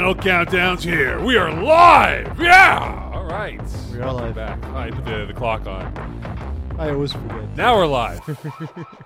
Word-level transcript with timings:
final 0.00 0.14
countdown's 0.14 0.82
here. 0.82 1.20
We 1.20 1.36
are 1.36 1.52
live. 1.62 2.40
Yeah. 2.40 3.10
All 3.12 3.26
right. 3.26 3.60
We 3.92 3.98
are 3.98 4.06
Welcome 4.06 4.24
live. 4.24 4.34
Back. 4.34 4.64
I 4.64 4.90
put 4.90 5.04
the, 5.04 5.26
the 5.26 5.34
clock 5.34 5.66
on. 5.66 6.74
I 6.78 6.88
always 6.88 7.12
forget. 7.12 7.54
Now 7.54 7.76
we're 7.76 7.86
live. 7.86 8.22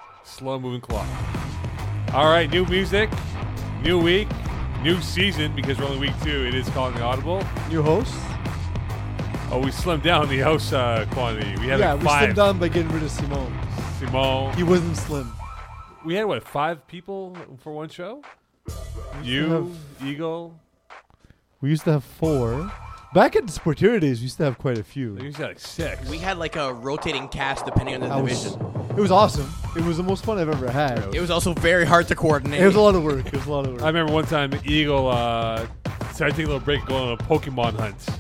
Slow 0.22 0.60
moving 0.60 0.80
clock. 0.80 1.08
All 2.12 2.26
right. 2.26 2.48
New 2.48 2.64
music. 2.66 3.10
New 3.82 4.00
week. 4.00 4.28
New 4.84 5.00
season 5.00 5.52
because 5.56 5.78
we're 5.78 5.86
only 5.86 5.98
week 5.98 6.14
two. 6.22 6.46
It 6.46 6.54
is 6.54 6.68
calling 6.68 6.94
the 6.94 7.02
audible. 7.02 7.44
New 7.70 7.82
host? 7.82 8.14
Oh, 9.50 9.60
we 9.64 9.72
slimmed 9.72 10.04
down 10.04 10.28
the 10.28 10.38
house 10.38 10.72
uh, 10.72 11.06
quantity. 11.10 11.60
We 11.60 11.66
had 11.66 11.80
yeah, 11.80 11.94
like 11.94 12.02
we 12.02 12.08
slimmed 12.08 12.36
down 12.36 12.60
by 12.60 12.68
getting 12.68 12.92
rid 12.92 13.02
of 13.02 13.10
Simone. 13.10 13.52
Simone. 13.98 14.54
He 14.54 14.62
wasn't 14.62 14.96
slim. 14.96 15.32
We 16.04 16.14
had 16.14 16.26
what? 16.26 16.46
Five 16.46 16.86
people 16.86 17.36
for 17.64 17.72
one 17.72 17.88
show. 17.88 18.22
You, 19.24 19.74
Eagle. 20.00 20.54
We 21.64 21.70
used 21.70 21.84
to 21.84 21.92
have 21.92 22.04
four. 22.04 22.70
Back 23.14 23.36
at 23.36 23.46
the 23.46 23.52
Sportiera 23.58 23.98
days, 23.98 24.18
we 24.18 24.24
used 24.24 24.36
to 24.36 24.44
have 24.44 24.58
quite 24.58 24.76
a 24.76 24.84
few. 24.84 25.14
We 25.14 25.22
used 25.22 25.36
to 25.38 25.44
have 25.44 25.50
like 25.52 25.58
six. 25.58 26.06
We 26.10 26.18
had 26.18 26.36
like 26.36 26.56
a 26.56 26.74
rotating 26.74 27.26
cast 27.28 27.64
depending 27.64 27.94
on 27.94 28.00
the 28.02 28.08
I 28.08 28.20
was- 28.20 28.42
division. 28.52 28.90
it 28.90 29.00
was 29.00 29.10
awesome. 29.10 29.50
It 29.74 29.82
was 29.82 29.96
the 29.96 30.02
most 30.02 30.26
fun 30.26 30.36
I've 30.36 30.50
ever 30.50 30.70
had. 30.70 31.14
It 31.14 31.22
was 31.22 31.30
also 31.30 31.54
very 31.54 31.86
hard 31.86 32.06
to 32.08 32.14
coordinate. 32.14 32.60
It 32.60 32.66
was 32.66 32.74
a 32.74 32.82
lot 32.82 32.94
of 32.94 33.02
work. 33.02 33.24
It 33.24 33.32
was 33.32 33.46
a 33.46 33.50
lot 33.50 33.66
of 33.66 33.72
work. 33.72 33.82
I 33.82 33.86
remember 33.86 34.12
one 34.12 34.26
time 34.26 34.52
Eagle 34.66 35.08
uh, 35.08 35.66
decided 36.10 36.32
to 36.32 36.36
take 36.36 36.44
a 36.44 36.50
little 36.50 36.60
break 36.60 36.84
going 36.84 37.02
on 37.02 37.12
a 37.14 37.16
Pokemon 37.16 37.78
hunt. 37.78 38.10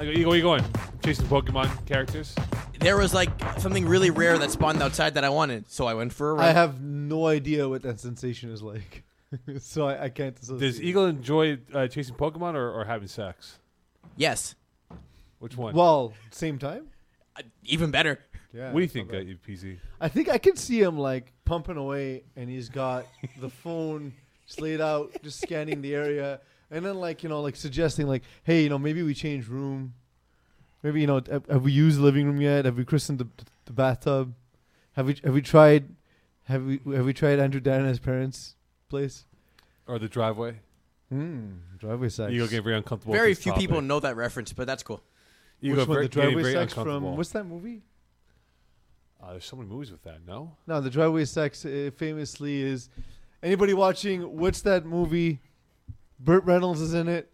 I 0.00 0.04
go, 0.06 0.10
Eagle, 0.10 0.30
where 0.30 0.36
you 0.38 0.42
going? 0.42 0.64
Chasing 1.04 1.26
Pokemon 1.26 1.86
characters? 1.86 2.34
there 2.80 2.96
was 2.96 3.14
like 3.14 3.30
something 3.58 3.86
really 3.86 4.10
rare 4.10 4.36
that 4.38 4.50
spawned 4.50 4.82
outside 4.82 5.14
that 5.14 5.22
I 5.22 5.28
wanted, 5.28 5.70
so 5.70 5.86
I 5.86 5.94
went 5.94 6.12
for 6.12 6.32
a 6.32 6.34
run. 6.34 6.44
I 6.44 6.50
have 6.50 6.82
no 6.82 7.28
idea 7.28 7.68
what 7.68 7.82
that 7.82 8.00
sensation 8.00 8.50
is 8.50 8.60
like. 8.60 9.04
so 9.60 9.86
I, 9.88 10.04
I 10.04 10.08
can't 10.08 10.38
associate. 10.38 10.60
Does 10.60 10.82
Eagle 10.82 11.06
enjoy 11.06 11.58
uh, 11.72 11.86
chasing 11.88 12.14
Pokemon 12.14 12.54
or, 12.54 12.70
or 12.70 12.84
having 12.84 13.08
sex? 13.08 13.58
yes, 14.16 14.54
Which 15.38 15.56
one? 15.56 15.74
Well, 15.74 16.12
same 16.30 16.58
time? 16.58 16.88
Uh, 17.36 17.42
even 17.64 17.90
better. 17.90 18.18
Yeah. 18.52 18.66
what 18.70 18.80
do 18.80 18.82
you 18.82 18.88
think, 18.88 19.10
uh, 19.10 19.16
PC? 19.48 19.78
I 20.00 20.08
think 20.08 20.28
I 20.28 20.36
can 20.36 20.56
see 20.56 20.82
him 20.82 20.98
like 20.98 21.32
pumping 21.44 21.78
away, 21.78 22.24
and 22.36 22.50
he's 22.50 22.68
got 22.68 23.06
the 23.40 23.48
phone 23.62 24.12
just 24.46 24.60
laid 24.60 24.80
out, 24.80 25.10
just 25.22 25.40
scanning 25.40 25.80
the 25.80 25.94
area, 25.94 26.40
and 26.70 26.84
then 26.84 26.96
like 26.96 27.22
you 27.22 27.28
know 27.30 27.40
like 27.40 27.56
suggesting 27.56 28.06
like, 28.06 28.22
hey, 28.44 28.64
you 28.64 28.68
know 28.68 28.78
maybe 28.78 29.02
we 29.02 29.14
change 29.14 29.48
room, 29.48 29.94
maybe 30.82 31.00
you 31.00 31.06
know 31.06 31.22
have, 31.30 31.46
have 31.46 31.62
we 31.62 31.72
used 31.72 31.98
the 31.98 32.02
living 32.02 32.26
room 32.26 32.40
yet? 32.40 32.66
Have 32.66 32.76
we 32.76 32.84
christened 32.84 33.20
the, 33.20 33.28
the 33.64 33.72
bathtub? 33.72 34.34
Have 34.96 35.06
we 35.06 35.16
have 35.24 35.32
we 35.32 35.40
tried? 35.40 35.88
Have 36.44 36.64
we 36.64 36.80
have 36.94 37.06
we 37.06 37.14
tried 37.14 37.38
Andrew 37.38 37.60
Dana's 37.60 37.98
parents' 38.00 38.56
place? 38.92 39.24
Or 39.86 39.98
the 39.98 40.08
driveway? 40.08 40.60
Hmm, 41.08 41.54
driveway 41.78 42.08
sex. 42.10 42.32
Eagle 42.32 42.46
getting 42.46 42.62
very 42.64 42.76
uncomfortable. 42.76 43.14
very 43.14 43.30
with 43.30 43.38
this 43.38 43.42
few 43.44 43.52
topic. 43.52 43.68
people 43.68 43.80
know 43.82 43.98
that 44.00 44.16
reference, 44.16 44.52
but 44.52 44.66
that's 44.66 44.82
cool. 44.82 45.02
Eagle 45.60 45.78
Which 45.78 45.88
one? 45.88 45.94
very- 45.96 46.06
The 46.06 46.14
getting 46.14 46.30
driveway 46.34 46.42
very 46.42 46.54
sex 46.54 46.72
uncomfortable. 46.72 47.08
from 47.10 47.16
what's 47.16 47.30
that 47.30 47.44
movie? 47.44 47.82
Uh, 49.22 49.30
there's 49.32 49.44
so 49.44 49.56
many 49.56 49.68
movies 49.68 49.90
with 49.92 50.02
that, 50.02 50.26
no? 50.26 50.56
No, 50.66 50.80
the 50.80 50.90
driveway 50.90 51.24
sex 51.24 51.64
uh, 51.64 51.90
famously 51.96 52.60
is. 52.62 52.88
Anybody 53.42 53.72
watching? 53.74 54.20
What's 54.38 54.60
that 54.62 54.84
movie? 54.84 55.40
Burt 56.20 56.44
Reynolds 56.44 56.80
is 56.80 56.92
in 56.94 57.08
it. 57.08 57.30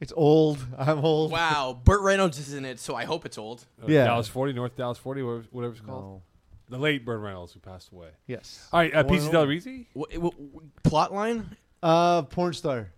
It's 0.00 0.12
old. 0.16 0.64
I'm 0.78 1.04
old. 1.04 1.32
Wow, 1.32 1.80
Burt 1.84 2.00
Reynolds 2.02 2.38
is 2.38 2.54
in 2.54 2.64
it, 2.64 2.78
so 2.78 2.94
I 2.94 3.04
hope 3.04 3.26
it's 3.26 3.38
old. 3.38 3.66
Uh, 3.82 3.86
Yeah. 3.88 4.04
Dallas 4.04 4.28
40, 4.28 4.52
North 4.52 4.76
Dallas 4.76 4.98
40, 4.98 5.22
whatever, 5.22 5.44
whatever 5.50 5.72
it's 5.72 5.80
called. 5.82 6.04
No. 6.04 6.22
The 6.70 6.78
late 6.78 7.04
Burt 7.04 7.20
Reynolds 7.20 7.52
who 7.52 7.60
passed 7.60 7.90
away. 7.92 8.08
Yes. 8.26 8.68
All 8.72 8.80
right, 8.80 8.94
uh, 8.94 9.04
PC. 9.04 9.30
Del 9.32 9.46
Rizzi? 9.46 9.86
W- 9.94 10.20
w- 10.20 10.48
w- 10.50 10.70
plot 10.82 11.12
line: 11.14 11.56
Uh, 11.82 12.22
porn 12.22 12.52
star. 12.52 12.92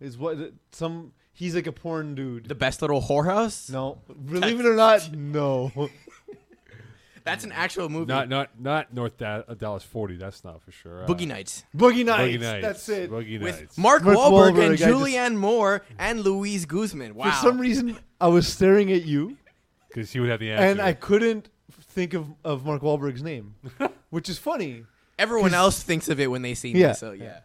Is 0.00 0.18
what 0.18 0.36
some? 0.72 1.12
He's 1.32 1.54
like 1.54 1.66
a 1.66 1.72
porn 1.72 2.14
dude. 2.14 2.46
the 2.48 2.54
best 2.54 2.80
little 2.82 3.00
whorehouse. 3.00 3.70
no, 3.70 3.98
believe 4.26 4.60
it 4.60 4.66
or 4.66 4.74
not, 4.76 5.12
no. 5.12 5.72
That's 7.24 7.42
an 7.42 7.52
actual 7.52 7.88
movie. 7.88 8.06
Not 8.12 8.28
not 8.28 8.50
not 8.60 8.92
North 8.92 9.16
da- 9.16 9.42
uh, 9.48 9.54
Dallas 9.54 9.82
40, 9.82 10.16
that's 10.16 10.44
not 10.44 10.60
for 10.62 10.70
sure. 10.72 11.04
Uh, 11.04 11.06
Boogie 11.06 11.26
Nights 11.26 11.64
Boogie 11.74 12.04
Nights. 12.04 12.36
Boogie 12.36 12.40
Nights. 12.40 12.66
That's 12.66 12.88
it. 12.90 13.10
Boogie 13.10 13.40
with 13.40 13.60
Nights. 13.60 13.78
Mark, 13.78 14.02
Mark 14.04 14.18
Wahlberg, 14.18 14.52
Wahlberg, 14.52 14.60
I 14.60 14.64
and 14.66 14.76
just- 14.76 14.90
Julianne 14.90 15.34
Moore 15.36 15.82
and 15.98 16.20
Luis 16.20 16.66
Guzman. 16.66 17.14
Wow. 17.14 17.30
For 17.30 17.36
some 17.36 17.58
reason, 17.58 17.98
I 18.20 18.28
was 18.28 18.46
staring 18.46 18.92
at 18.92 19.06
you, 19.06 19.38
Because 19.88 20.12
he 20.12 20.20
would 20.20 20.28
have 20.28 20.40
the 20.40 20.50
answer. 20.52 20.64
and 20.66 20.82
I 20.82 20.92
couldn't 20.92 21.48
think 21.94 22.14
of 22.14 22.26
of 22.44 22.64
Mark 22.66 22.82
Wahlberg's 22.82 23.22
name, 23.22 23.54
which 24.10 24.28
is 24.28 24.38
funny. 24.38 24.84
Everyone 25.18 25.54
else 25.54 25.82
thinks 25.82 26.08
of 26.08 26.18
it 26.20 26.26
when 26.30 26.42
they 26.42 26.54
see 26.54 26.72
Yeah. 26.72 26.88
me. 26.88 26.94
So 26.94 27.12
yeah. 27.12 27.40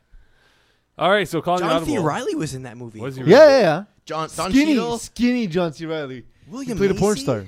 All 0.98 1.10
right, 1.10 1.28
so 1.28 1.42
calling 1.42 1.62
the 1.64 1.70
John 1.70 1.86
C. 1.86 1.92
audible. 1.94 2.04
Reilly 2.08 2.36
was 2.36 2.54
in 2.56 2.64
that 2.64 2.76
movie. 2.76 3.00
Was 3.00 3.16
he 3.16 3.24
Yeah, 3.24 3.48
yeah, 3.48 3.60
yeah. 3.60 3.84
John 4.06 4.28
Don 4.36 4.52
skinny, 4.52 4.74
Cheadle. 4.74 4.98
skinny 4.98 5.48
John 5.48 5.72
C. 5.72 5.86
Reilly. 5.86 6.26
William 6.50 6.78
he 6.78 6.88
played 6.88 6.92
a 6.92 7.00
porn 7.00 7.14
Macy? 7.14 7.24
star. 7.24 7.46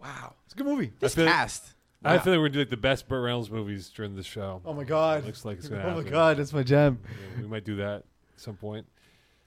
Wow. 0.00 0.34
It's 0.44 0.54
a 0.54 0.56
good 0.56 0.66
movie. 0.66 0.92
This 1.00 1.14
feel- 1.14 1.26
cast. 1.26 1.64
I 2.04 2.16
Wow. 2.16 2.22
feel 2.22 2.32
like 2.32 2.40
we're 2.40 2.48
doing 2.48 2.62
like 2.64 2.70
the 2.70 2.76
best 2.76 3.06
Burt 3.06 3.24
Reynolds 3.24 3.48
movies 3.50 3.88
during 3.88 4.16
the 4.16 4.24
show. 4.24 4.60
Oh 4.64 4.72
my 4.74 4.82
god. 4.82 5.24
Looks 5.24 5.44
like 5.44 5.58
it's 5.58 5.68
gonna 5.68 5.84
Oh 5.84 6.02
my 6.02 6.08
god, 6.10 6.36
that's 6.38 6.52
my 6.52 6.64
jam. 6.64 6.98
Yeah, 7.36 7.42
we 7.42 7.48
might 7.48 7.64
do 7.64 7.76
that 7.76 7.98
at 7.98 8.04
some 8.36 8.56
point. 8.56 8.86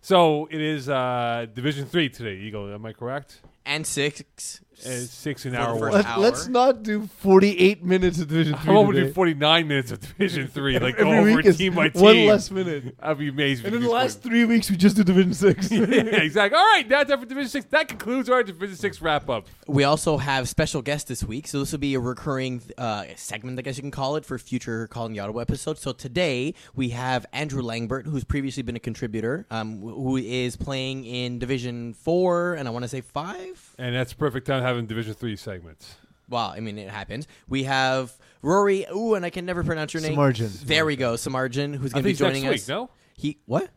So 0.01 0.47
it 0.49 0.61
is 0.61 0.87
uh, 0.87 1.47
Division 1.53 1.85
Three 1.85 2.07
today, 2.09 2.37
Eagle. 2.37 2.73
Am 2.73 2.85
I 2.85 2.93
correct? 2.93 3.41
And 3.65 3.85
six. 3.85 4.61
And 4.83 5.07
six 5.07 5.45
an 5.45 5.55
hour. 5.55 5.91
Let, 5.91 6.05
hour. 6.05 6.19
let's 6.19 6.47
not 6.47 6.83
do 6.83 7.07
48 7.07 7.83
minutes 7.83 8.19
of 8.19 8.27
Division 8.27 8.55
I'm 8.55 8.61
3 8.65 8.73
hoping 8.73 8.91
to 8.93 8.97
today. 8.99 9.07
do 9.07 9.13
49 9.13 9.67
minutes 9.67 9.91
of 9.91 9.99
Division 10.01 10.47
Three, 10.47 10.79
like 10.79 10.97
go 10.97 11.09
Every 11.11 11.31
over 11.31 11.37
week 11.37 11.45
is 11.45 11.57
team 11.57 11.75
by 11.75 11.89
team. 11.89 12.01
one 12.01 12.25
less 12.25 12.51
minute. 12.51 12.97
That'd 12.99 13.17
be 13.19 13.29
amazing. 13.29 13.67
And 13.67 13.75
in 13.75 13.81
the 13.81 13.87
could 13.87 13.93
last 13.93 14.21
three 14.21 14.45
weeks, 14.45 14.69
we 14.69 14.77
just 14.77 14.95
did 14.95 15.05
Division 15.05 15.33
6. 15.33 15.71
yeah, 15.71 15.79
exactly. 15.81 16.57
All 16.57 16.65
right, 16.65 16.87
that's 16.87 17.09
it 17.11 17.19
for 17.19 17.25
Division 17.25 17.49
Six. 17.49 17.65
That 17.67 17.87
concludes 17.87 18.29
our 18.29 18.43
Division 18.43 18.75
Six 18.75 19.01
wrap 19.01 19.29
up. 19.29 19.47
We 19.67 19.83
also 19.83 20.17
have 20.17 20.49
special 20.49 20.81
guests 20.81 21.07
this 21.07 21.23
week, 21.23 21.47
so 21.47 21.59
this 21.59 21.71
will 21.71 21.79
be 21.79 21.93
a 21.95 21.99
recurring 21.99 22.61
uh, 22.77 23.05
segment, 23.15 23.57
I 23.59 23.61
guess 23.61 23.77
you 23.77 23.81
can 23.83 23.91
call 23.91 24.15
it, 24.15 24.25
for 24.25 24.37
future 24.37 24.87
Calling 24.87 25.13
the 25.13 25.19
Audible 25.19 25.41
episodes. 25.41 25.81
So 25.81 25.93
today 25.93 26.53
we 26.75 26.89
have 26.89 27.25
Andrew 27.33 27.61
Langbert, 27.61 28.05
who's 28.05 28.23
previously 28.23 28.63
been 28.63 28.75
a 28.75 28.79
contributor, 28.79 29.45
um, 29.51 29.79
who 29.81 30.17
is 30.17 30.55
playing 30.55 31.05
in 31.05 31.39
Division 31.39 31.93
Four, 31.93 32.55
and 32.55 32.67
I 32.67 32.71
want 32.71 32.83
to 32.83 32.89
say 32.89 33.01
five. 33.01 33.73
And 33.77 33.95
that's 33.95 34.13
perfect 34.13 34.47
time 34.47 34.63
having 34.65 34.85
Division 34.85 35.13
Three 35.13 35.35
segments. 35.35 35.95
Well, 36.27 36.47
I 36.55 36.59
mean, 36.59 36.77
it 36.79 36.89
happens. 36.89 37.27
We 37.47 37.63
have 37.63 38.11
Rory. 38.41 38.85
Ooh, 38.93 39.13
and 39.13 39.23
I 39.25 39.29
can 39.29 39.45
never 39.45 39.63
pronounce 39.63 39.93
your 39.93 40.01
name. 40.01 40.15
Samarjan. 40.17 40.61
There 40.61 40.85
we 40.85 40.95
go, 40.95 41.13
Samarjan, 41.13 41.75
who's 41.75 41.93
going 41.93 42.03
to 42.03 42.09
be 42.09 42.13
think 42.13 42.13
it's 42.13 42.19
next 42.21 42.33
joining 42.33 42.43
week. 42.49 42.55
us. 42.61 42.67
No, 42.67 42.89
He 43.15 43.37
what? 43.45 43.69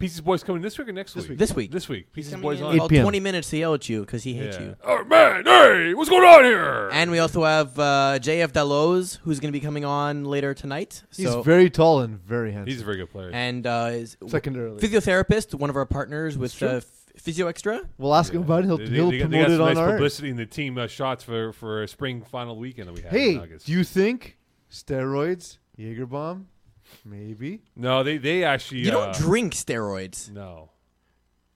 Pieces 0.00 0.20
Boys 0.20 0.42
coming 0.42 0.62
this 0.62 0.76
week 0.78 0.88
or 0.88 0.92
next 0.92 1.14
This 1.14 1.24
week? 1.24 1.30
week. 1.30 1.38
This 1.38 1.54
week. 1.54 1.70
This 1.70 1.88
week. 1.88 2.12
Pieces 2.12 2.34
Boys 2.34 2.60
on. 2.60 2.74
about 2.74 2.86
8 2.86 2.90
p.m. 2.90 3.02
20 3.04 3.20
minutes 3.20 3.50
to 3.50 3.56
yell 3.56 3.72
at 3.74 3.88
you 3.88 4.00
because 4.00 4.24
he 4.24 4.34
hates 4.34 4.56
Yeah. 4.56 4.62
you. 4.64 4.76
Oh 4.84 5.04
man, 5.04 5.44
hey, 5.44 5.94
what's 5.94 6.10
going 6.10 6.24
on 6.24 6.42
here? 6.42 6.90
And 6.92 7.10
we 7.12 7.20
also 7.20 7.44
have 7.44 7.78
uh, 7.78 8.18
JF 8.20 8.52
Dalloz, 8.52 9.20
who's 9.22 9.38
going 9.38 9.52
to 9.52 9.56
be 9.58 9.64
coming 9.64 9.84
on 9.84 10.24
later 10.24 10.54
tonight. 10.54 11.04
He's 11.16 11.28
So, 11.28 11.40
very 11.40 11.70
tall 11.70 12.00
and 12.00 12.20
very 12.20 12.50
handsome. 12.50 12.72
he's 12.72 12.82
a 12.82 12.84
very 12.84 12.96
good 12.96 13.10
player. 13.10 13.30
and 13.32 13.64
uh, 13.64 13.90
is 13.92 14.16
Secondarily. 14.26 14.80
physiotherapist, 14.80 15.54
one 15.54 15.70
of 15.70 15.76
our 15.76 15.86
partners 15.86 16.36
with 16.36 16.52
It's 16.54 16.62
uh, 16.62 16.80
Physio 17.18 17.46
Extra. 17.48 17.80
we'll 17.98 18.14
ask 18.14 18.32
him 18.32 18.42
about 18.42 18.60
it. 18.64 18.66
He'll, 18.66 18.78
They- 18.78 18.86
he'll 18.86 19.10
they, 19.10 19.18
got- 19.18 19.30
they 19.30 19.38
promote 19.38 19.46
got 19.48 19.50
it 19.52 19.56
some 19.56 19.62
on 19.62 19.68
nice 19.74 19.78
our. 19.78 19.90
publicity 19.92 20.30
in 20.30 20.36
the 20.36 20.46
team 20.46 20.78
uh, 20.78 20.86
shots 20.86 21.24
for 21.24 21.52
for 21.52 21.82
a 21.82 21.88
spring 21.88 22.22
final 22.22 22.56
weekend 22.58 22.88
that 22.88 22.92
we 22.94 23.00
had. 23.02 23.12
in 23.14 23.18
Hey, 23.20 23.38
August. 23.38 23.66
do 23.66 23.72
you 23.72 23.84
think 23.84 24.38
steroids, 24.70 25.58
Jaeger 25.76 26.06
bomb, 26.06 26.48
maybe? 27.04 27.62
No, 27.74 28.02
they 28.02 28.18
they 28.18 28.44
actually. 28.44 28.80
You 28.80 28.90
uh, 28.98 29.06
don't 29.06 29.14
drink 29.16 29.54
steroids. 29.54 30.30
No, 30.30 30.70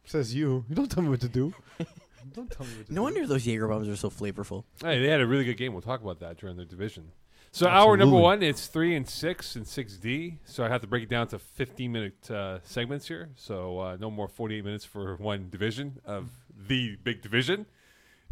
Says 0.04 0.34
you. 0.34 0.64
You 0.68 0.74
don't 0.74 0.90
tell 0.90 1.02
me 1.02 1.08
what 1.08 1.20
to 1.20 1.28
do. 1.28 1.54
don't 2.34 2.50
tell 2.50 2.66
me 2.66 2.72
what 2.78 2.86
to 2.86 2.92
No 2.92 3.00
do. 3.00 3.02
wonder 3.04 3.26
those 3.26 3.46
Jaeger 3.46 3.68
bombs 3.68 3.88
are 3.88 3.96
so 3.96 4.10
flavorful. 4.10 4.64
hey, 4.82 5.00
they 5.00 5.08
had 5.08 5.20
a 5.20 5.26
really 5.26 5.44
good 5.44 5.56
game. 5.56 5.72
We'll 5.72 5.82
talk 5.82 6.02
about 6.02 6.20
that 6.20 6.36
during 6.38 6.56
the 6.56 6.64
division. 6.64 7.12
So 7.52 7.66
hour 7.68 7.96
number 7.96 8.16
one, 8.16 8.42
it's 8.42 8.68
three 8.68 8.94
and 8.94 9.08
six 9.08 9.56
and 9.56 9.66
six 9.66 9.96
D. 9.96 10.38
So 10.44 10.64
I 10.64 10.68
have 10.68 10.80
to 10.82 10.86
break 10.86 11.02
it 11.02 11.08
down 11.08 11.26
to 11.28 11.38
fifteen 11.38 11.92
minute 11.92 12.30
uh, 12.30 12.58
segments 12.62 13.08
here. 13.08 13.28
So 13.34 13.78
uh, 13.80 13.96
no 13.98 14.10
more 14.10 14.28
forty 14.28 14.56
eight 14.56 14.64
minutes 14.64 14.84
for 14.84 15.16
one 15.16 15.48
division 15.50 16.00
of 16.04 16.28
the 16.68 16.96
big 17.02 17.22
division. 17.22 17.66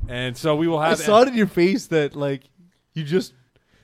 And 0.08 0.36
so 0.36 0.54
we 0.54 0.68
will 0.68 0.80
have. 0.80 1.00
I 1.00 1.02
saw 1.02 1.22
it 1.22 1.28
in 1.28 1.34
your 1.34 1.48
face 1.48 1.86
that 1.88 2.14
like 2.14 2.42
you 2.94 3.02
just 3.02 3.32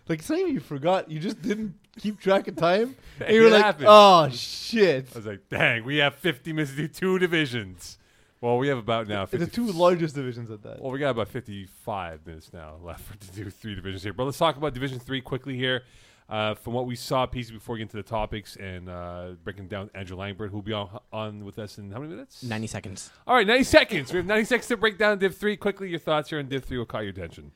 like 0.09 0.21
it's 0.21 0.31
not 0.31 0.39
even 0.39 0.55
you 0.55 0.61
forgot. 0.61 1.11
You 1.11 1.19
just 1.19 1.43
didn't 1.43 1.75
keep 1.99 2.21
track 2.21 2.47
of 2.49 2.57
time. 2.57 2.97
And 3.21 3.35
you 3.35 3.43
were 3.43 3.51
like, 3.51 3.63
happens. 3.63 3.87
oh 3.89 4.29
shit. 4.31 5.07
I 5.15 5.19
was 5.19 5.27
like, 5.27 5.49
dang, 5.49 5.85
we 5.85 5.99
have 5.99 6.17
50 6.17 6.53
minutes 6.53 6.73
to 6.73 6.77
do 6.77 6.89
two 6.89 7.19
divisions. 7.21 7.97
Well, 8.45 8.59
we 8.59 8.69
have 8.69 8.77
about 8.77 9.09
now 9.09 9.25
50. 9.25 9.43
The 9.43 9.51
two 9.51 9.69
largest 9.69 10.15
divisions 10.15 10.51
at 10.51 10.63
that. 10.65 10.79
Well, 10.79 10.93
we 10.93 10.99
got 10.99 11.09
about 11.09 11.29
55 11.29 12.27
minutes 12.27 12.53
now 12.53 12.75
left 12.83 13.19
to 13.23 13.33
do 13.33 13.49
three 13.49 13.75
divisions 13.75 14.03
here. 14.03 14.13
But 14.13 14.25
let's 14.25 14.37
talk 14.37 14.59
about 14.59 14.75
Division 14.75 14.99
3 14.99 15.23
quickly 15.23 15.57
here. 15.57 15.85
Uh, 16.29 16.55
from 16.55 16.75
what 16.75 16.85
we 16.85 16.95
saw, 16.95 17.25
pieces 17.25 17.53
before 17.53 17.73
we 17.73 17.79
get 17.79 17.85
into 17.85 17.97
the 17.97 18.03
topics 18.03 18.57
and 18.57 18.91
uh, 18.91 19.29
breaking 19.45 19.69
down 19.69 19.89
Andrew 19.95 20.19
Langbert, 20.19 20.51
who'll 20.51 20.61
be 20.61 20.75
on, 20.75 21.01
on 21.11 21.47
with 21.47 21.59
us 21.59 21.79
in 21.79 21.91
how 21.91 22.01
many 22.01 22.11
minutes? 22.11 22.43
90 22.43 22.67
seconds. 22.67 23.11
All 23.27 23.35
right, 23.35 23.47
90 23.47 23.65
seconds. 23.65 24.13
We 24.13 24.19
have 24.19 24.27
90 24.27 24.45
seconds 24.45 24.69
to 24.69 24.77
break 24.77 24.99
down 24.99 25.19
Div 25.21 25.35
3. 25.35 25.57
Quickly, 25.57 25.89
your 25.89 25.99
thoughts 25.99 26.29
here 26.29 26.39
on 26.39 26.47
Div 26.47 26.65
3 26.65 26.77
will 26.77 26.85
caught 26.85 27.05
your 27.05 27.13
attention. 27.13 27.53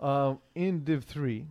Um, 0.00 0.38
in 0.54 0.84
Div 0.84 1.04
three, 1.04 1.46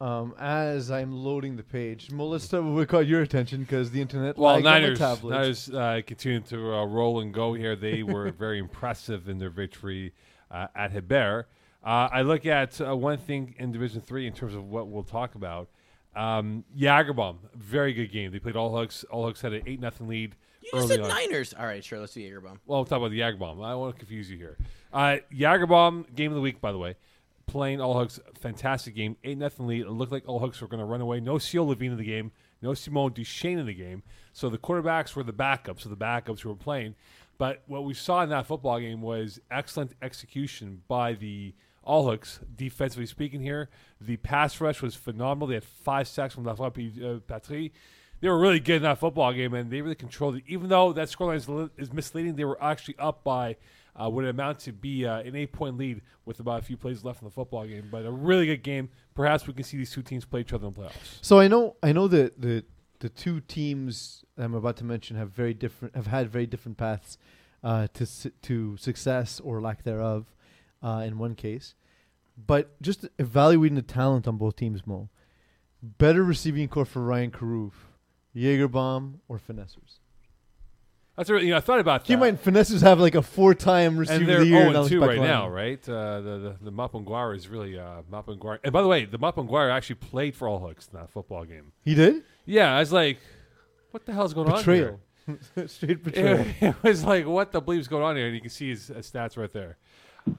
um, 0.00 0.34
as 0.38 0.90
I'm 0.90 1.12
loading 1.12 1.56
the 1.56 1.62
page. 1.62 2.10
Melissa, 2.10 2.32
let's 2.32 2.44
start 2.44 2.64
with 2.64 2.74
what 2.74 2.88
caught 2.88 3.06
your 3.06 3.22
attention 3.22 3.60
because 3.60 3.90
the 3.90 4.00
internet. 4.00 4.38
Well, 4.38 4.54
lagged 4.54 4.66
on 4.66 4.72
my 4.72 4.80
Niners, 4.80 4.98
tablets. 4.98 5.68
Niners 5.68 5.70
uh, 5.70 6.00
continue 6.06 6.40
to 6.40 6.74
uh, 6.74 6.84
roll 6.86 7.20
and 7.20 7.34
go 7.34 7.54
here. 7.54 7.76
They 7.76 8.02
were 8.02 8.30
very 8.38 8.58
impressive 8.58 9.28
in 9.28 9.38
their 9.38 9.50
victory 9.50 10.12
uh, 10.50 10.68
at 10.74 10.92
Hebert. 10.92 11.48
Uh, 11.84 12.08
I 12.12 12.22
look 12.22 12.46
at 12.46 12.80
uh, 12.80 12.96
one 12.96 13.18
thing 13.18 13.54
in 13.58 13.72
Division 13.72 14.00
Three 14.00 14.26
in 14.26 14.32
terms 14.32 14.54
of 14.54 14.64
what 14.68 14.88
we'll 14.88 15.02
talk 15.02 15.34
about. 15.34 15.68
Um, 16.16 16.64
Jagerbomb, 16.76 17.36
very 17.54 17.92
good 17.92 18.10
game. 18.10 18.32
They 18.32 18.38
played 18.38 18.56
all 18.56 18.74
hooks. 18.74 19.04
All 19.04 19.24
hooks 19.26 19.40
had 19.42 19.52
an 19.52 19.62
eight 19.66 19.80
nothing 19.80 20.08
lead. 20.08 20.34
You 20.62 20.70
early 20.74 20.88
said 20.88 21.00
on. 21.00 21.08
Niners. 21.08 21.54
All 21.58 21.64
right, 21.66 21.84
sure. 21.84 22.00
Let's 22.00 22.14
do 22.14 22.20
Jagerbomb. 22.20 22.58
Well, 22.66 22.80
we'll 22.80 22.84
talk 22.84 22.98
about 22.98 23.10
the 23.10 23.20
Jagerbomb. 23.20 23.64
I 23.64 23.70
don't 23.70 23.80
want 23.80 23.94
to 23.94 23.98
confuse 23.98 24.30
you 24.30 24.36
here. 24.36 24.56
Uh, 24.92 25.18
Jagerbomb, 25.32 26.14
game 26.14 26.32
of 26.32 26.34
the 26.34 26.40
week, 26.40 26.60
by 26.60 26.72
the 26.72 26.78
way. 26.78 26.96
Playing 27.50 27.80
All 27.80 27.98
Hooks, 27.98 28.20
fantastic 28.40 28.94
game. 28.94 29.16
8 29.24 29.38
nothing 29.38 29.66
lead. 29.66 29.82
It 29.82 29.90
looked 29.90 30.12
like 30.12 30.28
All 30.28 30.38
Hooks 30.38 30.60
were 30.60 30.68
going 30.68 30.78
to 30.78 30.86
run 30.86 31.00
away. 31.00 31.18
No 31.18 31.38
Seal 31.38 31.66
Levine 31.66 31.90
in 31.92 31.98
the 31.98 32.04
game. 32.04 32.30
No 32.62 32.74
Simone 32.74 33.12
Duchesne 33.12 33.58
in 33.58 33.66
the 33.66 33.74
game. 33.74 34.04
So 34.32 34.48
the 34.48 34.56
quarterbacks 34.58 35.16
were 35.16 35.24
the 35.24 35.32
backups, 35.32 35.80
so 35.80 35.88
the 35.88 35.96
backups 35.96 36.40
who 36.40 36.48
were 36.48 36.54
playing. 36.54 36.94
But 37.38 37.62
what 37.66 37.84
we 37.84 37.92
saw 37.94 38.22
in 38.22 38.28
that 38.28 38.46
football 38.46 38.78
game 38.78 39.02
was 39.02 39.40
excellent 39.50 39.94
execution 40.00 40.82
by 40.86 41.14
the 41.14 41.54
All 41.82 42.08
Hooks, 42.08 42.38
defensively 42.54 43.06
speaking 43.06 43.40
here. 43.40 43.68
The 44.00 44.18
pass 44.18 44.60
rush 44.60 44.80
was 44.80 44.94
phenomenal. 44.94 45.48
They 45.48 45.54
had 45.54 45.64
five 45.64 46.06
sacks 46.06 46.34
from 46.34 46.44
Lafayette 46.44 47.02
uh, 47.02 47.18
Patry 47.26 47.72
they 48.20 48.28
were 48.28 48.38
really 48.38 48.60
good 48.60 48.76
in 48.76 48.82
that 48.82 48.98
football 48.98 49.32
game, 49.32 49.54
and 49.54 49.70
they 49.70 49.80
really 49.80 49.94
controlled 49.94 50.36
it. 50.36 50.44
Even 50.46 50.68
though 50.68 50.92
that 50.92 51.08
scoreline 51.08 51.36
is, 51.36 51.70
is 51.78 51.92
misleading, 51.92 52.36
they 52.36 52.44
were 52.44 52.62
actually 52.62 52.96
up 52.98 53.24
by 53.24 53.56
uh, 53.96 54.08
what 54.08 54.24
it 54.24 54.28
amounted 54.28 54.64
to 54.64 54.72
be 54.72 55.06
uh, 55.06 55.20
an 55.20 55.36
eight-point 55.36 55.76
lead 55.76 56.02
with 56.24 56.40
about 56.40 56.60
a 56.60 56.62
few 56.62 56.76
plays 56.76 57.04
left 57.04 57.22
in 57.22 57.28
the 57.28 57.32
football 57.32 57.66
game. 57.66 57.88
But 57.90 58.04
a 58.04 58.10
really 58.10 58.46
good 58.46 58.62
game. 58.62 58.88
Perhaps 59.14 59.46
we 59.46 59.52
can 59.52 59.64
see 59.64 59.76
these 59.76 59.90
two 59.92 60.02
teams 60.02 60.24
play 60.24 60.40
each 60.40 60.52
other 60.52 60.66
in 60.66 60.72
the 60.72 60.80
playoffs. 60.80 61.18
So 61.22 61.38
I 61.38 61.48
know, 61.48 61.76
I 61.82 61.92
know 61.92 62.08
that 62.08 62.40
the 62.40 62.64
the 63.00 63.08
two 63.08 63.40
teams 63.40 64.24
I'm 64.36 64.54
about 64.54 64.76
to 64.78 64.84
mention 64.84 65.16
have 65.16 65.30
very 65.30 65.54
different, 65.54 65.94
have 65.94 66.06
had 66.06 66.28
very 66.28 66.46
different 66.46 66.76
paths 66.76 67.16
uh, 67.64 67.86
to 67.94 68.04
su- 68.06 68.32
to 68.42 68.76
success 68.76 69.40
or 69.40 69.60
lack 69.60 69.84
thereof. 69.84 70.26
Uh, 70.82 71.04
in 71.06 71.18
one 71.18 71.34
case, 71.34 71.74
but 72.46 72.80
just 72.80 73.06
evaluating 73.18 73.76
the 73.76 73.82
talent 73.82 74.26
on 74.26 74.38
both 74.38 74.56
teams, 74.56 74.86
Mo. 74.86 75.10
Better 75.82 76.24
receiving 76.24 76.68
core 76.68 76.86
for 76.86 77.02
Ryan 77.02 77.30
Carew, 77.30 77.70
Jaegerbomb 78.34 79.18
or 79.28 79.38
Finessers. 79.38 79.99
That's 81.20 81.28
a, 81.28 81.44
you 81.44 81.50
know 81.50 81.58
I 81.58 81.60
thought 81.60 81.80
about 81.80 82.06
that. 82.06 82.18
mind, 82.18 82.42
Finessers 82.42 82.80
have 82.80 82.98
like 82.98 83.14
a 83.14 83.20
four-time 83.20 83.98
receiver 83.98 84.20
and 84.20 84.26
they're 84.26 84.38
the 84.38 84.46
year. 84.46 84.60
0 84.60 84.70
in 84.70 84.76
Alex 84.76 84.88
2 84.90 85.00
right 85.02 85.18
Bacalani. 85.18 85.22
now, 85.22 85.48
right? 85.50 85.86
Uh, 85.86 86.20
the 86.22 86.56
the, 86.62 86.70
the 86.70 86.72
Mapanguara 86.72 87.36
is 87.36 87.46
really 87.46 87.78
uh, 87.78 88.00
Mapanguara. 88.10 88.58
And 88.64 88.72
by 88.72 88.80
the 88.80 88.88
way, 88.88 89.04
the 89.04 89.18
Mapanguara 89.18 89.70
actually 89.70 89.96
played 89.96 90.34
for 90.34 90.48
All 90.48 90.60
Hooks 90.60 90.88
in 90.90 90.98
that 90.98 91.10
football 91.10 91.44
game. 91.44 91.72
He 91.84 91.94
did 91.94 92.22
Yeah, 92.46 92.74
I 92.74 92.80
was 92.80 92.90
like, 92.90 93.18
what 93.90 94.06
the 94.06 94.14
hell's 94.14 94.32
going 94.32 94.50
on 94.50 94.64
here? 94.64 94.98
betrayal, 95.26 95.68
straight 95.68 96.02
betrayal. 96.02 96.38
It, 96.40 96.56
it 96.62 96.82
was 96.82 97.04
like, 97.04 97.26
what 97.26 97.52
the 97.52 97.60
bleep's 97.60 97.86
going 97.86 98.02
on 98.02 98.16
here? 98.16 98.24
And 98.24 98.34
you 98.34 98.40
can 98.40 98.48
see 98.48 98.70
his, 98.70 98.86
his 98.86 99.10
stats 99.10 99.36
right 99.36 99.52
there. 99.52 99.76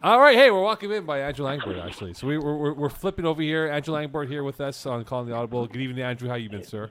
All 0.01 0.19
right, 0.19 0.35
hey, 0.35 0.49
we're 0.49 0.63
walking 0.63 0.91
in 0.91 1.05
by 1.05 1.19
Andrew 1.21 1.45
Langbert, 1.45 1.79
actually. 1.85 2.15
So 2.15 2.25
we, 2.25 2.39
we're, 2.39 2.55
we're, 2.55 2.73
we're 2.73 2.89
flipping 2.89 3.25
over 3.25 3.43
here. 3.43 3.67
Andrew 3.67 3.93
Langbert 3.93 4.29
here 4.29 4.43
with 4.43 4.59
us 4.59 4.83
on 4.87 5.03
Calling 5.05 5.29
the 5.29 5.35
Audible. 5.35 5.67
Good 5.67 5.81
evening, 5.81 6.03
Andrew. 6.03 6.27
How 6.27 6.35
you 6.35 6.49
been, 6.49 6.63
sir? 6.63 6.89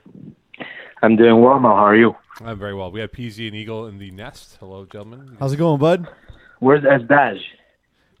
I'm 1.01 1.15
doing 1.15 1.41
well, 1.41 1.59
Mo. 1.59 1.69
How 1.69 1.85
are 1.87 1.95
you? 1.95 2.15
I'm 2.41 2.57
very 2.57 2.73
well. 2.73 2.91
We 2.91 2.99
have 3.01 3.11
PZ 3.11 3.47
and 3.47 3.55
Eagle 3.55 3.87
in 3.87 3.97
the 3.97 4.11
nest. 4.11 4.57
Hello, 4.59 4.85
gentlemen. 4.85 5.37
How's 5.39 5.53
it 5.53 5.57
going, 5.57 5.79
bud? 5.79 6.07
Where's 6.59 6.83
Esbaj? 6.83 7.39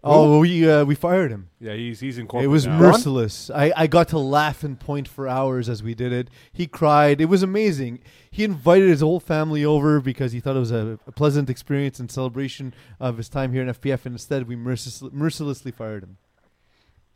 Oh, 0.03 0.39
we 0.39 0.67
uh, 0.67 0.83
we 0.83 0.95
fired 0.95 1.29
him. 1.31 1.49
Yeah, 1.59 1.73
he's 1.73 1.99
he's 1.99 2.17
in 2.17 2.27
It 2.33 2.47
was 2.47 2.65
now. 2.65 2.79
merciless. 2.79 3.51
I, 3.51 3.71
I 3.77 3.85
got 3.85 4.07
to 4.07 4.17
laugh 4.17 4.63
and 4.63 4.79
point 4.79 5.07
for 5.07 5.27
hours 5.27 5.69
as 5.69 5.83
we 5.83 5.93
did 5.93 6.11
it. 6.11 6.27
He 6.51 6.65
cried. 6.65 7.21
It 7.21 7.25
was 7.25 7.43
amazing. 7.43 7.99
He 8.31 8.43
invited 8.43 8.89
his 8.89 9.01
whole 9.01 9.19
family 9.19 9.63
over 9.63 9.99
because 9.99 10.31
he 10.31 10.39
thought 10.39 10.55
it 10.55 10.59
was 10.59 10.71
a, 10.71 10.97
a 11.05 11.11
pleasant 11.11 11.51
experience 11.51 11.99
and 11.99 12.09
celebration 12.09 12.73
of 12.99 13.17
his 13.17 13.29
time 13.29 13.53
here 13.53 13.61
in 13.61 13.67
FPF. 13.67 14.07
And 14.07 14.15
instead, 14.15 14.47
we 14.47 14.55
mercilessly, 14.55 15.11
mercilessly 15.13 15.71
fired 15.71 16.01
him. 16.01 16.17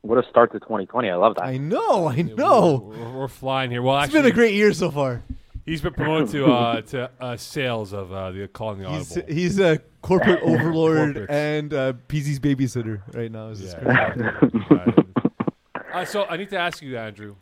What 0.04 0.24
a 0.24 0.30
start 0.30 0.52
to 0.52 0.60
2020. 0.60 1.10
I 1.10 1.16
love 1.16 1.34
that. 1.36 1.44
I 1.46 1.58
know. 1.58 2.08
I 2.08 2.22
know. 2.22 2.84
We're, 2.88 2.98
we're, 3.00 3.18
we're 3.22 3.28
flying 3.28 3.72
here. 3.72 3.82
Well, 3.82 3.98
It's 3.98 4.06
actually, 4.06 4.22
been 4.22 4.32
a 4.32 4.36
great 4.36 4.54
year 4.54 4.72
so 4.74 4.92
far. 4.92 5.24
He's 5.66 5.82
been 5.82 5.94
promoted 5.94 6.30
to 6.30 6.46
uh, 6.46 6.82
to 6.92 7.12
uh, 7.20 7.38
sales 7.38 7.94
of 7.94 8.12
uh, 8.12 8.32
the 8.32 8.48
Calling 8.48 8.80
the 8.80 8.90
He's 8.90 9.12
Audible. 9.18 9.34
he's 9.34 9.60
a 9.60 9.80
corporate 10.02 10.42
overlord 10.44 11.16
Corporate. 11.16 11.30
and 11.30 11.74
uh, 11.74 11.94
PZ's 12.08 12.40
babysitter 12.40 13.02
right 13.14 13.32
now. 13.32 13.50
Is 13.50 13.60
his 13.60 13.76
Yeah, 13.84 14.40
uh, 15.94 16.06
so 16.06 16.26
I 16.26 16.38
need 16.38 16.50
to 16.52 16.58
ask 16.58 16.82
you, 16.82 16.98
Andrew. 16.98 17.36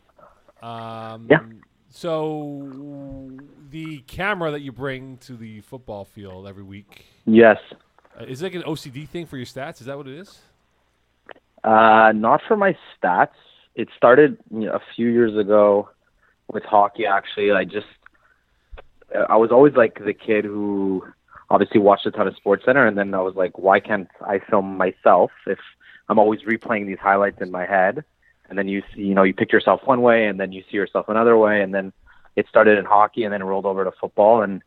Um, 0.62 1.26
Yeah. 1.30 1.40
So 1.96 3.30
the 3.70 3.98
camera 4.08 4.50
that 4.50 4.62
you 4.62 4.72
bring 4.72 5.16
to 5.18 5.36
the 5.36 5.60
football 5.60 6.04
field 6.04 6.48
every 6.48 6.64
week 6.64 7.04
yes. 7.24 7.58
uh, 8.20 8.24
is 8.24 8.42
it 8.42 8.46
like 8.46 8.54
an 8.54 8.62
OCD 8.62 9.08
thing 9.08 9.26
for 9.26 9.36
your 9.36 9.46
stats? 9.46 9.80
Is 9.80 9.86
that 9.86 9.96
what 9.96 10.08
it 10.08 10.18
is? 10.18 10.40
Uh, 11.62 12.10
not 12.12 12.40
for 12.48 12.56
my 12.56 12.76
stats. 13.00 13.36
It 13.76 13.88
started 13.96 14.38
you 14.50 14.66
know, 14.66 14.72
a 14.72 14.80
few 14.96 15.08
years 15.08 15.36
ago 15.36 15.88
with 16.52 16.64
hockey. 16.64 17.06
Actually, 17.06 17.52
I 17.52 17.62
just 17.62 17.86
I 19.14 19.36
was 19.36 19.50
always 19.50 19.74
like 19.74 20.04
the 20.04 20.14
kid 20.14 20.44
who 20.44 21.04
obviously 21.50 21.80
watched 21.80 22.06
a 22.06 22.10
ton 22.10 22.26
of 22.26 22.36
Sports 22.36 22.64
Center, 22.64 22.86
and 22.86 22.96
then 22.96 23.14
I 23.14 23.20
was 23.20 23.34
like, 23.34 23.58
why 23.58 23.80
can't 23.80 24.08
I 24.26 24.38
film 24.38 24.76
myself 24.76 25.30
if 25.46 25.58
I'm 26.08 26.18
always 26.18 26.40
replaying 26.42 26.86
these 26.86 26.98
highlights 26.98 27.40
in 27.40 27.50
my 27.50 27.64
head? 27.64 28.04
And 28.48 28.58
then 28.58 28.68
you 28.68 28.82
see, 28.94 29.02
you 29.02 29.14
know, 29.14 29.22
you 29.22 29.34
pick 29.34 29.52
yourself 29.52 29.80
one 29.84 30.02
way, 30.02 30.26
and 30.26 30.38
then 30.38 30.52
you 30.52 30.62
see 30.70 30.76
yourself 30.76 31.08
another 31.08 31.36
way, 31.36 31.62
and 31.62 31.74
then 31.74 31.92
it 32.36 32.46
started 32.48 32.78
in 32.78 32.84
hockey, 32.84 33.24
and 33.24 33.32
then 33.32 33.40
it 33.40 33.44
rolled 33.44 33.66
over 33.66 33.84
to 33.84 33.92
football, 33.92 34.42
and 34.42 34.62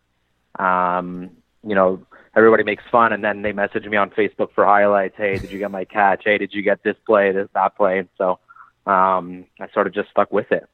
um, 0.57 1.29
you 1.63 1.75
know, 1.75 2.05
everybody 2.35 2.63
makes 2.63 2.83
fun, 2.91 3.13
and 3.13 3.23
then 3.23 3.41
they 3.41 3.51
message 3.51 3.85
me 3.85 3.97
on 3.97 4.09
Facebook 4.11 4.51
for 4.53 4.65
highlights. 4.65 5.15
Hey, 5.17 5.37
did 5.37 5.51
you 5.51 5.59
get 5.59 5.71
my 5.71 5.85
catch? 5.85 6.23
Hey, 6.23 6.37
did 6.37 6.53
you 6.53 6.61
get 6.61 6.81
this 6.83 6.95
play, 7.05 7.31
this 7.31 7.49
that 7.53 7.75
play? 7.75 7.99
And 7.99 8.09
so 8.17 8.39
um, 8.85 9.45
I 9.59 9.67
sort 9.73 9.87
of 9.87 9.93
just 9.93 10.09
stuck 10.09 10.31
with 10.31 10.51
it. 10.51 10.67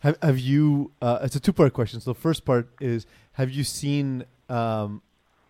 Have 0.00 0.18
have 0.22 0.38
you? 0.38 0.92
Uh, 1.00 1.20
it's 1.22 1.36
a 1.36 1.40
two 1.40 1.52
part 1.52 1.72
question. 1.72 2.00
So 2.00 2.12
the 2.12 2.20
first 2.20 2.44
part 2.44 2.68
is: 2.80 3.06
Have 3.32 3.50
you 3.50 3.64
seen? 3.64 4.24
Um, 4.48 5.02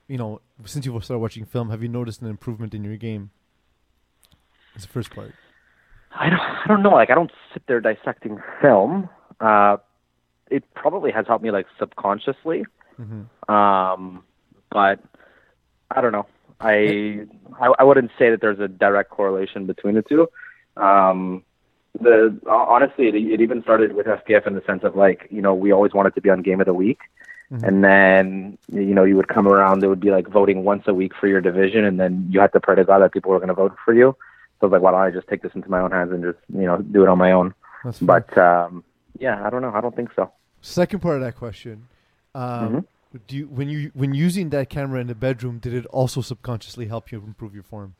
you 0.09 0.19
know, 0.19 0.41
since 0.65 0.85
you 0.85 1.01
started 1.01 1.21
watching 1.21 1.45
film, 1.45 1.71
have 1.71 1.83
you 1.83 1.89
noticed 1.89 2.21
an 2.21 2.29
improvement 2.29 2.75
in 2.75 2.83
your 2.83 2.97
game? 2.97 3.31
That's 4.75 4.85
the 4.85 4.93
first 4.93 5.11
part. 5.11 5.33
I 6.13 6.29
don't, 6.29 6.41
I 6.41 6.65
don't 6.67 6.83
know. 6.83 6.91
Like, 6.91 7.11
I 7.11 7.15
don't 7.15 7.31
sit 7.53 7.63
there 7.69 7.81
dissecting 7.81 8.39
film. 8.61 9.09
Uh, 9.41 9.77
it 10.51 10.65
probably 10.75 11.13
has 11.13 11.27
helped 11.29 11.45
me 11.45 11.53
like 11.53 11.67
subconsciously. 11.79 12.67
Mm-hmm. 13.01 13.53
Um, 13.53 14.25
but 14.71 15.01
I 15.91 16.01
don't 16.01 16.13
know. 16.13 16.27
I, 16.61 17.27
I 17.59 17.73
I 17.79 17.85
wouldn't 17.85 18.11
say 18.19 18.31
that 18.31 18.41
there's 18.41 18.59
a 18.59 18.69
direct 18.69 19.11
correlation 19.11 19.67
between 19.67 19.95
the 19.95 20.03
two. 20.03 20.29
Um, 20.77 21.45
the 22.01 22.39
honestly, 22.49 23.09
it, 23.09 23.15
it 23.15 23.41
even 23.41 23.63
started 23.63 23.93
with 23.95 24.07
FPF 24.07 24.47
in 24.47 24.55
the 24.55 24.63
sense 24.67 24.85
of 24.85 24.97
like 24.97 25.27
you 25.31 25.43
know 25.43 25.55
we 25.55 25.73
always 25.73 25.93
wanted 25.93 26.15
to 26.15 26.21
be 26.21 26.31
on 26.31 26.43
Game 26.43 26.61
of 26.61 26.67
the 26.67 26.75
Week, 26.75 27.01
Mhm. 27.51 27.63
and 27.65 27.85
then 27.85 28.59
you 28.73 28.95
know 28.95 29.05
you 29.05 29.17
would 29.17 29.29
come 29.29 29.49
around. 29.49 29.83
It 29.83 29.89
would 29.89 30.01
be 30.01 30.11
like 30.11 30.29
voting 30.29 30.63
once 30.65 30.85
a 30.87 30.95
week 30.95 31.13
for 31.19 31.27
your 31.27 31.41
division, 31.41 31.85
and 31.85 31.99
then 31.99 32.29
you 32.31 32.41
had 32.41 32.53
to 32.53 32.61
pray 32.61 32.77
to 32.77 32.85
God 32.85 33.01
that 33.01 33.13
people 33.13 33.31
were 33.33 33.39
going 33.39 33.49
to 33.49 33.55
vote 33.55 33.75
for 33.85 33.93
you. 33.93 34.15
So 34.61 34.67
I 34.67 34.67
was 34.67 34.73
like, 34.73 34.83
why 34.83 34.91
don't 34.93 35.01
I 35.01 35.11
just 35.11 35.27
take 35.29 35.43
this 35.43 35.53
into 35.55 35.71
my 35.71 35.81
own 35.81 35.91
hands 35.91 36.13
and 36.13 36.23
just 36.23 36.39
you 36.55 36.67
know 36.67 36.79
do 36.79 37.03
it 37.03 37.09
on 37.09 37.19
my 37.19 37.33
own? 37.33 37.55
That's. 37.85 37.99
But 37.99 38.37
um, 38.39 38.85
yeah, 39.19 39.45
I 39.45 39.51
don't 39.51 39.63
know. 39.63 39.73
I 39.75 39.81
don't 39.81 39.97
think 39.97 40.11
so. 40.15 40.31
Second 40.61 41.01
part 41.01 41.17
of 41.17 41.23
that 41.23 41.37
question: 41.37 41.89
um, 42.35 42.43
Mhm. 42.73 42.85
Do 43.27 43.37
you 43.37 43.47
when 43.49 43.69
you 43.69 43.91
when 43.95 44.15
using 44.15 44.51
that 44.51 44.69
camera 44.69 45.01
in 45.01 45.09
the 45.09 45.17
bedroom, 45.17 45.59
did 45.59 45.75
it 45.75 45.85
also 45.87 46.21
subconsciously 46.21 46.87
help 46.87 47.11
you 47.11 47.19
improve 47.27 47.53
your 47.55 47.65
form? 47.65 47.95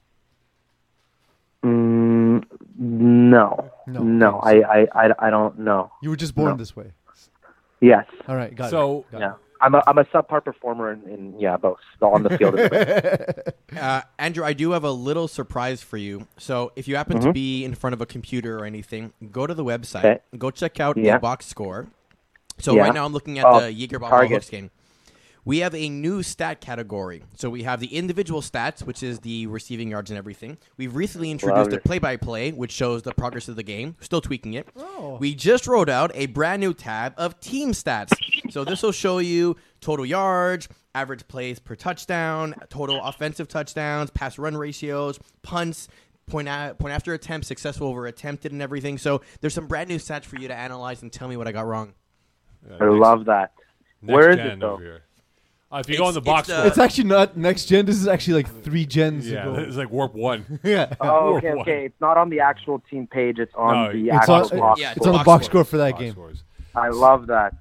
Mm, 1.65 2.30
no, 2.79 3.71
No. 3.87 4.03
no, 4.03 4.39
I, 4.41 4.63
I, 4.63 4.87
I, 4.95 5.11
I 5.19 5.31
don't 5.31 5.59
know. 5.59 5.91
You 6.03 6.11
were 6.11 6.17
just 6.17 6.35
born 6.35 6.51
No. 6.51 6.57
this 6.57 6.75
way. 6.77 6.93
Yes. 7.81 8.07
All 8.29 8.37
right, 8.37 8.55
got 8.55 8.71
So- 8.71 9.07
it. 9.11 9.13
Got 9.13 9.21
Yeah, 9.21 9.33
I'm 9.63 9.75
a 9.75 9.83
I'm 9.87 9.99
a 9.99 10.05
subpar 10.05 10.45
performer 10.45 10.93
in, 10.93 11.03
in 11.09 11.39
yeah 11.41 11.57
both 11.57 11.79
on 12.03 12.23
the 12.23 12.37
field. 12.39 12.55
and 12.59 12.71
the. 12.71 13.55
Uh, 13.81 14.03
Andrew, 14.19 14.45
I 14.45 14.53
do 14.53 14.73
have 14.73 14.83
a 14.85 14.91
little 14.91 15.29
surprise 15.29 15.81
for 15.81 15.97
you. 15.97 16.27
So, 16.39 16.73
if 16.75 16.89
you 16.89 16.97
happen 16.97 17.21
to 17.21 17.33
be 17.33 17.65
in 17.65 17.75
front 17.77 17.95
of 17.95 18.01
a 18.01 18.07
computer 18.07 18.59
or 18.59 18.65
anything, 18.65 19.13
go 19.31 19.47
to 19.47 19.55
the 19.55 19.65
website. 19.65 19.99
Okay. 20.05 20.19
Go 20.37 20.51
check 20.51 20.81
out 20.81 20.97
Yeah. 20.97 21.15
the 21.15 21.21
box 21.21 21.47
score. 21.47 21.87
So 22.59 22.75
Yeah. 22.75 22.83
right 22.83 22.93
now, 22.95 23.05
I'm 23.07 23.13
looking 23.13 23.39
at 23.39 23.45
Oh, 23.47 23.61
the 23.61 23.73
Jaeger 23.73 24.01
Bomb 24.01 24.11
target. 24.11 24.33
Hooks 24.33 24.51
game. 24.51 24.71
We 25.45 25.59
have 25.59 25.75
a 25.75 25.89
new 25.89 26.23
stat 26.23 26.61
category. 26.61 27.23
So 27.35 27.49
we 27.49 27.63
have 27.63 27.81
the 27.81 27.95
individual 27.97 28.43
stats, 28.43 28.83
which 28.83 29.03
is 29.03 29.21
the 29.21 29.47
receiving 29.47 29.91
yards 29.91 30.11
and 30.11 30.19
everything. 30.19 30.59
We've 30.77 30.95
recently 30.95 31.31
introduced 31.31 31.73
a 31.73 31.81
play-by-play, 31.81 32.53
which 32.53 32.73
shows 32.73 33.03
the 33.03 33.13
progress 33.13 33.49
of 33.49 33.57
the 33.57 33.63
game. 33.63 33.97
Still 34.01 34.21
tweaking 34.21 34.55
it. 34.55 34.69
Oh. 34.77 35.17
We 35.19 35.35
just 35.35 35.67
rolled 35.67 35.89
out 35.89 36.11
a 36.15 36.27
brand 36.27 36.61
new 36.61 36.75
tab 36.75 37.15
of 37.17 37.41
team 37.41 37.73
stats. 37.73 38.13
So 38.51 38.65
this 38.65 38.83
will 38.83 38.93
show 38.93 39.19
you 39.19 39.57
total 39.81 40.05
yards, 40.05 40.69
average 40.95 41.27
plays 41.27 41.59
per 41.59 41.75
touchdown, 41.75 42.55
total 42.69 43.03
offensive 43.03 43.49
touchdowns, 43.49 44.11
pass 44.11 44.39
run 44.39 44.57
ratios, 44.57 45.19
punts, 45.43 45.89
point 46.27 46.49
a- 46.49 46.77
point 46.79 46.95
after 46.95 47.15
attempt, 47.15 47.47
successful 47.47 47.89
over 47.89 48.07
attempted, 48.07 48.53
and 48.53 48.61
everything. 48.61 48.99
So 48.99 49.23
there's 49.41 49.55
some 49.55 49.67
brand 49.67 49.89
new 49.89 49.97
stats 49.97 50.25
for 50.25 50.37
you 50.37 50.49
to 50.49 50.55
analyze 50.55 51.03
and 51.03 51.13
tell 51.13 51.29
me 51.29 51.37
what 51.37 51.49
I 51.49 51.53
got 51.53 51.67
wrong. 51.67 51.95
Uh, 52.71 52.85
I 52.85 52.89
love 52.89 53.25
that. 53.25 53.53
next 54.03 54.15
Where 54.15 54.31
is 54.31 54.39
it, 54.39 54.61
though? 54.61 54.81
Over 55.73 55.77
here. 55.77 55.77
Uh, 55.77 55.81
if 55.81 55.89
you 55.89 55.97
go 55.99 56.05
on 56.05 56.09
It's- 56.11 56.15
the 56.15 56.21
box 56.21 56.49
it's, 56.49 56.57
score, 56.57 56.67
It's 56.67 56.79
actually 56.79 57.05
not 57.05 57.37
next 57.37 57.67
gen. 57.67 57.87
This 57.87 57.97
is 57.97 58.09
actually 58.09 58.35
like 58.43 58.63
three 58.63 58.87
gens 58.87 59.29
yeah, 59.31 59.43
ago. 59.49 59.55
it's 59.61 59.77
like 59.77 59.91
warp 59.91 60.15
one. 60.15 60.59
yeah. 60.65 60.95
Oh, 61.01 61.07
Or 61.35 61.39
okay, 61.39 61.51
one. 61.51 61.59
okay. 61.61 61.85
It's 61.87 62.01
not 62.01 62.17
on 62.17 62.31
the 62.31 62.41
actual 62.41 62.81
team 62.91 63.07
page. 63.07 63.39
It's 63.39 63.55
on 63.55 63.75
No, 63.75 63.93
the 63.93 64.09
It's 64.09 64.17
actual 64.29 64.35
on, 64.35 64.59
box. 64.59 64.81
Yeah, 64.81 64.93
it's 64.97 65.07
on 65.07 65.13
the 65.13 65.19
box 65.19 65.27
box 65.27 65.47
score. 65.47 65.61
score 65.61 65.65
for 65.65 65.77
that 65.79 65.93
Box 65.93 66.03
game. 66.03 66.13
scores. 66.13 66.43
I 66.75 66.89
love 66.89 67.27
that. 67.29 67.55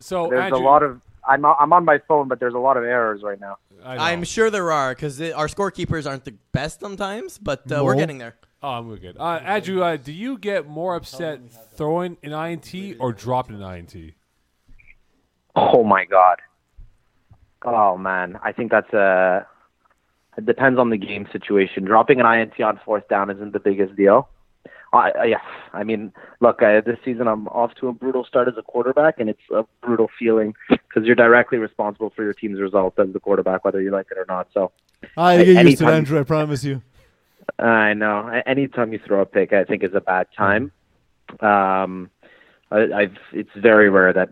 So 0.00 0.28
There's 0.28 0.44
Andrew, 0.44 0.58
a 0.58 0.62
lot 0.64 0.82
of. 0.82 1.00
I'm 1.28 1.44
I'm 1.44 1.72
on 1.74 1.84
my 1.84 1.98
phone, 2.08 2.28
but 2.28 2.40
there's 2.40 2.54
a 2.54 2.58
lot 2.58 2.76
of 2.78 2.84
errors 2.84 3.22
right 3.22 3.38
now. 3.38 3.58
I 3.84 3.96
know. 3.96 4.02
I'm 4.02 4.24
sure 4.24 4.50
there 4.50 4.72
are 4.72 4.94
because 4.94 5.20
our 5.20 5.46
scorekeepers 5.46 6.08
aren't 6.08 6.24
the 6.24 6.34
best 6.52 6.80
sometimes, 6.80 7.38
but 7.38 7.70
uh, 7.70 7.82
we're 7.84 7.94
No. 7.94 8.00
getting 8.00 8.18
there. 8.18 8.36
Oh, 8.62 8.70
I'm 8.70 8.94
good. 8.96 9.16
Uh, 9.18 9.40
Andrew, 9.44 9.82
uh, 9.82 9.96
do 9.96 10.12
you 10.12 10.36
get 10.38 10.66
more 10.66 10.94
upset 10.94 11.40
throwing 11.76 12.16
an 12.22 12.32
INT 12.32 12.96
or 12.98 13.12
dropping 13.12 13.62
an 13.62 13.62
INT? 13.62 13.94
Oh 15.56 15.82
my 15.84 16.04
god. 16.04 16.38
Oh 17.64 17.96
man, 17.96 18.38
I 18.42 18.52
think 18.52 18.70
that's 18.70 18.92
a. 18.92 19.46
It 20.38 20.46
depends 20.46 20.78
on 20.78 20.90
the 20.90 20.96
game 20.96 21.26
situation. 21.32 21.84
Dropping 21.84 22.20
an 22.20 22.26
INT 22.26 22.58
on 22.60 22.80
fourth 22.84 23.08
down 23.08 23.30
isn't 23.30 23.52
the 23.52 23.60
biggest 23.60 23.96
deal. 23.96 24.28
I, 24.92 25.10
I 25.10 25.24
yeah, 25.26 25.40
I 25.72 25.84
mean, 25.84 26.12
look, 26.40 26.62
I, 26.62 26.80
this 26.80 26.98
season 27.04 27.28
I'm 27.28 27.46
off 27.48 27.74
to 27.76 27.88
a 27.88 27.92
brutal 27.92 28.24
start 28.24 28.48
as 28.48 28.54
a 28.56 28.62
quarterback, 28.62 29.20
and 29.20 29.28
it's 29.28 29.40
a 29.52 29.64
brutal 29.82 30.08
feeling 30.18 30.54
because 30.68 31.04
you're 31.04 31.14
directly 31.14 31.58
responsible 31.58 32.10
for 32.10 32.24
your 32.24 32.32
team's 32.32 32.60
results 32.60 32.98
as 32.98 33.12
the 33.12 33.20
quarterback, 33.20 33.64
whether 33.64 33.80
you 33.80 33.90
like 33.90 34.06
it 34.10 34.18
or 34.18 34.26
not. 34.28 34.48
So 34.52 34.72
ah, 35.16 35.26
I 35.26 35.44
get 35.44 35.66
used 35.66 35.78
to 35.78 35.88
it, 35.88 35.92
Andrew. 35.92 36.18
I 36.18 36.24
promise 36.24 36.64
you. 36.64 36.82
I 37.58 37.94
know. 37.94 38.28
Anytime 38.46 38.92
you 38.92 39.00
throw 39.04 39.20
a 39.20 39.26
pick, 39.26 39.52
I 39.52 39.64
think 39.64 39.82
is 39.82 39.94
a 39.94 40.00
bad 40.00 40.26
time. 40.36 40.72
Um, 41.40 42.10
I, 42.70 42.92
I've 42.92 43.16
it's 43.32 43.50
very 43.56 43.90
rare 43.90 44.12
that, 44.12 44.30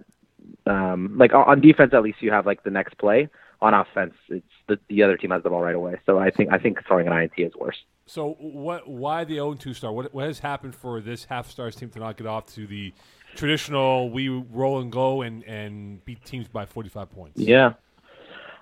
um, 0.68 1.16
like 1.16 1.32
on- 1.32 1.60
defense 1.60 1.92
at 1.94 2.02
least 2.02 2.22
you 2.22 2.30
have 2.30 2.46
like 2.46 2.62
the 2.62 2.70
next 2.70 2.98
play. 2.98 3.28
On 3.60 3.74
offense, 3.74 4.14
it's 4.28 4.46
the 4.68 4.78
the 4.88 5.02
other 5.02 5.16
team 5.16 5.32
has 5.32 5.42
the 5.42 5.50
ball 5.50 5.62
right 5.62 5.74
away. 5.74 5.96
So 6.06 6.18
I 6.18 6.30
think 6.30 6.52
I 6.52 6.58
think 6.58 6.78
throwing 6.86 7.08
an 7.08 7.12
INT 7.12 7.32
is 7.38 7.52
worse. 7.56 7.76
So 8.06 8.36
what? 8.38 8.88
Why 8.88 9.24
the 9.24 9.34
0 9.34 9.54
2 9.54 9.74
star? 9.74 9.92
What, 9.92 10.14
what 10.14 10.26
has 10.26 10.38
happened 10.38 10.76
for 10.76 11.00
this 11.00 11.24
half 11.24 11.50
stars 11.50 11.74
team 11.74 11.90
to 11.90 11.98
not 11.98 12.16
get 12.16 12.28
off 12.28 12.46
to 12.54 12.68
the 12.68 12.92
traditional 13.34 14.10
we 14.10 14.28
roll 14.28 14.80
and 14.80 14.92
go 14.92 15.22
and, 15.22 15.42
and 15.44 16.04
beat 16.04 16.24
teams 16.24 16.46
by 16.46 16.66
45 16.66 17.10
points? 17.10 17.40
Yeah. 17.40 17.72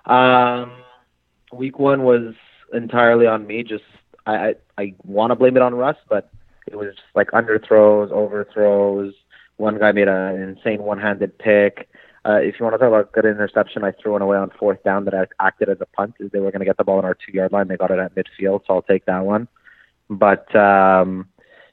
Um, 0.05 0.71
week 1.53 1.77
one 1.77 2.03
was 2.03 2.33
entirely 2.73 3.27
on 3.27 3.45
me. 3.45 3.63
Just 3.63 3.83
I 4.25 4.35
I, 4.35 4.55
I 4.77 4.95
want 5.03 5.31
to 5.31 5.35
blame 5.35 5.55
it 5.55 5.61
on 5.61 5.75
Russ, 5.75 5.97
but 6.09 6.31
it 6.67 6.75
was 6.75 6.95
like 7.15 7.31
underthrows, 7.31 8.11
overthrows. 8.11 9.13
One 9.57 9.79
guy 9.79 9.91
made 9.91 10.07
an 10.07 10.41
insane 10.41 10.83
one-handed 10.83 11.37
pick. 11.39 11.89
Uh, 12.27 12.39
if 12.41 12.59
you 12.59 12.65
want 12.65 12.73
to 12.73 12.77
talk 12.77 12.89
about 12.89 13.11
good 13.13 13.25
interception, 13.25 13.85
I 13.85 13.91
threw 13.91 14.11
one 14.11 14.21
away 14.21 14.37
on 14.37 14.51
fourth 14.59 14.83
down 14.83 15.05
that 15.05 15.13
I 15.13 15.27
acted 15.39 15.69
as 15.69 15.77
a 15.79 15.85
punt. 15.85 16.15
They 16.19 16.39
were 16.39 16.51
going 16.51 16.59
to 16.59 16.65
get 16.65 16.75
the 16.75 16.83
ball 16.83 16.97
on 16.97 17.05
our 17.05 17.13
two-yard 17.13 17.53
line. 17.53 17.69
They 17.69 17.77
got 17.77 17.91
it 17.91 17.99
at 17.99 18.15
midfield, 18.15 18.61
so 18.67 18.73
I'll 18.73 18.81
take 18.81 19.05
that 19.05 19.23
one. 19.23 19.47
But 20.09 20.53
um, 20.53 21.29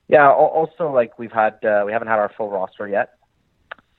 yeah, 0.07 0.31
also 0.31 0.93
like 0.93 1.19
we've 1.19 1.33
had 1.33 1.65
uh, 1.65 1.83
we 1.85 1.93
haven't 1.93 2.09
had 2.09 2.21
our 2.21 2.31
full 2.37 2.51
roster 2.51 2.87
yet. 2.87 3.15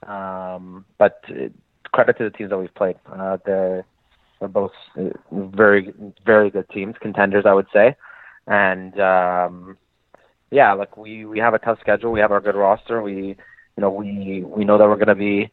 Um, 0.08 0.86
but 0.98 1.24
uh, 1.30 1.50
credit 1.92 2.18
to 2.20 2.26
the 2.26 2.30
teams 2.30 2.52
that 2.52 2.58
we've 2.58 2.74
played. 2.74 2.96
Uh, 3.12 3.38
they're 3.46 3.86
they're 4.40 4.48
both 4.48 4.72
uh, 4.98 5.10
very 5.32 5.94
very 6.26 6.50
good 6.50 6.70
teams, 6.70 6.96
contenders, 7.02 7.46
I 7.46 7.54
would 7.54 7.68
say. 7.74 7.96
And 8.48 8.98
um, 9.00 9.78
yeah, 10.52 10.72
like 10.74 10.96
we 10.96 11.26
we 11.26 11.40
have 11.40 11.54
a 11.54 11.60
tough 11.60 11.80
schedule. 11.82 12.12
We 12.12 12.22
have 12.22 12.32
our 12.32 12.42
good 12.42 12.56
roster. 12.56 13.02
We 13.02 13.36
you 13.78 13.82
know 13.82 13.90
we 13.90 14.44
we 14.46 14.64
know 14.64 14.78
that 14.78 14.88
we're 14.88 14.96
going 14.96 15.08
to 15.08 15.16
be 15.16 15.50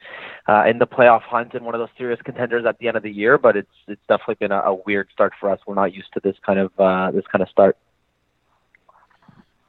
uh, 0.49 0.65
in 0.67 0.79
the 0.79 0.87
playoff 0.87 1.23
hunt 1.23 1.55
and 1.55 1.65
one 1.65 1.75
of 1.75 1.81
those 1.81 1.89
serious 1.99 2.21
contenders 2.23 2.65
at 2.67 2.79
the 2.79 2.89
end 2.89 2.97
of 2.97 3.03
the 3.03 3.11
year. 3.11 3.39
But 3.39 3.57
it's 3.57 3.71
it's 3.89 4.03
definitely 4.09 4.37
been 4.37 4.53
a, 4.53 4.61
a 4.61 4.75
weird 4.75 5.09
start 5.13 5.33
for 5.41 5.51
us. 5.51 5.59
We're 5.67 5.75
not 5.75 5.93
used 5.93 6.13
to 6.15 6.21
this 6.21 6.37
kind 6.45 6.59
of 6.59 6.71
uh, 6.79 7.11
this 7.11 7.25
kind 7.31 7.43
of 7.43 7.49
start. 7.49 7.77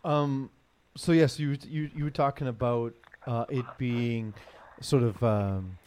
Um, 0.03 0.49
so 0.95 1.11
yes, 1.11 1.39
you 1.39 1.57
you 1.67 1.89
you 1.95 2.03
were 2.03 2.11
talking 2.11 2.47
about 2.47 2.93
uh, 3.25 3.45
it 3.49 3.65
being 3.77 4.33
sort 4.81 5.03
of 5.03 5.23
um, 5.23 5.77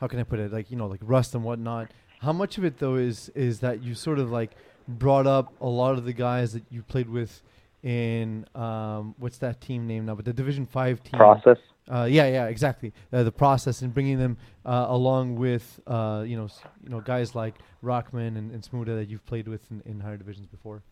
how 0.00 0.06
can 0.06 0.18
I 0.18 0.24
put 0.24 0.38
it 0.38 0.52
like 0.52 0.70
you 0.70 0.76
know 0.76 0.86
like 0.86 1.00
rust 1.02 1.34
and 1.34 1.44
whatnot. 1.44 1.90
How 2.20 2.32
much 2.32 2.58
of 2.58 2.64
it 2.64 2.78
though 2.78 2.96
is 2.96 3.28
is 3.30 3.60
that 3.60 3.82
you 3.82 3.94
sort 3.94 4.18
of 4.18 4.32
like 4.32 4.52
brought 4.88 5.26
up 5.26 5.52
a 5.60 5.68
lot 5.68 5.92
of 5.92 6.04
the 6.04 6.12
guys 6.12 6.52
that 6.52 6.64
you 6.70 6.82
played 6.82 7.08
with 7.08 7.42
in 7.82 8.46
um, 8.54 9.14
what's 9.18 9.38
that 9.38 9.60
team 9.60 9.86
name 9.86 10.06
now? 10.06 10.14
But 10.14 10.24
the 10.24 10.32
Division 10.32 10.66
Five 10.66 11.02
team 11.02 11.18
Process. 11.18 11.58
Uh, 11.88 12.08
yeah, 12.10 12.26
yeah, 12.26 12.46
exactly. 12.46 12.92
Uh, 13.12 13.22
the 13.22 13.30
process 13.30 13.82
and 13.82 13.94
bringing 13.94 14.18
them 14.18 14.36
uh, 14.64 14.86
along 14.88 15.36
with 15.36 15.80
uh, 15.86 16.24
you 16.26 16.36
know 16.36 16.48
you 16.82 16.90
know 16.90 17.00
guys 17.00 17.34
like 17.34 17.54
Rockman 17.82 18.36
and, 18.36 18.50
and 18.50 18.62
Smuda 18.62 18.96
that 18.98 19.08
you've 19.08 19.24
played 19.26 19.46
with 19.46 19.62
in, 19.70 19.82
in 19.86 20.00
higher 20.00 20.16
divisions 20.16 20.46
before. 20.46 20.82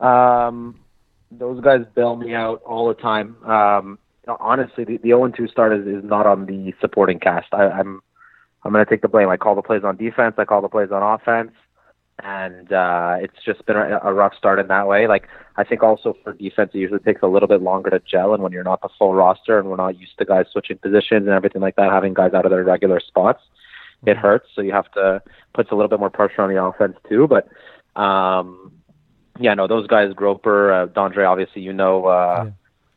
Um, 0.00 0.80
those 1.30 1.62
guys 1.62 1.80
bail 1.94 2.16
me 2.16 2.34
out 2.34 2.62
all 2.64 2.88
the 2.88 2.94
time. 2.94 3.36
Um, 3.44 3.98
honestly, 4.26 4.84
the, 4.84 4.98
the 4.98 5.08
0 5.08 5.28
2 5.28 5.48
start 5.48 5.72
is, 5.72 5.86
is 5.86 6.04
not 6.04 6.26
on 6.26 6.46
the 6.46 6.74
supporting 6.80 7.18
cast. 7.18 7.48
I, 7.52 7.68
I'm 7.68 8.02
I'm 8.64 8.72
going 8.72 8.84
to 8.84 8.90
take 8.90 9.02
the 9.02 9.08
blame. 9.08 9.28
I 9.28 9.36
call 9.36 9.54
the 9.54 9.62
plays 9.62 9.82
on 9.84 9.96
defense. 9.96 10.34
I 10.38 10.44
call 10.44 10.62
the 10.62 10.68
plays 10.68 10.90
on 10.92 11.02
offense, 11.02 11.52
and 12.18 12.72
uh, 12.72 13.16
it's 13.20 13.42
just 13.44 13.64
been 13.66 13.76
a, 13.76 14.00
a 14.02 14.12
rough 14.12 14.34
start 14.36 14.58
in 14.58 14.68
that 14.68 14.86
way. 14.86 15.06
Like 15.06 15.28
I 15.56 15.64
think 15.64 15.82
also 15.82 16.16
for 16.22 16.32
defense, 16.32 16.70
it 16.74 16.78
usually 16.78 17.00
takes 17.00 17.22
a 17.22 17.26
little 17.26 17.48
bit 17.48 17.62
longer 17.62 17.90
to 17.90 18.00
gel, 18.00 18.34
and 18.34 18.42
when 18.42 18.52
you're 18.52 18.64
not 18.64 18.80
the 18.82 18.88
full 18.98 19.14
roster 19.14 19.58
and 19.58 19.68
we're 19.68 19.76
not 19.76 19.98
used 19.98 20.16
to 20.18 20.24
guys 20.24 20.46
switching 20.52 20.78
positions 20.78 21.26
and 21.26 21.30
everything 21.30 21.62
like 21.62 21.76
that, 21.76 21.90
having 21.90 22.14
guys 22.14 22.32
out 22.34 22.44
of 22.44 22.50
their 22.50 22.64
regular 22.64 23.00
spots, 23.00 23.42
it 24.06 24.16
hurts. 24.16 24.48
So 24.54 24.62
you 24.62 24.72
have 24.72 24.90
to 24.92 25.22
puts 25.54 25.70
a 25.70 25.74
little 25.74 25.88
bit 25.88 26.00
more 26.00 26.10
pressure 26.10 26.42
on 26.42 26.52
the 26.52 26.62
offense 26.62 26.96
too. 27.08 27.26
But 27.26 27.48
um, 28.00 28.72
yeah, 29.38 29.54
no, 29.54 29.66
those 29.66 29.86
guys, 29.86 30.12
Groper, 30.14 30.72
uh, 30.72 30.86
Dondre, 30.88 31.28
obviously, 31.28 31.62
you 31.62 31.72
know, 31.72 32.06
uh, 32.06 32.50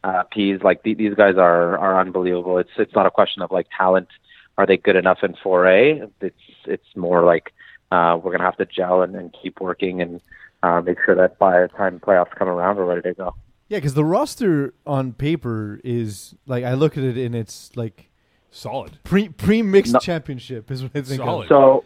uh, 0.03 0.24
Pease, 0.31 0.62
like 0.63 0.84
th- 0.84 0.98
these 0.98 1.15
guys 1.15 1.36
are 1.38 1.77
are 1.77 2.00
unbelievable. 2.00 2.57
It's 2.57 2.69
it's 2.77 2.93
not 2.93 3.05
a 3.05 3.12
question 3.12 3.41
of 3.41 3.51
like 3.51 3.67
talent. 3.75 4.10
Are 4.57 4.65
they 4.65 4.77
good 4.77 4.95
enough 4.95 5.19
in 5.24 5.34
4A? 5.34 6.10
It's 6.22 6.36
it's 6.65 6.95
more 6.95 7.24
like 7.24 7.53
uh, 7.92 8.20
we're 8.22 8.32
gonna 8.32 8.44
have 8.44 8.58
to 8.58 8.65
gel 8.65 9.01
and, 9.01 9.15
and 9.15 9.36
keep 9.42 9.60
working 9.62 10.01
and 10.01 10.22
uh, 10.63 10.82
make 10.82 10.98
sure 11.06 11.15
that 11.15 11.38
by 11.39 11.62
the 11.62 11.68
time 11.70 12.00
playoffs 12.00 12.32
come 12.32 12.48
around, 12.48 12.77
we're 12.77 12.86
ready 12.86 13.01
to 13.01 13.13
go. 13.13 13.36
Yeah, 13.70 13.77
because 13.77 13.94
the 13.96 14.06
roster 14.06 14.74
on 14.86 15.13
paper 15.13 15.80
is 15.84 16.36
like 16.46 16.63
I 16.63 16.74
look 16.74 16.98
at 16.98 17.04
it 17.04 17.18
and 17.18 17.36
it's 17.36 17.72
like 17.75 18.10
Solid. 18.51 19.00
pre 19.04 19.30
pre 19.30 19.62
mixed 19.62 19.94
No. 19.94 20.00
championship 20.00 20.72
is 20.72 20.82
what 20.84 20.92
I 20.96 21.01
think. 21.01 21.22
Solid. 21.22 21.44
Of. 21.44 21.50
So, 21.50 21.84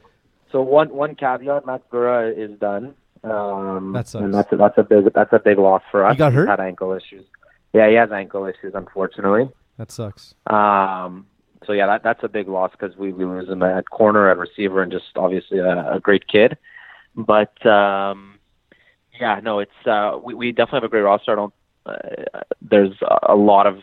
so 0.51 0.62
one 0.62 0.89
one 0.94 1.15
caveat: 1.15 1.65
Matt 1.65 1.89
Gura 1.89 2.36
is 2.38 2.58
done. 2.60 2.96
Um, 3.24 3.91
That 3.94 4.08
sucks. 4.08 4.24
And 4.24 4.34
that's 4.34 4.51
a, 4.53 4.56
that's 4.56 4.77
a 4.77 4.84
big 4.84 5.13
that's 5.13 5.34
a 5.34 5.39
big 5.39 5.58
loss 5.58 5.82
for 5.91 6.06
us. 6.06 6.13
He 6.13 6.18
got 6.20 6.32
He's 6.32 6.38
hurt? 6.38 6.50
had 6.50 6.60
ankle 6.60 6.94
issues. 6.94 7.25
Yeah, 7.74 7.88
he 7.89 7.96
has 7.96 8.12
ankle 8.12 8.46
issues, 8.46 8.74
unfortunately. 8.75 9.50
That 9.77 9.91
sucks. 9.91 10.36
Um, 10.48 11.27
so 11.66 11.74
yeah, 11.74 11.88
that 11.88 12.04
that's 12.04 12.24
a 12.24 12.30
big 12.30 12.48
loss 12.48 12.72
because 12.72 12.96
we, 12.98 13.12
we 13.12 13.25
lose 13.25 13.50
him 13.50 13.63
at 13.63 13.89
corner, 13.89 14.30
at 14.30 14.38
receiver, 14.38 14.82
and 14.82 14.92
just 14.92 15.06
obviously 15.16 15.60
a, 15.60 15.94
a 15.94 16.00
great 16.00 16.28
kid. 16.28 16.58
But 17.16 17.66
um, 17.66 18.39
yeah, 19.20 19.39
no, 19.44 19.60
it's 19.60 19.72
uh, 19.86 20.18
we 20.24 20.34
we 20.34 20.51
definitely 20.51 20.78
have 20.78 20.84
a 20.86 20.89
great 20.89 21.01
roster. 21.01 21.32
I 21.32 21.36
don't. 21.36 21.54
Uh, 21.86 22.42
there's 22.62 22.96
a 23.24 23.36
lot 23.36 23.68
of 23.68 23.80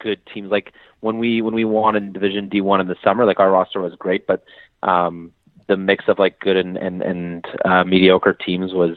good 0.00 0.20
teams. 0.26 0.50
Like 0.50 0.72
when 1.00 1.18
we 1.18 1.40
when 1.40 1.54
we 1.54 1.64
won 1.64 1.96
in 1.96 2.12
Division 2.12 2.48
D 2.48 2.60
one 2.60 2.80
in 2.80 2.88
the 2.88 2.96
summer, 3.02 3.24
like 3.24 3.40
our 3.40 3.50
roster 3.50 3.80
was 3.80 3.94
great, 3.94 4.26
but 4.26 4.44
um, 4.82 5.32
the 5.68 5.76
mix 5.76 6.04
of 6.08 6.18
like 6.18 6.40
good 6.40 6.56
and 6.56 6.76
and 6.76 7.00
and 7.00 7.46
uh, 7.64 7.84
mediocre 7.84 8.32
teams 8.32 8.72
was 8.72 8.96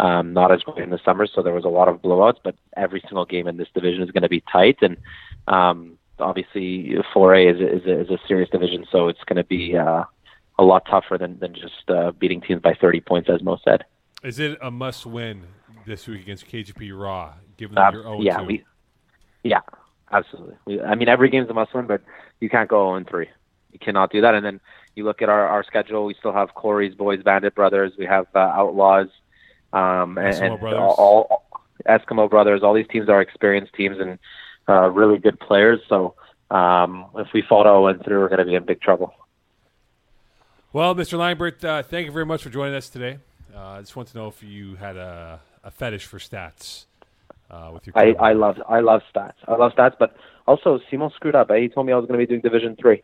um, 0.00 0.32
not 0.32 0.50
as 0.50 0.62
great 0.62 0.82
in 0.82 0.90
the 0.90 1.00
summer. 1.04 1.26
So 1.26 1.42
there 1.42 1.54
was 1.54 1.64
a 1.64 1.68
lot 1.68 1.88
of 1.88 2.02
blowouts, 2.02 2.38
but 2.42 2.56
every 2.76 3.00
single 3.02 3.26
game 3.26 3.46
in 3.46 3.58
this 3.58 3.68
division 3.74 4.02
is 4.02 4.10
going 4.10 4.24
to 4.24 4.28
be 4.28 4.42
tight 4.52 4.78
and. 4.82 4.96
Um, 5.46 5.96
obviously 6.20 6.96
4A 7.14 7.54
is 7.54 7.60
a, 7.60 7.76
is 7.76 7.86
a, 7.86 8.00
is 8.00 8.10
a 8.10 8.18
serious 8.28 8.50
division, 8.50 8.86
so 8.90 9.08
it's 9.08 9.22
going 9.26 9.36
to 9.36 9.44
be 9.44 9.76
uh, 9.76 10.04
a 10.58 10.62
lot 10.62 10.84
tougher 10.88 11.18
than 11.18 11.38
than 11.38 11.54
just 11.54 11.88
uh, 11.88 12.12
beating 12.12 12.40
teams 12.40 12.60
by 12.60 12.74
30 12.74 13.00
points, 13.00 13.28
as 13.30 13.42
Mo 13.42 13.58
said. 13.64 13.84
Is 14.22 14.38
it 14.38 14.58
a 14.60 14.70
must 14.70 15.06
win 15.06 15.44
this 15.86 16.06
week 16.06 16.22
against 16.22 16.46
KGP 16.46 16.98
Raw, 16.98 17.32
given 17.56 17.74
that 17.76 17.94
Uh, 17.94 17.98
you're 17.98 18.02
0 18.02 18.20
yeah, 18.20 18.42
we, 18.42 18.64
yeah, 19.42 19.60
absolutely. 20.12 20.56
We, 20.66 20.80
I 20.80 20.94
mean, 20.94 21.08
every 21.08 21.30
game's 21.30 21.48
a 21.48 21.54
must 21.54 21.74
win, 21.74 21.86
but 21.86 22.02
you 22.40 22.50
can't 22.50 22.68
go 22.68 22.94
0 22.96 23.04
3. 23.08 23.28
You 23.72 23.78
cannot 23.78 24.12
do 24.12 24.20
that. 24.20 24.34
And 24.34 24.44
then 24.44 24.60
you 24.94 25.04
look 25.04 25.22
at 25.22 25.28
our, 25.28 25.46
our 25.46 25.64
schedule. 25.64 26.04
We 26.04 26.14
still 26.14 26.32
have 26.32 26.54
Corey's 26.54 26.94
boys, 26.94 27.22
Bandit 27.22 27.54
Brothers. 27.54 27.92
We 27.98 28.06
have 28.06 28.26
uh, 28.34 28.38
Outlaws, 28.38 29.08
um, 29.72 30.18
and, 30.18 30.34
Eskimo 30.34 30.50
and 30.50 30.60
Brothers. 30.60 30.80
all, 30.80 31.26
all 31.30 31.46
Eskimo 31.88 32.28
Brothers. 32.28 32.62
All 32.62 32.74
these 32.74 32.88
teams 32.88 33.08
are 33.08 33.22
experienced 33.22 33.72
teams 33.74 33.98
and 33.98 34.18
uh, 34.70 34.88
really 34.90 35.18
good 35.18 35.38
players. 35.40 35.80
So 35.88 36.14
um, 36.50 37.06
if 37.16 37.28
we 37.34 37.42
fall 37.48 37.64
to 37.64 37.94
0 37.98 38.04
3, 38.04 38.16
we're 38.16 38.28
going 38.28 38.38
to 38.38 38.44
be 38.44 38.54
in 38.54 38.64
big 38.64 38.80
trouble. 38.80 39.12
Well, 40.72 40.94
Mr. 40.94 41.18
Langbert, 41.18 41.64
uh, 41.64 41.82
thank 41.82 42.06
you 42.06 42.12
very 42.12 42.26
much 42.26 42.42
for 42.44 42.50
joining 42.50 42.76
us 42.76 42.88
today. 42.88 43.18
Uh, 43.54 43.58
I 43.58 43.80
just 43.80 43.96
want 43.96 44.08
to 44.10 44.16
know 44.16 44.28
if 44.28 44.42
you 44.42 44.76
had 44.76 44.96
a, 44.96 45.40
a 45.64 45.70
fetish 45.72 46.04
for 46.06 46.18
stats. 46.18 46.86
uh, 47.50 47.70
with 47.72 47.86
your. 47.86 47.98
I. 47.98 48.14
I 48.30 48.32
love 48.32 48.56
I 48.68 48.80
love 48.80 49.02
stats. 49.14 49.34
I 49.48 49.56
love 49.56 49.72
stats, 49.72 49.96
but 49.98 50.14
also 50.46 50.80
Simon 50.90 51.10
screwed 51.16 51.34
up. 51.34 51.50
Eh? 51.50 51.62
He 51.62 51.68
told 51.68 51.86
me 51.86 51.92
I 51.92 51.96
was 51.96 52.06
going 52.06 52.18
to 52.18 52.24
be 52.24 52.28
doing 52.28 52.40
Division 52.40 52.76
Three. 52.80 53.02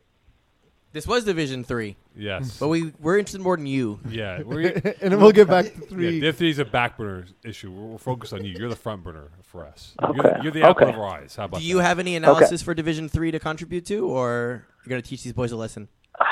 This 0.97 1.07
was 1.07 1.25
Division 1.25 1.63
Three, 1.63 1.95
yes, 2.17 2.59
but 2.59 2.69
we 2.69 2.91
we're 3.01 3.19
interested 3.19 3.43
more 3.43 3.55
than 3.59 3.67
you. 3.67 4.01
yeah, 4.09 4.41
we're, 4.47 4.69
and 5.03 5.13
then 5.13 5.21
we'll 5.21 5.31
get 5.31 5.47
back 5.47 5.67
to 5.67 5.71
yeah, 5.79 5.87
three. 5.89 6.21
Div 6.21 6.37
three 6.39 6.49
is 6.49 6.59
a 6.59 6.65
back 6.65 6.97
burner 6.97 7.27
issue. 7.45 7.71
We're, 7.71 7.85
we're 7.85 7.99
focused 7.99 8.33
on 8.33 8.47
you. 8.47 8.55
You're 8.59 8.71
the 8.71 8.77
front 8.77 9.05
burner 9.05 9.29
for 9.43 9.67
us. 9.67 9.95
You're, 10.01 10.15
the, 10.15 10.31
Okay, 10.31 10.43
you're 10.43 10.53
the 10.53 10.63
apple 10.63 10.85
okay. 10.87 10.95
of 10.95 10.99
our 10.99 11.07
eyes. 11.07 11.37
How 11.37 11.45
about 11.45 11.61
Do 11.61 11.67
you 11.67 11.77
that? 11.77 11.83
have 11.83 11.99
any 11.99 12.17
analysis 12.17 12.63
for 12.63 12.73
Division 12.73 13.11
Three 13.11 13.31
to 13.31 13.39
contribute 13.39 13.85
to, 13.89 14.09
or 14.09 14.65
you're 14.87 14.89
gonna 14.89 15.03
teach 15.03 15.23
these 15.23 15.35
boys 15.35 15.53
a 15.53 15.57
lesson? 15.57 15.89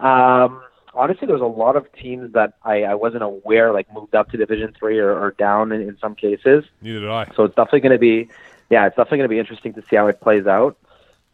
Um, 0.00 0.62
honestly, 0.94 1.26
there's 1.28 1.42
a 1.42 1.44
lot 1.44 1.76
of 1.76 1.86
teams 1.92 2.32
that 2.32 2.54
I, 2.64 2.84
I 2.84 2.94
wasn't 2.94 3.24
aware 3.24 3.74
like 3.74 3.92
moved 3.92 4.14
up 4.14 4.30
to 4.30 4.38
Division 4.38 4.74
Three 4.76 5.00
or, 5.00 5.12
or 5.12 5.32
down 5.32 5.70
in, 5.70 5.82
in 5.82 5.98
some 6.00 6.14
cases. 6.14 6.64
Neither 6.80 7.00
did 7.00 7.10
I. 7.10 7.30
So 7.36 7.44
it's 7.44 7.54
definitely 7.54 7.80
going 7.80 7.92
to 7.92 7.98
be, 7.98 8.30
yeah, 8.70 8.86
it's 8.86 8.96
definitely 8.96 9.18
going 9.18 9.28
to 9.28 9.34
be 9.34 9.38
interesting 9.38 9.74
to 9.74 9.82
see 9.82 9.96
how 9.96 10.06
it 10.06 10.20
plays 10.22 10.46
out. 10.46 10.78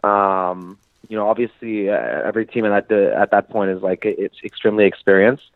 Um, 0.03 0.77
you 1.09 1.17
know, 1.17 1.29
obviously, 1.29 1.89
uh, 1.89 1.95
every 2.27 2.47
team 2.47 2.65
at 2.65 2.89
that 2.89 3.13
at 3.17 3.31
that 3.31 3.51
point 3.51 3.71
is 3.71 3.83
like 3.83 4.01
it's 4.05 4.37
extremely 4.45 4.85
experienced, 4.85 5.51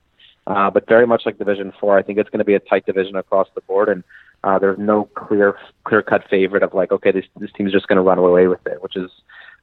uh, 0.47 0.71
but 0.71 0.89
very 0.89 1.07
much 1.07 1.23
like 1.27 1.39
Division 1.39 1.73
Four, 1.79 1.99
I 1.99 2.03
think 2.03 2.19
it's 2.19 2.31
going 2.31 2.39
to 2.39 2.45
be 2.45 2.55
a 2.55 2.61
tight 2.61 2.87
division 2.87 3.17
across 3.17 3.49
the 3.55 3.61
board, 3.63 3.89
and 3.89 4.03
uh, 4.45 4.59
there's 4.59 4.79
no 4.79 5.05
clear 5.15 5.57
clear 5.85 6.03
cut 6.03 6.25
favorite 6.29 6.63
of 6.63 6.75
like, 6.75 6.91
okay, 6.91 7.13
this 7.13 7.27
this 7.37 7.51
team's 7.53 7.73
just 7.73 7.87
going 7.87 7.97
to 7.97 8.03
run 8.03 8.19
away 8.19 8.49
with 8.49 8.67
it, 8.67 8.83
which 8.83 8.97
is 8.97 9.11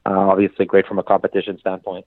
uh, 0.06 0.10
obviously 0.10 0.64
great 0.64 0.86
from 0.86 0.98
a 0.98 1.02
competition 1.02 1.58
standpoint. 1.58 2.06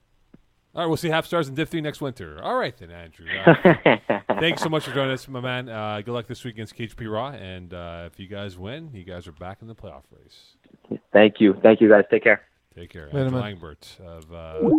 All 0.74 0.82
right, 0.82 0.88
we'll 0.88 0.96
see 0.96 1.08
half 1.08 1.24
stars 1.24 1.46
in 1.46 1.54
Div 1.54 1.68
three 1.68 1.80
next 1.80 2.00
winter. 2.00 2.40
All 2.42 2.56
right 2.56 2.76
then, 2.76 2.90
Andrew. 2.90 3.26
Uh, 3.46 3.96
thanks 4.40 4.60
so 4.60 4.68
much 4.68 4.84
for 4.84 4.92
joining 4.92 5.12
us, 5.12 5.28
my 5.28 5.40
man. 5.40 5.68
Uh, 5.68 6.00
good 6.04 6.12
luck 6.12 6.26
this 6.26 6.42
week 6.42 6.54
against 6.54 6.76
KHP 6.76 7.08
Raw, 7.08 7.28
and 7.28 7.72
uh, 7.72 8.08
if 8.10 8.18
you 8.18 8.26
guys 8.26 8.58
win, 8.58 8.90
you 8.92 9.04
guys 9.04 9.28
are 9.28 9.32
back 9.32 9.58
in 9.62 9.68
the 9.68 9.74
playoff 9.74 10.02
race. 10.10 10.98
Thank 11.12 11.34
you, 11.38 11.56
thank 11.62 11.80
you 11.80 11.88
guys. 11.88 12.04
Take 12.10 12.24
care. 12.24 12.42
Take 12.76 12.90
care. 12.90 13.06
Later, 13.06 13.18
Andrew 13.26 13.40
man. 13.40 13.56
Langbert 13.56 14.00
of 14.00 14.32
uh, 14.32 14.70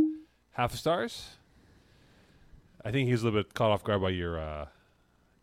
Half 0.51 0.73
a 0.73 0.77
Stars. 0.77 1.29
I 2.83 2.91
think 2.91 3.09
he's 3.09 3.21
a 3.21 3.25
little 3.25 3.39
bit 3.41 3.53
caught 3.53 3.71
off 3.71 3.83
guard 3.83 4.01
by 4.01 4.09
your 4.09 4.39
uh, 4.39 4.65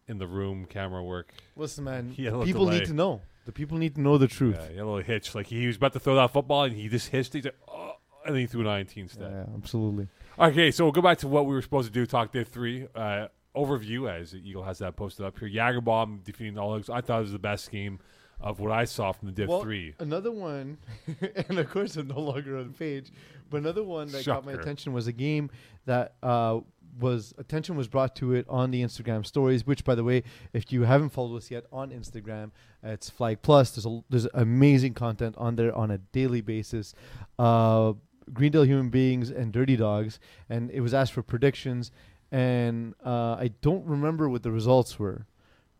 in 0.06 0.18
the 0.18 0.26
room 0.26 0.66
camera 0.66 1.02
work. 1.02 1.32
Listen, 1.56 1.84
man. 1.84 2.10
He 2.10 2.24
had 2.24 2.34
a 2.34 2.36
little 2.38 2.46
People 2.46 2.64
delay. 2.66 2.80
need 2.80 2.86
to 2.88 2.94
know. 2.94 3.22
The 3.46 3.52
people 3.52 3.78
need 3.78 3.96
to 3.96 4.00
know 4.00 4.18
the 4.18 4.28
truth. 4.28 4.56
Yeah, 4.60 4.68
he 4.68 4.74
had 4.76 4.82
a 4.84 4.86
little 4.86 5.02
hitch. 5.02 5.34
Like 5.34 5.46
he 5.48 5.66
was 5.66 5.76
about 5.76 5.92
to 5.94 6.00
throw 6.00 6.14
that 6.16 6.30
football, 6.30 6.64
and 6.64 6.74
he 6.76 6.88
just 6.88 7.08
hitched. 7.08 7.32
He's 7.32 7.44
like, 7.44 7.56
oh, 7.68 7.94
and 8.24 8.34
then 8.34 8.40
he 8.42 8.46
threw 8.46 8.62
19 8.62 9.02
instead. 9.04 9.32
Yeah, 9.32 9.44
absolutely. 9.56 10.06
Okay, 10.38 10.70
so 10.70 10.84
we'll 10.84 10.92
go 10.92 11.02
back 11.02 11.18
to 11.18 11.28
what 11.28 11.46
we 11.46 11.54
were 11.54 11.62
supposed 11.62 11.88
to 11.88 11.92
do. 11.92 12.06
Talk 12.06 12.32
Div 12.32 12.46
three 12.46 12.86
uh, 12.94 13.26
overview 13.56 14.08
as 14.08 14.34
Eagle 14.34 14.62
has 14.62 14.78
that 14.78 14.94
posted 14.94 15.26
up 15.26 15.38
here. 15.38 15.48
Jagerbomb 15.48 16.22
defeating 16.22 16.56
all. 16.58 16.76
I 16.76 17.00
thought 17.00 17.18
it 17.18 17.22
was 17.22 17.32
the 17.32 17.38
best 17.40 17.70
game 17.72 17.98
of 18.42 18.60
what 18.60 18.72
I 18.72 18.84
saw 18.84 19.12
from 19.12 19.26
the 19.26 19.32
Div 19.32 19.48
Well, 19.48 19.62
three. 19.62 19.94
Another 19.98 20.30
one, 20.32 20.78
and 21.48 21.58
of 21.58 21.70
course 21.70 21.96
I'm 21.96 22.08
no 22.08 22.20
longer 22.20 22.58
on 22.58 22.68
the 22.68 22.72
page, 22.74 23.10
but 23.50 23.58
another 23.58 23.82
one 23.82 24.08
that 24.12 24.24
got 24.26 24.44
my 24.44 24.52
attention 24.52 24.92
was 24.92 25.06
a 25.06 25.12
game 25.12 25.50
that 25.86 26.14
uh, 26.22 26.60
was 26.98 27.32
attention 27.38 27.76
was 27.76 27.88
brought 27.88 28.14
to 28.16 28.34
it 28.34 28.44
on 28.48 28.70
the 28.70 28.82
Instagram 28.82 29.24
stories. 29.24 29.66
Which, 29.66 29.84
by 29.84 29.94
the 29.94 30.04
way, 30.04 30.22
if 30.52 30.72
you 30.72 30.82
haven't 30.82 31.10
followed 31.10 31.36
us 31.36 31.50
yet 31.50 31.64
on 31.72 31.90
Instagram, 31.90 32.50
it's 32.82 33.08
Flag 33.08 33.42
Plus. 33.42 33.70
There's 33.70 33.86
a, 33.86 34.00
there's 34.10 34.26
amazing 34.34 34.94
content 34.94 35.34
on 35.38 35.56
there 35.56 35.74
on 35.74 35.90
a 35.90 35.98
daily 35.98 36.40
basis. 36.40 36.94
Uh, 37.38 37.94
Greendale 38.32 38.64
Human 38.64 38.88
Beings 38.88 39.30
and 39.30 39.52
Dirty 39.52 39.76
Dogs, 39.76 40.18
and 40.48 40.70
it 40.70 40.80
was 40.80 40.94
asked 40.94 41.12
for 41.12 41.22
predictions, 41.22 41.90
and 42.30 42.94
uh, 43.04 43.34
I 43.34 43.50
don't 43.60 43.84
remember 43.86 44.28
what 44.28 44.42
the 44.42 44.50
results 44.52 44.98
were. 44.98 45.26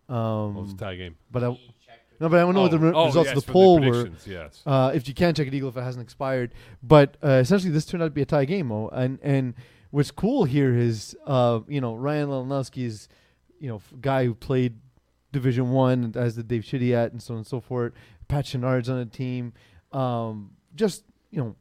Um, 0.09 0.57
was 0.57 0.73
a 0.73 0.77
tie 0.77 0.97
game. 0.97 1.17
but 1.31 1.45
I 1.45 1.57
no, 2.23 2.29
but 2.29 2.39
I 2.39 2.43
don't 2.43 2.55
know 2.55 2.63
what 2.63 2.71
the 2.71 2.79
re- 2.79 2.93
oh, 2.95 3.07
results 3.07 3.31
yes, 3.31 3.37
of 3.37 3.45
the 3.45 3.53
poll 3.53 3.81
were. 3.81 4.09
Yes. 4.25 4.63
Uh, 4.65 4.93
if 4.95 5.09
you 5.09 5.15
can 5.15 5.35
check 5.35 5.49
it, 5.49 5.55
Eagle, 5.55 5.71
if 5.71 5.77
it 5.77 5.83
hasn't 5.83 6.05
expired. 6.05 6.55
But 6.81 7.17
uh, 7.23 7.41
essentially, 7.43 7.73
this 7.73 7.85
turned 7.85 8.01
out 8.01 8.07
to 8.07 8.13
be 8.13 8.23
a 8.23 8.27
tie 8.27 8.45
game. 8.45 8.71
Oh, 8.71 8.89
and 8.91 9.19
and 9.23 9.55
what's 9.91 10.13
cool 10.13 10.45
here 10.45 10.73
is, 10.73 11.17
uh, 11.27 11.61
you 11.67 11.81
know, 11.81 11.97
Ryan 11.97 12.29
Lelinowski 12.29 12.85
is, 12.85 13.09
you 13.59 13.69
know, 13.69 13.77
f- 13.77 13.93
guy 14.01 14.25
who 14.25 14.35
played 14.35 14.79
Division 15.33 15.73
One 15.73 16.13
as 16.15 16.37
the 16.37 16.45
Dave 16.45 16.63
Chidiat 16.63 17.11
and 17.11 17.21
so 17.21 17.35
on 17.35 17.39
and 17.39 17.47
so 17.47 17.61
forth. 17.61 17.93
Pat 18.29 18.45
Chenard's 18.45 18.89
on 18.89 18.99
the 18.99 19.07
team. 19.07 19.53
Um, 19.91 20.53
just 20.77 21.03
you 21.33 21.43
know, 21.43 21.57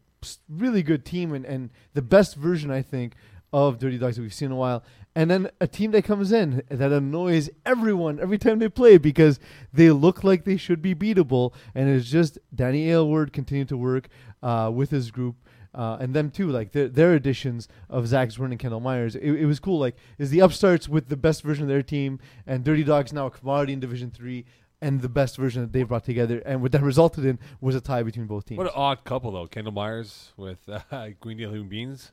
really 0.48 0.84
good 0.84 1.06
team 1.06 1.34
and 1.34 1.44
and 1.44 1.72
the 1.96 2.04
best 2.04 2.36
version 2.36 2.70
I 2.70 2.84
think 2.84 3.16
of 3.54 3.80
Dirty 3.80 3.98
Dogs 3.98 4.16
that 4.16 4.22
we've 4.22 4.34
seen 4.34 4.48
in 4.48 4.52
a 4.54 4.56
while. 4.56 4.84
And 5.14 5.30
then 5.30 5.50
a 5.60 5.68
team 5.68 5.92
that 5.92 6.06
comes 6.06 6.32
in 6.32 6.64
that 6.70 6.92
annoys 6.92 7.50
everyone 7.66 8.20
every 8.20 8.38
time 8.38 8.60
they 8.60 8.70
play 8.70 8.98
because 8.98 9.40
they 9.74 9.92
look 9.92 10.24
like 10.24 10.46
they 10.46 10.56
should 10.56 10.82
be 10.82 10.96
beatable, 10.96 11.54
and 11.76 11.90
it's 11.90 12.10
just 12.10 12.40
Danny 12.56 12.90
Aylward 12.90 13.34
continuing 13.34 13.68
to 13.68 13.78
work 13.78 14.08
uh, 14.42 14.72
with 14.74 14.92
his 14.92 15.12
group. 15.12 15.36
Uh, 15.74 15.98
and 16.02 16.14
them 16.14 16.30
too, 16.30 16.50
like 16.50 16.74
their, 16.74 16.90
their 16.90 17.14
additions 17.14 17.70
of 17.90 18.06
Zach 18.06 18.28
Zwern 18.30 18.52
and 18.52 18.60
Kendall 18.60 18.82
Myers, 18.82 19.16
it, 19.16 19.24
it 19.24 19.46
was 19.46 19.60
cool. 19.60 19.80
Like, 19.80 19.96
is 20.18 20.30
the 20.30 20.42
upstarts 20.42 20.90
with 20.90 21.08
the 21.08 21.16
best 21.16 21.44
version 21.44 21.64
of 21.64 21.70
their 21.70 21.82
team, 21.82 22.20
and 22.46 22.66
Dirty 22.66 22.84
Dogs 22.84 23.14
now 23.14 23.28
a 23.28 23.32
commodity 23.32 23.72
in 23.72 23.80
Division 23.80 24.12
Three, 24.12 24.44
and 24.82 25.02
the 25.02 25.08
best 25.08 25.38
version 25.38 25.62
that 25.62 25.72
they 25.72 25.84
brought 25.84 26.04
together, 26.04 26.40
and 26.46 26.62
what 26.62 26.74
that 26.74 26.82
resulted 26.82 27.24
in 27.24 27.40
was 27.62 27.74
a 27.76 27.80
tie 27.80 28.04
between 28.04 28.28
both 28.28 28.46
teams. 28.46 28.58
What 28.58 28.68
an 28.68 28.74
odd 28.76 29.06
couple 29.06 29.32
though. 29.32 29.48
Kendall 29.48 29.72
Myers 29.72 30.34
with 30.36 30.60
uh, 30.92 31.10
Greendale 31.22 31.52
Human 31.52 31.70
Beings. 31.70 32.12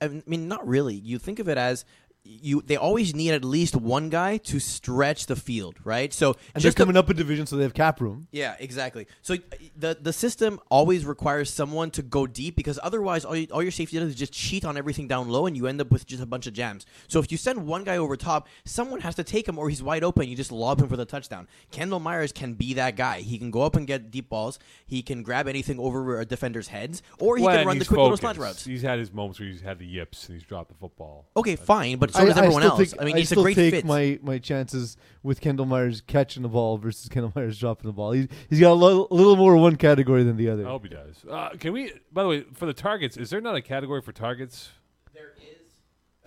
I 0.00 0.22
mean, 0.26 0.48
not 0.48 0.66
really. 0.66 0.94
You 0.94 1.18
think 1.18 1.38
of 1.38 1.48
it 1.48 1.58
as 1.58 1.84
you. 2.26 2.62
They 2.66 2.76
always 2.76 3.14
need 3.14 3.30
at 3.32 3.44
least 3.44 3.76
one 3.76 4.08
guy 4.10 4.36
to 4.38 4.58
stretch 4.58 5.26
the 5.26 5.36
field, 5.36 5.76
right? 5.84 6.12
So 6.12 6.30
and 6.30 6.36
they're 6.54 6.60
just 6.62 6.76
the- 6.76 6.82
coming 6.82 6.96
up 6.96 7.08
a 7.08 7.14
division, 7.14 7.46
so 7.46 7.56
they 7.56 7.62
have 7.62 7.74
cap 7.74 8.00
room. 8.00 8.28
Yeah, 8.32 8.56
exactly. 8.58 9.06
So 9.22 9.34
uh, 9.34 9.38
the 9.76 9.96
the 10.00 10.12
system 10.12 10.60
always 10.70 11.04
requires 11.06 11.50
someone 11.52 11.90
to 11.92 12.02
go 12.02 12.26
deep 12.26 12.56
because 12.56 12.78
otherwise 12.82 13.24
all, 13.24 13.36
you, 13.36 13.46
all 13.52 13.62
your 13.62 13.72
safety 13.72 13.98
does 13.98 14.08
is 14.10 14.14
just 14.14 14.32
cheat 14.32 14.64
on 14.64 14.76
everything 14.76 15.06
down 15.08 15.28
low 15.28 15.46
and 15.46 15.56
you 15.56 15.66
end 15.66 15.80
up 15.80 15.90
with 15.90 16.06
just 16.06 16.22
a 16.22 16.26
bunch 16.26 16.46
of 16.46 16.52
jams. 16.52 16.86
So 17.08 17.20
if 17.20 17.30
you 17.30 17.38
send 17.38 17.66
one 17.66 17.84
guy 17.84 17.96
over 17.96 18.16
top, 18.16 18.48
someone 18.64 19.00
has 19.00 19.14
to 19.16 19.24
take 19.24 19.48
him 19.48 19.58
or 19.58 19.68
he's 19.68 19.82
wide 19.82 20.04
open. 20.04 20.28
You 20.28 20.36
just 20.36 20.52
lob 20.52 20.80
him 20.80 20.88
for 20.88 20.96
the 20.96 21.04
touchdown. 21.04 21.48
Kendall 21.70 22.00
Myers 22.00 22.32
can 22.32 22.54
be 22.54 22.74
that 22.74 22.96
guy. 22.96 23.20
He 23.20 23.38
can 23.38 23.50
go 23.50 23.62
up 23.62 23.76
and 23.76 23.86
get 23.86 24.10
deep 24.10 24.28
balls. 24.28 24.58
He 24.86 25.02
can 25.02 25.22
grab 25.22 25.48
anything 25.48 25.78
over 25.78 26.20
a 26.20 26.24
defender's 26.24 26.68
heads, 26.68 27.02
or 27.18 27.36
he 27.36 27.42
Well, 27.44 27.56
can 27.56 27.66
run 27.66 27.76
the 27.78 27.84
he's 27.84 27.88
quick 27.88 27.96
little 27.98 28.10
focused. 28.10 28.20
slant 28.22 28.38
routes. 28.38 28.64
He's 28.64 28.82
had 28.82 28.98
his 28.98 29.12
moments 29.12 29.38
where 29.40 29.48
he's 29.48 29.60
had 29.60 29.78
the 29.78 29.86
yips 29.86 30.28
and 30.28 30.36
he's 30.38 30.46
dropped 30.46 30.68
the 30.68 30.74
football. 30.76 31.26
Okay, 31.36 31.56
fine, 31.56 31.98
but 31.98 32.15
so 32.16 32.22
I, 32.22 32.24
does 32.26 32.36
I 32.36 32.38
everyone 32.40 32.62
still 32.62 32.70
else. 32.78 32.90
Think, 32.90 33.02
I 33.02 33.04
mean, 33.04 33.16
I 33.16 33.18
he's 33.20 33.32
a 33.32 33.36
great 33.36 33.54
take 33.54 33.74
fit. 33.74 33.84
my 33.84 34.18
my 34.22 34.38
chances 34.38 34.96
with 35.22 35.40
Kendall 35.40 35.66
Myers 35.66 36.02
catching 36.06 36.42
the 36.42 36.48
ball 36.48 36.78
versus 36.78 37.08
Kendall 37.10 37.32
Myers 37.36 37.58
dropping 37.58 37.88
the 37.88 37.92
ball. 37.92 38.12
He's 38.12 38.28
he's 38.50 38.60
got 38.60 38.72
a 38.72 38.74
little, 38.74 39.08
little 39.10 39.36
more 39.36 39.56
one 39.56 39.76
category 39.76 40.24
than 40.24 40.36
the 40.36 40.48
other. 40.50 40.66
I 40.66 40.70
hope 40.70 40.82
he 40.84 40.88
does. 40.90 41.24
Uh, 41.30 41.50
can 41.58 41.72
we? 41.72 41.92
By 42.12 42.22
the 42.22 42.28
way, 42.28 42.40
for 42.54 42.66
the 42.66 42.74
targets, 42.74 43.16
is 43.16 43.30
there 43.30 43.40
not 43.40 43.54
a 43.56 43.62
category 43.62 44.00
for 44.02 44.12
targets? 44.12 44.70
There 45.14 45.32
is. 45.38 45.52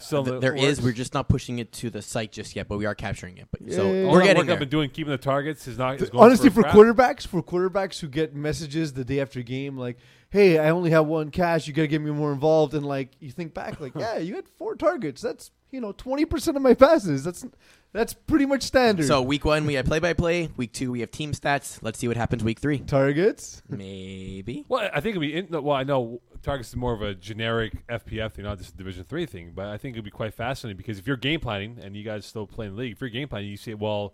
Still, 0.02 0.23
Th- 0.23 0.36
that 0.36 0.41
there 0.41 0.56
is. 0.56 0.82
We're 0.82 0.93
just 0.93 1.13
not 1.13 1.28
pushing 1.28 1.60
it 1.60 1.73
to 1.73 1.89
the 1.89 2.02
site 2.02 2.32
just 2.32 2.56
yet, 2.56 2.69
but 2.69 2.78
we 2.78 2.86
are 2.86 2.95
capturing 2.95 3.38
it. 3.38 3.47
But 3.52 3.71
so 3.73 3.91
Yeah. 3.91 4.06
All 4.06 4.13
we're 4.13 4.21
getting 4.21 4.38
work 4.38 4.45
there. 4.47 4.54
I've 4.54 4.60
been 4.60 4.69
doing 4.69 4.89
keeping 4.89 5.12
the 5.12 5.17
targets 5.17 5.67
is 5.67 5.78
not. 5.78 6.02
Is 6.02 6.10
going 6.10 6.23
Honestly, 6.23 6.49
for 6.49 6.63
crap. 6.63 6.73
quarterbacks, 6.73 7.28
for 7.28 7.43
quarterbacks 7.43 7.99
who 7.99 8.08
get 8.08 8.34
messages 8.34 8.93
the 8.93 9.04
day 9.04 9.19
after 9.19 9.41
game, 9.41 9.78
like, 9.78 9.97
"Hey, 10.30 10.58
I 10.60 10.70
only 10.70 10.92
have 10.92 11.06
one 11.08 11.32
catch. 11.32 11.68
You 11.68 11.74
got 11.74 11.84
to 11.84 11.88
get 11.88 12.02
me 12.02 12.12
more 12.12 12.32
involved." 12.34 12.74
And 12.74 12.86
like, 12.86 13.12
you 13.20 13.32
think 13.32 13.54
back, 13.54 13.80
like, 13.80 13.94
"Yeah, 13.96 14.18
you 14.18 14.36
had 14.36 14.48
four 14.48 14.76
targets. 14.76 15.22
That's 15.22 15.52
you 15.72 15.82
know 15.82 15.92
twenty 15.92 16.26
percent 16.26 16.58
of 16.58 16.63
my 16.63 16.74
passes. 16.74 17.24
That's 17.24 17.46
that's 17.94 18.13
pretty 18.13 18.46
much 18.46 18.63
standard." 18.63 19.06
So 19.08 19.22
week 19.22 19.46
one 19.46 19.65
we 19.65 19.74
had 19.76 19.86
play 19.86 20.00
by 20.00 20.13
play. 20.13 20.50
Week 20.58 20.72
two 20.74 20.92
we 20.92 21.00
have 21.02 21.12
team 21.12 21.32
stats. 21.34 21.80
Let's 21.82 22.00
see 22.00 22.08
what 22.08 22.18
happens 22.18 22.44
week 22.44 22.60
three. 22.60 22.80
targets. 22.80 23.62
Maybe. 23.70 24.65
Well, 24.68 24.89
I 24.94 25.00
think 25.02 25.15
it'd 25.18 25.22
be. 25.22 25.36
In, 25.36 25.48
no, 25.50 25.62
well, 25.62 25.76
I 25.76 25.84
know 25.84 26.22
targets 26.42 26.70
is 26.70 26.76
more 26.76 26.94
of 26.94 27.02
a 27.02 27.13
generic 27.15 27.86
FPF 27.88 28.34
thing, 28.34 28.46
not 28.46 28.58
just 28.58 28.74
a 28.74 28.78
Division 28.78 29.04
Three 29.04 29.26
thing. 29.26 29.52
But 29.56 29.68
I 29.68 29.78
think 29.78 29.96
it'd 29.96 30.06
be 30.06 30.12
quite 30.12 30.34
fascinating 30.34 30.78
because 30.78 31.00
if 31.00 31.08
you're 31.08 31.18
game 31.18 31.39
planning 31.39 31.78
and 31.82 31.96
you 31.96 32.04
guys 32.04 32.26
still 32.26 32.48
play 32.48 32.68
in 32.68 32.74
the 32.76 32.80
league, 32.80 32.92
if 32.94 33.02
you're 33.02 33.10
game 33.10 33.28
planning, 33.28 33.50
you 33.50 33.58
say, 33.58 33.74
well, 33.74 34.13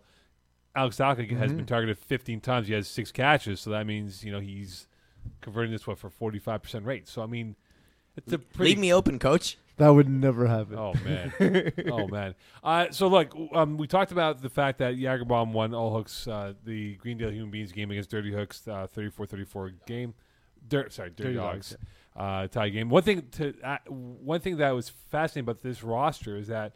Alex 0.75 0.97
Dalka 0.97 1.29
has 1.37 1.49
Mm-hmm. 1.49 1.57
been 1.57 1.65
targeted 1.65 1.97
15 1.97 2.41
times. 2.41 2.67
He 2.67 2.73
has 2.73 2.87
six 2.87 3.11
catches, 3.11 3.59
so 3.61 3.69
that 3.71 3.85
means 3.85 4.23
you 4.23 4.31
know 4.31 4.39
he's 4.39 4.87
converting 5.41 5.71
this 5.71 5.85
what 5.87 5.97
for 5.97 6.09
45 6.09 6.63
percent 6.63 6.85
rate. 6.85 7.07
So 7.07 7.21
I 7.21 7.25
mean, 7.25 7.55
it's 8.15 8.31
a 8.33 8.39
pretty. 8.39 8.71
Leave 8.71 8.79
me 8.79 8.93
open, 8.93 9.19
coach. 9.19 9.57
That 9.77 9.89
would 9.89 10.07
never 10.07 10.47
happen. 10.47 10.77
Oh 10.77 10.93
man, 11.03 11.33
oh 11.91 12.07
man. 12.07 12.35
Uh, 12.63 12.87
so 12.91 13.07
look, 13.07 13.35
um, 13.53 13.77
we 13.77 13.87
talked 13.87 14.13
about 14.13 14.41
the 14.41 14.49
fact 14.49 14.79
that 14.79 14.95
Jagerbomb 14.95 15.51
won 15.51 15.73
all 15.73 15.93
hooks 15.93 16.27
uh, 16.27 16.53
the 16.63 16.95
Greendale 16.95 17.31
Human 17.31 17.51
Beings 17.51 17.73
game 17.73 17.91
against 17.91 18.09
Dirty 18.09 18.31
Hooks, 18.31 18.65
uh, 18.67 18.87
34-34 18.95 19.73
game. 19.85 20.13
Dirt, 20.67 20.93
sorry, 20.93 21.09
Dirty, 21.09 21.23
Dirty 21.23 21.35
Dogs, 21.35 21.69
Dogs, 21.71 21.81
uh, 22.15 22.47
tie 22.47 22.69
game. 22.69 22.89
One 22.89 23.03
thing 23.03 23.23
to 23.33 23.53
uh, 23.63 23.77
one 23.89 24.39
thing 24.39 24.57
that 24.57 24.71
was 24.71 24.89
fascinating 24.89 25.49
about 25.49 25.61
this 25.61 25.83
roster 25.83 26.37
is 26.37 26.47
that 26.47 26.73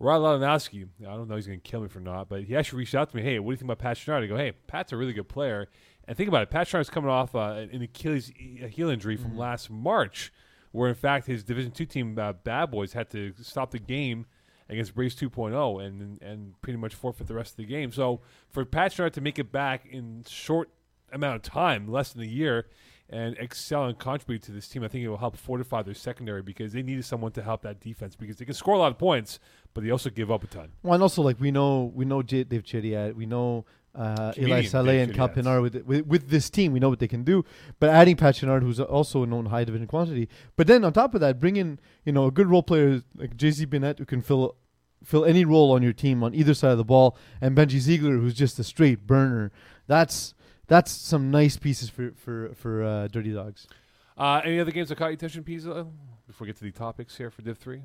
Rod 0.00 0.20
Ladanowski, 0.20 0.88
I 1.02 1.14
don't 1.14 1.28
know, 1.28 1.36
he's 1.36 1.46
going 1.46 1.60
to 1.60 1.70
kill 1.70 1.80
me 1.82 1.88
for 1.88 2.00
not, 2.00 2.28
but 2.28 2.42
he 2.42 2.56
actually 2.56 2.80
reached 2.80 2.96
out 2.96 3.10
to 3.10 3.16
me. 3.16 3.22
Hey, 3.22 3.38
what 3.38 3.50
do 3.50 3.52
you 3.52 3.56
think 3.58 3.70
about 3.70 3.78
Pat 3.78 3.96
Chenard? 3.96 4.24
I 4.24 4.26
go, 4.26 4.36
hey, 4.36 4.52
Pat's 4.66 4.92
a 4.92 4.96
really 4.96 5.12
good 5.12 5.28
player. 5.28 5.68
And 6.06 6.16
think 6.16 6.28
about 6.28 6.42
it, 6.42 6.50
Pat 6.50 6.66
Chenard's 6.66 6.90
coming 6.90 7.10
off 7.10 7.34
uh, 7.34 7.66
an 7.72 7.82
Achilles 7.82 8.30
heel 8.36 8.90
injury 8.90 9.16
from 9.16 9.36
last 9.36 9.70
March, 9.70 10.32
where 10.72 10.88
in 10.88 10.94
fact 10.94 11.26
his 11.26 11.42
Division 11.44 11.70
Two 11.70 11.86
team, 11.86 12.18
uh, 12.18 12.32
Bad 12.32 12.70
Boys, 12.70 12.92
had 12.92 13.10
to 13.10 13.32
stop 13.40 13.70
the 13.70 13.78
game 13.78 14.26
against 14.68 14.94
Braves 14.94 15.14
2.0 15.16 15.84
and 15.84 16.20
and 16.22 16.60
pretty 16.62 16.78
much 16.78 16.94
forfeit 16.94 17.26
the 17.26 17.34
rest 17.34 17.52
of 17.52 17.56
the 17.58 17.66
game. 17.66 17.92
So 17.92 18.20
for 18.50 18.64
Patrick 18.64 19.12
to 19.14 19.20
make 19.20 19.38
it 19.38 19.50
back 19.52 19.86
in 19.86 20.24
short 20.28 20.70
amount 21.12 21.36
of 21.36 21.42
time, 21.42 21.88
less 21.88 22.12
than 22.12 22.22
a 22.22 22.26
year, 22.26 22.66
and 23.08 23.36
excel 23.38 23.84
and 23.84 23.98
contribute 23.98 24.42
to 24.42 24.52
this 24.52 24.68
team, 24.68 24.82
I 24.82 24.88
think 24.88 25.04
it 25.04 25.08
will 25.08 25.18
help 25.18 25.36
fortify 25.36 25.82
their 25.82 25.94
secondary 25.94 26.42
because 26.42 26.72
they 26.72 26.82
needed 26.82 27.04
someone 27.04 27.32
to 27.32 27.42
help 27.42 27.62
that 27.62 27.80
defense 27.80 28.16
because 28.16 28.36
they 28.36 28.44
can 28.44 28.54
score 28.54 28.74
a 28.74 28.78
lot 28.78 28.90
of 28.90 28.98
points, 28.98 29.38
but 29.74 29.84
they 29.84 29.90
also 29.90 30.10
give 30.10 30.30
up 30.30 30.42
a 30.42 30.46
ton. 30.46 30.72
Well, 30.82 30.94
and 30.94 31.02
also 31.02 31.22
like 31.22 31.40
we 31.40 31.50
know 31.50 31.92
we 31.94 32.04
know 32.04 32.22
J- 32.22 32.44
Dave 32.44 32.64
Chidiat, 32.64 33.14
we 33.14 33.26
know 33.26 33.64
uh, 33.94 34.32
Eli 34.36 34.62
Saleh 34.62 35.02
and 35.02 35.14
Cal 35.14 35.28
Pinar 35.28 35.60
with, 35.60 35.76
with 35.84 36.06
with 36.06 36.28
this 36.28 36.50
team, 36.50 36.72
we 36.72 36.80
know 36.80 36.88
what 36.88 36.98
they 36.98 37.08
can 37.08 37.22
do. 37.22 37.44
But 37.78 37.90
adding 37.90 38.16
Pat 38.16 38.36
Chenard, 38.36 38.62
who's 38.62 38.80
also 38.80 39.22
a 39.22 39.26
known 39.26 39.46
high 39.46 39.64
division 39.64 39.86
quantity, 39.86 40.28
but 40.56 40.66
then 40.66 40.84
on 40.84 40.92
top 40.92 41.14
of 41.14 41.20
that, 41.20 41.40
bring 41.40 41.56
in 41.56 41.78
you 42.04 42.12
know 42.12 42.26
a 42.26 42.30
good 42.30 42.48
role 42.48 42.62
player 42.62 43.02
like 43.14 43.36
Jay 43.36 43.50
Z 43.50 43.64
Bennett 43.66 43.98
who 43.98 44.04
can 44.04 44.20
fill 44.20 44.56
fill 45.04 45.24
any 45.24 45.44
role 45.44 45.70
on 45.72 45.82
your 45.82 45.92
team 45.92 46.24
on 46.24 46.34
either 46.34 46.54
side 46.54 46.72
of 46.72 46.78
the 46.78 46.84
ball, 46.84 47.16
and 47.40 47.56
Benji 47.56 47.78
Ziegler 47.78 48.18
who's 48.18 48.34
just 48.34 48.58
a 48.58 48.64
straight 48.64 49.06
burner. 49.06 49.52
That's 49.86 50.34
that's 50.66 50.90
some 50.90 51.30
nice 51.30 51.56
pieces 51.56 51.88
for 51.88 52.12
for 52.16 52.52
for 52.54 52.82
uh, 52.82 53.08
Dirty 53.08 53.32
Dogs. 53.32 53.68
Uh, 54.16 54.40
any 54.44 54.60
other 54.60 54.70
games 54.70 54.88
that 54.88 54.96
caught 54.96 55.06
your 55.06 55.14
attention, 55.14 55.42
Pisa? 55.42 55.86
Before 56.26 56.44
we 56.44 56.46
get 56.46 56.56
to 56.58 56.64
the 56.64 56.70
topics 56.70 57.16
here 57.16 57.30
for 57.30 57.42
Div 57.42 57.58
3? 57.58 57.82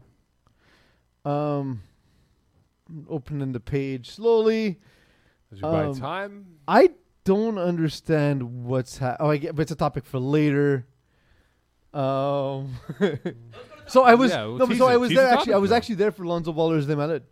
Um, 1.25 1.81
opening 3.09 3.51
the 3.51 3.59
page 3.59 4.11
slowly. 4.11 4.79
As 5.51 5.57
you 5.57 5.62
buy 5.63 5.85
Um, 5.85 5.95
time. 5.95 6.45
I 6.67 6.91
don't 7.25 7.57
understand 7.57 8.65
what's 8.65 8.97
ha- 8.97 9.17
oh 9.19 9.29
I 9.29 9.38
get 9.38 9.55
but 9.55 9.63
it's 9.63 9.71
a 9.71 9.75
topic 9.75 10.05
for 10.05 10.19
later. 10.19 10.88
Um 11.93 12.75
So 13.88 14.03
I 14.03 14.13
was 14.15 14.31
Yeah, 14.31 14.45
we'll 14.45 14.57
no, 14.59 14.67
but 14.67 14.77
so 14.77 14.88
I 14.88 14.97
was 14.97 15.09
Tease 15.09 15.17
there 15.17 15.27
actually 15.29 15.53
I 15.53 15.57
was 15.57 15.71
though. 15.71 15.75
actually 15.77 15.95
there 15.95 16.12
for 16.12 16.25
Lonzo 16.25 16.53
Baller's 16.53 16.85
de 16.85 16.95
Mallet. 16.95 17.23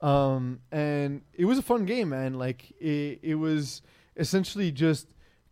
Um 0.00 0.60
and 0.72 1.22
it 1.32 1.44
was 1.44 1.58
a 1.58 1.62
fun 1.62 1.84
game, 1.84 2.08
man. 2.08 2.34
Like 2.34 2.72
it, 2.80 3.20
it 3.22 3.34
was 3.36 3.82
essentially 4.16 4.72
just 4.72 5.06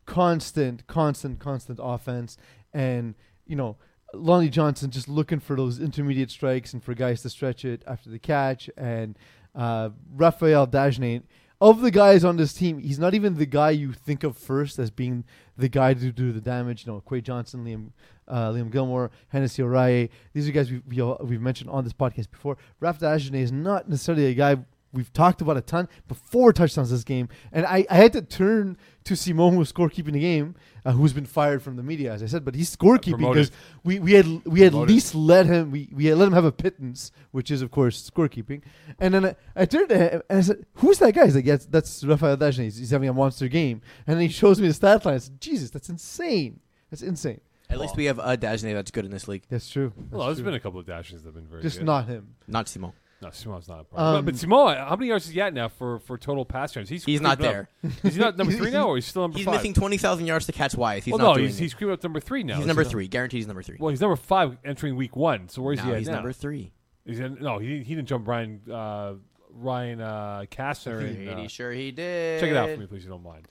constant, 0.06 0.86
constant, 0.88 1.38
constant 1.38 1.78
offense 1.82 2.36
and 2.72 3.14
you 3.46 3.54
know 3.56 3.76
Lonnie 4.12 4.48
Johnson 4.48 4.90
just 4.90 5.08
looking 5.08 5.38
for 5.38 5.54
those 5.54 5.78
intermediate 5.80 6.32
strikes 6.32 6.72
and 6.72 6.82
for 6.82 6.94
guys 6.94 7.22
to 7.22 7.30
stretch 7.30 7.64
it 7.64 7.84
after 7.86 8.10
the 8.10 8.18
catch 8.18 8.68
and 8.76 9.16
uh, 9.54 9.90
Rafael 10.16 10.66
Dagenet 10.66 11.22
of 11.60 11.82
the 11.82 11.90
guys 11.90 12.24
on 12.24 12.36
this 12.36 12.52
team, 12.52 12.78
he's 12.78 12.98
not 12.98 13.14
even 13.14 13.36
the 13.36 13.46
guy 13.46 13.70
you 13.70 13.92
think 13.92 14.24
of 14.24 14.36
first 14.36 14.78
as 14.78 14.90
being 14.90 15.24
the 15.56 15.68
guy 15.68 15.92
to 15.94 16.12
do 16.12 16.32
the 16.32 16.40
damage. 16.40 16.86
You 16.86 16.92
know, 16.92 17.02
Quay 17.06 17.20
Johnson, 17.20 17.64
Liam, 17.64 17.90
uh, 18.26 18.50
Liam 18.50 18.70
Gilmore, 18.70 19.10
Hennessy 19.28 19.62
O'Reilly. 19.62 20.10
These 20.32 20.48
are 20.48 20.52
guys 20.52 20.70
we've, 20.70 20.82
we 20.86 21.02
we've 21.26 21.40
mentioned 21.40 21.70
on 21.70 21.84
this 21.84 21.92
podcast 21.92 22.30
before. 22.30 22.56
Raf 22.80 22.98
Dagenet 22.98 23.34
is 23.34 23.52
not 23.52 23.88
necessarily 23.88 24.26
a 24.26 24.34
guy 24.34 24.56
we've 24.92 25.12
talked 25.12 25.40
about 25.40 25.56
a 25.56 25.60
ton 25.60 25.88
before 26.08 26.52
touchdowns 26.52 26.90
this 26.90 27.04
game. 27.04 27.28
And 27.52 27.64
I, 27.66 27.86
I 27.90 27.96
had 27.96 28.12
to 28.14 28.22
turn 28.22 28.76
to 29.04 29.16
Simon, 29.16 29.52
who 29.52 29.58
was 29.58 29.72
scorekeeping 29.72 30.12
the 30.12 30.20
game, 30.20 30.54
uh, 30.84 30.92
who's 30.92 31.12
been 31.12 31.26
fired 31.26 31.62
from 31.62 31.76
the 31.76 31.82
media, 31.82 32.12
as 32.12 32.22
I 32.22 32.26
said, 32.26 32.44
but 32.44 32.54
he's 32.54 32.74
scorekeeping 32.74 33.18
because 33.18 33.50
we, 33.84 33.98
we 33.98 34.12
had 34.12 34.26
we 34.46 34.60
had 34.60 34.74
at 34.74 34.80
least 34.80 35.14
let 35.14 35.46
him 35.46 35.70
we, 35.70 35.88
we 35.92 36.06
had 36.06 36.18
let 36.18 36.26
him 36.28 36.32
have 36.34 36.44
a 36.44 36.52
pittance, 36.52 37.12
which 37.30 37.50
is 37.50 37.62
of 37.62 37.70
course 37.70 38.10
scorekeeping. 38.10 38.62
And 38.98 39.14
then 39.14 39.26
I, 39.26 39.36
I 39.56 39.64
turned 39.66 39.88
to 39.90 39.98
him 39.98 40.22
and 40.28 40.38
I 40.38 40.42
said, 40.42 40.66
"Who's 40.74 40.98
that 40.98 41.14
guy?" 41.14 41.24
He's 41.26 41.36
like, 41.36 41.46
"Yes, 41.46 41.66
that's 41.66 42.04
Rafael 42.04 42.36
Dagenet. 42.36 42.64
He's, 42.64 42.76
he's 42.78 42.90
having 42.90 43.08
a 43.08 43.12
monster 43.14 43.48
game." 43.48 43.80
And 44.06 44.16
then 44.16 44.22
he 44.22 44.28
shows 44.32 44.60
me 44.60 44.68
the 44.68 44.74
stat 44.74 45.04
line. 45.04 45.14
I 45.14 45.18
said, 45.18 45.40
"Jesus, 45.40 45.70
that's 45.70 45.88
insane. 45.88 46.60
That's 46.90 47.02
insane." 47.02 47.40
At 47.68 47.78
least 47.78 47.96
we 47.96 48.06
have 48.06 48.18
a 48.18 48.36
Dagenet 48.36 48.74
that's 48.74 48.90
good 48.90 49.04
in 49.04 49.12
this 49.12 49.28
league. 49.28 49.44
That's 49.48 49.70
true. 49.70 49.92
Well, 50.10 50.26
That's 50.26 50.26
there's 50.26 50.36
true. 50.38 50.44
been 50.46 50.54
a 50.54 50.60
couple 50.60 50.80
of 50.80 50.86
dashes 50.86 51.22
that 51.22 51.28
have 51.28 51.34
been 51.36 51.46
very 51.46 51.62
just 51.62 51.78
good. 51.78 51.86
not 51.86 52.06
him. 52.06 52.34
Not 52.48 52.68
Simon. 52.68 52.92
No, 53.22 53.28
Simon's 53.30 53.68
not 53.68 53.80
a 53.80 53.84
problem. 53.84 54.16
Um, 54.16 54.24
but 54.24 54.36
Simon, 54.36 54.76
how 54.78 54.96
many 54.96 55.08
yards 55.08 55.26
is 55.26 55.32
he 55.32 55.40
at 55.42 55.52
now 55.52 55.68
for, 55.68 55.98
for 55.98 56.16
total 56.16 56.46
pass 56.46 56.74
yards? 56.74 56.88
He's 56.88 57.04
He's 57.04 57.20
not 57.20 57.36
creeping 57.38 57.52
there. 57.52 57.68
up. 57.84 58.04
Is 58.04 58.14
he 58.14 58.20
not 58.20 58.38
number 58.38 58.52
three 58.56 58.70
now, 58.70 58.88
or 58.88 58.94
he's 58.96 59.04
still 59.04 59.22
number 59.22 59.36
He's 59.36 59.44
five? 59.44 59.56
missing 59.56 59.74
twenty 59.74 59.98
thousand 59.98 60.26
yards 60.26 60.46
to 60.46 60.52
catch 60.52 60.74
Wyeth. 60.74 61.04
He's 61.04 61.12
well, 61.12 61.18
not 61.18 61.26
no, 61.28 61.34
doing 61.34 61.46
he's, 61.48 61.58
it. 61.58 61.62
he's 61.62 61.74
creeping 61.74 61.92
up 61.92 62.00
to 62.00 62.06
number 62.06 62.20
three 62.20 62.42
now. 62.42 62.56
He's 62.56 62.66
number 62.66 62.82
he 62.82 62.86
not? 62.86 62.90
three. 62.92 63.08
Guaranteed 63.08 63.38
he's 63.38 63.46
number 63.46 63.62
three. 63.62 63.76
Well, 63.78 63.90
he's 63.90 64.00
number 64.00 64.16
five 64.16 64.56
entering 64.64 64.96
week 64.96 65.16
one. 65.16 65.48
So 65.50 65.60
where's 65.60 65.78
no, 65.78 65.84
he 65.84 65.90
at 65.92 65.98
he's 65.98 66.08
now? 66.08 66.14
number 66.14 66.32
three. 66.32 66.72
He's 67.04 67.20
in, 67.20 67.38
no, 67.40 67.58
he, 67.58 67.78
he 67.82 67.94
didn't 67.94 68.08
jump 68.08 68.26
Ryan 68.26 68.60
uh, 68.70 69.14
Ryan 69.52 70.00
uh, 70.00 70.44
Kastner. 70.50 71.00
and, 71.00 71.28
uh, 71.28 71.48
sure 71.48 71.72
he 71.72 71.90
did. 71.90 72.40
check 72.40 72.50
it 72.50 72.56
out 72.56 72.70
for 72.70 72.76
me, 72.78 72.86
please, 72.86 72.98
if 72.98 73.04
you 73.04 73.10
don't 73.10 73.22
mind. 73.22 73.48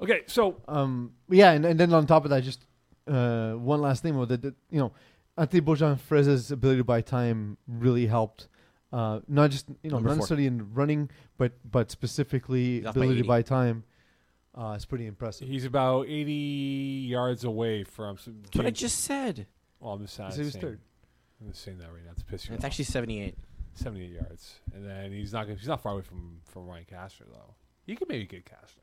Okay, 0.00 0.20
so 0.26 0.56
Um, 0.68 1.12
yeah, 1.28 1.50
and, 1.52 1.64
and 1.64 1.78
then 1.80 1.92
on 1.92 2.06
top 2.06 2.24
of 2.24 2.30
that, 2.30 2.42
just 2.42 2.64
uh, 3.08 3.52
one 3.52 3.80
last 3.80 4.02
thing, 4.02 4.18
that, 4.26 4.42
that 4.42 4.54
you 4.70 4.78
know, 4.78 4.92
Ante 5.36 5.60
Bojan 5.60 5.98
Freza's 5.98 6.50
ability 6.50 6.78
to 6.78 6.84
buy 6.84 7.00
time 7.00 7.56
really 7.66 8.06
helped. 8.06 8.48
Uh, 8.92 9.20
not 9.28 9.50
just 9.50 9.68
you 9.82 9.90
know, 9.90 9.96
Number 9.98 10.08
not 10.08 10.14
four. 10.14 10.16
necessarily 10.22 10.46
in 10.46 10.74
running, 10.74 11.10
but 11.38 11.52
but 11.70 11.90
specifically 11.90 12.78
He's 12.78 12.86
off 12.86 12.94
by 12.94 13.00
ability 13.02 13.14
to 13.20 13.24
80. 13.24 13.28
buy 13.28 13.42
time. 13.42 13.84
Uh, 14.52 14.72
it's 14.74 14.84
pretty 14.84 15.06
impressive. 15.06 15.46
he's 15.46 15.64
about 15.64 16.06
80 16.08 16.32
yards 17.08 17.44
away 17.44 17.84
from. 17.84 18.18
Some 18.18 18.38
That's 18.42 18.56
what 18.56 18.66
I 18.66 18.70
just 18.70 19.00
said. 19.04 19.46
Well, 19.78 19.92
I'm 19.94 20.02
just 20.02 20.14
saying. 20.16 20.30
He 20.30 20.34
said 20.34 20.40
he 20.40 20.44
was 20.46 20.56
third. 20.56 20.80
I'm 21.40 21.48
just 21.52 21.62
saying 21.64 21.78
that 21.78 21.92
right 21.92 22.04
now 22.04 22.12
to 22.14 22.24
piss 22.24 22.48
you 22.48 22.54
It's 22.54 22.64
off. 22.64 22.66
actually 22.66 22.84
seventy-eight. 22.86 23.36
78 23.74 24.10
yards, 24.10 24.56
and 24.74 24.84
then 24.84 25.12
he's 25.12 25.32
not 25.32 25.44
gonna, 25.46 25.54
he's 25.56 25.68
not 25.68 25.80
far 25.80 25.92
away 25.92 26.02
from 26.02 26.40
from 26.44 26.66
Ryan 26.66 26.84
Kastner 26.92 27.30
though. 27.32 27.54
He 27.86 27.94
could 27.94 28.08
maybe 28.08 28.26
get 28.26 28.44
Kastner. 28.44 28.82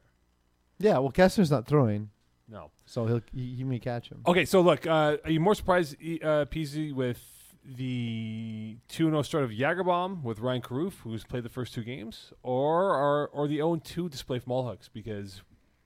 Yeah, 0.79 0.97
well, 0.99 1.11
Kastner's 1.11 1.51
not 1.51 1.67
throwing, 1.67 2.09
No. 2.47 2.71
so 2.85 3.05
he'll 3.05 3.21
he, 3.33 3.55
he 3.55 3.63
may 3.65 3.77
catch 3.79 4.09
him. 4.09 4.21
Okay, 4.25 4.45
so 4.45 4.61
look, 4.61 4.87
uh, 4.87 5.17
are 5.23 5.29
you 5.29 5.39
more 5.41 5.53
surprised, 5.55 5.97
E- 6.01 6.21
uh, 6.23 6.45
PZ, 6.45 6.93
with 6.93 7.19
the 7.67 8.77
2 8.87 9.09
0 9.09 9.21
start 9.23 9.43
of 9.43 9.51
Jagerbomb 9.51 10.23
with 10.23 10.39
Ryan 10.39 10.61
Karoof, 10.61 10.93
who's 11.03 11.25
played 11.25 11.43
the 11.43 11.49
first 11.49 11.73
two 11.73 11.83
games, 11.83 12.31
or 12.41 12.95
or, 12.95 13.27
or 13.29 13.47
the 13.47 13.57
0 13.57 13.81
2 13.83 14.09
display 14.09 14.39
from 14.39 14.53
Allhooks? 14.53 14.89
Because 14.91 15.41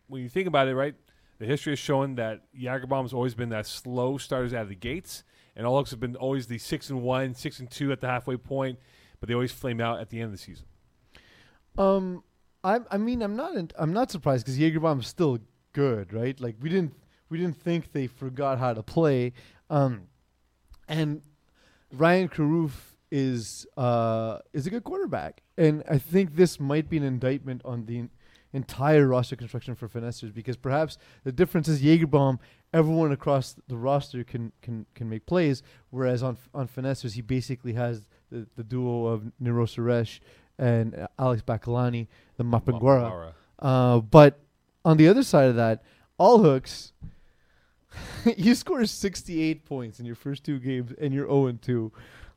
when 0.07 0.21
you 0.21 0.29
think 0.29 0.47
about 0.47 0.67
it, 0.67 0.75
right, 0.75 0.93
the 1.39 1.45
history 1.45 1.71
has 1.71 1.79
shown 1.79 2.15
that 2.15 2.43
Jagerbomb 2.55 3.01
has 3.01 3.13
always 3.13 3.33
been 3.33 3.49
that 3.49 3.65
slow 3.65 4.17
starters 4.17 4.53
out 4.53 4.63
of 4.63 4.69
the 4.69 4.75
gates, 4.75 5.23
and 5.55 5.65
Allhooks 5.65 5.89
have 5.89 5.99
been 5.99 6.15
always 6.15 6.47
the 6.47 6.59
6 6.59 6.89
and 6.91 7.01
1, 7.01 7.33
6 7.33 7.59
and 7.59 7.71
2 7.71 7.91
at 7.91 7.99
the 7.99 8.07
halfway 8.07 8.37
point, 8.37 8.77
but 9.19 9.27
they 9.27 9.33
always 9.33 9.51
flame 9.51 9.81
out 9.81 9.99
at 9.99 10.09
the 10.09 10.19
end 10.19 10.25
of 10.25 10.31
the 10.31 10.37
season. 10.37 10.65
Um, 11.77 12.23
I 12.63 12.79
I 12.91 12.97
mean 12.97 13.23
I'm 13.23 13.35
not 13.35 13.55
in, 13.55 13.71
I'm 13.77 13.93
not 13.93 14.11
surprised 14.11 14.45
because 14.45 14.59
Jagerbomb's 14.59 15.07
still 15.07 15.39
good, 15.73 16.13
right? 16.13 16.39
Like 16.39 16.57
we 16.61 16.69
didn't 16.69 16.93
we 17.29 17.39
didn't 17.39 17.57
think 17.57 17.91
they 17.91 18.05
forgot 18.05 18.59
how 18.59 18.73
to 18.73 18.83
play, 18.83 19.33
um, 19.69 20.03
and 20.87 21.21
Ryan 21.91 22.29
Karoof 22.29 22.71
is 23.11 23.67
uh 23.75 24.39
is 24.53 24.67
a 24.67 24.69
good 24.69 24.83
quarterback, 24.83 25.41
and 25.57 25.83
I 25.89 25.97
think 25.97 26.35
this 26.35 26.59
might 26.59 26.89
be 26.89 26.97
an 26.97 27.03
indictment 27.03 27.61
on 27.65 27.85
the 27.85 28.07
entire 28.53 29.07
roster 29.07 29.35
construction 29.35 29.75
for 29.75 29.87
finessers 29.87 30.33
because 30.33 30.57
perhaps 30.57 30.97
the 31.23 31.31
difference 31.31 31.67
is 31.67 31.81
Jagerbomb. 31.81 32.39
Everyone 32.73 33.11
across 33.11 33.55
the 33.67 33.75
roster 33.75 34.23
can 34.23 34.51
can 34.61 34.85
can 34.95 35.09
make 35.09 35.25
plays, 35.25 35.61
whereas 35.89 36.23
on 36.23 36.37
on 36.53 36.67
finessers 36.67 37.13
he 37.13 37.21
basically 37.21 37.73
has 37.73 38.05
the, 38.31 38.47
the 38.55 38.63
duo 38.63 39.07
of 39.07 39.23
Niro 39.41 39.65
Suresh 39.65 40.19
and 40.57 40.95
uh, 40.95 41.07
Alex 41.19 41.41
Bacalani, 41.41 42.07
the. 42.37 42.43
Mapangwara. 42.43 43.33
Uh, 43.59 43.99
but 43.99 44.39
on 44.85 44.97
the 44.97 45.07
other 45.07 45.23
side 45.23 45.49
of 45.49 45.55
that, 45.55 45.83
all 46.17 46.39
hooks, 46.39 46.93
you 48.37 48.55
score 48.55 48.85
68 48.85 49.65
points 49.65 49.99
in 49.99 50.05
your 50.05 50.15
first 50.15 50.43
two 50.43 50.59
games 50.59 50.93
and 50.99 51.13
you're 51.13 51.27
0 51.27 51.47
and 51.47 51.61
2. 51.61 51.91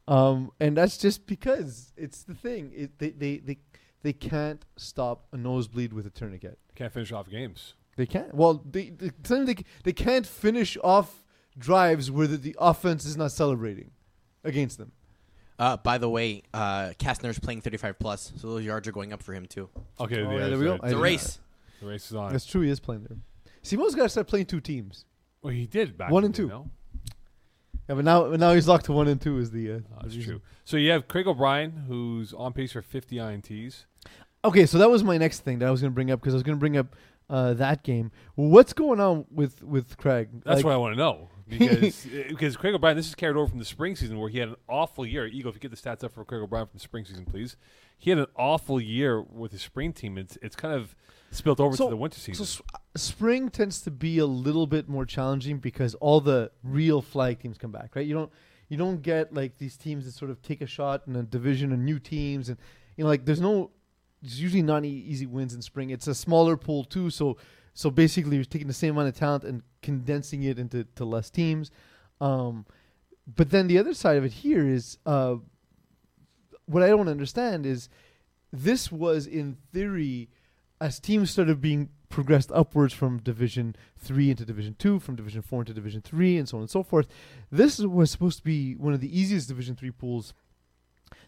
Um, 0.06 0.50
and 0.60 0.76
that's 0.76 0.98
just 0.98 1.26
because 1.26 1.92
it's 1.96 2.22
the 2.24 2.34
thing. 2.34 2.72
It, 2.74 2.98
they, 2.98 3.10
they, 3.10 3.38
they, 3.38 3.58
they 4.02 4.12
can't 4.12 4.64
stop 4.76 5.26
a 5.32 5.36
nosebleed 5.36 5.92
with 5.92 6.06
a 6.06 6.10
tourniquet. 6.10 6.58
Can't 6.74 6.92
finish 6.92 7.12
off 7.12 7.30
games. 7.30 7.74
They 7.96 8.06
can't. 8.06 8.34
Well, 8.34 8.62
they, 8.68 8.90
they, 8.90 9.10
they, 9.44 9.56
they 9.84 9.92
can't 9.92 10.26
finish 10.26 10.76
off 10.82 11.24
drives 11.56 12.10
where 12.10 12.26
the, 12.26 12.36
the 12.36 12.56
offense 12.58 13.04
is 13.04 13.16
not 13.16 13.32
celebrating 13.32 13.92
against 14.42 14.78
them. 14.78 14.92
Uh, 15.58 15.76
by 15.76 15.98
the 15.98 16.10
way, 16.10 16.42
uh, 16.52 16.90
Kastner's 16.98 17.38
playing 17.38 17.60
35 17.60 17.98
plus, 18.00 18.32
so 18.36 18.48
those 18.48 18.64
yards 18.64 18.88
are 18.88 18.92
going 18.92 19.12
up 19.12 19.22
for 19.22 19.32
him 19.32 19.46
too. 19.46 19.68
Okay, 20.00 20.22
Oh, 20.22 20.36
yeah, 20.36 20.48
there 20.48 20.58
we 20.58 20.64
go. 20.64 20.72
side. 20.78 20.80
I 20.82 20.86
It's 20.86 20.92
a 20.92 20.96
did 20.96 21.02
race. 21.02 21.38
The 21.80 21.86
race 21.86 22.06
is 22.10 22.16
on. 22.16 22.32
That's 22.32 22.44
true. 22.44 22.62
He 22.62 22.70
is 22.70 22.80
playing 22.80 23.04
there. 23.08 23.16
Simo's 23.62 23.94
got 23.94 24.02
to 24.02 24.08
start 24.08 24.26
playing 24.26 24.46
two 24.46 24.60
teams. 24.60 25.04
Well, 25.44 25.52
he 25.52 25.66
did 25.66 25.96
back 25.96 26.11
One 26.11 26.24
in 26.24 26.26
and 26.26 26.35
two. 26.35 26.48
no? 26.48 26.70
Yeah, 27.88 27.96
but 27.96 28.04
now 28.04 28.28
now 28.30 28.52
he's 28.54 28.66
locked 28.66 28.87
to 28.87 28.92
one 28.92 29.09
and 29.09 29.20
two 29.20 29.38
is 29.38 29.50
the. 29.50 29.72
Uh, 29.72 29.78
Oh, 29.92 29.98
that's 30.02 30.16
reason. 30.16 30.33
true. 30.33 30.40
So 30.64 30.76
you 30.78 30.90
have 30.90 31.07
Craig 31.07 31.26
O'Brien, 31.26 31.85
who's 31.87 32.33
on 32.33 32.52
pace 32.54 32.72
for 32.72 32.80
50 32.83 33.16
INTs. 33.16 33.85
Okay, 34.44 34.66
so 34.66 34.78
that 34.78 34.90
was 34.90 35.04
my 35.04 35.16
next 35.18 35.40
thing 35.40 35.59
that 35.61 35.68
I 35.68 35.70
was 35.70 35.80
going 35.80 35.92
to 35.92 35.94
bring 35.94 36.11
up 36.11 36.20
because 36.20 36.35
I 36.35 36.37
was 36.37 36.42
going 36.42 36.57
to 36.57 36.61
bring 36.61 36.76
up 36.76 36.96
uh, 37.30 37.54
that 37.54 37.83
game. 37.83 38.11
What's 38.37 38.72
going 38.72 39.00
on 39.00 39.26
with 39.30 39.62
with 39.62 39.96
Craig? 39.98 40.28
That's 40.44 40.64
what 40.64 40.72
I 40.72 40.76
want 40.78 40.94
to 40.94 40.98
know 40.98 41.28
because 41.48 42.07
because 42.28 42.57
Craig 42.57 42.74
O'Brien, 42.74 42.96
this 42.96 43.07
is 43.09 43.14
carried 43.14 43.37
over 43.37 43.48
from 43.50 43.59
the 43.59 43.64
spring 43.66 43.96
season 43.96 44.18
where 44.18 44.30
he 44.30 44.38
had 44.38 44.48
an 44.48 44.57
awful 44.68 45.04
year. 45.04 45.26
Eagle, 45.26 45.50
if 45.50 45.57
you 45.57 45.61
get 45.61 45.70
the 45.70 45.76
stats 45.76 46.02
up 46.02 46.12
for 46.12 46.24
Craig 46.24 46.40
O'Brien 46.42 46.66
from 46.66 46.78
the 46.78 46.80
spring 46.83 47.04
season, 47.04 47.26
please. 47.26 47.57
He 47.98 48.11
had 48.11 48.18
an 48.18 48.26
awful 48.37 48.80
year 48.80 49.20
with 49.22 49.52
his 49.52 49.61
spring 49.62 49.92
team. 49.92 50.16
It's 50.16 50.38
it's 50.40 50.57
kind 50.57 50.74
of 50.74 50.94
spilled 51.35 51.61
over 51.61 51.77
So- 51.77 51.87
to 51.87 51.90
the 51.90 51.97
winter 51.97 52.18
So 52.18 52.33
season. 52.33 52.62
s- 52.94 53.03
spring 53.03 53.49
tends 53.51 53.81
to 53.83 53.90
be 53.90 54.18
a 54.18 54.27
little 54.27 54.66
bit 54.66 54.88
more 54.88 55.05
challenging 55.07 55.59
because 55.59 55.94
all 55.97 56.20
the 56.20 56.51
real 56.62 57.03
flag 57.03 57.40
teams 57.40 57.59
come 57.59 57.73
back, 57.73 57.94
right? 57.97 58.07
You 58.07 58.14
don't 58.14 58.33
you 58.68 58.77
don't 58.79 59.03
get 59.03 59.33
like 59.35 59.59
these 59.59 59.77
teams 59.77 60.05
that 60.07 60.12
sort 60.12 60.31
of 60.31 60.40
take 60.42 60.61
a 60.62 60.66
shot 60.66 61.03
in 61.07 61.14
a 61.16 61.23
division 61.23 61.70
and 61.73 61.85
new 61.85 61.99
teams 61.99 62.49
and 62.49 62.57
you 62.97 63.05
know 63.05 63.09
like 63.09 63.25
there's 63.27 63.40
no 63.40 63.70
there's 64.23 64.40
usually 64.40 64.62
not 64.62 64.79
any 64.79 64.88
easy 64.88 65.27
wins 65.27 65.53
in 65.55 65.61
spring. 65.61 65.90
It's 65.90 66.07
a 66.07 66.14
smaller 66.14 66.57
pool 66.57 66.85
too, 66.85 67.11
so 67.11 67.37
so 67.75 67.90
basically 67.90 68.37
you're 68.37 68.44
taking 68.44 68.68
the 68.68 68.73
same 68.73 68.94
amount 68.94 69.09
of 69.09 69.14
talent 69.16 69.44
and 69.44 69.62
condensing 69.83 70.44
it 70.44 70.59
into 70.59 70.85
to 70.94 71.05
less 71.05 71.29
teams. 71.29 71.70
Um, 72.20 72.64
but 73.27 73.51
then 73.51 73.66
the 73.66 73.79
other 73.79 73.92
side 73.94 74.16
of 74.16 74.25
it 74.25 74.33
here 74.33 74.66
is 74.66 74.97
uh, 75.05 75.37
what 76.66 76.83
I 76.83 76.88
don't 76.88 77.09
understand 77.09 77.66
is 77.66 77.88
this 78.53 78.90
was 78.92 79.27
in 79.27 79.57
theory 79.73 80.31
as 80.80 80.98
teams 81.00 81.30
started 81.30 81.60
being 81.60 81.88
progressed 82.08 82.52
upwards 82.52 82.94
from 82.94 83.18
division 83.18 83.74
3 83.98 84.30
into 84.30 84.44
division 84.44 84.76
2 84.78 85.00
from 85.00 85.16
division 85.16 85.42
4 85.42 85.62
into 85.62 85.74
division 85.74 86.00
3 86.00 86.38
and 86.38 86.48
so 86.48 86.58
on 86.58 86.62
and 86.62 86.70
so 86.70 86.82
forth 86.82 87.08
this 87.50 87.80
was 87.80 88.10
supposed 88.10 88.38
to 88.38 88.44
be 88.44 88.74
one 88.76 88.94
of 88.94 89.00
the 89.00 89.18
easiest 89.18 89.48
division 89.48 89.74
3 89.74 89.90
pools 89.90 90.32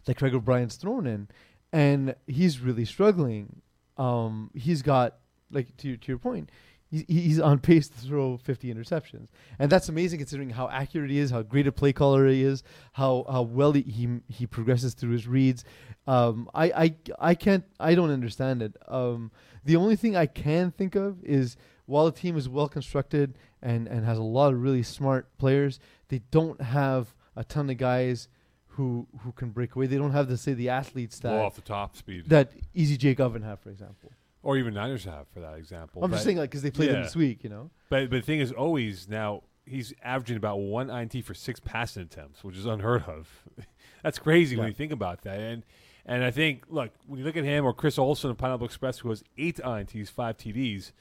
that 0.04 0.16
Craig 0.16 0.34
O'Brien's 0.34 0.76
thrown 0.76 1.06
in 1.06 1.28
and 1.72 2.14
he's 2.26 2.60
really 2.60 2.84
struggling. 2.84 3.60
Um, 3.98 4.50
he's 4.54 4.82
got 4.82 5.16
like 5.50 5.76
to, 5.78 5.96
to 5.96 6.08
your 6.08 6.18
point 6.18 6.50
he's, 6.90 7.04
he's 7.08 7.40
on 7.40 7.58
pace 7.58 7.88
to 7.88 7.98
throw 7.98 8.36
50 8.36 8.72
interceptions. 8.72 9.28
And 9.58 9.70
that's 9.70 9.88
amazing 9.88 10.18
considering 10.18 10.50
how 10.50 10.68
accurate 10.68 11.10
he 11.10 11.18
is 11.18 11.30
how 11.30 11.42
great 11.42 11.66
a 11.66 11.72
play 11.72 11.92
caller 11.92 12.26
he 12.26 12.42
is 12.42 12.62
how 12.92 13.24
how 13.30 13.42
well 13.42 13.72
he 13.72 13.82
he, 13.82 14.08
he 14.28 14.46
progresses 14.46 14.94
through 14.94 15.12
his 15.12 15.26
reads 15.26 15.64
um, 16.06 16.48
I, 16.54 16.64
I 16.70 16.94
I 17.18 17.34
can't 17.34 17.64
I 17.80 17.94
don't 17.94 18.10
understand 18.10 18.62
it 18.62 18.76
um, 18.88 19.30
the 19.64 19.76
only 19.76 19.96
thing 19.96 20.16
I 20.16 20.26
can 20.26 20.70
think 20.70 20.94
of 20.94 21.22
is 21.24 21.56
while 21.86 22.04
the 22.06 22.12
team 22.12 22.36
is 22.36 22.48
well 22.48 22.68
constructed 22.68 23.36
and, 23.62 23.86
and 23.88 24.04
has 24.04 24.18
a 24.18 24.22
lot 24.22 24.52
of 24.52 24.62
really 24.62 24.82
smart 24.82 25.36
players, 25.38 25.80
they 26.08 26.20
don't 26.30 26.60
have 26.60 27.14
a 27.34 27.44
ton 27.44 27.70
of 27.70 27.76
guys 27.76 28.28
who 28.68 29.06
who 29.20 29.32
can 29.32 29.50
break 29.50 29.74
away. 29.74 29.86
They 29.86 29.96
don't 29.96 30.12
have 30.12 30.28
the 30.28 30.36
say 30.36 30.52
the 30.52 30.68
athletes 30.68 31.18
Blow 31.20 31.30
that 31.30 31.44
off 31.44 31.54
the 31.54 31.62
top 31.62 31.96
speed, 31.96 32.28
that 32.28 32.52
Easy 32.74 32.96
Jake 32.96 33.20
Oven 33.20 33.42
have, 33.42 33.60
for 33.60 33.70
example. 33.70 34.12
or 34.42 34.56
even 34.58 34.74
Niners 34.74 35.04
have 35.04 35.26
for 35.28 35.40
that 35.40 35.54
example. 35.54 36.04
I'm 36.04 36.10
But- 36.10 36.16
just 36.16 36.24
saying 36.24 36.36
like 36.36 36.50
because 36.50 36.62
they 36.62 36.70
played 36.70 36.90
them 36.90 36.96
yeah. 36.96 37.02
this 37.02 37.16
week, 37.16 37.42
you 37.42 37.50
know. 37.50 37.70
But 37.88 38.10
but 38.10 38.16
the 38.16 38.22
thing 38.22 38.40
is, 38.40 38.52
always 38.52 39.08
now 39.08 39.42
he's 39.64 39.92
averaging 40.02 40.36
about 40.36 40.58
one 40.58 40.90
INT 40.90 41.24
for 41.24 41.34
six 41.34 41.58
passing 41.58 42.02
attempts, 42.02 42.44
which 42.44 42.56
is 42.56 42.66
unheard 42.66 43.04
of. 43.04 43.28
That's 44.02 44.18
crazy 44.18 44.56
when 44.56 44.68
you 44.68 44.74
think 44.74 44.92
about 44.92 45.22
that. 45.22 45.40
And 45.40 45.64
and 46.06 46.24
I 46.24 46.30
think 46.30 46.64
look 46.68 46.92
when 47.06 47.18
you 47.18 47.24
look 47.26 47.36
at 47.36 47.44
him 47.44 47.64
or 47.64 47.74
Chris 47.74 47.98
Olson 47.98 48.30
of 48.30 48.38
Pineapple 48.38 48.66
Express, 48.66 49.00
who 49.00 49.08
has 49.10 49.24
eight 49.36 49.56
INTs, 49.56 50.08
five 50.08 50.38
TDs. 50.38 50.92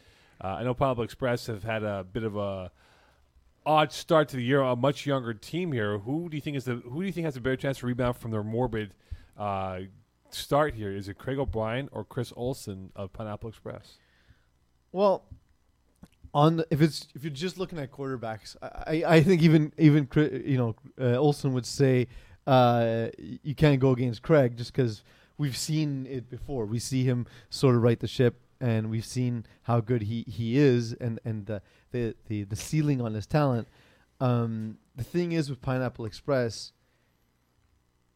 Uh, 0.44 0.48
I 0.48 0.64
know 0.64 0.74
Pineapple 0.74 1.04
Express 1.04 1.46
have 1.48 1.64
had 1.64 1.84
a 1.84 2.04
bit 2.04 2.24
of 2.24 2.36
a 2.36 2.72
odd 3.66 3.92
start 3.92 4.30
to 4.30 4.36
the 4.36 4.44
year, 4.44 4.62
a 4.62 4.76
much 4.76 5.06
younger 5.06 5.34
team 5.34 5.72
here. 5.72 6.00
Who 6.00 6.28
do 6.30 6.36
you 6.36 6.42
think 6.42 6.58
is 6.58 6.66
the 6.66 6.76
who 6.76 7.02
do 7.02 7.06
you 7.06 7.12
think 7.12 7.26
has 7.26 7.38
a 7.38 7.42
better 7.42 7.56
chance 7.56 7.80
to 7.80 7.86
rebound 7.86 8.18
from 8.18 8.32
their 8.32 8.44
morbid 8.44 8.96
uh, 9.38 9.82
start 10.32 10.74
here? 10.74 10.92
Is 10.92 11.08
it 11.08 11.20
Craig 11.20 11.38
O'Brien 11.38 11.88
or 11.92 12.04
Chris 12.04 12.34
Olson 12.36 12.92
of 12.96 13.14
Pineapple 13.14 13.50
Express? 13.50 14.00
Well, 14.92 15.24
on 16.34 16.58
the, 16.58 16.68
if 16.72 16.82
it's 16.82 17.08
if 17.14 17.24
you're 17.24 17.32
just 17.32 17.60
looking 17.60 17.78
at 17.78 17.92
quarterbacks, 17.92 18.56
I 18.62 19.04
I 19.06 19.22
think 19.22 19.44
even 19.44 19.72
even 19.78 20.08
you 20.16 20.58
know 20.58 20.76
uh, 21.00 21.18
Olson 21.18 21.54
would 21.54 21.66
say 21.68 22.08
uh, 22.48 23.08
you 23.18 23.56
can't 23.56 23.80
go 23.80 23.92
against 23.92 24.22
Craig 24.22 24.58
just 24.58 24.72
because 24.74 25.04
we've 25.38 25.58
seen 25.58 26.06
it 26.06 26.30
before. 26.30 26.66
We 26.66 26.80
see 26.80 27.04
him 27.04 27.26
sort 27.50 27.76
of 27.76 27.84
right 27.84 28.00
the 28.00 28.08
ship, 28.08 28.42
and 28.60 28.90
we've 28.90 29.06
seen 29.06 29.46
how 29.64 29.80
good 29.80 30.04
he, 30.04 30.24
he 30.28 30.58
is, 30.58 30.94
and 30.94 31.20
and 31.26 31.46
the 31.46 31.62
the 31.92 32.16
the, 32.28 32.44
the 32.44 32.56
ceiling 32.56 33.02
on 33.02 33.14
his 33.14 33.26
talent. 33.26 33.68
Um, 34.20 34.78
the 34.96 35.04
thing 35.04 35.32
is 35.32 35.50
with 35.50 35.62
Pineapple 35.62 36.06
Express. 36.06 36.72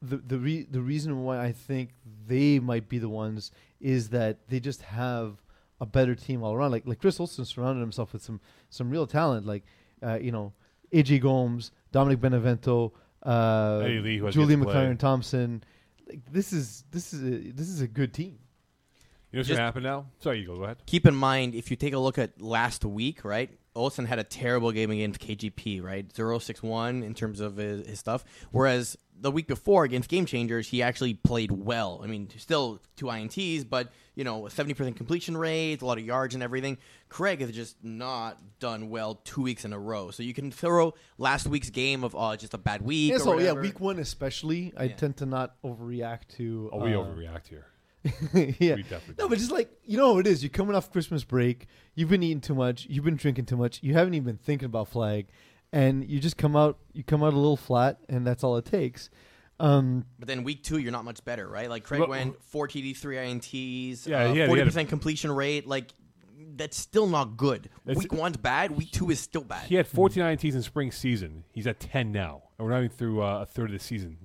The 0.02 0.18
the 0.18 0.38
re- 0.38 0.68
the 0.70 0.82
reason 0.82 1.24
why 1.24 1.44
I 1.44 1.52
think 1.52 1.90
they 2.28 2.60
might 2.60 2.88
be 2.88 3.00
the 3.00 3.10
ones 3.10 3.52
is 3.82 4.10
that 4.10 4.48
they 4.48 4.60
just 4.60 4.84
have 4.84 5.42
a 5.82 5.86
better 5.86 6.16
team 6.16 6.44
all 6.44 6.54
around. 6.54 6.72
Like 6.72 6.86
like 6.86 7.00
Chris 7.00 7.20
Olson 7.20 7.46
surrounded 7.46 7.82
himself 7.82 8.14
with 8.14 8.22
some 8.22 8.40
some 8.70 8.90
real 8.90 9.08
talent. 9.08 9.46
Like 9.46 9.64
uh, 10.02 10.20
you 10.22 10.32
know 10.32 10.54
AJ 10.94 11.22
Gomes, 11.22 11.72
Dominic 11.92 12.22
Benevento, 12.22 12.94
uh, 13.24 13.82
Eddie 13.84 14.00
Lee, 14.00 14.18
who 14.18 14.26
has 14.26 14.36
Julie 14.36 14.56
yet. 14.56 14.64
McLaren 14.64 14.98
Thompson. 15.00 15.64
Like 16.08 16.22
this 16.32 16.54
is 16.54 16.84
this 16.92 17.14
is 17.14 17.22
a, 17.24 17.52
this 17.52 17.70
is 17.70 17.82
a 17.82 17.88
good 17.88 18.14
team. 18.14 18.40
You 19.32 19.38
know 19.38 19.40
what's 19.42 19.48
Just- 19.48 19.58
gonna 19.58 19.68
happen 19.68 19.84
now? 19.84 20.08
Sorry, 20.20 20.40
you 20.40 20.48
go. 20.48 20.56
Go 20.56 20.64
ahead. 20.64 20.78
Keep 20.88 21.06
in 21.06 21.16
mind, 21.16 21.54
if 21.54 21.70
you 21.70 21.78
take 21.78 21.94
a 21.94 22.00
look 22.00 22.18
at 22.18 22.42
last 22.42 22.84
week, 22.84 23.24
right? 23.24 23.52
Olson 23.76 24.06
had 24.06 24.18
a 24.20 24.24
terrible 24.24 24.72
game 24.72 24.90
against 24.90 25.22
KGP, 25.22 25.82
right? 25.82 26.08
0-6-1 26.10 27.04
in 27.04 27.14
terms 27.14 27.40
of 27.40 27.56
his, 27.58 27.88
his 27.88 28.00
stuff. 28.00 28.26
Whereas 28.52 28.98
the 29.18 29.32
week 29.32 29.48
before 29.48 29.84
against 29.84 30.10
Game 30.10 30.26
Changers, 30.26 30.68
he 30.68 30.82
actually 30.82 31.14
played 31.14 31.52
well. 31.52 32.02
I 32.04 32.08
mean, 32.08 32.30
still 32.38 32.82
two 32.96 33.06
INTs, 33.06 33.70
but 33.70 33.92
you 34.20 34.26
know, 34.26 34.46
a 34.48 34.50
seventy 34.50 34.74
percent 34.74 34.98
completion 34.98 35.38
rate, 35.38 35.82
a 35.82 35.86
lot 35.86 35.98
of 35.98 36.04
yards 36.06 36.34
and 36.34 36.44
everything. 36.44 36.78
Craig 37.08 37.40
has 37.40 37.52
just 37.54 37.78
not 37.82 38.38
done 38.60 38.90
well 38.90 39.16
two 39.24 39.42
weeks 39.42 39.64
in 39.64 39.72
a 39.72 39.80
row. 39.80 40.12
So 40.12 40.24
you 40.24 40.34
can 40.34 40.52
throw 40.52 40.94
last 41.18 41.48
week's 41.48 41.70
game 41.70 42.04
of 42.04 42.14
uh, 42.18 42.36
just 42.36 42.54
a 42.54 42.58
bad 42.58 42.82
week. 42.82 43.12
Yeah, 43.12 43.16
or 43.16 43.20
so 43.20 43.40
yeah, 43.40 43.54
week 43.54 43.80
one 43.80 43.98
especially, 43.98 44.74
I 44.76 44.84
Yeah. 44.84 44.96
tend 44.98 45.16
to 45.18 45.26
not 45.26 45.56
overreact 45.64 46.28
to. 46.36 46.70
Oh, 46.74 46.80
we 46.84 46.94
uh, 46.94 46.98
overreact 47.00 47.48
here. 47.48 47.68
yeah. 48.04 48.76
We 48.76 48.84
definitely 48.84 49.16
No, 49.18 49.30
but 49.30 49.38
just 49.38 49.52
like 49.52 49.72
you 49.86 49.96
know, 49.96 50.16
what 50.16 50.28
it 50.28 50.32
is. 50.32 50.44
You're 50.44 50.50
coming 50.50 50.76
off 50.76 50.92
Christmas 50.92 51.24
break. 51.24 51.68
You've 51.96 52.10
been 52.10 52.22
eating 52.22 52.42
too 52.42 52.56
much. 52.56 52.88
You've 52.90 53.06
been 53.06 53.16
drinking 53.16 53.46
too 53.46 53.56
much. 53.58 53.82
You 53.82 53.94
haven't 53.94 54.16
even 54.16 54.26
been 54.26 54.38
thinking 54.38 54.66
about 54.66 54.90
flag, 54.90 55.28
and 55.72 56.04
you 56.10 56.20
just 56.20 56.36
come 56.36 56.58
out. 56.58 56.78
You 56.92 57.06
come 57.06 57.24
out 57.24 57.32
a 57.32 57.38
little 57.38 57.56
flat, 57.56 58.00
and 58.10 58.28
that's 58.28 58.44
all 58.44 58.58
it 58.58 58.66
takes. 58.66 59.10
Um, 59.60 60.06
But 60.18 60.28
then 60.28 60.44
week 60.44 60.64
two, 60.64 60.78
you're 60.78 60.92
not 60.92 61.06
much 61.06 61.24
better, 61.26 61.48
right? 61.48 61.70
Like 61.70 61.84
Craig 61.84 62.00
Well- 62.02 62.10
went 62.10 62.42
four 62.44 62.68
TD, 62.68 62.94
three 62.96 63.18
INTs, 63.18 64.08
Yeah, 64.08 64.26
uh, 64.26 64.34
he 64.34 64.46
forty 64.46 64.60
had 64.60 64.68
a- 64.68 64.72
percent 64.72 64.90
completion 64.90 65.32
rate. 65.32 65.68
Like 65.68 65.92
that's 66.56 66.78
still 66.78 67.08
not 67.08 67.38
good. 67.38 67.70
That's- 67.86 67.98
week 68.04 68.14
one's 68.14 68.38
bad. 68.38 68.72
Week 68.72 68.92
two 68.92 69.10
is 69.10 69.20
still 69.20 69.44
bad. 69.44 69.68
He 69.68 69.76
had 69.76 69.88
14 69.88 70.24
INTs 70.24 70.56
in 70.56 70.62
spring 70.62 70.92
season. 70.92 71.44
He's 71.54 71.68
at 71.68 71.80
10 71.80 72.12
now, 72.12 72.44
and 72.58 72.66
we're 72.68 72.72
not 72.72 72.80
even 72.80 72.90
through 72.90 73.22
uh, 73.22 73.42
a 73.42 73.46
third 73.46 73.68
of 73.68 73.74
the 73.74 73.80
season. 73.80 74.18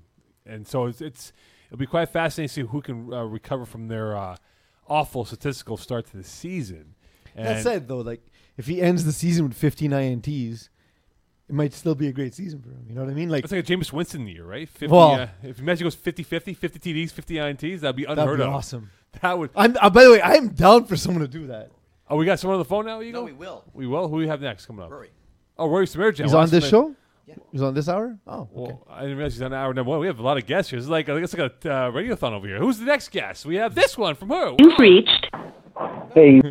And 0.46 0.66
so 0.66 0.86
it's, 0.86 1.00
it's 1.00 1.32
it'll 1.68 1.78
be 1.78 1.86
quite 1.86 2.08
fascinating 2.08 2.48
to 2.48 2.54
see 2.54 2.60
who 2.62 2.80
can 2.80 3.12
uh, 3.12 3.22
recover 3.24 3.64
from 3.66 3.88
their 3.88 4.16
uh, 4.16 4.36
awful 4.88 5.24
statistical 5.24 5.76
start 5.76 6.06
to 6.06 6.16
the 6.16 6.24
season. 6.24 6.94
And 7.36 7.46
that 7.46 7.62
said, 7.62 7.88
though, 7.88 7.98
like 8.00 8.22
if 8.56 8.66
he 8.66 8.80
ends 8.80 9.04
the 9.04 9.12
season 9.12 9.48
with 9.48 9.56
15 9.56 9.90
ints, 9.90 10.68
it 11.48 11.54
might 11.54 11.72
still 11.74 11.94
be 11.94 12.08
a 12.08 12.12
great 12.12 12.34
season 12.34 12.60
for 12.62 12.70
him. 12.70 12.84
You 12.88 12.94
know 12.94 13.02
what 13.02 13.10
I 13.10 13.14
mean? 13.14 13.28
Like 13.28 13.44
It's 13.44 13.52
like 13.52 13.68
a 13.68 13.72
Jameis 13.72 13.92
Winston 13.92 14.26
year, 14.26 14.44
right? 14.44 14.68
50, 14.68 14.86
Well- 14.88 15.12
uh, 15.12 15.28
if 15.42 15.58
imagine 15.58 15.84
goes 15.84 15.96
50-50, 15.96 16.56
50 16.56 16.78
TDs, 16.78 17.10
50 17.12 17.34
INTs, 17.34 17.80
that'd 17.80 17.96
be 17.96 18.04
unheard 18.04 18.16
that'd 18.18 18.18
unheard 18.32 18.38
be 18.38 18.42
of. 18.44 18.54
awesome. 18.54 18.90
That 19.22 19.38
would. 19.38 19.50
I'm. 19.54 19.76
Uh, 19.80 19.90
by 19.90 20.02
the 20.02 20.10
way, 20.10 20.20
I'm 20.22 20.48
down 20.48 20.86
for 20.86 20.96
someone 20.96 21.20
to 21.22 21.28
do 21.28 21.46
that. 21.46 21.70
Oh, 22.10 22.16
we 22.16 22.26
got 22.26 22.40
someone 22.40 22.56
on 22.56 22.58
the 22.58 22.64
phone 22.64 22.84
now. 22.84 23.00
Eagle. 23.00 23.20
no, 23.22 23.24
we 23.26 23.32
will. 23.32 23.64
We 23.72 23.86
will. 23.86 24.08
Who 24.08 24.16
do 24.16 24.18
we 24.22 24.26
have 24.26 24.40
next 24.40 24.66
coming 24.66 24.84
up? 24.84 24.90
Rory. 24.90 25.10
Oh, 25.56 25.68
Rory 25.68 25.86
Smirjan. 25.86 26.24
He's 26.24 26.32
Well, 26.32 26.38
on 26.42 26.50
that's 26.50 26.50
this 26.50 26.64
my- 26.64 26.68
show. 26.70 26.96
Yeah. 27.28 27.34
He's 27.52 27.62
on 27.62 27.74
this 27.74 27.88
hour. 27.88 28.18
Oh, 28.26 28.40
okay. 28.40 28.48
Well, 28.52 28.86
I 28.90 29.02
didn't 29.02 29.16
realize 29.18 29.34
he's 29.34 29.42
on 29.42 29.54
hour 29.54 29.72
number 29.72 29.88
one. 29.90 30.00
We 30.00 30.08
have 30.08 30.18
a 30.18 30.22
lot 30.22 30.36
of 30.36 30.46
guests 30.46 30.68
here. 30.70 30.80
It's 30.80 30.88
like 30.88 31.08
I 31.08 31.14
it's 31.18 31.32
like 31.32 31.52
a 31.64 31.70
uh, 31.70 31.90
radiothon 31.92 32.32
over 32.32 32.44
here. 32.48 32.58
Who's 32.58 32.78
the 32.80 32.86
next 32.86 33.12
guest? 33.12 33.46
We 33.46 33.54
have 33.54 33.76
this 33.76 33.96
one 33.96 34.16
from 34.16 34.30
her. 34.30 34.56
You've 34.58 34.76
reached 34.80 35.26
Hey, 36.12 36.42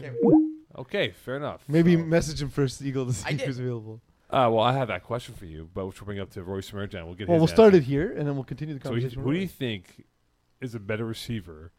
Okay, 0.77 1.11
fair 1.11 1.35
enough. 1.35 1.63
Maybe 1.67 1.95
So- 1.95 2.03
message 2.03 2.41
him 2.41 2.49
first, 2.49 2.81
Eagle, 2.81 3.05
to 3.05 3.11
I 3.11 3.31
see 3.31 3.35
if 3.35 3.41
he's 3.41 3.59
available. 3.59 3.99
Uh, 4.33 4.49
well, 4.49 4.61
I 4.61 4.73
have 4.73 4.87
that 4.87 5.03
question 5.03 5.35
for 5.35 5.45
you, 5.45 5.69
but 5.75 5.85
which 5.85 6.01
we'll 6.01 6.07
bring 6.07 6.19
up 6.19 6.31
to 6.31 6.43
Roy 6.43 6.59
Smirjan. 6.59 7.05
We'll 7.05 7.13
get. 7.13 7.27
Well, 7.27 7.35
his 7.35 7.41
we'll 7.41 7.47
start 7.55 7.75
it 7.75 7.83
here, 7.83 8.11
and 8.17 8.27
then 8.27 8.33
we'll 8.33 8.43
continue 8.43 8.73
the 8.73 8.81
So, 8.81 8.89
you- 8.95 9.01
conversation. 9.01 9.21
who 9.23 9.31
do 9.33 9.39
you 9.39 9.47
think 9.47 10.05
is 10.59 10.73
a 10.73 10.79
better 10.79 11.05
receiver, 11.05 11.71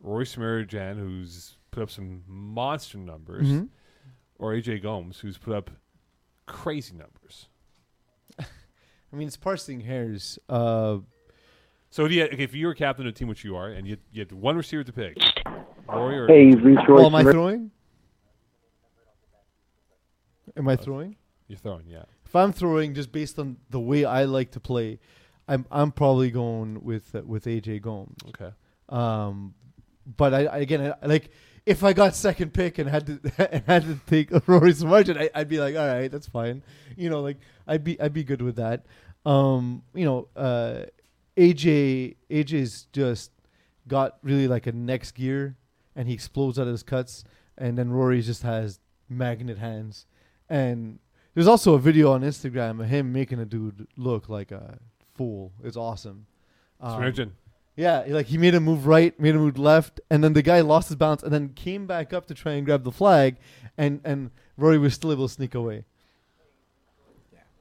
Roy 0.00 0.22
Smirjan, 0.24 0.96
who's 0.98 1.58
put 1.70 1.82
up 1.82 1.90
some 1.90 2.22
monster 2.26 2.96
numbers, 2.96 3.46
Mhm. 3.46 3.68
or 4.38 4.54
AJ 4.54 4.78
Gomes, 4.78 5.20
who's 5.20 5.36
put 5.36 5.54
up 5.54 5.70
crazy 6.46 6.94
numbers? 6.96 7.48
I 8.38 8.46
mean, 9.16 9.26
it's 9.28 9.36
parsing 9.36 9.80
hairs. 9.82 10.38
Uh, 10.48 11.00
So, 11.90 12.08
do 12.08 12.14
you, 12.14 12.24
okay, 12.24 12.42
if 12.42 12.54
you 12.54 12.68
were 12.68 12.74
captain 12.74 13.06
of 13.06 13.10
a 13.10 13.14
team, 13.14 13.28
which 13.28 13.44
you 13.44 13.54
are, 13.54 13.68
and 13.68 13.86
you, 13.86 13.98
you 14.12 14.20
had 14.22 14.32
one 14.32 14.56
receiver 14.56 14.82
to 14.82 14.92
pick, 14.94 15.18
Roy 15.86 16.14
or 16.14 16.26
hey, 16.26 16.46
you've 16.46 16.64
reached 16.64 16.88
Roy 16.88 16.94
well, 16.96 17.06
am 17.08 17.14
I 17.16 17.20
Smith. 17.20 17.34
throwing? 17.34 17.70
Am 20.56 20.68
I 20.68 20.76
throwing? 20.76 21.16
You're 21.52 21.58
throwing, 21.58 21.86
yeah. 21.86 22.04
If 22.24 22.34
I'm 22.34 22.52
throwing, 22.52 22.94
just 22.94 23.12
based 23.12 23.38
on 23.38 23.58
the 23.68 23.78
way 23.78 24.06
I 24.06 24.24
like 24.24 24.52
to 24.52 24.60
play, 24.60 24.98
I'm 25.46 25.66
I'm 25.70 25.92
probably 25.92 26.30
going 26.30 26.82
with 26.82 27.14
uh, 27.14 27.22
with 27.26 27.44
AJ 27.44 27.82
Gomes. 27.82 28.16
Okay. 28.28 28.52
Um, 28.88 29.54
but 30.16 30.32
I, 30.32 30.44
I 30.46 30.58
again 30.58 30.94
I, 31.02 31.06
like 31.06 31.30
if 31.66 31.84
I 31.84 31.92
got 31.92 32.16
second 32.16 32.54
pick 32.54 32.78
and 32.78 32.88
had 32.88 33.06
to 33.06 33.20
and 33.52 33.62
had 33.66 33.82
to 33.82 34.00
take 34.06 34.30
Rory's 34.48 34.82
margin, 34.82 35.18
I, 35.18 35.28
I'd 35.34 35.48
be 35.48 35.60
like, 35.60 35.76
all 35.76 35.86
right, 35.86 36.10
that's 36.10 36.26
fine. 36.26 36.62
You 36.96 37.10
know, 37.10 37.20
like 37.20 37.36
I'd 37.66 37.84
be 37.84 38.00
I'd 38.00 38.14
be 38.14 38.24
good 38.24 38.40
with 38.40 38.56
that. 38.56 38.86
Um, 39.26 39.82
you 39.94 40.06
know, 40.06 40.28
uh, 40.34 40.86
AJ 41.36 42.16
AJ's 42.30 42.86
just 42.92 43.30
got 43.86 44.16
really 44.22 44.48
like 44.48 44.66
a 44.66 44.72
next 44.72 45.12
gear, 45.12 45.56
and 45.94 46.08
he 46.08 46.14
explodes 46.14 46.58
out 46.58 46.66
of 46.66 46.72
his 46.72 46.82
cuts, 46.82 47.24
and 47.58 47.76
then 47.76 47.90
Rory 47.90 48.22
just 48.22 48.42
has 48.42 48.80
magnet 49.10 49.58
hands, 49.58 50.06
and 50.48 50.98
there's 51.34 51.46
also 51.46 51.74
a 51.74 51.78
video 51.78 52.12
on 52.12 52.22
Instagram 52.22 52.80
of 52.80 52.88
him 52.88 53.12
making 53.12 53.38
a 53.38 53.44
dude 53.44 53.86
look 53.96 54.28
like 54.28 54.50
a 54.50 54.78
fool. 55.14 55.52
It's 55.62 55.76
awesome. 55.76 56.26
Um, 56.80 57.00
Smirgeon. 57.00 57.30
yeah, 57.76 58.04
like 58.08 58.26
he 58.26 58.38
made 58.38 58.54
a 58.54 58.60
move 58.60 58.86
right, 58.86 59.18
made 59.18 59.34
a 59.34 59.38
move 59.38 59.58
left, 59.58 60.00
and 60.10 60.22
then 60.22 60.32
the 60.32 60.42
guy 60.42 60.60
lost 60.60 60.88
his 60.88 60.96
balance 60.96 61.22
and 61.22 61.32
then 61.32 61.50
came 61.50 61.86
back 61.86 62.12
up 62.12 62.26
to 62.26 62.34
try 62.34 62.52
and 62.52 62.66
grab 62.66 62.84
the 62.84 62.92
flag, 62.92 63.36
and 63.78 64.00
and 64.04 64.30
Rory 64.56 64.78
was 64.78 64.94
still 64.94 65.12
able 65.12 65.28
to 65.28 65.32
sneak 65.34 65.54
away. 65.54 65.84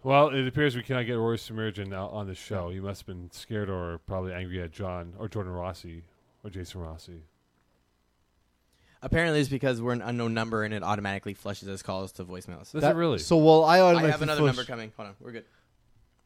Well, 0.03 0.29
it 0.29 0.47
appears 0.47 0.75
we 0.75 0.81
cannot 0.81 1.05
get 1.05 1.13
Rory 1.13 1.37
Submergent 1.37 1.93
out 1.93 2.11
on 2.11 2.25
the 2.25 2.33
show. 2.33 2.71
He 2.71 2.79
must 2.79 3.01
have 3.01 3.07
been 3.07 3.29
scared 3.31 3.69
or 3.69 3.99
probably 3.99 4.33
angry 4.33 4.59
at 4.61 4.71
John 4.71 5.13
or 5.19 5.27
Jordan 5.27 5.53
Rossi 5.53 6.03
or 6.43 6.49
Jason 6.49 6.81
Rossi. 6.81 7.21
Apparently, 9.03 9.39
it's 9.39 9.49
because 9.49 9.81
we're 9.81 9.93
an 9.93 10.01
unknown 10.01 10.33
number 10.33 10.63
and 10.63 10.73
it 10.73 10.83
automatically 10.83 11.33
flushes 11.33 11.67
us 11.67 11.81
calls 11.81 12.11
to 12.13 12.23
voicemails. 12.23 12.71
Does 12.71 12.81
That- 12.81 12.91
it 12.95 12.97
really? 12.99 13.17
So 13.17 13.37
well, 13.37 13.63
I 13.63 13.77
I 13.77 13.81
automatically 13.81 14.11
have 14.11 14.21
another 14.21 14.39
flush- 14.41 14.55
number 14.57 14.63
coming. 14.71 14.91
Hold 14.97 15.09
on, 15.09 15.15
we're 15.19 15.31
good. 15.31 15.45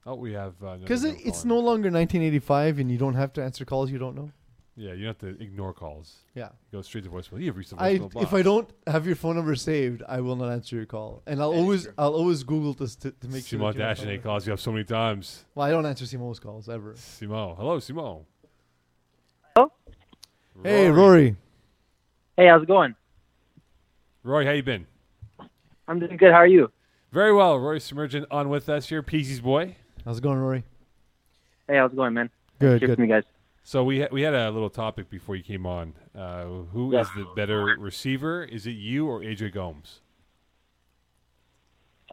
oh, 0.05 0.15
we 0.15 0.33
have 0.33 0.53
uh, 0.63 0.75
Because 0.77 1.03
another 1.03 1.19
it, 1.19 1.25
it's 1.27 1.43
caller. 1.43 1.55
no 1.55 1.59
longer 1.61 1.89
1985, 1.89 2.79
and 2.79 2.91
you 2.91 2.97
don't 2.97 3.13
have 3.15 3.31
to 3.33 3.43
answer 3.43 3.63
calls 3.65 3.89
you 3.91 3.97
don't 3.97 4.15
know. 4.15 4.29
Yeah, 4.77 4.91
you 4.91 5.07
have 5.07 5.17
to 5.19 5.27
ignore 5.41 5.71
calls. 5.71 6.17
Yeah. 6.33 6.49
Go 6.73 6.81
straight 6.81 7.05
to 7.05 7.09
voicemail. 7.09 7.39
You 7.39 7.45
have 7.45 7.55
reached 7.55 7.69
the 7.69 7.81
I 7.81 7.97
voicemail 7.97 8.11
box. 8.13 8.25
if 8.25 8.33
I 8.33 8.41
don't 8.41 8.69
have 8.88 9.07
your 9.07 9.15
phone 9.15 9.38
number 9.38 9.55
saved, 9.55 10.03
I 10.05 10.19
will 10.19 10.35
not 10.35 10.51
answer 10.51 10.75
your 10.75 10.85
call, 10.85 11.21
and 11.25 11.41
I'll 11.41 11.51
That 11.51 11.55
is 11.57 11.61
always 11.63 11.83
true. 11.83 11.93
I'll 11.97 12.13
always 12.13 12.43
Google 12.43 12.73
this 12.73 12.97
to, 12.97 13.11
to 13.11 13.27
make 13.29 13.43
Simon 13.45 13.71
sure. 13.71 13.73
that 13.73 13.99
you're 13.99 14.07
Dagenet 14.07 14.15
not 14.17 14.23
calls 14.23 14.45
you 14.47 14.51
up 14.51 14.59
so 14.59 14.73
many 14.73 14.83
times. 14.83 15.45
Well, 15.55 15.65
I 15.65 15.69
don't 15.71 15.85
answer 15.85 16.03
Simo's 16.03 16.39
calls 16.41 16.67
ever. 16.67 16.93
Simo. 16.95 17.55
Hello, 17.55 17.77
Simo. 17.77 18.25
Hello? 19.55 19.71
Hey, 20.61 20.89
Rory. 20.89 21.38
Hey, 22.38 22.48
how's 22.48 22.63
it 22.63 22.67
going? 22.67 22.95
Roy, 24.24 24.45
how 24.45 24.52
you 24.52 24.63
been? 24.63 24.86
I'm 25.88 26.00
doing 26.00 26.17
good. 26.17 26.32
How 26.32 26.39
are 26.39 26.48
you? 26.48 26.71
Very 27.12 27.34
well. 27.34 27.58
Rory 27.58 27.80
Submergent 27.80 28.26
on 28.32 28.50
with 28.50 28.67
us 28.67 28.89
here. 28.89 29.02
Peasy's 29.02 29.39
boy. 29.39 29.76
How's 30.04 30.17
it 30.17 30.21
going, 30.24 30.39
Rory? 30.39 30.63
Hey, 31.67 31.78
how's 31.78 31.91
it 31.91 31.95
going, 31.95 32.13
man? 32.13 32.30
Good, 32.60 32.80
Hear 32.82 32.89
good. 32.89 32.95
from 32.95 33.06
you 33.06 33.12
guys. 33.12 33.24
So 33.63 33.84
we 33.84 34.02
ha- 34.02 34.08
we 34.12 34.21
had 34.21 34.34
a 34.36 34.52
little 34.52 34.69
topic 34.69 35.10
before 35.10 35.36
you 35.36 35.43
came 35.43 35.65
on. 35.65 35.93
Uh, 36.15 36.45
who 36.71 36.95
is 36.98 37.08
Yeah. 37.15 37.24
the 37.24 37.30
better 37.36 37.63
receiver? 37.80 38.43
Is 38.43 38.67
it 38.67 38.71
you 38.71 39.08
or 39.08 39.21
AJ 39.21 39.50
Gomes? 39.52 40.02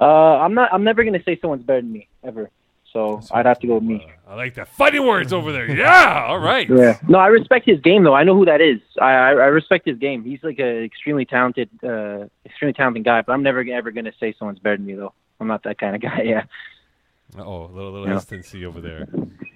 Uh, 0.00 0.04
I'm 0.38 0.54
not. 0.54 0.72
I'm 0.72 0.82
never 0.84 1.04
gonna 1.04 1.22
say 1.22 1.38
someone's 1.40 1.62
better 1.64 1.82
than 1.82 1.92
me 1.92 2.08
ever. 2.24 2.50
So 2.92 3.20
I'd 3.32 3.46
have 3.46 3.58
to 3.60 3.66
go 3.66 3.74
with 3.74 3.84
me. 3.84 4.06
Uh, 4.26 4.32
I 4.32 4.34
like 4.36 4.54
the 4.54 4.64
fighting 4.66 5.06
words 5.06 5.32
over 5.32 5.50
there. 5.52 5.70
Yeah. 5.70 6.24
All 6.28 6.38
right. 6.38 6.68
Yeah. 6.68 6.98
No, 7.08 7.18
I 7.18 7.28
respect 7.28 7.66
his 7.66 7.80
game 7.80 8.04
though. 8.04 8.14
I 8.14 8.24
know 8.24 8.34
who 8.36 8.44
that 8.44 8.60
is. 8.60 8.80
I 9.00 9.12
I, 9.12 9.28
I 9.30 9.46
respect 9.46 9.86
his 9.86 9.98
game. 9.98 10.24
He's 10.24 10.40
like 10.42 10.58
an 10.58 10.84
extremely 10.84 11.24
talented, 11.24 11.70
uh, 11.82 12.26
extremely 12.44 12.74
talented 12.74 13.04
guy. 13.04 13.22
But 13.22 13.32
I'm 13.32 13.42
never 13.42 13.64
ever 13.72 13.90
gonna 13.90 14.12
say 14.20 14.34
someone's 14.38 14.58
better 14.58 14.76
than 14.76 14.86
me 14.86 14.94
though. 14.94 15.14
I'm 15.40 15.46
not 15.48 15.62
that 15.64 15.78
kind 15.78 15.96
of 15.96 16.02
guy. 16.10 16.22
Yeah. 16.24 16.44
Oh, 17.38 17.64
a 17.64 17.72
little 17.72 17.92
little 17.92 18.06
Yeah. 18.06 18.12
hesitancy 18.14 18.66
over 18.66 18.80
there. 18.82 19.08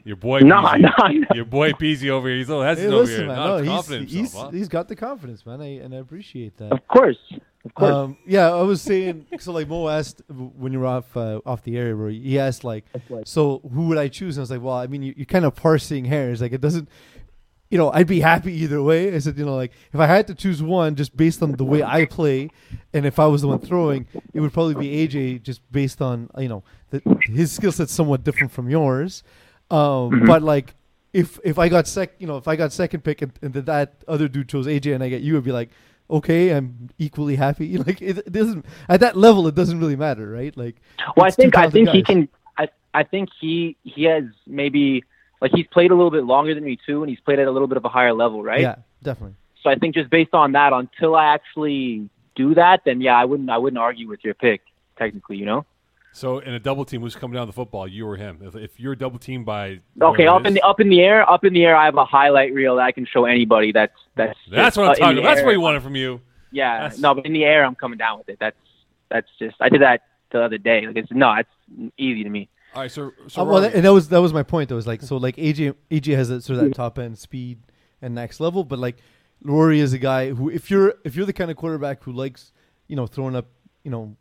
Your 0.04 0.16
boy. 0.16 0.38
No, 0.40 0.56
Peasy. 0.62 0.80
no, 0.80 1.06
no. 1.08 1.26
Your 1.34 1.44
boy 1.44 1.72
Peasy 1.72 2.08
over 2.08 2.28
here. 2.28 2.38
He's 2.38 2.48
a 2.48 2.56
little 2.56 2.62
Hey, 2.64 2.68
hesitant 2.70 2.94
over 2.94 3.02
listen, 3.02 3.18
here. 3.18 3.26
man. 3.28 3.36
No, 3.36 3.58
he's, 3.58 3.86
he's, 3.88 4.12
himself, 4.12 4.44
huh? 4.46 4.50
he's 4.52 4.68
got 4.68 4.88
the 4.88 4.96
confidence, 4.96 5.44
man, 5.44 5.60
I, 5.60 5.78
and 5.80 5.94
I 5.94 5.98
appreciate 5.98 6.56
that. 6.56 6.72
Of 6.72 6.86
course. 6.88 7.18
Of 7.66 7.74
course. 7.74 7.92
Um, 7.92 8.16
yeah, 8.26 8.50
I 8.52 8.62
was 8.62 8.80
saying. 8.82 9.26
So, 9.38 9.52
like 9.52 9.68
Mo 9.68 9.88
asked 9.88 10.22
when 10.28 10.72
you 10.72 10.80
were 10.80 10.86
off 10.86 11.16
uh, 11.16 11.40
off 11.44 11.62
the 11.62 11.76
air, 11.76 11.94
Rory, 11.94 12.18
he 12.18 12.38
asked 12.38 12.64
like, 12.64 12.84
so 13.24 13.60
who 13.74 13.88
would 13.88 13.98
I 13.98 14.08
choose? 14.08 14.36
And 14.36 14.42
I 14.42 14.44
was 14.44 14.50
like, 14.50 14.62
well, 14.62 14.74
I 14.74 14.86
mean, 14.86 15.02
you, 15.02 15.14
you're 15.16 15.26
kind 15.26 15.44
of 15.44 15.54
parsing 15.54 16.04
hairs. 16.06 16.40
Like, 16.40 16.52
it 16.52 16.60
doesn't, 16.60 16.88
you 17.70 17.78
know, 17.78 17.90
I'd 17.92 18.06
be 18.06 18.20
happy 18.20 18.52
either 18.62 18.80
way. 18.82 19.14
I 19.14 19.18
said, 19.18 19.36
you 19.36 19.44
know, 19.44 19.56
like 19.56 19.72
if 19.92 20.00
I 20.00 20.06
had 20.06 20.26
to 20.28 20.34
choose 20.34 20.62
one, 20.62 20.94
just 20.94 21.16
based 21.16 21.42
on 21.42 21.52
the 21.52 21.64
way 21.64 21.82
I 21.82 22.04
play, 22.06 22.48
and 22.94 23.04
if 23.04 23.18
I 23.18 23.26
was 23.26 23.42
the 23.42 23.48
one 23.48 23.58
throwing, 23.58 24.06
it 24.32 24.40
would 24.40 24.52
probably 24.52 24.74
be 24.74 25.06
AJ, 25.08 25.42
just 25.42 25.60
based 25.72 26.00
on 26.00 26.30
you 26.38 26.48
know 26.48 26.62
the, 26.90 27.02
his 27.24 27.52
skill 27.52 27.72
set's 27.72 27.92
somewhat 27.92 28.22
different 28.24 28.52
from 28.52 28.70
yours. 28.70 29.22
Um, 29.70 29.78
Mhm. 30.10 30.26
But 30.26 30.42
like, 30.44 30.74
if 31.12 31.40
if 31.42 31.58
I 31.58 31.68
got 31.68 31.88
sec, 31.88 32.12
you 32.20 32.26
know, 32.28 32.36
if 32.36 32.46
I 32.46 32.54
got 32.56 32.72
second 32.72 33.02
pick 33.02 33.22
and, 33.22 33.32
and 33.42 33.52
that- 33.54 33.66
that 33.66 33.94
other 34.06 34.28
dude 34.28 34.48
chose 34.48 34.66
AJ 34.68 34.94
and 34.94 35.02
I 35.02 35.08
get 35.08 35.22
you, 35.22 35.36
I'd 35.36 35.42
be 35.44 35.50
like, 35.50 35.70
okay, 36.10 36.50
I'm 36.50 36.90
equally 36.98 37.36
happy. 37.36 37.76
Like 37.86 38.02
it, 38.02 38.18
it 38.18 38.32
doesn't 38.32 38.64
at 38.88 39.00
that 39.00 39.16
level, 39.16 39.46
it 39.46 39.54
doesn't 39.54 39.78
really 39.78 39.96
matter, 39.96 40.28
right? 40.30 40.56
Like, 40.56 40.76
Well, 41.16 41.26
I 41.26 41.30
think 41.30 41.56
I 41.56 41.70
think 41.70 41.90
he 41.90 42.02
can. 42.02 42.28
I 42.58 42.68
I 42.94 43.02
think 43.04 43.28
he 43.40 43.76
he 43.82 44.04
has 44.04 44.24
maybe 44.46 45.04
like 45.40 45.52
he's 45.54 45.66
played 45.68 45.90
a 45.90 45.94
little 45.94 46.10
bit 46.10 46.24
longer 46.24 46.54
than 46.54 46.64
me 46.64 46.78
too, 46.86 47.02
and 47.02 47.10
he's 47.10 47.20
played 47.20 47.38
at 47.38 47.46
a 47.46 47.50
little 47.50 47.68
bit 47.68 47.76
of 47.76 47.84
a 47.84 47.88
higher 47.88 48.12
level, 48.12 48.42
right? 48.42 48.60
Yeah, 48.60 48.76
definitely. 49.02 49.36
So 49.62 49.70
I 49.70 49.74
think 49.76 49.94
just 49.94 50.10
based 50.10 50.32
on 50.32 50.52
that, 50.52 50.72
until 50.72 51.14
I 51.16 51.34
actually 51.34 52.08
do 52.34 52.54
that, 52.54 52.82
then 52.84 53.00
yeah, 53.00 53.16
I 53.16 53.24
wouldn't 53.24 53.50
I 53.50 53.58
wouldn't 53.58 53.78
argue 53.78 54.08
with 54.08 54.24
your 54.24 54.34
pick 54.34 54.62
technically, 54.96 55.36
you 55.36 55.44
know. 55.44 55.66
So 56.16 56.38
in 56.38 56.54
a 56.54 56.58
double 56.58 56.86
team, 56.86 57.02
who's 57.02 57.14
coming 57.14 57.34
down 57.34 57.46
the 57.46 57.52
football? 57.52 57.86
You 57.86 58.08
or 58.08 58.16
him? 58.16 58.38
If, 58.40 58.56
if 58.56 58.80
you're 58.80 58.94
double 58.96 59.18
team 59.18 59.44
by 59.44 59.80
Okay, 60.00 60.26
up 60.26 60.40
it 60.40 60.46
in 60.46 60.54
the 60.54 60.62
up 60.62 60.80
in 60.80 60.88
the 60.88 61.02
air, 61.02 61.30
up 61.30 61.44
in 61.44 61.52
the 61.52 61.62
air. 61.62 61.76
I 61.76 61.84
have 61.84 61.96
a 61.98 62.06
highlight 62.06 62.54
reel 62.54 62.76
that 62.76 62.84
I 62.84 62.92
can 62.92 63.04
show 63.04 63.26
anybody. 63.26 63.70
That's 63.70 63.92
that's 64.14 64.38
That's 64.50 64.78
what 64.78 64.84
uh, 64.84 64.86
I'm 64.86 64.94
in 64.94 64.98
talking 65.00 65.18
about. 65.18 65.28
That's 65.28 65.40
air. 65.40 65.44
what 65.44 65.52
he 65.52 65.58
wanted 65.58 65.82
from 65.82 65.94
you. 65.94 66.22
Yeah, 66.52 66.78
That's- 66.84 66.98
no, 66.98 67.14
but 67.14 67.26
in 67.26 67.34
the 67.34 67.44
air, 67.44 67.66
I'm 67.66 67.74
coming 67.74 67.98
down 67.98 68.16
with 68.16 68.30
it. 68.30 68.38
That's 68.40 68.56
that's 69.10 69.28
just 69.38 69.56
I 69.60 69.68
did 69.68 69.82
that 69.82 70.04
the 70.32 70.40
other 70.42 70.56
day. 70.56 70.86
Like 70.86 70.96
it's 70.96 71.12
no, 71.12 71.34
it's 71.34 71.92
easy 71.98 72.24
to 72.24 72.30
me. 72.30 72.48
All 72.74 72.80
right, 72.80 72.90
so 72.90 73.12
so 73.28 73.42
Uh, 73.42 73.44
well, 73.44 73.60
Rory- 73.60 73.74
and 73.74 73.84
that 73.84 73.92
was 73.92 74.08
that 74.08 74.22
was 74.22 74.32
my 74.32 74.42
point. 74.42 74.70
That 74.70 74.74
was 74.74 74.86
like 74.86 75.02
so 75.02 75.18
like 75.18 75.36
AJ 75.36 75.74
AJ 75.90 76.16
has 76.16 76.30
that 76.30 76.42
sort 76.42 76.60
of 76.60 76.64
that 76.64 76.74
top 76.74 76.98
end 76.98 77.18
speed 77.18 77.58
and 78.00 78.14
next 78.14 78.40
level, 78.40 78.64
but 78.64 78.78
like 78.78 78.96
Rory 79.42 79.80
is 79.80 79.92
a 79.92 79.98
guy 79.98 80.30
who 80.30 80.48
if 80.48 80.70
you're 80.70 80.94
if 81.04 81.14
you're 81.14 81.26
the 81.26 81.34
kind 81.34 81.50
of 81.50 81.58
quarterback 81.58 82.02
who 82.04 82.12
likes 82.12 82.52
you 82.88 82.96
know 82.96 83.06
throwing 83.06 83.36
up 83.36 83.48
you 83.84 83.90
know 83.90 84.16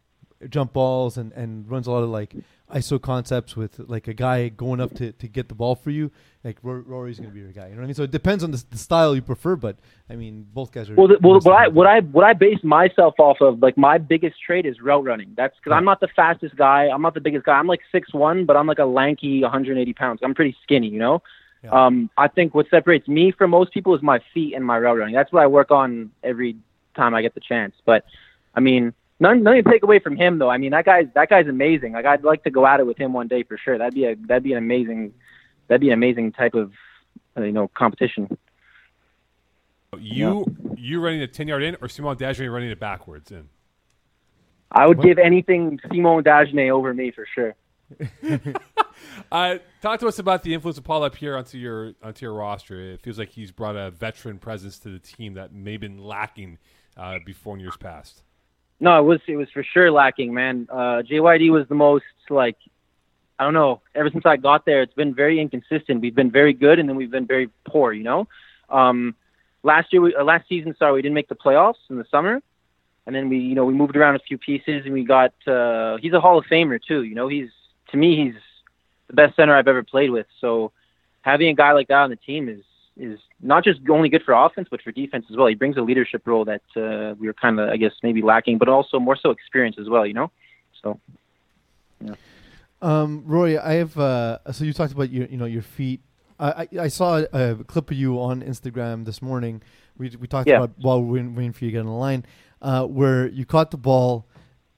jump 0.49 0.73
balls 0.73 1.17
and 1.17 1.31
and 1.33 1.69
runs 1.69 1.87
a 1.87 1.91
lot 1.91 2.03
of 2.03 2.09
like 2.09 2.35
ISO 2.73 3.01
concepts 3.01 3.55
with 3.55 3.79
like 3.79 4.07
a 4.07 4.13
guy 4.13 4.49
going 4.49 4.81
up 4.81 4.93
to, 4.95 5.11
to 5.13 5.27
get 5.27 5.49
the 5.49 5.55
ball 5.55 5.75
for 5.75 5.91
you, 5.91 6.11
like 6.43 6.57
Ro- 6.63 6.83
Rory's 6.85 7.19
gonna 7.19 7.31
be 7.31 7.39
your 7.39 7.51
guy. 7.51 7.67
You 7.67 7.71
know 7.71 7.77
what 7.77 7.83
I 7.83 7.87
mean? 7.87 7.95
So 7.95 8.03
it 8.03 8.11
depends 8.11 8.43
on 8.43 8.51
the, 8.51 8.63
the 8.69 8.77
style 8.77 9.15
you 9.15 9.21
prefer, 9.21 9.55
but 9.55 9.77
I 10.09 10.15
mean 10.15 10.47
both 10.53 10.71
guys 10.71 10.89
are. 10.89 10.95
Well, 10.95 11.07
the, 11.07 11.17
well, 11.21 11.39
what 11.39 11.55
I 11.55 11.67
what 11.67 11.87
I 11.87 11.99
what 11.99 12.25
I 12.25 12.33
base 12.33 12.63
myself 12.63 13.15
off 13.19 13.37
of, 13.41 13.61
like 13.61 13.77
my 13.77 13.97
biggest 13.97 14.35
trait 14.45 14.65
is 14.65 14.81
route 14.81 15.03
running. 15.03 15.33
That's 15.37 15.55
because 15.57 15.75
I'm 15.75 15.85
not 15.85 15.99
the 15.99 16.09
fastest 16.15 16.55
guy. 16.55 16.89
I'm 16.93 17.01
not 17.01 17.13
the 17.13 17.21
biggest 17.21 17.45
guy. 17.45 17.53
I'm 17.53 17.67
like 17.67 17.81
six 17.91 18.13
one, 18.13 18.45
but 18.45 18.57
I'm 18.57 18.67
like 18.67 18.79
a 18.79 18.85
lanky 18.85 19.41
180 19.41 19.93
pounds. 19.93 20.19
I'm 20.23 20.33
pretty 20.33 20.55
skinny, 20.63 20.87
you 20.87 20.99
know. 20.99 21.21
Yeah. 21.63 21.85
Um, 21.85 22.09
I 22.17 22.27
think 22.27 22.53
what 22.53 22.67
separates 22.69 23.07
me 23.07 23.31
from 23.31 23.51
most 23.51 23.73
people 23.73 23.95
is 23.95 24.01
my 24.01 24.19
feet 24.33 24.53
and 24.53 24.63
my 24.63 24.77
route 24.77 24.97
running. 24.97 25.15
That's 25.15 25.31
what 25.31 25.41
I 25.41 25.47
work 25.47 25.71
on 25.71 26.11
every 26.23 26.57
time 26.95 27.13
I 27.13 27.21
get 27.21 27.33
the 27.33 27.41
chance. 27.41 27.73
But 27.85 28.05
I 28.53 28.59
mean, 28.59 28.93
none 29.19 29.43
nothing 29.43 29.63
to 29.63 29.69
take 29.71 29.83
away 29.83 29.99
from 29.99 30.15
him 30.17 30.37
though. 30.39 30.49
I 30.49 30.57
mean, 30.57 30.71
that 30.71 30.85
guy's 30.85 31.07
that 31.15 31.29
guy's 31.29 31.47
amazing. 31.47 31.93
Like 31.93 32.05
I'd 32.05 32.23
like 32.23 32.43
to 32.43 32.51
go 32.51 32.65
at 32.65 32.79
it 32.79 32.85
with 32.87 32.97
him 32.97 33.13
one 33.13 33.27
day 33.27 33.43
for 33.43 33.57
sure. 33.57 33.77
That'd 33.77 33.93
be 33.93 34.05
a 34.05 34.15
that'd 34.15 34.43
be 34.43 34.51
an 34.53 34.57
amazing 34.57 35.13
that'd 35.67 35.81
be 35.81 35.87
an 35.89 35.93
amazing 35.93 36.31
type 36.33 36.53
of 36.53 36.73
uh, 37.37 37.43
you 37.43 37.51
know 37.51 37.67
competition. 37.69 38.37
you 39.97 40.45
you 40.77 40.99
running 41.01 41.19
the 41.19 41.27
ten 41.27 41.47
yard 41.47 41.63
in 41.63 41.77
or 41.81 41.87
Simon 41.87 42.15
Dagenet 42.17 42.51
running 42.51 42.69
it 42.69 42.79
backwards 42.79 43.31
in? 43.31 43.49
I 44.71 44.87
would 44.87 44.97
What? 44.97 45.05
give 45.05 45.17
anything 45.19 45.79
Simon 45.87 46.23
Dagenet 46.23 46.69
over 46.71 46.93
me 46.93 47.11
for 47.11 47.25
sure. 47.33 47.55
Uh, 49.31 49.57
talk 49.81 49.99
to 49.99 50.07
us 50.07 50.19
about 50.19 50.43
the 50.43 50.53
influence 50.53 50.77
of 50.77 50.83
Paul 50.83 51.01
Lapierre 51.01 51.37
onto 51.37 51.57
your 51.57 51.93
onto 52.01 52.25
your 52.25 52.33
roster. 52.33 52.79
It 52.79 53.01
feels 53.01 53.17
like 53.19 53.29
he's 53.29 53.51
brought 53.51 53.75
a 53.75 53.91
veteran 53.91 54.39
presence 54.39 54.79
to 54.79 54.89
the 54.89 54.99
team 54.99 55.33
that 55.33 55.53
may 55.53 55.73
have 55.73 55.81
been 55.81 55.97
lacking 55.97 56.57
uh, 56.95 57.19
before 57.25 57.55
in 57.55 57.59
years 57.59 57.75
past. 57.77 58.23
No, 58.79 58.99
it 58.99 59.03
was 59.03 59.19
it 59.27 59.35
was 59.35 59.49
for 59.51 59.63
sure 59.63 59.91
lacking, 59.91 60.33
man. 60.33 60.67
Uh, 60.69 61.01
JYD 61.09 61.51
was 61.51 61.67
the 61.67 61.75
most 61.75 62.03
like 62.29 62.57
I 63.39 63.43
don't 63.43 63.53
know. 63.53 63.81
Ever 63.93 64.09
since 64.09 64.25
I 64.25 64.37
got 64.37 64.65
there, 64.65 64.81
it's 64.81 64.93
been 64.93 65.13
very 65.13 65.39
inconsistent. 65.39 66.01
We've 66.01 66.15
been 66.15 66.31
very 66.31 66.53
good, 66.53 66.79
and 66.79 66.87
then 66.87 66.95
we've 66.95 67.11
been 67.11 67.27
very 67.27 67.49
poor. 67.65 67.93
You 67.93 68.03
know, 68.03 68.27
um, 68.69 69.15
last 69.63 69.91
year, 69.91 70.01
we, 70.01 70.15
uh, 70.15 70.23
last 70.23 70.47
season, 70.47 70.75
sorry, 70.77 70.93
we 70.93 71.01
didn't 71.01 71.15
make 71.15 71.27
the 71.27 71.35
playoffs 71.35 71.89
in 71.89 71.97
the 71.97 72.05
summer, 72.09 72.41
and 73.05 73.15
then 73.15 73.29
we, 73.29 73.39
you 73.39 73.55
know, 73.55 73.65
we 73.65 73.73
moved 73.73 73.95
around 73.95 74.15
a 74.15 74.19
few 74.19 74.37
pieces, 74.37 74.83
and 74.85 74.93
we 74.93 75.03
got. 75.03 75.33
Uh, 75.47 75.97
he's 75.97 76.13
a 76.13 76.19
Hall 76.19 76.37
of 76.37 76.45
Famer 76.45 76.79
too. 76.81 77.03
You 77.03 77.15
know, 77.15 77.27
he's 77.27 77.49
to 77.91 77.97
me, 77.97 78.15
he's 78.25 78.35
the 79.07 79.13
best 79.13 79.35
center 79.35 79.55
I've 79.55 79.67
ever 79.67 79.83
played 79.83 80.09
with. 80.09 80.27
So 80.41 80.71
having 81.21 81.47
a 81.49 81.53
guy 81.53 81.71
like 81.73 81.87
that 81.89 82.01
on 82.01 82.09
the 82.09 82.15
team 82.17 82.49
is 82.49 82.63
is 82.97 83.19
not 83.41 83.63
just 83.63 83.79
only 83.89 84.09
good 84.09 84.23
for 84.23 84.33
offense, 84.33 84.67
but 84.71 84.81
for 84.81 84.91
defense 84.91 85.25
as 85.29 85.35
well. 85.37 85.47
He 85.47 85.55
brings 85.55 85.77
a 85.77 85.81
leadership 85.81 86.25
role 86.25 86.45
that 86.45 86.61
uh, 86.75 87.15
we 87.19 87.27
were 87.27 87.33
kind 87.33 87.59
of, 87.59 87.69
I 87.69 87.77
guess, 87.77 87.91
maybe 88.01 88.21
lacking, 88.21 88.57
but 88.57 88.69
also 88.69 88.99
more 88.99 89.17
so 89.21 89.29
experience 89.31 89.77
as 89.79 89.89
well. 89.89 90.05
You 90.05 90.13
know, 90.13 90.31
so 90.81 90.99
yeah. 92.01 92.15
Um, 92.81 93.23
Roy, 93.25 93.59
I 93.61 93.73
have. 93.73 93.97
Uh, 93.97 94.39
so 94.51 94.63
you 94.63 94.73
talked 94.73 94.93
about 94.93 95.09
your, 95.09 95.27
you 95.27 95.37
know, 95.37 95.45
your 95.45 95.61
feet. 95.61 96.01
I, 96.39 96.51
I, 96.51 96.67
I 96.81 96.87
saw 96.89 97.23
a, 97.33 97.51
a 97.51 97.63
clip 97.63 97.89
of 97.91 97.97
you 97.97 98.19
on 98.19 98.41
Instagram 98.41 99.05
this 99.05 99.21
morning. 99.21 99.61
We 99.97 100.09
we 100.19 100.27
talked 100.27 100.47
Yeah. 100.47 100.57
about 100.57 100.71
while 100.77 101.01
we 101.01 101.21
were 101.21 101.29
waiting 101.29 101.53
for 101.53 101.65
you 101.65 101.71
to 101.71 101.73
get 101.73 101.79
on 101.79 101.85
the 101.85 101.91
line, 101.91 102.25
uh, 102.61 102.85
where 102.85 103.27
you 103.27 103.45
caught 103.45 103.71
the 103.71 103.77
ball 103.77 104.25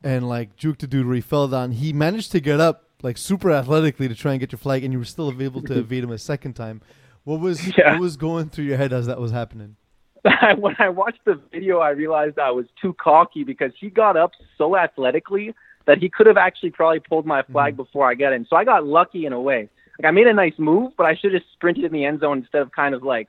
and 0.03 0.30
like 0.30 0.55
juked 0.55 0.80
the 0.80 0.88
dude 0.88 1.05
where 1.08 1.16
he 1.16 1.22
fell 1.22 1.47
down. 1.47 1.72
He 1.72 1.91
managed 1.93 2.32
to 2.34 2.39
get 2.39 2.60
up 2.60 2.84
like 3.01 3.18
super 3.18 3.51
athletically 3.51 4.08
to 4.08 4.16
try 4.16 4.32
and 4.34 4.39
get 4.39 4.51
your 4.51 4.60
flag, 4.60 4.84
and 4.84 4.93
you 4.93 4.99
were 4.99 5.05
still 5.05 5.30
able 5.41 5.62
to 5.64 5.80
evade 5.80 6.03
him 6.03 6.12
a 6.12 6.18
second 6.18 6.53
time. 6.53 6.82
What 7.28 7.41
was 7.41 7.67
Yeah. 7.78 7.91
what 7.91 7.99
was 7.99 8.15
going 8.15 8.47
through 8.47 8.63
your 8.63 8.78
head 8.78 8.93
as 8.93 9.07
that 9.07 9.19
was 9.19 9.32
happening? 9.32 9.75
when 10.57 10.78
I 10.80 10.88
watched 10.88 11.25
the 11.25 11.38
video, 11.51 11.80
I 11.80 11.89
realized 11.89 12.39
I 12.39 12.51
was 12.51 12.67
too 12.82 12.93
cocky 12.93 13.43
because 13.43 13.73
he 13.78 13.89
got 13.89 14.15
up 14.15 14.32
so 14.57 14.78
athletically 14.78 15.53
that 15.88 15.97
he 15.97 16.07
could 16.09 16.25
have 16.25 16.38
actually 16.38 16.71
probably 16.71 17.01
pulled 17.01 17.25
my 17.25 17.43
flag 17.43 17.73
mm-hmm. 17.73 17.84
before 17.84 18.09
I 18.09 18.15
got 18.15 18.32
in. 18.32 18.47
So 18.49 18.55
I 18.55 18.63
got 18.63 18.86
lucky 18.86 19.25
in 19.25 19.34
a 19.34 19.41
way. 19.41 19.69
like 19.99 20.07
I 20.07 20.11
made 20.11 20.28
a 20.28 20.34
nice 20.34 20.53
move, 20.57 20.93
but 20.95 21.05
I 21.05 21.15
should 21.15 21.34
have 21.34 21.43
sprinted 21.51 21.84
in 21.84 21.91
the 21.91 22.05
end 22.05 22.21
zone 22.21 22.38
instead 22.38 22.61
of 22.61 22.71
kind 22.71 22.95
of 22.95 23.03
like 23.03 23.28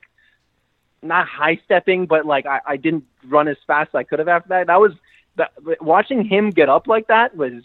not 1.02 1.26
high 1.26 1.60
stepping, 1.64 2.06
but 2.06 2.24
like 2.24 2.46
I, 2.46 2.60
I 2.64 2.76
didn't 2.76 3.02
run 3.26 3.48
as 3.48 3.56
fast 3.66 3.88
as 3.88 3.94
I 3.96 4.04
could 4.04 4.20
have 4.20 4.28
after 4.28 4.50
that. 4.50 4.68
That 4.68 4.80
was 4.80 4.92
that, 5.38 5.50
watching 5.80 6.24
him 6.24 6.50
get 6.50 6.68
up 6.68 6.86
like 6.86 7.08
that 7.08 7.36
was 7.36 7.64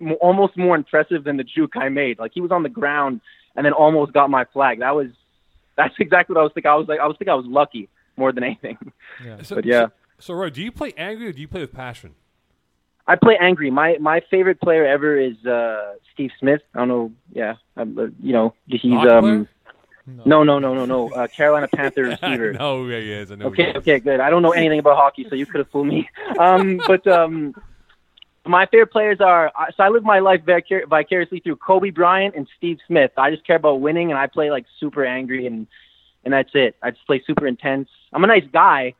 m- 0.00 0.16
almost 0.20 0.56
more 0.56 0.74
impressive 0.74 1.22
than 1.22 1.36
the 1.36 1.44
juke 1.44 1.76
I 1.76 1.88
made. 1.88 2.18
Like 2.18 2.32
he 2.34 2.40
was 2.40 2.50
on 2.50 2.64
the 2.64 2.68
ground 2.68 3.20
and 3.54 3.64
then 3.64 3.72
almost 3.72 4.12
got 4.12 4.28
my 4.28 4.44
flag. 4.44 4.80
That 4.80 4.96
was 4.96 5.10
that's 5.78 5.94
exactly 5.98 6.34
what 6.34 6.40
I 6.40 6.44
was 6.44 6.52
thinking. 6.52 6.70
I 6.70 6.74
was 6.74 6.86
like 6.88 7.00
I 7.00 7.06
was 7.06 7.16
thinking 7.18 7.32
I 7.32 7.36
was 7.36 7.46
lucky 7.46 7.88
more 8.18 8.32
than 8.32 8.44
anything. 8.44 8.76
So, 9.44 9.54
But 9.54 9.64
yeah. 9.64 9.86
So, 9.86 9.92
so 10.18 10.34
Roy, 10.34 10.50
do 10.50 10.60
you 10.62 10.70
play 10.72 10.92
angry 10.98 11.28
or 11.28 11.32
do 11.32 11.40
you 11.40 11.48
play 11.48 11.60
with 11.62 11.72
passion? 11.72 12.14
I 13.06 13.16
play 13.16 13.38
angry. 13.40 13.70
My 13.70 13.96
my 13.98 14.20
favorite 14.30 14.60
player 14.60 14.84
ever 14.84 15.18
is 15.18 15.36
uh, 15.46 15.94
Steve 16.12 16.30
Smith. 16.38 16.60
I 16.74 16.80
don't 16.80 16.88
know. 16.88 17.12
Yeah, 17.32 17.54
um, 17.78 17.96
uh, 17.98 18.02
you 18.20 18.32
know 18.34 18.54
he's 18.66 18.82
Hockey 18.92 19.08
um. 19.08 19.48
No, 20.24 20.42
no, 20.42 20.58
no, 20.58 20.72
no, 20.74 20.86
no. 20.86 21.10
Uh, 21.10 21.26
Carolina 21.28 21.68
Panther 21.68 22.16
I 22.22 22.26
receiver. 22.28 22.52
know 22.54 22.82
who 22.82 22.88
he 22.88 23.12
is. 23.12 23.30
I 23.30 23.34
know. 23.34 23.50
who 23.50 23.52
he 23.52 23.62
Okay, 23.62 23.70
is. 23.72 23.76
okay, 23.76 23.98
good. 23.98 24.20
I 24.20 24.30
don't 24.30 24.42
know 24.42 24.52
anything 24.52 24.78
about 24.78 24.96
hockey, 24.96 25.26
so 25.28 25.34
you 25.34 25.44
could 25.46 25.58
have 25.58 25.70
fooled 25.70 25.86
me. 25.86 26.08
Um, 26.38 26.78
but 26.86 27.06
um, 27.06 27.54
my 28.48 28.66
favorite 28.66 28.90
players 28.90 29.20
are 29.20 29.52
so 29.76 29.82
I 29.82 29.88
live 29.88 30.02
my 30.02 30.20
life 30.20 30.42
vicar- 30.44 30.86
vicariously 30.86 31.40
through 31.40 31.56
Kobe 31.56 31.90
Bryant 31.90 32.34
and 32.34 32.48
Steve 32.56 32.78
Smith. 32.86 33.12
I 33.16 33.30
just 33.30 33.46
care 33.46 33.56
about 33.56 33.80
winning, 33.80 34.10
and 34.10 34.18
I 34.18 34.26
play 34.26 34.50
like 34.50 34.64
super 34.80 35.04
angry, 35.04 35.46
and 35.46 35.66
and 36.24 36.32
that's 36.32 36.50
it. 36.54 36.76
I 36.82 36.90
just 36.90 37.06
play 37.06 37.22
super 37.26 37.46
intense. 37.46 37.88
I'm 38.12 38.24
a 38.24 38.26
nice 38.26 38.44
guy, 38.52 38.94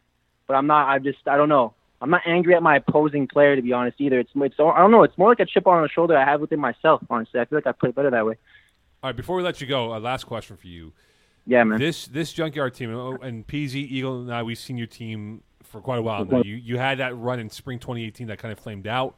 but 0.47 0.55
I'm 0.55 0.67
not. 0.67 0.89
I 0.89 0.99
just 0.99 1.27
I 1.27 1.37
don't 1.37 1.49
know. 1.49 1.75
I'm 2.01 2.11
not 2.11 2.23
angry 2.27 2.55
at 2.55 2.63
my 2.63 2.77
opposing 2.77 3.27
player 3.27 3.57
to 3.57 3.63
be 3.63 3.73
honest 3.73 4.01
either. 4.01 4.21
It's 4.21 4.31
it's 4.35 4.55
I 4.59 4.79
don't 4.79 4.91
know. 4.91 5.03
It's 5.03 5.17
more 5.19 5.31
like 5.31 5.41
a 5.41 5.47
chip 5.47 5.67
on 5.67 5.83
the 5.83 5.89
shoulder 5.89 6.17
I 6.17 6.25
have 6.25 6.41
within 6.41 6.61
myself. 6.61 7.03
Honestly, 7.11 7.41
I 7.41 7.45
feel 7.47 7.57
like 7.57 7.67
I 7.67 7.73
play 7.73 7.91
better 7.91 8.11
that 8.11 8.27
way. 8.27 8.37
All 9.03 9.09
right, 9.09 9.17
before 9.17 9.37
we 9.37 9.43
let 9.43 9.61
you 9.61 9.67
go, 9.67 9.93
uh, 9.93 10.01
last 10.01 10.25
question 10.25 10.57
for 10.57 10.67
you. 10.67 10.93
Yeah, 11.47 11.65
man. 11.65 11.79
This 11.79 12.07
this 12.07 12.33
junkyard 12.33 12.75
team 12.75 12.95
oh, 12.95 13.17
and 13.23 13.47
PZ 13.47 13.75
Eagle 13.75 14.21
and 14.21 14.35
I, 14.35 14.43
we've 14.43 14.59
seen 14.59 14.77
your 14.77 14.87
team 14.87 15.43
for 15.63 15.81
quite 15.81 15.99
a 15.99 16.03
while 16.03 16.25
now. 16.25 16.43
You 16.43 16.57
you 16.57 16.79
had 16.79 16.99
that 16.99 17.17
run 17.17 17.41
in 17.41 17.51
spring 17.51 17.79
2018 17.79 18.27
that 18.29 18.39
kind 18.39 18.53
of 18.53 18.59
flamed 18.59 18.87
out. 18.87 19.17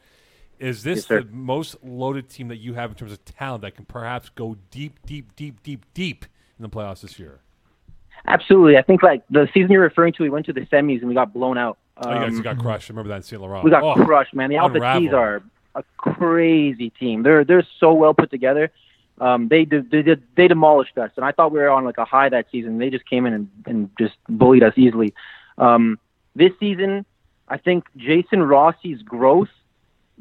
Is 0.61 0.82
this 0.82 1.08
Yes, 1.11 1.24
the 1.24 1.28
most 1.32 1.76
loaded 1.82 2.28
team 2.28 2.48
that 2.48 2.58
you 2.58 2.74
have 2.74 2.90
in 2.90 2.96
terms 2.96 3.12
of 3.12 3.24
talent 3.24 3.62
that 3.62 3.74
can 3.74 3.86
perhaps 3.86 4.28
go 4.28 4.56
deep, 4.70 4.98
deep, 5.06 5.34
deep, 5.34 5.62
deep, 5.62 5.84
deep 5.94 6.26
in 6.58 6.62
the 6.62 6.68
playoffs 6.68 7.00
this 7.00 7.18
year? 7.18 7.40
Absolutely. 8.26 8.76
I 8.76 8.82
think 8.82 9.02
like 9.02 9.22
the 9.30 9.48
season 9.54 9.72
you're 9.72 9.82
referring 9.82 10.12
to, 10.14 10.22
we 10.22 10.28
went 10.28 10.44
to 10.46 10.52
the 10.52 10.61
semis 10.66 11.00
and 11.00 11.08
we 11.08 11.14
got 11.14 11.32
blown 11.32 11.56
out. 11.56 11.78
Oh, 11.96 12.12
you 12.12 12.18
guys 12.20 12.36
Um, 12.36 12.42
got 12.42 12.58
crushed. 12.58 12.90
I 12.90 12.92
remember 12.92 13.08
that 13.08 13.16
in 13.16 13.22
St. 13.22 13.40
Laurent. 13.40 13.64
We 13.64 13.70
got 13.70 13.82
oh, 13.82 13.94
crushed, 13.94 14.34
man. 14.34 14.50
The 14.50 14.56
Alpha. 14.56 14.78
Are 15.12 15.42
a 15.74 15.84
crazy 15.96 16.90
team. 16.90 17.22
They're 17.22 17.44
they're 17.44 17.66
so 17.78 17.92
well 17.92 18.14
put 18.14 18.30
together. 18.30 18.70
Um, 19.20 19.48
they 19.48 19.64
did, 19.64 19.90
they 19.90 20.02
they 20.34 20.48
demolished 20.48 20.96
us, 20.98 21.11
and 21.16 21.24
I 21.24 21.32
thought 21.32 21.52
we 21.52 21.58
were 21.58 21.70
on 21.70 21.84
like 21.84 21.98
a 21.98 22.04
high 22.04 22.28
that 22.30 22.46
season. 22.50 22.78
They 22.78 22.90
just 22.90 23.06
came 23.06 23.26
in 23.26 23.34
and, 23.34 23.50
and 23.66 23.90
just 23.98 24.14
bullied 24.28 24.62
us 24.62 24.72
easily. 24.76 25.14
Um, 25.58 25.98
this 26.34 26.52
season, 26.58 27.04
I 27.48 27.58
think 27.58 27.84
Jason 27.96 28.42
Rossi's 28.42 29.02
growth. 29.02 29.48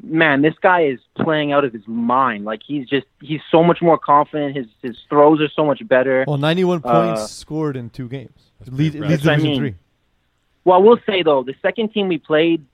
Man, 0.02 0.42
this 0.42 0.54
guy 0.60 0.82
is 0.82 0.98
playing 1.16 1.52
out 1.52 1.64
of 1.64 1.72
his 1.72 1.86
mind. 1.86 2.44
Like 2.44 2.60
he's 2.66 2.88
just 2.88 3.06
he's 3.20 3.40
so 3.50 3.62
much 3.62 3.82
more 3.82 3.98
confident. 3.98 4.56
His 4.56 4.66
his 4.82 4.96
throws 5.08 5.40
are 5.40 5.48
so 5.50 5.64
much 5.64 5.86
better. 5.86 6.24
Well, 6.26 6.38
91 6.38 6.80
Uh, 6.84 7.14
points 7.16 7.32
scored 7.32 7.76
in 7.76 7.90
two 7.90 8.08
games. 8.08 8.52
Lead, 8.66 8.94
leads 8.94 8.94
impressive. 8.94 9.20
Division 9.20 9.30
I 9.30 9.36
mean, 9.42 9.58
three. 9.58 9.74
Well, 10.64 10.76
I 10.76 10.78
will 10.82 10.98
say 11.06 11.22
though, 11.22 11.42
the 11.42 11.54
second 11.62 11.92
team 11.92 12.08
we 12.08 12.18
played, 12.18 12.64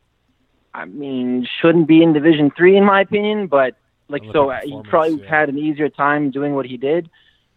I 0.72 0.84
mean, 0.84 1.48
shouldn't 1.60 1.88
be 1.88 2.02
in 2.02 2.12
Division 2.12 2.50
Three 2.56 2.76
in 2.76 2.84
my 2.84 3.00
opinion. 3.00 3.48
But 3.48 3.76
like, 4.08 4.22
so 4.32 4.50
uh, 4.50 4.60
he 4.62 4.80
probably 4.84 5.20
yeah. 5.22 5.28
had 5.28 5.48
an 5.48 5.58
easier 5.58 5.88
time 5.88 6.30
doing 6.30 6.54
what 6.54 6.66
he 6.66 6.76
did. 6.76 7.10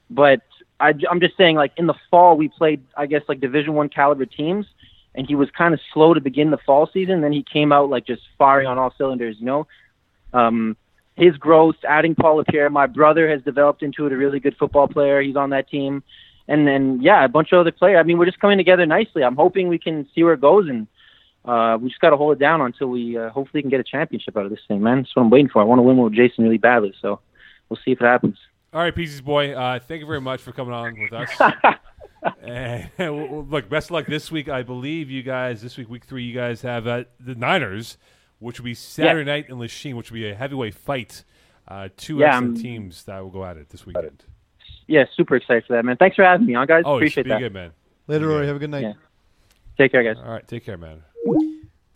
But 0.10 0.42
I, 0.80 0.94
am 1.10 1.20
just 1.20 1.38
saying, 1.38 1.56
like 1.56 1.74
in 1.78 1.88
the 1.88 1.96
fall, 2.10 2.38
we 2.38 2.48
played, 2.48 2.84
I 2.96 3.06
guess, 3.06 3.22
like 3.28 3.40
Division 3.40 3.74
One 3.74 3.90
caliber 3.90 4.26
teams, 4.26 4.66
and 5.16 5.28
he 5.28 5.36
was 5.36 5.50
kind 5.52 5.74
of 5.74 5.80
slow 5.94 6.14
to 6.14 6.22
begin 6.22 6.52
the 6.52 6.58
fall 6.58 6.90
season. 6.92 7.22
Then 7.22 7.32
he 7.32 7.44
came 7.44 7.72
out 7.72 7.90
like 7.90 8.06
just 8.06 8.22
firing 8.38 8.68
on 8.68 8.78
all 8.78 8.94
cylinders, 8.98 9.38
you 9.40 9.46
know. 9.46 9.68
Um, 10.34 10.78
his 11.16 11.36
growth, 11.38 11.76
adding 11.88 12.16
Paul 12.16 12.38
Lapierre, 12.38 12.70
my 12.70 12.88
brother 12.88 13.30
has 13.30 13.42
developed 13.42 13.84
into 13.84 14.06
a 14.06 14.10
really 14.10 14.40
good 14.40 14.56
football 14.58 14.88
player. 14.88 15.22
He's 15.22 15.36
on 15.36 15.50
that 15.50 15.70
team 15.70 16.04
and 16.50 16.68
then 16.68 17.00
yeah, 17.02 17.24
a 17.24 17.30
bunch 17.30 17.54
of 17.54 17.60
other 17.60 17.72
players. 17.72 17.98
I 18.00 18.04
mean, 18.04 18.18
we're 18.18 18.26
just 18.26 18.40
coming 18.40 18.58
together 18.58 18.86
nicely. 18.86 19.24
I'm 19.24 19.36
hoping 19.36 19.70
we 19.70 19.78
can 19.78 20.08
see 20.14 20.24
where 20.24 20.34
it 20.34 20.42
goes, 20.42 20.68
and 20.68 20.88
uh, 21.46 21.78
we 21.80 21.90
just 21.90 22.02
got 22.02 22.10
to 22.10 22.18
hold 22.18 22.36
it 22.36 22.40
down 22.40 22.60
until 22.60 22.88
we 22.88 23.18
uh, 23.18 23.30
hopefully 23.30 23.62
can 23.62 23.70
get 23.70 23.80
a 23.80 23.84
championship 23.84 24.36
out 24.36 24.46
of 24.46 24.50
this 24.50 24.60
thing, 24.68 24.82
man. 24.82 24.98
That's 24.98 25.16
what 25.16 25.24
I'm 25.24 25.30
waiting 25.30 25.48
for. 25.48 25.62
I 25.62 25.66
want 25.66 25.78
to 25.78 25.84
win 25.84 25.98
with 25.98 26.14
Jason 26.14 26.44
really 26.44 26.58
badly, 26.58 26.94
so 27.00 27.20
we'll 27.70 27.80
see 27.86 27.92
if 27.92 28.02
it 28.02 28.06
happens. 28.06 28.38
All 28.74 28.82
right, 28.82 28.94
PZ's 28.94 29.22
boy. 29.22 29.54
Uh, 29.54 29.80
thank 29.80 30.02
you 30.02 30.08
very 30.08 30.22
much 30.22 30.42
for 30.42 30.52
coming 30.52 30.74
on 30.74 31.00
with 31.00 31.14
us. 31.14 31.30
and, 32.42 32.90
well, 32.98 33.16
well, 33.28 33.46
look, 33.50 33.70
best 33.70 33.88
of 33.88 33.92
luck 33.92 34.06
this 34.08 34.32
week. 34.32 34.50
I 34.50 34.62
believe 34.64 35.10
you 35.10 35.24
guys 35.24 35.62
this 35.62 35.78
week, 35.78 35.90
week 35.90 36.06
three, 36.06 36.24
you 36.24 36.34
guys 36.34 36.62
have 36.62 36.88
uh, 36.88 37.04
the 37.20 37.36
Niners, 37.36 37.98
which 38.40 38.60
will 38.60 38.66
be 38.66 38.74
Saturday 38.74 39.24
night 39.30 39.50
in 39.50 39.60
Lachine, 39.60 39.96
which 39.96 40.12
will 40.12 40.16
be 40.16 40.30
a 40.30 40.36
heavyweight 40.36 40.76
fight. 40.76 41.24
Uh, 41.68 41.90
two 41.98 42.18
Yeah, 42.18 42.28
excellent 42.30 42.58
I'm- 42.58 42.64
teams 42.64 43.04
that 43.04 43.22
will 43.22 43.30
go 43.30 43.46
at 43.46 43.58
it 43.58 43.70
this 43.70 43.86
weekend. 43.86 44.24
yeah, 44.88 45.06
super 45.16 45.36
excited 45.36 45.66
for 45.68 45.74
that, 45.76 45.86
man. 45.86 45.98
Thanks 45.98 46.16
for 46.16 46.24
having 46.24 46.48
me 46.48 46.56
on, 46.56 46.66
guys. 46.68 46.84
Oh, 46.86 46.96
Appreciate 46.96 47.24
be 47.24 47.30
that. 47.30 47.40
good, 47.40 47.54
man. 47.54 47.72
Later, 48.08 48.28
Rory. 48.28 48.48
Have 48.48 48.56
a 48.56 48.60
good 48.60 48.72
night. 48.72 48.82
Yeah. 48.84 48.94
Take 49.78 49.92
care, 49.92 50.04
guys. 50.04 50.22
All 50.24 50.32
right, 50.32 50.48
take 50.48 50.66
care, 50.66 50.78
man. 50.78 51.04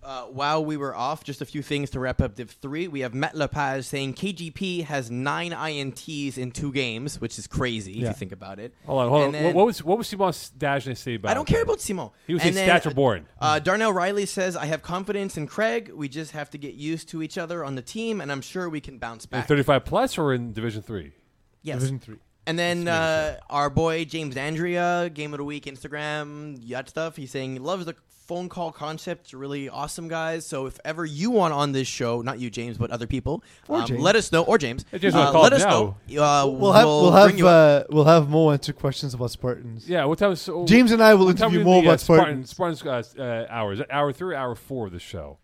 Uh, 0.04 0.24
while 0.26 0.64
we 0.66 0.76
were 0.78 0.96
off, 0.96 1.24
just 1.24 1.42
a 1.42 1.46
few 1.46 1.62
things 1.62 1.90
to 1.92 2.00
wrap 2.00 2.22
up 2.22 2.36
Div 2.36 2.50
3. 2.52 2.88
We 2.90 3.00
have 3.02 3.14
Matt 3.14 3.36
Lepage 3.36 3.86
saying 3.86 4.16
KGP 4.16 4.84
has 4.86 5.10
nine 5.10 5.52
INTs 5.52 6.38
in 6.38 6.52
two 6.52 6.72
games, 6.74 7.22
which 7.22 7.40
is 7.40 7.48
crazy 7.48 7.94
if 7.94 8.08
you 8.08 8.14
think 8.14 8.32
about 8.32 8.60
it. 8.60 8.74
Hold 8.86 9.02
on, 9.04 9.10
hold 9.10 9.22
And 9.28 9.36
on. 9.36 9.44
then- 9.44 9.56
What, 9.56 9.66
was 9.66 9.84
what 9.84 9.98
was 9.98 10.08
Simon 10.08 10.32
Dagenet 10.32 10.98
say 10.98 11.16
about? 11.16 11.32
I 11.32 11.34
don't 11.34 11.48
care 11.48 11.62
about 11.64 11.80
Simon. 11.80 12.10
He 12.28 12.34
was 12.34 12.44
And 12.44 12.56
then, 12.56 12.68
stats 12.70 12.86
are 12.86 12.94
boring. 12.94 13.26
Uh, 13.40 13.60
Darnell 13.60 13.94
Riley 13.94 14.26
says, 14.26 14.56
I 14.56 14.66
have 14.66 14.82
confidence 14.82 15.38
in 15.38 15.48
Craig. 15.48 15.92
We 15.94 16.10
just 16.10 16.32
have 16.32 16.50
to 16.52 16.58
get 16.58 16.74
used 16.74 17.10
to 17.10 17.22
each 17.24 17.38
other 17.38 17.64
on 17.64 17.76
the 17.76 17.82
team, 17.82 18.20
and 18.22 18.32
I'm 18.32 18.42
sure 18.42 18.70
we 18.70 18.82
can 18.82 18.98
bounce 18.98 19.26
In 19.26 19.30
back. 19.30 19.48
35 19.48 19.86
plus 19.86 20.18
or 20.18 20.34
in 20.34 20.52
Division 20.54 20.82
Three? 20.82 21.14
yes. 21.62 21.76
Division 21.78 22.00
three. 22.00 22.18
And 22.46 22.60
then 22.60 22.88
uh, 22.88 23.38
our 23.50 23.70
boy 23.70 24.06
James 24.06 24.36
Andrea, 24.36 25.10
Game 25.14 25.34
of 25.34 25.38
the 25.38 25.44
Week 25.46 25.66
Instagram, 25.66 26.58
yacht 26.62 26.90
stuff. 26.90 27.16
He's 27.16 27.32
saying 27.32 27.54
he 27.54 27.60
loves 27.60 27.86
the 27.86 27.96
phone 28.10 28.50
call 28.50 28.72
concept. 28.72 29.26
It's 29.26 29.34
really 29.34 29.70
awesome, 29.70 30.08
guys. 30.08 30.46
So 30.46 30.66
if 30.66 30.80
ever 30.84 31.06
you 31.06 31.32
want 31.32 31.54
on 31.54 31.72
this 31.72 31.88
show, 31.88 32.22
not 32.22 32.40
you, 32.40 32.50
James, 32.50 32.78
but 32.78 32.92
other 32.92 33.08
people, 33.08 33.44
um, 33.70 33.86
let 33.98 34.16
us 34.16 34.32
know. 34.32 34.44
Or 34.44 34.58
James, 34.58 34.86
James, 34.98 35.16
uh, 35.16 35.32
let 35.40 35.54
up 35.54 35.60
us 35.60 35.66
know. 35.66 35.96
Uh, 36.22 36.48
We'll 36.48 36.72
have 36.74 36.86
we'll, 36.86 37.12
have 37.12 37.42
uh, 37.44 37.84
we'll 37.90 38.06
have 38.06 38.30
Mo 38.30 38.52
answer 38.52 38.74
questions 38.74 39.14
about 39.14 39.32
Spartans. 39.32 39.88
Yeah. 39.88 40.06
What 40.06 40.20
time? 40.20 40.32
Is, 40.32 40.42
so, 40.42 40.66
James 40.66 40.92
and 40.92 41.02
I 41.02 41.14
will 41.14 41.28
what 41.28 41.38
time 41.38 41.50
interview 41.54 41.62
is 41.62 41.66
Mo 41.66 41.80
about 41.82 41.94
uh, 41.94 41.98
Spartans. 41.98 42.50
Spartans 42.50 42.86
uh, 42.86 43.22
uh, 43.22 43.54
hours. 43.54 43.82
Hour 43.90 44.14
three, 44.14 44.36
hour 44.36 44.56
four 44.56 44.88
of 44.88 44.94
the 44.94 45.00
show. 45.00 45.38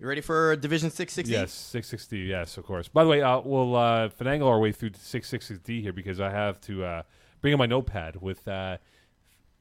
You 0.00 0.08
ready 0.08 0.20
for 0.20 0.56
Division 0.56 0.90
Six 0.90 1.12
sixty? 1.12 1.32
Yes, 1.32 1.52
660. 1.52 2.18
Yes, 2.18 2.56
of 2.58 2.64
course. 2.66 2.88
By 2.88 3.04
the 3.04 3.10
way, 3.10 3.22
uh, 3.22 3.40
we'll 3.40 3.76
uh, 3.76 4.08
finagle 4.08 4.46
our 4.48 4.58
way 4.58 4.72
through 4.72 4.90
660D 4.90 5.80
here 5.82 5.92
because 5.92 6.20
I 6.20 6.30
have 6.30 6.60
to 6.62 6.84
uh, 6.84 7.02
bring 7.40 7.52
in 7.52 7.58
my 7.58 7.66
notepad 7.66 8.20
with 8.20 8.46
uh, 8.48 8.78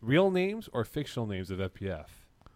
real 0.01 0.31
names 0.31 0.69
or 0.73 0.83
fictional 0.83 1.27
names 1.27 1.51
of 1.51 1.59
FPF. 1.59 2.05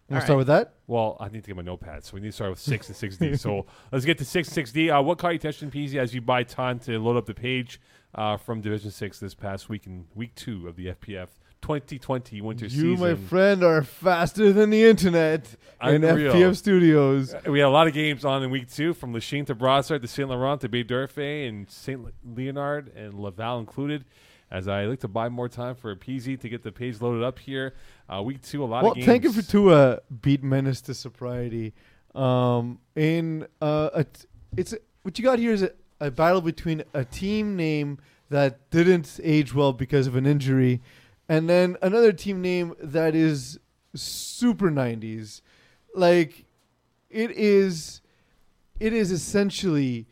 We'll 0.08 0.16
All 0.18 0.20
start 0.20 0.28
right. 0.30 0.36
with 0.36 0.46
that. 0.48 0.74
Well, 0.86 1.16
I 1.20 1.28
need 1.28 1.44
to 1.44 1.48
get 1.48 1.56
my 1.56 1.62
notepad, 1.62 2.04
so 2.04 2.14
we 2.14 2.20
need 2.20 2.28
to 2.28 2.32
start 2.32 2.50
with 2.50 2.58
6 2.60 2.88
and 2.88 2.96
6D. 3.12 3.38
so 3.38 3.66
let's 3.92 4.04
get 4.04 4.18
to 4.18 4.24
6 4.24 4.56
and 4.56 4.66
6D. 4.66 4.98
Uh, 4.98 5.02
what 5.02 5.18
caught 5.18 5.28
your 5.28 5.36
attention, 5.36 5.70
PZ, 5.70 5.94
as 5.96 6.14
you 6.14 6.20
buy 6.20 6.42
time 6.42 6.78
to 6.80 6.98
load 6.98 7.16
up 7.16 7.26
the 7.26 7.34
page 7.34 7.80
uh, 8.14 8.36
from 8.36 8.60
Division 8.60 8.90
6 8.90 9.20
this 9.20 9.34
past 9.34 9.68
week 9.68 9.86
in 9.86 10.06
week 10.14 10.34
two 10.34 10.66
of 10.66 10.76
the 10.76 10.86
FPF 10.86 11.28
2020 11.62 12.40
winter 12.40 12.64
you, 12.66 12.70
season? 12.96 13.00
my 13.00 13.14
friend, 13.14 13.62
are 13.64 13.82
faster 13.82 14.52
than 14.52 14.70
the 14.70 14.84
internet 14.84 15.54
in 15.82 16.04
Unreal. 16.04 16.32
FPF 16.34 16.56
studios. 16.56 17.34
Uh, 17.34 17.40
We 17.50 17.58
had 17.58 17.66
a 17.66 17.70
lot 17.70 17.86
of 17.86 17.92
games 17.94 18.24
on 18.24 18.42
in 18.42 18.50
week 18.50 18.70
two, 18.70 18.94
from 18.94 19.12
Lachine 19.12 19.44
to 19.46 19.54
Brossard 19.54 20.00
to 20.02 20.08
Saint 20.08 20.28
Laurent 20.28 20.60
to 20.62 20.68
Baie-D'Urfé 20.68 21.48
and 21.48 21.68
Saint 21.70 22.06
Leonard 22.24 22.92
and 22.96 23.14
Laval 23.14 23.58
included. 23.60 24.04
As 24.50 24.66
I 24.66 24.86
look 24.86 25.00
to 25.00 25.08
buy 25.08 25.28
more 25.28 25.48
time 25.48 25.74
for 25.74 25.90
a 25.90 25.96
PZ 25.96 26.40
to 26.40 26.48
get 26.48 26.62
the 26.62 26.72
page 26.72 27.02
loaded 27.02 27.22
up 27.22 27.38
here, 27.38 27.74
uh, 28.08 28.22
week 28.22 28.40
two, 28.40 28.62
a 28.62 28.66
lot 28.66 28.82
Well, 28.82 28.92
of 28.92 28.96
games. 28.96 29.06
thank 29.06 29.24
you 29.24 29.32
for 29.32 29.42
Tua 29.42 30.00
beat 30.22 30.42
Menace 30.42 30.80
to 30.82 30.94
sobriety. 30.94 31.74
Um, 32.14 32.78
in 32.96 33.46
uh, 33.60 33.90
a 33.92 34.04
t- 34.04 34.26
it's 34.56 34.74
what 35.02 35.18
you 35.18 35.24
got 35.24 35.38
here 35.38 35.52
is 35.52 35.62
a, 35.62 35.72
a 36.00 36.10
battle 36.10 36.40
between 36.40 36.82
a 36.94 37.04
team 37.04 37.56
name 37.56 37.98
that 38.30 38.70
didn't 38.70 39.20
age 39.22 39.54
well 39.54 39.74
because 39.74 40.06
of 40.06 40.16
an 40.16 40.24
injury, 40.24 40.80
and 41.28 41.48
then 41.48 41.76
another 41.82 42.12
team 42.12 42.40
name 42.40 42.74
that 42.80 43.14
is 43.14 43.58
super 43.94 44.70
'90s. 44.70 45.40
Like, 45.94 46.46
it 47.10 47.30
is, 47.32 48.00
it 48.80 48.92
is 48.92 49.10
essentially 49.10 50.06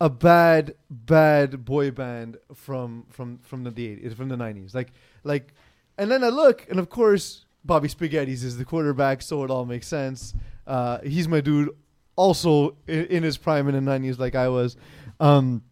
a 0.00 0.10
bad, 0.10 0.74
bad 0.90 1.64
boy 1.64 1.90
band 1.90 2.38
from 2.54 3.06
from 3.10 3.38
from 3.38 3.64
the 3.64 3.70
80s, 3.70 4.14
from 4.14 4.28
the 4.28 4.36
'90s. 4.36 4.74
Like, 4.74 4.92
like 5.24 5.54
and 5.98 6.10
then 6.10 6.22
I 6.22 6.28
look, 6.28 6.66
and 6.68 6.78
of 6.78 6.90
course, 6.90 7.46
Bobby 7.64 7.88
Spaghetti's 7.88 8.44
is 8.44 8.58
the 8.58 8.64
quarterback, 8.64 9.22
so 9.22 9.42
it 9.44 9.50
all 9.50 9.64
makes 9.64 9.86
sense. 9.86 10.34
Uh, 10.66 10.98
he's 11.00 11.28
my 11.28 11.40
dude, 11.40 11.70
also 12.14 12.76
in, 12.86 13.06
in 13.06 13.22
his 13.22 13.36
prime 13.38 13.68
in 13.68 13.84
the 13.84 13.90
'90s, 13.90 14.18
like 14.18 14.34
I 14.34 14.48
was. 14.48 14.76
Um, 15.18 15.62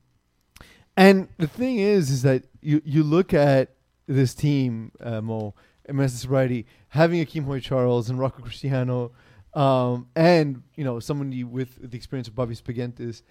and 0.97 1.29
the 1.39 1.49
thing 1.49 1.79
is, 1.79 2.11
is 2.11 2.23
that 2.23 2.45
you 2.63 2.81
you 2.85 3.03
look 3.03 3.35
at 3.35 3.74
this 4.07 4.35
team, 4.35 4.93
uh, 5.01 5.21
Mo, 5.21 5.55
and 5.87 5.97
Menace 5.97 6.13
to 6.13 6.19
Sobriety, 6.19 6.67
having 6.89 7.25
Akeem 7.25 7.45
Hoy 7.45 7.61
Charles 7.61 8.11
and 8.11 8.19
Rocco 8.19 8.43
Cristiano, 8.43 9.13
um, 9.55 10.09
and 10.17 10.63
you 10.75 10.85
know 10.85 11.01
somebody 11.01 11.45
with 11.45 11.91
the 11.91 11.97
experience 11.97 12.29
of 12.29 12.35
Bobby 12.35 12.55
Spaghettis. 12.55 13.23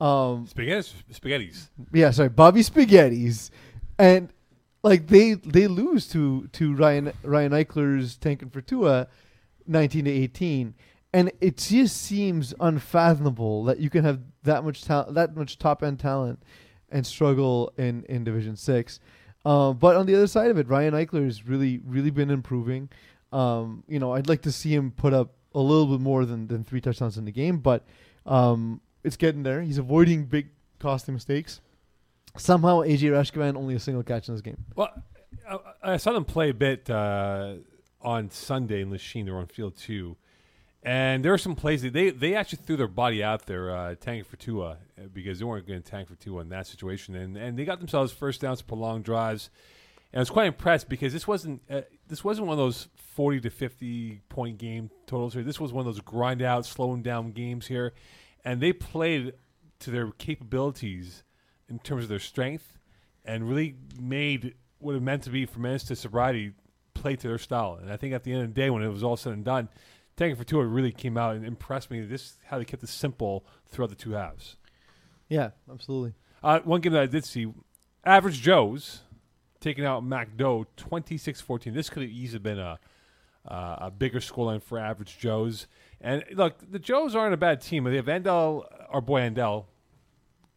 Um, 0.00 0.46
Spaghettis, 0.46 0.92
spaghettis. 1.12 1.68
yeah, 1.92 2.10
sorry, 2.10 2.28
Bobby 2.28 2.60
Spaghettis, 2.60 3.50
and 3.98 4.32
like 4.82 5.06
they 5.08 5.34
they 5.34 5.66
lose 5.66 6.08
to 6.10 6.48
to 6.52 6.74
Ryan 6.74 7.12
Ryan 7.22 7.52
Eichler's 7.52 8.16
tanking 8.16 8.50
for 8.50 8.60
Tua, 8.60 9.08
nineteen 9.66 10.04
to 10.04 10.10
eighteen, 10.10 10.74
and 11.12 11.32
it 11.40 11.56
just 11.56 11.96
seems 11.96 12.54
unfathomable 12.60 13.64
that 13.64 13.78
you 13.78 13.90
can 13.90 14.04
have 14.04 14.20
that 14.42 14.64
much 14.64 14.84
talent, 14.84 15.14
that 15.14 15.34
much 15.34 15.58
top 15.58 15.82
end 15.82 15.98
talent, 15.98 16.42
and 16.90 17.06
struggle 17.06 17.72
in 17.76 18.04
in 18.04 18.22
Division 18.24 18.56
Six. 18.56 19.00
Um, 19.46 19.76
but 19.76 19.94
on 19.94 20.06
the 20.06 20.14
other 20.16 20.26
side 20.26 20.50
of 20.50 20.58
it, 20.58 20.68
Ryan 20.68 20.92
Eichler 20.92 21.24
has 21.24 21.46
really 21.46 21.80
really 21.86 22.10
been 22.10 22.30
improving. 22.30 22.88
Um, 23.32 23.84
you 23.86 24.00
know, 24.00 24.12
I'd 24.12 24.28
like 24.28 24.42
to 24.42 24.52
see 24.52 24.74
him 24.74 24.90
put 24.90 25.14
up 25.14 25.34
a 25.54 25.60
little 25.60 25.86
bit 25.86 26.00
more 26.00 26.24
than 26.24 26.48
than 26.48 26.64
three 26.64 26.80
touchdowns 26.80 27.16
in 27.16 27.24
the 27.24 27.30
game, 27.30 27.58
but 27.58 27.84
um, 28.26 28.80
it's 29.04 29.16
getting 29.16 29.44
there. 29.44 29.62
He's 29.62 29.78
avoiding 29.78 30.24
big 30.24 30.48
costly 30.80 31.14
mistakes. 31.14 31.60
Somehow, 32.36 32.80
AJ 32.80 33.12
Rashkevan 33.12 33.56
only 33.56 33.76
a 33.76 33.78
single 33.78 34.02
catch 34.02 34.28
in 34.28 34.34
this 34.34 34.42
game. 34.42 34.64
Well, 34.74 34.90
I, 35.48 35.92
I 35.92 35.96
saw 35.96 36.12
them 36.12 36.24
play 36.24 36.50
a 36.50 36.54
bit 36.54 36.90
uh, 36.90 37.54
on 38.02 38.30
Sunday 38.30 38.82
in 38.82 38.90
Lachine. 38.90 39.26
They 39.26 39.30
were 39.30 39.38
on 39.38 39.46
field 39.46 39.76
two. 39.76 40.16
And 40.86 41.24
there 41.24 41.32
were 41.32 41.38
some 41.38 41.56
plays 41.56 41.82
that 41.82 41.92
they, 41.92 42.10
they 42.10 42.36
actually 42.36 42.60
threw 42.64 42.76
their 42.76 42.86
body 42.86 43.20
out 43.20 43.46
there 43.46 43.74
uh, 43.74 43.96
tanking 43.96 44.22
for 44.22 44.36
Tua 44.36 44.70
uh, 44.70 45.08
because 45.12 45.40
they 45.40 45.44
weren't 45.44 45.66
going 45.66 45.82
to 45.82 45.90
tank 45.90 46.06
for 46.06 46.14
Tua 46.14 46.42
in 46.42 46.48
that 46.50 46.68
situation. 46.68 47.16
And, 47.16 47.36
and 47.36 47.58
they 47.58 47.64
got 47.64 47.80
themselves 47.80 48.12
first 48.12 48.40
downs, 48.40 48.62
prolonged 48.62 49.04
drives. 49.04 49.50
And 50.12 50.20
I 50.20 50.22
was 50.22 50.30
quite 50.30 50.46
impressed 50.46 50.88
because 50.88 51.12
this 51.12 51.26
wasn't 51.26 51.60
uh, 51.68 51.80
this 52.06 52.22
wasn't 52.22 52.46
one 52.46 52.56
of 52.56 52.64
those 52.64 52.86
forty 52.96 53.40
to 53.40 53.50
fifty 53.50 54.20
point 54.28 54.58
game 54.58 54.90
totals 55.06 55.34
here. 55.34 55.42
This 55.42 55.58
was 55.58 55.72
one 55.72 55.80
of 55.80 55.92
those 55.92 56.00
grind 56.00 56.40
out, 56.40 56.64
slowing 56.64 57.02
down 57.02 57.32
games 57.32 57.66
here, 57.66 57.92
and 58.44 58.60
they 58.60 58.72
played 58.72 59.34
to 59.80 59.90
their 59.90 60.12
capabilities 60.12 61.24
in 61.68 61.80
terms 61.80 62.04
of 62.04 62.08
their 62.08 62.20
strength, 62.20 62.78
and 63.24 63.48
really 63.48 63.74
made 64.00 64.54
what 64.78 64.94
it 64.94 65.02
meant 65.02 65.24
to 65.24 65.30
be 65.30 65.44
for 65.44 65.58
Menace 65.58 65.82
to 65.82 65.96
sobriety 65.96 66.52
play 66.94 67.16
to 67.16 67.26
their 67.26 67.38
style. 67.38 67.76
And 67.82 67.92
I 67.92 67.96
think 67.96 68.14
at 68.14 68.22
the 68.22 68.32
end 68.32 68.42
of 68.42 68.54
the 68.54 68.60
day, 68.60 68.70
when 68.70 68.84
it 68.84 68.88
was 68.88 69.02
all 69.02 69.16
said 69.16 69.32
and 69.32 69.44
done, 69.44 69.68
Tanking 70.16 70.36
for 70.36 70.44
Tua 70.44 70.64
really 70.64 70.92
came 70.92 71.18
out 71.18 71.36
and 71.36 71.44
impressed 71.44 71.90
me. 71.90 72.00
This 72.00 72.36
how 72.46 72.58
they 72.58 72.64
kept 72.64 72.82
it 72.82 72.88
simple 72.88 73.44
throughout 73.66 73.90
the 73.90 73.96
two 73.96 74.12
halves. 74.12 74.56
Yeah, 75.28 75.50
absolutely. 75.70 76.14
Uh, 76.42 76.60
one 76.60 76.80
game 76.80 76.92
that 76.92 77.02
I 77.02 77.06
did 77.06 77.24
see, 77.24 77.52
Average 78.04 78.40
Joe's 78.40 79.00
taking 79.60 79.84
out 79.84 80.04
MacDo 80.04 80.66
26-14. 80.76 81.74
This 81.74 81.90
could 81.90 82.02
have 82.02 82.12
easily 82.12 82.38
been 82.38 82.58
a 82.58 82.78
uh, 83.48 83.76
a 83.82 83.90
bigger 83.90 84.18
scoreline 84.20 84.62
for 84.62 84.78
Average 84.78 85.18
Joe's. 85.18 85.66
And 86.00 86.24
look, 86.32 86.54
the 86.70 86.78
Joes 86.78 87.14
aren't 87.14 87.34
a 87.34 87.36
bad 87.36 87.60
team. 87.60 87.84
They 87.84 87.96
have 87.96 88.06
Andel, 88.06 88.64
our 88.88 89.00
boy 89.00 89.20
Andel, 89.20 89.66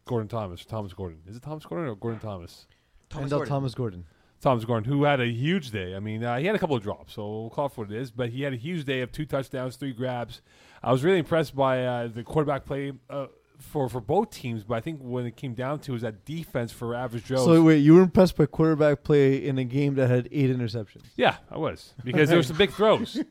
Gordon 0.06 0.28
Thomas, 0.28 0.64
Thomas 0.64 0.92
Gordon. 0.92 1.20
Is 1.28 1.36
it 1.36 1.42
Thomas 1.42 1.64
Gordon 1.64 1.88
or 1.88 1.94
Gordon 1.94 2.20
Thomas? 2.20 2.66
Thomas 3.08 3.28
Andell 3.28 3.36
Gordon. 3.36 3.48
Thomas 3.48 3.74
Gordon. 3.74 4.04
Thomas 4.40 4.64
Gordon, 4.64 4.90
who 4.90 5.04
had 5.04 5.20
a 5.20 5.26
huge 5.26 5.70
day. 5.70 5.94
I 5.94 6.00
mean, 6.00 6.24
uh, 6.24 6.38
he 6.38 6.46
had 6.46 6.56
a 6.56 6.58
couple 6.58 6.76
of 6.76 6.82
drops, 6.82 7.14
so 7.14 7.28
we'll 7.28 7.50
call 7.50 7.66
it 7.66 7.72
for 7.72 7.84
what 7.84 7.92
it 7.92 8.00
is. 8.00 8.10
But 8.10 8.30
he 8.30 8.42
had 8.42 8.52
a 8.52 8.56
huge 8.56 8.84
day 8.84 9.02
of 9.02 9.12
two 9.12 9.26
touchdowns, 9.26 9.76
three 9.76 9.92
grabs. 9.92 10.40
I 10.82 10.92
was 10.92 11.04
really 11.04 11.18
impressed 11.18 11.54
by 11.54 11.84
uh, 11.84 12.08
the 12.08 12.22
quarterback 12.22 12.64
play 12.64 12.92
uh, 13.10 13.26
for 13.58 13.88
for 13.88 14.00
both 14.00 14.30
teams. 14.30 14.64
But 14.64 14.76
I 14.76 14.80
think 14.80 15.00
when 15.02 15.26
it 15.26 15.36
came 15.36 15.52
down 15.52 15.80
to 15.80 15.92
it 15.92 15.94
was 15.94 16.02
that 16.02 16.24
defense 16.24 16.72
for 16.72 16.94
Average 16.94 17.26
Joe. 17.26 17.44
So 17.44 17.62
wait, 17.62 17.78
you 17.78 17.94
were 17.94 18.02
impressed 18.02 18.36
by 18.36 18.46
quarterback 18.46 19.02
play 19.02 19.36
in 19.36 19.58
a 19.58 19.64
game 19.64 19.94
that 19.96 20.08
had 20.08 20.28
eight 20.32 20.50
interceptions? 20.50 21.04
yeah, 21.16 21.36
I 21.50 21.58
was 21.58 21.94
because 22.02 22.30
there 22.30 22.38
were 22.38 22.42
some 22.42 22.56
big 22.56 22.72
throws. 22.72 23.22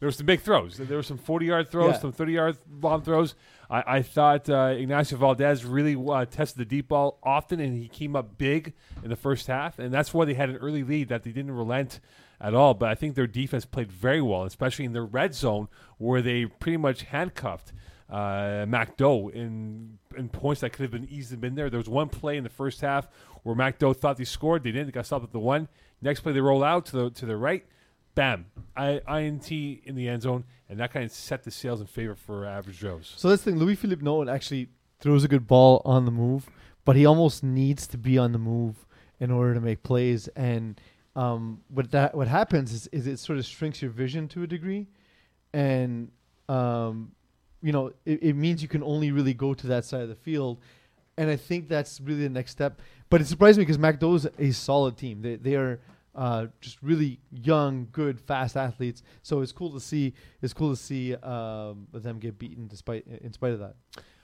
There 0.00 0.06
were 0.06 0.12
some 0.12 0.26
big 0.26 0.40
throws. 0.40 0.78
There 0.78 0.96
were 0.96 1.02
some 1.02 1.18
forty-yard 1.18 1.68
throws, 1.70 1.92
Yeah. 1.94 2.00
some 2.00 2.12
thirty-yard 2.12 2.56
bomb 2.66 3.02
throws. 3.02 3.34
I, 3.68 3.98
I 3.98 4.02
thought 4.02 4.48
uh, 4.48 4.74
Ignacio 4.76 5.18
Valdez 5.18 5.64
really 5.64 5.94
uh, 5.94 6.24
tested 6.24 6.58
the 6.58 6.64
deep 6.64 6.88
ball 6.88 7.18
often, 7.22 7.60
and 7.60 7.76
he 7.76 7.86
came 7.86 8.16
up 8.16 8.38
big 8.38 8.72
in 9.02 9.10
the 9.10 9.16
first 9.16 9.46
half, 9.46 9.78
and 9.78 9.92
that's 9.92 10.12
why 10.14 10.24
they 10.24 10.34
had 10.34 10.48
an 10.48 10.56
early 10.56 10.82
lead 10.82 11.08
that 11.10 11.22
they 11.22 11.30
didn't 11.32 11.52
relent 11.52 12.00
at 12.40 12.54
all. 12.54 12.72
But 12.72 12.88
I 12.88 12.94
think 12.94 13.14
their 13.14 13.26
defense 13.26 13.66
played 13.66 13.92
very 13.92 14.22
well, 14.22 14.44
especially 14.44 14.86
in 14.86 14.94
the 14.94 15.02
red 15.02 15.34
zone 15.34 15.68
where 15.98 16.22
they 16.22 16.46
pretty 16.46 16.78
much 16.78 17.02
handcuffed 17.02 17.72
uh, 18.08 18.64
MacDo 18.66 19.28
in 19.28 19.98
in 20.16 20.28
points 20.30 20.62
that 20.62 20.72
could 20.72 20.82
have 20.82 20.90
been 20.90 21.08
easily 21.10 21.36
been 21.38 21.54
there. 21.56 21.68
There 21.68 21.78
was 21.78 21.88
one 21.90 22.08
play 22.08 22.38
in 22.38 22.42
the 22.42 22.48
first 22.50 22.80
half 22.80 23.06
where 23.42 23.54
MacDo 23.54 23.92
thought 23.94 24.16
they 24.16 24.24
scored, 24.24 24.64
they 24.64 24.72
didn't. 24.72 24.86
They 24.86 24.92
got 24.92 25.04
stopped 25.06 25.24
at 25.24 25.32
the 25.32 25.38
one. 25.38 25.68
Next 26.02 26.20
play 26.20 26.32
they 26.32 26.40
roll 26.40 26.64
out 26.64 26.86
to 26.86 26.92
the 26.96 27.10
to 27.10 27.26
the 27.26 27.36
right, 27.36 27.64
bam, 28.20 28.44
I, 28.76 29.00
INT 29.20 29.50
in 29.50 29.94
the 29.94 30.06
end 30.06 30.20
zone, 30.20 30.44
and 30.68 30.78
that 30.78 30.92
kind 30.92 31.06
of 31.06 31.10
set 31.10 31.42
the 31.42 31.50
sails 31.50 31.80
in 31.80 31.86
favor 31.86 32.14
for 32.14 32.44
Average 32.44 32.78
Joe's. 32.78 33.14
So 33.16 33.30
the 33.30 33.38
thing. 33.38 33.56
Louis 33.56 33.74
Philippe 33.74 34.04
Nolan 34.04 34.28
actually 34.28 34.68
throws 35.00 35.24
a 35.24 35.28
good 35.28 35.46
ball 35.46 35.80
on 35.86 36.04
the 36.04 36.10
move, 36.10 36.50
but 36.84 36.96
he 36.96 37.06
almost 37.06 37.42
needs 37.42 37.86
to 37.86 37.96
be 37.96 38.18
on 38.18 38.32
the 38.32 38.38
move 38.38 38.84
in 39.20 39.30
order 39.30 39.54
to 39.54 39.60
make 39.62 39.82
plays. 39.82 40.28
And 40.36 40.78
um, 41.16 41.62
what 41.68 41.90
that 41.92 42.14
what 42.14 42.28
happens 42.28 42.74
is, 42.74 42.86
is 42.88 43.06
it 43.06 43.18
sort 43.18 43.38
of 43.38 43.46
shrinks 43.46 43.80
your 43.80 43.90
vision 43.90 44.28
to 44.28 44.42
a 44.42 44.46
degree, 44.46 44.86
and 45.54 46.10
um, 46.50 47.12
you 47.62 47.72
know 47.72 47.86
it, 48.04 48.22
it 48.22 48.36
means 48.36 48.60
you 48.60 48.68
can 48.68 48.82
only 48.82 49.12
really 49.12 49.32
go 49.32 49.54
to 49.54 49.66
that 49.68 49.86
side 49.86 50.02
of 50.02 50.10
the 50.10 50.14
field. 50.14 50.60
And 51.16 51.30
I 51.30 51.36
think 51.36 51.68
that's 51.68 52.00
really 52.02 52.24
the 52.24 52.28
next 52.28 52.50
step. 52.50 52.80
But 53.08 53.22
it 53.22 53.26
surprised 53.26 53.58
me 53.58 53.62
because 53.62 53.78
MacDo 53.78 54.14
is 54.14 54.28
a 54.38 54.50
solid 54.52 54.98
team. 54.98 55.22
They 55.22 55.36
they 55.36 55.54
are 55.54 55.80
uh, 56.20 56.46
just 56.60 56.76
really 56.82 57.18
young, 57.30 57.88
good, 57.92 58.20
fast 58.20 58.54
athletes. 58.56 59.02
So 59.22 59.40
it's 59.40 59.52
cool 59.52 59.72
to 59.72 59.80
see. 59.80 60.12
It's 60.42 60.52
cool 60.52 60.70
to 60.70 60.76
see 60.76 61.14
um, 61.16 61.86
them 61.92 62.18
get 62.18 62.38
beaten 62.38 62.68
despite 62.68 63.06
in 63.06 63.32
spite 63.32 63.54
of 63.54 63.60
that. 63.60 63.74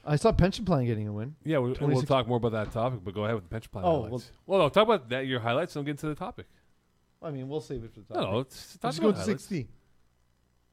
I 0.04 0.16
saw 0.16 0.30
pension 0.30 0.64
plan 0.66 0.84
getting 0.84 1.08
a 1.08 1.12
win. 1.12 1.34
Yeah, 1.42 1.58
we'll, 1.58 1.74
we'll 1.80 2.02
talk 2.02 2.28
more 2.28 2.36
about 2.36 2.52
that 2.52 2.70
topic, 2.70 3.00
but 3.02 3.14
go 3.14 3.24
ahead 3.24 3.34
with 3.34 3.44
the 3.44 3.50
pension 3.50 3.70
plan 3.72 3.84
Oh, 3.84 4.02
highlights. 4.04 4.30
Well, 4.44 4.60
no, 4.60 4.68
talk 4.68 4.84
about 4.84 5.08
that 5.08 5.26
your 5.26 5.40
highlights, 5.40 5.74
and 5.74 5.80
we'll 5.80 5.86
get 5.86 5.92
into 6.02 6.06
the 6.08 6.14
topic. 6.14 6.46
I 7.22 7.30
mean, 7.30 7.48
we'll 7.48 7.62
save 7.62 7.82
it 7.82 7.92
for 7.94 8.00
the 8.00 8.14
No, 8.14 8.20
top. 8.20 8.30
no, 8.32 8.36
Let's 8.38 8.76
about 8.76 9.00
go 9.00 9.12
to 9.12 9.22
sixty. 9.24 9.66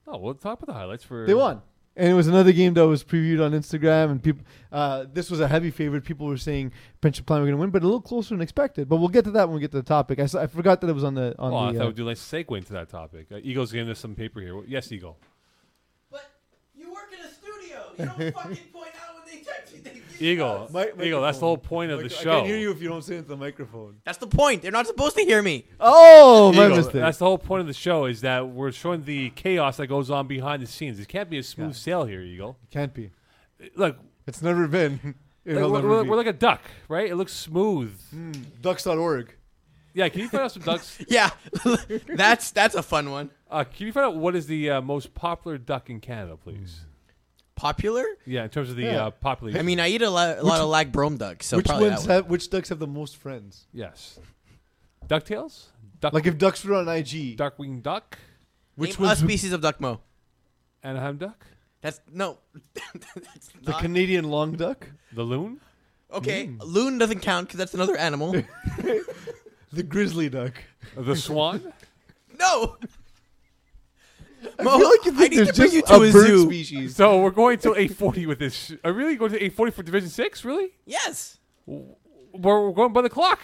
No, 0.06 0.18
we'll 0.18 0.34
talk 0.34 0.62
about 0.62 0.74
the 0.74 0.78
highlights 0.78 1.06
for. 1.06 1.26
They 1.26 1.34
won, 1.34 1.62
and 1.96 2.10
it 2.10 2.14
was 2.14 2.28
another 2.28 2.52
game 2.52 2.74
that 2.74 2.88
was 2.88 3.04
previewed 3.04 3.44
on 3.44 3.52
Instagram, 3.52 4.12
and 4.12 4.24
people. 4.24 4.44
Uh, 4.72 5.06
this 5.14 5.30
was 5.30 5.40
a 5.40 5.48
heavy 5.48 5.70
favorite. 5.70 6.04
People 6.04 6.26
were 6.28 6.38
saying 6.38 6.72
pension 7.02 7.24
plan 7.26 7.40
were 7.42 7.46
going 7.46 7.56
to 7.56 7.62
win, 7.62 7.70
but 7.70 7.84
a 7.84 7.86
little 7.86 8.02
closer 8.02 8.34
than 8.34 8.42
expected. 8.42 8.90
But 8.90 8.98
we'll 8.98 9.10
get 9.10 9.24
to 9.26 9.32
that 9.32 9.48
when 9.48 9.56
we 9.56 9.62
get 9.62 9.72
to 9.72 9.78
the 9.78 9.84
topic. 9.84 10.20
I, 10.20 10.24
s- 10.24 10.34
I 10.36 10.48
forgot 10.48 10.82
that 10.82 10.90
it 10.90 10.94
was 10.94 11.04
on 11.04 11.14
the 11.14 11.36
on 11.38 11.52
Well, 11.52 11.62
I 11.62 11.72
the. 11.72 11.78
thought 11.78 11.84
uh, 11.84 11.88
we'd 11.90 11.96
do 11.96 12.08
a 12.08 12.12
nice 12.12 12.22
segue 12.22 12.58
into 12.58 12.74
that 12.74 12.90
topic. 12.90 13.28
Uh, 13.32 13.38
Eagle's 13.44 13.72
giving 13.72 13.90
us 13.92 14.00
some 14.00 14.16
paper 14.16 14.40
here. 14.42 14.60
Yes, 14.68 14.92
Eagle. 14.92 15.18
But 16.12 16.26
you 16.76 16.92
work 16.92 17.10
in 17.18 17.24
a 17.26 17.32
studio. 17.32 17.84
You 17.98 18.06
don't 18.06 18.34
fucking 18.44 18.58
Eagle. 20.24 20.70
notes. 20.72 20.74
Mi- 20.98 21.08
Eagle, 21.08 21.22
that's 21.22 21.40
the 21.40 21.46
whole 21.46 21.58
point 21.58 21.92
of 21.92 21.98
the 22.00 22.04
Mic- 22.06 22.12
show. 22.14 22.32
I 22.32 22.36
can't 22.36 22.48
hear 22.48 22.58
you 22.58 22.72
if 22.72 22.82
you 22.82 22.88
don't 22.90 23.02
say 23.04 23.16
it 23.16 23.18
into 23.20 23.30
the 23.30 23.38
microphone. 23.38 23.98
That's 24.06 24.18
the 24.18 24.28
point. 24.28 24.62
They're 24.62 24.72
not 24.72 24.88
supposed 24.88 25.16
to 25.18 25.24
hear 25.24 25.42
me. 25.42 25.66
Oh, 25.80 26.52
my 26.54 26.66
Eagle, 26.66 26.78
mistake. 26.78 26.94
That's 26.94 27.18
the 27.18 27.26
whole 27.26 27.38
point 27.38 27.62
of 27.62 27.68
the 27.68 27.74
show 27.74 28.06
is 28.06 28.22
that 28.22 28.48
we're 28.50 28.72
showing 28.72 29.04
the 29.04 29.30
chaos 29.32 29.78
that 29.78 29.88
goes 29.88 30.10
on 30.10 30.28
behind 30.28 30.62
the 30.64 30.68
scenes. 30.68 31.00
It 31.00 31.08
can't 31.08 31.30
be 31.30 31.38
a 31.38 31.44
smooth 31.44 31.70
Yeah. 31.70 31.74
sail 31.74 32.06
here, 32.06 32.22
Eagle. 32.22 32.58
It 32.64 32.72
can't 32.72 32.94
be. 32.94 33.12
Look, 33.76 33.98
It's 34.28 34.42
never 34.42 34.68
been. 34.68 35.00
like, 35.04 35.16
It'll 35.56 35.70
we're, 35.72 35.78
never 35.78 35.90
we're- 35.90 36.04
be. 36.04 36.10
we're 36.10 36.18
like 36.18 36.28
a 36.28 36.34
duck, 36.34 36.62
right? 36.88 37.10
It 37.10 37.16
looks 37.16 37.34
smooth. 37.34 37.92
Mm, 38.16 38.46
ducks.org. 38.62 39.36
Yeah, 39.96 40.10
can 40.10 40.22
you 40.22 40.30
find 40.30 40.44
out 40.46 40.52
some 40.52 40.64
ducks? 40.64 40.98
Yeah, 41.08 41.30
that's 42.08 42.50
that's 42.52 42.74
a 42.74 42.82
fun 42.82 43.12
one. 43.12 43.30
Uh, 43.52 43.64
can 43.64 43.86
you 43.86 43.94
find 43.94 44.06
out 44.08 44.16
what 44.16 44.36
is 44.36 44.48
the 44.48 44.70
uh, 44.72 44.82
most 44.82 45.14
popular 45.14 45.60
duck 45.60 45.90
in 45.90 46.00
Canada, 46.00 46.36
please? 46.36 46.82
Popular? 47.56 48.04
Yeah, 48.26 48.44
in 48.46 48.50
terms 48.50 48.70
of 48.70 48.76
the 48.76 48.84
Yeah. 48.84 49.06
uh, 49.06 49.12
population. 49.12 49.60
I 49.60 49.64
mean, 49.64 49.80
I 49.80 49.88
eat 49.90 50.02
a, 50.02 50.10
lo- 50.10 50.36
a 50.40 50.44
lot 50.44 50.60
of 50.60 50.70
Lac 50.70 50.92
Brome 50.92 51.18
ducks, 51.18 51.46
so 51.46 51.58
which 51.58 51.68
probably 51.68 51.90
ones 51.90 52.02
that 52.04 52.08
one. 52.10 52.16
have? 52.16 52.28
Which 52.30 52.50
ducks 52.50 52.70
have 52.70 52.80
the 52.80 52.88
most 52.88 53.18
friends? 53.18 53.68
yes. 53.74 54.20
Ducktales? 55.08 55.66
Duck, 56.00 56.14
Like 56.14 56.26
if 56.26 56.38
ducks 56.38 56.64
were 56.66 56.76
on 56.76 56.88
IG, 56.88 57.38
Darkwing 57.38 57.82
duck? 57.84 58.18
which 58.76 58.92
Name 59.00 59.06
a 59.06 59.08
ones? 59.10 59.22
would- 59.22 59.30
species 59.30 59.54
of 59.54 59.62
duckmo. 59.62 60.00
Anaheim 60.82 61.18
duck? 61.18 61.46
That's 61.82 62.00
no. 62.12 62.38
that's 62.94 63.50
The 63.62 63.72
not. 63.72 63.82
Canadian 63.82 64.26
long 64.30 64.54
duck, 64.54 64.88
The 65.12 65.24
loon? 65.24 65.60
okay, 66.12 66.48
Mm. 66.48 66.58
loon 66.62 66.98
doesn't 66.98 67.20
count 67.20 67.48
because 67.48 67.58
that's 67.58 67.74
another 67.74 67.96
animal. 67.98 68.32
the 69.72 69.84
grizzly 69.84 70.30
duck. 70.30 70.54
The 70.98 71.16
swan? 71.16 71.74
no. 72.40 72.78
I 74.60 74.64
Mo, 74.64 74.78
feel 74.78 74.90
like 74.90 75.06
you 75.06 75.12
I 75.12 75.16
think 75.16 75.32
need 75.32 75.38
there's 75.38 75.48
to 75.50 75.62
bring 75.62 75.72
you 75.74 75.82
to 75.84 75.94
a 75.94 75.96
a 75.98 76.12
bird 76.12 76.28
zoo. 76.28 76.44
species. 76.46 76.96
so 76.96 77.22
we're 77.22 77.30
going 77.32 77.58
to 77.60 77.70
840 77.72 78.26
with 78.26 78.40
this. 78.40 78.54
Sh- 78.56 78.72
are 78.84 78.94
we 78.94 79.04
really 79.04 79.16
going 79.16 79.32
to 79.32 79.38
840 79.38 79.72
for 79.72 79.84
Division 79.84 80.10
6? 80.10 80.46
Really? 80.46 80.70
Yes. 80.86 81.40
We're, 81.66 81.82
we're 82.34 82.72
going 82.72 82.94
by 82.94 83.02
the 83.02 83.10
clock. 83.10 83.40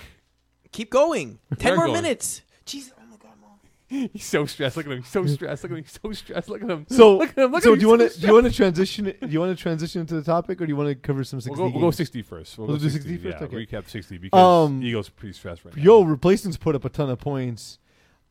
Keep 0.72 0.89
going. 0.91 1.39
Ten 1.58 1.76
more 1.76 1.86
going. 1.88 2.02
minutes. 2.02 2.41
Jesus. 2.66 2.93
Oh 3.00 3.04
my 3.10 3.18
God, 3.18 3.34
mom. 3.41 4.10
He's 4.14 4.26
so 4.26 4.45
stressed. 4.45 4.78
Look 4.78 4.86
at 4.86 4.91
him. 4.91 5.00
He's 5.00 5.08
so 5.12 5.26
stressed. 5.26 5.64
Look 5.64 5.72
at 5.72 5.78
him. 5.78 5.84
He's 5.84 6.00
so 6.04 6.12
stressed. 6.12 6.50
Look 6.50 6.62
at 6.64 6.70
him. 6.70 6.86
So, 6.89 7.18
look 7.18 7.30
at 7.30 7.38
him. 7.38 7.52
Look 7.52 7.64
so 7.64 7.70
at 7.72 7.74
him. 7.74 7.80
do 7.80 7.82
you 7.82 7.89
want 7.89 8.02
He's 8.04 8.14
to 8.16 8.22
do 8.22 8.28
you 8.28 8.34
want 8.34 8.45
to 8.45 8.52
transition? 8.52 9.06
Do 9.06 9.28
you 9.28 9.39
want 9.39 9.58
to 9.58 9.62
transition 9.62 10.02
into 10.02 10.14
the 10.16 10.22
topic, 10.22 10.62
or 10.62 10.66
do 10.66 10.70
you 10.72 10.76
want 10.76 10.89
to 10.89 10.95
cover 10.95 11.24
some 11.24 11.38
We'll 11.38 11.41
sixty? 11.41 11.58
go, 11.58 11.70
we'll 11.70 11.82
go 11.82 11.91
60 11.91 12.22
first. 12.22 12.58
We'll, 12.58 12.68
We'll 12.68 12.78
go 12.78 12.84
do 12.84 12.89
60, 12.89 13.10
60 13.10 13.24
first? 13.32 13.41
Yeah, 13.41 13.47
Okay. 13.47 13.66
recap 13.66 13.89
60 13.89 14.18
because 14.20 14.68
Um, 14.68 14.84
Eagles 14.84 15.10
pretty 15.10 15.34
stressed 15.34 15.66
right 15.66 15.76
now. 15.76 15.82
Yo, 15.82 16.02
replacements 16.04 16.58
put 16.58 16.76
up 16.76 16.86
a 16.86 16.89
ton 16.89 17.10
of 17.10 17.18
points. 17.20 17.80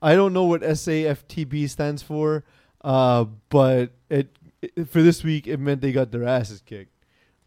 I 0.01 0.15
don't 0.15 0.33
know 0.33 0.45
what 0.45 0.61
SAFTB 0.63 1.69
stands 1.69 2.03
for, 2.05 2.45
uh, 2.83 3.25
but 3.49 3.93
it, 4.09 4.37
it 4.63 4.89
for 4.89 5.03
this 5.03 5.25
week 5.25 5.47
it 5.47 5.59
meant 5.59 5.81
they 5.81 5.93
got 5.93 6.11
their 6.11 6.25
asses 6.25 6.61
kicked. 6.65 6.93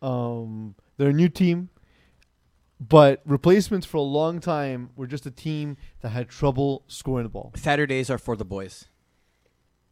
Um, 0.02 0.76
they're 0.98 1.10
a 1.10 1.14
new 1.14 1.30
team, 1.30 1.70
but 2.80 3.22
replacements 3.26 3.86
for 3.86 3.98
a 3.98 4.02
long 4.02 4.40
time 4.40 4.90
were 4.96 5.08
just 5.08 5.26
a 5.26 5.32
team 5.32 5.78
that 6.02 6.10
had 6.10 6.30
trouble 6.30 6.84
scoring 6.88 7.24
the 7.24 7.30
ball. 7.30 7.52
Saturdays 7.56 8.10
are 8.10 8.18
for 8.18 8.36
the 8.36 8.46
boys. 8.46 8.88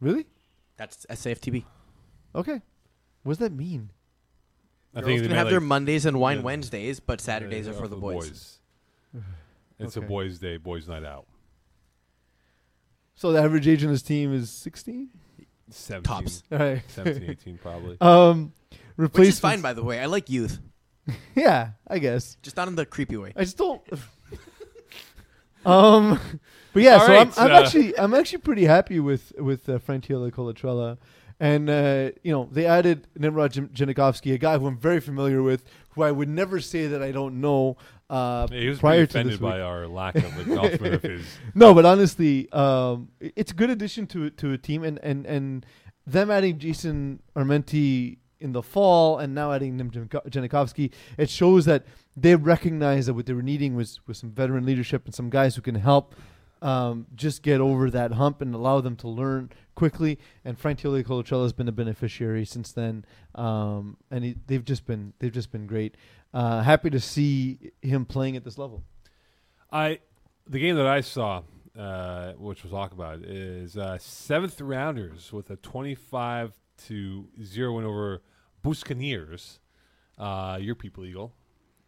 Really? 0.00 0.26
That's 0.76 1.06
SAFTB. 1.06 1.64
Okay. 2.34 2.62
What 3.22 3.32
does 3.32 3.38
that 3.38 3.52
mean? 3.52 3.90
I 4.94 5.00
Girls 5.00 5.06
think 5.06 5.22
can 5.22 5.30
they 5.30 5.36
have 5.36 5.46
meant, 5.46 5.50
their 5.52 5.60
Mondays 5.60 6.06
and 6.06 6.18
wine 6.18 6.38
yeah. 6.38 6.44
Wednesdays, 6.44 7.00
but 7.00 7.20
Saturdays 7.20 7.68
uh, 7.68 7.70
are 7.70 7.74
for 7.74 7.88
the 7.88 7.96
boys. 7.96 8.58
It's 9.82 9.96
a 9.96 10.02
boys' 10.02 10.38
day, 10.38 10.58
boys' 10.58 10.86
night 10.86 11.04
out. 11.04 11.26
So 13.14 13.32
the 13.32 13.40
average 13.40 13.66
age 13.66 13.82
on 13.82 13.90
this 13.90 14.02
team 14.02 14.30
is 14.34 14.50
sixteen. 14.50 15.08
17, 15.70 16.02
Tops. 16.02 16.42
All 16.52 16.58
right. 16.58 16.82
17, 16.88 17.30
18 17.30 17.58
probably. 17.58 17.96
Um, 18.00 18.52
Which 18.70 18.78
replacements. 18.96 19.36
is 19.36 19.40
fine, 19.40 19.60
by 19.60 19.72
the 19.72 19.82
way. 19.84 20.00
I 20.00 20.06
like 20.06 20.28
youth, 20.30 20.58
yeah, 21.34 21.70
I 21.88 21.98
guess. 21.98 22.36
just 22.42 22.56
not 22.56 22.68
in 22.68 22.74
the 22.76 22.86
creepy 22.86 23.16
way. 23.16 23.32
I 23.36 23.44
just 23.44 23.56
don't. 23.58 23.82
um, 25.66 26.18
but 26.72 26.82
yeah, 26.82 26.94
All 26.94 27.00
so 27.00 27.06
right, 27.08 27.38
I'm, 27.38 27.44
I'm 27.46 27.52
uh, 27.52 27.60
actually 27.62 27.98
I'm 27.98 28.14
actually 28.14 28.38
pretty 28.38 28.64
happy 28.64 29.00
with 29.00 29.32
with 29.38 29.68
uh, 29.68 29.78
Frantiola 29.78 30.30
Colatrella, 30.30 30.98
and 31.38 31.68
uh, 31.68 32.10
you 32.22 32.32
know 32.32 32.48
they 32.50 32.66
added 32.66 33.06
Nimrod 33.16 33.52
Jan- 33.52 33.68
Janikovsky, 33.68 34.32
a 34.34 34.38
guy 34.38 34.58
who 34.58 34.66
I'm 34.66 34.78
very 34.78 35.00
familiar 35.00 35.42
with, 35.42 35.64
who 35.90 36.02
I 36.02 36.12
would 36.12 36.28
never 36.28 36.60
say 36.60 36.86
that 36.86 37.02
I 37.02 37.12
don't 37.12 37.40
know. 37.40 37.76
Uh, 38.10 38.48
Yeah, 38.50 38.60
he 38.60 38.68
was 38.68 38.80
prior 38.80 39.06
to 39.06 39.10
offended 39.18 39.40
by 39.40 39.60
our 39.60 39.86
lack 39.86 40.16
of 40.16 40.38
acknowledgement 40.38 40.94
of 40.94 41.02
his. 41.02 41.24
No, 41.54 41.72
but 41.72 41.86
honestly, 41.86 42.50
um, 42.52 43.08
it's 43.20 43.52
a 43.52 43.54
good 43.54 43.70
addition 43.70 44.06
to 44.08 44.30
to 44.30 44.52
a 44.52 44.58
team, 44.58 44.82
and 44.82 44.98
and 45.02 45.24
and 45.26 45.64
them 46.06 46.30
adding 46.30 46.58
Jason 46.58 47.22
Armenti 47.36 48.18
in 48.40 48.52
the 48.52 48.62
fall, 48.62 49.18
and 49.18 49.34
now 49.34 49.52
adding 49.52 49.76
Nim 49.76 49.90
Janikovsky, 49.90 50.90
it 51.18 51.30
shows 51.30 51.66
that 51.66 51.84
they 52.16 52.34
recognize 52.34 53.06
that 53.06 53.14
what 53.14 53.26
they 53.26 53.32
were 53.32 53.42
needing 53.42 53.76
was 53.76 54.00
was 54.06 54.18
some 54.18 54.30
veteran 54.32 54.66
leadership 54.66 55.04
and 55.06 55.14
some 55.14 55.30
guys 55.30 55.54
who 55.54 55.62
can 55.62 55.76
help 55.76 56.16
um, 56.62 57.06
just 57.14 57.42
get 57.42 57.60
over 57.60 57.90
that 57.90 58.12
hump 58.12 58.42
and 58.42 58.54
allow 58.54 58.80
them 58.80 58.96
to 58.96 59.08
learn 59.08 59.50
quickly. 59.74 60.18
And 60.44 60.58
Frank 60.58 60.80
Tioli 60.80 61.04
Colatrella 61.04 61.44
has 61.44 61.52
been 61.52 61.68
a 61.68 61.72
beneficiary 61.72 62.44
since 62.44 62.72
then, 62.72 63.04
um, 63.34 63.96
and 64.10 64.24
he, 64.24 64.36
they've 64.46 64.64
just 64.64 64.86
been 64.86 65.12
they've 65.18 65.32
just 65.32 65.50
been 65.52 65.66
great. 65.66 65.96
Uh, 66.32 66.62
happy 66.62 66.90
to 66.90 67.00
see 67.00 67.72
him 67.82 68.04
playing 68.04 68.36
at 68.36 68.44
this 68.44 68.56
level. 68.58 68.84
I 69.72 69.98
the 70.46 70.58
game 70.60 70.76
that 70.76 70.86
I 70.86 71.00
saw, 71.00 71.42
uh, 71.78 72.32
which 72.32 72.62
we'll 72.64 72.72
talk 72.72 72.92
about, 72.92 73.20
is 73.22 73.76
uh, 73.76 73.98
seventh 73.98 74.60
rounders 74.60 75.32
with 75.32 75.50
a 75.50 75.56
twenty-five 75.56 76.52
to 76.86 77.28
zero 77.42 77.74
win 77.76 77.84
over 77.84 78.22
Buscaniers. 78.64 79.58
Uh, 80.18 80.58
your 80.60 80.74
people, 80.74 81.04
Eagle. 81.04 81.32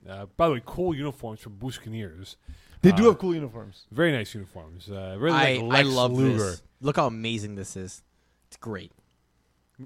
Uh, 0.08 0.26
by 0.36 0.48
the 0.48 0.54
way, 0.54 0.62
cool 0.66 0.94
uniforms 0.94 1.40
from 1.40 1.52
Buscaniers. 1.58 2.36
They 2.80 2.90
do 2.90 3.04
Uh, 3.04 3.10
have 3.10 3.18
cool 3.18 3.34
uniforms. 3.34 3.86
Very 3.92 4.10
nice 4.10 4.34
uniforms. 4.34 4.90
Uh, 4.90 5.16
really 5.18 5.36
I, 5.36 5.56
like 5.62 5.78
I 5.80 5.88
love 5.88 6.12
Luger. 6.12 6.38
this. 6.38 6.62
Look 6.80 6.96
how 6.96 7.06
amazing 7.06 7.54
this 7.54 7.76
is. 7.76 8.02
It's 8.48 8.56
great. 8.56 8.90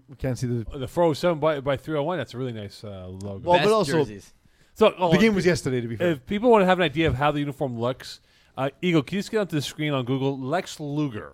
We 0.08 0.16
can't 0.16 0.38
see 0.38 0.46
the 0.46 0.64
The 0.78 0.88
407 0.88 1.38
by, 1.38 1.60
by 1.60 1.76
301, 1.76 2.16
that's 2.18 2.32
a 2.34 2.38
really 2.38 2.52
nice 2.52 2.82
uh, 2.84 3.06
logo. 3.08 3.50
Well, 3.50 3.58
but 3.62 3.70
also- 3.72 3.92
jerseys. 4.04 4.32
So, 4.76 4.94
oh, 4.98 5.10
the 5.10 5.18
game 5.18 5.34
was 5.34 5.44
yesterday. 5.46 5.80
To 5.80 5.88
be 5.88 5.96
fair, 5.96 6.12
If 6.12 6.26
people 6.26 6.50
want 6.50 6.62
to 6.62 6.66
have 6.66 6.78
an 6.78 6.84
idea 6.84 7.08
of 7.08 7.14
how 7.14 7.30
the 7.32 7.40
uniform 7.40 7.78
looks, 7.78 8.20
uh, 8.56 8.68
Eagle, 8.82 9.02
can 9.02 9.16
you 9.16 9.20
just 9.20 9.30
get 9.30 9.38
onto 9.38 9.56
the 9.56 9.62
screen 9.62 9.92
on 9.92 10.04
Google 10.04 10.38
Lex 10.38 10.78
Luger? 10.78 11.32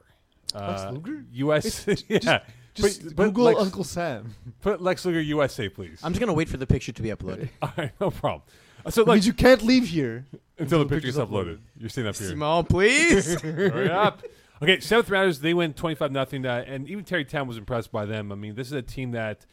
Uh, 0.54 0.68
Lex 0.68 0.92
Luger? 0.94 1.24
US. 1.32 1.86
yeah. 2.08 2.40
just 2.74 3.02
Put- 3.02 3.16
put 3.16 3.24
Google 3.26 3.44
Lex, 3.46 3.60
Uncle 3.60 3.84
Sam. 3.84 4.34
Put 4.60 4.80
Lex 4.80 5.04
Luger 5.04 5.20
USA, 5.20 5.68
please. 5.68 6.00
I'm 6.04 6.12
just 6.12 6.20
gonna 6.20 6.32
wait 6.32 6.48
for 6.48 6.56
the 6.56 6.66
picture 6.66 6.92
to 6.92 7.02
be 7.02 7.08
uploaded. 7.10 7.48
All 7.62 7.72
right, 7.76 7.90
no 8.00 8.10
problem. 8.10 8.42
Uh, 8.86 8.90
So, 8.90 9.02
like, 9.02 9.16
because 9.16 9.26
you 9.26 9.32
can't 9.32 9.62
leave 9.62 9.88
here 9.88 10.24
until 10.58 10.78
the 10.78 10.86
picture's 10.86 11.16
uploaded. 11.16 11.58
You're 11.76 11.88
staying 11.88 12.06
up 12.06 12.16
here. 12.16 12.28
Simone, 12.28 12.64
please. 12.64 13.40
Hurry 13.42 13.90
up. 13.90 14.22
Okay, 14.62 14.78
seventh 14.78 15.10
rounders, 15.10 15.40
they 15.40 15.54
win 15.54 15.72
25 15.74 16.12
nothing, 16.12 16.46
uh, 16.46 16.62
and 16.68 16.88
even 16.88 17.02
Terry 17.02 17.24
Town 17.24 17.48
was 17.48 17.56
impressed 17.56 17.90
by 17.90 18.04
them. 18.06 18.30
I 18.30 18.36
mean, 18.36 18.54
this 18.54 18.68
is 18.68 18.72
a 18.74 18.82
team 18.82 19.10
that 19.10 19.44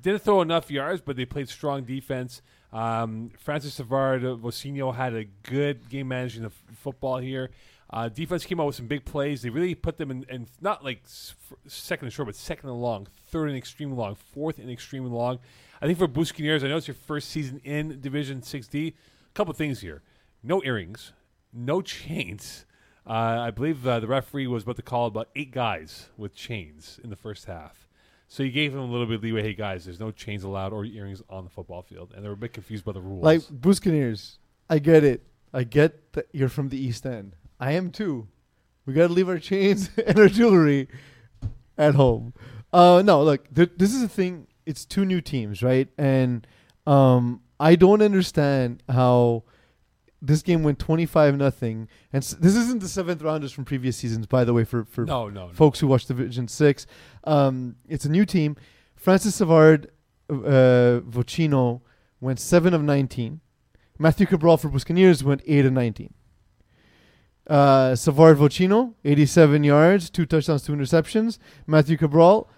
didn't 0.00 0.22
throw 0.22 0.40
enough 0.40 0.70
yards, 0.70 1.02
but 1.04 1.16
they 1.16 1.26
played 1.26 1.50
strong 1.50 1.84
defense. 1.84 2.40
Um, 2.72 3.30
Francis 3.38 3.74
Savard 3.74 4.24
uh, 4.24 4.36
Vocinho 4.36 4.94
had 4.94 5.14
a 5.14 5.24
good 5.24 5.88
game 5.88 6.08
managing 6.08 6.42
the 6.42 6.48
f- 6.48 6.76
football 6.78 7.18
here. 7.18 7.50
Uh, 7.90 8.08
defense 8.08 8.46
came 8.46 8.58
out 8.58 8.66
with 8.66 8.76
some 8.76 8.86
big 8.86 9.04
plays. 9.04 9.42
They 9.42 9.50
really 9.50 9.74
put 9.74 9.98
them 9.98 10.10
in, 10.10 10.24
in 10.30 10.46
not 10.62 10.82
like 10.82 11.02
second 11.66 12.06
and 12.06 12.12
short, 12.12 12.26
but 12.26 12.34
second 12.34 12.70
and 12.70 12.80
long, 12.80 13.06
third 13.30 13.48
and 13.48 13.58
extremely 13.58 13.96
long, 13.96 14.14
fourth 14.14 14.58
and 14.58 14.70
extremely 14.70 15.10
long. 15.10 15.38
I 15.82 15.86
think 15.86 15.98
for 15.98 16.08
Buscaniers, 16.08 16.64
I 16.64 16.68
know 16.68 16.78
it's 16.78 16.88
your 16.88 16.94
first 16.94 17.28
season 17.28 17.60
in 17.64 18.00
Division 18.00 18.40
6D. 18.40 18.88
A 18.88 18.94
couple 19.34 19.52
things 19.52 19.80
here: 19.80 20.00
no 20.42 20.62
earrings, 20.64 21.12
no 21.52 21.82
chains. 21.82 22.64
Uh, 23.06 23.10
I 23.12 23.50
believe 23.50 23.86
uh, 23.86 24.00
the 24.00 24.06
referee 24.06 24.46
was 24.46 24.62
about 24.62 24.76
to 24.76 24.82
call 24.82 25.06
about 25.06 25.28
eight 25.36 25.50
guys 25.50 26.08
with 26.16 26.34
chains 26.34 26.98
in 27.02 27.10
the 27.10 27.16
first 27.16 27.44
half. 27.46 27.88
So 28.32 28.42
you 28.42 28.50
gave 28.50 28.72
them 28.72 28.80
a 28.80 28.86
little 28.86 29.04
bit 29.04 29.16
of 29.16 29.22
leeway. 29.24 29.42
Hey 29.42 29.52
guys, 29.52 29.84
there's 29.84 30.00
no 30.00 30.10
chains 30.10 30.42
allowed 30.42 30.72
or 30.72 30.86
earrings 30.86 31.20
on 31.28 31.44
the 31.44 31.50
football 31.50 31.82
field, 31.82 32.12
and 32.14 32.24
they 32.24 32.28
were 32.28 32.32
a 32.32 32.38
bit 32.38 32.54
confused 32.54 32.82
by 32.82 32.92
the 32.92 33.00
rules. 33.02 33.22
like 33.22 33.42
Buscaniers. 33.42 34.38
I 34.70 34.78
get 34.78 35.04
it. 35.04 35.26
I 35.52 35.64
get 35.64 36.14
that 36.14 36.28
you're 36.32 36.48
from 36.48 36.70
the 36.70 36.82
East 36.82 37.04
End. 37.04 37.36
I 37.60 37.72
am 37.72 37.90
too. 37.90 38.28
We 38.86 38.94
got 38.94 39.08
to 39.08 39.12
leave 39.12 39.28
our 39.28 39.38
chains 39.38 39.90
and 40.06 40.18
our 40.18 40.28
jewelry 40.28 40.88
at 41.76 41.94
home. 41.94 42.32
Uh, 42.72 43.02
no, 43.04 43.22
look, 43.22 43.54
th- 43.54 43.72
this 43.76 43.92
is 43.92 44.02
a 44.02 44.08
thing. 44.08 44.46
It's 44.64 44.86
two 44.86 45.04
new 45.04 45.20
teams, 45.20 45.62
right? 45.62 45.88
And 45.98 46.46
um, 46.86 47.42
I 47.60 47.74
don't 47.76 48.00
understand 48.00 48.82
how 48.88 49.44
this 50.24 50.40
game 50.40 50.62
went 50.62 50.78
25 50.78 51.36
nothing. 51.36 51.88
And 52.12 52.22
s- 52.22 52.36
this 52.38 52.54
isn't 52.54 52.80
the 52.80 52.88
seventh 52.88 53.20
rounders 53.22 53.50
from 53.52 53.64
previous 53.64 53.96
seasons, 53.96 54.26
by 54.26 54.44
the 54.44 54.54
way, 54.54 54.62
for, 54.64 54.84
for 54.84 55.04
no, 55.04 55.28
no, 55.28 55.48
no. 55.48 55.52
folks 55.52 55.80
who 55.80 55.88
watch 55.88 56.06
Division 56.06 56.46
Six. 56.48 56.86
Um, 57.24 57.74
it's 57.88 58.04
a 58.04 58.08
new 58.08 58.24
team. 58.24 58.56
Francis 58.94 59.34
Savard 59.34 59.90
uh, 60.30 61.02
Vocino 61.04 61.80
went 62.20 62.38
seven 62.38 62.72
of 62.72 62.82
nineteen. 62.82 63.40
Matthew 63.98 64.26
Cabral 64.26 64.56
for 64.56 64.70
Buscaniers 64.70 65.22
went 65.24 65.42
eight 65.46 65.66
of 65.66 65.72
nineteen. 65.72 66.14
Uh, 67.46 67.96
Savard 67.96 68.38
Vocino, 68.38 68.94
eighty-seven 69.04 69.64
yards, 69.64 70.08
two 70.08 70.24
touchdowns, 70.24 70.62
two 70.62 70.72
interceptions. 70.72 71.38
Matthew 71.66 71.96
Cabral, 71.96 72.48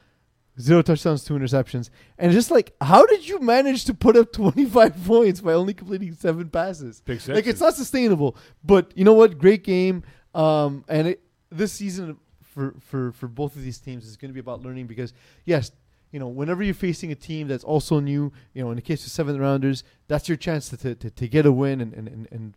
zero 0.61 0.83
touchdowns, 0.83 1.25
two 1.25 1.35
interceptions. 1.35 1.91
And 2.19 2.33
just 2.33 2.51
like, 2.51 2.75
how 2.81 3.05
did 3.07 3.29
you 3.29 3.41
manage 3.41 3.85
to 3.87 3.95
put 3.95 4.17
up 4.17 4.33
twenty-five 4.33 5.05
points 5.05 5.41
by 5.41 5.53
only 5.53 5.75
completing 5.75 6.15
seven 6.15 6.49
passes? 6.49 7.01
Like 7.35 7.47
it's 7.47 7.61
not 7.61 7.75
sustainable. 7.75 8.37
But 8.63 8.93
you 8.97 9.05
know 9.05 9.15
what? 9.15 9.39
Great 9.39 9.65
game. 9.65 10.05
Um, 10.35 10.85
and 10.89 11.09
it, 11.09 11.23
this 11.51 11.73
season 11.73 12.19
for 12.43 12.75
for 12.81 13.13
for 13.13 13.29
both 13.29 13.57
of 13.57 13.63
these 13.63 13.79
teams 13.79 14.07
is 14.07 14.17
going 14.17 14.31
to 14.31 14.35
be 14.35 14.41
about 14.41 14.63
learning 14.63 14.87
because 14.87 15.13
yes, 15.45 15.73
you 16.11 16.21
know, 16.21 16.29
whenever 16.29 16.63
you're 16.63 16.75
facing 16.75 17.11
a 17.11 17.17
team 17.17 17.49
that's 17.49 17.65
also 17.65 17.99
new, 17.99 18.33
you 18.53 18.63
know, 18.63 18.71
in 18.71 18.77
the 18.77 18.83
case 18.83 19.05
of 19.05 19.11
seventh 19.11 19.39
rounders, 19.39 19.83
that's 20.07 20.29
your 20.29 20.37
chance 20.37 20.69
to 20.69 20.77
to, 20.77 20.95
to, 20.95 21.11
to 21.11 21.29
get 21.29 21.47
a 21.47 21.53
win 21.53 21.81
and, 21.81 21.93
and, 21.93 22.09
and, 22.09 22.29
and 22.31 22.57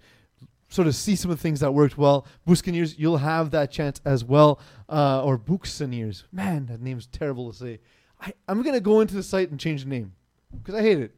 sort 0.69 0.87
of 0.87 0.95
see 0.95 1.15
some 1.15 1.31
of 1.31 1.37
the 1.37 1.41
things 1.41 1.59
that 1.61 1.73
worked 1.73 1.97
well. 1.97 2.25
Buscaniers, 2.47 2.95
you'll 2.97 3.17
have 3.17 3.51
that 3.51 3.71
chance 3.71 4.01
as 4.05 4.23
well. 4.23 4.59
Uh, 4.89 5.23
or 5.23 5.37
Buccaneers. 5.37 6.25
Man, 6.31 6.65
that 6.67 6.81
name's 6.81 7.07
terrible 7.07 7.51
to 7.51 7.57
say. 7.57 7.79
I, 8.19 8.33
I'm 8.47 8.61
going 8.61 8.73
to 8.73 8.81
go 8.81 9.01
into 9.01 9.15
the 9.15 9.23
site 9.23 9.51
and 9.51 9.59
change 9.59 9.83
the 9.83 9.89
name 9.89 10.13
because 10.55 10.75
I 10.75 10.81
hate 10.81 10.99
it. 10.99 11.15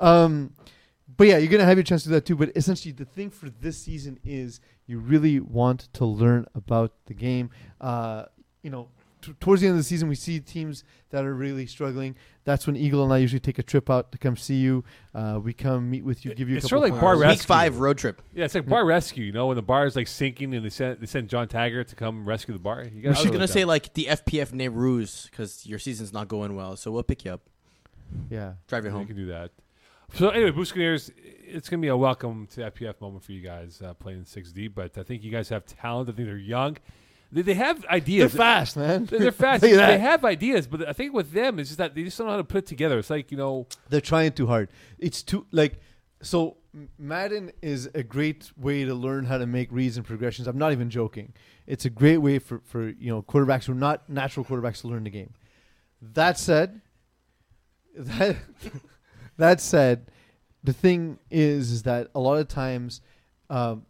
Um, 0.00 0.54
but 1.16 1.26
yeah, 1.26 1.38
you're 1.38 1.50
going 1.50 1.60
to 1.60 1.66
have 1.66 1.76
your 1.76 1.84
chance 1.84 2.02
to 2.04 2.08
do 2.08 2.14
that 2.14 2.26
too. 2.26 2.36
But 2.36 2.52
essentially, 2.56 2.92
the 2.92 3.04
thing 3.04 3.30
for 3.30 3.48
this 3.48 3.78
season 3.78 4.18
is 4.24 4.60
you 4.86 4.98
really 4.98 5.40
want 5.40 5.88
to 5.94 6.04
learn 6.04 6.46
about 6.54 6.92
the 7.06 7.14
game. 7.14 7.50
Uh, 7.80 8.24
you 8.62 8.70
know, 8.70 8.88
t- 9.22 9.32
towards 9.40 9.62
the 9.62 9.68
end 9.68 9.74
of 9.74 9.78
the 9.78 9.84
season, 9.84 10.08
we 10.08 10.14
see 10.14 10.40
teams 10.40 10.84
that 11.10 11.24
are 11.24 11.34
really 11.34 11.66
struggling. 11.66 12.14
That's 12.44 12.66
when 12.66 12.76
Eagle 12.76 13.04
and 13.04 13.12
I 13.12 13.18
usually 13.18 13.40
take 13.40 13.58
a 13.58 13.62
trip 13.62 13.88
out 13.88 14.12
to 14.12 14.18
come 14.18 14.36
see 14.36 14.56
you. 14.56 14.84
Uh, 15.14 15.38
we 15.42 15.52
come 15.52 15.88
meet 15.90 16.04
with 16.04 16.24
you, 16.24 16.34
give 16.34 16.48
you 16.48 16.56
a 16.56 16.58
It's 16.58 16.66
couple 16.66 16.80
sort 16.80 16.90
of 16.90 16.94
like 16.94 17.00
pointers. 17.00 17.02
bar 17.02 17.16
Week 17.16 17.26
rescue. 17.38 17.46
five 17.46 17.78
road 17.78 17.98
trip. 17.98 18.20
Yeah, 18.34 18.44
it's 18.44 18.54
like 18.54 18.66
bar 18.68 18.84
rescue. 18.84 19.24
You 19.24 19.32
know, 19.32 19.46
when 19.46 19.56
the 19.56 19.62
bar 19.62 19.86
is 19.86 19.96
like 19.96 20.08
sinking 20.08 20.52
and 20.54 20.64
they 20.64 20.70
send 20.70 21.00
they 21.00 21.06
send 21.06 21.28
John 21.28 21.48
Taggart 21.48 21.88
to 21.88 21.94
come 21.96 22.24
rescue 22.26 22.52
the 22.52 22.60
bar. 22.60 22.82
You 22.84 22.98
I 23.00 23.12
gotta 23.12 23.22
was 23.22 23.30
gonna 23.30 23.48
say 23.48 23.64
like 23.64 23.94
the 23.94 24.06
FPF 24.10 24.50
Nehru's 24.52 25.28
because 25.30 25.64
your 25.66 25.78
season's 25.78 26.12
not 26.12 26.28
going 26.28 26.54
well, 26.56 26.76
so 26.76 26.90
we'll 26.90 27.02
pick 27.04 27.24
you 27.24 27.32
up, 27.32 27.40
Yeah. 28.28 28.54
drive 28.68 28.84
you 28.84 28.90
home. 28.90 29.00
You 29.02 29.06
home. 29.06 29.14
can 29.14 29.16
do 29.16 29.26
that. 29.26 29.50
So 30.14 30.28
anyway, 30.28 30.50
Buscaniers, 30.50 31.10
it's 31.42 31.70
going 31.70 31.80
to 31.80 31.82
be 31.82 31.88
a 31.88 31.96
welcome 31.96 32.46
to 32.48 32.70
FPF 32.70 33.00
moment 33.00 33.24
for 33.24 33.32
you 33.32 33.40
guys 33.40 33.80
uh, 33.82 33.94
playing 33.94 34.24
6D. 34.24 34.68
But 34.74 34.98
I 34.98 35.04
think 35.04 35.22
you 35.24 35.30
guys 35.30 35.48
have 35.48 35.64
talent. 35.64 36.10
I 36.10 36.12
think 36.12 36.28
they're 36.28 36.36
young. 36.36 36.76
They, 37.32 37.40
they 37.40 37.54
have 37.54 37.84
ideas. 37.86 38.32
They're 38.32 38.38
fast, 38.38 38.76
man. 38.76 39.06
They're, 39.06 39.18
they're 39.18 39.32
fast. 39.32 39.62
They 39.62 39.98
have 39.98 40.24
ideas, 40.24 40.66
but 40.66 40.86
I 40.86 40.92
think 40.92 41.14
with 41.14 41.32
them, 41.32 41.58
it's 41.58 41.70
just 41.70 41.78
that 41.78 41.94
they 41.94 42.04
just 42.04 42.18
don't 42.18 42.26
know 42.26 42.32
how 42.32 42.36
to 42.36 42.44
put 42.44 42.58
it 42.58 42.66
together. 42.66 42.98
It's 42.98 43.10
like 43.10 43.30
you 43.30 43.38
know, 43.38 43.66
They're 43.88 44.02
trying 44.02 44.32
too 44.32 44.46
hard. 44.46 44.68
It's 44.98 45.22
too 45.22 45.46
like 45.50 45.80
so. 46.20 46.58
Madden 46.98 47.52
is 47.60 47.90
a 47.94 48.02
great 48.02 48.50
way 48.56 48.84
to 48.84 48.94
learn 48.94 49.26
how 49.26 49.36
to 49.36 49.46
make 49.46 49.70
reads 49.70 49.98
and 49.98 50.06
progressions. 50.06 50.48
I'm 50.48 50.56
not 50.56 50.72
even 50.72 50.88
joking. 50.88 51.34
It's 51.66 51.84
a 51.84 51.90
great 51.90 52.18
way 52.18 52.38
for 52.38 52.60
for 52.64 52.88
you 52.88 53.10
know 53.10 53.22
quarterbacks 53.22 53.64
who 53.64 53.72
are 53.72 53.76
not 53.76 54.08
natural 54.08 54.44
quarterbacks 54.44 54.82
to 54.82 54.88
learn 54.88 55.04
the 55.04 55.10
game. 55.10 55.32
That 56.00 56.38
said, 56.38 56.82
that 57.96 58.36
that 59.38 59.60
said, 59.60 60.10
the 60.62 60.72
thing 60.74 61.18
is 61.30 61.70
is 61.70 61.82
that 61.84 62.08
a 62.14 62.20
lot 62.20 62.38
of 62.38 62.48
times. 62.48 63.00
Um, 63.48 63.84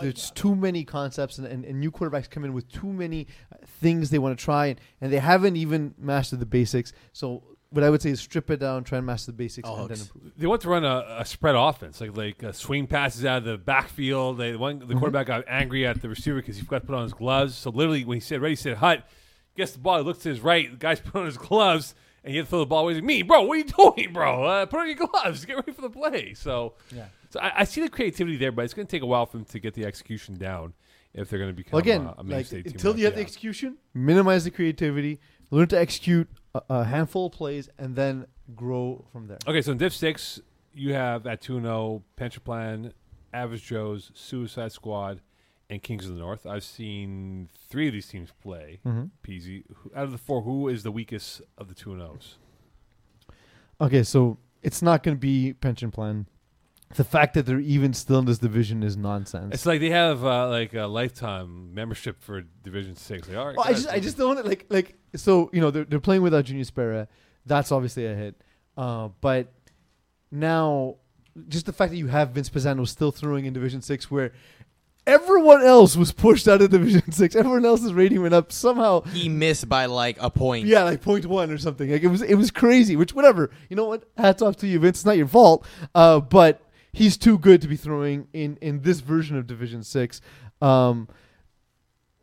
there's 0.00 0.30
too 0.32 0.54
many 0.54 0.84
concepts 0.84 1.38
and, 1.38 1.46
and, 1.46 1.64
and 1.64 1.80
new 1.80 1.90
quarterbacks 1.90 2.28
come 2.30 2.44
in 2.44 2.52
with 2.52 2.70
too 2.70 2.92
many 2.92 3.26
uh, 3.52 3.56
things 3.80 4.10
they 4.10 4.18
want 4.18 4.38
to 4.38 4.44
try 4.44 4.66
and, 4.66 4.80
and 5.00 5.12
they 5.12 5.18
haven't 5.18 5.56
even 5.56 5.94
mastered 5.98 6.40
the 6.40 6.46
basics 6.46 6.92
so 7.12 7.42
what 7.70 7.82
i 7.82 7.90
would 7.90 8.00
say 8.00 8.10
is 8.10 8.20
strip 8.20 8.50
it 8.50 8.58
down 8.60 8.84
try 8.84 8.98
and 8.98 9.06
master 9.06 9.30
the 9.32 9.36
basics 9.36 9.68
All 9.68 9.80
and 9.80 9.88
then 9.90 9.98
improve 10.00 10.32
they 10.38 10.46
want 10.46 10.60
to 10.62 10.68
run 10.68 10.84
a, 10.84 11.16
a 11.20 11.24
spread 11.24 11.54
offense, 11.54 12.00
like 12.00 12.16
like 12.16 12.44
uh, 12.44 12.52
swing 12.52 12.86
passes 12.86 13.24
out 13.24 13.38
of 13.38 13.44
the 13.44 13.56
backfield. 13.56 14.36
They 14.38 14.54
one 14.54 14.80
the 14.80 14.86
Mhm. 14.86 14.98
quarterback 14.98 15.28
got 15.28 15.44
angry 15.48 15.86
at 15.86 16.02
the 16.02 16.08
receiver 16.10 16.36
because 16.36 16.56
he 16.56 16.62
forgot 16.62 16.80
to 16.82 16.86
put 16.86 16.94
on 16.94 17.04
his 17.04 17.14
gloves. 17.14 17.54
So 17.56 17.70
literally, 17.70 18.04
when 18.04 18.16
he 18.16 18.20
said 18.20 18.42
ready, 18.42 18.52
he 18.52 18.56
said 18.56 18.76
hut. 18.76 19.08
Gets 19.56 19.72
the 19.72 19.78
ball, 19.78 19.96
he 19.98 20.04
looks 20.04 20.18
to 20.24 20.28
his 20.28 20.40
right. 20.40 20.70
The 20.70 20.76
guy's 20.76 21.00
put 21.10 21.18
on 21.20 21.24
his 21.24 21.38
gloves, 21.38 21.94
and 22.26 22.32
he 22.32 22.36
had 22.36 22.46
to 22.46 22.50
throw 22.50 22.58
the 22.58 22.66
ball 22.66 22.82
away. 22.82 22.92
He's 22.92 23.00
like, 23.00 23.06
"Me, 23.06 23.22
bro, 23.22 23.42
what 23.42 23.54
are 23.54 23.58
you 23.58 23.64
doing, 23.96 24.12
bro? 24.12 24.44
Uh, 24.44 24.66
put 24.66 24.80
on 24.80 24.86
your 24.88 24.96
gloves. 24.96 25.44
Get 25.46 25.54
ready 25.56 25.72
for 25.72 25.80
the 25.82 25.90
play." 25.90 26.34
So, 26.34 26.74
Yeah. 26.94 27.06
so 27.30 27.40
I, 27.40 27.60
I 27.60 27.64
see 27.64 27.80
the 27.80 27.88
creativity 27.88 28.36
there, 28.36 28.52
but 28.52 28.64
it's 28.66 28.74
going 28.74 28.86
to 28.86 28.90
take 28.90 29.02
a 29.02 29.06
while 29.06 29.24
for 29.24 29.38
them 29.38 29.46
to 29.46 29.58
get 29.58 29.72
the 29.74 29.86
execution 29.86 30.34
down 30.36 30.74
if 31.14 31.30
they're 31.30 31.38
going 31.38 31.50
to 31.50 31.56
become 31.56 31.72
well, 31.72 31.80
again 31.80 32.06
uh, 32.06 32.14
a 32.18 32.22
like 32.24 32.52
until 32.52 32.98
you 32.98 33.06
have 33.06 33.14
the 33.14 33.20
execution 33.22 33.78
minimize 33.94 34.44
the 34.44 34.50
creativity 34.50 35.18
learn 35.50 35.66
to 35.66 35.78
execute 35.78 36.28
a, 36.54 36.60
a 36.68 36.84
handful 36.84 37.26
of 37.26 37.32
plays 37.32 37.70
and 37.78 37.96
then 37.96 38.26
grow 38.54 39.02
from 39.12 39.26
there 39.26 39.38
Okay, 39.48 39.62
so 39.62 39.72
in 39.72 39.78
Div 39.78 39.94
Six, 39.94 40.40
you 40.74 40.92
have 40.92 41.26
at 41.26 41.40
two 41.40 41.58
zero 41.60 42.02
Pension 42.16 42.42
Plan, 42.44 42.92
Average 43.32 43.64
Joe's, 43.64 44.10
Suicide 44.14 44.72
Squad, 44.72 45.22
and 45.68 45.82
Kings 45.82 46.06
of 46.06 46.12
the 46.14 46.20
North. 46.20 46.46
I've 46.46 46.62
seen 46.64 47.48
three 47.68 47.86
of 47.88 47.92
these 47.92 48.06
teams 48.08 48.30
play. 48.42 48.80
Who- 48.84 49.10
Out 49.94 50.04
of 50.04 50.12
the 50.12 50.18
four, 50.18 50.42
who 50.42 50.68
is 50.68 50.82
the 50.82 50.92
weakest 50.92 51.42
of 51.58 51.68
the 51.68 51.74
two 51.74 51.92
and 51.92 52.02
O's? 52.02 52.36
okay 53.78 54.02
so 54.02 54.38
it's 54.62 54.80
not 54.80 55.02
going 55.02 55.14
to 55.14 55.20
be 55.20 55.52
pension 55.52 55.90
plan 55.90 56.26
the 56.94 57.04
fact 57.04 57.34
that 57.34 57.44
they're 57.44 57.60
even 57.60 57.92
still 57.92 58.20
in 58.20 58.24
this 58.24 58.38
division 58.38 58.82
is 58.82 58.96
nonsense 58.96 59.52
It's 59.52 59.66
like 59.66 59.80
they 59.80 59.90
have 59.90 60.24
uh, 60.24 60.48
like 60.48 60.72
a 60.72 60.86
lifetime 60.86 61.74
membership 61.74 62.22
for 62.22 62.42
Division 62.62 62.94
Six. 62.94 63.28
Like, 63.28 63.36
all 63.36 63.46
right, 63.48 63.56
Well, 63.56 63.66
I 63.66 63.72
just, 63.72 63.88
I 63.88 63.98
just 64.00 64.16
don't 64.16 64.46
like, 64.46 64.66
like, 64.70 64.94
so 65.16 65.50
you 65.52 65.60
know, 65.60 65.72
they're 65.72 65.84
they're 65.84 65.98
playing 66.00 66.22
without 66.22 66.44
Junior 66.44 66.62
Spera. 66.64 67.08
That's 67.44 67.72
obviously 67.72 68.06
a 68.06 68.14
hit. 68.14 68.40
Uh, 68.78 69.08
but 69.20 69.52
now, 70.30 70.94
just 71.48 71.66
the 71.66 71.72
fact 71.72 71.90
that 71.90 71.98
you 71.98 72.06
have 72.06 72.30
Vince 72.30 72.48
Pizzano 72.48 72.86
still 72.86 73.10
throwing 73.10 73.46
in 73.46 73.52
Division 73.52 73.82
Six, 73.82 74.08
where 74.08 74.32
everyone 75.06 75.62
else 75.62 75.96
was 75.96 76.12
pushed 76.12 76.48
out 76.48 76.60
of 76.62 76.70
Division 76.70 77.12
Six, 77.12 77.36
everyone 77.36 77.64
else's 77.64 77.94
rating 77.94 78.22
went 78.22 78.34
up 78.34 78.50
somehow. 78.50 79.02
He 79.02 79.28
missed 79.28 79.68
by 79.68 79.86
like 79.86 80.16
a 80.20 80.30
point. 80.30 80.66
Yeah, 80.66 80.82
like 80.84 81.02
point 81.02 81.26
one 81.26 81.50
or 81.50 81.58
something. 81.58 81.90
Like 81.90 82.02
it 82.02 82.08
was, 82.08 82.22
it 82.22 82.34
was 82.34 82.50
crazy. 82.50 82.96
Which, 82.96 83.14
whatever. 83.14 83.50
You 83.68 83.76
know 83.76 83.86
what? 83.86 84.04
Hats 84.16 84.42
off 84.42 84.56
to 84.56 84.66
you, 84.66 84.78
Vince. 84.78 84.98
It's 84.98 85.06
not 85.06 85.16
your 85.16 85.28
fault. 85.28 85.66
Uh, 85.94 86.20
but 86.20 86.62
he's 86.92 87.16
too 87.16 87.38
good 87.38 87.62
to 87.62 87.68
be 87.68 87.76
throwing 87.76 88.26
in 88.32 88.58
in 88.60 88.82
this 88.82 89.00
version 89.00 89.36
of 89.36 89.46
Division 89.46 89.82
Six. 89.82 90.20
Um, 90.60 91.08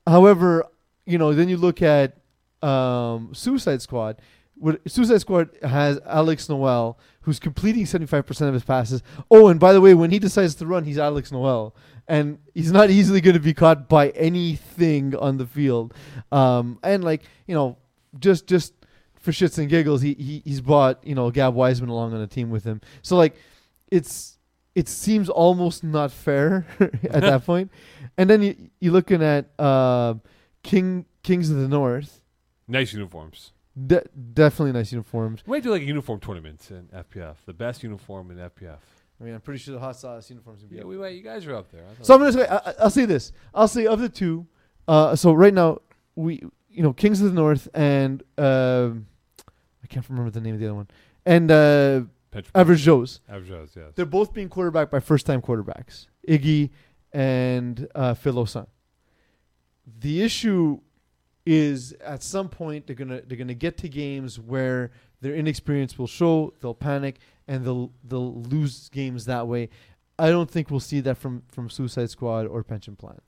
however, 0.05 0.65
you 1.05 1.17
know, 1.17 1.33
then 1.33 1.49
you 1.49 1.57
look 1.57 1.81
at 1.81 2.17
um, 2.61 3.33
Suicide 3.33 3.81
Squad. 3.81 4.21
What 4.55 4.79
Suicide 4.89 5.19
Squad 5.19 5.49
has 5.61 5.99
Alex 6.05 6.47
Noel, 6.47 6.97
who's 7.21 7.39
completing 7.39 7.85
seventy 7.85 8.07
five 8.07 8.25
percent 8.25 8.47
of 8.47 8.53
his 8.53 8.63
passes. 8.63 9.03
Oh, 9.29 9.47
and 9.47 9.59
by 9.59 9.73
the 9.73 9.81
way, 9.81 9.93
when 9.93 10.11
he 10.11 10.19
decides 10.19 10.55
to 10.55 10.65
run, 10.65 10.85
he's 10.85 10.97
Alex 10.97 11.31
Noel, 11.31 11.75
and 12.07 12.39
he's 12.53 12.71
not 12.71 12.89
easily 12.89 13.21
going 13.21 13.35
to 13.35 13.39
be 13.39 13.53
caught 13.53 13.87
by 13.87 14.09
anything 14.09 15.15
on 15.15 15.37
the 15.37 15.45
field. 15.45 15.93
Um, 16.31 16.79
and 16.83 17.03
like 17.03 17.23
you 17.47 17.55
know, 17.55 17.77
just 18.19 18.47
just 18.47 18.73
for 19.19 19.31
shits 19.31 19.57
and 19.57 19.69
giggles, 19.69 20.01
he, 20.01 20.13
he 20.15 20.41
he's 20.45 20.61
brought 20.61 21.05
you 21.05 21.15
know 21.15 21.31
Gab 21.31 21.53
Wiseman 21.53 21.89
along 21.89 22.13
on 22.13 22.21
a 22.21 22.27
team 22.27 22.49
with 22.49 22.63
him. 22.63 22.81
So 23.01 23.15
like, 23.17 23.35
it's 23.89 24.37
it 24.75 24.87
seems 24.87 25.29
almost 25.29 25.83
not 25.83 26.11
fair 26.11 26.65
at 26.79 27.21
that 27.21 27.45
point. 27.45 27.71
And 28.17 28.29
then 28.29 28.41
you 28.41 28.55
you're 28.79 28.93
looking 28.93 29.23
at 29.23 29.49
uh, 29.59 30.15
King 30.63 31.05
Kings 31.23 31.49
of 31.49 31.57
the 31.57 31.67
North. 31.67 32.21
nice 32.67 32.93
uniforms. 32.93 33.51
De- 33.87 34.05
definitely 34.33 34.71
nice 34.71 34.91
uniforms. 34.91 35.41
We 35.47 35.57
might 35.57 35.63
do 35.63 35.71
like 35.71 35.81
a 35.81 35.85
uniform 35.85 36.19
tournament 36.19 36.69
in 36.69 36.89
FPF. 36.95 37.37
The 37.47 37.53
best 37.53 37.81
uniform 37.81 38.29
in 38.29 38.37
FPF. 38.37 38.77
I 39.23 39.25
mean, 39.25 39.35
I'm 39.35 39.41
pretty 39.41 39.59
sure 39.59 39.73
the 39.73 39.79
hot 39.79 39.95
sauce 39.95 40.29
uniforms. 40.29 40.61
Would 40.61 40.69
be 40.69 40.75
Yeah, 40.75 40.83
we 40.83 40.97
wait. 40.97 41.15
You 41.15 41.23
guys 41.23 41.45
are 41.45 41.55
up 41.55 41.71
there. 41.71 41.85
So 42.01 42.13
I'm 42.13 42.19
gonna 42.19 42.33
say 42.33 42.45
I, 42.45 42.73
I'll 42.81 42.89
say 42.89 43.05
this. 43.05 43.31
I'll 43.55 43.69
say 43.69 43.85
of 43.87 44.01
the 44.01 44.09
two. 44.09 44.45
Uh, 44.85 45.15
so 45.15 45.31
right 45.31 45.53
now 45.53 45.79
we 46.15 46.43
you 46.69 46.83
know 46.83 46.91
Kings 46.91 47.21
of 47.21 47.27
the 47.27 47.33
North 47.33 47.69
and 47.73 48.21
um 48.37 49.07
I 49.81 49.87
can't 49.87 50.07
remember 50.09 50.29
the 50.29 50.41
name 50.41 50.55
of 50.55 50.59
the 50.59 50.65
other 50.65 50.75
one 50.75 50.89
and 51.25 51.49
uh, 51.49 52.01
Average 52.53 52.81
Joe's. 52.81 53.21
Average 53.29 53.47
Joe's, 53.47 53.69
yes. 53.77 53.91
They're 53.95 54.05
both 54.05 54.33
being 54.33 54.49
quarterbacked 54.49 54.91
by 54.91 54.99
first 54.99 55.25
time 55.25 55.41
quarterbacks, 55.41 56.07
Iggy 56.27 56.71
and 57.13 57.87
uh, 57.95 58.15
Phil 58.15 58.33
Osan. 58.33 58.67
The 59.99 60.21
issue 60.21 60.81
is 61.45 61.93
at 62.03 62.23
some 62.23 62.49
point 62.49 62.87
they're 62.87 62.95
gonna 62.95 63.21
they're 63.25 63.37
gonna 63.37 63.53
get 63.53 63.77
to 63.77 63.87
games 63.87 64.37
where 64.37 64.91
their 65.21 65.35
inexperience 65.35 65.97
will 65.97 66.07
show, 66.07 66.53
they'll 66.59 66.73
panic, 66.73 67.19
and 67.47 67.65
they'll 67.65 67.91
they'll 68.03 68.41
lose 68.41 68.89
games 68.89 69.25
that 69.25 69.47
way. 69.47 69.69
I 70.17 70.29
don't 70.29 70.49
think 70.49 70.69
we'll 70.69 70.79
see 70.79 70.99
that 71.01 71.17
from 71.17 71.43
from 71.47 71.69
Suicide 71.69 72.09
Squad 72.09 72.47
or 72.47 72.63
Pension 72.63 72.95
Plan. 72.95 73.19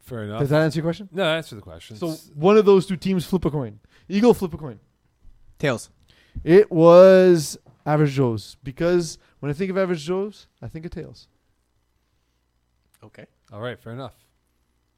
Fair 0.00 0.24
enough. 0.24 0.40
Does 0.40 0.50
that 0.50 0.62
answer 0.62 0.78
your 0.78 0.84
question? 0.84 1.08
no, 1.12 1.24
that 1.24 1.36
answer 1.36 1.54
the 1.54 1.62
question. 1.62 1.96
So 1.96 2.10
one 2.34 2.56
of 2.56 2.64
those 2.64 2.86
two 2.86 2.96
teams 2.96 3.24
flip 3.24 3.44
a 3.44 3.50
coin. 3.50 3.78
Eagle 4.08 4.34
flip 4.34 4.52
a 4.52 4.58
coin. 4.58 4.80
Tails. 5.58 5.90
It 6.42 6.72
was 6.72 7.56
Average 7.86 8.12
Joe's 8.12 8.56
because 8.62 9.18
when 9.40 9.50
I 9.50 9.52
think 9.54 9.70
of 9.70 9.78
Average 9.78 10.04
Joe's, 10.04 10.48
I 10.60 10.68
think 10.68 10.84
of 10.84 10.90
tails. 10.90 11.28
Okay. 13.04 13.26
All 13.52 13.60
right, 13.60 13.78
fair 13.78 13.92
enough. 13.92 14.14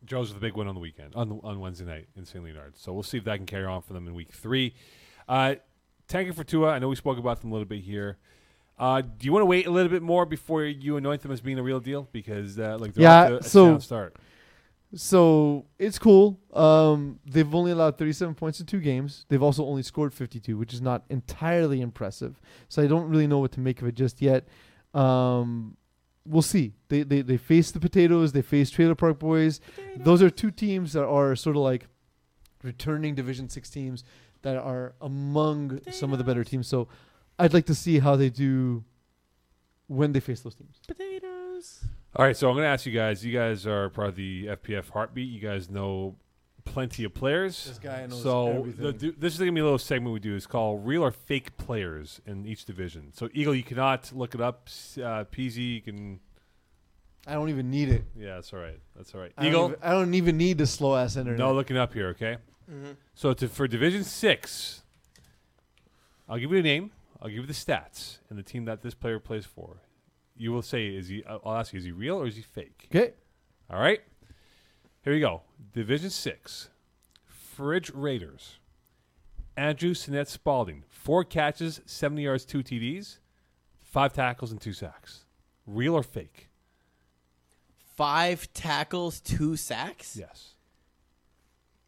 Joe's 0.04 0.28
with 0.28 0.40
the 0.40 0.46
big 0.46 0.56
win 0.56 0.68
on 0.68 0.74
the 0.74 0.80
weekend 0.80 1.14
on 1.14 1.40
on 1.42 1.60
Wednesday 1.60 1.84
night 1.86 2.08
in 2.16 2.24
St. 2.24 2.44
Leonard. 2.44 2.76
So 2.76 2.92
we'll 2.92 3.02
see 3.02 3.18
if 3.18 3.24
that 3.24 3.36
can 3.36 3.46
carry 3.46 3.64
on 3.64 3.82
for 3.82 3.94
them 3.94 4.06
in 4.06 4.14
week 4.14 4.32
three. 4.32 4.74
Uh, 5.28 5.56
tanking 6.08 6.32
for 6.34 6.44
Tua. 6.44 6.70
I 6.70 6.78
know 6.78 6.88
we 6.88 6.96
spoke 6.96 7.18
about 7.18 7.40
them 7.40 7.50
a 7.50 7.54
little 7.54 7.68
bit 7.68 7.80
here. 7.80 8.18
Uh, 8.78 9.00
do 9.02 9.24
you 9.26 9.32
want 9.32 9.42
to 9.42 9.46
wait 9.46 9.66
a 9.66 9.70
little 9.70 9.90
bit 9.90 10.02
more 10.02 10.26
before 10.26 10.64
you 10.64 10.96
anoint 10.96 11.22
them 11.22 11.30
as 11.30 11.40
being 11.40 11.58
a 11.58 11.62
real 11.62 11.78
deal? 11.80 12.08
Because 12.12 12.58
uh, 12.58 12.76
like 12.80 12.94
they're 12.94 13.02
Yeah, 13.04 13.22
off 13.22 13.28
to 13.28 13.36
a 13.38 13.42
so- 13.42 13.66
sound 13.66 13.82
start. 13.82 14.16
So 14.96 15.66
it's 15.78 15.98
cool. 15.98 16.38
Um, 16.52 17.18
they've 17.26 17.52
only 17.52 17.72
allowed 17.72 17.98
37 17.98 18.34
points 18.36 18.60
in 18.60 18.66
two 18.66 18.78
games. 18.80 19.26
They've 19.28 19.42
also 19.42 19.64
only 19.64 19.82
scored 19.82 20.14
52, 20.14 20.56
which 20.56 20.72
is 20.72 20.80
not 20.80 21.02
entirely 21.10 21.80
impressive. 21.80 22.40
So 22.68 22.80
I 22.82 22.86
don't 22.86 23.08
really 23.08 23.26
know 23.26 23.38
what 23.40 23.50
to 23.52 23.60
make 23.60 23.82
of 23.82 23.88
it 23.88 23.96
just 23.96 24.22
yet. 24.22 24.46
Um, 24.92 25.76
we'll 26.24 26.42
see. 26.42 26.74
They, 26.88 27.02
they 27.02 27.22
they 27.22 27.36
face 27.38 27.72
the 27.72 27.80
potatoes. 27.80 28.30
They 28.32 28.42
face 28.42 28.70
Trailer 28.70 28.94
Park 28.94 29.18
Boys. 29.18 29.60
Those 29.96 30.22
are 30.22 30.30
two 30.30 30.52
teams 30.52 30.92
that 30.92 31.04
are 31.04 31.34
sort 31.34 31.56
of 31.56 31.62
like 31.62 31.88
returning 32.62 33.16
Division 33.16 33.48
Six 33.48 33.68
teams 33.70 34.04
that 34.44 34.56
are 34.56 34.94
among 35.00 35.80
some 35.90 36.12
of 36.12 36.18
the 36.18 36.24
better 36.24 36.44
teams. 36.44 36.68
So 36.68 36.86
I'd 37.38 37.52
like 37.52 37.66
to 37.66 37.74
see 37.74 37.98
how 37.98 38.14
they 38.16 38.30
do 38.30 38.84
when 39.88 40.12
they 40.12 40.20
face 40.20 40.40
those 40.40 40.54
teams. 40.54 40.76
Potatoes. 40.86 41.84
All 42.16 42.24
right, 42.24 42.36
so 42.36 42.48
I'm 42.48 42.54
going 42.54 42.64
to 42.64 42.68
ask 42.68 42.86
you 42.86 42.92
guys. 42.92 43.24
You 43.24 43.32
guys 43.32 43.66
are 43.66 43.88
part 43.90 44.08
of 44.08 44.16
the 44.16 44.46
FPF 44.46 44.90
heartbeat. 44.90 45.28
You 45.28 45.40
guys 45.40 45.68
know 45.68 46.14
plenty 46.64 47.04
of 47.04 47.12
players. 47.12 47.64
This 47.64 47.78
guy 47.78 48.06
knows 48.06 48.22
so 48.22 48.48
everything. 48.58 48.84
the, 48.84 48.92
do- 48.92 49.14
this 49.18 49.32
is 49.32 49.38
going 49.40 49.50
to 49.50 49.54
be 49.54 49.60
a 49.60 49.64
little 49.64 49.78
segment 49.78 50.12
we 50.14 50.20
do. 50.20 50.36
It's 50.36 50.46
called 50.46 50.86
real 50.86 51.02
or 51.02 51.10
fake 51.10 51.56
players 51.56 52.20
in 52.26 52.46
each 52.46 52.64
division. 52.66 53.12
So 53.14 53.28
Eagle, 53.34 53.54
you 53.54 53.64
cannot 53.64 54.12
look 54.14 54.34
it 54.34 54.40
up. 54.40 54.64
S- 54.68 54.96
Uh, 54.98 55.24
PZ, 55.32 55.56
you 55.74 55.80
can. 55.80 56.20
I 57.26 57.32
don't 57.32 57.48
even 57.48 57.70
need 57.70 57.88
it. 57.88 58.04
Yeah, 58.16 58.34
that's 58.36 58.52
all 58.52 58.60
right. 58.60 58.78
That's 58.94 59.14
all 59.14 59.20
right. 59.20 59.32
I 59.36 59.42
don't 59.44 59.50
Eagle, 59.52 59.64
even- 59.70 59.78
I 59.82 59.90
don't 59.92 60.14
even 60.14 60.36
need 60.36 60.58
the 60.58 60.66
slow 60.66 60.94
ass 60.96 61.16
internet. 61.16 61.38
no 61.38 61.52
looking 61.54 61.76
up 61.78 61.92
here. 61.94 62.08
Okay. 62.08 62.36
Mm-hmm. 62.70 62.92
So 63.14 63.32
to, 63.34 63.48
for 63.48 63.68
Division 63.68 64.04
Six, 64.04 64.82
I'll 66.28 66.38
give 66.38 66.50
you 66.52 66.58
a 66.58 66.62
name. 66.62 66.90
I'll 67.20 67.28
give 67.28 67.38
you 67.38 67.46
the 67.46 67.52
stats 67.52 68.18
and 68.28 68.38
the 68.38 68.42
team 68.42 68.64
that 68.66 68.82
this 68.82 68.94
player 68.94 69.18
plays 69.18 69.44
for. 69.44 69.76
You 70.36 70.52
will 70.52 70.62
say, 70.62 70.88
"Is 70.88 71.08
he?" 71.08 71.24
I'll 71.26 71.56
ask 71.56 71.72
you, 71.72 71.78
"Is 71.78 71.84
he 71.84 71.92
real 71.92 72.16
or 72.16 72.26
is 72.26 72.36
he 72.36 72.42
fake?" 72.42 72.88
Okay. 72.94 73.12
All 73.70 73.78
right. 73.78 74.00
Here 75.02 75.12
we 75.12 75.20
go. 75.20 75.42
Division 75.72 76.10
Six, 76.10 76.70
Fridge 77.26 77.90
Raiders. 77.94 78.58
Andrew 79.56 79.94
Sinet 79.94 80.26
Spalding, 80.26 80.82
four 80.88 81.22
catches, 81.22 81.80
seventy 81.86 82.22
yards, 82.22 82.44
two 82.44 82.62
TDs, 82.62 83.18
five 83.80 84.12
tackles, 84.12 84.50
and 84.50 84.60
two 84.60 84.72
sacks. 84.72 85.24
Real 85.66 85.94
or 85.94 86.02
fake? 86.02 86.48
Five 87.96 88.52
tackles, 88.52 89.20
two 89.20 89.56
sacks. 89.56 90.16
Yes. 90.16 90.54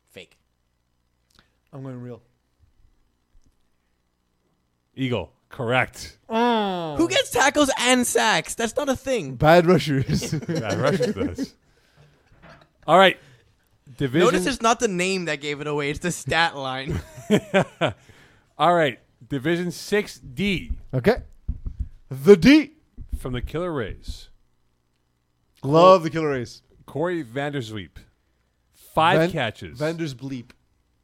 Fake. 0.08 0.38
I'm 1.76 1.82
going 1.82 2.00
real. 2.00 2.22
Eagle. 4.94 5.30
Correct. 5.50 6.16
Mm. 6.30 6.96
Who 6.96 7.06
gets 7.06 7.30
tackles 7.30 7.70
and 7.78 8.06
sacks? 8.06 8.54
That's 8.54 8.74
not 8.76 8.88
a 8.88 8.96
thing. 8.96 9.34
Bad 9.34 9.66
rushers. 9.66 10.32
Yeah, 10.48 10.74
Russians 10.74 11.14
does. 11.14 11.54
All 12.86 12.98
right. 12.98 13.18
Division. 13.98 14.26
Notice 14.26 14.46
it's 14.46 14.62
not 14.62 14.80
the 14.80 14.88
name 14.88 15.26
that 15.26 15.42
gave 15.42 15.60
it 15.60 15.66
away; 15.66 15.90
it's 15.90 15.98
the 15.98 16.10
stat 16.10 16.56
line. 16.56 16.98
All 18.58 18.74
right. 18.74 18.98
Division 19.28 19.66
6D 19.66 20.72
okay. 20.94 21.22
The 22.10 22.36
D. 22.36 22.72
from 23.18 23.34
the 23.34 23.42
Killer 23.42 23.72
Rays. 23.72 24.28
Love 25.62 26.04
the 26.04 26.10
killer 26.10 26.30
race. 26.30 26.62
Corey 26.86 27.24
Vandersweep. 27.24 27.96
Five 28.72 29.18
Van- 29.18 29.30
catches. 29.30 29.78
Vander's 29.78 30.14
bleep. 30.14 30.50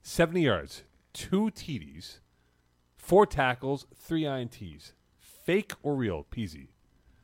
70 0.02 0.42
yards. 0.42 0.82
Two 1.12 1.50
TDs. 1.50 2.18
Four 2.96 3.26
tackles. 3.26 3.86
Three 3.94 4.22
INTs. 4.22 4.92
Fake 5.18 5.72
or 5.82 5.94
real? 5.94 6.26
Peasy. 6.30 6.68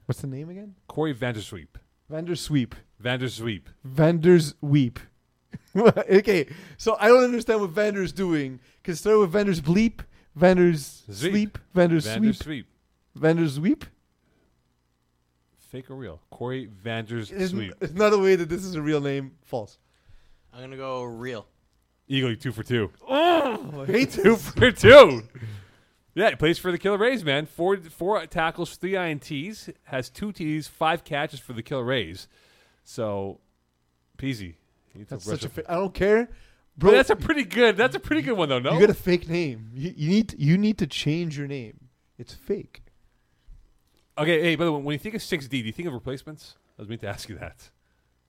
What's 0.07 0.21
the 0.21 0.27
name 0.27 0.49
again? 0.49 0.75
Corey 0.89 1.15
Vandersweep. 1.15 1.69
Vander's 2.09 2.41
sweep. 2.41 2.75
Vandersweep. 3.03 3.65
Vander's 3.85 4.55
weep. 4.61 4.99
okay, 5.77 6.47
so 6.77 6.97
I 6.99 7.09
don't 7.09 7.23
understand 7.25 7.61
what 7.61 7.71
Vander's 7.71 8.13
doing. 8.13 8.59
Can 8.83 8.97
start 8.97 9.19
with 9.21 9.31
Vander's 9.31 9.61
bleep, 9.61 10.01
Vander's 10.35 11.05
Zweep. 11.11 11.31
sleep, 11.31 11.59
Vander's 11.75 12.05
sweep, 12.11 12.23
Vandersweep. 12.35 12.65
Vander's 13.15 13.61
weep? 13.61 13.85
Fake 15.59 15.91
or 15.91 15.95
real? 15.97 16.21
Corey 16.31 16.67
Vandersweep. 16.85 17.33
Isn't- 17.33 17.75
It's 17.81 17.93
not 17.93 18.13
a 18.15 18.19
way 18.19 18.35
that 18.37 18.49
this 18.49 18.65
is 18.65 18.75
a 18.75 18.83
real 18.83 19.01
name. 19.01 19.33
False. 19.45 19.79
I'm 20.53 20.61
gonna 20.61 20.77
go 20.77 21.03
real. 21.05 21.47
Eagle, 22.09 22.35
two 22.37 22.53
for 22.53 22.63
two. 22.63 22.91
Oh, 23.07 23.85
I 23.87 23.87
hate 23.93 24.11
Two 24.13 24.37
for 24.37 24.71
two. 24.73 25.23
Yeah, 26.15 26.31
he 26.31 26.37
plays 26.37 26.59
for 26.59 26.73
the 26.73 26.79
Killer 26.79 26.99
Rays, 26.99 27.23
man. 27.25 27.47
Four 27.47 27.77
four 27.77 28.27
tackles, 28.27 28.77
three 28.77 28.93
INTs, 28.93 29.73
has 29.85 30.09
two 30.11 30.33
TDs, 30.33 30.69
five 30.69 31.05
catches 31.05 31.39
for 31.39 31.53
the 31.53 31.63
Killer 31.63 31.85
Rays. 31.85 32.27
So, 32.83 33.39
Peasy. 34.17 34.55
That's 35.09 35.25
such 35.25 35.45
a. 35.45 35.49
Fa- 35.49 35.71
I 35.71 35.75
don't 35.75 35.95
care, 35.95 36.25
But 36.77 36.79
bro. 36.79 36.91
that's 36.93 37.11
a 37.11 37.17
pretty 37.17 37.45
good. 37.45 37.77
That's 37.77 37.95
a 37.95 38.01
pretty 38.01 38.23
good 38.23 38.33
one, 38.37 38.49
though. 38.49 38.59
No, 38.59 38.73
You 38.73 38.81
got 38.81 38.91
a 38.91 38.95
fake 38.95 39.29
name. 39.29 39.71
You, 39.75 39.93
you 39.97 40.09
need. 40.11 40.35
You 40.39 40.59
need 40.59 40.79
to 40.79 40.87
change 40.89 41.39
your 41.39 41.47
name. 41.47 41.89
It's 42.19 42.35
fake. 42.35 42.83
okay. 44.17 44.41
Hey, 44.43 44.57
by 44.57 44.65
the 44.65 44.73
way, 44.73 44.81
when 44.83 44.93
you 44.95 44.99
think 44.99 45.15
of 45.15 45.23
six 45.23 45.47
D, 45.47 45.61
do 45.61 45.67
you 45.67 45.73
think 45.73 45.87
of 45.87 45.95
replacements? 45.95 46.57
I 46.79 46.83
was 46.83 46.89
meant 46.89 47.03
to 47.03 47.09
ask 47.09 47.29
you 47.29 47.37
that. 47.39 47.71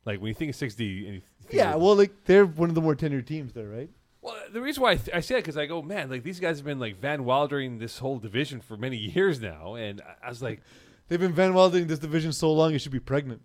Like 0.09 0.21
when 0.21 0.27
you 0.29 0.33
think 0.33 0.49
of 0.49 0.55
six 0.55 0.75
D, 0.75 1.05
and 1.05 1.15
you 1.15 1.21
think 1.43 1.53
Yeah. 1.53 1.73
of- 1.75 1.81
Well, 1.81 1.95
like 1.95 2.11
they're 2.25 2.45
one 2.45 2.69
of 2.69 2.75
the 2.75 2.81
more 2.81 2.95
tenured 2.95 3.25
teams 3.27 3.53
there, 3.53 3.67
right? 3.67 3.89
Well, 4.21 4.35
the 4.51 4.59
reason 4.61 4.83
why 4.83 4.91
I, 4.91 4.95
th- 4.97 5.15
I 5.15 5.21
say 5.21 5.35
it 5.35 5.41
because 5.43 5.55
I 5.55 5.65
go, 5.65 5.81
man, 5.81 6.09
like 6.09 6.23
these 6.23 6.39
guys 6.39 6.57
have 6.57 6.65
been 6.65 6.79
like 6.79 6.99
Van 6.99 7.23
Wildering 7.23 7.77
this 7.79 7.99
whole 7.99 8.17
division 8.19 8.59
for 8.59 8.75
many 8.75 8.97
years 9.15 9.39
now, 9.39 9.75
and 9.75 10.01
I- 10.01 10.25
I 10.27 10.29
was 10.29 10.41
like, 10.41 10.61
They've 11.07 11.19
been 11.19 11.33
Van 11.33 11.53
Welding 11.55 11.87
this 11.87 11.99
division 11.99 12.31
so 12.33 12.51
long, 12.53 12.73
it 12.75 12.79
should 12.81 12.91
be 12.91 12.99
pregnant. 12.99 13.41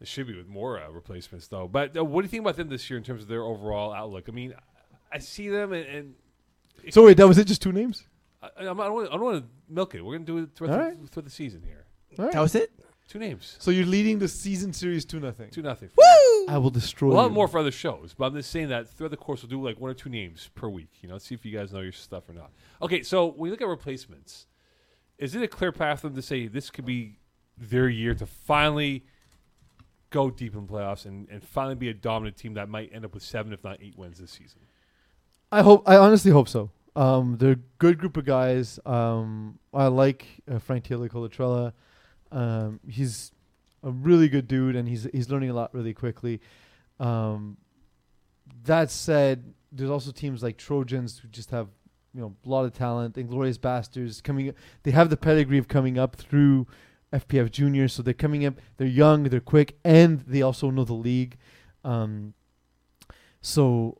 It 0.00 0.06
should 0.08 0.26
be 0.26 0.36
with 0.36 0.46
more 0.48 0.80
uh, 0.80 0.88
replacements, 0.90 1.48
though. 1.48 1.66
But 1.66 1.96
uh, 1.96 2.04
what 2.04 2.20
do 2.22 2.26
you 2.26 2.30
think 2.30 2.42
about 2.42 2.56
them 2.56 2.68
this 2.68 2.88
year 2.90 2.98
in 2.98 3.02
terms 3.04 3.22
of 3.22 3.28
their 3.28 3.42
overall 3.42 3.92
outlook? 3.92 4.26
I 4.28 4.32
mean, 4.32 4.54
I 5.12 5.18
see 5.18 5.48
them, 5.48 5.72
and, 5.72 5.86
and 5.86 6.14
So 6.90 7.04
wait, 7.06 7.16
that 7.16 7.26
was 7.26 7.38
it? 7.38 7.46
Just 7.46 7.62
two 7.62 7.72
names? 7.72 8.04
I, 8.42 8.48
I'm- 8.64 8.80
I 8.80 8.84
don't 8.84 8.94
want, 8.94 9.08
I 9.08 9.12
don't 9.12 9.22
want 9.24 9.42
to 9.44 9.48
milk 9.72 9.94
it. 9.94 10.02
We're 10.04 10.12
going 10.18 10.26
to 10.26 10.32
do 10.32 10.38
it 10.44 10.50
throughout, 10.54 10.72
All 10.72 10.78
the, 10.78 10.84
right. 10.84 11.10
throughout 11.10 11.24
the 11.24 11.30
season 11.30 11.62
here. 11.64 11.84
All 12.18 12.26
right. 12.26 12.34
That 12.34 12.40
was 12.40 12.54
it. 12.54 12.70
Two 13.06 13.18
names, 13.18 13.56
So 13.60 13.70
you're 13.70 13.84
leading 13.86 14.18
the 14.18 14.28
season 14.28 14.72
series 14.72 15.04
two 15.04 15.20
nothing. 15.20 15.50
two 15.50 15.62
nothing. 15.62 15.90
Woo! 15.96 16.46
I 16.48 16.56
will 16.58 16.70
destroy. 16.70 17.12
A 17.12 17.14
lot 17.14 17.24
you. 17.26 17.30
more 17.34 17.46
for 17.48 17.58
other 17.58 17.70
shows, 17.70 18.14
but 18.16 18.26
I'm 18.26 18.34
just 18.34 18.50
saying 18.50 18.68
that 18.68 18.88
throughout 18.88 19.10
the 19.10 19.16
course 19.16 19.42
we'll 19.42 19.50
do 19.50 19.62
like 19.62 19.78
one 19.78 19.90
or 19.90 19.94
two 19.94 20.08
names 20.08 20.50
per 20.54 20.68
week. 20.68 20.88
You 21.02 21.08
know, 21.10 21.18
see 21.18 21.34
if 21.34 21.44
you 21.44 21.56
guys 21.56 21.72
know 21.72 21.80
your 21.80 21.92
stuff 21.92 22.28
or 22.28 22.32
not. 22.32 22.50
Okay, 22.82 23.02
so 23.02 23.26
when 23.26 23.48
you 23.48 23.52
look 23.52 23.60
at 23.60 23.68
replacements, 23.68 24.46
is 25.18 25.34
it 25.34 25.42
a 25.42 25.48
clear 25.48 25.70
path 25.70 26.00
for 26.00 26.08
them 26.08 26.16
to 26.16 26.22
say 26.22 26.46
this 26.48 26.70
could 26.70 26.86
be 26.86 27.18
their 27.58 27.88
year 27.88 28.14
to 28.14 28.26
finally 28.26 29.04
go 30.10 30.30
deep 30.30 30.54
in 30.54 30.66
playoffs 30.66 31.04
and, 31.04 31.28
and 31.28 31.44
finally 31.44 31.74
be 31.74 31.88
a 31.90 31.94
dominant 31.94 32.36
team 32.36 32.54
that 32.54 32.68
might 32.68 32.90
end 32.92 33.04
up 33.04 33.12
with 33.14 33.22
seven, 33.22 33.52
if 33.52 33.62
not 33.62 33.78
eight 33.82 33.96
wins 33.98 34.18
this 34.18 34.30
season? 34.30 34.60
I 35.52 35.62
hope. 35.62 35.82
I 35.86 35.96
honestly 35.96 36.30
hope 36.30 36.48
so. 36.48 36.70
Um, 36.96 37.36
they're 37.38 37.52
a 37.52 37.60
good 37.78 37.98
group 37.98 38.16
of 38.16 38.24
guys. 38.24 38.78
Um, 38.86 39.58
I 39.72 39.88
like 39.88 40.26
uh, 40.50 40.58
Frank 40.58 40.84
Taylor 40.84 41.08
Colatrella. 41.08 41.72
Um, 42.34 42.80
he's 42.86 43.32
a 43.82 43.90
really 43.90 44.28
good 44.28 44.48
dude, 44.48 44.76
and 44.76 44.88
he's 44.88 45.06
he's 45.12 45.30
learning 45.30 45.50
a 45.50 45.54
lot 45.54 45.72
really 45.72 45.94
quickly. 45.94 46.40
Um, 47.00 47.56
that 48.64 48.90
said, 48.90 49.54
there's 49.72 49.90
also 49.90 50.10
teams 50.10 50.42
like 50.42 50.56
Trojans 50.58 51.18
who 51.18 51.28
just 51.28 51.50
have 51.50 51.68
you 52.12 52.20
know 52.20 52.34
a 52.44 52.48
lot 52.48 52.64
of 52.64 52.72
talent. 52.72 53.16
Inglorious 53.16 53.56
Bastards 53.58 54.20
coming. 54.20 54.52
They 54.82 54.90
have 54.90 55.10
the 55.10 55.16
pedigree 55.16 55.58
of 55.58 55.68
coming 55.68 55.98
up 55.98 56.16
through 56.16 56.66
FPF 57.12 57.50
Junior, 57.50 57.88
so 57.88 58.02
they're 58.02 58.14
coming 58.14 58.44
up. 58.44 58.54
They're 58.76 58.86
young, 58.86 59.24
they're 59.24 59.40
quick, 59.40 59.78
and 59.84 60.20
they 60.20 60.42
also 60.42 60.70
know 60.70 60.84
the 60.84 60.94
league. 60.94 61.36
Um, 61.84 62.34
so 63.40 63.98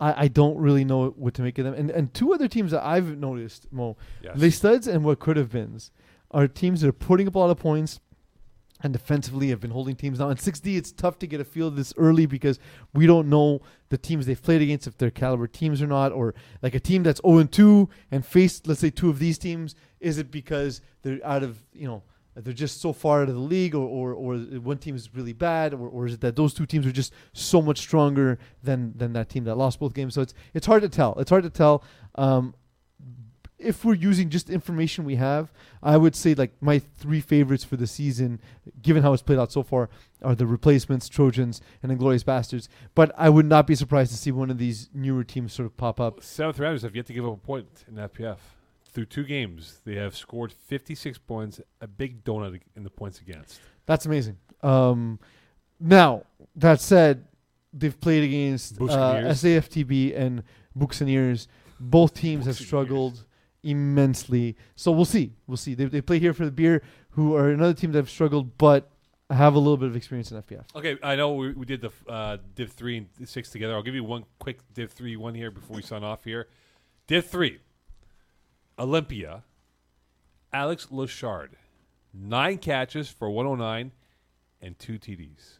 I, 0.00 0.24
I 0.24 0.28
don't 0.28 0.56
really 0.56 0.84
know 0.84 1.08
what 1.10 1.34
to 1.34 1.42
make 1.42 1.58
of 1.58 1.64
them. 1.64 1.74
And 1.74 1.90
and 1.90 2.14
two 2.14 2.32
other 2.32 2.48
teams 2.48 2.70
that 2.70 2.84
I've 2.84 3.18
noticed, 3.18 3.66
Mo, 3.72 3.96
Yes. 4.22 4.36
Les 4.36 4.50
Studs 4.50 4.86
and 4.86 5.04
what 5.04 5.18
could 5.18 5.36
have 5.36 5.50
been, 5.50 5.78
are 6.32 6.48
teams 6.48 6.80
that 6.80 6.88
are 6.88 6.92
putting 6.92 7.28
up 7.28 7.34
a 7.34 7.38
lot 7.38 7.50
of 7.50 7.58
points 7.58 8.00
and 8.82 8.92
defensively 8.92 9.48
have 9.48 9.60
been 9.60 9.70
holding 9.70 9.94
teams 9.94 10.18
down. 10.18 10.30
In 10.30 10.36
6D, 10.36 10.76
it's 10.76 10.92
tough 10.92 11.18
to 11.20 11.26
get 11.26 11.40
a 11.40 11.44
feel 11.44 11.68
of 11.68 11.76
this 11.76 11.94
early 11.96 12.26
because 12.26 12.58
we 12.92 13.06
don't 13.06 13.28
know 13.28 13.60
the 13.90 13.98
teams 13.98 14.26
they've 14.26 14.42
played 14.42 14.60
against, 14.60 14.86
if 14.86 14.98
they're 14.98 15.10
caliber 15.10 15.46
teams 15.46 15.80
or 15.80 15.86
not, 15.86 16.12
or 16.12 16.34
like 16.62 16.74
a 16.74 16.80
team 16.80 17.02
that's 17.02 17.20
0 17.24 17.44
2 17.44 17.88
and 18.10 18.26
faced, 18.26 18.66
let's 18.66 18.80
say, 18.80 18.90
two 18.90 19.08
of 19.08 19.18
these 19.18 19.38
teams. 19.38 19.74
Is 20.00 20.18
it 20.18 20.30
because 20.30 20.80
they're 21.02 21.20
out 21.24 21.44
of, 21.44 21.64
you 21.72 21.86
know, 21.86 22.02
they're 22.34 22.54
just 22.54 22.80
so 22.80 22.92
far 22.92 23.22
out 23.22 23.28
of 23.28 23.34
the 23.34 23.40
league, 23.40 23.74
or, 23.74 23.86
or, 23.86 24.14
or 24.14 24.36
one 24.60 24.78
team 24.78 24.96
is 24.96 25.14
really 25.14 25.34
bad, 25.34 25.74
or, 25.74 25.88
or 25.88 26.06
is 26.06 26.14
it 26.14 26.20
that 26.22 26.34
those 26.34 26.54
two 26.54 26.64
teams 26.64 26.86
are 26.86 26.92
just 26.92 27.12
so 27.34 27.60
much 27.60 27.78
stronger 27.78 28.38
than 28.62 28.94
than 28.96 29.12
that 29.12 29.28
team 29.28 29.44
that 29.44 29.56
lost 29.56 29.78
both 29.78 29.92
games? 29.92 30.14
So 30.14 30.22
it's 30.22 30.34
it's 30.54 30.66
hard 30.66 30.82
to 30.82 30.88
tell. 30.88 31.14
It's 31.18 31.30
hard 31.30 31.44
to 31.44 31.50
tell. 31.50 31.84
Um, 32.14 32.54
if 33.62 33.84
we're 33.84 33.94
using 33.94 34.28
just 34.28 34.50
information 34.50 35.04
we 35.04 35.16
have, 35.16 35.52
I 35.82 35.96
would 35.96 36.14
say 36.14 36.34
like 36.34 36.52
my 36.60 36.78
three 36.78 37.20
favorites 37.20 37.64
for 37.64 37.76
the 37.76 37.86
season, 37.86 38.40
given 38.82 39.02
how 39.02 39.12
it's 39.12 39.22
played 39.22 39.38
out 39.38 39.52
so 39.52 39.62
far, 39.62 39.88
are 40.22 40.34
the 40.34 40.46
replacements, 40.46 41.08
Trojans, 41.08 41.60
and 41.82 41.90
Inglorious 41.92 42.22
Bastards. 42.22 42.68
But 42.94 43.12
I 43.16 43.28
would 43.28 43.46
not 43.46 43.66
be 43.66 43.74
surprised 43.74 44.10
to 44.12 44.18
see 44.18 44.32
one 44.32 44.50
of 44.50 44.58
these 44.58 44.90
newer 44.92 45.24
teams 45.24 45.52
sort 45.52 45.66
of 45.66 45.76
pop 45.76 46.00
up. 46.00 46.22
Seventh 46.22 46.58
rounders 46.58 46.82
have 46.82 46.96
yet 46.96 47.06
to 47.06 47.12
give 47.12 47.26
up 47.26 47.34
a 47.34 47.36
point 47.36 47.84
in 47.88 47.94
FPF. 47.94 48.38
Through 48.84 49.06
two 49.06 49.24
games, 49.24 49.80
they 49.86 49.94
have 49.94 50.14
scored 50.14 50.52
56 50.52 51.16
points, 51.18 51.60
a 51.80 51.86
big 51.86 52.24
donut 52.24 52.60
in 52.76 52.84
the 52.84 52.90
points 52.90 53.20
against. 53.20 53.58
That's 53.86 54.04
amazing. 54.04 54.36
Um, 54.62 55.18
now 55.80 56.24
that 56.56 56.80
said, 56.80 57.24
they've 57.72 57.98
played 57.98 58.24
against 58.24 58.78
uh, 58.80 58.84
SAFTB 58.84 60.14
and 60.18 60.42
Buccaneers. 60.76 61.48
Both 61.80 62.14
teams 62.14 62.44
have 62.46 62.56
struggled 62.56 63.24
immensely. 63.62 64.56
So 64.74 64.92
we'll 64.92 65.04
see. 65.04 65.34
We'll 65.46 65.56
see. 65.56 65.74
They, 65.74 65.86
they 65.86 66.00
play 66.00 66.18
here 66.18 66.34
for 66.34 66.44
the 66.44 66.50
beer, 66.50 66.82
who 67.10 67.34
are 67.34 67.50
another 67.50 67.74
team 67.74 67.92
that 67.92 67.98
have 67.98 68.10
struggled, 68.10 68.58
but 68.58 68.90
have 69.30 69.54
a 69.54 69.58
little 69.58 69.76
bit 69.76 69.88
of 69.88 69.96
experience 69.96 70.30
in 70.30 70.42
FPF. 70.42 70.64
Okay, 70.74 70.98
I 71.02 71.16
know 71.16 71.34
we, 71.34 71.52
we 71.52 71.66
did 71.66 71.80
the 71.80 71.90
uh, 72.08 72.38
Div 72.54 72.72
3 72.72 73.08
and 73.18 73.28
6 73.28 73.50
together. 73.50 73.74
I'll 73.74 73.82
give 73.82 73.94
you 73.94 74.04
one 74.04 74.24
quick 74.38 74.60
Div 74.74 74.90
3 74.90 75.16
one 75.16 75.34
here 75.34 75.50
before 75.50 75.76
we 75.76 75.82
sign 75.82 76.04
off 76.04 76.24
here. 76.24 76.48
Div 77.06 77.26
3, 77.26 77.58
Olympia, 78.78 79.44
Alex 80.52 80.86
Lachard, 80.90 81.50
nine 82.12 82.58
catches 82.58 83.08
for 83.08 83.30
109 83.30 83.92
and 84.60 84.78
two 84.78 84.98
TDs. 84.98 85.58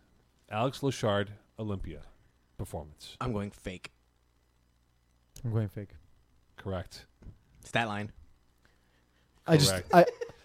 Alex 0.51 0.81
Lachard, 0.81 1.29
Olympia, 1.59 2.03
performance. 2.59 3.17
I'm 3.21 3.33
going 3.33 3.51
fake. 3.51 3.91
I'm 5.45 5.53
going 5.53 5.69
fake. 5.69 5.91
Correct. 6.57 7.07
Stat 7.65 7.89
line. 7.89 8.13
I 9.47 9.57
just 9.57 9.71
Correct. 9.71 9.89
I 9.95 10.05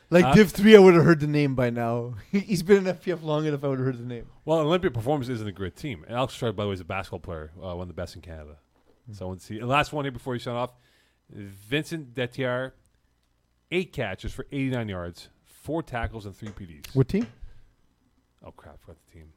like 0.09 0.25
Uh, 0.25 0.33
Div 0.33 0.51
three. 0.51 0.75
I 0.75 0.79
would 0.79 0.95
have 0.95 1.03
heard 1.05 1.19
the 1.19 1.27
name 1.27 1.55
by 1.55 1.69
now. 1.69 2.15
He's 2.31 2.63
been 2.63 2.87
in 2.87 2.95
FPF 2.95 3.21
long 3.23 3.45
enough. 3.45 3.63
I 3.63 3.67
would 3.67 3.79
have 3.79 3.85
heard 3.85 3.99
the 3.99 4.03
name. 4.05 4.27
Well, 4.45 4.59
Olympia 4.59 4.89
Performance 4.91 5.29
isn't 5.29 5.47
a 5.47 5.51
great 5.51 5.75
team. 5.75 6.03
And 6.07 6.15
Alex 6.15 6.35
Lachard, 6.37 6.55
by 6.55 6.63
the 6.63 6.69
way, 6.69 6.73
is 6.73 6.79
a 6.79 6.85
basketball 6.85 7.19
player, 7.19 7.51
uh, 7.57 7.75
one 7.75 7.81
of 7.81 7.87
the 7.87 7.93
best 7.93 8.15
in 8.15 8.21
Canada. 8.21 8.57
So 9.13 9.25
I 9.25 9.27
want 9.27 9.39
to 9.41 9.45
see. 9.45 9.59
And 9.59 9.67
last 9.67 9.93
one 9.93 10.05
here 10.05 10.11
before 10.11 10.33
you 10.33 10.39
shut 10.39 10.55
off 10.55 10.71
Vincent 11.29 12.13
Detier, 12.13 12.71
eight 13.71 13.93
catches 13.93 14.33
for 14.33 14.45
89 14.51 14.89
yards, 14.89 15.29
four 15.45 15.83
tackles, 15.83 16.25
and 16.25 16.35
three 16.35 16.49
PDs. 16.49 16.93
What 16.95 17.07
team? 17.07 17.27
Oh 18.45 18.51
crap! 18.51 18.79
Forgot 18.81 18.97
the 19.05 19.13
team. 19.13 19.33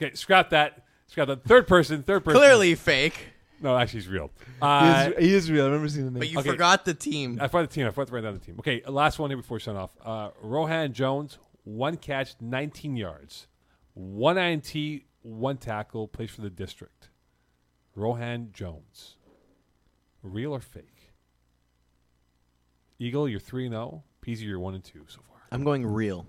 Okay, 0.00 0.14
scrap 0.14 0.50
that. 0.50 0.84
Scrap 1.08 1.26
that. 1.28 1.44
Third 1.44 1.66
person. 1.66 2.02
Third 2.02 2.24
person. 2.24 2.38
Clearly 2.40 2.74
fake. 2.74 3.32
No. 3.60 3.76
Actually, 3.76 4.00
he's 4.00 4.08
real. 4.08 4.30
He 4.38 4.52
Uh, 4.62 5.10
is, 5.18 5.24
he 5.26 5.34
is 5.34 5.50
real. 5.50 5.64
I 5.64 5.66
remember 5.68 5.88
seeing 5.88 6.04
the 6.06 6.10
name. 6.12 6.20
But 6.20 6.28
you 6.30 6.38
Okay. 6.40 6.50
forgot 6.50 6.84
the 6.84 6.94
team. 6.94 7.38
I 7.40 7.48
forgot 7.48 7.68
the 7.68 7.74
team. 7.74 7.86
I 7.86 7.90
forgot 7.90 8.08
to 8.08 8.14
write 8.14 8.22
down 8.22 8.34
the 8.34 8.40
team. 8.40 8.56
Okay, 8.58 8.82
last 8.86 9.18
one 9.18 9.30
here 9.30 9.36
before 9.36 9.56
we 9.56 9.60
sign 9.60 9.76
off. 9.76 9.90
Uh, 10.04 10.30
Rohan 10.42 10.92
Jones, 10.92 11.38
one 11.64 11.96
catch, 11.96 12.34
19 12.40 12.96
yards, 12.96 13.46
one 13.94 14.36
INT, 14.38 14.74
one 15.22 15.56
tackle, 15.56 16.08
plays 16.08 16.30
for 16.30 16.40
the 16.40 16.50
district. 16.50 17.10
Rohan 17.94 18.50
Jones. 18.52 19.16
Real 20.22 20.52
or 20.52 20.60
fake? 20.60 21.12
Eagle, 22.98 23.28
you're 23.28 23.38
3 23.40 23.68
0. 23.68 24.02
Peasy, 24.20 24.42
you're 24.42 24.58
1 24.58 24.74
and 24.74 24.82
2 24.84 25.04
so 25.06 25.20
far. 25.28 25.38
I'm 25.52 25.62
going 25.62 25.86
real. 25.86 26.26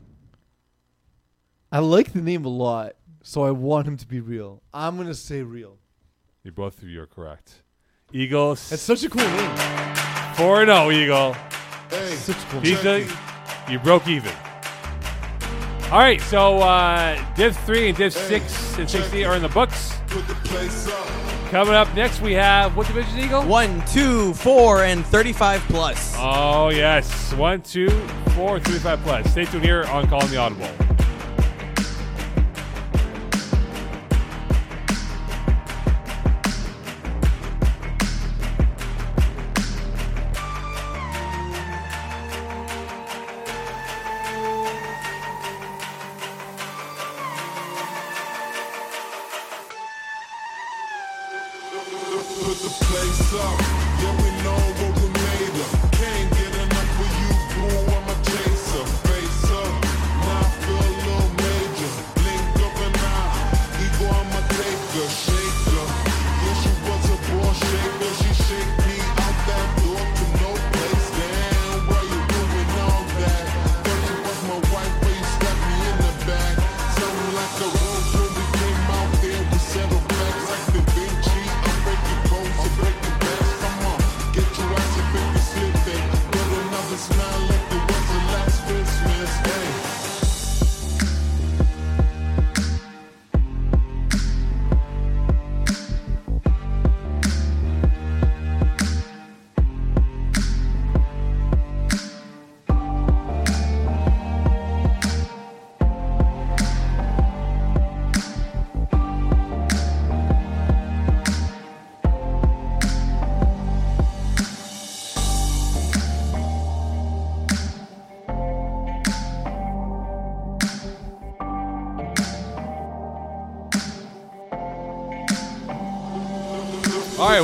I 1.72 1.80
like 1.80 2.14
the 2.14 2.22
name 2.22 2.46
a 2.46 2.50
lot, 2.50 2.94
so 3.24 3.44
I 3.44 3.52
want 3.52 3.88
him 3.88 3.98
to 3.98 4.08
be 4.08 4.20
real. 4.20 4.62
I'm 4.74 4.98
gonna 4.98 5.14
say 5.16 5.42
real. 5.42 5.79
You 6.50 6.54
both 6.54 6.82
of 6.82 6.90
you 6.90 7.00
are 7.00 7.06
correct. 7.06 7.62
Eagle, 8.12 8.54
It's 8.54 8.82
such 8.82 9.04
a 9.04 9.10
cool 9.10 9.22
name. 9.22 9.56
4 10.34 10.64
and 10.64 10.72
0, 10.72 10.90
Eagle. 10.90 11.36
Such 12.16 12.38
a 12.38 12.48
cool 12.48 12.62
name. 12.62 12.76
Pizza, 12.76 13.18
you 13.70 13.78
broke 13.78 14.08
even. 14.08 14.32
All 15.92 16.00
right, 16.00 16.20
so 16.22 16.58
uh, 16.58 17.24
Div 17.36 17.56
3 17.56 17.90
and 17.90 17.98
Div 18.00 18.12
6 18.12 18.80
and 18.80 18.90
60 18.90 19.26
are 19.26 19.36
in 19.36 19.44
the 19.44 19.50
books. 19.50 19.94
Coming 21.52 21.76
up 21.76 21.94
next, 21.94 22.20
we 22.20 22.34
have 22.34 22.76
what 22.76 22.88
division, 22.88 23.20
Eagle? 23.20 23.44
One, 23.44 23.86
two, 23.86 24.34
four, 24.34 24.86
and 24.86 25.06
35 25.06 25.62
plus. 25.68 26.16
Oh, 26.18 26.70
yes. 26.70 27.32
One, 27.36 27.62
two, 27.62 27.92
four, 28.34 28.60
three, 28.60 28.80
five 28.80 29.00
plus. 29.04 29.30
Stay 29.30 29.46
tuned 29.46 29.64
here 29.64 29.84
on 29.84 30.08
Calling 30.08 30.32
the 30.32 30.38
Audible. 30.38 30.68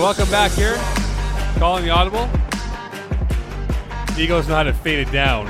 Welcome 0.06 0.30
back 0.30 0.52
here. 0.52 0.76
Calling 1.58 1.84
the 1.84 1.90
Audible. 1.90 2.30
Eagles 4.16 4.48
know 4.48 4.54
how 4.54 4.62
to 4.62 4.72
fade 4.72 5.00
it 5.00 5.12
down. 5.12 5.48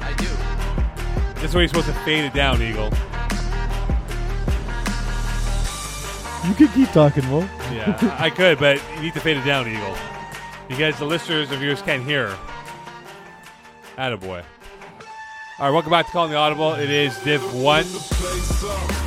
I 0.00 0.14
do. 0.16 0.24
This 1.34 1.50
is 1.50 1.54
where 1.54 1.62
you're 1.62 1.68
supposed 1.68 1.88
to 1.88 1.92
fade 1.96 2.24
it 2.24 2.32
down, 2.32 2.62
Eagle. 2.62 2.88
You 6.48 6.54
could 6.54 6.72
keep 6.72 6.90
talking, 6.92 7.30
Wolf. 7.30 7.44
Yeah, 7.70 8.16
I 8.18 8.30
could, 8.30 8.58
but 8.58 8.80
you 8.96 9.02
need 9.02 9.12
to 9.12 9.20
fade 9.20 9.36
it 9.36 9.44
down, 9.44 9.68
Eagle. 9.68 9.94
Because 10.66 10.98
the 10.98 11.04
listeners 11.04 11.50
of 11.50 11.62
yours 11.62 11.82
can't 11.82 12.04
hear. 12.04 12.34
Attaboy. 13.98 14.42
All 15.58 15.66
right, 15.66 15.70
welcome 15.70 15.90
back 15.90 16.06
to 16.06 16.12
Calling 16.12 16.30
the 16.30 16.38
Audible. 16.38 16.72
It 16.72 16.88
is 16.88 17.18
Div 17.18 17.42
1. 17.54 19.03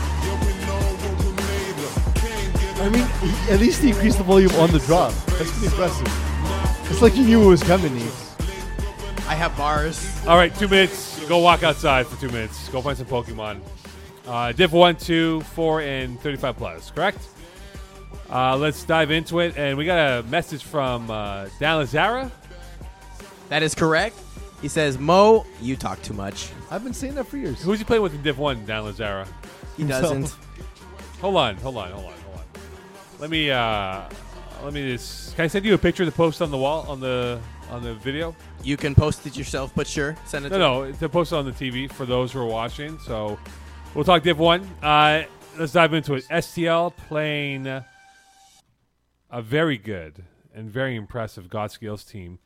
I 2.80 2.90
mean, 2.90 3.06
he- 3.22 3.52
at 3.52 3.60
least 3.60 3.82
he 3.82 3.90
increased 3.90 4.18
the 4.18 4.24
volume 4.24 4.52
on 4.56 4.72
the 4.72 4.80
drop. 4.80 5.14
That's 5.38 5.52
pretty 5.52 5.66
impressive. 5.68 6.08
It's 6.92 7.02
like 7.02 7.14
he 7.14 7.24
knew 7.24 7.44
it 7.44 7.48
was 7.48 7.64
coming. 7.64 7.92
Neves. 7.94 8.24
I 9.28 9.36
have 9.36 9.56
bars. 9.58 10.10
All 10.28 10.38
right, 10.38 10.54
two 10.56 10.68
minutes. 10.68 11.20
Go 11.28 11.40
walk 11.40 11.64
outside 11.64 12.08
for 12.08 12.20
two 12.22 12.30
minutes. 12.30 12.70
Go 12.70 12.82
find 12.82 12.98
some 12.98 13.08
Pokemon. 13.08 13.60
Uh, 14.26 14.52
Div 14.52 14.72
1, 14.74 14.96
2, 14.98 15.42
4, 15.42 15.82
and 15.82 16.20
35 16.22 16.58
plus, 16.58 16.92
correct? 16.92 17.20
Uh, 18.32 18.56
let's 18.58 18.84
dive 18.84 19.10
into 19.12 19.40
it. 19.40 19.58
And 19.58 19.78
we 19.78 19.86
got 19.86 20.20
a 20.20 20.24
message 20.24 20.64
from 20.64 21.10
uh, 21.10 21.46
Dan 21.60 21.84
Lazara. 21.84 22.32
That 23.50 23.64
is 23.64 23.74
correct. 23.74 24.18
He 24.62 24.68
says, 24.68 24.98
Mo, 24.98 25.46
you 25.62 25.76
talk 25.76 26.02
too 26.02 26.14
much. 26.14 26.50
I've 26.72 26.84
been 26.84 26.94
saying 26.94 27.16
that 27.16 27.26
for 27.26 27.38
years. 27.38 27.62
Who's 27.62 27.80
he 27.80 27.86
playing 27.86 28.04
with 28.04 28.14
in 28.14 28.22
Div 28.22 28.38
1, 28.38 28.66
Dan 28.66 28.84
Lazara? 28.84 29.28
He 29.78 29.84
doesn't. 29.84 30.36
Hold 31.22 31.36
on, 31.36 31.56
hold 31.58 31.78
on, 31.78 31.92
hold 31.92 32.06
on. 32.06 32.14
Let 33.20 33.30
me, 33.32 33.50
uh, 33.50 34.04
let 34.64 34.74
me 34.74 34.92
just. 34.92 35.36
Can 35.36 35.46
I 35.46 35.48
send 35.48 35.66
you 35.66 35.74
a 35.74 35.78
picture 35.78 36.06
to 36.06 36.12
post 36.12 36.42
on 36.42 36.52
the 36.52 36.58
wall 36.58 36.86
on 36.88 37.00
the 37.00 37.40
on 37.70 37.82
the 37.82 37.96
video? 37.96 38.36
You 38.64 38.78
can 38.78 38.94
post 38.94 39.26
it 39.26 39.36
yourself, 39.36 39.72
but 39.76 39.88
sure, 39.88 40.16
send 40.26 40.46
it 40.46 40.50
No, 40.50 40.86
to 40.86 40.92
no, 40.92 40.98
to 40.98 41.10
post 41.10 41.32
it 41.32 41.36
on 41.36 41.46
the 41.46 41.52
TV 41.52 41.92
for 41.92 42.06
those 42.06 42.32
who 42.32 42.40
are 42.40 42.46
watching. 42.46 43.00
So 43.00 43.40
we'll 43.96 44.04
talk 44.04 44.24
Div 44.24 44.38
1. 44.38 44.62
Uh, 44.84 45.24
let's 45.58 45.74
dive 45.74 45.94
into 45.94 46.14
it. 46.14 46.26
STL 46.30 46.96
playing 46.96 47.66
a 47.66 49.42
very 49.42 49.78
good 49.78 50.24
and 50.54 50.70
very 50.70 50.96
impressive 50.96 51.50
God 51.50 51.72
Scales 51.72 52.04
team. 52.04 52.40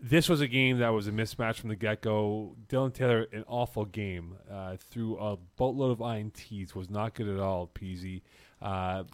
This 0.00 0.28
was 0.28 0.40
a 0.40 0.48
game 0.48 0.78
that 0.78 0.90
was 0.90 1.08
a 1.08 1.10
mismatch 1.10 1.56
from 1.56 1.70
the 1.70 1.76
get 1.76 2.02
go. 2.02 2.54
Dylan 2.68 2.92
Taylor, 2.92 3.26
an 3.32 3.44
awful 3.48 3.86
game. 3.86 4.36
Uh, 4.50 4.76
threw 4.76 5.16
a 5.18 5.36
boatload 5.56 5.92
of 5.92 5.98
INTs, 5.98 6.74
was 6.74 6.90
not 6.90 7.14
good 7.14 7.28
at 7.28 7.38
all, 7.38 7.70
Peasy. 7.74 8.20
Uh, 8.60 9.04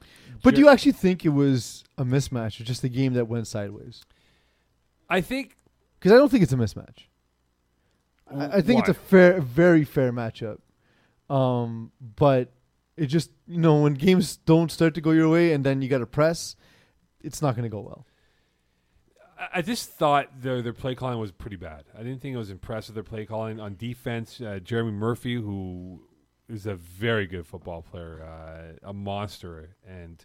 But 0.43 0.51
Jer- 0.51 0.57
do 0.57 0.61
you 0.63 0.69
actually 0.69 0.93
think 0.93 1.25
it 1.25 1.31
was 1.31 1.85
a 1.99 2.05
mismatch 2.05 2.61
or 2.61 2.65
just 2.65 2.85
a 2.85 2.89
game 2.89 3.15
that 3.15 3.27
went 3.27 3.47
sideways? 3.47 4.03
I 5.09 5.21
think 5.21 5.57
Because 5.99 6.13
I 6.13 6.17
don't 6.17 6.29
think 6.31 6.43
it's 6.43 6.53
a 6.53 6.57
mismatch. 6.57 7.05
I, 8.31 8.59
I 8.59 8.61
think 8.63 8.81
it's 8.81 8.89
a 8.89 8.95
fair, 8.95 9.41
very 9.41 9.85
fair 9.85 10.13
matchup. 10.13 10.59
Um, 11.29 11.93
but 12.17 12.51
it 12.97 13.07
just 13.07 13.31
you 13.47 13.59
know 13.59 13.83
when 13.83 13.95
games 13.95 14.37
don't 14.37 14.71
start 14.71 14.95
to 14.95 15.01
go 15.01 15.11
your 15.11 15.29
way 15.29 15.53
and 15.53 15.65
then 15.65 15.83
you 15.83 15.89
got 15.89 15.99
to 15.99 16.07
press, 16.07 16.57
it's 17.21 17.43
not 17.43 17.55
going 17.57 17.65
to 17.65 17.69
go 17.69 17.81
well. 17.81 18.07
I- 19.39 19.49
I 19.59 19.63
just 19.63 19.91
thought 19.91 20.29
their 20.41 20.63
their 20.63 20.73
play 20.73 20.95
calling 20.95 21.19
was 21.19 21.33
pretty 21.33 21.57
bad. 21.57 21.85
I 21.99 22.03
didn't 22.03 22.21
think 22.23 22.35
it 22.35 22.39
was 22.39 22.51
impressive. 22.51 22.95
Their 22.95 23.03
play 23.05 23.27
calling 23.27 23.61
on 23.61 23.77
defense, 23.77 24.41
uh, 24.41 24.61
Jeremy 24.63 24.93
Murphy, 24.93 25.35
who 25.35 26.03
is 26.53 26.67
a 26.67 26.75
very 26.75 27.27
good 27.27 27.47
football 27.47 27.83
player, 27.83 28.23
uh, 28.23 28.89
a 28.89 28.93
monster, 28.93 29.77
and 29.87 30.25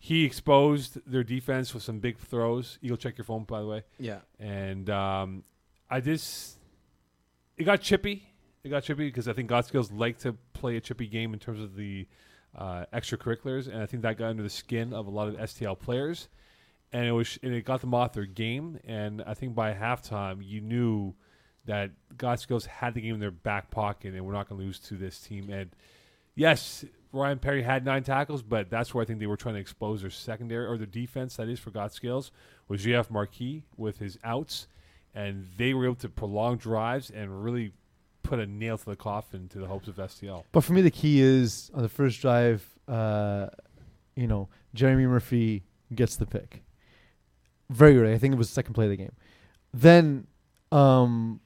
he 0.00 0.24
exposed 0.24 0.98
their 1.06 1.22
defense 1.22 1.74
with 1.74 1.82
some 1.82 1.98
big 1.98 2.18
throws. 2.18 2.78
Eagle, 2.80 2.96
check 2.96 3.18
your 3.18 3.24
phone, 3.24 3.44
by 3.44 3.60
the 3.60 3.66
way. 3.66 3.82
Yeah. 3.98 4.20
And 4.38 4.88
um, 4.88 5.44
I 5.90 6.00
just 6.00 6.56
it 7.56 7.64
got 7.64 7.82
chippy. 7.82 8.24
It 8.64 8.70
got 8.70 8.82
chippy 8.82 9.06
because 9.06 9.28
I 9.28 9.32
think 9.34 9.48
God 9.48 9.66
Skills 9.66 9.92
like 9.92 10.18
to 10.20 10.34
play 10.54 10.76
a 10.76 10.80
chippy 10.80 11.06
game 11.06 11.34
in 11.34 11.38
terms 11.38 11.60
of 11.60 11.76
the 11.76 12.06
uh, 12.56 12.84
extracurriculars, 12.92 13.68
and 13.68 13.82
I 13.82 13.86
think 13.86 14.02
that 14.02 14.16
got 14.16 14.30
under 14.30 14.42
the 14.42 14.50
skin 14.50 14.92
of 14.92 15.06
a 15.06 15.10
lot 15.10 15.28
of 15.28 15.36
STL 15.36 15.78
players, 15.78 16.28
and 16.92 17.06
it 17.06 17.12
was 17.12 17.38
and 17.42 17.54
it 17.54 17.64
got 17.64 17.80
them 17.80 17.94
off 17.94 18.12
their 18.12 18.26
game. 18.26 18.78
And 18.84 19.22
I 19.22 19.34
think 19.34 19.54
by 19.54 19.74
halftime, 19.74 20.38
you 20.42 20.60
knew 20.60 21.14
that 21.66 21.90
God 22.16 22.40
Skills 22.40 22.66
had 22.66 22.94
the 22.94 23.00
game 23.00 23.14
in 23.14 23.20
their 23.20 23.30
back 23.30 23.70
pocket, 23.70 24.14
and 24.14 24.24
we're 24.24 24.32
not 24.32 24.48
going 24.48 24.60
to 24.60 24.64
lose 24.64 24.78
to 24.80 24.94
this 24.94 25.18
team. 25.18 25.50
And 25.50 25.70
yes, 26.34 26.84
Ryan 27.12 27.38
Perry 27.38 27.62
had 27.62 27.84
nine 27.84 28.02
tackles, 28.02 28.42
but 28.42 28.70
that's 28.70 28.94
where 28.94 29.02
I 29.02 29.04
think 29.04 29.18
they 29.20 29.26
were 29.26 29.36
trying 29.36 29.56
to 29.56 29.60
expose 29.60 30.00
their 30.00 30.10
secondary 30.10 30.66
or 30.66 30.76
their 30.76 30.86
defense. 30.86 31.36
That 31.36 31.48
is 31.48 31.58
for 31.58 31.70
God 31.70 31.92
Skills 31.92 32.30
was 32.68 32.84
GF 32.84 33.10
Marquis 33.10 33.64
with 33.76 33.98
his 33.98 34.18
outs, 34.22 34.68
and 35.14 35.48
they 35.56 35.74
were 35.74 35.84
able 35.84 35.96
to 35.96 36.08
prolong 36.08 36.56
drives 36.56 37.10
and 37.10 37.42
really 37.42 37.72
put 38.22 38.38
a 38.38 38.46
nail 38.46 38.78
to 38.78 38.84
the 38.84 38.96
coffin 38.96 39.48
to 39.48 39.58
the 39.58 39.66
hopes 39.66 39.88
of 39.88 39.96
STL. 39.96 40.44
But 40.52 40.62
for 40.62 40.72
me, 40.72 40.82
the 40.82 40.90
key 40.90 41.20
is 41.20 41.70
on 41.74 41.82
the 41.82 41.88
first 41.88 42.20
drive, 42.20 42.64
uh, 42.86 43.48
you 44.14 44.26
know, 44.26 44.48
Jeremy 44.74 45.06
Murphy 45.06 45.64
gets 45.94 46.16
the 46.16 46.26
pick. 46.26 46.62
Very 47.70 47.98
early. 47.98 48.14
I 48.14 48.18
think 48.18 48.34
it 48.34 48.38
was 48.38 48.48
the 48.48 48.54
second 48.54 48.74
play 48.74 48.84
of 48.84 48.90
the 48.90 48.96
game. 48.96 49.12
Then, 49.72 50.26
um, 50.70 51.40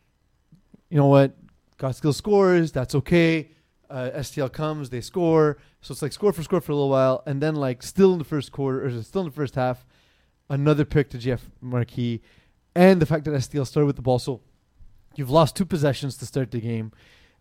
you 0.94 1.00
know 1.00 1.08
what? 1.08 1.36
Godskill 1.76 2.14
scores. 2.14 2.70
That's 2.70 2.94
okay. 2.94 3.50
Uh, 3.90 4.10
STL 4.14 4.52
comes. 4.52 4.90
They 4.90 5.00
score. 5.00 5.58
So 5.80 5.90
it's 5.90 6.00
like 6.00 6.12
score 6.12 6.32
for 6.32 6.44
score 6.44 6.60
for 6.60 6.70
a 6.70 6.74
little 6.76 6.88
while. 6.88 7.24
And 7.26 7.42
then, 7.42 7.56
like, 7.56 7.82
still 7.82 8.12
in 8.12 8.18
the 8.18 8.24
first 8.24 8.52
quarter, 8.52 8.86
or 8.86 9.02
still 9.02 9.22
in 9.22 9.26
the 9.26 9.34
first 9.34 9.56
half, 9.56 9.84
another 10.48 10.84
pick 10.84 11.10
to 11.10 11.18
Jeff 11.18 11.50
Marquis. 11.60 12.22
And 12.76 13.02
the 13.02 13.06
fact 13.06 13.24
that 13.24 13.32
STL 13.32 13.66
started 13.66 13.86
with 13.86 13.96
the 13.96 14.02
ball. 14.02 14.20
So 14.20 14.40
you've 15.16 15.30
lost 15.30 15.56
two 15.56 15.64
possessions 15.64 16.16
to 16.18 16.26
start 16.26 16.52
the 16.52 16.60
game 16.60 16.92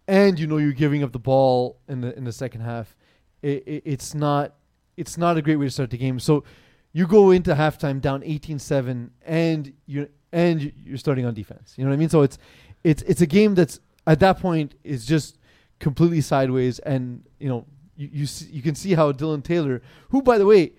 and 0.07 0.39
you 0.39 0.47
know 0.47 0.57
you're 0.57 0.73
giving 0.73 1.03
up 1.03 1.11
the 1.11 1.19
ball 1.19 1.79
in 1.87 2.01
the 2.01 2.15
in 2.17 2.23
the 2.23 2.31
second 2.31 2.61
half, 2.61 2.95
it, 3.41 3.63
it, 3.65 3.83
it's 3.85 4.13
not 4.13 4.55
it's 4.97 5.17
not 5.17 5.37
a 5.37 5.41
great 5.41 5.55
way 5.55 5.65
to 5.65 5.71
start 5.71 5.89
the 5.89 5.97
game. 5.97 6.19
So 6.19 6.43
you 6.91 7.07
go 7.07 7.31
into 7.31 7.55
halftime 7.55 7.99
down 7.99 8.21
18-7 8.21 9.09
and 9.25 9.73
you 9.85 10.09
and 10.31 10.73
you're 10.83 10.97
starting 10.97 11.25
on 11.25 11.33
defense. 11.33 11.73
You 11.77 11.83
know 11.83 11.89
what 11.89 11.95
I 11.95 11.97
mean? 11.97 12.09
So 12.09 12.21
it's 12.21 12.37
it's 12.83 13.01
it's 13.03 13.21
a 13.21 13.25
game 13.27 13.55
that's 13.55 13.79
at 14.07 14.19
that 14.19 14.39
point 14.39 14.75
is 14.83 15.05
just 15.05 15.37
completely 15.79 16.21
sideways 16.21 16.79
and 16.79 17.23
you 17.39 17.49
know 17.49 17.65
you 17.95 18.09
you, 18.11 18.25
see, 18.25 18.45
you 18.51 18.61
can 18.61 18.75
see 18.75 18.93
how 18.93 19.11
Dylan 19.11 19.43
Taylor, 19.43 19.81
who 20.09 20.21
by 20.21 20.37
the 20.37 20.45
way, 20.45 20.73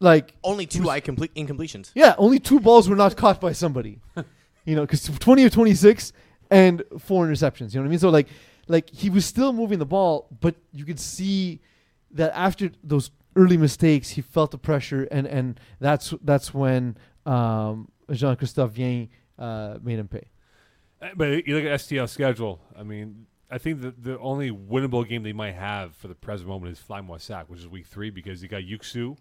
like 0.00 0.34
Only 0.42 0.66
two 0.66 0.88
eye 0.88 1.00
complete 1.00 1.34
incompletions. 1.34 1.90
yeah, 1.94 2.14
only 2.18 2.38
two 2.38 2.60
balls 2.60 2.88
were 2.88 2.96
not 2.96 3.16
caught 3.16 3.40
by 3.40 3.52
somebody. 3.52 4.00
you 4.64 4.74
know, 4.76 4.82
because 4.82 5.04
20 5.04 5.44
of 5.44 5.52
26 5.52 6.12
and 6.50 6.82
four 6.98 7.26
interceptions. 7.26 7.74
You 7.74 7.80
know 7.80 7.82
what 7.82 7.88
I 7.88 7.90
mean? 7.90 7.98
So 7.98 8.10
like, 8.10 8.28
like 8.66 8.90
he 8.90 9.10
was 9.10 9.24
still 9.24 9.52
moving 9.52 9.78
the 9.78 9.86
ball, 9.86 10.28
but 10.40 10.54
you 10.72 10.84
could 10.84 11.00
see 11.00 11.60
that 12.12 12.32
after 12.34 12.70
those 12.82 13.10
early 13.36 13.56
mistakes, 13.56 14.10
he 14.10 14.22
felt 14.22 14.50
the 14.50 14.58
pressure, 14.58 15.06
and 15.10 15.26
and 15.26 15.60
that's 15.80 16.14
that's 16.22 16.54
when 16.54 16.96
um, 17.26 17.90
Jean 18.10 18.36
Christophe 18.36 18.72
Vien 18.72 19.08
uh, 19.38 19.78
made 19.82 19.98
him 19.98 20.08
pay. 20.08 20.28
Uh, 21.00 21.08
But 21.16 21.46
you 21.46 21.54
look 21.56 21.64
at 21.64 21.80
STL 21.80 22.08
schedule. 22.08 22.60
I 22.76 22.82
mean, 22.82 23.26
I 23.50 23.58
think 23.58 23.80
the 23.80 23.90
the 23.90 24.18
only 24.18 24.50
winnable 24.50 25.06
game 25.08 25.22
they 25.22 25.32
might 25.32 25.54
have 25.54 25.94
for 25.96 26.08
the 26.08 26.14
present 26.14 26.48
moment 26.48 26.72
is 26.72 26.78
Fly 26.78 27.02
Sac, 27.18 27.48
which 27.48 27.60
is 27.60 27.68
week 27.68 27.86
three 27.86 28.10
because 28.10 28.42
you 28.42 28.48
got 28.48 28.62
Yuxu, 28.62 29.16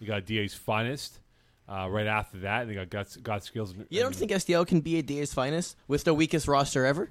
you 0.00 0.06
got 0.06 0.24
DA's 0.24 0.54
finest. 0.54 1.20
Uh, 1.70 1.86
right 1.90 2.06
after 2.06 2.38
that, 2.38 2.62
and 2.62 2.70
they 2.70 2.74
got 2.74 2.88
God, 2.88 3.06
God 3.22 3.42
skills. 3.44 3.72
and- 3.72 3.84
You 3.90 3.98
don't 4.00 4.06
and 4.06 4.16
think 4.16 4.30
STL 4.30 4.66
can 4.66 4.80
be 4.80 4.96
a 4.98 5.02
DA's 5.02 5.34
finest 5.34 5.76
with 5.86 6.02
the 6.04 6.14
weakest 6.14 6.48
roster 6.48 6.86
ever? 6.86 7.10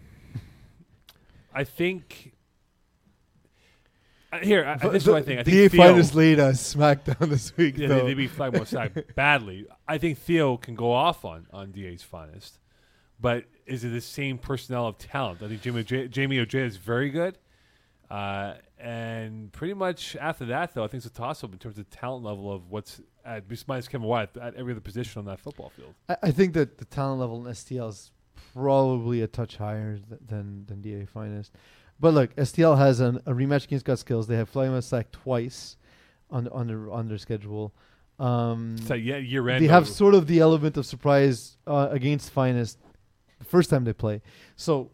I 1.54 1.64
think. 1.64 2.34
Uh, 4.34 4.40
here, 4.40 4.66
I, 4.66 4.74
I- 4.84 4.90
this 4.90 5.04
is 5.04 5.10
what 5.10 5.18
I 5.18 5.22
think. 5.22 5.40
I 5.42 5.44
think 5.44 5.56
DA 5.56 5.68
Theo, 5.70 5.84
finest 5.90 6.16
laid 6.16 6.40
a 6.40 6.54
smackdown 6.54 7.30
this 7.30 7.56
week. 7.56 7.78
Yeah, 7.78 7.88
though. 7.88 8.00
they, 8.00 8.06
they 8.08 8.14
beat 8.16 8.32
Flag 8.32 8.66
Sac 8.66 8.94
badly. 9.16 9.68
I 9.88 10.00
think 10.00 10.18
Theo 10.18 10.58
can 10.58 10.74
go 10.74 10.92
off 10.92 11.24
on 11.24 11.46
on 11.54 11.72
DA's 11.72 12.02
finest, 12.02 12.58
but 13.20 13.46
is 13.66 13.84
it 13.84 13.90
the 13.90 14.02
same 14.02 14.38
personnel 14.38 14.88
of 14.88 14.98
talent? 14.98 15.42
I 15.42 15.48
think 15.48 15.62
Jamie 15.62 15.84
Oj- 15.84 16.10
Jamie 16.10 16.40
Ojeda 16.40 16.66
is 16.66 16.78
very 16.78 17.10
good, 17.10 17.38
uh, 18.10 18.54
and 18.80 19.52
pretty 19.52 19.74
much 19.74 20.16
after 20.18 20.46
that, 20.46 20.74
though, 20.74 20.84
I 20.84 20.88
think 20.88 21.00
it's 21.04 21.08
a 21.08 21.18
toss 21.18 21.44
up 21.44 21.52
in 21.52 21.58
terms 21.60 21.78
of 21.78 21.90
talent 21.90 22.24
level 22.24 22.52
of 22.52 22.70
what's 22.70 23.02
at 23.26 23.44
minus 23.68 23.88
Kevin 23.88 24.08
White 24.08 24.36
at 24.38 24.56
every 24.56 24.72
other 24.72 24.82
position 24.82 25.20
on 25.20 25.26
that 25.26 25.40
football 25.40 25.70
field. 25.76 25.94
I, 26.08 26.16
I 26.24 26.32
think 26.32 26.54
that 26.54 26.78
the 26.78 26.86
talent 26.86 27.20
level 27.20 27.46
in 27.46 27.52
STL 27.54 27.90
is 27.90 28.12
probably 28.54 29.22
a 29.22 29.28
touch 29.28 29.58
higher 29.58 29.98
th- 29.98 30.22
than 30.26 30.66
than 30.68 30.82
DA 30.82 31.06
finest. 31.06 31.52
But 32.00 32.14
look, 32.14 32.36
STL 32.36 32.78
has 32.78 33.00
an, 33.00 33.18
a 33.26 33.32
rematch 33.34 33.66
against 33.66 33.84
Gut 33.86 33.98
Skills. 34.00 34.28
They 34.28 34.36
have 34.38 34.48
Flying 34.50 34.80
Sack 34.82 35.12
twice 35.12 35.76
on 36.30 36.48
on 36.50 36.68
their 36.68 36.92
on 36.92 37.08
their 37.08 37.18
schedule. 37.18 37.74
Um, 38.20 38.78
So 38.86 38.94
yeah, 38.94 39.18
year 39.18 39.48
end. 39.50 39.64
they 39.64 39.68
have 39.68 39.88
sort 39.88 40.14
of 40.16 40.26
the 40.28 40.40
element 40.40 40.78
of 40.78 40.86
surprise 40.86 41.58
uh, 41.68 41.90
against 41.92 42.32
Finest 42.32 42.80
the 43.40 43.46
first 43.46 43.70
time 43.70 43.84
they 43.84 43.94
play. 43.94 44.22
So, 44.56 44.92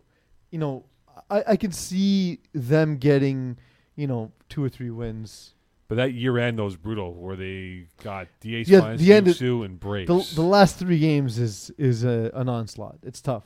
you 0.51 0.59
know, 0.59 0.85
I, 1.29 1.43
I 1.49 1.55
can 1.55 1.71
see 1.71 2.39
them 2.53 2.97
getting, 2.97 3.57
you 3.95 4.07
know, 4.07 4.31
two 4.49 4.63
or 4.63 4.69
three 4.69 4.89
wins. 4.89 5.53
but 5.87 5.95
that 5.95 6.13
year 6.13 6.37
end 6.37 6.57
though 6.59 6.65
was 6.65 6.75
brutal, 6.75 7.13
where 7.13 7.35
they 7.35 7.87
got 8.03 8.27
DA's 8.41 8.67
Yeah, 8.69 8.95
the 8.95 9.13
end 9.13 9.27
is- 9.27 9.41
and 9.41 9.79
Braves. 9.79 10.07
The, 10.07 10.35
the 10.35 10.47
last 10.47 10.77
three 10.77 10.99
games 10.99 11.37
is 11.39 11.71
is 11.77 12.03
a, 12.03 12.31
an 12.33 12.49
onslaught. 12.49 12.97
It's 13.03 13.21
tough. 13.21 13.45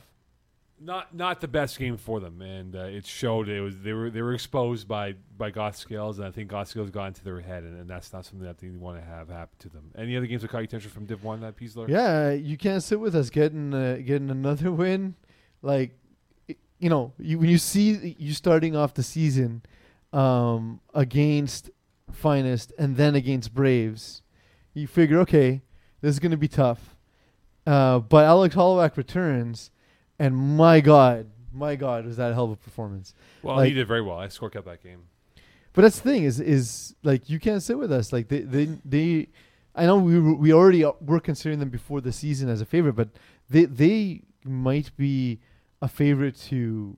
Not 0.80 1.14
not 1.14 1.40
the 1.40 1.48
best 1.48 1.78
game 1.78 1.96
for 1.96 2.20
them, 2.20 2.40
and 2.42 2.74
uh, 2.74 2.84
it 2.84 3.06
showed. 3.06 3.48
It 3.48 3.60
was 3.60 3.80
they 3.80 3.92
were 3.92 4.10
they 4.10 4.22
were 4.22 4.34
exposed 4.34 4.86
by 4.86 5.14
by 5.36 5.50
Goth 5.50 5.76
Scales, 5.76 6.18
and 6.18 6.26
I 6.26 6.30
think 6.30 6.50
Goth 6.50 6.68
Scales 6.68 6.90
got 6.90 7.06
into 7.06 7.24
their 7.24 7.40
head, 7.40 7.64
and, 7.64 7.80
and 7.80 7.88
that's 7.88 8.12
not 8.12 8.24
something 8.24 8.46
that 8.46 8.58
they 8.58 8.68
want 8.70 8.98
to 8.98 9.04
have 9.04 9.28
happen 9.28 9.56
to 9.60 9.68
them. 9.68 9.90
Any 9.96 10.16
other 10.16 10.26
games 10.26 10.42
that 10.42 10.48
caught 10.48 10.62
attention 10.62 10.90
from 10.90 11.06
Div 11.06 11.24
One, 11.24 11.40
that 11.40 11.56
piece, 11.56 11.74
Peasler? 11.74 11.88
Yeah, 11.88 12.30
you 12.30 12.56
can't 12.56 12.82
sit 12.82 13.00
with 13.00 13.14
us 13.14 13.30
getting 13.30 13.74
uh, 13.74 13.98
getting 14.04 14.30
another 14.30 14.72
win. 14.72 15.14
Like, 15.62 15.98
you 16.78 16.88
know, 16.88 17.12
you, 17.18 17.38
when 17.38 17.48
you 17.48 17.58
see 17.58 18.16
you 18.18 18.32
starting 18.32 18.76
off 18.76 18.94
the 18.94 19.02
season 19.02 19.62
um, 20.12 20.80
against 20.94 21.70
Finest 22.12 22.72
and 22.78 22.96
then 22.96 23.14
against 23.14 23.54
Braves, 23.54 24.22
you 24.74 24.86
figure, 24.86 25.18
okay, 25.20 25.62
this 26.00 26.10
is 26.10 26.18
going 26.18 26.30
to 26.30 26.36
be 26.36 26.48
tough. 26.48 26.96
Uh, 27.66 27.98
but 27.98 28.24
Alex 28.24 28.54
Holloway 28.54 28.90
returns, 28.96 29.70
and 30.18 30.36
my 30.36 30.80
God, 30.80 31.26
my 31.52 31.76
God, 31.76 32.06
was 32.06 32.16
that 32.16 32.30
a 32.30 32.34
hell 32.34 32.44
of 32.44 32.50
a 32.52 32.56
performance. 32.56 33.14
Well, 33.42 33.56
Like- 33.56 33.68
he 33.68 33.74
did 33.74 33.86
very 33.86 34.02
well. 34.02 34.18
I 34.18 34.28
score 34.28 34.50
kept 34.50 34.66
that 34.66 34.82
game. 34.82 35.02
But 35.72 35.82
that's 35.82 36.00
the 36.00 36.10
thing 36.10 36.24
is 36.24 36.40
is 36.40 36.96
like 37.04 37.30
you 37.30 37.38
can't 37.38 37.62
sit 37.62 37.78
with 37.78 37.92
us. 37.92 38.12
Like 38.12 38.28
they 38.28 38.40
they 38.40 38.64
they. 38.84 39.28
I 39.74 39.86
know 39.86 39.96
we 39.98 40.18
were, 40.18 40.34
we 40.34 40.52
already 40.52 40.84
were 41.00 41.20
considering 41.20 41.60
them 41.60 41.68
before 41.68 42.00
the 42.00 42.10
season 42.10 42.48
as 42.48 42.60
a 42.60 42.64
favorite, 42.66 42.94
but 42.94 43.10
they 43.48 43.64
they 43.66 44.22
might 44.44 44.96
be 44.96 45.38
a 45.80 45.86
favorite 45.86 46.36
to 46.48 46.96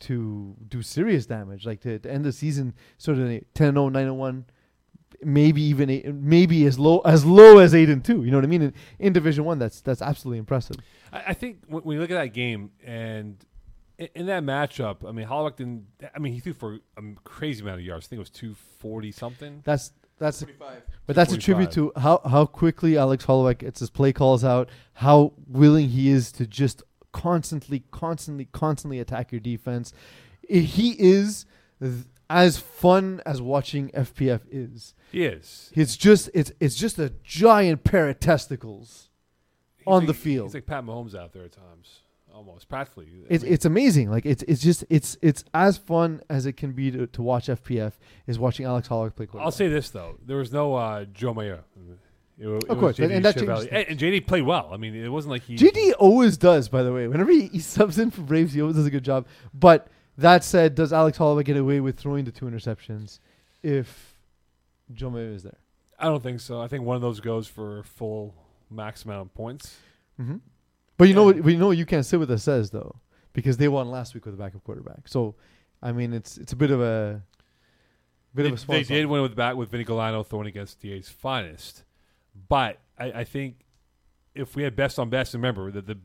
to 0.00 0.54
do 0.68 0.80
serious 0.82 1.26
damage, 1.26 1.66
like 1.66 1.80
to, 1.80 1.98
to 1.98 2.10
end 2.10 2.24
the 2.24 2.32
season 2.32 2.74
sort 2.98 3.18
of 3.18 3.28
10 3.54 3.74
0 3.74 3.88
9 3.88 4.16
1 4.16 4.44
maybe 5.22 5.62
even 5.62 5.90
eight, 5.90 6.14
maybe 6.14 6.64
as 6.66 6.78
low 6.78 7.00
as 7.00 7.24
low 7.24 7.58
as 7.58 7.74
8 7.74 7.88
and 7.88 8.04
2 8.04 8.24
you 8.24 8.30
know 8.30 8.38
what 8.38 8.44
i 8.44 8.48
mean 8.48 8.62
in, 8.62 8.74
in 8.98 9.12
division 9.12 9.44
1 9.44 9.58
that's 9.58 9.80
that's 9.80 10.02
absolutely 10.02 10.38
impressive 10.38 10.76
I, 11.12 11.24
I 11.28 11.34
think 11.34 11.58
when, 11.66 11.82
when 11.82 11.94
you 11.96 12.00
look 12.00 12.10
at 12.10 12.20
that 12.20 12.32
game 12.32 12.70
and 12.84 13.36
in, 13.96 14.08
in 14.14 14.26
that 14.26 14.42
matchup, 14.42 15.08
I 15.08 15.12
mean, 15.12 15.24
Holloway 15.24 15.52
didn't. 15.56 15.86
I 16.12 16.18
mean, 16.18 16.32
he 16.32 16.40
threw 16.40 16.52
for 16.52 16.80
a 16.96 17.02
crazy 17.22 17.62
amount 17.62 17.78
of 17.78 17.84
yards. 17.84 18.06
I 18.06 18.08
think 18.08 18.16
it 18.16 18.22
was 18.22 18.30
two 18.30 18.54
forty 18.80 19.12
something. 19.12 19.60
that's 19.64 19.92
that's 20.18 20.44
But 21.06 21.16
that's 21.16 21.32
a 21.32 21.38
tribute 21.38 21.72
to 21.72 21.92
how, 21.96 22.20
how 22.24 22.46
quickly 22.46 22.96
Alex 22.96 23.24
Holloway 23.24 23.54
gets 23.54 23.80
his 23.80 23.90
play 23.90 24.12
calls 24.12 24.44
out, 24.44 24.68
how 24.94 25.32
willing 25.46 25.88
he 25.88 26.08
is 26.08 26.30
to 26.32 26.46
just 26.46 26.82
constantly, 27.12 27.84
constantly, 27.90 28.46
constantly 28.52 29.00
attack 29.00 29.32
your 29.32 29.40
defense. 29.40 29.92
He 30.48 30.94
is 30.98 31.46
th- 31.80 32.04
as 32.30 32.58
fun 32.58 33.20
as 33.26 33.40
watching 33.42 33.90
FPF 33.90 34.40
is. 34.50 34.94
yes, 35.12 35.70
It's 35.74 35.96
just 35.96 36.30
it's 36.34 36.52
it's 36.60 36.74
just 36.74 36.98
a 36.98 37.12
giant 37.22 37.84
pair 37.84 38.08
of 38.08 38.20
testicles. 38.20 39.08
He's 39.76 39.86
on 39.86 40.00
like- 40.00 40.06
the 40.08 40.14
field. 40.14 40.48
He's 40.48 40.54
like 40.54 40.66
Pat 40.66 40.84
Mahomes 40.84 41.14
out 41.14 41.32
there 41.32 41.44
at 41.44 41.52
times, 41.52 42.00
almost 42.34 42.68
practically. 42.68 43.06
I 43.06 43.26
It's 43.34 43.44
mean, 43.44 43.52
it's 43.52 43.64
amazing. 43.64 44.10
Like 44.10 44.24
it's 44.26 44.42
it's 44.44 44.62
just 44.62 44.84
it's 44.88 45.16
it's 45.22 45.44
as 45.52 45.76
fun 45.78 46.22
as 46.30 46.46
it 46.46 46.54
can 46.56 46.72
be 46.72 46.90
to, 46.90 47.06
to 47.08 47.22
watch 47.22 47.46
FPF 47.48 47.92
is 48.26 48.38
watching 48.38 48.64
Alex 48.66 48.88
Holloway 48.88 49.10
play 49.10 49.26
quarterback. 49.26 49.44
I'll 49.46 49.52
say 49.52 49.68
this 49.68 49.90
though: 49.90 50.16
there 50.24 50.38
was 50.38 50.52
no 50.52 50.74
uh, 50.74 51.04
Joe 51.12 51.34
Mayo. 51.34 51.64
It, 52.36 52.48
it 52.48 52.64
Of 52.68 52.78
course, 52.80 52.98
and- 52.98 53.12
JD 53.12 53.16
and 53.16 53.24
that 53.26 53.36
and, 53.36 53.88
and 53.90 53.98
JD 54.00 54.26
played 54.26 54.42
well. 54.42 54.70
I 54.72 54.76
mean, 54.76 54.94
it 54.96 55.08
wasn't 55.08 55.30
like 55.30 55.42
he. 55.42 55.54
JD 55.56 55.92
always 56.00 56.36
does, 56.36 56.68
by 56.68 56.82
the 56.82 56.92
way. 56.92 57.06
Whenever 57.06 57.30
he, 57.30 57.46
he 57.46 57.60
subs 57.60 57.96
in 57.98 58.10
for 58.10 58.22
Braves, 58.22 58.52
he 58.54 58.60
always 58.60 58.74
does 58.74 58.86
a 58.86 58.90
good 58.90 59.04
job. 59.04 59.26
But 59.52 59.86
that 60.18 60.44
said, 60.44 60.74
does 60.74 60.92
Alex 60.92 61.18
Holloway 61.18 61.42
get 61.42 61.56
away 61.56 61.80
with 61.80 61.98
throwing 61.98 62.24
the 62.24 62.30
two 62.32 62.46
interceptions 62.46 63.18
if 63.62 64.14
Joe 64.92 65.10
Mayo 65.10 65.32
is 65.32 65.42
there? 65.42 65.58
I 65.98 66.06
don't 66.06 66.22
think 66.22 66.40
so. 66.40 66.60
I 66.60 66.68
think 66.68 66.84
one 66.84 66.96
of 66.96 67.02
those 67.02 67.20
goes 67.20 67.46
for 67.46 67.82
full 67.84 68.34
max 68.70 69.04
amount 69.04 69.22
of 69.22 69.34
points. 69.34 69.76
Mm-hmm. 70.20 70.36
But 70.96 71.08
you 71.08 71.14
know 71.14 71.24
what? 71.24 71.40
We 71.40 71.56
know 71.56 71.70
you 71.70 71.86
can't 71.86 72.06
sit 72.06 72.20
with 72.20 72.30
us 72.30 72.44
says 72.44 72.70
though, 72.70 72.96
because 73.32 73.56
they 73.56 73.68
won 73.68 73.90
last 73.90 74.14
week 74.14 74.24
with 74.26 74.34
a 74.34 74.36
backup 74.36 74.62
quarterback. 74.64 75.06
So, 75.08 75.34
I 75.82 75.92
mean, 75.92 76.12
it's 76.12 76.38
it's 76.38 76.52
a 76.52 76.56
bit 76.56 76.70
of 76.70 76.80
a 76.80 77.22
bit 78.34 78.44
They, 78.44 78.48
of 78.50 78.62
a 78.62 78.66
they 78.66 78.84
song. 78.84 78.96
did 78.96 79.06
win 79.06 79.22
with 79.22 79.34
back 79.34 79.56
with 79.56 79.70
Vinny 79.70 79.84
Galano 79.84 80.24
throwing 80.24 80.46
against 80.46 80.80
DA's 80.80 81.08
finest, 81.08 81.84
but 82.48 82.78
I, 82.98 83.06
I 83.12 83.24
think 83.24 83.56
if 84.34 84.54
we 84.56 84.62
had 84.62 84.76
best 84.76 84.98
on 84.98 85.10
best, 85.10 85.34
remember 85.34 85.70
that 85.72 85.86
the 85.86 85.98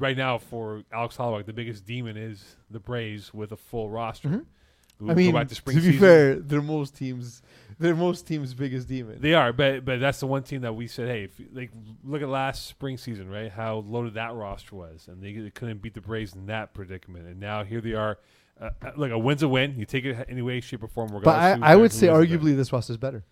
right 0.00 0.16
now 0.16 0.38
for 0.38 0.82
Alex 0.92 1.16
Holloway, 1.16 1.42
the 1.44 1.52
biggest 1.52 1.84
demon 1.84 2.16
is 2.16 2.56
the 2.70 2.80
Braves 2.80 3.32
with 3.32 3.52
a 3.52 3.56
full 3.56 3.88
roster. 3.90 4.28
Mhm. 4.28 4.44
I 5.08 5.14
mean, 5.14 5.32
to, 5.34 5.54
to 5.54 5.64
be 5.64 5.72
season. 5.72 5.98
fair, 5.98 6.34
they're 6.34 6.60
most 6.60 6.94
teams. 6.94 7.40
They're 7.78 7.94
most 7.94 8.26
teams' 8.26 8.52
biggest 8.52 8.86
demon. 8.86 9.18
They 9.20 9.32
are, 9.32 9.50
but 9.52 9.84
but 9.84 9.98
that's 9.98 10.20
the 10.20 10.26
one 10.26 10.42
team 10.42 10.60
that 10.60 10.74
we 10.74 10.86
said, 10.86 11.08
hey, 11.08 11.24
if, 11.24 11.40
like 11.54 11.70
look 12.04 12.20
at 12.20 12.28
last 12.28 12.66
spring 12.66 12.98
season, 12.98 13.30
right? 13.30 13.50
How 13.50 13.78
loaded 13.78 14.14
that 14.14 14.34
roster 14.34 14.76
was, 14.76 15.08
and 15.08 15.22
they, 15.22 15.32
they 15.32 15.50
couldn't 15.50 15.80
beat 15.80 15.94
the 15.94 16.02
Braves 16.02 16.34
in 16.34 16.46
that 16.46 16.74
predicament, 16.74 17.26
and 17.26 17.40
now 17.40 17.64
here 17.64 17.80
they 17.80 17.94
are. 17.94 18.18
Uh, 18.60 18.70
uh, 18.82 18.90
look, 18.96 19.10
a 19.10 19.18
win's 19.18 19.42
a 19.42 19.48
win. 19.48 19.78
You 19.78 19.86
take 19.86 20.04
it 20.04 20.26
any 20.28 20.42
way, 20.42 20.60
shape, 20.60 20.82
or 20.82 20.88
form. 20.88 21.08
but 21.24 21.28
I, 21.28 21.58
I 21.62 21.76
would 21.76 21.92
say 21.92 22.08
arguably 22.08 22.54
this 22.54 22.70
roster's 22.70 22.98
better. 22.98 23.24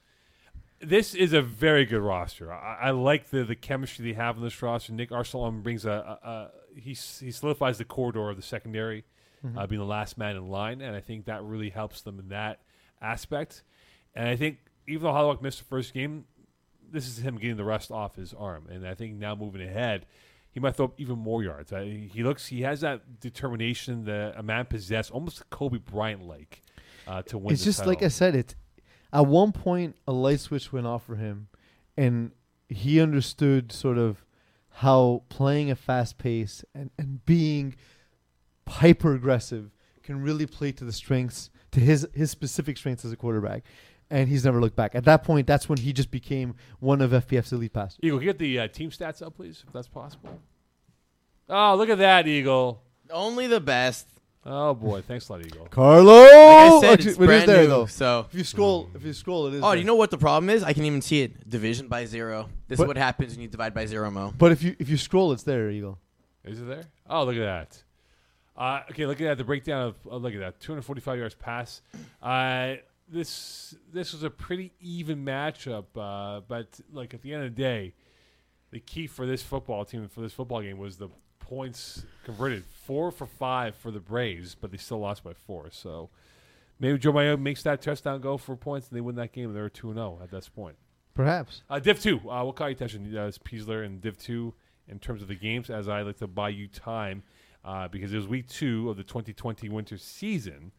This 0.80 1.14
is 1.14 1.32
a 1.32 1.42
very 1.42 1.84
good 1.84 2.00
roster. 2.00 2.52
I, 2.52 2.78
I 2.82 2.90
like 2.90 3.30
the 3.30 3.44
the 3.44 3.56
chemistry 3.56 4.04
they 4.06 4.12
have 4.14 4.36
in 4.36 4.42
this 4.42 4.60
roster. 4.62 4.92
Nick 4.92 5.10
Arsalan 5.10 5.62
brings 5.62 5.84
a, 5.84 5.90
a, 6.22 6.28
a 6.28 6.50
he 6.74 6.90
he 6.90 7.30
solidifies 7.32 7.78
the 7.78 7.84
corridor 7.84 8.30
of 8.30 8.36
the 8.36 8.42
secondary, 8.42 9.04
Mm-hmm. 9.46 9.56
uh, 9.56 9.66
being 9.68 9.78
the 9.78 9.86
last 9.86 10.18
man 10.18 10.34
in 10.34 10.48
line, 10.48 10.80
and 10.80 10.96
I 10.96 11.00
think 11.00 11.26
that 11.26 11.44
really 11.44 11.70
helps 11.70 12.00
them 12.00 12.18
in 12.18 12.30
that 12.30 12.60
aspect. 13.00 13.62
And 14.12 14.26
I 14.28 14.34
think 14.34 14.58
even 14.88 15.04
though 15.04 15.12
Holloway 15.12 15.36
missed 15.40 15.60
the 15.60 15.64
first 15.66 15.94
game, 15.94 16.24
this 16.90 17.06
is 17.06 17.18
him 17.18 17.36
getting 17.36 17.56
the 17.56 17.62
rust 17.62 17.92
off 17.92 18.16
his 18.16 18.34
arm, 18.34 18.66
and 18.68 18.84
I 18.84 18.94
think 18.94 19.14
now 19.14 19.36
moving 19.36 19.62
ahead. 19.62 20.06
He 20.50 20.58
might 20.58 20.74
throw 20.74 20.86
up 20.86 20.94
even 20.98 21.18
more 21.20 21.44
yards. 21.44 21.72
Uh, 21.72 21.82
he 21.82 22.24
looks. 22.24 22.46
He 22.48 22.62
has 22.62 22.80
that 22.80 23.20
determination 23.20 24.06
that 24.06 24.34
a 24.36 24.42
man 24.42 24.64
possessed, 24.64 25.12
almost 25.12 25.48
Kobe 25.50 25.78
Bryant 25.78 26.24
like, 26.26 26.62
uh, 27.06 27.22
to 27.22 27.38
win. 27.38 27.52
it's 27.54 27.62
just 27.64 27.86
like 27.86 28.02
I 28.02 28.08
said. 28.08 28.34
It 28.34 28.56
at 29.12 29.26
one 29.26 29.52
point 29.52 29.96
a 30.06 30.12
light 30.12 30.40
switch 30.40 30.72
went 30.72 30.86
off 30.86 31.04
for 31.04 31.16
him, 31.16 31.48
and 31.96 32.32
he 32.68 33.00
understood 33.00 33.72
sort 33.72 33.98
of 33.98 34.24
how 34.68 35.22
playing 35.28 35.70
a 35.70 35.76
fast 35.76 36.18
pace 36.18 36.64
and, 36.74 36.90
and 36.98 37.24
being 37.24 37.74
hyper 38.68 39.14
aggressive 39.14 39.70
can 40.02 40.22
really 40.22 40.46
play 40.46 40.72
to 40.72 40.84
the 40.84 40.92
strengths 40.92 41.50
to 41.72 41.80
his 41.80 42.06
his 42.14 42.30
specific 42.30 42.76
strengths 42.76 43.04
as 43.04 43.12
a 43.12 43.16
quarterback. 43.16 43.64
And 44.10 44.26
he's 44.30 44.46
never 44.46 44.58
looked 44.58 44.76
back. 44.76 44.94
At 44.94 45.04
that 45.04 45.22
point, 45.22 45.46
that's 45.46 45.68
when 45.68 45.76
he 45.76 45.92
just 45.92 46.10
became 46.10 46.54
one 46.80 47.02
of 47.02 47.10
FPF's 47.10 47.52
elite 47.52 47.74
passers. 47.74 47.98
Eagle, 48.02 48.18
can 48.18 48.28
get 48.28 48.38
the 48.38 48.60
uh, 48.60 48.68
team 48.68 48.90
stats 48.90 49.20
up, 49.20 49.36
please, 49.36 49.62
if 49.66 49.72
that's 49.74 49.86
possible. 49.86 50.40
Oh, 51.46 51.74
look 51.76 51.90
at 51.90 51.98
that, 51.98 52.26
Eagle. 52.26 52.82
Only 53.10 53.46
the 53.46 53.60
best. 53.60 54.08
Oh 54.50 54.72
boy, 54.74 55.02
thanks 55.02 55.28
a 55.28 55.32
lot, 55.32 55.44
Eagle. 55.44 55.66
Carlo, 55.70 56.22
Like 56.22 56.32
I 56.32 56.78
said, 56.80 56.92
Actually, 56.94 56.94
it's 56.94 57.04
it 57.04 57.08
is 57.10 57.16
brand 57.26 57.48
there 57.48 57.62
new. 57.64 57.68
though. 57.68 57.86
So, 57.86 58.26
If 58.32 58.38
you 58.38 58.44
scroll, 58.44 58.88
if 58.94 59.04
you 59.04 59.12
scroll, 59.12 59.46
it 59.48 59.54
is. 59.54 59.62
oh, 59.62 59.68
there. 59.70 59.76
you 59.78 59.84
know 59.84 59.94
what 59.94 60.10
the 60.10 60.16
problem 60.16 60.48
is? 60.48 60.62
I 60.62 60.72
can 60.72 60.84
even 60.84 61.02
see 61.02 61.20
it. 61.20 61.48
Division 61.50 61.86
by 61.88 62.06
zero. 62.06 62.48
This 62.66 62.78
But- 62.78 62.84
is 62.84 62.88
what 62.88 62.96
happens 62.96 63.32
when 63.34 63.42
you 63.42 63.48
divide 63.48 63.74
by 63.74 63.84
zero, 63.84 64.10
Mo. 64.10 64.32
But 64.38 64.52
if 64.52 64.62
you 64.62 64.74
if 64.78 64.88
you 64.88 64.96
scroll, 64.96 65.32
it's 65.32 65.42
there, 65.42 65.70
Eagle. 65.70 65.98
Is 66.44 66.60
it 66.62 66.66
there? 66.66 66.84
Oh, 67.10 67.24
look 67.24 67.36
at 67.36 67.40
that. 67.40 67.82
Uh, 68.56 68.80
okay, 68.90 69.04
look 69.06 69.20
at 69.20 69.24
that. 69.24 69.38
The 69.38 69.44
breakdown 69.44 69.82
of 69.88 69.94
oh, 70.10 70.16
look 70.16 70.32
at 70.32 70.40
that. 70.40 70.60
245 70.60 71.18
yards 71.18 71.34
pass. 71.34 71.82
Uh, 72.22 72.76
this 73.06 73.74
this 73.92 74.12
was 74.12 74.22
a 74.22 74.30
pretty 74.30 74.72
even 74.80 75.24
matchup, 75.24 75.84
uh, 75.96 76.40
but 76.48 76.80
like 76.92 77.12
at 77.12 77.20
the 77.22 77.34
end 77.34 77.44
of 77.44 77.54
the 77.54 77.62
day, 77.62 77.92
the 78.70 78.80
key 78.80 79.06
for 79.06 79.26
this 79.26 79.42
football 79.42 79.84
team 79.84 80.08
for 80.08 80.20
this 80.22 80.32
football 80.32 80.62
game 80.62 80.78
was 80.78 80.96
the 80.96 81.08
points 81.48 82.04
converted. 82.24 82.64
Four 82.86 83.10
for 83.10 83.26
five 83.26 83.74
for 83.74 83.90
the 83.90 84.00
Braves, 84.00 84.54
but 84.54 84.70
they 84.70 84.76
still 84.76 85.00
lost 85.00 85.22
by 85.24 85.32
four. 85.32 85.68
So 85.70 86.10
maybe 86.78 86.98
Joe 86.98 87.12
Mayo 87.12 87.36
makes 87.36 87.62
that 87.64 87.82
touchdown 87.82 88.20
go 88.20 88.36
for 88.36 88.56
points, 88.56 88.88
and 88.88 88.96
they 88.96 89.00
win 89.00 89.16
that 89.16 89.32
game. 89.32 89.52
They 89.52 89.60
were 89.60 89.68
two 89.68 89.92
zero 89.92 90.18
at 90.22 90.30
this 90.30 90.48
point. 90.48 90.76
Perhaps. 91.14 91.62
Uh, 91.68 91.80
Div 91.80 92.00
2, 92.00 92.16
Uh, 92.30 92.44
we'll 92.44 92.52
call 92.52 92.68
your 92.68 92.76
attention? 92.76 93.04
Uh, 93.16 93.30
Peasler 93.44 93.84
and 93.84 94.00
Div 94.00 94.16
2 94.16 94.54
in 94.86 94.98
terms 95.00 95.20
of 95.20 95.26
the 95.28 95.34
games, 95.34 95.68
as 95.68 95.88
I 95.88 96.02
like 96.02 96.18
to 96.18 96.28
buy 96.28 96.48
you 96.50 96.68
time 96.68 97.24
uh, 97.64 97.88
because 97.88 98.12
it 98.12 98.16
was 98.16 98.28
week 98.28 98.46
two 98.48 98.88
of 98.88 98.96
the 98.96 99.02
2020 99.02 99.68
winter 99.68 99.98
season. 99.98 100.70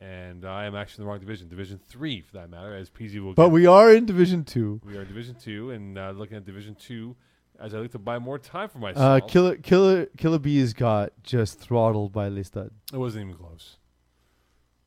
And 0.00 0.44
I 0.44 0.64
am 0.66 0.74
actually 0.76 1.02
in 1.02 1.06
the 1.06 1.10
wrong 1.10 1.20
division, 1.20 1.48
Division 1.48 1.80
3 1.88 2.20
for 2.22 2.32
that 2.34 2.48
matter, 2.50 2.74
as 2.76 2.90
PZ 2.90 3.18
will 3.20 3.34
But 3.34 3.46
get- 3.46 3.52
we 3.52 3.66
are 3.66 3.92
in 3.92 4.06
Division 4.06 4.44
Two. 4.44 4.80
we 4.84 4.96
are 4.96 5.02
in 5.02 5.08
Division 5.08 5.34
2 5.34 5.70
and 5.72 5.98
uh, 5.98 6.10
looking 6.12 6.36
at 6.36 6.44
Division 6.44 6.74
2 6.76 7.14
as 7.62 7.74
I 7.74 7.78
like 7.78 7.92
to 7.92 7.98
buy 7.98 8.18
more 8.18 8.38
time 8.38 8.68
for 8.68 8.78
Uh, 8.78 8.80
myself. 8.80 9.30
Killer 9.30 9.56
Killer 9.56 10.06
Killer 10.16 10.38
Bees 10.38 10.72
got 10.74 11.12
just 11.22 11.58
throttled 11.60 12.12
by 12.12 12.28
Listad. 12.28 12.70
it 12.92 12.96
wasn't 12.98 13.26
even 13.28 13.36
close. 13.36 13.76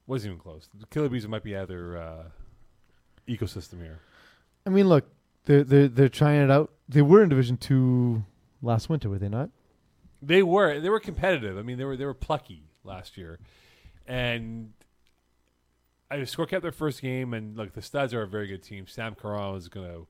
Wasn't 0.08 0.30
even 0.32 0.40
close. 0.40 0.70
The 0.78 0.86
Killer 0.88 1.10
Bees 1.10 1.28
might 1.28 1.42
be 1.44 1.56
out 1.56 1.68
their 1.68 1.98
uh, 1.98 2.24
ecosystem 3.28 3.82
here. 3.82 4.00
I 4.66 4.70
mean, 4.70 4.88
look, 4.88 5.06
they're 5.46 5.64
they're 5.64 5.88
they're 5.88 6.10
trying 6.10 6.42
it 6.42 6.52
out. 6.52 6.72
They 6.88 7.02
were 7.02 7.24
in 7.24 7.30
Division 7.30 7.58
Two 7.58 8.24
last 8.62 8.90
winter, 8.90 9.10
were 9.10 9.18
they 9.20 9.30
not? 9.30 9.50
They 10.22 10.44
were 10.44 10.80
they 10.80 10.90
were 10.90 11.00
competitive. 11.00 11.58
I 11.58 11.62
mean, 11.62 11.78
they 11.78 11.86
were 11.86 11.98
they 11.98 12.06
were 12.06 12.14
plucky 12.14 12.64
last 12.84 13.18
year, 13.18 13.40
and 14.06 14.74
I 16.12 16.24
score 16.26 16.46
kept 16.46 16.62
their 16.62 16.72
first 16.72 17.02
game. 17.02 17.34
And 17.34 17.56
look, 17.58 17.74
the 17.74 17.82
Studs 17.82 18.14
are 18.14 18.22
a 18.22 18.28
very 18.28 18.48
good 18.48 18.64
team. 18.64 18.86
Sam 18.88 19.16
Caron 19.16 19.56
is 19.56 19.68
gonna. 19.70 20.02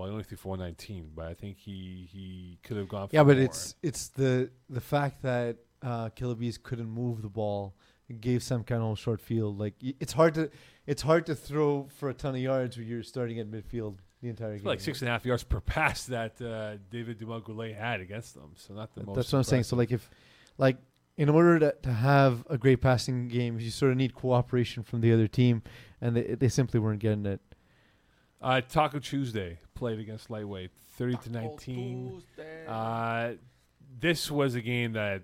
Well, 0.00 0.08
he 0.08 0.12
only 0.12 0.24
threw 0.24 0.36
four 0.36 0.56
nineteen, 0.56 1.10
but 1.14 1.26
I 1.26 1.34
think 1.34 1.58
he 1.58 2.08
he 2.10 2.58
could 2.64 2.76
have 2.76 2.88
gone. 2.88 3.08
For 3.08 3.16
Yeah, 3.16 3.24
but 3.24 3.36
more. 3.36 3.44
it's 3.44 3.74
it's 3.82 4.08
the 4.08 4.50
the 4.68 4.80
fact 4.80 5.22
that 5.22 5.56
uh, 5.82 6.08
Killer 6.10 6.34
Bees 6.34 6.58
couldn't 6.58 6.88
move 6.90 7.22
the 7.22 7.28
ball. 7.28 7.74
It 8.08 8.20
gave 8.20 8.42
some 8.42 8.64
kind 8.64 8.82
of 8.82 8.98
short 8.98 9.20
field. 9.20 9.58
Like 9.58 9.74
y- 9.82 9.94
it's 10.00 10.12
hard 10.12 10.34
to 10.34 10.50
it's 10.86 11.02
hard 11.02 11.26
to 11.26 11.34
throw 11.34 11.88
for 11.98 12.08
a 12.08 12.14
ton 12.14 12.34
of 12.34 12.40
yards 12.40 12.76
when 12.76 12.86
you're 12.88 13.02
starting 13.04 13.38
at 13.38 13.46
midfield 13.50 13.98
the 14.20 14.28
entire 14.28 14.54
It's 14.54 14.62
game. 14.62 14.68
like 14.68 14.80
six 14.80 15.00
and 15.00 15.08
a 15.08 15.12
half 15.12 15.24
yards 15.24 15.44
per 15.52 15.60
pass 15.60 16.06
that 16.06 16.40
uh, 16.42 16.76
David 16.90 17.18
Dumas 17.18 17.42
Goulet 17.44 17.74
had 17.76 18.00
against 18.00 18.34
them. 18.34 18.52
So 18.56 18.74
not 18.74 18.94
the 18.94 19.04
most. 19.04 19.16
That's 19.16 19.32
what 19.32 19.38
I'm 19.38 19.44
saying. 19.44 19.62
So 19.64 19.76
like 19.76 19.92
if 19.92 20.10
like 20.58 20.78
in 21.16 21.28
order 21.28 21.58
to, 21.60 21.74
to 21.82 21.92
have 21.92 22.44
a 22.48 22.56
great 22.58 22.80
passing 22.80 23.28
game, 23.28 23.60
you 23.60 23.70
sort 23.70 23.92
of 23.92 23.98
need 23.98 24.14
cooperation 24.14 24.82
from 24.82 25.02
the 25.02 25.12
other 25.12 25.28
team, 25.28 25.62
and 26.00 26.16
they 26.16 26.34
they 26.34 26.48
simply 26.48 26.80
weren't 26.80 26.98
getting 27.00 27.26
it. 27.26 27.40
Uh, 28.40 28.60
Taco 28.60 28.98
Tuesday 28.98 29.58
played 29.74 29.98
against 29.98 30.30
lightweight, 30.30 30.70
thirty 30.92 31.16
to 31.16 31.30
nineteen. 31.30 32.22
Uh, 32.66 33.32
this 33.98 34.30
was 34.30 34.54
a 34.54 34.60
game 34.60 34.92
that, 34.92 35.22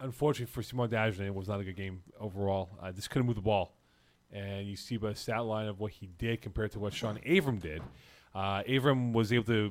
unfortunately 0.00 0.52
for 0.52 0.62
Simon 0.62 0.88
Dagenet, 0.88 1.32
was 1.34 1.48
not 1.48 1.60
a 1.60 1.64
good 1.64 1.76
game 1.76 2.02
overall. 2.18 2.70
Uh, 2.80 2.92
just 2.92 3.10
couldn't 3.10 3.26
move 3.26 3.36
the 3.36 3.42
ball. 3.42 3.74
And 4.32 4.66
you 4.66 4.76
see 4.76 4.96
by 4.96 5.10
the 5.10 5.14
stat 5.14 5.44
line 5.44 5.68
of 5.68 5.78
what 5.78 5.92
he 5.92 6.08
did 6.18 6.42
compared 6.42 6.72
to 6.72 6.80
what 6.80 6.92
Sean 6.92 7.18
Avram 7.26 7.60
did. 7.60 7.82
Uh, 8.34 8.62
Avram 8.64 9.12
was 9.12 9.32
able 9.32 9.44
to 9.44 9.70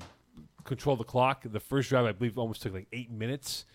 control 0.63 0.95
the 0.95 1.03
clock. 1.03 1.43
The 1.43 1.59
first 1.59 1.89
drive, 1.89 2.05
I 2.05 2.13
believe, 2.13 2.37
almost 2.37 2.61
took 2.61 2.73
like 2.73 2.87
eight 2.93 3.11
minutes. 3.11 3.65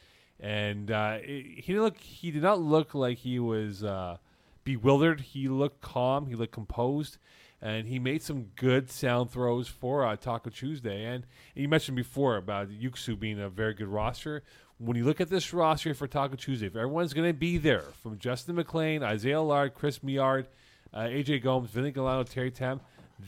And 0.40 0.90
uh, 0.90 1.18
it, 1.20 1.44
he 1.44 1.72
didn't 1.72 1.82
look. 1.82 1.98
He 1.98 2.30
did 2.30 2.42
not 2.42 2.60
look 2.60 2.94
like 2.94 3.18
he 3.18 3.38
was 3.38 3.84
uh, 3.84 4.16
bewildered. 4.64 5.20
He 5.20 5.48
looked 5.48 5.82
calm. 5.82 6.26
He 6.26 6.34
looked 6.36 6.52
composed, 6.52 7.18
and 7.60 7.86
he 7.86 7.98
made 7.98 8.22
some 8.22 8.46
good 8.56 8.90
sound 8.90 9.30
throws 9.30 9.68
for 9.68 10.04
uh, 10.06 10.16
Taco 10.16 10.50
Tuesday. 10.50 11.04
And 11.04 11.26
you 11.54 11.68
mentioned 11.68 11.96
before 11.96 12.36
about 12.36 12.68
Yuxu 12.68 13.18
being 13.18 13.40
a 13.40 13.48
very 13.48 13.74
good 13.74 13.88
roster. 13.88 14.42
When 14.78 14.96
you 14.96 15.04
look 15.04 15.20
at 15.20 15.28
this 15.28 15.52
roster 15.52 15.92
for 15.94 16.06
Taco 16.06 16.36
Tuesday, 16.36 16.66
if 16.66 16.76
everyone's 16.76 17.12
going 17.12 17.28
to 17.28 17.34
be 17.34 17.58
there, 17.58 17.84
from 18.02 18.18
Justin 18.18 18.54
McLean, 18.54 19.02
Isaiah 19.02 19.40
Lard, 19.40 19.74
Chris 19.74 19.98
Miard, 20.00 20.46
uh, 20.94 21.00
AJ 21.00 21.42
Gomes, 21.42 21.70
Vinny 21.70 21.90
Galano, 21.90 22.28
Terry 22.28 22.52
Tam, 22.52 22.80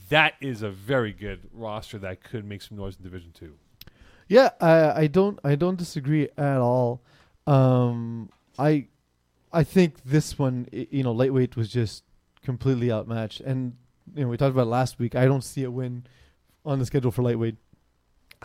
that 0.09 0.35
is 0.41 0.63
a 0.63 0.71
very 0.71 1.13
good 1.13 1.41
roster 1.53 1.99
that 1.99 2.23
could 2.23 2.45
make 2.45 2.63
some 2.63 2.77
noise 2.77 2.97
in 2.97 3.03
Division 3.03 3.33
Two. 3.33 3.55
Yeah, 4.29 4.51
I 4.61 5.03
I 5.03 5.07
don't 5.09 5.39
I 5.43 5.57
don't 5.57 5.77
disagree 5.77 6.29
at 6.39 6.59
all. 6.59 7.03
Um, 7.47 8.31
I 8.57 8.87
I 9.53 9.65
think 9.65 10.05
this 10.05 10.39
one, 10.39 10.69
you 10.71 11.03
know, 11.03 11.11
lightweight 11.11 11.57
was 11.57 11.69
just 11.69 12.05
completely 12.45 12.93
outmatched, 12.93 13.41
and 13.41 13.77
you 14.15 14.25
know 14.25 14.29
we 14.29 14.37
talked 14.37 14.53
about 14.53 14.67
last 14.67 14.99
week. 14.99 15.15
I 15.15 15.25
don't 15.27 15.43
see 15.43 15.65
a 15.65 15.71
win 15.71 16.05
on 16.65 16.79
the 16.79 16.87
schedule 16.87 17.11
for 17.11 17.23
lightweight 17.23 17.57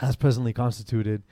as 0.02 0.16
presently 0.16 0.54
constituted. 0.54 1.24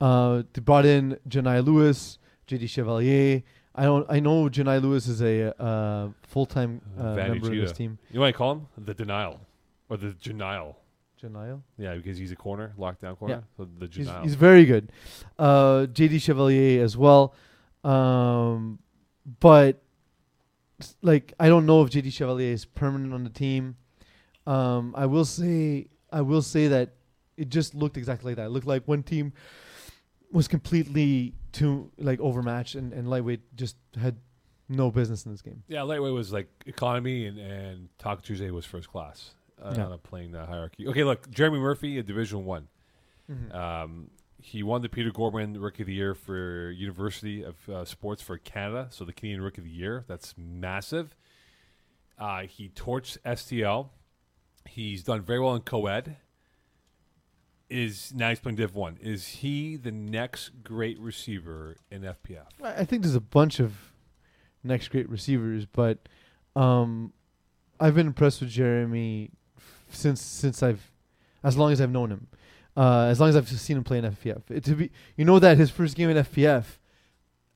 Uh, 0.00 0.42
they 0.52 0.60
brought 0.60 0.86
in 0.86 1.18
Janai 1.28 1.64
Lewis, 1.64 2.18
JD 2.48 2.68
Chevalier. 2.68 3.42
I 3.74 3.84
don't. 3.84 4.06
I 4.08 4.20
know 4.20 4.48
Janai 4.48 4.82
Lewis 4.82 5.06
is 5.06 5.22
a 5.22 5.60
uh, 5.62 6.08
full 6.26 6.46
time 6.46 6.80
uh, 6.98 7.14
member 7.14 7.46
of 7.46 7.56
this 7.56 7.72
team. 7.72 7.98
You 8.10 8.16
know 8.16 8.20
what 8.22 8.28
I 8.28 8.32
call 8.32 8.52
him? 8.52 8.66
The 8.78 8.94
denial 8.94 9.40
or 9.88 9.96
the 9.96 10.12
denial. 10.12 10.76
Janai. 11.22 11.60
Yeah, 11.76 11.94
because 11.96 12.16
he's 12.16 12.32
a 12.32 12.36
corner, 12.36 12.72
lockdown 12.78 13.18
corner. 13.18 13.44
So 13.56 13.68
the 13.78 13.88
He's, 13.92 14.08
he's 14.22 14.34
very 14.34 14.64
good. 14.64 14.90
Uh, 15.38 15.86
JD 15.92 16.22
Chevalier 16.22 16.82
as 16.82 16.96
well. 16.96 17.34
Um, 17.84 18.78
but 19.40 19.82
like 21.02 21.32
I 21.40 21.48
don't 21.48 21.66
know 21.66 21.82
if 21.82 21.90
JD 21.90 22.12
Chevalier 22.12 22.52
is 22.52 22.64
permanent 22.64 23.12
on 23.14 23.24
the 23.24 23.30
team. 23.30 23.76
Um, 24.46 24.94
I 24.96 25.06
will 25.06 25.24
say 25.24 25.88
I 26.12 26.20
will 26.22 26.42
say 26.42 26.68
that 26.68 26.94
it 27.36 27.48
just 27.48 27.74
looked 27.74 27.96
exactly 27.96 28.30
like 28.32 28.36
that. 28.36 28.46
It 28.46 28.50
looked 28.50 28.66
like 28.66 28.86
one 28.86 29.02
team 29.02 29.32
was 30.32 30.46
completely 30.48 31.34
too 31.52 31.90
like 31.98 32.20
overmatched 32.20 32.74
and, 32.74 32.92
and 32.92 33.08
lightweight 33.08 33.40
just 33.56 33.76
had 34.00 34.16
no 34.68 34.90
business 34.90 35.26
in 35.26 35.32
this 35.32 35.42
game. 35.42 35.62
yeah, 35.66 35.82
lightweight 35.82 36.12
was 36.12 36.32
like 36.32 36.48
economy, 36.66 37.26
and 37.26 37.38
and 37.38 37.88
Taco 37.98 38.20
Tuesday 38.22 38.50
was 38.50 38.64
first 38.64 38.88
class 38.88 39.30
uh, 39.60 39.74
Yeah. 39.76 39.86
on 39.86 39.92
a 39.92 39.98
playing 39.98 40.34
uh, 40.36 40.46
hierarchy. 40.46 40.86
Okay, 40.88 41.02
look, 41.04 41.28
Jeremy 41.30 41.58
Murphy 41.58 41.98
at 41.98 42.06
Division 42.06 42.44
One. 42.44 42.68
Mm-hmm. 43.30 43.52
Um, 43.56 44.10
he 44.42 44.62
won 44.62 44.82
the 44.82 44.88
Peter 44.88 45.10
Gorman 45.10 45.60
Rookie 45.60 45.82
of 45.82 45.86
the 45.86 45.94
Year 45.94 46.14
for 46.14 46.70
University 46.70 47.42
of 47.42 47.68
uh, 47.68 47.84
Sports 47.84 48.22
for 48.22 48.38
Canada, 48.38 48.88
so 48.90 49.04
the 49.04 49.12
Canadian 49.12 49.42
Rookie 49.42 49.60
of 49.60 49.64
the 49.64 49.70
Year. 49.70 50.04
That's 50.06 50.34
massive. 50.36 51.14
Uh, 52.18 52.42
he 52.42 52.68
torched 52.68 53.18
STL. 53.24 53.90
He's 54.68 55.02
done 55.04 55.22
very 55.22 55.40
well 55.40 55.54
in 55.54 55.62
co-ed. 55.62 56.16
Is 57.68 58.12
now 58.14 58.30
he's 58.30 58.40
playing 58.40 58.56
Div 58.56 58.74
One. 58.74 58.98
Is 59.00 59.28
he 59.28 59.76
the 59.76 59.92
next 59.92 60.64
great 60.64 60.98
receiver 60.98 61.76
in 61.90 62.02
FPF? 62.02 62.46
I 62.62 62.84
think 62.84 63.02
there's 63.02 63.14
a 63.14 63.20
bunch 63.20 63.60
of 63.60 63.92
next 64.64 64.88
great 64.88 65.08
receivers, 65.08 65.66
but 65.66 66.08
um, 66.56 67.12
I've 67.78 67.94
been 67.94 68.08
impressed 68.08 68.40
with 68.40 68.50
Jeremy 68.50 69.30
since 69.90 70.20
since 70.20 70.62
I've 70.62 70.90
as 71.44 71.56
long 71.56 71.72
as 71.72 71.80
I've 71.80 71.92
known 71.92 72.10
him. 72.10 72.26
Uh, 72.80 73.08
as 73.10 73.20
long 73.20 73.28
as 73.28 73.36
I've 73.36 73.48
seen 73.48 73.76
him 73.76 73.84
play 73.84 73.98
in 73.98 74.04
FPF. 74.04 74.42
It, 74.50 74.64
to 74.64 74.74
be, 74.74 74.90
you 75.16 75.24
know 75.24 75.38
that 75.38 75.58
his 75.58 75.70
first 75.70 75.96
game 75.96 76.08
in 76.08 76.16
FPF, 76.16 76.64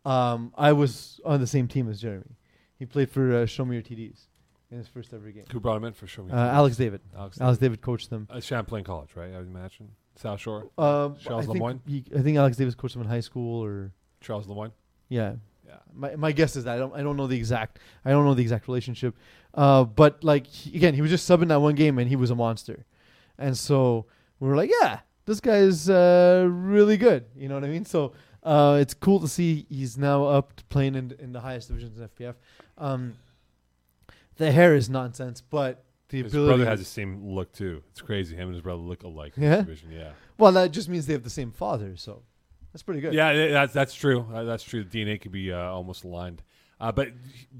um, 0.05 0.53
I 0.57 0.73
was 0.73 1.21
on 1.25 1.41
the 1.41 1.47
same 1.47 1.67
team 1.69 1.89
as 1.89 2.01
Jeremy. 2.01 2.37
He 2.79 2.85
played 2.85 3.11
for 3.11 3.35
uh, 3.35 3.47
Show 3.47 3.65
Me 3.65 3.77
Your 3.77 3.83
TDs 3.83 4.27
in 4.71 4.79
his 4.79 4.89
first 4.89 5.15
ever 5.15 5.31
game. 5.31 5.45
Who 5.51 5.61
brought 5.61 5.77
him 5.79 5.85
in 5.85 5.93
for 5.95 6.07
sure? 6.07 6.27
Uh, 6.31 6.35
Alex 6.37 6.77
David. 6.77 7.01
Alex. 7.17 7.41
Alex 7.41 7.59
David 7.59 7.81
coached 7.81 8.11
them. 8.11 8.29
Uh, 8.31 8.41
Champlain 8.41 8.85
College, 8.85 9.11
right? 9.15 9.33
I 9.33 9.39
would 9.39 9.47
imagine. 9.47 9.93
South 10.17 10.41
Shore. 10.41 10.69
Um, 10.79 11.17
Charles 11.17 11.49
I 11.49 11.53
think 11.53 11.81
he- 11.87 12.05
I 12.17 12.21
think 12.21 12.37
Alex 12.37 12.57
Davis 12.57 12.75
coached 12.75 12.95
him 12.97 13.03
in 13.03 13.09
high 13.09 13.21
school, 13.21 13.65
or 13.65 13.93
Charles 14.21 14.47
Lemoyne. 14.47 14.73
yeah. 15.09 15.35
Yeah. 15.67 15.77
My 15.95 16.15
my 16.17 16.33
guess 16.33 16.57
is 16.57 16.65
that 16.65 16.75
I 16.75 16.79
don't 16.79 16.95
I 16.95 17.03
don't 17.03 17.17
know 17.17 17.27
the 17.27 17.37
exact 17.39 17.79
I 18.05 18.11
don't 18.11 18.27
know 18.27 18.35
the 18.35 18.43
exact 18.43 18.69
relationship, 18.69 19.17
uh, 19.55 19.85
but 19.85 20.23
like 20.23 20.47
he, 20.47 20.77
again 20.77 20.93
he 20.93 21.01
was 21.01 21.11
just 21.11 21.27
subbing 21.29 21.49
that 21.49 21.61
one 21.63 21.75
game 21.75 21.99
and 21.99 22.07
he 22.07 22.17
was 22.17 22.31
a 22.31 22.35
monster, 22.35 22.85
and 23.39 23.57
so 23.57 24.05
we 24.39 24.47
were 24.49 24.57
like 24.57 24.71
yeah 24.83 25.01
this 25.27 25.41
guy 25.41 25.57
is 25.59 25.89
uh, 25.91 26.47
really 26.51 26.97
good 26.97 27.25
you 27.37 27.49
know 27.49 27.55
what 27.55 27.65
I 27.65 27.69
mean 27.69 27.85
so 27.85 28.13
uh, 28.43 28.79
it's 28.81 28.93
cool 28.95 29.21
to 29.21 29.29
see 29.29 29.65
he's 29.71 29.97
now 29.97 30.25
up 30.25 30.55
to 30.57 30.65
playing 30.65 30.95
in 30.95 31.15
in 31.19 31.33
the 31.33 31.41
highest 31.41 31.69
divisions 31.69 31.99
in 31.99 32.07
FPF. 32.09 32.35
Um, 32.77 33.15
the 34.37 34.53
hair 34.53 34.75
is 34.75 34.91
nonsense, 34.91 35.41
but 35.41 35.85
the 36.11 36.23
His 36.23 36.33
ability 36.35 36.57
brother 36.59 36.71
has 36.71 36.79
the 36.81 36.85
same 36.85 37.25
look 37.27 37.53
too. 37.53 37.83
It's 37.93 38.03
crazy. 38.03 38.37
Him 38.37 38.49
and 38.49 38.55
his 38.55 38.61
brother 38.63 38.83
look 38.83 39.03
alike. 39.03 39.33
in 39.37 39.45
Yeah? 39.45 39.57
this 39.57 39.65
division. 39.65 39.93
Yeah. 39.93 40.11
well 40.37 40.53
that 40.53 40.73
just 40.73 40.89
means 40.91 41.07
they 41.07 41.15
have 41.15 41.23
the 41.23 41.31
same 41.31 41.53
father, 41.53 41.97
so 41.97 42.23
that's 42.73 42.83
pretty 42.83 43.01
good. 43.01 43.15
Yeah, 43.15 43.33
that's 43.49 43.73
that's 43.73 43.95
true. 43.95 44.27
Uh, 44.33 44.45
that's 44.45 44.63
true. 44.63 44.85
The 44.85 44.91
DNA 45.05 45.19
could 45.21 45.33
be 45.33 45.51
uh, 45.53 45.57
almost 45.59 46.05
aligned. 46.05 46.43
Uh, 46.79 46.93
but 46.93 47.09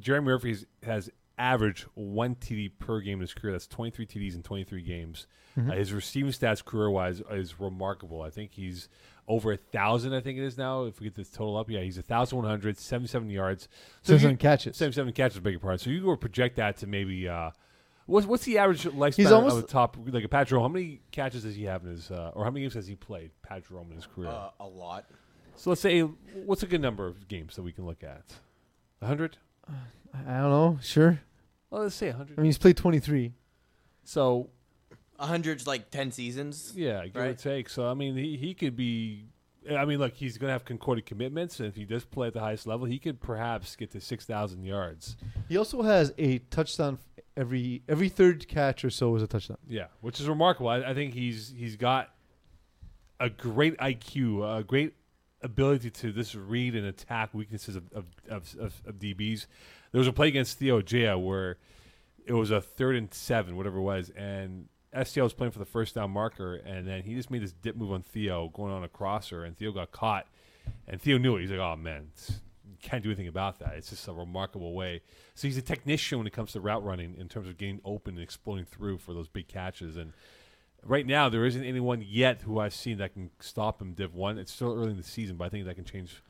Jeremy 0.01 0.27
Murphy 0.27 0.57
has, 0.83 1.09
has 1.37 1.55
averaged 1.55 1.87
one 1.95 2.35
TD 2.35 2.73
per 2.79 3.01
game 3.01 3.15
in 3.15 3.21
his 3.23 3.35
career. 3.35 3.53
That's 3.53 3.67
23 3.67 4.07
TDs 4.07 4.35
in 4.35 4.43
23 4.43 4.83
games. 4.83 5.27
Mm-hmm. 5.59 5.71
Uh, 5.71 5.75
his 5.75 5.93
receiving 5.93 6.33
stats 6.33 6.65
career 6.65 6.91
wise 6.91 7.23
is 7.31 7.61
remarkable. 7.61 8.23
I 8.23 8.31
think 8.31 8.53
he's 8.55 8.89
over 9.29 9.53
a 9.53 9.57
thousand. 9.57 10.13
I 10.15 10.21
think 10.21 10.39
it 10.39 10.45
is 10.45 10.59
now. 10.59 10.85
If 10.85 11.01
we 11.01 11.05
get 11.05 11.15
this 11.15 11.31
total 11.31 11.57
up, 11.57 11.71
yeah, 11.71 11.81
he's 11.81 11.99
a 11.99 12.03
thousand 12.03 12.39
one 12.39 12.47
hundred 12.47 12.79
seventy-seven 12.79 13.31
yards, 13.31 13.69
So 14.03 14.15
you- 14.15 14.19
some 14.19 14.37
catches. 14.37 14.77
77 14.77 15.13
catches, 15.13 15.41
beg 15.41 15.53
your 15.53 15.61
pardon. 15.61 15.79
So 15.79 15.91
you 15.91 16.05
were 16.05 16.17
project 16.17 16.57
that 16.57 16.79
to 16.79 16.87
maybe. 16.87 17.29
Uh, 17.29 17.51
What's, 18.07 18.27
what's 18.27 18.45
the 18.45 18.59
average 18.59 18.83
lifespan 18.83 19.15
He's 19.15 19.31
of 19.33 19.57
the 19.57 19.63
top 19.63 19.97
like 20.09 20.25
a 20.25 20.29
Pat 20.29 20.49
Jerome? 20.49 20.61
How 20.61 20.69
many 20.69 21.01
catches 21.11 21.45
does 21.45 21.55
he 21.55 21.65
have 21.65 21.85
in 21.85 21.93
his, 21.93 22.11
uh, 22.11 22.33
or 22.35 22.45
how 22.45 22.51
many 22.51 22.61
games 22.61 22.75
has 22.75 22.87
he 22.87 22.97
played? 22.97 23.31
Pat 23.41 23.67
Jerome 23.67 23.89
in 23.89 23.97
his 23.97 24.05
career. 24.05 24.29
Uh, 24.29 24.51
a 24.61 24.67
lot. 24.67 25.07
So 25.57 25.71
let's 25.71 25.81
say, 25.81 26.01
what's 26.01 26.63
a 26.63 26.67
good 26.67 26.83
number 26.83 27.07
of 27.07 27.29
games 27.29 27.57
that 27.57 27.63
we 27.63 27.73
can 27.73 27.87
look 27.87 28.03
at? 28.05 28.25
100? 28.99 29.39
I 30.15 30.41
don't 30.41 30.51
know. 30.51 30.79
Sure. 30.83 31.21
Well, 31.71 31.83
let's 31.83 31.95
say 31.95 32.09
100. 32.09 32.39
I 32.39 32.41
mean 32.43 32.47
he's 32.47 32.59
played 32.59 32.77
23. 32.77 33.33
So, 34.05 34.51
A 35.19 35.27
hundred's 35.27 35.67
like 35.67 35.91
ten 35.91 36.11
seasons. 36.13 36.73
yeah, 36.77 37.05
give 37.07 37.17
or 37.17 37.21
Right. 37.27 37.39
take. 37.39 37.69
So, 37.69 37.89
I 37.91 37.95
mean, 37.95 38.17
he, 38.17 38.37
he 38.37 38.55
could 38.55 38.77
be. 38.77 39.27
I 39.71 39.87
mean, 39.87 39.99
look, 39.99 40.13
he's 40.15 40.37
going 40.37 40.49
to 40.49 40.53
have 40.53 40.67
Concordia 40.67 41.03
commitments. 41.03 41.59
And 41.59 41.67
if 41.67 41.75
he 41.75 41.87
does 41.87 42.05
play 42.05 42.27
at 42.27 42.35
the 42.35 42.41
highest 42.41 42.67
level, 42.67 42.85
he 42.87 42.99
could 42.99 43.19
perhaps 43.19 43.75
get 43.77 43.91
to 43.93 44.01
6,000 44.01 44.63
yards. 44.63 45.17
He 45.49 45.57
also 45.57 45.81
has 45.81 46.13
a 46.19 46.37
touchdown 46.51 46.99
f- 47.17 47.25
every 47.35 47.83
every 47.89 48.11
third 48.11 48.47
catch 48.47 48.85
or 48.85 48.91
so 48.91 49.17
is 49.17 49.23
a 49.23 49.27
touchdown. 49.27 49.57
Yeah, 49.67 49.87
which 50.03 50.21
is 50.21 50.29
remarkable. 50.29 50.69
I, 50.69 50.83
I 50.91 50.93
think 50.95 51.15
he's 51.15 51.55
he's 51.57 51.77
got 51.77 52.11
a 53.19 53.31
great 53.31 53.79
IQ, 53.79 54.59
a 54.59 54.63
great 54.63 54.95
ability 55.41 55.91
to 55.91 56.13
just 56.13 56.35
read 56.35 56.75
and 56.75 56.87
attack 56.87 57.33
weaknesses 57.33 57.75
of 57.77 57.85
of, 57.95 58.05
of, 58.29 58.55
of, 58.61 58.83
of 58.87 58.95
DBs. 58.99 59.47
There 59.95 60.01
was 60.01 60.09
a 60.09 60.13
play 60.13 60.27
against 60.27 60.59
Theo 60.59 60.83
Jaya 60.83 61.17
where 61.17 61.57
it 62.27 62.33
was 62.33 62.51
a 62.51 62.61
third 62.61 62.97
and 62.97 63.15
seven, 63.15 63.57
whatever 63.57 63.79
it 63.79 63.83
was, 63.83 64.11
and 64.17 64.67
STL 64.93 65.23
was 65.23 65.35
playing 65.35 65.53
for 65.53 65.61
the 65.61 65.65
first 65.65 65.95
down 65.95 66.11
marker, 66.11 66.57
and 66.57 66.85
then 66.85 67.05
he 67.05 67.15
just 67.15 67.31
made 67.31 67.43
this 67.43 67.53
dip 67.53 67.77
move 67.77 67.93
on 67.93 68.03
Theo 68.03 68.49
going 68.49 68.73
on 68.73 68.83
a 68.83 68.89
crosser, 68.89 69.45
and 69.45 69.57
Theo 69.57 69.71
got 69.71 69.93
caught, 69.93 70.27
and 70.89 71.01
Theo 71.01 71.17
knew 71.17 71.37
it. 71.37 71.43
He's 71.43 71.53
like, 71.53 71.61
"Oh 71.61 71.77
man, 71.77 72.09
can't 72.83 73.05
do 73.05 73.11
anything 73.11 73.29
about 73.29 73.61
that." 73.61 73.75
It's 73.77 73.91
just 73.91 74.09
a 74.09 74.13
remarkable 74.13 74.75
way. 74.75 75.01
So 75.37 75.47
he's 75.47 75.57
a 75.57 75.63
technician 75.63 76.19
when 76.19 76.27
it 76.27 76.33
comes 76.33 76.51
to 76.55 76.61
route 76.61 76.83
running 76.83 77.15
in 77.17 77.29
terms 77.29 77.47
of 77.47 77.57
getting 77.57 77.81
open 77.85 78.15
and 78.15 78.23
exploding 78.25 78.65
through 78.65 78.99
for 78.99 79.15
those 79.15 79.29
big 79.29 79.47
catches. 79.47 79.97
And 79.97 80.13
right 80.83 81.07
now, 81.07 81.29
there 81.29 81.45
isn't 81.45 81.63
anyone 81.63 82.05
yet 82.05 82.43
who 82.43 82.59
I've 82.59 82.75
seen 82.75 82.99
that 82.99 83.13
can 83.13 83.31
stop 83.39 83.81
him. 83.81 83.93
Div 83.93 84.13
one. 84.13 84.39
It's 84.39 84.51
still 84.51 84.75
early 84.75 84.91
in 84.91 84.97
the 84.97 85.05
season, 85.05 85.37
but 85.37 85.45
I 85.45 85.51
think 85.51 85.67
that 85.67 85.77
can 85.77 85.85
change. 85.85 86.21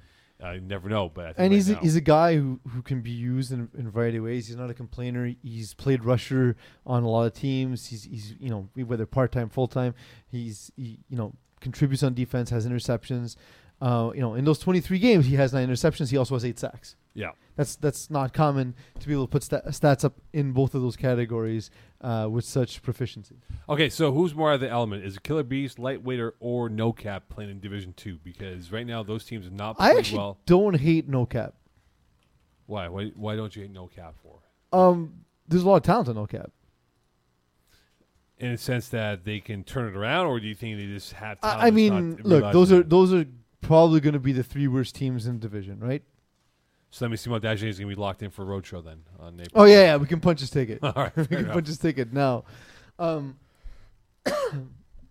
You 0.53 0.61
never 0.61 0.89
know, 0.89 1.09
but 1.09 1.25
I 1.25 1.29
think 1.29 1.39
And 1.39 1.51
right 1.51 1.57
he's 1.57 1.71
a, 1.71 1.77
he's 1.77 1.97
a 1.97 2.01
guy 2.01 2.37
who, 2.37 2.61
who 2.69 2.83
can 2.83 3.01
be 3.01 3.11
used 3.11 3.53
in, 3.53 3.69
in 3.77 3.87
a 3.87 3.91
variety 3.91 4.19
of 4.19 4.25
ways. 4.25 4.47
He's 4.47 4.57
not 4.57 4.71
a 4.71 4.75
complainer. 4.75 5.33
He's 5.43 5.75
played 5.75 6.05
rusher 6.05 6.57
on 6.87 7.03
a 7.03 7.09
lot 7.09 7.25
of 7.25 7.33
teams. 7.35 7.87
He's 7.87 8.05
he's 8.05 8.35
you 8.39 8.51
know 8.51 8.69
whether 8.75 9.07
part 9.07 9.33
time, 9.33 9.49
full 9.49 9.69
time. 9.69 9.95
He's 10.27 10.71
he, 10.77 10.99
you 11.09 11.17
know 11.17 11.35
contributes 11.61 12.03
on 12.03 12.15
defense, 12.15 12.51
has 12.51 12.67
interceptions. 12.67 13.37
Uh, 13.81 14.11
you 14.15 14.21
know 14.21 14.35
in 14.35 14.45
those 14.45 14.59
23 14.59 14.99
games, 14.99 15.27
he 15.27 15.35
has 15.37 15.53
nine 15.53 15.69
interceptions. 15.69 16.11
He 16.11 16.17
also 16.17 16.35
has 16.35 16.45
eight 16.45 16.59
sacks. 16.59 16.97
yeah. 17.15 17.31
That's 17.57 17.77
that's 17.77 18.11
not 18.11 18.33
common 18.33 18.75
to 18.99 19.07
be 19.07 19.13
able 19.13 19.27
to 19.27 19.31
put 19.31 19.45
sta- 19.45 19.63
stats 19.69 20.05
up 20.05 20.15
in 20.33 20.53
both 20.53 20.75
of 20.75 20.83
those 20.83 20.97
categories 20.97 21.71
uh, 22.01 22.29
with 22.31 22.45
such 22.45 22.83
proficiency. 22.83 23.37
Okay, 23.69 23.89
so 23.89 24.13
who's 24.13 24.35
more 24.35 24.53
of 24.53 24.61
the 24.61 24.69
element? 24.69 25.05
Is 25.05 25.17
it 25.17 25.23
Killer 25.23 25.45
Beast, 25.45 25.79
Lightweighter, 25.79 26.33
or 26.41 26.69
No 26.69 26.93
Cap 26.93 27.29
playing 27.29 27.51
in 27.51 27.61
Division 27.61 27.93
Two? 27.93 28.19
Because 28.25 28.73
right 28.73 28.87
now 28.87 29.05
those 29.05 29.25
teams 29.25 29.47
are 29.47 29.51
not 29.51 29.77
I 29.79 29.97
actually 29.97 30.19
well. 30.19 30.39
don't 30.47 30.75
hate 30.75 31.09
no 31.09 31.27
cap. 31.27 31.55
Why? 32.67 32.89
Why? 32.89 33.13
Why 33.15 33.37
don't 33.37 33.55
you 33.55 33.63
hate 33.63 33.71
No 33.73 33.87
Cap 33.87 34.15
for? 34.23 34.41
Um, 34.77 35.25
there's 35.47 35.63
a 35.63 35.69
lot 35.69 35.77
of 35.77 35.83
talent 35.85 36.09
on 36.09 36.17
no 36.17 36.27
cap. 36.27 36.51
In 38.39 38.51
a 38.51 38.59
sense 38.59 38.89
that 38.89 39.25
they 39.25 39.39
can 39.39 39.63
turn 39.63 39.87
it 39.87 39.97
around, 39.97 40.27
or 40.27 40.41
do 40.41 40.49
you 40.49 40.57
think 40.57 40.79
they 40.79 40.87
just 40.87 41.13
have? 41.13 41.39
I, 41.43 41.49
I 41.49 41.65
that's 41.65 41.75
mean, 41.75 42.11
not 42.17 42.27
look, 42.27 42.53
those 42.53 42.73
are 42.73 42.81
it? 42.81 42.91
those 42.91 43.13
are 43.15 43.25
probably 43.61 44.01
going 44.01 44.15
to 44.15 44.19
be 44.19 44.33
the 44.33 44.43
three 44.43 44.67
worst 44.67 44.97
teams 44.97 45.27
in 45.27 45.35
the 45.35 45.41
division, 45.41 45.79
right? 45.79 46.03
So 46.95 47.05
let 47.05 47.11
me 47.11 47.17
see 47.17 47.29
what 47.29 47.43
Daje 47.43 47.65
is 47.65 47.81
going 47.81 47.91
to 47.91 47.97
be 47.97 48.01
locked 48.01 48.23
in 48.23 48.31
for 48.31 48.45
Roadshow 48.45 48.85
then 48.85 49.01
on 49.19 49.35
April. 49.41 49.63
Oh 49.63 49.65
yeah, 49.65 49.83
yeah, 49.83 49.97
we 49.97 50.07
can 50.07 50.21
punch 50.21 50.39
his 50.39 50.49
ticket. 50.51 50.79
All 50.83 50.93
right, 50.95 51.17
we 51.17 51.27
can 51.27 51.39
enough. 51.39 51.55
punch 51.55 51.67
his 51.67 51.79
ticket 51.79 52.13
now. 52.13 52.45
Um, 53.01 53.37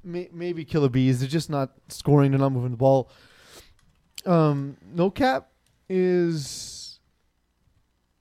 may, 0.01 0.30
maybe 0.31 0.64
Killer 0.64 0.88
Bees. 0.88 1.19
They're 1.19 1.27
just 1.27 1.49
not 1.49 1.72
scoring. 1.89 2.31
They're 2.31 2.39
not 2.39 2.53
moving 2.53 2.72
the 2.72 2.77
ball. 2.77 3.10
Um, 4.26 4.77
no 4.93 5.10
cap 5.10 5.49
is 5.89 6.72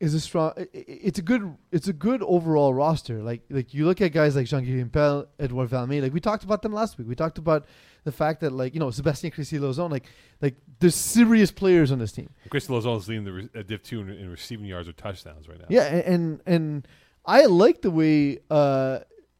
is 0.02 0.14
a 0.14 0.20
strong. 0.20 0.52
It's 0.72 1.20
a 1.20 1.22
good. 1.22 1.56
It's 1.70 1.86
a 1.86 1.92
good 1.92 2.22
overall 2.24 2.74
roster. 2.74 3.22
Like 3.22 3.42
like 3.48 3.72
you 3.72 3.86
look 3.86 4.00
at 4.00 4.08
guys 4.12 4.34
like 4.34 4.46
Jean-Guy 4.46 4.82
Pell, 4.92 5.28
Edouard 5.38 5.70
Valmy. 5.70 6.02
Like 6.02 6.12
we 6.12 6.18
talked 6.18 6.42
about 6.42 6.60
them 6.62 6.72
last 6.72 6.98
week. 6.98 7.06
We 7.06 7.14
talked 7.14 7.38
about 7.38 7.66
the 8.02 8.10
fact 8.10 8.40
that 8.40 8.50
like 8.52 8.74
you 8.74 8.80
know 8.80 8.90
Sebastien 8.90 9.30
Chrissy 9.30 9.58
Lozon. 9.58 9.90
Like 9.92 10.06
like 10.40 10.56
there's 10.80 10.96
serious 10.96 11.52
players 11.52 11.92
on 11.92 12.00
this 12.00 12.10
team. 12.10 12.30
Chris 12.50 12.66
Lozon 12.66 12.98
is 12.98 13.06
leading 13.08 13.24
the 13.24 13.32
re- 13.32 13.48
uh, 13.54 13.62
Div 13.62 13.80
Two 13.84 14.00
in, 14.00 14.10
in 14.10 14.28
receiving 14.28 14.66
yards 14.66 14.88
or 14.88 14.92
touchdowns 14.92 15.48
right 15.48 15.60
now. 15.60 15.66
Yeah, 15.68 15.84
a- 15.84 16.02
and 16.08 16.40
and 16.46 16.88
I 17.24 17.46
like 17.46 17.82
the 17.82 17.90
way 17.92 18.40
uh, 18.50 18.98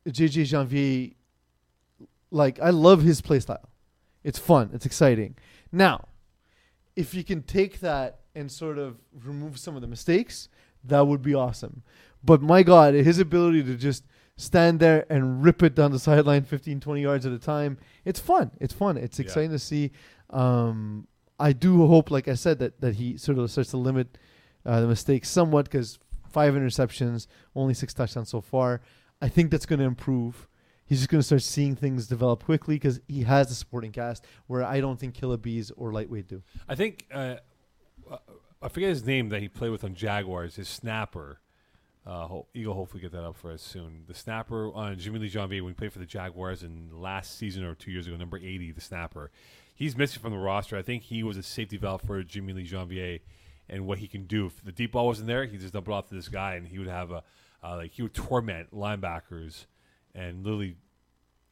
JJ 0.09 0.47
Janvier. 0.47 1.15
Like 2.31 2.61
I 2.61 2.71
love 2.71 3.03
his 3.03 3.21
play 3.21 3.41
style. 3.41 3.69
It's 4.23 4.39
fun. 4.39 4.71
It's 4.73 4.87
exciting. 4.87 5.35
Now, 5.73 6.07
if 6.95 7.15
you 7.15 7.25
can 7.25 7.43
take 7.43 7.81
that 7.81 8.21
and 8.35 8.51
sort 8.51 8.79
of 8.79 8.99
remove 9.25 9.59
some 9.59 9.75
of 9.77 9.83
the 9.83 9.89
mistakes, 9.89 10.49
that 10.85 11.07
would 11.07 11.23
be 11.23 11.35
awesome. 11.35 11.83
But 12.25 12.41
my 12.43 12.63
God, 12.63 12.95
his 12.95 13.19
ability 13.19 13.63
to 13.65 13.77
just 13.77 14.05
stand 14.37 14.81
there 14.81 15.05
and 15.11 15.45
rip 15.45 15.63
it 15.63 15.75
down 15.75 15.93
the 15.93 15.99
sideline 15.99 16.45
15, 16.45 16.81
20 16.81 17.03
yards 17.03 17.27
at 17.27 17.33
a 17.33 17.39
time, 17.39 17.79
it's 18.05 18.19
fun. 18.21 18.51
It's 18.61 18.73
fun. 18.73 18.97
It's 18.97 19.19
Yeah. 19.19 19.25
exciting 19.25 19.51
to 19.51 19.59
see. 19.59 19.91
Um, 20.31 21.07
I 21.39 21.53
do 21.53 21.87
hope, 21.87 22.11
like 22.11 22.29
I 22.29 22.35
said, 22.35 22.59
that, 22.61 22.81
that 22.81 22.95
he 22.95 23.17
sort 23.17 23.39
of 23.39 23.51
starts 23.51 23.71
to 23.71 23.77
limit 23.77 24.17
uh, 24.65 24.81
the 24.81 24.87
mistakes 24.89 25.29
somewhat 25.29 25.65
because 25.67 25.99
five 26.29 26.55
interceptions, 26.55 27.27
only 27.55 27.75
six 27.75 27.93
touchdowns 27.93 28.29
so 28.31 28.41
far. 28.41 28.81
I 29.21 29.29
think 29.29 29.51
that's 29.51 29.67
going 29.67 29.81
to 29.81 29.85
improve. 29.85 30.49
He's 30.85 30.99
just 30.99 31.11
going 31.11 31.21
to 31.21 31.27
start 31.27 31.43
seeing 31.43 31.75
things 31.77 32.07
develop 32.07 32.45
quickly 32.45 32.77
because 32.77 33.01
he 33.09 33.23
has 33.23 33.49
the 33.49 33.55
supporting 33.55 33.93
cast 33.93 34.25
where 34.47 34.63
I 34.65 34.81
don't 34.81 34.99
think 34.99 35.15
Killer 35.15 35.37
Bees 35.37 35.71
or 35.77 35.93
Lightweight 35.93 36.29
do. 36.29 36.43
I 36.69 36.75
think 36.75 37.07
uh, 37.13 37.37
I 38.63 38.69
forget 38.69 38.91
his 38.91 39.05
name 39.05 39.29
that 39.31 39.41
he 39.41 39.49
played 39.49 39.71
with 39.71 39.85
on 39.85 39.95
Jaguars. 39.95 40.57
His 40.57 40.69
snapper. 40.69 41.41
Uh, 42.05 42.27
ho- 42.27 42.47
Eagle 42.53 42.75
hopefully 42.75 43.01
get 43.01 43.13
that 43.13 43.23
up 43.25 43.37
for 43.37 43.53
us 43.53 43.63
soon. 43.63 44.03
The 44.09 44.15
snapper 44.15 44.73
on 44.73 44.99
Jimmy 44.99 45.21
Lee 45.21 45.29
Janvier 45.29 45.63
when 45.63 45.71
he 45.73 45.75
played 45.75 45.93
for 45.93 46.01
the 46.01 46.07
Jaguars 46.07 46.65
in 46.65 46.91
last 46.93 47.39
season 47.39 47.63
or 47.65 47.75
two 47.77 47.93
years 47.93 48.09
ago, 48.09 48.17
number 48.17 48.37
eighty, 48.39 48.73
the 48.73 48.81
snapper. 48.81 49.31
He's 49.75 49.97
missing 49.97 50.21
from 50.21 50.33
the 50.33 50.39
roster. 50.39 50.77
I 50.77 50.83
think 50.83 51.05
he 51.05 51.23
was 51.23 51.37
a 51.37 51.43
safety 51.45 51.77
valve 51.77 52.03
for 52.03 52.23
Jimmy 52.25 52.53
Lee 52.55 52.65
Janvier 52.65 53.21
and 53.69 53.87
what 53.87 53.99
he 53.99 54.09
can 54.09 54.25
do. 54.27 54.47
If 54.47 54.65
the 54.65 54.73
deep 54.73 54.93
ball 54.93 55.07
wasn't 55.07 55.29
there, 55.29 55.45
he 55.45 55.57
just 55.59 55.73
dump 55.75 55.87
it 55.89 55.93
off 55.93 56.09
to 56.09 56.15
this 56.15 56.29
guy, 56.29 56.55
and 56.57 56.67
he 56.67 56.79
would 56.79 56.89
have 56.89 57.11
a, 57.13 57.23
Uh, 57.63 57.77
like 57.77 57.93
he 57.93 58.03
would 58.03 58.15
torment 58.15 58.73
linebackers 58.75 59.67
and 60.15 60.43
literally 60.45 60.77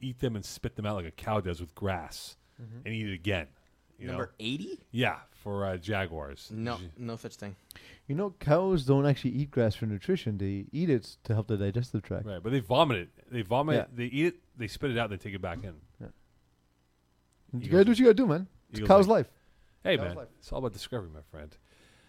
eat 0.01 0.19
them 0.19 0.35
and 0.35 0.43
spit 0.43 0.75
them 0.75 0.85
out 0.85 0.97
like 0.97 1.05
a 1.05 1.11
cow 1.11 1.39
does 1.39 1.61
with 1.61 1.73
grass, 1.75 2.35
and 2.85 2.93
eat 2.93 3.07
it 3.07 3.13
again. 3.13 3.47
You? 4.01 4.07
Number 4.07 4.31
eighty? 4.39 4.79
Yeah, 4.91 5.17
for 5.43 5.65
uh, 5.65 5.77
Jaguars. 5.77 6.49
No, 6.51 6.77
no 6.97 7.15
such 7.15 7.35
thing. 7.35 7.55
You 8.07 8.15
know, 8.15 8.33
cows 8.39 8.83
don't 8.85 9.05
actually 9.05 9.31
eat 9.31 9.51
grass 9.51 9.75
for 9.75 9.85
nutrition. 9.85 10.37
They 10.37 10.65
eat 10.71 10.89
it 10.89 11.15
to 11.23 11.33
help 11.33 11.47
the 11.47 11.55
digestive 11.57 12.01
tract. 12.03 12.25
Right, 12.25 12.41
but 12.43 12.51
they 12.51 12.59
vomit 12.59 12.97
it. 12.97 13.09
They 13.31 13.41
vomit. 13.43 13.75
Yeah. 13.75 13.85
They 13.93 14.05
eat 14.05 14.25
it. 14.25 14.35
They 14.57 14.67
spit 14.67 14.91
it 14.91 14.97
out. 14.97 15.11
and 15.11 15.19
They 15.19 15.23
take 15.23 15.35
it 15.35 15.41
back 15.41 15.59
in. 15.63 15.75
You 17.53 17.69
gotta 17.69 17.83
do 17.85 17.91
what 17.91 17.99
you 17.99 18.05
gotta 18.05 18.13
do, 18.15 18.27
man. 18.27 18.47
It's 18.69 18.79
Eagles 18.79 18.87
cow's 18.87 19.07
like- 19.07 19.25
life. 19.27 19.31
Hey 19.83 19.95
That 19.97 20.03
was 20.03 20.09
man, 20.09 20.17
life. 20.17 20.27
it's 20.39 20.51
all 20.51 20.59
about 20.59 20.73
discovery, 20.73 21.09
my 21.13 21.21
friend. 21.31 21.55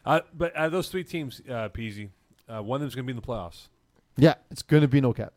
Uh, 0.04 0.20
but 0.34 0.54
out 0.56 0.66
of 0.66 0.72
those 0.72 0.88
three 0.88 1.04
teams, 1.04 1.40
uh, 1.48 1.68
Peasy, 1.70 2.10
uh, 2.48 2.62
one 2.62 2.76
of 2.76 2.80
them's 2.82 2.94
going 2.94 3.06
to 3.06 3.12
be 3.12 3.16
in 3.16 3.20
the 3.20 3.26
playoffs. 3.26 3.68
Yeah, 4.16 4.34
it's 4.50 4.62
gonna 4.62 4.88
be 4.88 5.00
no 5.00 5.12
cap. 5.12 5.32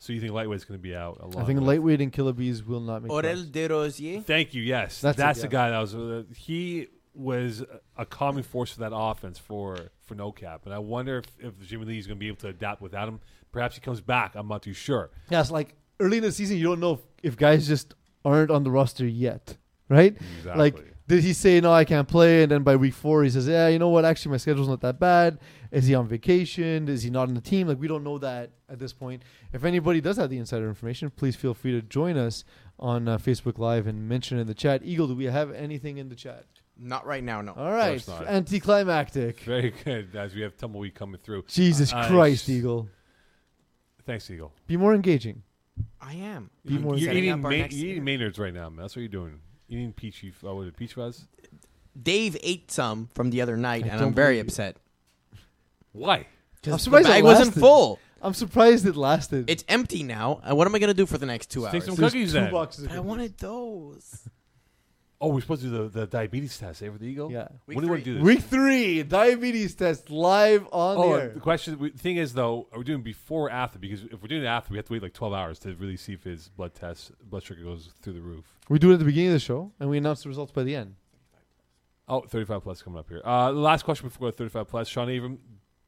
So 0.00 0.14
you 0.14 0.20
think 0.20 0.32
lightweight's 0.32 0.64
going 0.64 0.80
to 0.80 0.82
be 0.82 0.96
out? 0.96 1.18
a 1.20 1.26
lot? 1.26 1.36
I 1.36 1.44
think 1.44 1.60
with- 1.60 1.68
lightweight 1.68 2.00
and 2.00 2.10
Killer 2.12 2.32
Bees 2.32 2.64
will 2.64 2.80
not 2.80 3.02
make. 3.02 3.12
It. 3.12 3.14
Orel 3.14 3.36
playoffs. 3.44 3.52
de 3.52 3.68
Rosier. 3.68 4.20
Thank 4.22 4.54
you. 4.54 4.62
Yes, 4.62 5.00
That's 5.00 5.16
that's, 5.18 5.42
the 5.42 5.48
guy 5.48 5.70
that 5.70 5.78
was. 5.78 5.94
Uh, 5.94 6.22
he 6.34 6.88
was 7.14 7.60
a- 7.60 7.80
a 7.98 8.06
calming 8.06 8.42
force 8.42 8.72
for 8.72 8.80
that 8.80 8.92
offense 8.94 9.38
for 9.38 9.76
for 10.06 10.14
no 10.14 10.32
cap, 10.32 10.62
and 10.64 10.72
I 10.74 10.78
wonder 10.78 11.18
if, 11.18 11.26
if 11.38 11.68
Jimmy 11.68 11.84
Lee 11.84 11.98
is 11.98 12.06
going 12.06 12.16
to 12.16 12.20
be 12.20 12.28
able 12.28 12.38
to 12.38 12.48
adapt 12.48 12.80
without 12.80 13.08
him. 13.08 13.20
Perhaps 13.52 13.74
he 13.74 13.80
comes 13.80 14.00
back. 14.00 14.34
I'm 14.36 14.48
not 14.48 14.62
too 14.62 14.72
sure. 14.72 15.10
Yeah, 15.28 15.40
it's 15.40 15.50
like 15.50 15.76
early 16.00 16.16
in 16.16 16.22
the 16.22 16.32
season, 16.32 16.56
you 16.56 16.64
don't 16.64 16.80
know 16.80 16.94
if, 16.94 17.00
if 17.22 17.36
guys 17.36 17.66
just 17.66 17.94
aren't 18.24 18.50
on 18.50 18.64
the 18.64 18.70
roster 18.70 19.06
yet, 19.06 19.56
right? 19.88 20.16
Exactly. 20.38 20.58
Like, 20.58 20.94
did 21.10 21.24
he 21.24 21.32
say 21.32 21.60
no, 21.60 21.72
I 21.72 21.84
can't 21.84 22.06
play, 22.06 22.42
and 22.44 22.52
then 22.52 22.62
by 22.62 22.76
week 22.76 22.94
four 22.94 23.24
he 23.24 23.30
says, 23.30 23.48
yeah, 23.48 23.66
you 23.66 23.78
know 23.80 23.88
what? 23.88 24.04
Actually, 24.04 24.30
my 24.30 24.36
schedule's 24.36 24.68
not 24.68 24.80
that 24.82 25.00
bad. 25.00 25.38
Is 25.72 25.86
he 25.86 25.94
on 25.96 26.06
vacation? 26.06 26.88
Is 26.88 27.02
he 27.02 27.10
not 27.10 27.26
on 27.28 27.34
the 27.34 27.40
team? 27.40 27.66
Like, 27.66 27.80
we 27.80 27.88
don't 27.88 28.04
know 28.04 28.18
that 28.18 28.50
at 28.68 28.78
this 28.78 28.92
point. 28.92 29.22
If 29.52 29.64
anybody 29.64 30.00
does 30.00 30.16
have 30.18 30.30
the 30.30 30.38
insider 30.38 30.68
information, 30.68 31.10
please 31.10 31.34
feel 31.34 31.52
free 31.52 31.72
to 31.72 31.82
join 31.82 32.16
us 32.16 32.44
on 32.78 33.08
uh, 33.08 33.18
Facebook 33.18 33.58
Live 33.58 33.86
and 33.88 34.08
mention 34.08 34.38
in 34.38 34.46
the 34.46 34.54
chat. 34.54 34.82
Eagle, 34.84 35.08
do 35.08 35.14
we 35.16 35.24
have 35.24 35.50
anything 35.52 35.98
in 35.98 36.08
the 36.08 36.14
chat? 36.14 36.44
Not 36.78 37.04
right 37.04 37.22
now, 37.24 37.42
no. 37.42 37.52
All 37.54 37.72
right, 37.72 38.06
not. 38.08 38.26
anticlimactic. 38.28 39.40
very 39.40 39.74
good. 39.84 40.14
As 40.16 40.34
we 40.34 40.40
have 40.42 40.56
tumbleweed 40.56 40.94
coming 40.94 41.20
through. 41.22 41.42
Jesus 41.48 41.92
Uh, 41.92 42.06
Christ, 42.08 42.44
s- 42.44 42.48
Eagle, 42.50 42.88
Thanks, 44.06 44.30
Eagle. 44.30 44.52
be 44.66 44.76
more 44.76 44.94
engaging. 44.94 45.42
I 46.00 46.14
am. 46.14 46.50
Be 46.64 46.78
more 46.78 46.96
You're 46.96 47.08
Setting 47.08 47.24
eating, 47.24 47.38
up 47.38 47.44
our 47.44 47.50
ma- 47.50 47.56
you're 47.56 47.66
eating. 47.90 48.04
Maynards 48.04 48.38
right 48.38 48.54
now, 48.54 48.68
man. 48.70 48.78
That's 48.82 48.94
what 48.96 49.00
you're 49.00 49.08
doing. 49.08 49.40
Eating 49.70 49.92
peachy. 49.92 50.32
Oh, 50.44 50.56
what 50.56 50.62
is 50.62 50.68
it? 50.68 50.76
Peach 50.76 50.94
fuzz? 50.94 51.24
Dave 52.00 52.36
ate 52.42 52.70
some 52.70 53.08
from 53.14 53.30
the 53.30 53.40
other 53.40 53.56
night, 53.56 53.84
I 53.84 53.88
and 53.88 53.98
don't 54.00 54.08
I'm 54.08 54.14
very 54.14 54.34
believe 54.34 54.44
you. 54.46 54.48
upset. 54.48 54.76
Why? 55.92 56.16
I'm 56.16 56.24
Because 56.62 56.72
the 56.72 56.78
surprised 56.84 57.06
it 57.08 57.10
bag 57.12 57.24
wasn't 57.24 57.46
lasted. 57.48 57.60
full. 57.60 57.98
I'm 58.22 58.34
surprised 58.34 58.84
it 58.86 58.96
lasted. 58.96 59.48
It's 59.48 59.64
empty 59.68 60.02
now. 60.02 60.40
And 60.44 60.56
what 60.56 60.66
am 60.66 60.74
I 60.74 60.78
gonna 60.78 60.92
do 60.94 61.06
for 61.06 61.16
the 61.18 61.26
next 61.26 61.46
two 61.50 61.64
Take 61.66 61.74
hours? 61.74 61.84
some 61.86 61.94
There's 61.94 62.12
cookies 62.12 62.32
two 62.32 62.40
then. 62.40 62.52
boxes. 62.52 62.84
Of 62.84 62.90
But 62.90 62.94
I 62.94 62.96
cookies. 62.98 63.08
wanted 63.08 63.38
those. 63.38 64.28
Oh, 65.22 65.28
we're 65.28 65.42
supposed 65.42 65.60
to 65.62 65.68
do 65.68 65.76
the, 65.88 66.00
the 66.00 66.06
diabetes 66.06 66.56
test, 66.56 66.82
eh, 66.82 66.88
for 66.90 66.96
the 66.96 67.04
Eagle? 67.04 67.30
Yeah. 67.30 67.48
Week 67.66 67.76
when 67.76 67.82
do 67.82 67.86
you 67.86 67.90
want 67.92 68.04
to 68.04 68.10
do 68.10 68.14
this? 68.14 68.22
Week 68.22 68.40
three, 68.40 69.02
diabetes 69.02 69.74
test 69.74 70.08
live 70.08 70.66
on 70.72 70.96
Oh, 70.96 71.12
the 71.14 71.22
air. 71.22 71.28
the 71.28 71.40
question. 71.40 71.78
The 71.78 71.90
thing 71.90 72.16
is, 72.16 72.32
though, 72.32 72.68
are 72.72 72.78
we 72.78 72.84
doing 72.84 73.02
before 73.02 73.48
or 73.48 73.50
after? 73.50 73.78
Because 73.78 74.04
if 74.04 74.22
we're 74.22 74.28
doing 74.28 74.44
it 74.44 74.46
after, 74.46 74.72
we 74.72 74.78
have 74.78 74.86
to 74.86 74.92
wait 74.94 75.02
like 75.02 75.12
twelve 75.12 75.34
hours 75.34 75.58
to 75.60 75.74
really 75.74 75.98
see 75.98 76.14
if 76.14 76.24
his 76.24 76.48
blood 76.48 76.72
test, 76.74 77.12
blood 77.28 77.42
sugar 77.42 77.62
goes 77.62 77.92
through 78.00 78.14
the 78.14 78.22
roof. 78.22 78.46
We 78.70 78.78
do 78.78 78.90
it 78.90 78.94
at 78.94 78.98
the 79.00 79.04
beginning 79.04 79.28
of 79.28 79.34
the 79.34 79.40
show, 79.40 79.72
and 79.78 79.90
we 79.90 79.98
announce 79.98 80.22
the 80.22 80.30
results 80.30 80.52
by 80.52 80.62
the 80.62 80.74
end. 80.74 80.94
Oh, 82.08 82.22
35 82.22 82.62
plus 82.62 82.80
coming 82.82 82.98
up 82.98 83.08
here. 83.10 83.20
Uh, 83.22 83.52
the 83.52 83.58
last 83.58 83.84
question 83.84 84.08
before 84.08 84.26
we 84.26 84.30
go 84.32 84.32
to 84.32 84.36
35 84.38 84.68
plus. 84.68 84.88
Sean 84.88 85.10
Abram, 85.14 85.38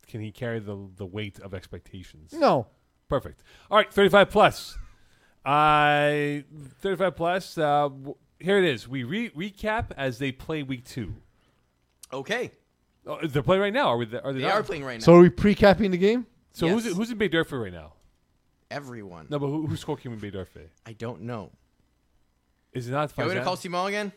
can 0.09 0.21
he 0.21 0.31
carry 0.31 0.59
the 0.61 0.77
the 0.97 1.07
weight 1.07 1.39
of 1.41 1.55
expectations? 1.55 2.35
No. 2.35 2.67
Perfect. 3.09 3.43
All 3.71 3.79
right, 3.79 3.91
35 3.93 4.29
plus. 4.31 4.77
Uh, 5.45 6.43
35 6.81 7.17
plus. 7.17 7.59
Uh, 7.59 7.89
w- 7.89 8.15
here 8.43 8.59
it 8.59 8.64
is. 8.64 8.86
We 8.89 9.05
re- 9.05 9.31
recap 9.31 9.93
as 9.97 10.19
they 10.19 10.32
play 10.32 10.62
week 10.62 10.85
two. 10.85 11.14
Okay. 12.12 12.51
Oh, 13.06 13.19
they're 13.27 13.43
playing 13.43 13.62
right 13.62 13.73
now. 13.73 13.89
Are, 13.89 13.97
we 13.97 14.06
th- 14.06 14.23
are 14.23 14.32
they, 14.32 14.40
They 14.40 14.47
not? 14.47 14.55
are 14.55 14.62
playing 14.62 14.85
right 14.85 15.01
now. 15.01 15.05
So 15.05 15.14
are 15.16 15.20
we 15.20 15.31
pre-capping 15.31 15.90
the 15.90 15.97
game? 15.98 16.27
So 16.52 16.69
who's 16.69 16.85
Yes. 16.85 16.94
who's 16.97 17.10
in 17.10 17.19
Baie-D'Urfé 17.19 17.60
right 17.62 17.73
now? 17.73 17.94
Everyone. 18.70 19.27
No, 19.31 19.39
but 19.39 19.47
who, 19.48 19.66
who's 19.66 19.85
scorekeeping 19.85 20.20
Baie-D'Urfé? 20.20 20.69
I 20.86 20.93
don't 20.93 21.23
know. 21.23 21.51
Is 22.73 22.89
it 22.89 22.93
not 22.93 23.12
Are 23.19 23.24
we 23.27 23.32
gonna 23.32 23.44
call 23.44 23.56
Simon 23.56 23.86
again? 23.86 24.12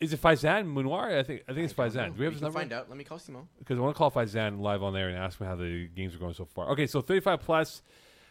Is 0.00 0.12
it 0.12 0.20
Faizan 0.20 0.66
Munoir? 0.66 1.16
I 1.18 1.22
think 1.22 1.42
I 1.48 1.52
think 1.54 1.70
it's 1.70 1.78
I 1.78 1.88
don't 1.88 1.92
Faizan. 1.92 1.94
Do 1.94 2.00
we 2.00 2.06
have 2.06 2.18
we 2.18 2.24
his 2.26 2.34
can 2.36 2.44
number? 2.46 2.58
find 2.58 2.72
out. 2.72 2.88
Let 2.88 2.98
me 2.98 3.04
call 3.04 3.18
Simon. 3.18 3.48
because 3.58 3.78
I 3.78 3.80
want 3.82 3.94
to 3.94 3.98
call 3.98 4.10
Faizan 4.10 4.60
live 4.60 4.82
on 4.82 4.92
there 4.94 5.08
and 5.08 5.16
ask 5.18 5.38
him 5.40 5.46
how 5.46 5.54
the 5.56 5.86
games 5.88 6.14
are 6.14 6.18
going 6.18 6.34
so 6.34 6.44
far. 6.44 6.70
Okay, 6.70 6.86
so 6.86 7.00
35 7.00 7.40
plus. 7.40 7.82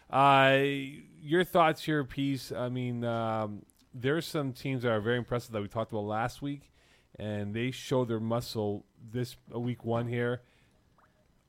Uh, 0.10 0.58
your 1.22 1.44
thoughts, 1.46 1.88
your 1.88 2.04
piece. 2.04 2.52
I 2.52 2.68
mean, 2.70 3.04
um, 3.06 3.62
there's 3.94 4.26
some 4.26 4.54
teams 4.54 4.84
that 4.84 4.92
are 4.92 5.02
very 5.02 5.18
impressive 5.18 5.52
that 5.54 5.62
we 5.62 5.68
talked 5.68 5.92
about 5.92 6.06
last 6.06 6.42
week, 6.42 6.72
and 7.20 7.54
they 7.54 7.72
show 7.72 8.06
their 8.06 8.20
muscle 8.20 8.86
this 9.12 9.36
uh, 9.54 9.60
week 9.60 9.84
one 9.84 10.08
here. 10.08 10.42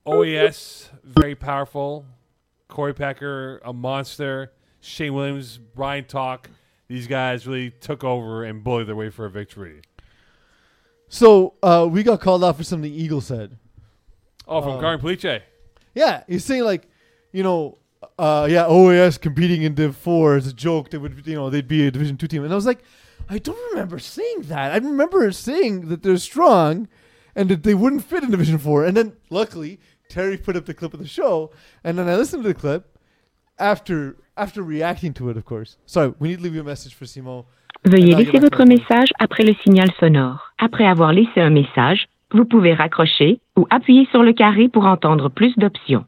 OAS, 0.07 0.89
very 1.05 1.35
powerful. 1.35 2.05
Corey 2.69 2.95
Pecker, 2.95 3.61
a 3.65 3.73
monster. 3.73 4.53
Shane 4.81 5.15
Williams, 5.15 5.59
Brian 5.59 6.05
Talk. 6.05 6.51
These 6.89 7.07
guys 7.07 7.47
really 7.47 7.71
took 7.71 8.03
over 8.03 8.43
and 8.45 8.65
bullied 8.65 8.89
their 8.89 8.97
way 8.97 9.11
for 9.11 9.27
a 9.27 9.31
victory. 9.31 9.81
So 11.09 11.55
uh, 11.63 11.87
we 11.91 12.03
got 12.03 12.21
called 12.21 12.43
out 12.43 12.57
for 12.57 12.65
something 12.65 12.93
Eagle 12.93 13.21
said. 13.21 13.59
Oh, 14.49 14.61
from 14.61 14.73
Um, 14.73 14.81
Karin 14.81 14.99
Puliche. 15.01 15.43
Yeah, 15.95 16.25
he's 16.27 16.45
saying 16.45 16.65
like, 16.65 16.89
you 17.31 17.43
know, 17.43 17.79
uh, 18.19 18.47
yeah, 18.51 18.65
OAS 18.65 19.21
competing 19.21 19.63
in 19.63 19.75
Div 19.75 19.97
Four 19.97 20.37
is 20.37 20.47
a 20.47 20.53
joke. 20.53 20.91
They 20.91 20.99
would, 20.99 21.27
you 21.27 21.35
know, 21.35 21.51
they'd 21.51 21.69
be 21.69 21.87
a 21.87 21.91
Division 21.91 22.17
Two 22.17 22.29
team, 22.29 22.45
and 22.45 22.53
I 22.53 22.57
was 22.57 22.67
like, 22.67 22.83
I 23.29 23.39
don't 23.39 23.59
remember 23.71 23.99
saying 23.99 24.43
that. 24.43 24.73
I 24.73 24.77
remember 24.77 25.31
saying 25.33 25.89
that 25.89 26.03
they're 26.03 26.17
strong, 26.19 26.89
and 27.35 27.49
that 27.49 27.63
they 27.63 27.75
wouldn't 27.75 28.05
fit 28.05 28.23
in 28.23 28.31
Division 28.31 28.59
Four. 28.59 28.85
And 28.85 28.97
then 28.97 29.15
luckily 29.31 29.81
Terry 30.09 30.37
put 30.37 30.57
up 30.57 30.67
the 30.67 30.75
clip 30.75 30.95
of 30.95 31.01
the 31.01 31.09
show, 31.09 31.51
and 31.85 31.99
then 31.99 32.09
I 32.09 32.17
listened 32.17 32.43
to 32.43 32.49
the 32.49 32.55
clip 32.55 32.99
after 33.59 34.17
after 34.37 34.63
reacting 34.63 35.15
to 35.15 35.31
it. 35.31 35.37
Of 35.37 35.45
course, 35.45 35.77
sorry, 35.87 36.15
we 36.19 36.29
need 36.29 36.37
to 36.39 36.43
leave 36.43 36.55
you 36.55 36.61
a 36.61 36.65
message 36.65 36.95
for 36.95 37.07
Simon. 37.07 37.45
Veuillez 37.85 38.03
il 38.03 38.11
y 38.11 38.15
a 38.15 38.19
laisser 38.19 38.39
votre 38.39 38.65
message 38.65 39.13
après 39.19 39.43
le 39.43 39.55
signal 39.65 39.91
sonore. 39.99 40.53
Après 40.59 40.87
avoir 40.87 41.13
laissé 41.13 41.41
un 41.41 41.51
message, 41.51 42.07
vous 42.31 42.45
pouvez 42.45 42.75
raccrocher 42.75 43.41
ou 43.57 43.67
appuyer 43.71 44.07
sur 44.11 44.23
le 44.23 44.33
carré 44.33 44.69
pour 44.69 44.87
entendre 44.87 45.29
plus 45.29 45.53
d'options. 45.57 46.05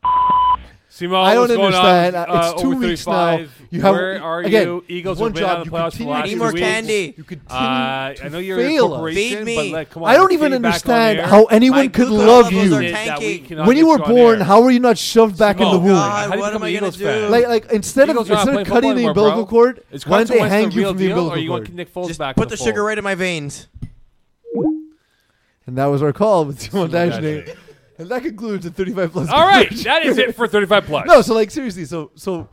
Simone, 0.88 1.26
I 1.26 1.34
don't 1.34 1.40
what's 1.42 1.54
going 1.54 1.74
understand. 1.74 2.14
on? 2.14 2.30
Uh, 2.30 2.38
it's 2.38 2.46
Uh, 2.46 2.62
two 2.62 2.68
over 2.70 2.86
weeks 2.86 3.06
now. 3.08 3.38
You 3.70 3.80
have 3.80 3.94
Where 3.96 4.22
are 4.22 4.40
again, 4.42 4.66
you? 4.68 4.84
Eagles 4.86 5.18
one 5.18 5.30
have 5.30 5.34
been 5.34 5.42
out 5.44 5.48
job. 5.48 5.58
of 5.60 5.64
You 5.66 5.70
the 5.72 5.76
playoffs 5.76 5.90
for 5.96 5.98
the 5.98 6.04
continue 6.04 6.22
to 6.22 6.22
Need 6.28 6.30
two 6.30 6.38
more 6.38 6.52
candy. 6.52 7.14
You 7.16 7.24
continue 7.24 7.66
Uh, 7.66 8.14
to 8.14 8.24
I 8.24 8.28
know 8.28 8.38
you're 8.38 8.58
a 8.60 8.62
fail 8.62 8.84
us. 8.84 8.88
corporation, 8.90 9.38
Feed 9.38 9.44
me. 9.44 9.56
but 9.56 9.66
like, 9.76 9.90
come 9.90 10.02
on, 10.04 10.10
I 10.10 10.14
don't 10.14 10.32
even 10.32 10.52
get 10.52 10.56
you 10.58 10.62
back 10.62 10.88
on 10.88 10.92
understand 10.94 11.20
how 11.22 11.44
anyone 11.46 11.78
My 11.80 11.88
could 11.88 12.08
love 12.10 12.52
you. 12.52 12.60
are 12.66 12.68
That 12.68 12.78
we 12.80 12.92
tanking. 12.92 13.44
cannot 13.46 13.66
when 13.66 13.76
you 13.76 13.88
were 13.88 13.98
born, 13.98 14.40
how 14.42 14.62
were 14.62 14.70
you 14.70 14.78
not 14.78 14.96
shoved 14.96 15.36
back 15.36 15.58
in 15.60 15.68
the 15.68 15.78
womb? 15.80 15.94
God, 15.94 16.30
How 16.30 16.38
what 16.38 16.54
am 16.54 16.62
I 16.62 16.72
gonna 16.72 16.92
do? 16.92 17.26
Like, 17.28 17.48
like 17.48 17.72
instead 17.72 18.08
of 18.08 18.14
Eagles 18.14 18.30
are 18.30 18.34
not 18.34 18.40
instead 18.48 18.60
of 18.60 18.66
cutting 18.68 18.94
the 18.94 19.06
umbilical 19.06 19.46
cord, 19.46 19.82
why 20.06 20.18
don't 20.22 20.28
they 20.28 20.48
hang 20.48 20.70
you 20.70 20.86
from 20.86 20.96
the 20.96 21.10
umbilical 21.10 21.46
cord? 21.48 22.06
Just 22.06 22.20
put 22.20 22.48
the 22.50 22.54
the 22.54 22.56
sugar 22.56 22.84
right 22.84 22.96
in 22.98 23.02
my 23.02 23.16
veins. 23.16 23.66
And 25.66 25.78
that 25.78 25.86
was 25.86 26.02
our 26.02 26.12
call 26.12 26.44
with 26.44 26.60
Simon 26.60 26.90
Simone 26.90 27.10
Dagenet. 27.10 27.56
And 27.98 28.08
that 28.08 28.22
concludes 28.22 28.64
the 28.64 28.70
35 28.70 29.12
plus. 29.12 29.30
All 29.30 29.46
right, 29.46 29.70
that 29.84 30.04
is 30.04 30.18
it 30.18 30.34
for 30.34 30.48
35 30.48 30.84
plus. 30.84 31.06
no, 31.06 31.22
so 31.22 31.34
like 31.34 31.50
seriously, 31.50 31.84
so 31.84 32.10
so 32.14 32.48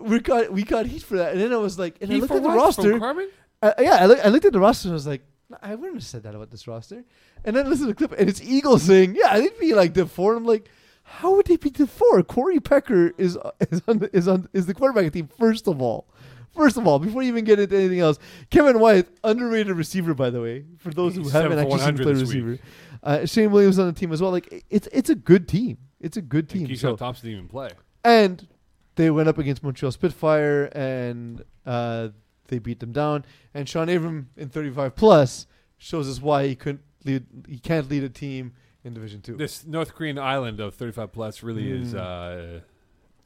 we 0.00 0.20
got 0.20 0.52
we 0.52 0.62
got 0.62 0.86
heat 0.86 1.02
for 1.02 1.16
that, 1.16 1.32
and 1.32 1.40
then 1.40 1.52
I 1.52 1.56
was 1.56 1.78
like, 1.78 1.96
and 2.00 2.12
I 2.12 2.16
looked 2.16 2.28
for 2.28 2.36
at 2.36 2.42
the 2.42 2.48
what? 2.48 2.54
From 2.54 2.84
roster. 2.84 2.98
Carmen? 2.98 3.30
Uh, 3.62 3.72
yeah, 3.78 3.96
I, 4.00 4.06
look, 4.06 4.18
I 4.24 4.28
looked 4.28 4.44
at 4.44 4.52
the 4.52 4.60
roster 4.60 4.88
and 4.88 4.92
I 4.92 4.94
was 4.94 5.06
like, 5.06 5.22
"No, 5.48 5.56
I 5.62 5.74
wouldn't 5.74 5.94
have 5.94 6.04
said 6.04 6.22
that 6.24 6.34
about 6.34 6.50
this 6.50 6.68
roster. 6.68 7.04
And 7.44 7.56
then 7.56 7.68
listen 7.68 7.86
to 7.86 7.92
the 7.92 7.96
clip, 7.96 8.18
and 8.18 8.28
it's 8.28 8.42
Eagles 8.42 8.82
saying, 8.82 9.14
"Yeah, 9.16 9.38
they'd 9.38 9.58
be 9.58 9.74
like 9.74 9.94
the 9.94 10.06
four. 10.06 10.36
I'm 10.36 10.44
like, 10.44 10.68
"How 11.02 11.34
would 11.34 11.46
they 11.46 11.56
be 11.56 11.70
the 11.70 11.86
four? 11.86 12.22
Corey 12.22 12.60
Pecker 12.60 13.12
is 13.18 13.38
is 13.70 13.82
on 13.88 13.98
the, 13.98 14.16
is 14.16 14.28
on 14.28 14.48
is 14.52 14.66
the 14.66 14.74
quarterback 14.74 15.06
of 15.06 15.12
the 15.12 15.20
team 15.20 15.28
first 15.38 15.66
of 15.66 15.80
all. 15.80 16.06
First 16.54 16.76
of 16.76 16.86
all, 16.86 17.00
before 17.00 17.22
you 17.22 17.28
even 17.28 17.44
get 17.44 17.58
into 17.58 17.76
anything 17.76 17.98
else, 17.98 18.18
Kevin 18.48 18.78
White, 18.78 19.08
underrated 19.24 19.74
receiver, 19.74 20.14
by 20.14 20.30
the 20.30 20.40
way, 20.40 20.64
for 20.78 20.90
those 20.90 21.16
who 21.16 21.22
He's 21.22 21.32
haven't 21.32 21.50
seven 21.50 21.64
for 21.68 21.74
actually 21.74 21.78
seen 21.80 21.88
him 21.88 21.94
100 21.96 22.02
play 22.04 22.12
this 22.12 22.22
receiver. 22.22 22.58
Uh, 23.04 23.24
Shane 23.26 23.50
Williams 23.52 23.78
on 23.78 23.86
the 23.86 23.92
team 23.92 24.12
as 24.12 24.20
well. 24.22 24.30
Like 24.32 24.64
it's 24.70 24.88
it's 24.90 25.10
a 25.10 25.14
good 25.14 25.46
team. 25.46 25.78
It's 26.00 26.16
a 26.16 26.22
good 26.22 26.48
team. 26.48 26.66
Keyshawn 26.66 26.78
So, 26.78 26.96
Thompson 26.96 27.26
didn't 27.28 27.38
even 27.38 27.48
play. 27.48 27.70
and 28.02 28.48
they 28.96 29.10
went 29.10 29.28
up 29.28 29.38
against 29.38 29.62
Montreal 29.62 29.92
Spitfire 29.92 30.64
and 30.72 31.44
uh, 31.66 32.08
they 32.48 32.58
beat 32.58 32.80
them 32.80 32.92
down. 32.92 33.24
And 33.52 33.68
Sean 33.68 33.88
Abram 33.88 34.30
in 34.36 34.48
35 34.48 34.94
plus 34.96 35.46
shows 35.78 36.08
us 36.08 36.20
why 36.20 36.46
he 36.46 36.54
couldn't 36.54 36.82
lead. 37.04 37.24
He 37.48 37.58
can't 37.58 37.88
lead 37.90 38.04
a 38.04 38.08
team 38.08 38.52
in 38.84 38.94
Division 38.94 39.20
Two. 39.20 39.36
This 39.36 39.66
North 39.66 39.94
Korean 39.94 40.18
island 40.18 40.60
of 40.60 40.74
35 40.74 41.12
plus 41.12 41.42
really 41.42 41.70
is 41.70 41.92
Mm. 41.94 42.56
uh, 42.58 42.60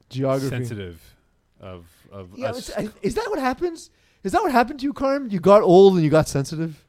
Geography. 0.08 0.48
sensitive 0.48 1.14
of 1.60 1.86
of 2.10 2.30
Yeah, 2.36 2.50
us. 2.50 2.70
is 3.02 3.14
that 3.14 3.26
what 3.28 3.38
happens? 3.38 3.90
Is 4.24 4.32
that 4.32 4.42
what 4.42 4.50
happened 4.52 4.80
to 4.80 4.84
you, 4.84 4.92
Carm? 4.92 5.28
You 5.30 5.38
got 5.38 5.62
old 5.62 5.94
and 5.94 6.02
you 6.02 6.10
got 6.10 6.28
sensitive. 6.28 6.84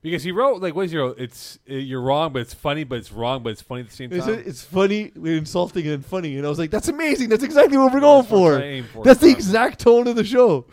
Because 0.00 0.22
he 0.22 0.30
wrote 0.30 0.62
like 0.62 0.74
what 0.76 0.84
is 0.84 0.92
he 0.92 0.98
wrote? 0.98 1.18
It's 1.18 1.58
uh, 1.68 1.74
you're 1.74 2.00
wrong, 2.00 2.32
but 2.32 2.42
it's 2.42 2.54
funny, 2.54 2.84
but 2.84 2.98
it's 2.98 3.10
wrong, 3.12 3.42
but 3.42 3.50
it's 3.50 3.62
funny 3.62 3.80
at 3.80 3.88
the 3.88 3.96
same 3.96 4.12
It's, 4.12 4.26
time. 4.26 4.42
it's 4.46 4.62
funny, 4.62 5.10
insulting, 5.16 5.86
and 5.88 6.06
funny. 6.06 6.36
And 6.36 6.46
I 6.46 6.48
was 6.48 6.58
like, 6.58 6.70
that's 6.70 6.86
amazing. 6.88 7.28
That's 7.30 7.42
exactly 7.42 7.76
what 7.76 7.92
we're 7.92 7.98
going 8.00 8.22
That's 8.22 8.30
what 8.32 8.38
I'm 8.38 8.54
for. 8.54 8.58
saying 8.60 8.84
for 8.92 9.04
That's 9.04 9.20
the 9.20 9.26
it. 9.28 9.32
exact 9.32 9.80
tone 9.80 10.06
of 10.06 10.14
the 10.14 10.22
show. 10.24 10.66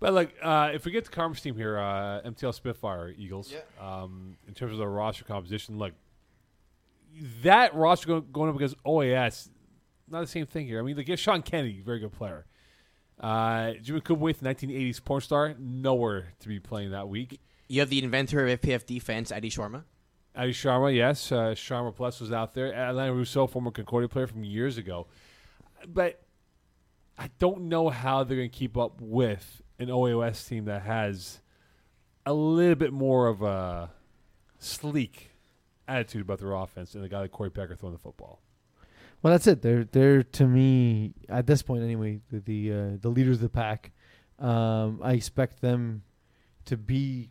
But 0.00 0.14
like, 0.14 0.34
uh, 0.42 0.72
if 0.74 0.84
we 0.84 0.90
get 0.92 1.04
to 1.04 1.10
conference 1.10 1.40
team 1.42 1.56
here, 1.56 1.78
uh, 1.78 2.20
MTL 2.26 2.52
Spitfire 2.54 3.14
Eagles, 3.16 3.54
um, 3.80 4.36
in 4.48 4.52
terms 4.54 4.72
of 4.72 4.78
the 4.78 4.88
roster 4.88 5.24
composition, 5.24 5.78
look, 5.78 5.92
that 7.42 7.74
roster 7.74 8.06
go, 8.08 8.20
going 8.20 8.50
up 8.50 8.56
against 8.56 8.76
OAS, 8.84 9.48
not 10.08 10.20
the 10.20 10.26
same 10.26 10.44
thing 10.46 10.66
here. 10.66 10.78
I 10.78 10.82
mean, 10.82 10.96
like, 10.96 11.06
get 11.06 11.18
Sean 11.18 11.40
Kennedy, 11.42 11.80
very 11.80 11.98
good 12.00 12.12
player. 12.12 12.44
Uh, 13.18 13.72
Jimmy 13.80 14.00
Kubwaith, 14.00 14.38
1980s 14.42 15.02
porn 15.02 15.20
star, 15.22 15.54
nowhere 15.58 16.34
to 16.40 16.48
be 16.48 16.60
playing 16.60 16.90
that 16.90 17.08
week. 17.08 17.40
You 17.68 17.80
have 17.80 17.90
the 17.90 18.02
inventor 18.02 18.46
of 18.46 18.60
FPF 18.60 18.86
defense, 18.86 19.32
Eddie 19.32 19.50
Sharma. 19.50 19.84
Adi 20.36 20.52
Sharma, 20.52 20.94
yes, 20.94 21.32
uh, 21.32 21.54
Sharma 21.54 21.94
Plus 21.94 22.20
was 22.20 22.30
out 22.32 22.54
there. 22.54 22.74
Atlanta 22.74 23.14
Rousseau, 23.14 23.46
former 23.46 23.70
Concordia 23.70 24.08
player 24.08 24.26
from 24.26 24.44
years 24.44 24.78
ago, 24.78 25.06
but 25.86 26.22
I 27.18 27.30
don't 27.38 27.68
know 27.68 27.88
how 27.88 28.24
they're 28.24 28.36
going 28.36 28.50
to 28.50 28.56
keep 28.56 28.76
up 28.76 29.00
with 29.00 29.62
an 29.78 29.88
OAS 29.88 30.46
team 30.46 30.66
that 30.66 30.82
has 30.82 31.40
a 32.24 32.32
little 32.34 32.74
bit 32.74 32.92
more 32.92 33.28
of 33.28 33.42
a 33.42 33.90
sleek 34.58 35.30
attitude 35.88 36.22
about 36.22 36.38
their 36.38 36.52
offense 36.52 36.94
and 36.94 37.04
a 37.04 37.08
guy 37.08 37.20
like 37.20 37.30
Corey 37.30 37.50
Becker 37.50 37.76
throwing 37.76 37.94
the 37.94 37.98
football. 37.98 38.40
Well, 39.22 39.32
that's 39.32 39.46
it. 39.46 39.62
They're 39.62 39.84
they're 39.84 40.22
to 40.22 40.46
me 40.46 41.14
at 41.28 41.46
this 41.46 41.62
point 41.62 41.82
anyway 41.82 42.20
the 42.30 42.40
the, 42.40 42.72
uh, 42.72 42.96
the 43.00 43.08
leaders 43.08 43.36
of 43.36 43.42
the 43.42 43.48
pack. 43.48 43.92
Um, 44.38 45.00
I 45.02 45.12
expect 45.12 45.62
them 45.62 46.02
to 46.66 46.76
be 46.76 47.30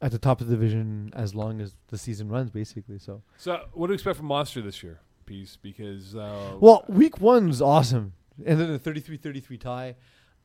at 0.00 0.12
the 0.12 0.18
top 0.18 0.40
of 0.40 0.46
the 0.46 0.54
division 0.54 1.10
as 1.14 1.34
long 1.34 1.60
as 1.60 1.74
the 1.88 1.98
season 1.98 2.28
runs, 2.28 2.50
basically. 2.50 2.98
So, 2.98 3.22
So, 3.36 3.66
what 3.72 3.86
do 3.88 3.92
you 3.92 3.94
expect 3.94 4.16
from 4.16 4.26
Monster 4.26 4.60
this 4.62 4.82
year, 4.82 5.00
Peace? 5.26 5.56
Because 5.60 6.14
uh, 6.14 6.56
well, 6.60 6.84
week 6.88 7.20
one's 7.20 7.60
awesome, 7.60 8.12
and 8.46 8.60
then 8.60 8.72
the 8.72 8.78
33-33 8.78 9.60
tie 9.60 9.96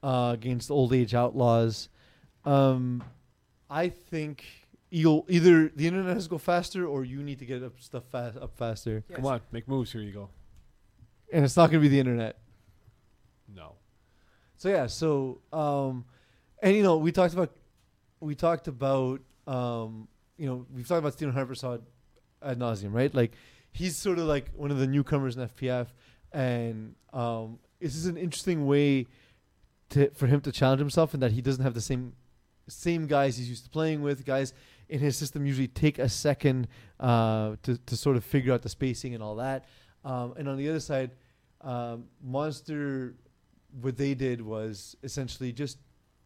uh, 0.01 0.31
against 0.33 0.71
Old 0.71 0.93
Age 0.93 1.13
Outlaws. 1.13 1.89
Um, 2.45 3.03
I 3.69 3.89
think 3.89 4.43
you'll 4.89 5.25
either 5.29 5.69
the 5.75 5.87
internet 5.87 6.13
has 6.15 6.25
to 6.25 6.29
go 6.31 6.37
faster, 6.37 6.85
or 6.85 7.03
you 7.05 7.23
need 7.23 7.39
to 7.39 7.45
get 7.45 7.63
up 7.63 7.79
stuff 7.79 8.03
fast 8.11 8.37
up 8.37 8.55
faster, 8.57 9.03
come 9.13 9.25
on, 9.25 9.41
make 9.51 9.67
moves. 9.67 9.91
Here 9.91 10.01
you 10.01 10.11
go. 10.11 10.29
and 11.31 11.45
it's 11.45 11.55
not 11.57 11.71
going 11.71 11.81
to 11.81 11.87
be 11.87 11.87
the 11.89 11.99
internet. 11.99 12.39
No, 13.55 13.73
So 14.57 14.69
yeah, 14.69 14.87
so 14.87 15.41
um, 15.51 16.05
and 16.61 16.75
you 16.75 16.81
know 16.83 16.97
we 16.97 17.11
talked 17.11 17.33
about 17.33 17.51
we 18.19 18.35
talked 18.35 18.67
about 18.67 19.21
um, 19.47 20.07
you 20.37 20.45
know 20.45 20.65
we've 20.73 20.87
talked 20.87 20.99
about 20.99 21.13
Stephen 21.13 21.33
Harpersod 21.33 21.81
ad 22.41 22.59
nauseum, 22.59 22.93
right? 22.93 23.13
Like 23.13 23.33
he's 23.71 23.97
sort 23.97 24.19
of 24.19 24.25
like 24.25 24.51
one 24.55 24.71
of 24.71 24.77
the 24.79 24.87
newcomers 24.87 25.37
in 25.37 25.47
FPF, 25.47 25.87
and 26.31 26.95
um, 27.11 27.59
this 27.79 27.95
is 27.95 28.05
an 28.05 28.17
interesting 28.17 28.65
way 28.65 29.07
to 29.89 30.09
for 30.11 30.27
him 30.27 30.41
to 30.41 30.51
challenge 30.51 30.79
himself, 30.79 31.13
in 31.13 31.19
that 31.19 31.31
he 31.31 31.41
doesn't 31.41 31.63
have 31.63 31.73
the 31.73 31.81
same 31.81 32.13
same 32.67 33.07
guys 33.07 33.37
he's 33.37 33.49
used 33.49 33.65
to 33.65 33.69
playing 33.69 34.01
with. 34.01 34.25
Guys 34.25 34.53
in 34.89 34.99
his 34.99 35.17
system 35.17 35.45
usually 35.45 35.67
take 35.67 35.99
a 35.99 36.09
second 36.09 36.67
uh, 36.99 37.55
to 37.63 37.77
to 37.77 37.97
sort 37.97 38.15
of 38.17 38.23
figure 38.23 38.53
out 38.53 38.61
the 38.61 38.69
spacing 38.69 39.13
and 39.13 39.23
all 39.23 39.35
that. 39.35 39.65
Um, 40.05 40.33
and 40.37 40.49
on 40.49 40.57
the 40.57 40.69
other 40.69 40.81
side, 40.81 41.11
um, 41.61 42.05
Monster, 42.21 43.15
what 43.81 43.97
they 43.97 44.13
did 44.13 44.41
was 44.41 44.97
essentially 45.01 45.51
just 45.53 45.77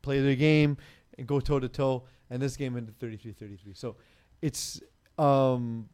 play 0.01 0.19
their 0.21 0.35
game 0.35 0.77
and 1.17 1.27
go 1.27 1.39
toe 1.39 1.59
to 1.59 1.67
toe. 1.67 2.03
And 2.29 2.41
this 2.41 2.57
game 2.57 2.75
ended 2.75 2.99
33-33. 2.99 3.77
So 3.77 3.95
it's 4.41 4.81
um, 5.17 5.89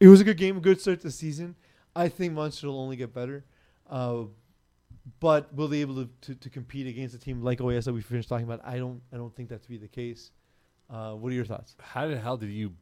it 0.00 0.08
was 0.08 0.20
a 0.20 0.24
good 0.24 0.36
game, 0.36 0.56
a 0.56 0.60
good 0.60 0.80
start 0.80 1.00
to 1.00 1.06
the 1.06 1.12
season. 1.12 1.54
I 1.96 2.08
think 2.08 2.32
Monster 2.32 2.66
will 2.66 2.80
only 2.80 2.96
get 2.96 3.14
better. 3.14 3.44
Uh, 3.88 4.24
but 5.20 5.54
will 5.54 5.68
they 5.68 5.80
able 5.80 5.94
to, 5.96 6.08
to, 6.22 6.34
to 6.34 6.50
compete 6.50 6.86
against 6.86 7.14
a 7.14 7.18
team 7.18 7.42
like 7.42 7.58
OAS 7.58 7.84
that 7.84 7.92
we 7.92 8.00
finished 8.00 8.28
talking 8.28 8.44
about? 8.44 8.60
I 8.64 8.78
don't 8.78 9.02
I 9.12 9.16
don't 9.16 9.34
think 9.34 9.50
that 9.50 9.62
to 9.62 9.68
be 9.68 9.76
the 9.76 9.88
case. 9.88 10.30
Uh, 10.90 11.12
what 11.12 11.30
are 11.30 11.34
your 11.34 11.44
thoughts? 11.44 11.76
how 11.80 12.06
the 12.08 12.18
hell 12.18 12.36
did 12.36 12.50
you 12.50 12.72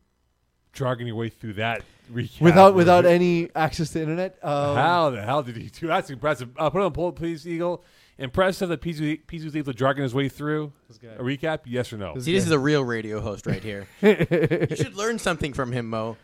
jargon 0.72 1.06
your 1.06 1.16
way 1.16 1.28
through 1.28 1.52
that 1.52 1.82
recap 2.12 2.40
Without 2.40 2.74
without 2.74 3.04
any 3.04 3.50
access 3.54 3.90
to 3.90 4.00
internet, 4.00 4.38
um, 4.42 4.76
How 4.76 5.10
the 5.10 5.22
hell 5.22 5.42
did 5.42 5.56
he 5.56 5.68
do? 5.68 5.86
That's 5.88 6.10
impressive. 6.10 6.50
Uh, 6.56 6.70
put 6.70 6.82
on 6.82 6.92
poll, 6.92 7.12
please, 7.12 7.46
Eagle. 7.46 7.84
Impressive 8.22 8.68
that 8.68 8.80
Pizu 8.80 9.20
Pizu 9.26 9.44
was 9.44 9.56
able 9.56 9.72
to 9.72 9.78
jargon 9.78 10.02
his 10.04 10.14
way 10.14 10.28
through 10.28 10.72
This 10.88 10.98
a 11.02 11.22
recap. 11.22 11.60
Yes 11.64 11.92
or 11.92 11.98
no? 11.98 12.14
This 12.14 12.24
See, 12.24 12.32
this 12.32 12.44
is 12.46 12.52
a 12.52 12.58
real 12.58 12.84
radio 12.84 13.20
host 13.20 13.46
right 13.46 13.62
here. 13.62 13.86
you 14.00 14.76
should 14.76 14.94
learn 14.94 15.18
something 15.18 15.52
from 15.52 15.72
him, 15.72 15.90
Mo. 15.90 16.16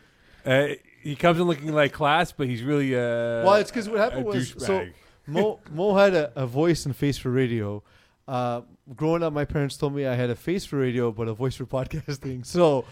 Uh, 0.45 0.67
he 1.01 1.15
comes 1.15 1.39
in 1.39 1.45
looking 1.45 1.73
like 1.73 1.91
class, 1.93 2.31
but 2.31 2.47
he's 2.47 2.63
really 2.63 2.95
uh, 2.95 2.99
Well, 3.43 3.55
it's 3.55 3.71
'cause 3.71 3.89
what 3.89 3.99
happened 3.99 4.25
was- 4.25 4.55
so- 4.57 4.87
Mo 5.27 5.59
Mo 5.71 5.95
had 5.95 6.15
a, 6.15 6.31
a 6.41 6.47
voice 6.47 6.85
and 6.85 6.95
face 6.95 7.17
for 7.17 7.29
radio. 7.29 7.83
Uh, 8.27 8.61
growing 8.95 9.21
up, 9.21 9.31
my 9.33 9.45
parents 9.45 9.77
told 9.77 9.93
me 9.93 10.05
I 10.07 10.15
had 10.15 10.29
a 10.31 10.35
face 10.35 10.65
for 10.65 10.77
radio, 10.77 11.11
but 11.11 11.27
a 11.27 11.33
voice 11.33 11.55
for 11.55 11.65
podcasting. 11.65 12.45
So 12.45 12.85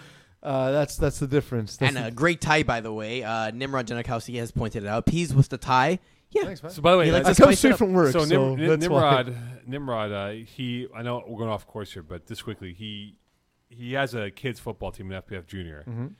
uh, 0.43 0.71
that's 0.71 0.97
that's 0.97 1.17
the 1.19 1.25
difference. 1.27 1.77
That's 1.77 1.95
And 1.95 2.05
a 2.05 2.11
great 2.11 2.39
tie, 2.41 2.61
by 2.63 2.81
the 2.81 2.93
way. 2.93 3.23
Uh, 3.23 3.49
Nimrod 3.51 3.87
Janikowski 3.87 4.37
has 4.39 4.51
pointed 4.51 4.83
it 4.83 4.87
out. 4.87 5.05
Peas 5.07 5.33
was 5.33 5.47
the 5.47 5.57
tie. 5.57 5.97
Yeah. 6.31 6.43
Thanks, 6.43 6.61
man. 6.61 6.71
So 6.71 6.81
by 6.81 6.91
the 6.91 6.97
way, 6.97 7.05
He 7.05 7.11
likes 7.11 7.25
I 7.27 7.33
to 7.33 7.41
come 7.41 7.45
spice 7.47 7.53
it 7.53 7.57
straight 7.57 7.71
up. 7.73 7.77
from 7.79 7.93
work, 7.93 8.11
so, 8.11 8.25
so, 8.25 8.25
Nim- 8.55 8.59
Nim- 8.59 8.79
that's 8.79 8.89
why. 8.89 9.23
Nimrod, 9.23 9.37
Nimrod, 9.65 10.11
uh, 10.11 10.29
he. 10.45 10.87
I 10.93 11.01
know 11.01 11.23
we're 11.25 11.37
going 11.37 11.49
off 11.49 11.65
course 11.67 11.93
here, 11.93 12.03
but 12.03 12.27
this 12.27 12.41
quickly, 12.41 12.73
he 12.73 13.15
he 13.69 13.93
has 13.93 14.13
a 14.13 14.29
kids 14.31 14.59
football 14.59 14.91
team 14.91 15.11
in 15.11 15.21
FPF 15.21 15.45
Junior. 15.47 15.83
Mhm. 15.87 16.13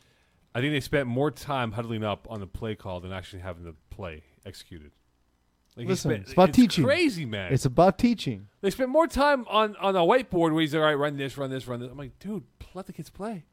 I 0.55 0.61
think 0.61 0.73
they 0.73 0.79
spent 0.79 1.07
more 1.07 1.29
time 1.29 1.73
huddling 1.73 2.03
up 2.03 2.25
on 2.29 2.39
the 2.39 2.47
play 2.47 2.75
call 2.75 2.99
than 2.99 3.11
actually 3.11 3.41
having 3.41 3.63
the 3.63 3.75
play 3.89 4.23
executed. 4.45 4.91
Like 5.75 5.83
he 5.85 5.89
Listen, 5.89 6.11
spent- 6.11 6.23
it's 6.23 6.33
about 6.33 6.53
teaching. 6.53 6.83
Crazy 6.85 7.25
man. 7.25 7.53
It's 7.53 7.65
about 7.65 7.99
teaching. 7.99 8.47
They 8.61 8.71
spent 8.71 8.89
more 8.89 9.05
time 9.07 9.45
on, 9.49 9.75
on 9.75 9.95
a 9.95 9.99
whiteboard 9.99 10.51
where 10.53 10.61
he's 10.61 10.73
like, 10.73 10.79
all 10.81 10.87
right, 10.87 10.95
run 10.95 11.17
this, 11.17 11.37
run 11.37 11.51
this, 11.51 11.67
run 11.67 11.79
this. 11.79 11.91
I'm 11.91 11.97
like, 11.97 12.17
dude, 12.17 12.43
let 12.73 12.87
the 12.87 12.93
kids 12.93 13.11
play. 13.11 13.45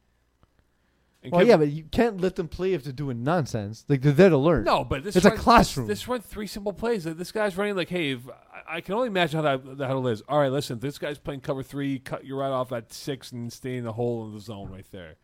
And 1.24 1.32
Well, 1.32 1.42
Kev- 1.42 1.48
yeah, 1.48 1.56
but 1.56 1.68
you 1.70 1.84
can't 1.84 2.20
let 2.20 2.36
them 2.36 2.48
play 2.48 2.74
if 2.74 2.84
they're 2.84 2.92
doing 2.92 3.24
nonsense. 3.24 3.84
Like 3.88 4.02
they're 4.02 4.12
there 4.12 4.28
to 4.28 4.36
learn. 4.38 4.64
no, 4.64 4.84
but 4.84 5.02
this 5.02 5.16
It's 5.16 5.24
a 5.24 5.30
classroom. 5.30 5.86
This, 5.86 6.00
this 6.00 6.08
run 6.08 6.20
three 6.20 6.46
simple 6.46 6.72
plays. 6.74 7.06
Like, 7.06 7.16
This 7.16 7.32
guy's 7.32 7.56
running 7.56 7.74
like, 7.76 7.88
hey, 7.88 8.12
if, 8.12 8.20
I, 8.28 8.76
I 8.76 8.80
can 8.82 8.94
only 8.94 9.08
imagine 9.08 9.42
how 9.42 9.56
that 9.56 9.86
huddle 9.86 10.06
is. 10.08 10.22
All 10.28 10.38
right, 10.38 10.52
listen, 10.52 10.78
this 10.78 10.98
guy's 10.98 11.18
playing 11.18 11.40
cover 11.40 11.62
three. 11.62 11.98
Cut 11.98 12.24
you 12.24 12.36
right 12.36 12.50
off 12.50 12.70
at 12.72 12.92
six 12.92 13.32
and 13.32 13.50
stay 13.52 13.76
in 13.76 13.84
the 13.84 13.92
hole 13.94 14.26
in 14.26 14.34
the 14.34 14.40
zone 14.40 14.70
right 14.70 14.86
there. 14.92 15.14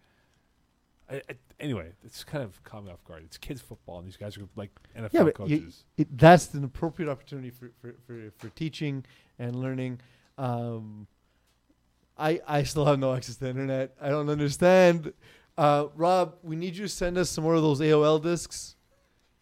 I, 1.10 1.16
I, 1.16 1.34
anyway, 1.58 1.90
it's 2.04 2.24
kind 2.24 2.44
of 2.44 2.62
caught 2.64 2.84
me 2.84 2.90
off 2.92 3.04
guard. 3.04 3.24
It's 3.24 3.36
kids 3.36 3.60
football, 3.60 3.98
and 3.98 4.06
these 4.06 4.16
guys 4.16 4.38
are 4.38 4.48
like 4.56 4.70
NFL 4.96 5.08
Yeah, 5.12 5.24
but 5.24 5.34
coaches. 5.34 5.84
you, 5.96 6.02
it, 6.02 6.16
that's 6.16 6.54
an 6.54 6.64
appropriate 6.64 7.10
opportunity 7.10 7.50
for, 7.50 7.72
for, 7.80 7.94
for, 8.06 8.32
for 8.38 8.48
teaching 8.50 9.04
and 9.38 9.56
learning. 9.56 10.00
Um, 10.38 11.08
I 12.16 12.40
I 12.46 12.62
still 12.62 12.84
have 12.84 12.98
no 12.98 13.12
access 13.14 13.34
to 13.36 13.44
the 13.44 13.50
internet. 13.50 13.94
I 14.00 14.08
don't 14.10 14.28
understand. 14.28 15.12
Uh, 15.60 15.88
Rob, 15.94 16.36
we 16.42 16.56
need 16.56 16.74
you 16.74 16.84
to 16.84 16.88
send 16.88 17.18
us 17.18 17.28
some 17.28 17.44
more 17.44 17.54
of 17.54 17.60
those 17.60 17.80
AOL 17.80 18.22
discs. 18.22 18.76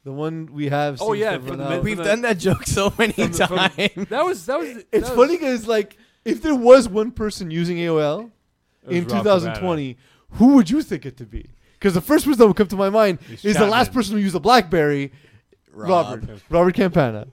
The 0.03 0.11
one 0.11 0.47
we 0.53 0.69
have. 0.69 1.01
Oh, 1.01 1.13
seems 1.13 1.19
yeah, 1.21 1.27
to 1.27 1.33
have 1.35 1.49
run 1.49 1.61
out. 1.61 1.83
We've 1.85 1.97
done 1.97 2.23
that 2.23 2.39
joke 2.39 2.65
so 2.67 2.93
many 2.99 3.13
from 3.13 3.31
the- 3.33 3.47
from 3.47 3.57
times. 3.59 4.09
that 4.09 4.25
was 4.25 4.47
that 4.47 4.59
was. 4.59 4.85
It's 4.91 5.09
that 5.09 5.17
funny 5.17 5.37
because 5.37 5.69
like 5.69 5.97
if 6.25 6.43
there 6.43 6.57
was 6.57 6.89
one 6.89 7.13
person 7.13 7.53
using 7.53 7.77
AOL 7.77 8.33
it 8.83 8.89
was 8.89 8.97
in 8.97 9.05
Rob 9.07 9.23
2020, 9.25 9.97
who 10.33 10.55
would 10.55 10.69
you 10.71 10.83
think 10.83 11.07
it 11.07 11.17
to 11.19 11.25
be? 11.25 11.47
Because 11.75 11.95
the 11.95 12.01
first 12.01 12.25
person 12.25 12.39
that 12.41 12.47
would 12.49 12.57
come 12.57 12.67
to 12.67 12.77
my 12.77 12.91
mind 12.91 13.21
It's 13.31 13.45
is 13.45 13.57
the 13.57 13.67
last 13.67 13.87
Chapman. 13.89 13.95
person 14.01 14.17
who 14.17 14.21
used 14.23 14.35
a 14.35 14.41
BlackBerry, 14.41 15.13
Rob. 15.73 15.89
Robert 16.21 16.41
Robert 16.51 16.75
Campana. 16.75 17.29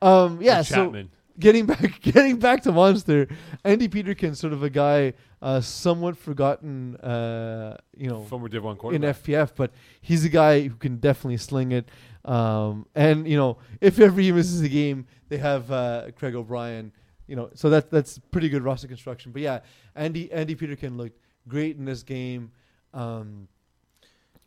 Um, 0.00 0.40
yeah, 0.40 0.62
so 0.62 0.76
Chapman. 0.86 1.10
getting 1.38 1.66
back 1.66 2.00
getting 2.00 2.38
back 2.38 2.62
to 2.62 2.72
Monster, 2.72 3.28
Andy 3.62 3.88
Peterkin, 3.88 4.34
sort 4.34 4.54
of 4.54 4.62
a 4.62 4.70
guy 4.70 5.12
uh, 5.46 5.60
somewhat 5.60 6.16
forgotten, 6.16 6.96
uh, 6.96 7.76
you 7.96 8.08
know, 8.08 8.24
former 8.24 8.48
Div 8.48 8.64
One 8.64 8.72
in 8.72 8.78
quarterback. 8.78 9.22
FPF, 9.22 9.52
but 9.54 9.70
he's 10.00 10.24
a 10.24 10.28
guy 10.28 10.66
who 10.66 10.74
can 10.74 10.96
definitely 10.96 11.36
sling 11.36 11.70
it. 11.70 11.88
Um, 12.24 12.86
and 12.96 13.28
you 13.28 13.36
know, 13.36 13.58
if 13.80 14.00
ever 14.00 14.20
he 14.20 14.32
misses 14.32 14.60
a 14.62 14.68
game, 14.68 15.06
they 15.28 15.36
have 15.36 15.70
uh, 15.70 16.08
Craig 16.16 16.34
O'Brien. 16.34 16.90
You 17.28 17.36
know, 17.36 17.50
so 17.54 17.70
that 17.70 17.92
that's 17.92 18.18
pretty 18.32 18.48
good 18.48 18.64
roster 18.64 18.88
construction. 18.88 19.30
But 19.30 19.42
yeah, 19.42 19.60
Andy 19.94 20.32
Andy 20.32 20.56
Peterkin 20.56 20.96
looked 20.96 21.20
great 21.46 21.76
in 21.76 21.84
this 21.84 22.02
game. 22.02 22.50
Um, 22.92 23.46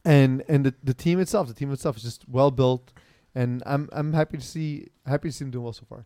and 0.03 0.43
and 0.49 0.65
the, 0.65 0.73
the 0.83 0.93
team 0.93 1.21
itself, 1.21 1.47
the 1.47 1.53
team 1.53 1.71
itself 1.71 1.95
is 1.95 2.03
just 2.03 2.27
well 2.27 2.51
built, 2.51 2.91
and 3.33 3.63
I'm 3.65 3.87
I'm 3.93 4.11
happy 4.11 4.37
to 4.37 4.43
see 4.45 4.87
happy 5.05 5.29
to 5.29 5.31
see 5.31 5.45
him 5.45 5.51
doing 5.51 5.63
well 5.63 5.73
so 5.73 5.85
far. 5.87 6.05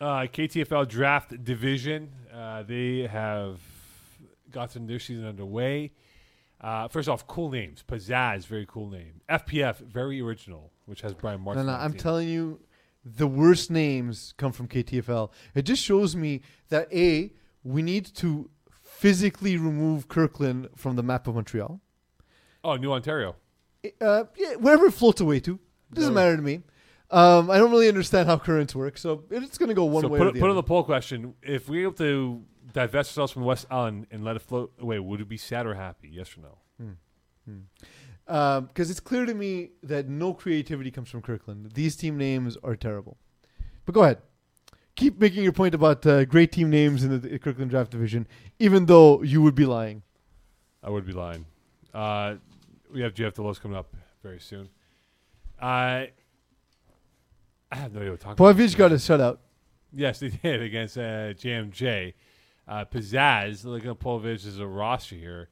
Uh, 0.00 0.26
KTFL 0.26 0.88
draft 0.88 1.44
division. 1.44 2.10
Uh, 2.34 2.64
they 2.64 3.06
have 3.06 3.60
gotten 4.52 4.86
their 4.86 4.98
season 4.98 5.26
underway. 5.26 5.92
Uh, 6.60 6.86
first 6.88 7.08
off, 7.08 7.26
cool 7.26 7.50
names. 7.50 7.82
Pizzazz, 7.86 8.46
very 8.46 8.66
cool 8.66 8.88
name. 8.88 9.20
FPF, 9.28 9.78
very 9.78 10.20
original, 10.20 10.70
which 10.86 11.00
has 11.00 11.12
Brian 11.14 11.40
No, 11.40 11.44
Martin. 11.44 11.66
no, 11.66 11.72
the 11.72 11.78
I'm 11.78 11.92
telling 11.94 12.28
you, 12.28 12.60
the 13.04 13.26
worst 13.26 13.68
names 13.70 14.32
come 14.36 14.52
from 14.52 14.68
KTFL. 14.68 15.30
It 15.56 15.62
just 15.62 15.82
shows 15.82 16.14
me 16.14 16.42
that 16.68 16.86
a 16.92 17.32
we 17.64 17.82
need 17.82 18.04
to 18.16 18.48
physically 18.80 19.56
remove 19.56 20.06
Kirkland 20.08 20.68
from 20.76 20.94
the 20.96 21.02
map 21.02 21.26
of 21.26 21.34
Montreal. 21.34 21.80
Oh, 22.62 22.76
New 22.76 22.92
Ontario. 22.92 23.34
Uh, 24.00 24.24
yeah, 24.36 24.54
wherever 24.54 24.86
it 24.86 24.92
floats 24.92 25.20
away 25.20 25.40
to. 25.40 25.58
Doesn't 25.92 26.14
No. 26.14 26.20
matter 26.20 26.36
to 26.36 26.42
me. 26.42 26.62
Um, 27.10 27.50
I 27.50 27.58
don't 27.58 27.70
really 27.72 27.88
understand 27.88 28.28
how 28.28 28.38
currents 28.38 28.74
work, 28.74 28.96
so 28.96 29.24
it's 29.30 29.58
going 29.58 29.68
to 29.68 29.74
go 29.74 29.84
one 29.84 30.02
so 30.02 30.08
way 30.08 30.18
put, 30.18 30.28
or 30.28 30.32
the 30.32 30.38
put 30.38 30.44
other. 30.44 30.50
on 30.50 30.56
the 30.56 30.62
poll 30.62 30.84
question: 30.84 31.34
If 31.42 31.68
we 31.68 31.78
were 31.78 31.82
able 31.88 31.92
to 31.98 32.42
divest 32.72 33.10
ourselves 33.10 33.32
from 33.32 33.44
West 33.44 33.66
Island 33.70 34.06
and 34.10 34.24
let 34.24 34.36
it 34.36 34.42
float 34.42 34.72
away, 34.78 34.98
would 34.98 35.20
it 35.20 35.28
be 35.28 35.36
sad 35.36 35.66
or 35.66 35.74
happy? 35.74 36.08
Yes 36.10 36.36
or 36.36 36.42
no? 36.42 36.58
because 38.26 38.88
Um, 38.88 38.90
it's 38.90 39.00
clear 39.00 39.26
to 39.26 39.34
me 39.34 39.70
that 39.82 40.08
no 40.08 40.32
creativity 40.32 40.90
comes 40.90 41.10
from 41.10 41.22
Kirkland. 41.22 41.72
These 41.72 41.96
team 41.96 42.16
names 42.16 42.56
are 42.62 42.76
terrible. 42.76 43.16
But 43.84 43.94
go 43.94 44.02
ahead, 44.02 44.18
keep 44.94 45.18
making 45.20 45.42
your 45.42 45.52
point 45.52 45.74
about 45.74 46.06
uh, 46.06 46.24
great 46.24 46.52
team 46.52 46.70
names 46.70 47.02
in 47.02 47.10
the, 47.10 47.18
the 47.18 47.38
Kirkland 47.38 47.70
draft 47.70 47.90
division, 47.90 48.26
even 48.58 48.86
though 48.86 49.22
you 49.22 49.42
would 49.42 49.54
be 49.54 49.66
lying. 49.66 50.02
I 50.82 50.90
would 50.90 51.04
be 51.04 51.12
lying. 51.12 51.46
Uh, 51.92 52.36
we 52.92 53.00
have 53.02 53.14
Jeff 53.14 53.34
Delos 53.34 53.58
coming 53.58 53.76
up 53.76 53.94
very 54.22 54.38
soon. 54.40 54.68
I 55.60 56.10
I 57.70 57.76
have 57.76 57.92
no 57.92 58.00
idea 58.00 58.10
what 58.12 58.20
to 58.20 58.26
talk 58.26 58.38
about. 58.38 58.56
Poivich 58.56 58.76
got 58.76 58.92
a 58.92 58.96
shutout. 58.96 59.38
Yes, 59.94 60.20
they 60.20 60.28
did 60.28 60.62
against 60.62 60.96
uh, 60.98 61.34
JMJ. 61.34 62.14
Uh, 62.68 62.84
Pizzazz, 62.84 63.64
looking 63.64 63.90
at 63.90 63.98
Polovich 63.98 64.46
as 64.46 64.58
a 64.58 64.66
roster 64.66 65.16
here. 65.16 65.48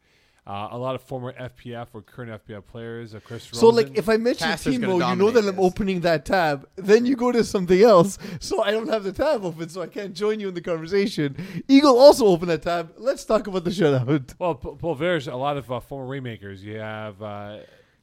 Uh, 0.47 0.69
a 0.73 0.79
lot 0.79 0.95
of 0.95 1.03
former 1.03 1.33
FPF 1.35 1.89
or 1.93 2.01
current 2.03 2.31
FPF 2.47 2.65
players. 2.67 3.15
Uh, 3.15 3.21
Chris 3.23 3.45
So, 3.53 3.71
Rosen. 3.71 3.85
like, 3.89 3.99
if 3.99 4.09
I 4.09 4.17
mention 4.17 4.49
Castor's 4.49 4.73
team 4.75 4.83
you 4.83 4.89
know 4.89 4.99
that 4.99 5.05
dominate 5.17 5.37
I'm 5.37 5.45
this. 5.45 5.55
opening 5.59 6.01
that 6.01 6.25
tab. 6.25 6.67
Then 6.77 7.05
you 7.07 7.15
go 7.15 7.31
to 7.31 7.45
something 7.45 7.81
else, 7.81 8.19
so 8.41 8.63
I 8.63 8.71
don't 8.71 8.89
have 8.89 9.05
the 9.05 9.13
tab 9.13 9.45
open, 9.45 9.69
so 9.69 9.83
I 9.83 9.87
can't 9.87 10.15
join 10.15 10.41
you 10.41 10.49
in 10.49 10.55
the 10.55 10.61
conversation. 10.63 11.37
Eagle 11.69 11.99
also 11.99 12.27
opened 12.27 12.51
that 12.51 12.63
tab. 12.63 12.95
Let's 12.97 13.25
talk 13.25 13.47
about 13.47 13.65
the 13.65 13.71
shutout. 13.71 14.35
well, 14.39 14.55
P- 14.55 14.69
Polovich, 14.71 15.31
a 15.31 15.37
lot 15.37 15.57
of 15.57 15.71
uh, 15.71 15.79
former 15.81 16.09
remakers. 16.09 16.65
You 16.65 16.79
have 16.79 17.21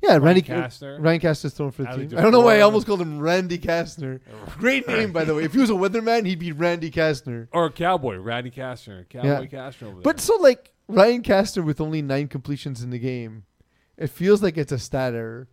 Yeah, 0.02 0.18
Randy 0.18 0.41
Kastner. 0.44 1.03
Ryan 1.03 1.19
Castor's 1.19 1.53
thrown 1.53 1.72
for 1.72 1.84
the 1.84 1.90
team. 2.07 2.18
I 2.18 2.22
don't 2.22 2.32
know 2.32 2.41
why 2.41 2.57
I 2.57 2.61
almost 2.61 2.86
called 2.86 3.02
him 3.02 3.19
Randy 3.19 3.57
Kastner. 3.57 4.19
Great 4.57 4.88
name, 4.88 5.11
by 5.11 5.24
the 5.24 5.34
way. 5.34 5.44
If 5.44 5.53
he 5.53 5.60
was 5.60 5.69
a 5.72 5.74
weatherman, 5.74 6.26
he'd 6.26 6.40
be 6.40 6.52
Randy 6.52 6.91
Kastner. 6.91 7.48
or 7.52 7.65
a 7.65 7.72
Cowboy, 7.72 8.18
Randy 8.18 8.52
Castner. 8.52 9.10
Cowboy 9.10 9.48
Castner 9.48 9.84
over 9.84 9.94
there. 9.95 10.02
But 10.03 10.19
so, 10.19 10.36
like, 10.36 10.72
Ryan 10.88 11.24
Kastner 11.24 11.64
with 11.65 11.82
only 11.82 12.02
nine 12.03 12.28
completions 12.28 12.84
in 12.84 12.91
the 12.91 12.99
game, 12.99 13.45
it 13.98 14.07
feels 14.11 14.44
like 14.44 14.56
it's 14.57 14.72
a 14.72 14.78
stat 14.80 15.15
error. 15.15 15.48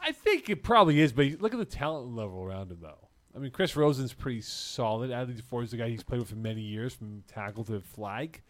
I 0.00 0.10
think 0.10 0.50
it 0.50 0.64
probably 0.64 1.00
is, 1.00 1.12
but 1.12 1.26
look 1.40 1.54
at 1.54 1.58
the 1.58 1.64
talent 1.64 2.16
level 2.16 2.42
around 2.42 2.72
him, 2.72 2.78
though. 2.82 3.08
I 3.34 3.38
mean, 3.38 3.52
Chris 3.52 3.76
Rosen's 3.76 4.12
pretty 4.12 4.40
solid. 4.42 5.10
Adley 5.10 5.40
DeFore 5.40 5.62
is 5.64 5.70
the 5.70 5.76
guy 5.76 5.88
he's 5.88 6.02
played 6.02 6.18
with 6.20 6.28
for 6.30 6.36
many 6.36 6.60
years, 6.60 6.92
from 6.92 7.22
tackle 7.28 7.64
to 7.64 7.80
flag. 7.80 8.42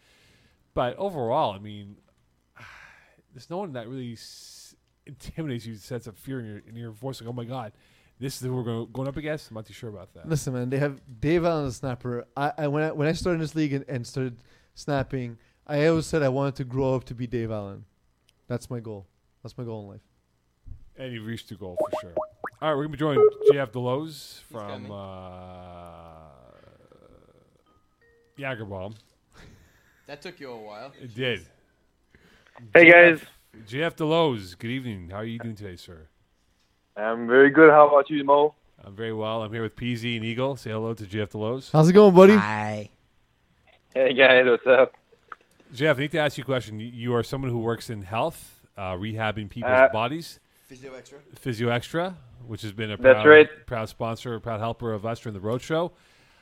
But 0.73 0.97
overall, 0.97 1.53
I 1.53 1.59
mean, 1.59 1.97
there's 3.33 3.49
no 3.49 3.57
one 3.57 3.73
that 3.73 3.87
really 3.87 4.13
s- 4.13 4.75
intimidates 5.05 5.65
you, 5.65 5.75
sense 5.75 6.07
of 6.07 6.17
fear 6.17 6.39
in 6.39 6.45
your 6.45 6.61
in 6.67 6.75
your 6.75 6.91
voice. 6.91 7.19
Like, 7.21 7.29
oh 7.29 7.33
my 7.33 7.43
god, 7.45 7.73
this 8.19 8.35
is 8.35 8.41
who 8.47 8.55
we're 8.55 8.63
going, 8.63 8.89
going 8.91 9.07
up 9.07 9.17
against. 9.17 9.49
I'm 9.49 9.55
not 9.55 9.65
too 9.65 9.73
sure 9.73 9.89
about 9.89 10.13
that. 10.13 10.27
Listen, 10.29 10.53
man, 10.53 10.69
they 10.69 10.79
have 10.79 11.01
Dave 11.19 11.43
Allen 11.45 11.65
as 11.67 11.73
a 11.73 11.77
snapper. 11.77 12.25
I, 12.37 12.51
I 12.57 12.67
when 12.67 12.83
I 12.83 12.91
when 12.91 13.07
I 13.07 13.11
started 13.13 13.35
in 13.35 13.41
this 13.41 13.55
league 13.55 13.73
and, 13.73 13.85
and 13.87 14.05
started 14.07 14.37
snapping, 14.75 15.37
I 15.67 15.85
always 15.87 16.05
said 16.05 16.23
I 16.23 16.29
wanted 16.29 16.55
to 16.55 16.63
grow 16.63 16.95
up 16.95 17.03
to 17.05 17.15
be 17.15 17.27
Dave 17.27 17.51
Allen. 17.51 17.85
That's 18.47 18.69
my 18.69 18.79
goal. 18.79 19.07
That's 19.41 19.57
my 19.57 19.63
goal 19.63 19.81
in 19.83 19.87
life. 19.89 20.01
And 20.97 21.11
you 21.11 21.23
reached 21.23 21.49
your 21.49 21.57
goal 21.57 21.75
for 21.79 21.99
sure. 22.01 22.13
All 22.61 22.69
right, 22.69 22.75
we're 22.77 22.83
gonna 22.83 22.89
be 22.93 22.97
joined 22.97 23.19
JF 23.51 23.71
Delos 23.71 24.41
from 24.49 24.59
coming. 24.85 24.91
uh, 24.91 26.29
Jagerbomb. 28.37 28.95
That 30.07 30.21
took 30.21 30.39
you 30.39 30.51
a 30.51 30.57
while. 30.57 30.91
It 31.01 31.13
did. 31.15 31.45
Hey 32.73 32.89
guys, 32.91 33.21
JF 33.67 33.95
Delos, 33.95 34.55
good 34.55 34.69
evening. 34.71 35.09
How 35.09 35.17
are 35.17 35.25
you 35.25 35.39
doing 35.39 35.55
today, 35.55 35.75
sir? 35.75 36.07
I'm 36.95 37.27
very 37.27 37.49
good. 37.49 37.71
How 37.71 37.87
about 37.87 38.09
you, 38.09 38.23
Mo? 38.23 38.53
I'm 38.83 38.95
very 38.95 39.13
well. 39.13 39.41
I'm 39.41 39.51
here 39.51 39.63
with 39.63 39.75
PZ 39.75 40.15
and 40.17 40.25
Eagle. 40.25 40.55
Say 40.55 40.69
hello 40.71 40.93
to 40.93 41.03
JF 41.03 41.31
Delos. 41.31 41.71
How's 41.71 41.89
it 41.89 41.93
going, 41.93 42.13
buddy? 42.13 42.35
Hi. 42.35 42.89
Hey 43.93 44.13
guys, 44.13 44.45
what's 44.45 44.65
up? 44.67 44.93
Jeff, 45.73 45.97
I 45.97 46.01
need 46.01 46.11
to 46.11 46.19
ask 46.19 46.37
you 46.37 46.43
a 46.43 46.45
question. 46.45 46.79
You- 46.79 46.87
You 46.87 47.15
are 47.15 47.23
someone 47.23 47.49
who 47.49 47.59
works 47.59 47.89
in 47.89 48.03
health, 48.03 48.61
uh, 48.77 48.93
rehabbing 48.93 49.49
people's 49.49 49.71
Uh, 49.73 49.89
bodies. 49.91 50.39
Physio 50.67 50.93
extra. 50.95 51.19
Physio 51.35 51.69
Extra, 51.69 52.17
which 52.45 52.61
has 52.61 52.71
been 52.71 52.91
a 52.91 52.97
That's 52.97 53.15
proud, 53.21 53.27
right. 53.27 53.65
proud 53.65 53.89
sponsor, 53.89 54.39
proud 54.39 54.59
helper 54.59 54.93
of 54.93 55.05
us 55.05 55.19
during 55.19 55.33
the 55.33 55.39
road 55.45 55.61
show. 55.61 55.91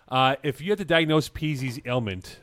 Uh, 0.08 0.36
if 0.44 0.60
you 0.62 0.72
had 0.72 0.78
to 0.80 0.86
diagnose 0.86 1.30
PZ's 1.30 1.80
ailment, 1.86 2.40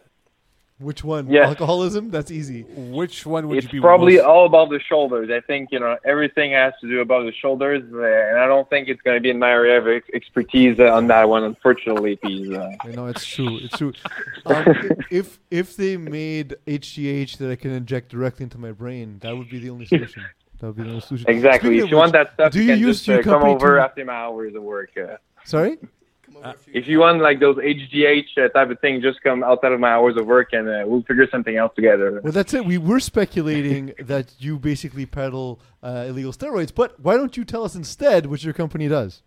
Which 0.80 1.02
one? 1.02 1.28
Yes. 1.28 1.48
Alcoholism? 1.48 2.10
That's 2.10 2.30
easy. 2.30 2.62
which 2.62 3.26
one 3.26 3.48
would 3.48 3.58
It's 3.58 3.64
you 3.66 3.70
be 3.72 3.76
It's 3.78 3.82
probably 3.82 4.16
most- 4.16 4.24
all 4.26 4.46
about 4.46 4.70
the 4.70 4.78
shoulders. 4.78 5.28
I 5.28 5.40
think 5.40 5.70
you 5.72 5.80
know 5.80 5.96
everything 6.04 6.52
has 6.52 6.72
to 6.80 6.88
do 6.88 7.00
about 7.00 7.24
the 7.24 7.32
shoulders, 7.32 7.82
uh, 7.92 8.00
and 8.00 8.38
I 8.38 8.46
don't 8.46 8.68
think 8.70 8.88
it's 8.88 9.02
going 9.02 9.16
to 9.16 9.20
be 9.20 9.30
in 9.30 9.40
my 9.40 9.50
area 9.50 9.78
of 9.78 9.88
ex- 9.88 10.08
expertise 10.14 10.78
uh, 10.78 10.92
on 10.94 11.08
that 11.08 11.28
one. 11.28 11.42
Unfortunately, 11.42 12.14
please. 12.14 12.52
Uh, 12.52 12.70
I 12.80 12.88
know 12.92 13.06
it's 13.06 13.26
true. 13.26 13.58
It's 13.60 13.76
true. 13.76 13.92
Um, 14.46 14.64
if 15.10 15.38
if 15.50 15.76
they 15.76 15.96
made 15.96 16.54
HGH 16.66 17.38
that 17.38 17.50
I 17.50 17.56
can 17.56 17.72
inject 17.72 18.08
directly 18.10 18.44
into 18.44 18.56
my 18.58 18.70
brain, 18.72 19.18
that 19.22 19.36
would 19.36 19.50
be 19.50 19.58
the 19.58 19.70
only 19.70 19.84
solution. 19.86 20.24
That 20.60 20.66
would 20.68 20.76
be 20.76 20.82
the 20.84 20.88
only 20.90 21.00
solution. 21.02 21.28
exactly. 21.28 21.70
Speaking 21.70 21.78
If 21.78 21.84
of 21.84 21.90
you 21.90 21.96
want 21.96 22.12
that 22.12 22.32
stuff, 22.34 22.52
do 22.52 22.58
you 22.60 22.66
you 22.66 22.72
can 22.74 22.80
use 22.80 22.96
just 22.98 23.08
your 23.08 23.18
uh, 23.18 23.22
come 23.22 23.42
over 23.42 23.76
to- 23.76 23.82
after 23.82 24.04
my 24.04 24.12
hours 24.14 24.54
of 24.54 24.62
work. 24.62 24.90
Uh, 26.42 26.52
if 26.72 26.86
you 26.86 27.00
want 27.00 27.20
like 27.20 27.40
those 27.40 27.56
HGH 27.56 28.38
uh, 28.38 28.48
type 28.48 28.70
of 28.70 28.80
thing, 28.80 29.00
just 29.00 29.22
come 29.22 29.42
outside 29.42 29.72
of 29.72 29.80
my 29.80 29.90
hours 29.90 30.16
of 30.16 30.26
work, 30.26 30.52
and 30.52 30.68
uh, 30.68 30.84
we'll 30.86 31.02
figure 31.02 31.28
something 31.30 31.56
else 31.56 31.72
together. 31.74 32.20
Well, 32.22 32.32
that's 32.32 32.54
it. 32.54 32.64
We 32.64 32.78
were 32.78 33.00
speculating 33.00 33.94
that 34.00 34.32
you 34.38 34.58
basically 34.58 35.06
peddle 35.06 35.60
uh, 35.82 36.06
illegal 36.08 36.32
steroids, 36.32 36.74
but 36.74 36.98
why 37.00 37.16
don't 37.16 37.36
you 37.36 37.44
tell 37.44 37.64
us 37.64 37.74
instead 37.74 38.26
what 38.26 38.42
your 38.44 38.52
company 38.52 38.88
does? 38.88 39.22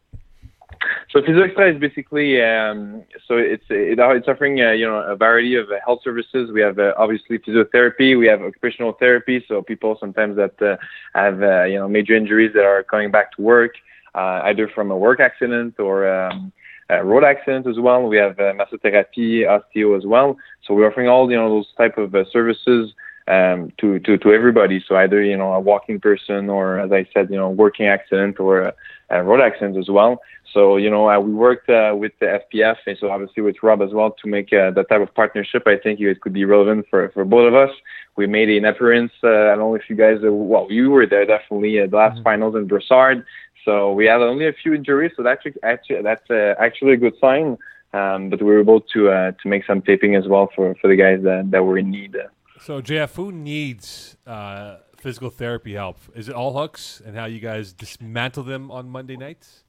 So 1.12 1.22
Physio 1.22 1.44
Extra 1.44 1.74
is 1.74 1.80
basically 1.80 2.42
um, 2.42 3.04
so 3.28 3.36
it's 3.38 3.66
it, 3.70 4.00
it's 4.00 4.28
offering 4.28 4.62
uh, 4.62 4.72
you 4.72 4.86
know 4.86 5.00
a 5.02 5.16
variety 5.16 5.56
of 5.56 5.70
uh, 5.70 5.76
health 5.86 6.00
services. 6.04 6.52
We 6.52 6.62
have 6.62 6.80
uh, 6.80 6.94
obviously 6.98 7.38
physiotherapy, 7.40 8.18
we 8.18 8.28
have 8.28 8.42
occupational 8.42 8.94
therapy. 8.94 9.44
So 9.48 9.62
people 9.62 9.98
sometimes 10.00 10.38
that 10.38 10.62
uh, 10.62 10.78
have 11.14 11.44
uh, 11.44 11.64
you 11.64 11.78
know 11.80 11.90
major 11.90 12.16
injuries 12.16 12.52
that 12.54 12.64
are 12.64 12.84
coming 12.84 13.12
back 13.12 13.34
to 13.36 13.42
work, 13.42 13.74
uh, 14.16 14.42
either 14.46 14.70
from 14.70 14.90
a 14.90 14.98
work 14.98 15.20
accident 15.20 15.80
or 15.80 16.08
um, 16.08 16.32
a 16.32 16.61
road 17.00 17.24
accident 17.24 17.68
as 17.68 17.80
well. 17.80 18.04
We 18.04 18.18
have 18.18 18.40
uh, 18.40 18.54
massotherapy, 18.54 19.46
osteo 19.46 19.98
as 19.98 20.06
well. 20.06 20.38
So 20.64 20.74
we're 20.74 20.90
offering 20.90 21.08
all 21.08 21.30
you 21.30 21.38
know 21.38 21.50
those 21.50 21.68
type 21.78 21.98
of 21.98 22.14
uh, 22.14 22.26
services 22.32 22.94
um, 23.28 23.72
to, 23.78 24.00
to, 24.00 24.18
to 24.18 24.34
everybody. 24.34 24.84
So 24.86 24.96
either, 24.96 25.24
you 25.24 25.38
know, 25.38 25.54
a 25.54 25.60
walking 25.60 26.00
person 26.00 26.50
or, 26.50 26.80
as 26.80 26.92
I 26.92 27.08
said, 27.14 27.30
you 27.30 27.38
know, 27.38 27.50
working 27.50 27.88
accident 27.88 28.40
or 28.40 28.62
a, 28.62 28.74
a 29.10 29.24
road 29.24 29.42
accident 29.42 29.78
as 29.78 29.90
well. 29.90 30.22
So, 30.54 30.76
you 30.76 30.90
know, 30.90 31.10
uh, 31.10 31.20
we 31.20 31.34
worked 31.34 31.70
uh, 31.70 31.96
with 31.98 32.12
the 32.20 32.42
FPF 32.54 32.76
and 32.86 32.98
so 33.00 33.10
obviously 33.10 33.42
with 33.42 33.56
Rob 33.64 33.82
as 33.82 33.94
well 33.94 34.12
to 34.22 34.28
make 34.28 34.52
uh, 34.52 34.72
that 34.72 34.90
type 34.90 35.02
of 35.02 35.14
partnership. 35.16 35.64
I 35.66 35.78
think 35.78 36.02
it 36.02 36.20
could 36.20 36.34
be 36.34 36.44
relevant 36.44 36.88
for, 36.90 37.10
for 37.10 37.24
both 37.24 37.48
of 37.48 37.56
us. 37.56 37.74
We 38.18 38.28
made 38.28 38.50
an 38.50 38.66
appearance. 38.66 39.14
Uh, 39.24 39.30
I 39.30 39.56
don't 39.56 39.60
know 39.60 39.76
if 39.76 39.90
you 39.90 39.96
guys, 39.96 40.18
uh, 40.26 40.32
well, 40.32 40.68
you 40.70 40.90
were 40.90 41.06
there 41.06 41.26
definitely 41.26 41.80
at 41.80 41.92
the 41.92 41.98
last 41.98 42.22
finals 42.24 42.56
in 42.56 42.68
Brossard. 42.68 43.24
So 43.66 43.94
we 43.94 44.06
had 44.06 44.22
only 44.22 44.48
a 44.48 44.54
few 44.54 44.74
injuries. 44.74 45.12
So 45.16 45.24
that's 45.24 45.44
actually, 45.64 46.02
that's 46.02 46.30
uh, 46.30 46.56
actually 46.60 46.94
a 46.94 46.98
good 46.98 47.14
sign. 47.20 47.58
Um, 47.94 48.30
but 48.30 48.42
we 48.42 48.46
were 48.46 48.62
able 48.62 48.82
to 48.94 49.10
uh, 49.10 49.32
to 49.32 49.48
make 49.50 49.66
some 49.66 49.82
taping 49.82 50.16
as 50.16 50.26
well 50.28 50.50
for, 50.56 50.76
for 50.76 50.88
the 50.88 50.96
guys 50.96 51.24
that, 51.24 51.52
that 51.52 51.64
were 51.64 51.78
in 51.78 51.92
need. 51.92 52.16
So, 52.62 52.82
JF, 52.82 53.16
who 53.16 53.32
needs 53.32 54.16
uh, 54.26 54.78
physical 54.96 55.30
therapy 55.30 55.74
help? 55.74 55.98
Is 56.16 56.30
it 56.30 56.36
all 56.36 56.54
hooks 56.54 57.02
and 57.06 57.18
how 57.18 57.26
you 57.26 57.40
guys 57.40 57.74
dismantle 57.74 58.44
them 58.44 58.72
on 58.72 58.88
Monday 58.90 59.18
nights? 59.18 59.64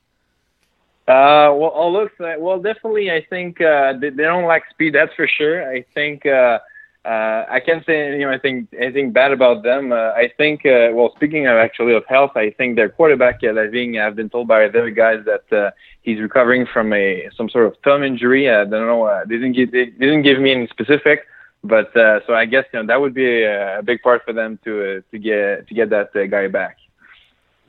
Uh, 1.09 1.51
well, 1.57 1.73
oh, 1.75 1.91
look, 1.91 2.13
uh, 2.21 2.35
well, 2.39 2.61
definitely, 2.61 3.11
I 3.11 3.27
think 3.29 3.61
uh, 3.61 3.95
they, 3.95 4.11
they 4.11 4.23
don't 4.23 4.45
like 4.45 4.63
speed. 4.71 4.95
That's 4.95 5.13
for 5.15 5.27
sure. 5.27 5.69
I 5.69 5.85
think 5.95 6.25
uh, 7.05 7.45
I 7.51 7.61
can't 7.65 7.85
say 7.85 8.13
you 8.13 8.21
know 8.21 8.31
anything 8.31 8.69
anything 8.79 9.11
bad 9.13 9.33
about 9.33 9.65
them. 9.65 9.91
Uh, 9.91 10.13
I 10.13 10.31
think, 10.37 10.65
uh, 10.65 10.91
well, 10.93 11.13
speaking 11.17 11.47
of 11.49 11.57
actually 11.57 11.95
of 11.95 12.05
health, 12.07 12.33
I 12.37 12.51
think 12.51 12.77
their 12.77 12.89
quarterback, 12.89 13.41
uh, 13.43 13.51
Lavigne, 13.51 13.99
I've 13.99 14.15
been 14.15 14.31
told 14.31 14.47
by 14.47 14.65
other 14.67 14.89
guys 14.91 15.25
that 15.27 15.57
uh, 15.57 15.71
he's 16.03 16.21
recovering 16.21 16.65
from 16.73 16.93
a 16.93 17.29
some 17.37 17.49
sort 17.49 17.67
of 17.67 17.75
thumb 17.83 18.05
injury. 18.05 18.49
I 18.49 18.65
don't 18.65 18.87
know. 18.87 19.05
Uh, 19.05 19.25
they 19.25 19.35
didn't 19.35 19.55
give 19.55 19.73
they 19.73 19.87
didn't 19.87 20.23
give 20.23 20.39
me 20.41 20.53
any 20.53 20.69
specific. 20.69 21.27
But 21.65 21.97
uh, 21.97 22.21
so 22.27 22.35
I 22.35 22.45
guess 22.45 22.65
you 22.73 22.81
know 22.81 22.87
that 22.87 23.01
would 23.01 23.15
be 23.15 23.43
a, 23.43 23.79
a 23.79 23.83
big 23.83 24.03
part 24.03 24.25
for 24.25 24.33
them 24.33 24.59
to 24.65 24.99
uh, 24.99 25.01
to 25.11 25.19
get 25.19 25.69
to 25.69 25.75
get 25.75 25.91
that 25.91 26.15
uh, 26.15 26.27
guy 26.27 26.49
back. 26.49 26.79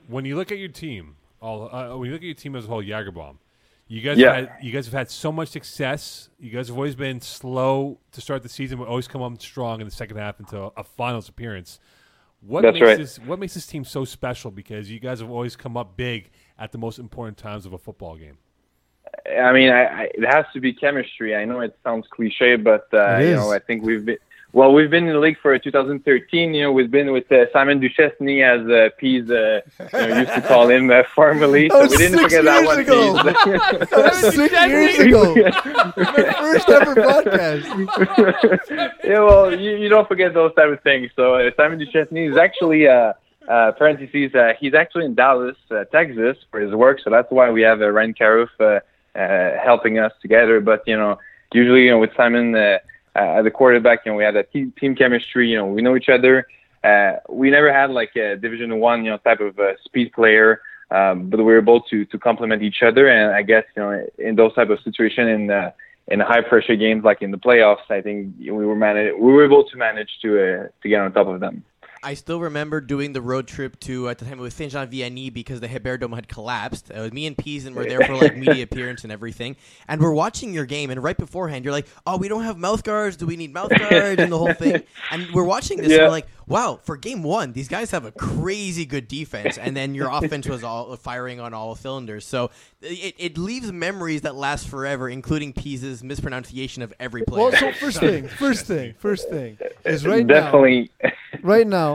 When 0.08 0.24
you 0.24 0.36
look 0.36 0.50
at 0.50 0.58
your 0.58 0.68
team, 0.68 1.16
all 1.40 1.68
uh, 1.72 1.96
when 1.96 2.08
you 2.08 2.12
look 2.12 2.22
at 2.22 2.26
your 2.26 2.34
team 2.34 2.56
as 2.56 2.64
a 2.64 2.68
whole, 2.68 2.82
Jagerbomb, 2.82 3.36
you 3.86 4.00
guys 4.00 4.18
Yeah. 4.18 4.34
have 4.34 4.48
had, 4.48 4.64
you 4.64 4.72
guys 4.72 4.86
have 4.86 4.94
had 4.94 5.10
so 5.10 5.30
much 5.30 5.48
success. 5.48 6.30
You 6.38 6.50
guys 6.50 6.68
have 6.68 6.76
always 6.76 6.94
been 6.94 7.20
slow 7.20 7.98
to 8.12 8.20
start 8.20 8.42
the 8.42 8.48
season, 8.48 8.78
but 8.78 8.88
always 8.88 9.08
come 9.08 9.22
up 9.22 9.40
strong 9.40 9.80
in 9.80 9.86
the 9.86 9.92
second 9.94 10.16
half 10.16 10.40
into 10.40 10.58
a 10.76 10.84
finals 10.84 11.28
appearance. 11.28 11.78
What 12.40 12.62
That's 12.62 12.74
makes 12.74 12.86
right. 12.86 12.98
this 12.98 13.18
what 13.20 13.38
makes 13.38 13.54
this 13.54 13.66
team 13.66 13.84
so 13.84 14.04
special? 14.04 14.50
Because 14.50 14.90
you 14.90 15.00
guys 15.00 15.20
have 15.20 15.30
always 15.30 15.56
come 15.56 15.76
up 15.76 15.96
big 15.96 16.30
at 16.58 16.72
the 16.72 16.78
most 16.78 16.98
important 16.98 17.38
times 17.38 17.64
of 17.64 17.72
a 17.72 17.78
football 17.78 18.16
game. 18.16 18.36
I 19.38 19.52
mean, 19.52 19.70
I, 19.70 19.84
I, 19.84 20.02
it 20.14 20.24
has 20.26 20.44
to 20.52 20.60
be 20.60 20.72
chemistry. 20.74 21.34
I 21.34 21.44
know 21.46 21.60
it 21.60 21.78
sounds 21.82 22.06
cliche, 22.10 22.56
but 22.56 22.86
uh, 22.92 23.16
It 23.16 23.28
you 23.30 23.34
know, 23.36 23.50
I 23.52 23.58
think 23.58 23.82
we've 23.82 24.04
been 24.04 24.18
well. 24.54 24.72
We've 24.72 24.88
been 24.90 25.06
in 25.06 25.12
the 25.12 25.18
league 25.20 25.38
for 25.42 25.58
2013. 25.58 26.54
You 26.54 26.62
know, 26.62 26.72
we've 26.72 26.90
been 26.90 27.12
with 27.12 27.30
uh, 27.30 27.52
Simon 27.52 27.80
Duchesne, 27.80 28.40
as 28.42 28.66
uh, 28.68 28.88
Pease 28.98 29.30
uh, 29.30 29.60
you 29.80 29.98
know, 30.08 30.18
used 30.20 30.34
to 30.34 30.40
call 30.42 30.68
him 30.68 30.90
uh, 30.90 31.02
formerly. 31.14 31.68
So 31.74 31.80
was 31.80 31.90
we 31.90 31.96
didn't 31.98 32.20
forget 32.20 32.44
that 32.44 32.62
years 32.62 32.66
one. 32.66 32.78
ago. 32.80 33.22
Pease. 33.22 33.88
That 33.90 34.22
was 34.22 34.34
six 34.34 34.52
years 34.66 34.98
ago. 35.00 35.34
My 35.96 36.32
first 36.40 36.68
ever 36.70 36.94
podcast. 36.94 37.64
yeah, 39.04 39.18
well, 39.20 39.58
you, 39.58 39.76
you 39.76 39.88
don't 39.88 40.08
forget 40.08 40.32
those 40.34 40.54
type 40.54 40.70
of 40.70 40.80
things. 40.82 41.10
So 41.16 41.34
uh, 41.34 41.50
Simon 41.56 41.78
Duchesne 41.78 42.16
is 42.16 42.36
actually, 42.36 42.86
uh, 42.88 43.12
uh, 43.48 43.72
parentheses, 43.72 44.34
uh, 44.34 44.52
he's 44.58 44.74
actually 44.74 45.04
in 45.04 45.14
Dallas, 45.14 45.56
uh, 45.70 45.84
Texas 45.84 46.36
for 46.50 46.60
his 46.60 46.72
work. 46.74 47.00
So 47.02 47.10
that's 47.10 47.30
why 47.30 47.50
we 47.50 47.62
have 47.62 47.80
uh, 47.82 47.90
Ryan 47.90 48.14
Carouf 48.14 48.48
uh, 48.60 48.80
uh, 49.18 49.58
helping 49.62 49.98
us 49.98 50.12
together. 50.22 50.60
But, 50.60 50.82
you 50.86 50.96
know, 50.96 51.18
usually, 51.52 51.84
you 51.84 51.90
know, 51.90 51.98
with 51.98 52.14
Simon 52.16 52.54
uh, 53.14 53.42
the 53.42 53.50
quarterback, 53.50 54.00
you 54.04 54.12
know, 54.12 54.16
we 54.16 54.24
had 54.24 54.34
that 54.34 54.52
team, 54.52 54.72
team 54.78 54.94
chemistry. 54.94 55.50
You 55.50 55.58
know, 55.58 55.66
we 55.66 55.82
know 55.82 55.96
each 55.96 56.08
other. 56.08 56.46
Uh, 56.82 57.14
we 57.28 57.50
never 57.50 57.72
had 57.72 57.90
like 57.90 58.14
a 58.16 58.36
Division 58.36 58.78
One, 58.80 59.04
you 59.04 59.10
know, 59.10 59.18
type 59.18 59.40
of 59.40 59.58
uh, 59.58 59.76
speed 59.84 60.12
player. 60.12 60.60
Um, 60.90 61.30
but 61.30 61.38
we 61.38 61.44
were 61.44 61.58
able 61.58 61.80
to 61.82 62.04
to 62.04 62.18
complement 62.18 62.62
each 62.62 62.82
other, 62.82 63.08
and 63.08 63.34
I 63.34 63.42
guess 63.42 63.64
you 63.74 63.82
know 63.82 64.06
in 64.18 64.36
those 64.36 64.54
type 64.54 64.68
of 64.68 64.78
situation 64.80 65.28
in 65.28 65.50
uh, 65.50 65.70
in 66.08 66.20
high 66.20 66.42
pressure 66.42 66.76
games 66.76 67.04
like 67.04 67.22
in 67.22 67.30
the 67.30 67.38
playoffs, 67.38 67.90
I 67.90 68.02
think 68.02 68.34
we 68.38 68.50
were 68.50 68.76
manage 68.76 69.14
we 69.18 69.32
were 69.32 69.44
able 69.44 69.64
to 69.64 69.76
manage 69.76 70.10
to 70.22 70.28
uh, 70.38 70.68
to 70.82 70.88
get 70.88 71.00
on 71.00 71.12
top 71.12 71.28
of 71.28 71.40
them. 71.40 71.64
I 72.04 72.14
still 72.14 72.40
remember 72.40 72.80
doing 72.80 73.14
the 73.14 73.22
road 73.22 73.48
trip 73.48 73.80
to 73.80 74.08
uh, 74.08 74.10
at 74.10 74.18
the 74.18 74.26
time 74.26 74.38
it 74.38 74.42
was 74.42 74.54
Saint 74.54 74.72
Jean 74.72 74.86
Vianney 74.88 75.32
because 75.32 75.60
the 75.60 75.68
Hebert 75.68 76.00
Dome 76.00 76.12
had 76.12 76.28
collapsed. 76.28 76.90
It 76.90 77.00
was 77.00 77.12
me 77.12 77.26
and 77.26 77.36
Pease 77.36 77.64
and 77.64 77.74
we're 77.74 77.88
there 77.88 78.02
for 78.02 78.14
like 78.16 78.36
media 78.36 78.62
appearance 78.64 79.04
and 79.04 79.12
everything. 79.12 79.56
And 79.88 80.00
we're 80.00 80.12
watching 80.12 80.52
your 80.52 80.66
game 80.66 80.90
and 80.90 81.02
right 81.02 81.16
beforehand 81.16 81.64
you're 81.64 81.72
like, 81.72 81.86
"Oh, 82.06 82.18
we 82.18 82.28
don't 82.28 82.44
have 82.44 82.58
mouth 82.58 82.84
guards. 82.84 83.16
Do 83.16 83.26
we 83.26 83.36
need 83.36 83.52
mouth 83.52 83.70
guards?" 83.70 84.20
and 84.20 84.30
the 84.30 84.38
whole 84.38 84.52
thing. 84.52 84.82
And 85.10 85.28
we're 85.32 85.44
watching 85.44 85.78
this 85.78 85.92
and 85.92 86.02
we're 86.02 86.08
like, 86.08 86.26
"Wow, 86.46 86.80
for 86.82 86.96
game 86.96 87.22
1, 87.22 87.52
these 87.52 87.68
guys 87.68 87.90
have 87.90 88.04
a 88.04 88.12
crazy 88.12 88.84
good 88.84 89.06
defense." 89.06 89.58
And 89.58 89.76
then 89.76 89.94
your 89.94 90.10
offense 90.10 90.48
was 90.48 90.64
all 90.64 90.92
uh, 90.92 90.96
firing 90.96 91.40
on 91.40 91.54
all 91.54 91.74
cylinders. 91.74 92.26
So 92.26 92.50
it, 92.80 93.14
it 93.18 93.38
leaves 93.38 93.70
memories 93.70 94.22
that 94.22 94.34
last 94.34 94.68
forever, 94.68 95.08
including 95.08 95.52
Pease's 95.52 96.02
mispronunciation 96.02 96.82
of 96.82 96.92
every 96.98 97.22
player. 97.22 97.42
Well, 97.44 97.52
so 97.52 97.72
first 97.72 98.00
thing, 98.00 98.28
first 98.28 98.66
thing, 98.66 98.94
first 98.98 99.28
thing 99.28 99.58
is 99.84 100.06
right 100.06 100.24
now. 100.26 100.34
Definitely, 100.34 100.90
right 101.42 101.66
now, 101.66 101.93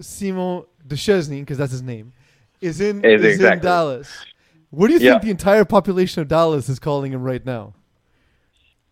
Simon 0.00 0.64
Duchesne, 0.86 1.40
because 1.40 1.58
that's 1.58 1.72
his 1.72 1.82
name, 1.82 2.12
is 2.60 2.80
in 2.80 3.04
Is 3.04 3.22
is 3.24 3.40
in. 3.40 3.58
Dallas. 3.60 4.08
What 4.70 4.86
do 4.88 4.92
you 4.94 5.00
Yeah. 5.00 5.12
think 5.12 5.22
the 5.22 5.30
entire 5.30 5.64
population 5.64 6.22
of 6.22 6.28
Dallas 6.28 6.68
is 6.68 6.78
calling 6.78 7.12
him 7.12 7.22
right 7.22 7.44
now? 7.44 7.74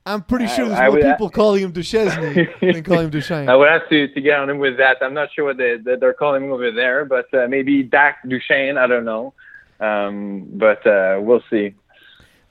I'm 0.04 0.22
pretty 0.22 0.46
sure 0.46 0.66
there's 0.66 0.78
I 0.78 0.86
more 0.86 0.96
would- 0.96 1.02
people 1.04 1.28
calling 1.28 1.62
him 1.62 1.70
Duchesne 1.72 2.48
than 2.60 2.82
calling 2.82 3.04
him 3.04 3.10
Duchesne. 3.10 3.48
I 3.48 3.54
would 3.54 3.68
have 3.68 3.88
to, 3.90 4.08
to 4.08 4.20
get 4.20 4.38
on 4.40 4.48
him 4.48 4.58
with 4.58 4.78
that. 4.78 4.96
I'm 5.02 5.12
not 5.14 5.28
sure 5.34 5.44
what 5.44 5.58
they, 5.58 5.76
that 5.84 6.00
they're 6.00 6.14
calling 6.14 6.44
him 6.44 6.52
over 6.52 6.70
there, 6.72 7.04
but 7.04 7.32
uh, 7.34 7.46
maybe 7.46 7.82
Dak 7.82 8.18
Duchesne. 8.26 8.78
I 8.78 8.86
don't 8.86 9.04
know, 9.04 9.34
um, 9.80 10.46
but 10.54 10.84
uh, 10.86 11.18
we'll 11.20 11.42
see. 11.50 11.74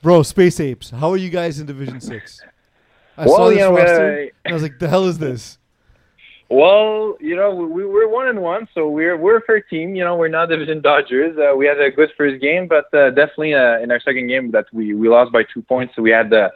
Bro, 0.04 0.22
Space 0.24 0.60
Apes, 0.60 0.92
how 0.92 1.10
are 1.10 1.18
you 1.18 1.32
guys 1.32 1.60
in 1.60 1.66
Division 1.66 2.00
Six? 2.00 2.42
I 3.18 3.26
Well, 3.26 3.36
saw 3.36 3.50
this 3.50 3.58
yeah, 3.58 3.66
roster, 3.70 4.20
and 4.22 4.32
I 4.46 4.54
was 4.54 4.62
like, 4.62 4.78
"The 4.78 4.88
hell 4.88 5.06
is 5.08 5.18
this?" 5.18 5.58
Well, 6.50 7.18
you 7.20 7.36
know, 7.36 7.54
we 7.54 7.86
we're 7.86 8.08
one 8.08 8.30
and 8.30 8.42
one, 8.42 8.70
so 8.74 8.88
we're 8.88 9.18
we're 9.18 9.38
a 9.38 9.42
fair 9.42 9.60
team. 9.60 9.96
You 9.96 10.06
know, 10.06 10.16
we're 10.16 10.30
not 10.30 10.48
Division 10.48 10.80
Dodgers. 10.82 11.38
Uh, 11.38 11.56
we 11.58 11.66
had 11.66 11.80
a 11.80 11.92
good 11.92 12.10
first 12.18 12.42
game, 12.42 12.70
but 12.70 12.86
uh, 12.94 13.10
definitely 13.10 13.54
uh, 13.54 13.80
in 13.80 13.92
our 13.92 14.00
second 14.00 14.28
game 14.28 14.52
that 14.52 14.66
we 14.72 14.94
we 14.94 15.10
lost 15.10 15.34
by 15.34 15.44
two 15.54 15.62
points. 15.62 15.94
So 15.96 16.02
we 16.02 16.12
had 16.12 16.32
uh, 16.32 16.50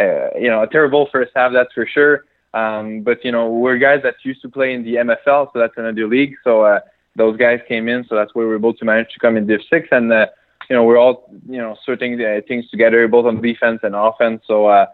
uh, 0.00 0.30
you 0.38 0.48
know 0.48 0.62
a 0.62 0.66
terrible 0.66 1.10
first 1.12 1.32
half, 1.36 1.52
that's 1.52 1.74
for 1.74 1.86
sure. 1.86 2.24
Um, 2.54 3.02
but 3.02 3.22
you 3.22 3.32
know, 3.32 3.50
we're 3.50 3.76
guys 3.76 4.00
that 4.02 4.14
used 4.22 4.40
to 4.42 4.48
play 4.48 4.72
in 4.72 4.82
the 4.82 4.94
MFL, 4.94 5.52
so 5.52 5.58
that's 5.58 5.74
another 5.76 6.06
league. 6.06 6.36
So 6.42 6.62
uh, 6.62 6.80
those 7.14 7.36
guys 7.36 7.60
came 7.68 7.86
in, 7.86 8.06
so 8.08 8.14
that's 8.14 8.34
where 8.34 8.46
we 8.46 8.50
were 8.50 8.58
able 8.58 8.72
to 8.72 8.84
manage 8.86 9.12
to 9.12 9.20
come 9.20 9.36
in 9.36 9.46
Div 9.46 9.60
Six, 9.68 9.88
and 9.90 10.10
uh, 10.10 10.26
you 10.70 10.76
know, 10.76 10.84
we're 10.84 10.96
all 10.96 11.30
you 11.46 11.58
know 11.58 11.76
sorting 11.84 12.18
uh, 12.18 12.40
things 12.48 12.70
together, 12.70 13.06
both 13.08 13.26
on 13.26 13.42
defense 13.42 13.80
and 13.82 13.94
offense. 13.94 14.42
So. 14.46 14.68
Uh, 14.68 14.86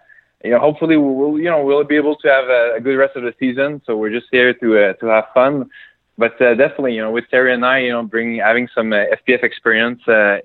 you 0.44 0.50
know, 0.50 0.58
hopefully 0.58 0.96
we'll, 0.96 1.38
you 1.38 1.50
know, 1.50 1.62
we'll 1.64 1.84
be 1.84 1.96
able 1.96 2.16
to 2.16 2.28
have 2.28 2.48
a, 2.48 2.74
a 2.76 2.80
good 2.80 2.96
rest 2.96 3.16
of 3.16 3.22
the 3.22 3.34
season. 3.38 3.82
So 3.86 3.96
we're 3.96 4.10
just 4.10 4.26
here 4.30 4.54
to 4.54 4.78
uh, 4.78 4.92
to 4.94 5.06
have 5.06 5.26
fun. 5.34 5.70
But 6.16 6.40
uh, 6.42 6.54
definitely, 6.54 6.94
you 6.94 7.00
know, 7.02 7.10
with 7.10 7.24
Terry 7.30 7.54
and 7.54 7.64
I, 7.64 7.78
you 7.78 7.92
know, 7.92 8.02
bringing 8.02 8.40
having 8.40 8.68
some 8.74 8.92
uh, 8.92 9.04
FPF 9.26 9.42
experience, 9.42 10.06
uh, 10.06 10.40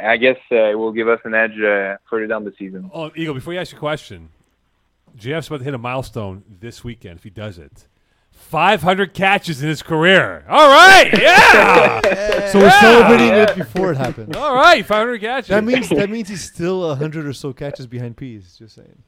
I 0.00 0.16
guess 0.16 0.36
uh, 0.52 0.70
it 0.70 0.78
will 0.78 0.92
give 0.92 1.08
us 1.08 1.20
an 1.24 1.34
edge 1.34 1.58
uh, 1.60 1.96
further 2.08 2.28
down 2.28 2.44
the 2.44 2.54
season. 2.58 2.90
Oh, 2.94 3.10
Eagle, 3.16 3.34
before 3.34 3.52
you 3.52 3.58
ask 3.58 3.72
your 3.72 3.80
question, 3.80 4.28
JF's 5.16 5.48
about 5.48 5.58
to 5.58 5.64
hit 5.64 5.74
a 5.74 5.78
milestone 5.78 6.44
this 6.60 6.84
weekend 6.84 7.16
if 7.16 7.24
he 7.24 7.30
does 7.30 7.58
it. 7.58 7.88
500 8.30 9.12
catches 9.14 9.62
in 9.62 9.68
his 9.68 9.82
career. 9.82 10.44
All 10.48 10.68
right. 10.68 11.10
Yeah. 11.18 12.00
So 12.48 12.60
we're 12.60 12.70
celebrating 12.70 13.28
it 13.34 13.56
before 13.56 13.92
it 13.92 13.98
happened. 13.98 14.34
All 14.34 14.54
right. 14.54 14.86
500 14.86 15.20
catches. 15.20 15.48
That 15.48 15.64
means 15.64 15.90
that 15.90 16.08
means 16.08 16.30
he's 16.30 16.50
still 16.50 16.90
a 16.90 16.94
hundred 16.96 17.26
or 17.26 17.34
so 17.34 17.52
catches 17.52 17.86
behind 17.86 18.16
Peas. 18.16 18.56
Just 18.58 18.76
saying. 18.76 19.02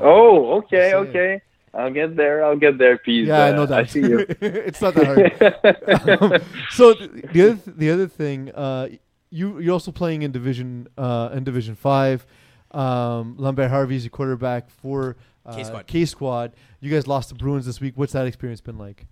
Oh, 0.00 0.58
okay, 0.58 0.94
okay. 0.94 1.42
I'll 1.74 1.90
get 1.92 2.16
there. 2.16 2.44
I'll 2.44 2.56
get 2.56 2.78
there, 2.78 2.96
Pease. 2.96 3.28
Yeah, 3.28 3.44
I 3.44 3.50
Uh, 3.50 3.56
know 3.56 3.66
that. 3.66 3.78
I 3.80 3.84
see 3.84 4.00
you. 4.00 4.18
it's 4.40 4.80
not 4.80 4.94
that 4.94 5.06
hard. 5.06 6.40
Um, 6.42 6.42
so 6.70 6.94
the 6.94 7.42
other 7.42 7.56
th- 7.56 7.76
the 7.76 7.90
other 7.90 8.08
thing, 8.08 8.50
uh, 8.54 8.88
you 9.30 9.58
you're 9.60 9.72
also 9.74 9.92
playing 9.92 10.22
in 10.22 10.32
division 10.32 10.88
uh, 10.96 11.30
in 11.34 11.44
Division 11.44 11.74
Five. 11.74 12.26
Um, 12.70 13.36
Lambert 13.38 13.70
Harvey's 13.70 14.04
your 14.04 14.10
quarterback 14.10 14.70
for 14.70 15.16
uh, 15.44 15.54
K-Squad. 15.54 15.86
K 15.86 16.04
Squad. 16.04 16.52
You 16.80 16.90
guys 16.90 17.06
lost 17.06 17.28
to 17.30 17.34
Bruins 17.34 17.66
this 17.66 17.80
week. 17.80 17.94
What's 17.96 18.12
that 18.14 18.26
experience 18.26 18.60
been 18.60 18.78
like? 18.78 19.06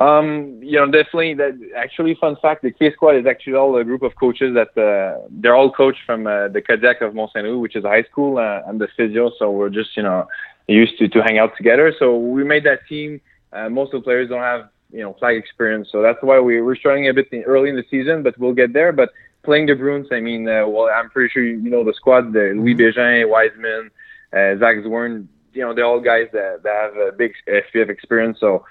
Um, 0.00 0.58
you 0.62 0.78
know, 0.78 0.86
definitely. 0.86 1.34
That 1.34 1.58
actually, 1.76 2.14
fun 2.14 2.36
fact: 2.40 2.62
the 2.62 2.70
K 2.70 2.90
Squad 2.92 3.16
is 3.16 3.26
actually 3.26 3.54
all 3.54 3.76
a 3.76 3.84
group 3.84 4.02
of 4.02 4.16
coaches 4.16 4.54
that 4.54 4.72
uh, 4.80 5.26
they're 5.30 5.54
all 5.54 5.70
coached 5.70 6.00
from 6.06 6.26
uh, 6.26 6.48
the 6.48 6.62
Kodiak 6.62 7.02
of 7.02 7.14
Mont 7.14 7.30
Saint 7.34 7.44
Louis, 7.44 7.58
which 7.58 7.76
is 7.76 7.84
a 7.84 7.88
high 7.88 8.04
school. 8.04 8.38
Uh, 8.38 8.62
I'm 8.66 8.78
the 8.78 8.88
physio, 8.96 9.30
so 9.38 9.50
we're 9.50 9.68
just 9.68 9.94
you 9.98 10.02
know 10.02 10.26
used 10.68 10.96
to 10.98 11.08
to 11.08 11.22
hang 11.22 11.38
out 11.38 11.54
together. 11.54 11.92
So 11.98 12.16
we 12.16 12.44
made 12.44 12.64
that 12.64 12.86
team. 12.88 13.20
Uh, 13.52 13.68
most 13.68 13.92
of 13.92 14.00
the 14.00 14.04
players 14.04 14.30
don't 14.30 14.40
have 14.40 14.70
you 14.90 15.02
know 15.02 15.14
flag 15.18 15.36
experience, 15.36 15.88
so 15.92 16.00
that's 16.00 16.18
why 16.22 16.40
we 16.40 16.62
we're 16.62 16.76
struggling 16.76 17.08
a 17.08 17.12
bit 17.12 17.28
early 17.44 17.68
in 17.68 17.76
the 17.76 17.84
season, 17.90 18.22
but 18.22 18.38
we'll 18.38 18.54
get 18.54 18.72
there. 18.72 18.92
But 18.92 19.10
playing 19.42 19.66
the 19.66 19.74
Bruins, 19.74 20.08
I 20.10 20.20
mean, 20.20 20.48
uh, 20.48 20.66
well, 20.66 20.88
I'm 20.88 21.10
pretty 21.10 21.30
sure 21.30 21.44
you 21.44 21.68
know 21.68 21.84
the 21.84 21.92
squad: 21.92 22.32
the 22.32 22.54
Louis 22.56 22.74
Bégin, 22.74 23.28
Wiseman, 23.28 23.90
uh, 24.32 24.56
Zach 24.58 24.76
Zwern. 24.76 25.26
You 25.52 25.62
know, 25.62 25.74
they're 25.74 25.84
all 25.84 26.00
guys 26.00 26.28
that, 26.32 26.62
that 26.62 26.74
have 26.74 26.96
a 26.96 27.12
big 27.12 27.32
FPF 27.46 27.90
experience. 27.90 28.38
So 28.38 28.64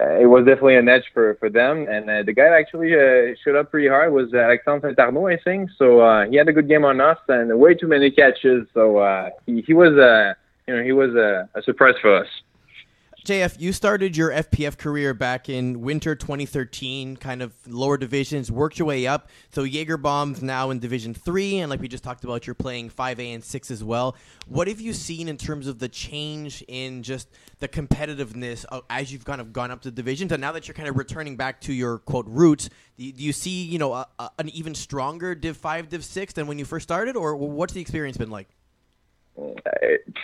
it 0.00 0.26
was 0.26 0.44
definitely 0.46 0.76
an 0.76 0.88
edge 0.88 1.04
for, 1.12 1.34
for 1.40 1.50
them. 1.50 1.86
And 1.88 2.08
uh, 2.08 2.22
the 2.22 2.32
guy 2.32 2.46
actually 2.58 2.94
uh, 2.94 3.34
showed 3.44 3.56
up 3.56 3.70
pretty 3.70 3.88
hard 3.88 4.12
was 4.12 4.32
uh, 4.32 4.38
Alexandre 4.38 4.94
Arnaud, 4.98 5.28
I 5.28 5.38
think. 5.42 5.70
So 5.76 6.00
uh, 6.00 6.26
he 6.26 6.36
had 6.36 6.48
a 6.48 6.52
good 6.52 6.68
game 6.68 6.84
on 6.84 7.00
us 7.00 7.18
and 7.28 7.58
way 7.58 7.74
too 7.74 7.88
many 7.88 8.10
catches. 8.10 8.66
So 8.74 8.98
uh, 8.98 9.30
he, 9.46 9.62
he 9.62 9.74
was 9.74 9.98
uh, 9.98 10.34
you 10.66 10.76
know 10.76 10.82
he 10.82 10.92
was 10.92 11.14
a, 11.14 11.48
a 11.54 11.62
surprise 11.62 11.94
for 12.00 12.14
us. 12.14 12.28
JF, 13.28 13.60
you 13.60 13.74
started 13.74 14.16
your 14.16 14.30
FPF 14.30 14.78
career 14.78 15.12
back 15.12 15.50
in 15.50 15.82
winter 15.82 16.14
2013, 16.14 17.18
kind 17.18 17.42
of 17.42 17.52
lower 17.66 17.98
divisions, 17.98 18.50
worked 18.50 18.78
your 18.78 18.88
way 18.88 19.06
up. 19.06 19.28
So 19.50 19.64
Jaeger 19.64 19.98
Bombs 19.98 20.40
now 20.40 20.70
in 20.70 20.78
Division 20.78 21.12
3, 21.12 21.58
and 21.58 21.68
like 21.68 21.78
we 21.78 21.88
just 21.88 22.02
talked 22.02 22.24
about, 22.24 22.46
you're 22.46 22.54
playing 22.54 22.88
5A 22.88 23.34
and 23.34 23.44
6 23.44 23.70
as 23.70 23.84
well. 23.84 24.16
What 24.46 24.66
have 24.66 24.80
you 24.80 24.94
seen 24.94 25.28
in 25.28 25.36
terms 25.36 25.66
of 25.66 25.78
the 25.78 25.90
change 25.90 26.64
in 26.68 27.02
just 27.02 27.28
the 27.58 27.68
competitiveness 27.68 28.64
as 28.88 29.12
you've 29.12 29.26
kind 29.26 29.42
of 29.42 29.52
gone 29.52 29.70
up 29.70 29.82
the 29.82 29.90
divisions? 29.90 30.32
And 30.32 30.40
now 30.40 30.52
that 30.52 30.66
you're 30.66 30.74
kind 30.74 30.88
of 30.88 30.96
returning 30.96 31.36
back 31.36 31.60
to 31.62 31.72
your, 31.74 31.98
quote, 31.98 32.24
roots, 32.28 32.70
do 32.96 33.04
you, 33.04 33.12
do 33.12 33.22
you 33.22 33.34
see, 33.34 33.62
you 33.62 33.78
know, 33.78 33.92
a, 33.92 34.08
a, 34.18 34.30
an 34.38 34.48
even 34.48 34.74
stronger 34.74 35.34
Div 35.34 35.54
5, 35.54 35.90
Div 35.90 36.02
6 36.02 36.32
than 36.32 36.46
when 36.46 36.58
you 36.58 36.64
first 36.64 36.84
started? 36.84 37.14
Or 37.14 37.36
what's 37.36 37.74
the 37.74 37.82
experience 37.82 38.16
been 38.16 38.30
like? 38.30 38.48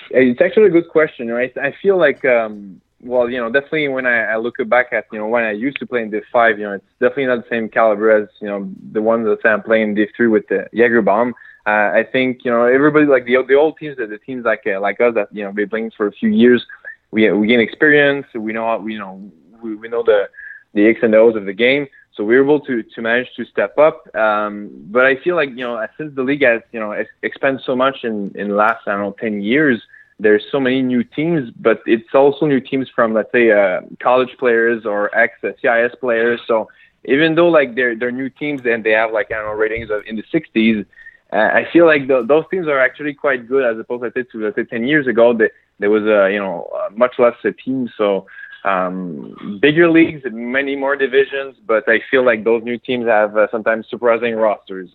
It's 0.08 0.40
actually 0.40 0.68
a 0.68 0.70
good 0.70 0.88
question, 0.88 1.28
right? 1.28 1.54
I 1.58 1.74
feel 1.82 1.98
like, 1.98 2.24
um, 2.24 2.80
well, 3.04 3.28
you 3.28 3.38
know, 3.38 3.50
definitely 3.50 3.88
when 3.88 4.06
I, 4.06 4.32
I 4.32 4.36
look 4.36 4.56
back 4.66 4.86
at, 4.92 5.06
you 5.12 5.18
know, 5.18 5.26
when 5.26 5.44
I 5.44 5.52
used 5.52 5.78
to 5.78 5.86
play 5.86 6.02
in 6.02 6.10
Div 6.10 6.24
5, 6.32 6.58
you 6.58 6.64
know, 6.64 6.72
it's 6.72 6.84
definitely 7.00 7.26
not 7.26 7.44
the 7.44 7.50
same 7.50 7.68
caliber 7.68 8.10
as, 8.10 8.28
you 8.40 8.48
know, 8.48 8.70
the 8.92 9.02
ones 9.02 9.26
that 9.26 9.48
I'm 9.48 9.62
playing 9.62 9.90
in 9.90 9.94
Div 9.94 10.08
3 10.16 10.28
with 10.28 10.48
the 10.48 10.66
Jagerbomb. 10.74 11.32
Uh, 11.66 11.70
I 11.70 12.04
think, 12.10 12.44
you 12.44 12.50
know, 12.50 12.64
everybody, 12.64 13.06
like 13.06 13.26
the, 13.26 13.36
the 13.46 13.54
old 13.54 13.76
teams, 13.78 13.96
the, 13.96 14.06
the 14.06 14.18
teams 14.18 14.44
like, 14.44 14.62
uh, 14.66 14.80
like 14.80 15.00
us 15.00 15.14
that, 15.14 15.28
you 15.32 15.44
know, 15.44 15.52
been 15.52 15.68
playing 15.68 15.92
for 15.96 16.06
a 16.06 16.12
few 16.12 16.30
years, 16.30 16.64
we, 17.10 17.30
we 17.32 17.46
gain 17.46 17.60
experience, 17.60 18.26
we 18.34 18.52
know, 18.52 18.64
how, 18.64 18.78
we, 18.78 18.94
you 18.94 18.98
know, 18.98 19.30
we, 19.62 19.74
we 19.76 19.88
know 19.88 20.02
the, 20.02 20.28
the 20.72 20.86
X 20.86 21.00
and 21.02 21.14
O's 21.14 21.36
of 21.36 21.44
the 21.44 21.52
game. 21.52 21.86
So 22.14 22.22
we 22.22 22.36
were 22.36 22.44
able 22.44 22.60
to, 22.60 22.82
to 22.82 23.02
manage 23.02 23.28
to 23.36 23.44
step 23.44 23.76
up. 23.76 24.14
Um, 24.14 24.70
but 24.90 25.04
I 25.04 25.16
feel 25.16 25.36
like, 25.36 25.50
you 25.50 25.64
know, 25.64 25.84
since 25.98 26.14
the 26.14 26.22
league 26.22 26.44
has, 26.44 26.62
you 26.72 26.80
know, 26.80 26.92
ex- 26.92 27.10
expanded 27.22 27.62
so 27.66 27.74
much 27.74 28.04
in, 28.04 28.32
in 28.36 28.48
the 28.48 28.54
last, 28.54 28.86
I 28.86 28.92
don't 28.92 29.00
know, 29.00 29.16
10 29.18 29.42
years, 29.42 29.82
there's 30.18 30.44
so 30.50 30.60
many 30.60 30.82
new 30.82 31.02
teams, 31.02 31.50
but 31.50 31.80
it's 31.86 32.14
also 32.14 32.46
new 32.46 32.60
teams 32.60 32.88
from, 32.94 33.14
let's 33.14 33.32
say, 33.32 33.50
uh, 33.50 33.80
college 34.00 34.36
players 34.38 34.86
or 34.86 35.14
ex 35.16 35.34
CIS 35.42 35.92
players. 36.00 36.40
So 36.46 36.68
even 37.04 37.34
though 37.34 37.48
like 37.48 37.74
they're, 37.74 37.96
they're 37.96 38.12
new 38.12 38.30
teams 38.30 38.62
and 38.64 38.84
they 38.84 38.92
have 38.92 39.12
like, 39.12 39.32
I 39.32 39.36
don't 39.36 39.46
know, 39.46 39.52
ratings 39.52 39.90
of 39.90 40.02
in 40.06 40.16
the 40.16 40.22
60s, 40.32 40.86
uh, 41.32 41.36
I 41.36 41.66
feel 41.72 41.86
like 41.86 42.06
th- 42.06 42.28
those 42.28 42.44
teams 42.50 42.68
are 42.68 42.78
actually 42.78 43.14
quite 43.14 43.48
good 43.48 43.64
as 43.64 43.78
opposed 43.78 44.02
let's 44.02 44.14
say, 44.14 44.22
to 44.22 44.44
let's 44.44 44.56
say 44.56 44.64
10 44.64 44.86
years 44.86 45.06
ago. 45.06 45.32
They, 45.36 45.50
there 45.80 45.90
was 45.90 46.04
a 46.04 46.32
you 46.32 46.38
know 46.38 46.70
much 46.92 47.14
less 47.18 47.34
a 47.44 47.50
team, 47.50 47.90
so 47.96 48.26
um, 48.64 49.58
bigger 49.60 49.90
leagues, 49.90 50.22
many 50.30 50.76
more 50.76 50.94
divisions. 50.94 51.56
But 51.66 51.88
I 51.88 52.00
feel 52.10 52.24
like 52.24 52.44
those 52.44 52.62
new 52.62 52.78
teams 52.78 53.06
have 53.06 53.36
uh, 53.36 53.48
sometimes 53.50 53.86
surprising 53.88 54.36
rosters. 54.36 54.90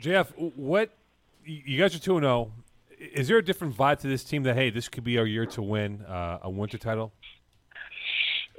Jeff, 0.00 0.32
what 0.36 0.90
you 1.44 1.78
guys 1.78 1.94
are 1.94 1.98
two 1.98 2.16
and 2.16 2.24
zero. 2.24 2.50
Is 3.12 3.28
there 3.28 3.38
a 3.38 3.44
different 3.44 3.76
vibe 3.76 4.00
to 4.00 4.08
this 4.08 4.24
team 4.24 4.42
that 4.44 4.56
hey, 4.56 4.70
this 4.70 4.88
could 4.88 5.04
be 5.04 5.18
our 5.18 5.26
year 5.26 5.46
to 5.46 5.62
win 5.62 6.02
uh, 6.02 6.38
a 6.42 6.50
winter 6.50 6.78
title? 6.78 7.12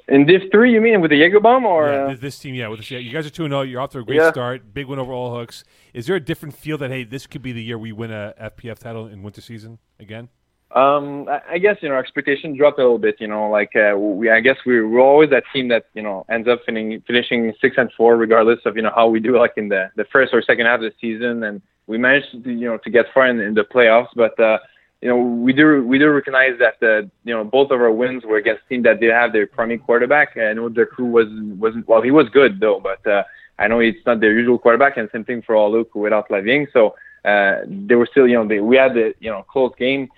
In 0.08 0.26
Div 0.26 0.44
three, 0.52 0.72
you 0.72 0.82
mean 0.82 1.02
with 1.02 1.10
the 1.10 1.18
Jaeger 1.18 1.40
bomb 1.40 1.66
or? 1.66 1.88
yeah, 1.88 1.94
uh, 2.06 2.16
this, 2.20 2.38
team, 2.38 2.54
yeah, 2.54 2.68
with 2.68 2.80
this, 2.80 2.92
yeah, 2.92 3.00
you 3.00 3.12
guys 3.12 3.26
are 3.26 3.32
two 3.32 3.44
and 3.46 3.52
zero. 3.52 3.64
You're 3.64 3.82
off 3.82 3.90
to 3.92 4.00
a 4.00 4.04
great 4.04 4.18
Yeah. 4.18 4.32
start. 4.32 4.72
Big 4.72 4.86
win 4.86 5.00
over 5.00 5.12
all 5.12 5.36
hooks. 5.36 5.64
Is 5.96 6.06
there 6.06 6.16
a 6.16 6.20
different 6.20 6.56
feel 6.56 6.78
that 6.78 6.92
hey, 6.92 7.04
this 7.04 7.26
could 7.26 7.42
be 7.42 7.52
the 7.52 7.64
year 7.64 7.78
we 7.80 7.92
win 7.92 8.12
a 8.12 8.36
FPF 8.40 8.78
title 8.78 9.08
in 9.08 9.24
winter 9.24 9.42
season 9.42 9.80
again? 10.00 10.30
Um, 10.72 11.28
I, 11.50 11.58
guess 11.58 11.78
you 11.82 11.90
know 11.90 11.96
expectations 11.96 12.58
dropped 12.58 12.80
a 12.80 12.82
little 12.82 12.98
bit. 12.98 13.16
You 13.20 13.28
know, 13.28 13.50
like 13.50 13.76
uh, 13.76 13.98
we, 13.98 14.30
I 14.30 14.42
guess 14.42 14.58
we, 14.66 14.84
we're 14.84 15.00
always 15.00 15.30
that 15.30 15.44
team 15.54 15.70
that 15.70 15.86
you 15.94 16.02
know 16.02 16.26
ends 16.30 16.48
up 16.48 16.60
finishing 16.66 17.02
finishing 17.08 17.54
six 17.62 17.76
and 17.78 17.90
four, 17.96 18.18
regardless 18.18 18.60
of 18.66 18.76
you 18.76 18.82
know 18.82 18.92
how 18.94 19.08
we 19.08 19.20
do 19.20 19.38
like 19.40 19.54
in 19.58 19.70
the 19.70 19.90
the 19.96 20.06
first 20.12 20.34
or 20.34 20.42
second 20.42 20.66
half 20.66 20.82
of 20.82 20.92
the 20.92 20.94
season. 21.00 21.44
And 21.44 21.62
we 21.88 21.98
managed 21.98 22.32
to 22.32 22.52
you 22.52 22.68
know 22.68 22.78
to 22.78 22.90
get 22.90 23.06
far 23.14 23.28
in, 23.28 23.40
in 23.40 23.54
the 23.54 23.64
playoffs, 23.64 24.10
but 24.16 24.40
uh, 24.40 24.58
you 25.02 25.10
know 25.10 25.18
we 25.18 25.54
do 25.54 25.86
we 25.86 25.98
do 26.00 26.10
recognize 26.10 26.58
that 26.60 26.76
uh, 26.82 27.08
you 27.24 27.34
know 27.34 27.44
both 27.44 27.72
of 27.72 27.80
our 27.82 27.92
wins 27.92 28.24
were 28.24 28.38
against 28.38 28.64
teams 28.70 28.84
that 28.86 29.00
did 29.00 29.12
have 29.12 29.34
their 29.34 29.48
primary 29.48 29.78
quarterback. 29.80 30.38
I 30.38 30.54
know 30.54 30.70
crew 30.86 31.06
was 31.06 31.28
wasn't 31.60 31.88
well, 31.88 32.02
he 32.02 32.12
was 32.12 32.28
good 32.30 32.60
though, 32.60 32.80
but 32.80 33.06
uh, 33.10 33.24
I 33.60 33.68
know 33.68 33.80
it's 33.80 34.06
not 34.06 34.20
their 34.20 34.34
usual 34.34 34.58
quarterback, 34.58 34.98
and 34.98 35.10
same 35.12 35.26
thing 35.26 35.42
for 35.42 35.56
all 35.56 35.72
Luke 35.72 35.94
without 35.96 36.30
Lavigne. 36.30 36.66
So 36.74 36.96
uh, 37.24 37.62
they 37.68 37.96
were 37.96 38.08
still 38.10 38.28
you 38.28 38.36
know 38.36 38.48
they, 38.48 38.60
we 38.60 38.78
had 38.78 38.94
the 38.94 39.14
you 39.20 39.30
know 39.32 39.44
close 39.44 39.74
game. 39.78 40.10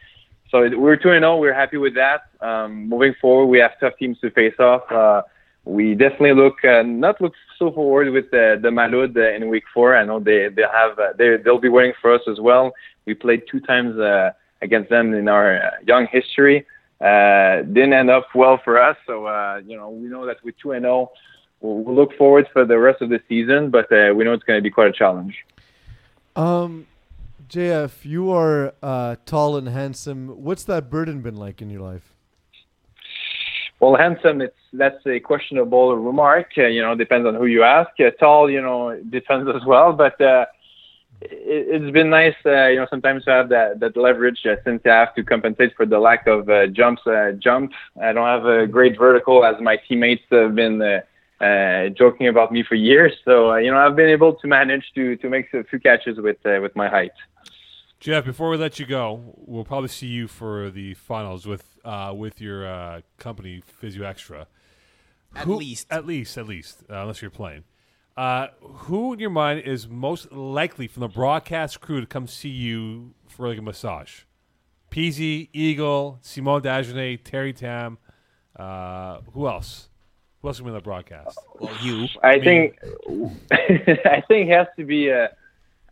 So 0.50 0.64
it- 0.64 0.80
we're 0.80 0.96
2 0.96 1.10
and 1.12 1.24
0. 1.24 1.38
We're 1.38 1.54
happy 1.54 1.78
with 1.78 1.96
that. 1.96 2.22
Um, 2.40 2.88
moving 2.88 3.14
forward, 3.20 3.48
we 3.48 3.60
have 3.60 3.72
tough 3.80 3.98
teams 4.00 4.18
to 4.22 4.32
face 4.32 4.58
off. 4.60 4.90
Uh, 4.92 5.22
we 5.68 5.96
definitely 5.96 6.34
look 6.34 6.64
uh, 6.64 6.82
not 6.84 7.20
look 7.20 7.34
so 7.60 7.72
forward 7.72 8.10
with 8.12 8.26
uh, 8.28 8.56
the 8.64 8.70
Malud 8.70 9.16
uh, 9.18 9.36
in 9.36 9.50
week 9.50 9.66
four. 9.74 9.96
I 9.96 10.06
know 10.06 10.20
they 10.20 10.48
they 10.50 10.64
have 10.64 10.98
uh, 10.98 11.14
they 11.18 11.38
they'll 11.38 11.60
be 11.60 11.70
waiting 11.70 11.94
for 12.02 12.14
us 12.14 12.22
as 12.30 12.40
well. 12.40 12.72
We 13.06 13.14
played 13.14 13.44
two 13.52 13.60
times 13.60 14.00
uh, 14.00 14.32
against 14.62 14.90
them 14.90 15.14
in 15.14 15.28
our 15.28 15.58
uh, 15.58 15.72
young 15.86 16.08
history. 16.08 16.66
Uh, 17.02 17.62
didn't 17.62 17.94
end 17.94 18.10
up 18.10 18.28
well 18.34 18.60
for 18.64 18.82
us. 18.82 18.98
So 19.06 19.26
uh, 19.26 19.62
you 19.66 19.76
know 19.76 19.90
we 19.90 20.08
know 20.08 20.26
that 20.26 20.44
with 20.44 20.56
2 20.62 20.72
and 20.72 20.84
0, 20.84 21.12
we'll, 21.60 21.76
we'll 21.84 21.96
look 21.96 22.18
forward 22.18 22.48
for 22.54 22.66
the 22.66 22.80
rest 22.80 23.02
of 23.02 23.10
the 23.10 23.22
season. 23.28 23.70
But 23.70 23.92
uh, 23.92 24.14
we 24.16 24.24
know 24.24 24.34
it's 24.34 24.44
going 24.44 24.58
to 24.58 24.64
be 24.64 24.72
quite 24.72 24.88
a 24.88 24.94
challenge. 24.94 25.36
Um, 26.36 26.88
JF, 27.50 28.06
you 28.06 28.32
are 28.32 28.74
uh, 28.82 29.18
tall 29.26 29.58
and 29.58 29.68
handsome. 29.68 30.44
What's 30.44 30.64
that 30.66 30.90
burden 30.90 31.22
been 31.22 31.36
like 31.36 31.62
in 31.62 31.70
your 31.70 31.82
life? 31.82 32.14
Well, 33.80 33.96
handsome, 33.96 34.42
it's 34.42 34.56
that's 34.74 35.06
a 35.06 35.20
questionable 35.20 35.96
remark. 35.96 36.52
Uh, 36.58 36.66
you 36.66 36.82
know, 36.82 36.96
depends 36.96 37.28
on 37.28 37.36
who 37.36 37.46
you 37.46 37.64
ask. 37.64 37.92
Uh, 38.00 38.10
tall, 38.20 38.50
you 38.50 38.62
know, 38.62 39.00
depends 39.10 39.48
as 39.56 39.64
well. 39.66 39.94
But 39.94 40.20
uh, 40.20 40.46
it, 41.22 41.82
it's 41.82 41.92
been 41.94 42.10
nice, 42.10 42.36
uh, 42.46 42.68
you 42.68 42.78
know, 42.78 42.88
sometimes 42.90 43.26
to 43.26 43.32
have 43.32 43.50
that 43.50 43.80
that 43.80 43.96
leverage 43.96 44.40
uh, 44.46 44.56
since 44.64 44.82
I 44.86 44.90
have 44.90 45.14
to 45.16 45.24
compensate 45.24 45.76
for 45.76 45.86
the 45.86 46.00
lack 46.00 46.26
of 46.28 46.50
uh, 46.50 46.68
jumps. 46.68 47.06
Uh, 47.06 47.34
jump. 47.38 47.72
I 48.02 48.14
don't 48.14 48.26
have 48.26 48.46
a 48.46 48.66
great 48.66 48.98
vertical 48.98 49.46
as 49.46 49.56
my 49.62 49.78
teammates 49.88 50.24
have 50.32 50.56
been. 50.56 50.82
Uh, 50.82 51.02
uh, 51.40 51.90
joking 51.90 52.28
about 52.28 52.52
me 52.52 52.64
for 52.64 52.74
years, 52.74 53.14
so 53.24 53.52
uh, 53.52 53.58
you 53.58 53.70
know 53.70 53.78
I've 53.78 53.96
been 53.96 54.10
able 54.10 54.34
to 54.34 54.48
manage 54.48 54.84
to 54.96 55.16
to 55.18 55.30
make 55.30 55.54
a 55.54 55.64
few 55.66 55.80
catches 55.80 56.18
with 56.20 56.38
uh, 56.48 56.60
with 56.64 56.76
my 56.76 56.90
height. 56.90 57.12
Jeff, 58.00 58.26
before 58.26 58.50
we 58.50 58.58
let 58.58 58.80
you 58.80 58.86
go, 58.86 59.36
we'll 59.36 59.64
probably 59.64 59.90
see 59.90 60.08
you 60.08 60.28
for 60.28 60.70
the 60.70 60.94
finals 60.96 61.46
with 61.46 61.77
uh, 61.88 62.14
with 62.14 62.42
your 62.42 62.68
uh, 62.68 63.02
company 63.18 63.62
Physio 63.66 64.04
Extra. 64.06 64.48
At 65.36 65.46
Who- 65.46 65.56
least. 65.56 65.88
at 65.90 66.06
least, 66.06 66.38
at 66.38 66.48
least, 66.48 66.84
uh, 66.90 67.02
unless 67.02 67.22
you're 67.22 67.32
playing. 67.32 67.64
Uh, 68.16 68.48
who 68.62 69.14
in 69.14 69.20
your 69.20 69.30
mind 69.30 69.62
is 69.62 69.88
most 69.88 70.32
likely 70.32 70.88
from 70.88 71.02
the 71.02 71.08
broadcast 71.08 71.80
crew 71.82 72.02
to 72.02 72.08
come 72.08 72.26
see 72.28 72.50
you 72.50 73.14
for 73.28 73.48
like 73.48 73.60
a 73.60 73.62
massage? 73.62 74.22
Peasy, 74.90 75.50
Eagle, 75.54 76.18
Simone 76.22 76.62
Dagenais, 76.62 77.20
Terry 77.24 77.54
Tam. 77.54 77.98
Uh, 78.56 79.20
who 79.34 79.48
else? 79.48 79.90
Who 80.42 80.48
else 80.48 80.60
is 80.60 80.66
in 80.66 80.74
the 80.74 80.80
broadcast? 80.80 81.38
Well, 81.60 81.72
you. 81.84 82.08
I 82.24 82.38
Me. 82.38 82.44
think 82.44 82.80
I 83.52 84.24
think 84.28 84.50
it 84.50 84.58
has 84.58 84.68
to 84.78 84.84
be 84.86 85.12
uh, 85.12 85.28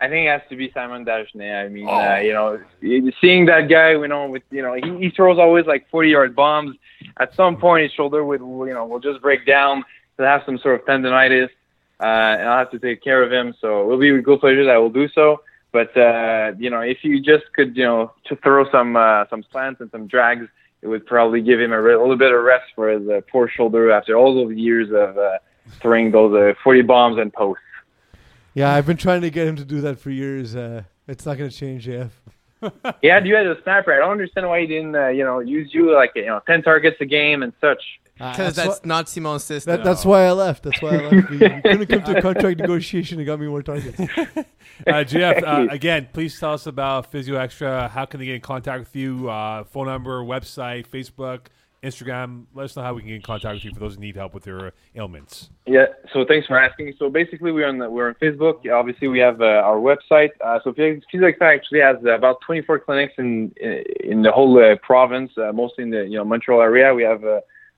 I 0.01 0.09
think 0.09 0.27
it 0.27 0.29
has 0.29 0.41
to 0.49 0.55
be 0.57 0.71
Simon 0.73 1.05
Dagenais. 1.05 1.65
I 1.65 1.69
mean, 1.69 1.87
Oh. 1.87 1.93
uh, 1.93 2.17
you 2.17 2.33
know, 2.33 3.11
seeing 3.21 3.45
that 3.45 3.69
guy, 3.69 3.91
you 3.91 4.07
know, 4.07 4.27
with 4.27 4.43
you 4.51 4.61
know, 4.61 4.73
he, 4.73 5.05
he 5.05 5.09
throws 5.09 5.39
always 5.39 5.65
like 5.65 5.89
40 5.89 6.09
yard 6.09 6.35
bombs. 6.35 6.75
At 7.17 7.33
some 7.35 7.55
point, 7.57 7.83
his 7.83 7.93
shoulder 7.93 8.23
would, 8.25 8.41
you 8.41 8.73
know, 8.73 8.85
will 8.85 8.99
just 8.99 9.21
break 9.21 9.45
down. 9.45 9.85
He'll 10.17 10.25
have 10.25 10.43
some 10.45 10.57
sort 10.57 10.79
of 10.79 10.85
tendonitis, 10.85 11.49
uh, 11.99 12.03
and 12.03 12.49
I'll 12.49 12.57
have 12.59 12.71
to 12.71 12.79
take 12.79 13.01
care 13.03 13.23
of 13.23 13.31
him. 13.31 13.53
So 13.61 13.81
it 13.81 13.85
will 13.85 13.97
be 13.97 14.11
with 14.11 14.23
good 14.25 14.39
pleasure 14.41 14.65
that 14.65 14.71
I 14.75 14.77
will 14.77 14.89
do 14.89 15.07
so. 15.09 15.41
But 15.71 15.95
uh, 15.97 16.53
you 16.57 16.69
know, 16.69 16.81
if 16.81 17.03
you 17.03 17.21
just 17.21 17.45
could, 17.53 17.75
you 17.77 17.83
know, 17.83 18.11
to 18.25 18.35
throw 18.37 18.69
some 18.71 18.95
uh, 18.97 19.25
some 19.29 19.43
slants 19.51 19.79
and 19.81 19.89
some 19.91 20.07
drags, 20.07 20.47
it 20.81 20.87
would 20.87 21.05
probably 21.05 21.41
give 21.41 21.59
him 21.59 21.71
a, 21.71 21.81
re- 21.81 21.93
a 21.93 21.99
little 21.99 22.17
bit 22.17 22.33
of 22.33 22.41
rest 22.43 22.65
for 22.75 22.89
his 22.89 23.07
uh, 23.09 23.21
poor 23.31 23.47
shoulder 23.49 23.91
after 23.91 24.15
all 24.17 24.35
those 24.35 24.55
years 24.55 24.89
of 24.89 25.17
uh, 25.17 25.37
throwing 25.81 26.11
those 26.11 26.33
uh, 26.35 26.53
40 26.63 26.81
bombs 26.83 27.17
and 27.17 27.31
posts. 27.33 27.61
Yeah, 28.55 28.73
I've 28.73 28.87
been 28.87 28.97
trying 28.97 29.21
to 29.21 29.29
get 29.29 29.47
him 29.47 29.57
to 29.57 29.65
do 29.65 29.81
that 29.81 29.99
for 29.99 30.09
years. 30.09 30.55
Uh, 30.55 30.83
it's 31.07 31.25
not 31.25 31.37
going 31.37 31.49
to 31.51 31.55
change, 31.55 31.83
Jeff. 31.85 32.19
Yeah, 33.03 33.23
you 33.23 33.35
had 33.35 33.45
a 33.45 33.61
sniper. 33.61 33.93
I 33.93 33.97
don't 33.97 34.09
understand 34.13 34.47
why 34.47 34.61
he 34.61 34.65
didn't, 34.65 34.95
uh, 34.95 35.09
you 35.09 35.23
know, 35.23 35.37
use 35.39 35.71
you 35.71 35.93
like 35.93 36.13
you 36.15 36.25
know, 36.25 36.41
10 36.47 36.63
targets 36.63 36.97
a 36.99 37.05
game 37.05 37.43
and 37.43 37.53
such. 37.61 37.83
Uh, 38.19 38.31
Because 38.31 38.55
that's 38.55 38.67
that's 38.67 38.79
why- 38.81 38.87
not 38.87 39.09
Simon's 39.09 39.43
system. 39.43 39.75
that, 39.75 39.83
that's 39.83 40.03
why 40.03 40.25
I 40.25 40.31
left. 40.31 40.63
That's 40.63 40.81
why 40.81 40.95
I 40.95 41.09
left. 41.09 41.29
We, 41.29 41.37
we 41.37 41.85
couldn't 41.85 41.85
come 41.87 42.03
to 42.05 42.17
a 42.17 42.21
contract 42.23 42.59
negotiation 42.61 43.19
and 43.19 43.27
got 43.27 43.39
me 43.39 43.47
more 43.47 43.61
targets. 43.61 43.99
Uh, 44.87 45.03
Jeff, 45.05 45.41
uh, 45.43 45.67
again, 45.69 46.09
please 46.11 46.37
tell 46.37 46.53
us 46.53 46.65
about 46.67 47.09
Physio 47.11 47.35
Extra. 47.37 47.87
How 47.87 48.03
can 48.05 48.19
they 48.19 48.25
get 48.25 48.35
in 48.35 48.41
contact 48.41 48.79
with 48.79 48.95
you? 48.95 49.29
Uh, 49.29 49.63
phone 49.63 49.85
number, 49.85 50.21
website, 50.21 50.85
Facebook, 50.87 51.45
Instagram. 51.85 52.45
Let 52.53 52.65
us 52.65 52.75
know 52.75 52.83
how 52.83 52.93
we 52.93 53.01
can 53.01 53.09
get 53.09 53.15
in 53.15 53.21
contact 53.21 53.55
with 53.55 53.65
you 53.65 53.73
for 53.73 53.79
those 53.79 53.95
who 53.95 54.01
need 54.01 54.15
help 54.15 54.33
with 54.33 54.43
their 54.43 54.73
ailments. 54.95 55.49
Yeah. 55.65 55.85
So 56.13 56.25
thanks 56.27 56.47
for 56.47 56.57
asking. 56.57 56.93
So 56.97 57.09
basically, 57.09 57.51
we're 57.51 57.67
on 57.67 57.77
the, 57.77 57.89
we're 57.89 58.09
on 58.09 58.15
Facebook. 58.15 58.69
Obviously, 58.71 59.07
we 59.07 59.19
have 59.19 59.41
uh, 59.41 59.45
our 59.45 59.77
website. 59.77 60.29
Uh, 60.43 60.59
so 60.63 60.73
Physics 60.73 61.37
actually 61.41 61.79
has 61.79 61.97
about 62.05 62.41
24 62.45 62.79
clinics 62.79 63.13
in 63.17 63.53
in 64.03 64.21
the 64.21 64.31
whole 64.31 64.57
uh, 64.59 64.75
province, 64.83 65.31
uh, 65.37 65.51
mostly 65.51 65.83
in 65.83 65.91
the 65.91 66.03
you 66.03 66.17
know 66.17 66.25
Montreal 66.25 66.61
area. 66.61 66.93
We 66.93 67.03
have 67.03 67.23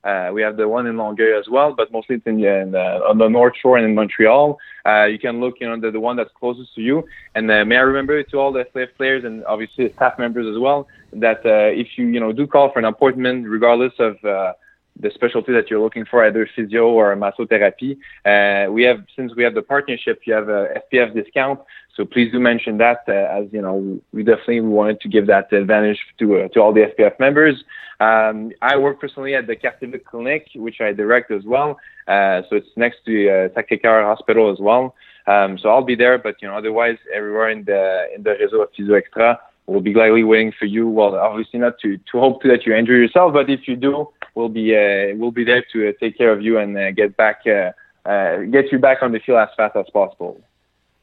uh, 0.04 0.30
we 0.32 0.42
have 0.42 0.56
the 0.56 0.68
one 0.68 0.86
in 0.86 0.96
Longueuil 0.96 1.38
as 1.38 1.48
well, 1.48 1.74
but 1.74 1.90
mostly 1.92 2.16
it's 2.16 2.26
in, 2.26 2.42
in 2.42 2.74
uh, 2.74 3.00
on 3.08 3.18
the 3.18 3.28
North 3.28 3.54
Shore 3.60 3.76
and 3.76 3.84
in 3.84 3.94
Montreal. 3.94 4.58
Uh, 4.86 5.04
you 5.04 5.18
can 5.18 5.40
look, 5.40 5.56
you 5.60 5.68
know, 5.68 5.78
the, 5.78 5.90
the 5.90 6.00
one 6.00 6.16
that's 6.16 6.30
closest 6.38 6.74
to 6.76 6.80
you. 6.80 7.04
And 7.34 7.50
uh, 7.50 7.64
may 7.64 7.76
I 7.76 7.80
remember 7.80 8.22
to 8.22 8.36
all 8.38 8.52
the 8.52 8.64
slave 8.72 8.88
players 8.96 9.24
and 9.24 9.44
obviously 9.44 9.92
staff 9.94 10.18
members 10.18 10.46
as 10.46 10.58
well 10.60 10.86
that 11.12 11.38
uh, 11.44 11.72
if 11.72 11.88
you 11.96 12.06
you 12.06 12.20
know 12.20 12.32
do 12.32 12.46
call 12.46 12.70
for 12.72 12.78
an 12.78 12.84
appointment, 12.84 13.48
regardless 13.48 13.92
of 13.98 14.24
uh, 14.24 14.52
the 15.00 15.10
specialty 15.14 15.52
that 15.52 15.70
you're 15.70 15.80
looking 15.80 16.04
for, 16.04 16.24
either 16.24 16.48
physio 16.54 16.88
or 16.88 17.14
massotherapy. 17.16 17.98
Uh, 18.24 18.70
we 18.70 18.82
have 18.82 19.04
since 19.16 19.34
we 19.36 19.42
have 19.44 19.54
the 19.54 19.62
partnership, 19.62 20.20
you 20.26 20.34
have 20.34 20.48
a 20.48 20.80
FPF 20.92 21.14
discount. 21.14 21.60
So 21.94 22.04
please 22.04 22.30
do 22.30 22.38
mention 22.38 22.78
that, 22.78 23.02
uh, 23.08 23.12
as 23.12 23.46
you 23.52 23.60
know, 23.60 24.00
we 24.12 24.22
definitely 24.22 24.60
wanted 24.60 25.00
to 25.00 25.08
give 25.08 25.26
that 25.26 25.52
advantage 25.52 25.98
to 26.18 26.38
uh, 26.38 26.48
to 26.48 26.60
all 26.60 26.72
the 26.72 26.92
FPF 26.92 27.18
members. 27.18 27.64
Um, 28.00 28.52
I 28.62 28.76
work 28.76 29.00
personally 29.00 29.34
at 29.34 29.48
the 29.48 29.56
Cartier 29.56 29.98
Clinic, 29.98 30.48
which 30.54 30.80
I 30.80 30.92
direct 30.92 31.32
as 31.32 31.44
well. 31.44 31.78
Uh, 32.06 32.42
so 32.48 32.56
it's 32.56 32.68
next 32.76 32.98
to 33.06 33.28
uh, 33.28 33.48
Sacré-Cœur 33.48 34.04
Hospital 34.04 34.52
as 34.52 34.60
well. 34.60 34.94
Um, 35.26 35.58
so 35.58 35.68
I'll 35.68 35.84
be 35.84 35.96
there, 35.96 36.16
but 36.16 36.36
you 36.40 36.48
know, 36.48 36.56
otherwise 36.56 36.96
everywhere 37.14 37.50
in 37.50 37.64
the 37.64 38.06
in 38.14 38.22
the 38.22 38.30
réseau 38.30 38.62
of 38.62 38.68
Physio 38.76 38.94
Extra, 38.94 39.38
we'll 39.66 39.80
be 39.80 39.92
gladly 39.92 40.24
waiting 40.24 40.52
for 40.58 40.64
you. 40.64 40.88
Well, 40.88 41.16
obviously 41.16 41.58
not 41.58 41.78
to 41.80 41.98
to 41.98 42.18
hope 42.18 42.42
that 42.44 42.64
you 42.64 42.74
injure 42.74 42.96
yourself, 42.96 43.32
but 43.32 43.50
if 43.50 43.68
you 43.68 43.76
do, 43.76 44.08
we'll 44.38 44.48
be 44.48 44.74
uh, 44.74 45.16
we'll 45.16 45.32
be 45.32 45.44
there 45.44 45.64
to 45.72 45.88
uh, 45.88 45.92
take 46.00 46.16
care 46.16 46.32
of 46.32 46.40
you 46.40 46.58
and 46.58 46.78
uh, 46.78 46.92
get 46.92 47.16
back 47.16 47.40
uh, 47.46 47.72
uh, 48.08 48.42
get 48.44 48.70
you 48.70 48.78
back 48.78 48.98
on 49.02 49.10
the 49.12 49.18
field 49.18 49.38
as 49.38 49.48
fast 49.56 49.76
as 49.76 49.86
possible. 49.92 50.40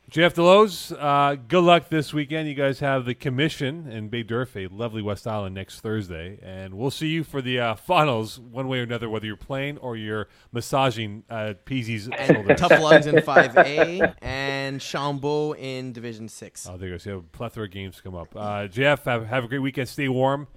Jeff 0.07 0.35
Delos, 0.35 0.91
uh, 0.91 1.35
good 1.47 1.63
luck 1.63 1.89
this 1.89 2.13
weekend. 2.13 2.47
You 2.47 2.53
guys 2.53 2.79
have 2.79 3.05
the 3.05 3.15
commission 3.15 3.91
in 3.91 4.07
Baie-D'Urfé, 4.07 4.69
lovely 4.71 5.01
West 5.01 5.25
Island, 5.25 5.55
next 5.55 5.79
Thursday. 5.79 6.37
And 6.43 6.75
we'll 6.75 6.91
see 6.91 7.07
you 7.07 7.23
for 7.23 7.41
the 7.41 7.59
uh, 7.59 7.75
finals, 7.75 8.39
one 8.39 8.67
way 8.67 8.79
or 8.79 8.83
another, 8.83 9.09
whether 9.09 9.25
you're 9.25 9.35
playing 9.35 9.79
or 9.79 9.97
you're 9.97 10.27
massaging 10.51 11.23
uh, 11.27 11.55
Peasy's 11.65 12.07
and 12.07 12.35
shoulders. 12.35 12.59
Tough 12.59 12.79
Lungs 12.79 13.07
in 13.07 13.15
5A 13.15 14.15
and 14.21 14.79
Chambeau 14.79 15.57
in 15.57 15.91
Division 15.91 16.29
6. 16.29 16.69
Oh, 16.69 16.77
there 16.77 16.89
you 16.89 16.93
go. 16.93 16.97
So 16.99 17.09
you 17.09 17.15
have 17.15 17.25
a 17.25 17.27
plethora 17.29 17.65
of 17.65 17.71
games 17.71 17.99
come 17.99 18.13
up. 18.13 18.27
Uh, 18.35 18.67
Jeff, 18.67 19.05
have, 19.05 19.25
have 19.25 19.43
a 19.43 19.47
great 19.47 19.59
weekend. 19.59 19.89
Stay 19.89 20.07
warm, 20.07 20.47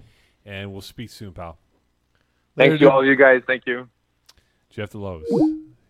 and 0.45 0.71
we'll 0.71 0.81
speak 0.81 1.09
soon, 1.09 1.33
pal. 1.33 1.57
Thank 2.59 2.71
Later, 2.71 2.83
you, 2.83 2.91
all 2.91 3.05
you 3.05 3.15
guys. 3.15 3.41
Thank 3.47 3.65
you. 3.65 3.87
Jeff 4.69 4.89
Delos. 4.89 5.23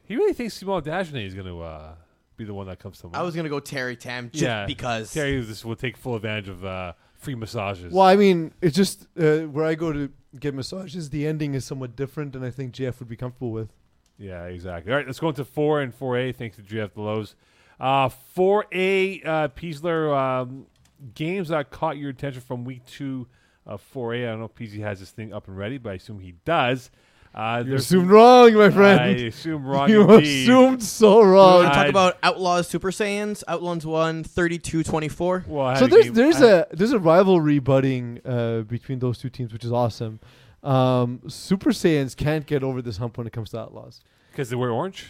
He 0.04 0.16
really 0.16 0.34
thinks 0.34 0.54
Simone 0.54 0.84
Dagenais 0.84 1.26
is 1.26 1.34
going 1.34 1.48
to 1.48 1.62
uh, 1.64 1.96
be 2.38 2.46
the 2.46 2.54
one 2.54 2.68
that 2.68 2.78
comes 2.78 3.00
to 3.00 3.08
mind. 3.08 3.16
I 3.16 3.24
was 3.24 3.36
gonna 3.36 3.50
go 3.50 3.60
Terry 3.60 3.96
Tam 3.96 4.30
just 4.30 4.44
yeah, 4.44 4.68
because. 4.68 5.12
Terry 5.12 5.42
just 5.42 5.66
will 5.66 5.76
take 5.76 5.98
full 5.98 6.16
advantage 6.16 6.48
of 6.48 6.64
uh, 6.64 6.94
free 7.18 7.34
massages. 7.34 7.92
Well, 7.92 8.06
I 8.06 8.16
mean, 8.16 8.54
it's 8.62 8.76
just 8.76 9.08
uh, 9.20 9.40
where 9.40 9.66
I 9.66 9.74
go 9.74 9.92
to 9.92 10.12
get 10.40 10.54
massages. 10.54 11.10
The 11.10 11.26
ending 11.26 11.56
is 11.56 11.66
somewhat 11.66 11.96
different, 11.96 12.36
and 12.36 12.46
I 12.46 12.52
think 12.52 12.74
Jeff 12.74 13.00
would 13.00 13.10
be 13.10 13.16
comfortable 13.16 13.52
with. 13.52 13.74
Yeah, 14.20 14.46
exactly. 14.46 14.92
All 14.92 14.98
right, 15.00 15.08
let's 15.08 15.20
go 15.20 15.30
into 15.30 15.46
four 15.46 15.82
and 15.82 15.92
four 15.92 16.18
A. 16.18 16.32
Thanks 16.32 16.58
to 16.58 16.62
Jeff 16.62 16.94
Delos. 16.94 17.36
Uh, 17.80 18.10
four 18.10 18.68
A, 18.72 19.24
uh, 19.24 19.48
Peasler 19.48 20.16
um, 20.16 20.68
games 21.16 21.48
that 21.48 21.72
caught 21.72 21.98
your 21.98 22.12
attention 22.12 22.42
from 22.42 22.64
week 22.64 22.86
two 22.86 23.28
of 23.70 23.82
four 23.82 24.14
A. 24.14 24.24
I 24.24 24.32
don't 24.32 24.40
know 24.40 24.46
if 24.46 24.56
PZ 24.56 24.80
has 24.82 25.00
this 25.00 25.12
thing 25.12 25.34
up 25.34 25.48
and 25.48 25.58
ready, 25.58 25.78
but 25.78 25.92
I 25.92 25.94
assume 25.96 26.20
he 26.20 26.34
does. 26.46 26.92
Uh, 27.34 27.60
You 27.64 27.70
there's- 27.70 27.84
assumed 27.86 28.10
wrong, 28.10 28.54
my 28.56 28.70
friend. 28.72 29.00
I 29.00 29.14
friend. 29.14 29.28
assume 29.28 29.66
wrong. 29.72 29.90
you 29.90 30.02
indeed. 30.12 30.44
assumed 30.50 30.84
so 30.84 31.22
wrong. 31.22 31.64
want 31.64 31.74
to 31.74 31.80
talk 31.80 31.88
about 31.88 32.18
Outlaws 32.24 32.68
Super 32.68 32.90
Saiyans. 32.92 33.44
Outlaws 33.48 33.86
won 33.86 34.24
32-24. 34.24 35.48
Well, 35.48 35.76
so 35.76 35.88
there's 35.88 36.06
game- 36.06 36.14
there's 36.16 36.42
I- 36.42 36.48
a 36.50 36.66
there's 36.72 36.92
a 36.92 37.00
rivalry 37.00 37.60
budding 37.60 38.20
uh, 38.26 38.62
between 38.62 39.00
those 39.00 39.18
two 39.20 39.30
teams, 39.30 39.54
which 39.54 39.64
is 39.64 39.72
awesome. 39.72 40.20
Um, 40.64 41.22
Super 41.28 41.70
Saiyans 41.70 42.16
can't 42.18 42.46
get 42.46 42.64
over 42.64 42.82
this 42.82 42.98
hump 42.98 43.18
when 43.18 43.28
it 43.28 43.34
comes 43.34 43.52
to 43.52 43.60
Outlaws. 43.60 44.02
because 44.32 44.50
they 44.50 44.56
wear 44.56 44.72
orange, 44.72 45.08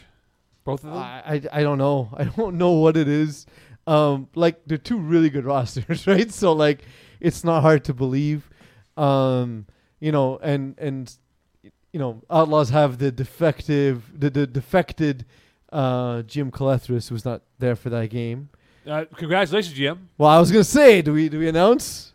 both 0.63 0.83
of 0.83 0.91
them. 0.91 0.99
I, 1.01 1.21
I 1.25 1.41
I 1.53 1.63
don't 1.63 1.77
know. 1.77 2.09
I 2.17 2.25
don't 2.25 2.57
know 2.57 2.71
what 2.71 2.97
it 2.97 3.07
is. 3.07 3.45
Um, 3.87 4.27
like 4.35 4.59
they're 4.67 4.77
two 4.77 4.97
really 4.99 5.29
good 5.29 5.45
rosters, 5.55 6.05
right? 6.05 6.29
So 6.31 6.51
like, 6.53 6.83
it's 7.21 7.43
not 7.43 7.61
hard 7.61 7.83
to 7.85 7.93
believe. 7.93 8.48
Um, 8.99 9.65
you 9.99 10.11
know, 10.11 10.37
and 10.39 10.77
and 10.77 11.11
you 11.91 11.99
know, 11.99 12.21
Outlaws 12.29 12.69
have 12.69 12.99
the 12.99 13.11
defective, 13.11 14.03
the, 14.17 14.29
the 14.29 14.45
defected 14.45 15.25
uh, 15.71 16.21
Jim 16.23 16.51
Calethris 16.51 17.11
was 17.11 17.25
not 17.25 17.41
there 17.57 17.75
for 17.75 17.89
that 17.89 18.09
game. 18.09 18.49
Uh, 18.87 19.05
congratulations, 19.15 19.77
GM. 19.77 19.97
Well, 20.17 20.29
I 20.29 20.39
was 20.39 20.51
gonna 20.51 20.63
say, 20.63 21.01
do 21.01 21.13
we 21.13 21.29
do 21.29 21.39
we 21.39 21.47
announce? 21.47 22.13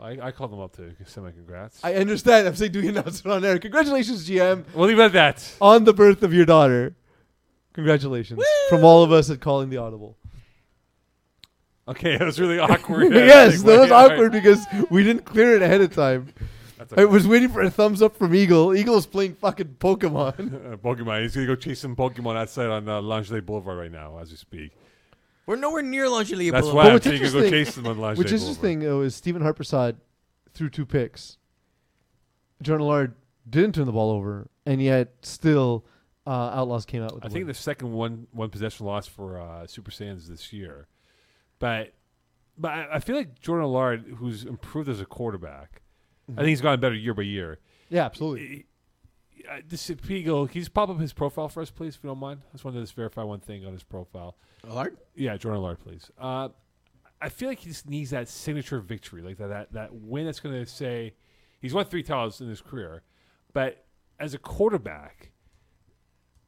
I, 0.00 0.18
I 0.20 0.30
called 0.30 0.52
them 0.52 0.60
up 0.60 0.76
to 0.76 0.94
send 1.06 1.24
my 1.24 1.32
congrats. 1.32 1.80
I 1.82 1.94
understand. 1.94 2.46
I'm 2.46 2.54
saying, 2.54 2.72
do 2.72 2.82
we 2.82 2.88
announce 2.88 3.20
it 3.20 3.26
on 3.26 3.44
air? 3.44 3.58
Congratulations, 3.58 4.28
GM, 4.28 4.64
we'll 4.74 4.88
leave 4.88 4.98
it 4.98 5.02
at 5.04 5.12
that. 5.12 5.54
on 5.60 5.84
the 5.84 5.94
birth 5.94 6.22
of 6.22 6.34
your 6.34 6.44
daughter. 6.44 6.94
Congratulations 7.72 8.42
from 8.68 8.84
all 8.84 9.02
of 9.02 9.12
us 9.12 9.30
at 9.30 9.40
Calling 9.40 9.68
the 9.70 9.76
Audible. 9.78 10.16
Okay, 11.88 12.16
that 12.18 12.24
was 12.24 12.40
really 12.40 12.58
awkward. 12.58 13.12
yes, 13.12 13.62
that 13.62 13.78
was 13.80 13.90
All 13.90 14.08
right. 14.08 14.12
awkward 14.12 14.32
because 14.32 14.64
we 14.90 15.02
didn't 15.04 15.24
clear 15.24 15.54
it 15.56 15.62
ahead 15.62 15.80
of 15.80 15.94
time. 15.94 16.28
That's 16.78 16.92
I 16.92 17.04
was 17.06 17.26
waiting 17.26 17.48
for 17.48 17.62
a 17.62 17.70
thumbs 17.70 18.02
up 18.02 18.16
from 18.16 18.34
Eagle. 18.34 18.74
Eagle's 18.74 19.06
playing 19.06 19.34
fucking 19.34 19.76
Pokemon. 19.80 20.72
Uh, 20.72 20.76
Pokemon. 20.76 21.22
He's 21.22 21.34
gonna 21.34 21.46
go 21.46 21.54
chase 21.56 21.80
some 21.80 21.96
Pokemon 21.96 22.36
outside 22.36 22.66
on 22.68 22.88
uh, 22.88 23.00
Lingerie 23.00 23.40
Boulevard 23.40 23.78
right 23.78 23.90
now 23.92 24.18
as 24.18 24.30
we 24.30 24.36
speak. 24.36 24.72
We're 25.46 25.56
nowhere 25.56 25.82
near 25.82 26.08
Lingerie 26.08 26.50
That's 26.50 26.66
Boulevard. 26.66 26.74
why 26.76 26.82
But 26.82 26.88
I'm 26.88 26.92
what's 26.94 27.04
saying 27.06 27.22
you 27.22 27.30
go 27.42 27.50
chase 27.50 27.74
them 27.76 27.86
on 27.86 27.98
Lingerie 27.98 28.18
Which 28.18 28.32
is 28.32 28.42
Boulevard. 28.42 28.64
interesting 28.66 28.80
though 28.80 29.00
is 29.02 29.14
Stephen 29.14 29.42
Harpersad 29.42 29.96
threw 30.52 30.68
two 30.68 30.84
picks. 30.84 31.38
Jordan 32.62 32.84
Allard 32.86 33.14
didn't 33.48 33.74
turn 33.76 33.86
the 33.86 33.92
ball 33.92 34.10
over, 34.10 34.48
and 34.66 34.82
yet 34.82 35.14
still 35.22 35.84
uh, 36.26 36.30
Outlaws 36.30 36.84
came 36.84 37.02
out 37.02 37.14
with. 37.14 37.24
I 37.24 37.28
the 37.28 37.32
think 37.32 37.42
win. 37.44 37.48
the 37.48 37.54
second 37.54 37.92
one 37.92 38.26
one 38.32 38.50
possession 38.50 38.86
loss 38.86 39.06
for 39.06 39.40
uh, 39.40 39.66
Super 39.66 39.90
Saiyans 39.90 40.26
this 40.26 40.52
year, 40.52 40.88
but 41.58 41.92
but 42.58 42.70
I, 42.70 42.88
I 42.94 42.98
feel 43.00 43.16
like 43.16 43.38
Jordan 43.40 43.64
Allard, 43.66 44.04
who's 44.18 44.44
improved 44.44 44.88
as 44.88 45.00
a 45.00 45.04
quarterback, 45.06 45.82
I 46.32 46.36
think 46.36 46.48
he's 46.48 46.60
gotten 46.60 46.80
better 46.80 46.94
year 46.94 47.14
by 47.14 47.22
year. 47.22 47.58
yeah, 47.88 48.04
absolutely. 48.04 48.46
He- 48.46 48.66
uh, 49.48 49.60
this 49.68 49.88
Eagle, 50.08 50.48
can 50.48 50.56
you 50.56 50.62
just 50.62 50.74
pop 50.74 50.88
up 50.88 50.98
his 50.98 51.12
profile 51.12 51.48
for 51.48 51.60
us, 51.62 51.70
please, 51.70 51.94
if 51.94 52.02
you 52.02 52.08
don't 52.08 52.18
mind? 52.18 52.40
I 52.48 52.52
just 52.52 52.64
wanted 52.64 52.78
to 52.78 52.82
just 52.82 52.94
verify 52.96 53.22
one 53.22 53.38
thing 53.38 53.64
on 53.64 53.72
his 53.72 53.84
profile. 53.84 54.36
Allard? 54.68 54.96
Yeah, 55.14 55.36
Jordan 55.36 55.60
Allard, 55.62 55.78
please. 55.78 56.10
Uh, 56.18 56.48
I 57.20 57.28
feel 57.28 57.48
like 57.48 57.60
he 57.60 57.68
just 57.68 57.88
needs 57.88 58.10
that 58.10 58.28
signature 58.28 58.80
victory, 58.80 59.22
like 59.22 59.36
that 59.38 59.48
that, 59.48 59.72
that 59.74 59.94
win 59.94 60.24
that's 60.24 60.40
going 60.40 60.54
to 60.58 60.66
say 60.68 61.14
he's 61.60 61.72
won 61.72 61.84
three 61.84 62.02
titles 62.02 62.40
in 62.40 62.48
his 62.48 62.60
career, 62.60 63.02
but 63.52 63.84
as 64.18 64.34
a 64.34 64.38
quarterback, 64.38 65.30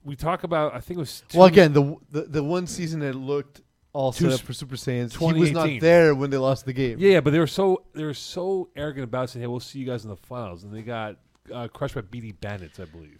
we 0.02 0.16
talk 0.16 0.42
about 0.42 0.74
I 0.74 0.80
think 0.80 0.96
it 0.96 1.00
was 1.00 1.22
two, 1.28 1.38
Well, 1.38 1.46
again, 1.46 1.72
the, 1.72 1.96
the 2.10 2.22
the 2.22 2.42
one 2.42 2.66
season 2.66 3.00
that 3.00 3.14
looked 3.14 3.62
all 3.92 4.12
Two 4.12 4.30
set 4.30 4.40
up 4.40 4.46
for 4.46 4.52
Super 4.52 4.76
Saiyans, 4.76 5.12
he 5.18 5.40
was 5.40 5.50
not 5.52 5.64
2018. 5.66 5.80
there 5.80 6.14
when 6.14 6.30
they 6.30 6.36
lost 6.36 6.64
the 6.66 6.72
game. 6.72 6.98
Yeah, 6.98 7.12
yeah, 7.14 7.20
but 7.20 7.30
they 7.32 7.38
were 7.38 7.46
so 7.46 7.84
they 7.94 8.04
were 8.04 8.14
so 8.14 8.68
arrogant 8.76 9.04
about 9.04 9.30
saying, 9.30 9.42
"Hey, 9.42 9.46
we'll 9.46 9.60
see 9.60 9.78
you 9.78 9.86
guys 9.86 10.04
in 10.04 10.10
the 10.10 10.16
finals," 10.16 10.64
and 10.64 10.72
they 10.74 10.82
got 10.82 11.16
uh, 11.52 11.68
crushed 11.68 11.94
by 11.94 12.02
BD 12.02 12.38
Bandits, 12.38 12.78
I 12.78 12.84
believe. 12.84 13.18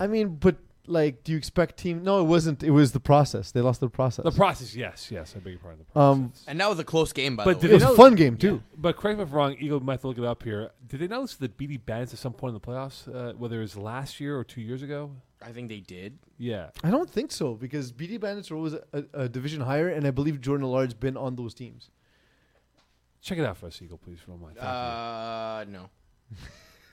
I 0.00 0.06
mean, 0.06 0.36
but 0.36 0.56
like, 0.88 1.24
do 1.24 1.32
you 1.32 1.38
expect 1.38 1.76
team? 1.78 2.02
No, 2.04 2.20
it 2.20 2.24
wasn't. 2.24 2.62
It 2.62 2.70
was 2.70 2.92
the 2.92 3.00
process. 3.00 3.50
They 3.50 3.60
lost 3.60 3.80
the 3.80 3.88
process. 3.90 4.24
The 4.24 4.30
process, 4.30 4.74
yes, 4.76 5.10
yes, 5.10 5.34
I 5.36 5.40
beg 5.40 5.54
your 5.54 5.58
pardon. 5.60 5.84
The 5.92 6.00
Um, 6.00 6.28
process. 6.28 6.44
And 6.48 6.60
that 6.60 6.70
was 6.70 6.78
a 6.78 6.84
close 6.84 7.12
game, 7.12 7.34
by 7.36 7.44
But 7.44 7.60
the 7.60 7.68
did 7.68 7.70
it 7.70 7.82
way. 7.82 7.86
was 7.88 7.96
they 7.96 8.02
a 8.02 8.06
fun 8.06 8.14
game 8.14 8.36
too. 8.36 8.62
but 8.78 8.96
correct 8.96 9.18
me 9.18 9.24
if 9.24 9.30
I'm 9.30 9.34
wrong. 9.34 9.56
Eagle 9.58 9.80
might 9.80 9.94
have 9.94 10.00
to 10.02 10.08
look 10.08 10.18
it 10.18 10.24
up 10.24 10.42
here. 10.44 10.70
Did 10.86 11.00
they 11.00 11.08
notice 11.08 11.34
the 11.34 11.48
BD 11.48 11.84
Bandits 11.84 12.12
at 12.14 12.20
some 12.20 12.32
point 12.32 12.54
in 12.54 12.60
the 12.60 12.66
playoffs, 12.66 13.12
uh, 13.12 13.32
whether 13.34 13.58
it 13.58 13.62
was 13.62 13.76
last 13.76 14.20
year 14.20 14.38
or 14.38 14.44
two 14.44 14.60
years 14.60 14.82
ago? 14.82 15.10
I 15.42 15.52
think 15.52 15.68
they 15.68 15.80
did. 15.80 16.18
Yeah, 16.38 16.70
I 16.82 16.90
don't 16.90 17.08
think 17.10 17.30
so 17.32 17.54
because 17.54 17.92
BD 17.92 18.18
Bandits 18.18 18.50
are 18.50 18.56
always 18.56 18.72
a, 18.74 18.82
a, 18.92 19.04
a 19.24 19.28
division 19.28 19.60
higher, 19.60 19.88
and 19.88 20.06
I 20.06 20.10
believe 20.10 20.40
Jordan 20.40 20.64
Allard's 20.64 20.94
been 20.94 21.16
on 21.16 21.36
those 21.36 21.54
teams. 21.54 21.90
check 23.20 23.38
it 23.38 23.44
out 23.44 23.56
for 23.56 23.66
us, 23.66 23.80
Eagle, 23.82 23.98
please, 23.98 24.18
if 24.20 24.26
you 24.26 24.32
don't 24.34 24.42
mind. 24.42 24.56
Thank 24.56 24.66
Uh, 24.68 25.64
no. 25.68 25.90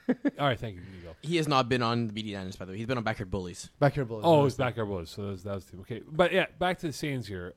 you. 0.08 0.14
All 0.38 0.46
right, 0.46 0.58
thank 0.60 0.76
you, 0.76 0.82
Eagle. 1.00 1.16
He 1.22 1.36
has 1.36 1.48
not 1.48 1.68
been 1.70 1.82
on 1.82 2.08
the 2.08 2.12
BD 2.12 2.32
Dynasty, 2.32 2.58
by 2.58 2.66
the 2.66 2.72
way. 2.72 2.76
He's 2.78 2.86
been 2.86 2.98
on 2.98 3.04
Backyard 3.04 3.30
Bullies. 3.30 3.70
Back 3.78 3.94
here, 3.94 4.04
Bulls. 4.04 4.22
Oh, 4.26 4.40
it 4.40 4.44
was 4.44 4.54
backyard 4.56 4.88
was 4.88 5.08
so 5.10 5.22
that 5.22 5.28
was, 5.30 5.42
that 5.44 5.54
was 5.54 5.64
the 5.64 5.70
team. 5.72 5.80
Okay, 5.80 6.02
but 6.06 6.32
yeah, 6.32 6.46
back 6.58 6.78
to 6.80 6.86
the 6.88 6.92
Saiyans 6.92 7.24
here. 7.26 7.54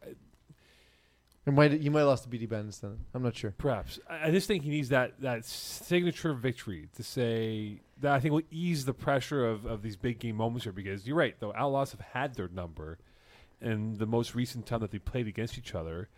It 1.48 1.54
might 1.54 1.80
you 1.80 1.92
might 1.92 2.00
have 2.00 2.10
lost 2.10 2.24
to 2.24 2.30
BD 2.30 2.48
Bandits 2.48 2.80
then. 2.80 2.98
I'm 3.14 3.24
not 3.24 3.36
sure. 3.36 3.54
Perhaps 3.58 4.00
I, 4.10 4.28
I 4.28 4.32
just 4.32 4.48
think 4.48 4.64
he 4.64 4.70
needs 4.70 4.90
that 4.90 5.22
that 5.22 5.46
signature 5.46 6.34
victory 6.34 6.90
to 6.98 7.04
say 7.04 7.80
that 8.02 8.14
I 8.14 8.20
think 8.20 8.34
will 8.34 8.42
ease 8.52 8.84
the 8.84 8.94
pressure 8.94 9.48
of, 9.48 9.66
of 9.66 9.82
these 9.82 9.96
big 9.96 10.20
game 10.20 10.36
moments 10.36 10.66
here 10.66 10.74
because 10.74 11.08
you're 11.08 11.16
right 11.16 11.40
though 11.40 11.54
Outlaws 11.56 11.92
have 11.92 12.02
had 12.02 12.36
their 12.36 12.50
number, 12.50 13.00
in 13.62 13.98
the 13.98 14.06
most 14.06 14.36
recent 14.36 14.66
time 14.66 14.82
that 14.82 14.92
they 14.92 15.00
played 15.00 15.26
against 15.26 15.58
each 15.58 15.74
other, 15.74 16.10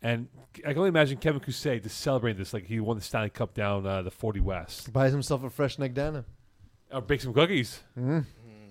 and 0.00 0.28
I 0.64 0.70
can 0.70 0.78
only 0.78 0.88
imagine 0.88 1.18
Kevin 1.18 1.40
Cousset 1.40 1.82
just 1.82 2.00
celebrating 2.00 2.38
this 2.38 2.52
like 2.52 2.66
he 2.66 2.80
won 2.80 2.96
the 2.96 3.02
Stanley 3.02 3.30
Cup 3.30 3.54
down 3.54 3.86
uh, 3.86 4.02
the 4.02 4.10
40 4.10 4.40
West. 4.40 4.92
Buys 4.92 5.12
himself 5.12 5.44
a 5.44 5.50
fresh 5.50 5.76
Nagdana. 5.76 6.24
Or 6.90 7.00
bake 7.02 7.20
some 7.20 7.32
cookies. 7.32 7.80
Mm. 7.98 8.24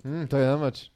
Mm, 0.06 0.30
tell 0.30 0.40
you 0.40 0.46
that 0.46 0.58
much. 0.58 0.92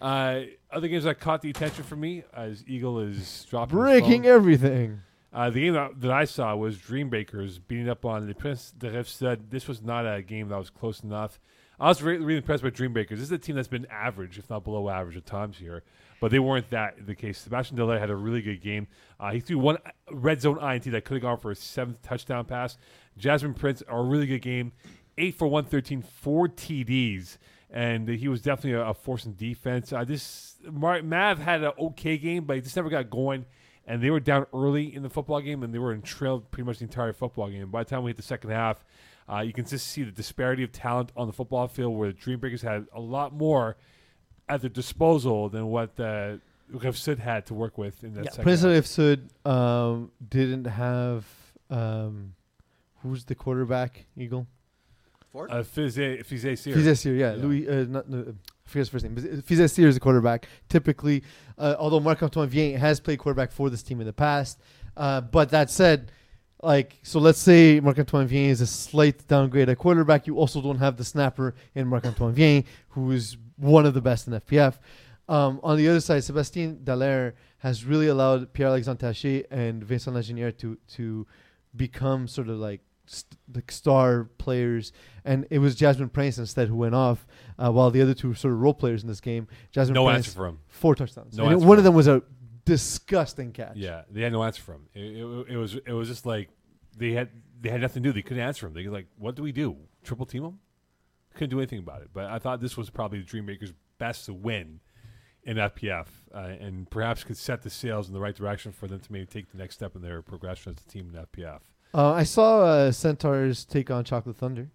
Uh, 0.00 0.42
other 0.70 0.88
games 0.88 1.04
that 1.04 1.20
caught 1.20 1.42
the 1.42 1.50
attention 1.50 1.84
for 1.84 1.96
me 1.96 2.24
as 2.34 2.64
Eagle 2.66 3.00
is 3.00 3.46
dropping 3.48 3.76
Breaking 3.76 4.26
everything. 4.26 5.02
Uh, 5.32 5.50
the 5.50 5.60
game 5.60 5.74
that, 5.74 6.00
that 6.00 6.10
I 6.10 6.24
saw 6.24 6.56
was 6.56 6.78
Dreambreakers 6.78 7.60
beating 7.68 7.90
up 7.90 8.04
on 8.04 8.26
the 8.26 8.34
Prince 8.34 8.70
de 8.70 8.90
Rêve 8.90 9.06
said 9.06 9.50
this 9.50 9.68
was 9.68 9.82
not 9.82 10.06
a 10.06 10.22
game 10.22 10.48
that 10.48 10.56
was 10.56 10.70
close 10.70 11.00
enough. 11.00 11.38
I 11.78 11.88
was 11.88 12.02
really, 12.02 12.24
really 12.24 12.38
impressed 12.38 12.62
by 12.62 12.70
Dreambreakers. 12.70 13.10
This 13.10 13.20
is 13.20 13.32
a 13.32 13.38
team 13.38 13.54
that's 13.54 13.68
been 13.68 13.86
average, 13.90 14.38
if 14.38 14.48
not 14.48 14.64
below 14.64 14.88
average 14.88 15.16
at 15.16 15.26
times 15.26 15.58
here, 15.58 15.82
but 16.22 16.30
they 16.30 16.38
weren't 16.38 16.70
that 16.70 17.06
the 17.06 17.14
case. 17.14 17.38
Sebastian 17.38 17.76
Dallaire 17.76 18.00
had 18.00 18.08
a 18.08 18.16
really 18.16 18.40
good 18.40 18.62
game. 18.62 18.86
Uh, 19.20 19.32
he 19.32 19.40
threw 19.40 19.58
one 19.58 19.76
red 20.10 20.40
zone 20.40 20.58
INT 20.58 20.84
that 20.84 21.04
could 21.04 21.16
have 21.16 21.22
gone 21.22 21.38
for 21.38 21.50
a 21.50 21.54
seventh 21.54 22.00
touchdown 22.00 22.46
pass. 22.46 22.78
Jasmine 23.18 23.52
Prince, 23.52 23.82
a 23.88 24.00
really 24.00 24.26
good 24.26 24.40
game. 24.40 24.72
Eight 25.18 25.34
for 25.34 25.46
113, 25.48 26.00
four 26.00 26.48
TDs. 26.48 27.36
And 27.70 28.08
he 28.08 28.28
was 28.28 28.40
definitely 28.40 28.72
a, 28.72 28.86
a 28.86 28.94
force 28.94 29.26
in 29.26 29.34
defense. 29.34 29.92
Uh, 29.92 30.04
this 30.04 30.55
Mar- 30.70 31.02
Mav 31.02 31.38
had 31.38 31.62
an 31.62 31.72
okay 31.78 32.18
game, 32.18 32.44
but 32.44 32.56
he 32.56 32.62
just 32.62 32.76
never 32.76 32.88
got 32.88 33.10
going 33.10 33.44
and 33.86 34.02
they 34.02 34.10
were 34.10 34.20
down 34.20 34.46
early 34.52 34.94
in 34.94 35.02
the 35.02 35.08
football 35.10 35.40
game, 35.40 35.62
and 35.62 35.72
they 35.72 35.78
were 35.78 35.92
in 35.92 36.02
trail 36.02 36.40
pretty 36.40 36.66
much 36.66 36.78
the 36.78 36.84
entire 36.84 37.12
football 37.12 37.48
game. 37.48 37.70
By 37.70 37.84
the 37.84 37.90
time 37.90 38.02
we 38.02 38.10
hit 38.10 38.16
the 38.16 38.22
second 38.22 38.50
half, 38.50 38.84
uh, 39.32 39.40
you 39.40 39.52
can 39.52 39.64
just 39.64 39.86
see 39.86 40.02
the 40.02 40.10
disparity 40.10 40.62
of 40.64 40.72
talent 40.72 41.12
on 41.16 41.26
the 41.26 41.32
football 41.32 41.68
field, 41.68 41.96
where 41.96 42.10
the 42.12 42.18
Dreambreakers 42.18 42.62
had 42.62 42.86
a 42.92 43.00
lot 43.00 43.32
more 43.32 43.76
at 44.48 44.60
their 44.60 44.70
disposal 44.70 45.48
than 45.48 45.66
what 45.66 45.98
uh, 46.00 46.36
Sid 46.92 47.18
had 47.20 47.46
to 47.46 47.54
work 47.54 47.78
with 47.78 48.02
in 48.02 48.14
that 48.14 48.24
Yeah, 48.24 48.30
second 48.30 48.44
Prince 48.44 48.62
half. 48.62 48.70
of 48.76 48.86
Sud 48.86 49.28
um, 49.44 50.10
didn't 50.28 50.64
have 50.66 51.24
um, 51.70 52.34
who's 53.02 53.24
the 53.24 53.34
quarterback? 53.34 54.06
Eagle. 54.16 54.46
Ford? 55.32 55.50
Uh, 55.50 55.62
Fizé, 55.62 56.24
Fizé 56.24 56.58
Sear. 56.58 56.74
Fizessier, 56.76 57.16
yeah. 57.18 57.34
Yeah. 57.34 57.42
Louis, 57.42 57.68
uh, 57.68 57.84
not, 57.88 58.08
no, 58.08 58.34
I 58.66 58.70
forget 58.70 58.80
his 58.80 58.88
first 58.88 59.04
name. 59.04 59.14
but 59.14 59.24
Fizessier 59.46 59.86
is 59.86 59.94
the 59.94 60.00
quarterback. 60.00 60.48
Typically, 60.68 61.22
uh, 61.58 61.76
although 61.78 62.00
Marc 62.00 62.22
Antoine 62.22 62.48
Vien 62.48 62.78
has 62.78 62.98
played 63.00 63.18
quarterback 63.18 63.52
for 63.52 63.70
this 63.70 63.82
team 63.82 64.00
in 64.00 64.06
the 64.06 64.12
past. 64.12 64.60
Uh, 64.96 65.20
but 65.20 65.50
that 65.50 65.70
said, 65.70 66.10
like, 66.62 66.98
so 67.02 67.20
let's 67.20 67.38
say 67.38 67.80
Marc 67.80 67.98
Antoine 67.98 68.26
Vien 68.26 68.50
is 68.50 68.60
a 68.60 68.66
slight 68.66 69.26
downgrade 69.28 69.68
at 69.68 69.78
quarterback. 69.78 70.26
You 70.26 70.36
also 70.36 70.60
don't 70.60 70.78
have 70.78 70.96
the 70.96 71.04
snapper 71.04 71.54
in 71.74 71.86
Marc 71.86 72.04
Antoine 72.06 72.32
Vien, 72.32 72.64
who 72.88 73.10
is 73.12 73.36
one 73.56 73.86
of 73.86 73.94
the 73.94 74.00
best 74.00 74.26
in 74.26 74.32
FPF. 74.32 74.78
Um, 75.28 75.60
on 75.62 75.76
the 75.76 75.88
other 75.88 76.00
side, 76.00 76.24
Sebastien 76.24 76.80
Dallaire 76.84 77.34
has 77.58 77.84
really 77.84 78.06
allowed 78.08 78.52
Pierre 78.52 78.68
Alexandre 78.68 79.08
Taché 79.08 79.44
and 79.50 79.82
Vincent 79.82 80.16
Lagenière 80.16 80.56
to 80.58 80.78
to 80.94 81.26
become 81.74 82.28
sort 82.28 82.48
of 82.48 82.58
like 82.58 82.80
st- 83.06 83.38
the 83.48 83.62
star 83.68 84.24
players, 84.38 84.92
and 85.24 85.46
it 85.50 85.58
was 85.58 85.74
Jasmine 85.74 86.08
Prince 86.08 86.38
instead 86.38 86.68
who 86.68 86.76
went 86.76 86.94
off, 86.94 87.26
uh, 87.58 87.70
while 87.70 87.90
the 87.90 88.02
other 88.02 88.14
two 88.14 88.28
were 88.28 88.34
sort 88.34 88.54
of 88.54 88.60
role 88.60 88.74
players 88.74 89.02
in 89.02 89.08
this 89.08 89.20
game. 89.20 89.48
Jasmine 89.72 89.94
No 89.94 90.04
Prince, 90.06 90.26
answer 90.26 90.36
for 90.36 90.46
him. 90.46 90.58
four 90.68 90.94
touchdowns. 90.94 91.36
No 91.36 91.46
And 91.48 91.64
one 91.66 91.78
of 91.78 91.84
them 91.84 91.94
was 91.94 92.08
a 92.08 92.22
disgusting 92.64 93.52
catch. 93.52 93.76
Yeah, 93.76 94.02
they 94.10 94.22
had 94.22 94.32
no 94.32 94.42
answer 94.42 94.62
for 94.62 94.74
him. 94.74 94.88
It, 94.94 95.00
it, 95.16 95.54
it 95.54 95.56
was 95.56 95.74
it 95.74 95.92
was 95.92 96.08
just 96.08 96.26
like 96.26 96.50
they 96.96 97.12
had 97.12 97.30
they 97.60 97.70
had 97.70 97.80
nothing 97.80 98.02
to 98.02 98.08
do. 98.08 98.12
They 98.12 98.22
couldn't 98.22 98.42
answer 98.42 98.66
him. 98.66 98.74
They 98.74 98.84
were 98.86 98.92
like, 98.92 99.06
"What 99.16 99.34
do 99.36 99.42
we 99.42 99.52
do? 99.52 99.76
Triple 100.04 100.26
team 100.26 100.44
him?" 100.44 100.58
Couldn't 101.34 101.50
do 101.50 101.58
anything 101.58 101.78
about 101.78 102.02
it. 102.02 102.08
But 102.12 102.26
I 102.26 102.38
thought 102.38 102.60
this 102.60 102.76
was 102.76 102.90
probably 102.90 103.20
the 103.20 103.26
Dreammakers' 103.26 103.72
best 103.98 104.26
to 104.26 104.34
win 104.34 104.80
in 105.42 105.58
FPF, 105.58 106.06
uh, 106.34 106.38
and 106.38 106.90
perhaps 106.90 107.22
could 107.22 107.36
set 107.36 107.62
the 107.62 107.70
sails 107.70 108.08
in 108.08 108.14
the 108.14 108.20
right 108.20 108.34
direction 108.34 108.72
for 108.72 108.88
them 108.88 108.98
to 108.98 109.12
maybe 109.12 109.26
take 109.26 109.50
the 109.52 109.58
next 109.58 109.76
step 109.76 109.94
in 109.94 110.02
their 110.02 110.20
progression 110.20 110.72
as 110.72 110.82
a 110.84 110.88
team 110.88 111.08
in 111.14 111.20
FPF. 111.24 111.60
Uh, 111.94 112.12
I 112.12 112.24
saw 112.24 112.60
uh, 112.62 112.92
Centaurs 112.92 113.64
take 113.64 113.90
on 113.90 114.04
Chocolate 114.04 114.36
Thunder. 114.36 114.68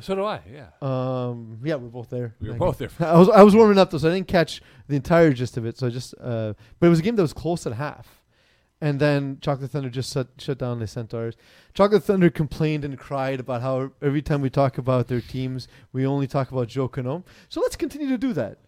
So 0.00 0.14
do 0.14 0.24
I. 0.24 0.40
Yeah, 0.50 0.68
Um, 0.80 1.58
yeah, 1.64 1.74
we're 1.74 1.88
both 1.88 2.10
there. 2.10 2.36
we 2.40 2.48
were 2.48 2.54
both 2.54 2.78
there. 2.78 2.90
I 3.00 3.18
was 3.18 3.28
I 3.28 3.42
was 3.42 3.56
warming 3.56 3.76
up 3.76 3.90
though, 3.90 3.98
so 3.98 4.08
I 4.08 4.14
didn't 4.14 4.28
catch 4.28 4.62
the 4.86 4.94
entire 4.94 5.32
gist 5.32 5.56
of 5.56 5.66
it. 5.66 5.76
So 5.78 5.88
I 5.88 5.90
just, 5.90 6.14
uh, 6.20 6.54
but 6.78 6.86
it 6.86 6.90
was 6.90 7.00
a 7.00 7.02
game 7.02 7.16
that 7.16 7.22
was 7.22 7.32
close 7.32 7.66
at 7.66 7.72
half, 7.72 8.22
and 8.80 9.00
then 9.00 9.38
Chocolate 9.40 9.72
Thunder 9.72 9.90
just 9.90 10.12
shut 10.12 10.28
shut 10.38 10.58
down 10.58 10.78
the 10.78 10.86
Centaurs. 10.86 11.34
Chocolate 11.74 12.04
Thunder 12.04 12.30
complained 12.30 12.84
and 12.84 12.96
cried 12.96 13.40
about 13.40 13.62
how 13.62 13.90
every 14.00 14.22
time 14.22 14.40
we 14.42 14.48
talk 14.48 14.78
about 14.78 15.08
their 15.08 15.20
teams, 15.20 15.66
we 15.92 16.06
only 16.06 16.28
talk 16.28 16.52
about 16.52 16.68
Joe 16.68 16.86
Cano. 16.86 17.24
So 17.48 17.60
let's 17.60 17.74
continue 17.74 18.08
to 18.10 18.18
do 18.18 18.32
that. 18.34 18.58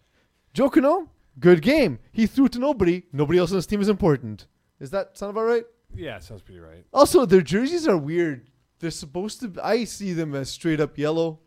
Joe 0.53 0.69
Cano, 0.69 1.07
good 1.39 1.61
game. 1.61 1.99
He 2.11 2.27
threw 2.27 2.49
to 2.49 2.59
nobody. 2.59 3.03
Nobody 3.13 3.39
else 3.39 3.51
on 3.51 3.55
his 3.55 3.65
team 3.65 3.79
is 3.79 3.87
important. 3.87 4.47
Is 4.81 4.89
that 4.91 5.17
sound 5.17 5.29
about 5.29 5.43
right? 5.45 5.63
Yeah, 5.95 6.19
sounds 6.19 6.41
pretty 6.41 6.59
right. 6.59 6.83
Also, 6.93 7.25
their 7.25 7.41
jerseys 7.41 7.87
are 7.87 7.97
weird. 7.97 8.47
They're 8.79 8.91
supposed 8.91 9.39
to. 9.41 9.53
I 9.63 9.83
see 9.85 10.13
them 10.13 10.35
as 10.35 10.49
straight 10.49 10.79
up 10.79 10.97
yellow. 10.97 11.39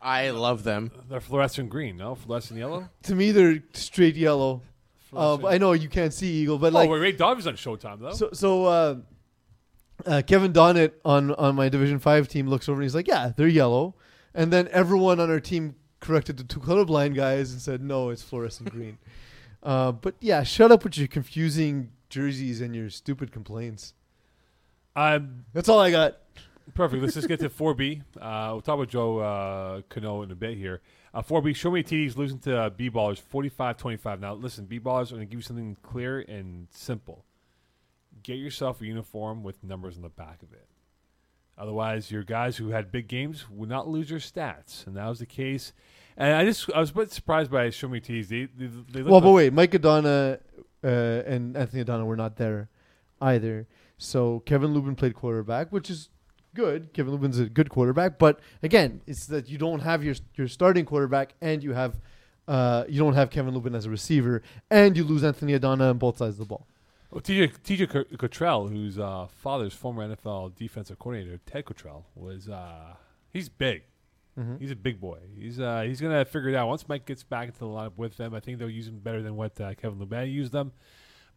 I 0.00 0.30
love 0.30 0.64
them. 0.64 0.90
They're 1.08 1.20
fluorescent 1.20 1.70
green, 1.70 1.96
no 1.96 2.14
fluorescent 2.16 2.58
yellow. 2.58 2.88
To 3.04 3.14
me, 3.14 3.30
they're 3.30 3.62
straight 3.72 4.16
yellow. 4.16 4.62
Uh, 5.14 5.36
Fluorescent- 5.36 5.54
I 5.54 5.58
know 5.58 5.72
you 5.72 5.88
can't 5.88 6.12
see 6.12 6.26
Eagle, 6.42 6.58
but 6.58 6.72
oh, 6.72 6.76
like 6.76 6.90
wait, 6.90 6.98
Ray 6.98 7.12
Dobbs 7.12 7.46
on 7.46 7.54
Showtime 7.54 8.00
though. 8.00 8.12
so. 8.12 8.30
So 8.32 8.64
uh, 8.64 8.96
uh, 10.06 10.22
Kevin 10.26 10.52
Donnett 10.52 10.92
on 11.04 11.32
on 11.34 11.54
my 11.54 11.68
Division 11.68 11.98
Five 11.98 12.28
team 12.28 12.48
looks 12.48 12.68
over 12.68 12.80
and 12.80 12.84
he's 12.84 12.94
like, 12.94 13.06
"Yeah, 13.06 13.32
they're 13.36 13.46
yellow," 13.46 13.94
and 14.34 14.52
then 14.52 14.68
everyone 14.72 15.20
on 15.20 15.30
our 15.30 15.38
team 15.40 15.76
corrected 16.00 16.36
the 16.38 16.44
two 16.44 16.60
colorblind 16.60 17.14
guys 17.14 17.52
and 17.52 17.60
said, 17.60 17.80
"No, 17.82 18.08
it's 18.10 18.22
fluorescent 18.22 18.70
green." 18.70 18.98
Uh, 19.64 19.92
but 19.92 20.16
yeah, 20.18 20.42
shut 20.42 20.72
up 20.72 20.82
with 20.82 20.98
your 20.98 21.06
confusing 21.06 21.92
jerseys 22.12 22.60
and 22.60 22.76
your 22.76 22.90
stupid 22.90 23.32
complaints. 23.32 23.94
um, 24.94 25.44
That's 25.54 25.68
all 25.68 25.80
I 25.80 25.90
got. 25.90 26.18
Perfect. 26.74 27.02
Let's 27.02 27.14
just 27.14 27.26
get 27.28 27.40
to 27.40 27.48
4B. 27.50 28.02
Uh, 28.20 28.48
we'll 28.52 28.60
talk 28.60 28.74
about 28.74 28.88
Joe 28.88 29.18
uh, 29.18 29.80
Cano 29.88 30.22
in 30.22 30.30
a 30.30 30.34
bit 30.34 30.56
here. 30.56 30.80
Uh, 31.14 31.22
4B, 31.22 31.56
show 31.56 31.70
me 31.70 31.82
TDs 31.82 32.16
losing 32.16 32.38
to 32.40 32.56
uh, 32.56 32.70
B 32.70 32.90
ballers 32.90 33.18
45 33.18 33.76
25. 33.78 34.20
Now, 34.20 34.34
listen, 34.34 34.66
B 34.66 34.78
ballers 34.78 35.06
are 35.10 35.16
going 35.16 35.20
to 35.20 35.30
give 35.30 35.38
you 35.38 35.42
something 35.42 35.76
clear 35.82 36.20
and 36.20 36.68
simple. 36.70 37.24
Get 38.22 38.34
yourself 38.38 38.80
a 38.80 38.86
uniform 38.86 39.42
with 39.42 39.64
numbers 39.64 39.96
on 39.96 40.02
the 40.02 40.08
back 40.08 40.42
of 40.42 40.52
it. 40.52 40.66
Otherwise, 41.58 42.10
your 42.10 42.22
guys 42.22 42.56
who 42.56 42.68
had 42.70 42.90
big 42.92 43.08
games 43.08 43.46
would 43.50 43.68
not 43.68 43.88
lose 43.88 44.08
your 44.10 44.20
stats. 44.20 44.86
And 44.86 44.96
that 44.96 45.06
was 45.08 45.18
the 45.18 45.26
case. 45.26 45.72
And 46.16 46.34
I 46.34 46.44
just, 46.44 46.70
I 46.74 46.80
was 46.80 46.90
a 46.90 46.94
bit 46.94 47.10
surprised 47.12 47.50
by 47.50 47.68
Show 47.70 47.88
Me 47.88 48.00
TDs. 48.00 48.28
They, 48.28 48.44
they, 48.46 48.70
they 48.90 49.02
Well, 49.02 49.20
but 49.20 49.28
like- 49.28 49.34
wait, 49.36 49.52
Mike 49.52 49.74
Adana 49.74 50.38
uh, 50.84 50.86
and 50.86 51.56
Anthony 51.56 51.82
Adana 51.82 52.04
were 52.04 52.16
not 52.16 52.36
there 52.36 52.68
either. 53.20 53.66
So 53.98 54.40
Kevin 54.40 54.74
Lubin 54.74 54.96
played 54.96 55.14
quarterback, 55.14 55.70
which 55.70 55.88
is 55.90 56.08
good. 56.54 56.92
Kevin 56.92 57.12
Lubin's 57.12 57.38
a 57.38 57.46
good 57.46 57.70
quarterback, 57.70 58.18
but 58.18 58.40
again, 58.62 59.00
it's 59.06 59.26
that 59.26 59.48
you 59.48 59.58
don't 59.58 59.80
have 59.80 60.02
your 60.04 60.14
your 60.34 60.48
starting 60.48 60.84
quarterback 60.84 61.34
and 61.40 61.62
you 61.62 61.72
have 61.72 62.00
uh, 62.48 62.84
you 62.88 62.98
don't 62.98 63.14
have 63.14 63.30
Kevin 63.30 63.54
Lubin 63.54 63.74
as 63.74 63.86
a 63.86 63.90
receiver, 63.90 64.42
and 64.70 64.96
you 64.96 65.04
lose 65.04 65.22
Anthony 65.22 65.54
Adana 65.54 65.90
on 65.90 65.98
both 65.98 66.18
sides 66.18 66.34
of 66.34 66.38
the 66.38 66.44
ball. 66.46 66.66
Well, 67.10 67.20
TJ, 67.20 67.52
TJ 67.62 67.88
Co- 67.90 68.16
Cottrell, 68.16 68.68
whose 68.68 68.98
uh, 68.98 69.26
father's 69.30 69.74
former 69.74 70.08
NFL 70.08 70.56
defensive 70.56 70.98
coordinator, 70.98 71.38
Ted 71.46 71.66
Cottrell, 71.66 72.06
was 72.16 72.48
uh, 72.48 72.94
he's 73.30 73.48
big. 73.48 73.82
Mhm. 74.38 74.60
He's 74.60 74.70
a 74.70 74.76
big 74.76 74.98
boy. 75.00 75.18
He's 75.38 75.60
uh, 75.60 75.82
he's 75.82 76.00
gonna 76.00 76.24
figure 76.24 76.48
it 76.48 76.54
out 76.54 76.68
once 76.68 76.88
Mike 76.88 77.04
gets 77.04 77.22
back 77.22 77.48
into 77.48 77.58
the 77.60 77.66
lineup 77.66 77.96
with 77.96 78.16
them. 78.16 78.32
I 78.34 78.40
think 78.40 78.58
they'll 78.58 78.70
use 78.70 78.88
him 78.88 78.98
better 78.98 79.20
than 79.22 79.36
what 79.36 79.60
uh, 79.60 79.74
Kevin 79.74 79.98
Lubin 79.98 80.28
used 80.30 80.52
them. 80.52 80.72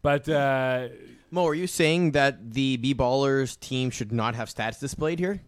But 0.02 0.28
uh, 0.28 0.88
Mo, 1.30 1.46
are 1.46 1.54
you 1.54 1.66
saying 1.66 2.12
that 2.12 2.52
the 2.54 2.76
B 2.78 2.94
Ballers 2.94 3.58
team 3.60 3.90
should 3.90 4.12
not 4.12 4.34
have 4.34 4.48
stats 4.48 4.78
displayed 4.80 5.18
here? 5.18 5.42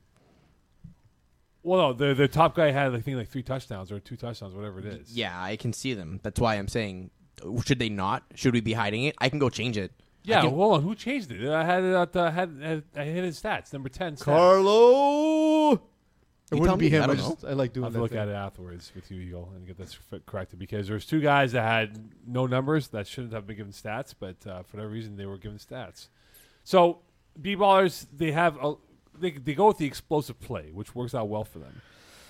well, 1.62 1.88
no, 1.88 1.92
the 1.92 2.14
the 2.14 2.28
top 2.28 2.54
guy 2.54 2.70
had 2.70 2.94
I 2.94 3.00
think 3.00 3.16
like 3.16 3.28
three 3.28 3.42
touchdowns 3.42 3.90
or 3.92 4.00
two 4.00 4.16
touchdowns, 4.16 4.54
whatever 4.54 4.78
it 4.80 4.86
is. 4.86 5.14
Yeah, 5.14 5.40
I 5.40 5.56
can 5.56 5.72
see 5.72 5.94
them. 5.94 6.20
That's 6.22 6.40
why 6.40 6.54
I'm 6.56 6.68
saying, 6.68 7.10
should 7.64 7.78
they 7.78 7.88
not? 7.88 8.24
Should 8.34 8.54
we 8.54 8.60
be 8.60 8.72
hiding 8.72 9.04
it? 9.04 9.14
I 9.18 9.28
can 9.28 9.38
go 9.38 9.48
change 9.50 9.76
it. 9.76 9.92
Yeah. 10.24 10.42
can- 10.42 10.50
hold 10.50 10.74
on, 10.76 10.82
who 10.82 10.94
changed 10.94 11.30
it? 11.30 11.48
I 11.48 11.64
had 11.64 11.82
it 11.84 11.94
at 11.94 12.16
uh, 12.16 12.30
had, 12.30 12.58
had 12.62 12.82
I 12.96 13.04
hit 13.04 13.24
his 13.24 13.40
stats 13.40 13.72
number 13.72 13.88
ten. 13.88 14.14
Stats. 14.16 14.24
Carlo, 14.24 15.80
it 16.56 16.56
tell 16.56 16.60
wouldn't 16.60 16.78
be 16.80 16.88
him. 16.88 17.02
I 17.02 17.04
I, 17.04 17.06
don't 17.08 17.16
just 17.16 17.44
I 17.44 17.52
like 17.52 17.72
doing 17.72 17.84
I'll 17.84 17.90
to 17.90 17.94
that. 17.96 18.00
look 18.02 18.10
thing. 18.10 18.18
at 18.20 18.28
it 18.28 18.32
afterwards 18.34 18.92
with 18.94 19.10
you, 19.10 19.20
Eagle, 19.20 19.52
and 19.54 19.66
get 19.66 19.76
this 19.76 19.98
corrected 20.26 20.58
because 20.58 20.88
there's 20.88 21.04
two 21.06 21.20
guys 21.20 21.52
that 21.52 21.62
had 21.62 22.10
no 22.26 22.46
numbers 22.46 22.88
that 22.88 23.06
shouldn't 23.06 23.32
have 23.32 23.46
been 23.46 23.56
given 23.56 23.72
stats, 23.72 24.14
but 24.18 24.36
uh, 24.46 24.62
for 24.62 24.76
whatever 24.78 24.92
reason 24.92 25.16
they 25.16 25.26
were 25.26 25.38
given 25.38 25.58
stats. 25.58 26.08
So 26.64 27.00
b 27.40 27.54
ballers 27.56 28.06
they 28.16 28.32
have 28.32 28.56
a, 28.62 28.74
they 29.18 29.32
they 29.32 29.54
go 29.54 29.68
with 29.68 29.78
the 29.78 29.86
explosive 29.86 30.38
play, 30.40 30.70
which 30.72 30.94
works 30.94 31.14
out 31.14 31.28
well 31.28 31.44
for 31.44 31.58
them. 31.58 31.80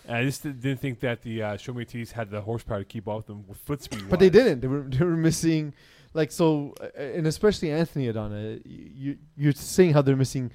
And 0.07 0.17
I 0.17 0.25
just 0.25 0.43
didn't 0.43 0.61
didn't 0.63 0.81
think 0.81 1.01
that 1.01 1.23
the 1.23 1.43
uh, 1.43 1.57
Show 1.57 1.75
Me 1.75 1.85
Tees 1.85 2.13
had 2.13 2.31
the 2.31 2.41
horsepower 2.41 2.79
to 2.79 2.85
keep 2.85 3.07
up 3.09 3.17
with 3.19 3.27
them 3.27 3.45
with 3.47 3.59
foot 3.59 3.83
speed. 3.83 4.05
But 4.09 4.21
they 4.21 4.31
didn't. 4.31 4.61
They 4.61 4.67
were 4.69 4.83
they 4.83 5.05
were 5.05 5.17
missing, 5.17 5.75
like 6.15 6.33
so, 6.33 6.75
uh, 6.81 6.99
and 7.01 7.27
especially 7.27 7.71
Anthony 7.71 8.09
Adana. 8.09 8.59
You 8.65 9.19
you're 9.37 9.53
seeing 9.53 9.93
how 9.93 10.01
they're 10.03 10.17
missing 10.17 10.51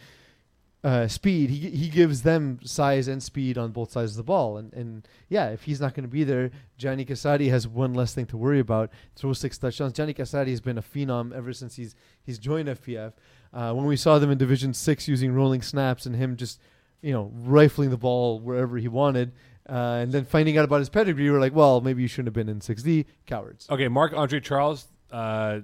uh, 0.84 1.08
speed. 1.08 1.50
He 1.50 1.70
he 1.70 1.90
gives 1.90 2.24
them 2.24 2.60
size 2.64 3.08
and 3.08 3.24
speed 3.24 3.58
on 3.58 3.72
both 3.72 3.92
sides 3.92 4.12
of 4.12 4.18
the 4.18 4.24
ball, 4.24 4.58
and 4.58 4.74
and 4.74 5.08
yeah, 5.30 5.50
if 5.50 5.64
he's 5.64 5.80
not 5.80 5.94
going 5.94 6.04
to 6.04 6.10
be 6.10 6.24
there, 6.24 6.52
Gianni 6.78 7.06
Casati 7.06 7.50
has 7.50 7.68
one 7.68 7.94
less 7.94 8.14
thing 8.14 8.26
to 8.28 8.38
worry 8.38 8.60
about. 8.60 8.92
Throw 9.16 9.34
six 9.34 9.58
touchdowns. 9.58 9.94
Gianni 9.94 10.14
Casati 10.14 10.50
has 10.50 10.62
been 10.62 10.78
a 10.78 10.82
phenom 10.82 11.34
ever 11.34 11.54
since 11.54 11.76
he's 11.76 11.96
he's 12.24 12.38
joined 12.38 12.68
FPF. 12.68 13.14
Uh, 13.54 13.74
when 13.74 13.86
we 13.86 13.96
saw 13.96 14.20
them 14.20 14.32
in 14.32 14.38
Division 14.38 14.74
Six 14.74 15.08
using 15.08 15.34
rolling 15.34 15.62
snaps 15.62 16.06
and 16.06 16.16
him 16.16 16.36
just 16.36 16.60
you 17.02 17.14
know 17.14 17.32
rifling 17.34 17.90
the 17.90 17.98
ball 17.98 18.40
wherever 18.40 18.78
he 18.78 18.88
wanted. 18.88 19.32
Uh, 19.70 20.02
and 20.02 20.12
then 20.12 20.26
finding 20.26 20.58
out 20.58 20.66
about 20.66 20.80
his 20.80 20.90
pedigree, 20.90 21.32
we're 21.32 21.40
like, 21.40 21.56
well, 21.56 21.80
maybe 21.80 22.02
you 22.02 22.08
shouldn't 22.10 22.28
have 22.28 22.34
been 22.34 22.50
in 22.50 22.60
6D. 22.60 23.06
Cowards. 23.26 23.66
Okay, 23.70 23.88
Mark 23.88 24.12
Andre 24.14 24.42
Charles 24.42 24.88
uh, 25.10 25.60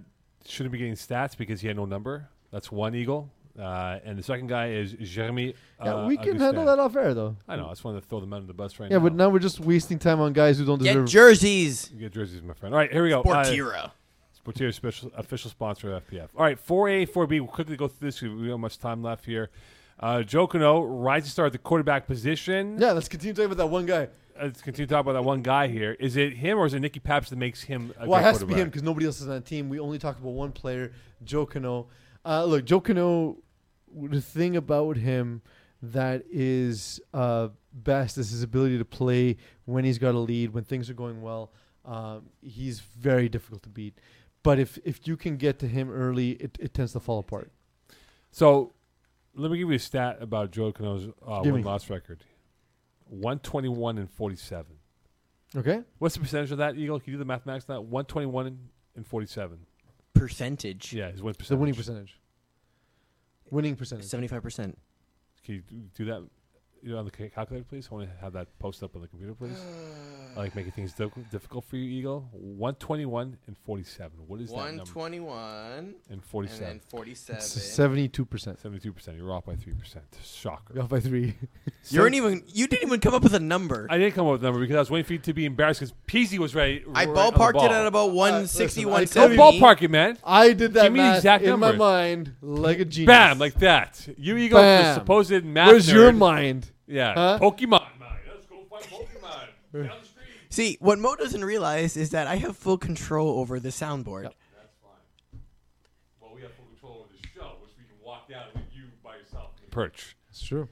shouldn't 0.46 0.72
be 0.72 0.78
getting 0.78 0.94
stats 0.94 1.36
because 1.36 1.60
he 1.60 1.68
had 1.68 1.76
no 1.76 1.84
number. 1.84 2.30
That's 2.50 2.72
one 2.72 2.96
Eagle. 2.96 3.30
Uh, 3.60 4.00
and 4.06 4.18
the 4.18 4.24
second 4.24 4.48
guy 4.48 4.70
is 4.70 4.94
Jeremy. 4.94 5.54
Yeah, 5.84 5.96
uh, 5.96 6.08
we 6.08 6.16
can 6.16 6.30
Augustin. 6.30 6.42
handle 6.42 6.66
that 6.66 6.80
off 6.80 6.96
air 6.96 7.14
though. 7.14 7.36
I 7.48 7.58
know. 7.58 7.66
I 7.68 7.70
just 7.72 7.84
wanted 7.84 8.02
to 8.02 8.08
throw 8.08 8.20
them 8.22 8.32
under 8.32 8.48
the 8.48 8.54
bus 8.54 8.80
right 8.80 8.90
Yeah, 8.90 8.98
now. 8.98 9.04
Yeah, 9.04 9.10
but 9.10 9.16
now 9.16 9.30
we're 9.30 9.40
just 9.40 9.60
wasting 9.60 10.00
time 10.00 10.22
on 10.22 10.32
guys 10.34 10.58
who 10.60 10.66
don't 10.66 10.82
Get 10.82 10.94
deserve. 10.94 11.08
jerseys. 11.10 11.92
You 11.94 12.00
get 12.00 12.14
jerseys, 12.14 12.42
my 12.42 12.54
friend. 12.54 12.74
All 12.74 12.80
right, 12.80 12.92
here 12.92 13.04
we 13.04 13.10
go. 13.10 13.22
Uh, 13.22 13.44
Sportira. 13.46 13.92
Special 14.74 15.12
official 15.16 15.52
sponsor 15.52 15.94
of 15.94 16.08
FPF. 16.08 16.30
All 16.36 16.44
right, 16.44 16.58
four 16.60 16.88
A, 16.90 17.06
four 17.06 17.28
B. 17.28 17.40
We'll 17.40 17.50
quickly 17.50 17.76
go 17.76 17.88
through 17.88 18.08
this. 18.08 18.20
'cause 18.20 18.30
We 18.30 18.36
don't 18.44 18.50
have 18.52 18.60
much 18.60 18.80
time 18.80 19.04
left 19.04 19.26
here. 19.26 19.50
Uh, 20.00 20.24
Joe 20.24 20.48
Cano, 20.48 20.82
rising 20.82 21.30
star 21.30 21.46
at 21.48 21.52
the 21.52 21.58
quarterback 21.58 22.08
position. 22.08 22.78
yeah, 22.80 22.94
let's 22.94 23.10
continue 23.10 23.34
talking 23.34 23.48
about 23.48 23.58
that 23.58 23.68
one 23.68 23.86
guy. 23.86 24.08
Let's 24.42 24.62
continue 24.62 24.88
to 24.88 24.94
talk 24.94 25.02
about 25.02 25.14
that 25.14 25.24
one 25.26 25.42
guy 25.42 25.68
here. 25.68 25.98
Is 26.00 26.16
it 26.16 26.34
him 26.38 26.58
or 26.58 26.66
is 26.66 26.74
it 26.74 26.80
Nicky 26.80 27.02
Paps 27.02 27.30
that 27.30 27.36
makes 27.36 27.62
him 27.64 27.94
a 28.00 28.08
well, 28.08 28.22
it 28.22 28.24
has 28.24 28.40
to 28.40 28.46
be 28.46 28.54
him 28.54 28.70
because 28.70 28.82
nobody 28.84 29.06
else 29.06 29.20
is 29.20 29.28
on 29.28 29.34
the 29.36 29.42
team. 29.42 29.68
We 29.68 29.78
only 29.80 30.00
talked 30.00 30.22
about 30.22 30.32
one 30.32 30.54
player, 30.54 30.94
Joe 31.26 31.46
Cano. 31.46 31.88
Uh, 32.26 32.46
look, 32.46 32.64
Joe 32.66 32.80
Cano. 32.80 33.38
The 33.96 34.22
thing 34.22 34.56
about 34.56 34.98
him 34.98 35.42
that 35.82 36.24
is 36.30 37.00
uh, 37.14 37.50
best 37.74 38.18
is 38.18 38.32
his 38.32 38.44
ability 38.44 38.78
to 38.78 38.86
play 38.86 39.38
when 39.66 39.86
he's 39.86 39.98
got 39.98 40.16
a 40.16 40.20
lead, 40.20 40.54
when 40.54 40.64
things 40.64 40.90
are 40.90 40.94
going 40.94 41.22
well. 41.22 41.52
Um, 41.86 42.30
he's 42.42 42.80
very 42.80 43.30
difficult 43.30 43.64
to 43.64 43.70
beat. 43.70 43.98
But 44.44 44.60
if 44.60 44.78
if 44.84 45.08
you 45.08 45.18
can 45.18 45.38
get 45.38 45.60
to 45.60 45.68
him 45.68 45.90
early, 45.90 46.32
it, 46.32 46.58
it 46.60 46.74
tends 46.74 46.94
to 46.94 47.00
fall 47.00 47.20
apart. 47.20 47.52
So, 48.32 48.74
let 49.36 49.52
me 49.52 49.58
give 49.58 49.70
you 49.70 49.76
a 49.76 49.80
stat 49.80 50.18
about 50.22 50.52
Joe 50.52 50.72
Cano's 50.72 51.08
uh, 51.26 51.42
win 51.44 51.64
loss 51.64 51.90
record: 51.90 52.24
one 53.06 53.40
twenty 53.40 53.70
one 53.70 53.98
and 53.98 54.10
forty 54.10 54.36
seven. 54.36 54.76
Okay. 55.56 55.82
What's 55.98 56.16
the 56.16 56.22
percentage 56.22 56.52
of 56.52 56.60
that, 56.60 56.78
Eagle? 56.78 57.00
Can 57.00 57.12
you 57.12 57.18
do 57.18 57.20
the 57.20 57.26
mathematics 57.26 57.66
on 57.70 57.76
that? 57.76 57.82
One 57.82 58.06
twenty 58.06 58.28
one 58.28 58.70
and 58.96 59.06
forty 59.06 59.28
seven. 59.28 59.66
Percentage. 60.14 60.94
Yeah, 60.94 61.12
his 61.12 61.24
win 61.24 61.36
The 61.48 61.58
winning 61.58 61.76
percentage. 61.76 62.20
Winning 63.52 63.76
percentage. 63.76 64.06
Seventy-five 64.06 64.42
percent. 64.44 64.78
Can 65.44 65.56
you 65.56 65.62
do- 65.62 65.90
do 65.96 66.06
that? 66.06 66.28
You 66.82 66.92
know, 66.94 67.00
on 67.00 67.06
the 67.06 67.12
calculator, 67.12 67.66
please? 67.68 67.88
I 67.92 67.96
want 67.96 68.10
to 68.10 68.16
have 68.22 68.34
that 68.34 68.48
post 68.60 68.84
up 68.84 68.96
on 68.96 69.02
the 69.02 69.08
computer, 69.08 69.34
please. 69.34 69.58
I 70.36 70.40
like 70.40 70.56
making 70.56 70.72
things 70.72 70.94
difficult, 70.94 71.30
difficult 71.32 71.66
for 71.66 71.76
you, 71.76 71.84
Eagle. 71.90 72.30
One 72.32 72.76
twenty 72.76 73.06
one 73.06 73.38
and 73.48 73.58
forty 73.66 73.84
seven. 73.84 74.12
What 74.28 74.40
is 74.40 74.50
that 74.50 74.56
One 74.56 74.78
number? 74.78 74.92
twenty-one 74.92 75.96
And 76.10 76.24
forty 76.24 76.50
and 76.50 76.60
then 76.60 76.82
forty-seven. 76.90 77.42
Seventy-two 77.42 78.26
percent. 78.26 78.60
Seventy-two 78.60 78.94
percent. 78.94 79.18
You're 79.18 79.32
off 79.34 79.46
by 79.46 79.56
three 79.56 79.74
percent. 79.74 80.06
Shocker. 80.24 80.74
You're 80.76 80.84
off 80.84 80.90
by 80.90 81.00
three. 81.00 81.36
You 81.90 82.02
weren't 82.02 82.16
even. 82.16 82.44
You 82.48 82.68
didn't 82.68 82.88
even 82.88 83.00
come 83.00 83.14
up 83.14 83.24
with 83.24 83.34
a 83.34 83.40
number. 83.40 83.88
I 83.90 83.98
didn't 83.98 84.14
come 84.14 84.26
up 84.28 84.34
with 84.34 84.42
a 84.44 84.46
number 84.46 84.60
because 84.60 84.76
I 84.76 84.80
was 84.80 84.92
waiting 84.92 85.06
for 85.06 85.14
you 85.14 85.20
to 85.20 85.34
be 85.34 85.46
embarrassed 85.46 85.80
because 85.80 85.94
Peasy 86.08 86.38
was 86.38 86.54
ready. 86.54 86.84
I 86.94 87.06
right 87.06 87.08
on 87.10 87.34
ballparked 87.34 87.64
it 87.66 87.72
at 87.72 87.86
about 87.88 88.12
160, 88.12 88.86
listen, 88.86 89.22
I 89.22 89.28
Don't 89.28 89.38
ballpark 89.38 89.82
it, 89.82 89.90
man. 89.90 90.18
I 90.24 90.54
did 90.54 90.74
that 90.74 90.84
Give 90.84 90.94
me 90.94 91.00
the 91.00 91.04
math 91.06 91.18
exact 91.18 91.44
in 91.46 91.60
my 91.60 91.72
mind 91.72 92.34
like 92.42 92.80
a 92.80 92.86
genius. 92.86 93.08
Bam, 93.08 93.40
like 93.40 93.56
that. 93.56 94.08
You 94.18 94.38
ego, 94.38 94.58
the 94.58 94.62
Bam. 94.62 94.96
supposed 94.96 95.44
math 95.44 95.68
Where's 95.68 95.92
your 95.92 96.12
mind? 96.12 96.69
Yeah, 96.90 97.14
Huh? 97.14 97.40
Pokemon. 97.42 97.86
Let's 98.28 98.46
go 98.48 98.58
find 98.70 98.84
Pokemon. 98.84 99.88
Down 99.88 100.00
the 100.02 100.08
street. 100.08 100.26
See, 100.50 100.78
what 100.80 100.98
Mo 101.00 101.16
doesn't 101.16 101.46
realize 101.46 101.96
is 101.96 102.10
that 102.10 102.26
I 102.28 102.36
have 102.38 102.58
full 102.58 102.78
control 102.78 103.40
over 103.40 103.60
the 103.60 103.70
soundboard. 103.70 104.24
Yep. 104.24 104.34
That's 104.56 104.76
fine. 104.82 105.42
Well, 106.20 106.32
we 106.36 106.42
have 106.42 106.52
full 106.54 106.66
control 106.66 107.06
over 107.06 107.14
the 107.22 107.28
show, 107.36 107.52
which 107.62 107.72
we 107.78 107.84
can 107.86 108.04
walk 108.04 108.28
down 108.28 108.46
with 108.56 108.64
you 108.74 108.86
by 109.04 109.18
yourself. 109.18 109.52
Perch. 109.72 110.16
It's 110.32 110.42
true. 110.42 110.68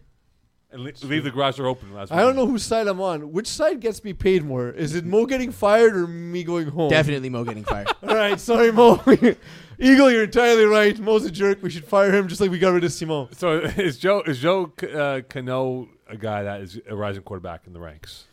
And 0.72 0.81
le- 0.84 0.91
leave 1.03 1.23
the 1.23 1.31
garage 1.31 1.57
door 1.57 1.68
open. 1.68 1.94
Last 1.94 2.11
I 2.11 2.19
don't 2.22 2.35
know 2.35 2.45
whose 2.48 2.64
side 2.64 2.88
I'm 2.88 2.99
on. 2.99 3.31
Which 3.31 3.48
side 3.48 3.80
gets 3.80 4.03
me 4.03 4.11
paid 4.14 4.44
more? 4.44 4.69
Is 4.69 4.95
it 4.95 5.06
Mo 5.06 5.26
getting 5.26 5.52
fired 5.52 5.95
or 5.95 6.07
me 6.07 6.44
going 6.44 6.68
home? 6.68 6.89
Definitely 6.89 7.30
Mo 7.30 7.44
getting 7.45 7.64
fired. 7.64 7.88
All 8.03 8.15
right, 8.15 8.38
sorry, 8.39 8.72
Mo. 8.73 9.02
Eagle, 9.80 10.11
you're 10.11 10.23
entirely 10.23 10.65
right. 10.65 10.98
Mo's 10.99 11.23
a 11.23 11.31
jerk. 11.31 11.61
We 11.61 11.69
should 11.69 11.85
fire 11.85 12.11
him 12.14 12.27
just 12.27 12.41
like 12.41 12.49
we 12.52 12.57
got 12.60 12.73
rid 12.73 12.84
of 12.84 12.91
Simon. 12.91 13.27
So 13.34 13.60
is 13.77 13.98
Joe 13.99 14.23
is 14.26 14.39
Joe 14.39 14.73
uh, 14.94 15.22
Cano 15.30 15.88
a 16.10 16.18
guy 16.18 16.44
that 16.44 16.62
is 16.62 16.80
a 16.88 16.96
rising 16.96 17.24
quarterback 17.24 17.68
in 17.68 17.74
the 17.74 17.80
ranks? 17.80 18.26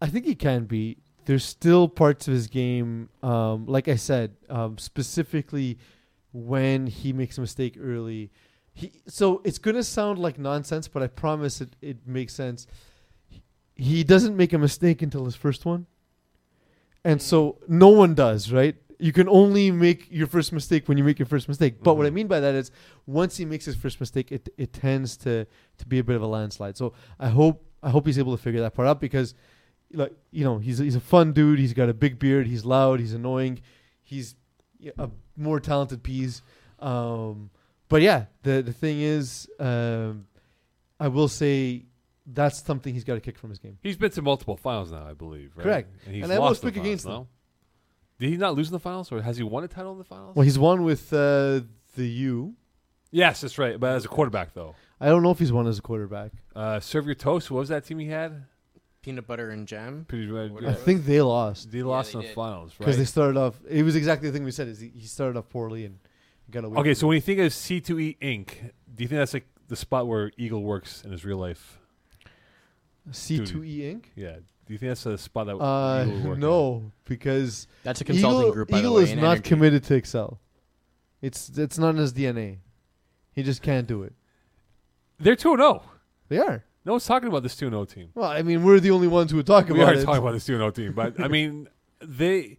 I 0.00 0.06
think 0.06 0.24
he 0.24 0.34
can 0.34 0.64
be. 0.64 0.98
There's 1.26 1.44
still 1.44 1.88
parts 1.88 2.26
of 2.26 2.34
his 2.34 2.46
game, 2.46 3.10
um, 3.22 3.66
like 3.66 3.88
I 3.88 3.96
said, 3.96 4.34
um, 4.48 4.78
specifically 4.78 5.78
when 6.32 6.86
he 6.86 7.12
makes 7.12 7.38
a 7.38 7.40
mistake 7.40 7.76
early. 7.80 8.30
He 8.72 8.92
so 9.06 9.42
it's 9.44 9.58
gonna 9.58 9.82
sound 9.82 10.18
like 10.18 10.38
nonsense, 10.38 10.88
but 10.88 11.02
I 11.02 11.08
promise 11.08 11.60
it 11.60 11.76
it 11.82 12.06
makes 12.06 12.34
sense. 12.34 12.66
He 13.74 14.04
doesn't 14.04 14.36
make 14.36 14.52
a 14.52 14.58
mistake 14.58 15.02
until 15.02 15.24
his 15.24 15.36
first 15.36 15.64
one, 15.64 15.86
and 17.04 17.20
so 17.20 17.58
no 17.68 17.88
one 17.88 18.14
does, 18.14 18.52
right? 18.52 18.76
You 19.00 19.12
can 19.12 19.28
only 19.28 19.70
make 19.70 20.06
your 20.10 20.26
first 20.26 20.52
mistake 20.52 20.88
when 20.88 20.98
you 20.98 21.04
make 21.04 21.18
your 21.18 21.26
first 21.26 21.48
mistake. 21.48 21.82
But 21.82 21.94
what 21.96 22.06
I 22.06 22.10
Mhm. 22.10 22.14
mean 22.14 22.26
by 22.28 22.40
that 22.40 22.54
is, 22.54 22.70
once 23.06 23.36
he 23.36 23.44
makes 23.44 23.64
his 23.64 23.74
first 23.76 23.98
mistake, 24.00 24.30
it 24.32 24.48
it 24.58 24.72
tends 24.72 25.16
to 25.18 25.46
to 25.78 25.86
be 25.86 25.98
a 25.98 26.04
bit 26.04 26.16
of 26.16 26.22
a 26.22 26.26
landslide. 26.26 26.76
So 26.76 26.92
I 27.18 27.28
hope 27.28 27.64
I 27.82 27.90
hope 27.90 28.06
he's 28.06 28.18
able 28.18 28.36
to 28.36 28.42
figure 28.42 28.60
that 28.60 28.74
part 28.74 28.86
out 28.88 29.00
because 29.00 29.34
like 29.92 30.12
you 30.30 30.44
know 30.44 30.58
he's 30.58 30.78
he's 30.78 30.94
a 30.96 31.00
fun 31.00 31.32
dude. 31.32 31.58
He's 31.58 31.72
got 31.72 31.88
a 31.88 31.94
big 31.94 32.18
beard. 32.18 32.46
He's 32.46 32.64
loud. 32.64 33.00
He's 33.00 33.14
annoying. 33.14 33.60
He's 34.02 34.34
a 34.98 35.10
more 35.36 35.60
talented 35.60 36.02
piece. 36.02 36.42
Um, 36.78 37.50
but 37.88 38.02
yeah, 38.02 38.26
the 38.42 38.62
the 38.62 38.72
thing 38.72 39.00
is, 39.00 39.48
um, 39.58 40.26
I 40.98 41.08
will 41.08 41.28
say 41.28 41.86
that's 42.26 42.62
something 42.62 42.94
he's 42.94 43.04
got 43.04 43.14
to 43.14 43.20
kick 43.20 43.38
from 43.38 43.50
his 43.50 43.58
game. 43.58 43.78
He's 43.82 43.96
been 43.96 44.10
to 44.12 44.22
multiple 44.22 44.56
finals 44.56 44.92
now, 44.92 45.04
I 45.06 45.14
believe. 45.14 45.52
Right? 45.56 45.64
Correct. 45.64 45.94
And 46.06 46.14
he's 46.14 46.24
And 46.24 46.32
I 46.32 46.36
almost 46.36 46.62
pick 46.62 46.74
finals, 46.74 46.86
against 46.86 47.06
no? 47.06 47.12
them. 47.12 47.26
Did 48.20 48.28
he 48.30 48.36
not 48.36 48.54
lose 48.54 48.68
in 48.68 48.72
the 48.72 48.78
finals, 48.78 49.10
or 49.10 49.20
has 49.22 49.36
he 49.38 49.42
won 49.42 49.64
a 49.64 49.68
title 49.68 49.90
in 49.92 49.98
the 49.98 50.04
finals? 50.04 50.36
Well, 50.36 50.44
he's 50.44 50.58
won 50.58 50.84
with 50.84 51.12
uh, 51.12 51.62
the 51.96 52.06
U. 52.06 52.54
yes, 53.10 53.40
that's 53.40 53.58
right. 53.58 53.80
But 53.80 53.96
as 53.96 54.04
a 54.04 54.08
quarterback, 54.08 54.54
though, 54.54 54.76
I 55.00 55.08
don't 55.08 55.22
know 55.24 55.30
if 55.32 55.38
he's 55.40 55.52
won 55.52 55.66
as 55.66 55.78
a 55.78 55.82
quarterback. 55.82 56.30
uh, 56.54 56.78
serve 56.80 57.06
your 57.06 57.14
toast. 57.16 57.50
What 57.50 57.58
was 57.60 57.70
that 57.70 57.84
team 57.86 57.98
he 57.98 58.06
had? 58.08 58.44
Peanut 59.02 59.26
butter 59.26 59.48
and 59.50 59.66
jam. 59.66 60.04
Pretty 60.06 60.26
red. 60.26 60.52
Whatever. 60.52 60.72
I 60.72 60.76
think 60.76 61.06
they 61.06 61.22
lost 61.22 61.70
They 61.72 61.82
lost 61.82 62.12
they 62.12 62.18
in 62.18 62.22
the 62.22 62.28
did. 62.28 62.34
finals, 62.34 62.72
right? 62.72 62.78
because 62.80 62.98
they 62.98 63.06
started 63.06 63.38
off. 63.38 63.54
It 63.66 63.82
was 63.82 63.96
exactly 63.96 64.28
the 64.28 64.34
thing 64.36 64.44
we 64.44 64.50
said. 64.50 64.68
Is 64.68 64.78
he, 64.80 64.88
he 64.94 65.06
started 65.06 65.38
off 65.38 65.48
poorly 65.48 65.86
and 65.86 65.98
got 66.50 66.64
away. 66.64 66.78
Okay, 66.80 66.92
so 66.92 67.06
when 67.06 67.14
you 67.14 67.22
think 67.22 67.38
of 67.40 67.50
C2E 67.52 68.18
Inc., 68.20 68.46
do 68.94 69.02
you 69.02 69.08
think 69.08 69.18
that's 69.18 69.32
like 69.32 69.46
the 69.68 69.76
spot 69.76 70.06
where 70.06 70.30
Eagle 70.36 70.62
works 70.62 71.02
in 71.02 71.10
his 71.12 71.24
real 71.24 71.38
life? 71.38 71.78
C 73.12 73.44
two 73.44 73.64
E 73.64 73.78
Inc. 73.80 74.04
Yeah. 74.14 74.36
Do 74.70 74.74
you 74.74 74.78
think 74.78 74.90
that's 74.90 75.04
a 75.04 75.18
spot 75.18 75.48
that 75.48 75.56
Uh, 75.56 76.04
Eagle 76.06 76.14
would 76.14 76.24
work 76.28 76.34
in? 76.36 76.40
no, 76.42 76.92
because 77.06 77.66
That's 77.82 78.00
a 78.00 78.04
consulting 78.04 78.38
Eagle, 78.42 78.52
group, 78.52 78.68
by 78.68 78.78
Eagle 78.78 78.92
the 78.92 78.96
way. 78.98 79.02
is 79.02 79.10
in 79.10 79.20
not 79.20 79.32
energy. 79.32 79.48
committed 79.48 79.82
to 79.82 79.94
Excel. 79.96 80.38
It's 81.20 81.48
it's 81.58 81.76
not 81.76 81.88
in 81.90 81.96
his 81.96 82.12
DNA. 82.12 82.58
He 83.32 83.42
just 83.42 83.62
can't 83.62 83.88
do 83.88 84.04
it. 84.04 84.12
They're 85.18 85.34
2 85.34 85.56
0. 85.56 85.82
They 86.28 86.38
are. 86.38 86.62
No 86.84 86.92
one's 86.92 87.04
talking 87.04 87.28
about 87.28 87.42
this 87.42 87.56
2 87.56 87.68
0 87.68 87.84
team. 87.84 88.10
Well, 88.14 88.30
I 88.30 88.42
mean, 88.42 88.62
we're 88.62 88.78
the 88.78 88.92
only 88.92 89.08
ones 89.08 89.32
who 89.32 89.38
would 89.38 89.46
talk 89.46 89.64
about 89.68 89.74
it. 89.74 89.74
We 89.78 89.82
about 89.82 89.94
are 89.96 89.98
it. 89.98 90.04
talking 90.04 90.22
about 90.22 90.32
this 90.34 90.46
2 90.46 90.56
0 90.56 90.70
team, 90.70 90.92
but 90.92 91.18
I 91.18 91.26
mean, 91.36 91.66
they. 92.00 92.58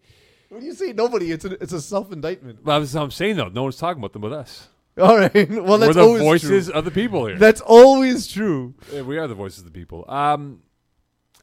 When 0.49 0.65
you 0.65 0.73
say 0.73 0.91
nobody, 0.91 1.31
it's 1.31 1.45
a 1.45 1.53
it's 1.63 1.71
a 1.71 1.79
self 1.79 2.11
indictment. 2.11 2.59
Well, 2.65 2.81
that's 2.81 2.93
what 2.93 3.03
I'm 3.03 3.11
saying, 3.11 3.37
though. 3.37 3.47
No 3.47 3.63
one's 3.63 3.77
talking 3.77 4.01
about 4.01 4.11
them 4.11 4.21
with 4.23 4.33
us. 4.33 4.67
All 4.97 5.17
right. 5.17 5.31
Well, 5.49 5.77
that's 5.77 5.95
We're 5.95 6.01
the 6.01 6.01
always 6.01 6.21
voices 6.23 6.65
true. 6.67 6.75
of 6.75 6.83
the 6.83 6.91
people 6.91 7.25
here. 7.27 7.37
That's 7.37 7.61
always 7.61 8.27
true. 8.27 8.73
Yeah, 8.91 9.03
we 9.03 9.17
are 9.17 9.27
the 9.27 9.33
voices 9.35 9.59
of 9.59 9.65
the 9.65 9.71
people. 9.71 10.03
Um, 10.09 10.59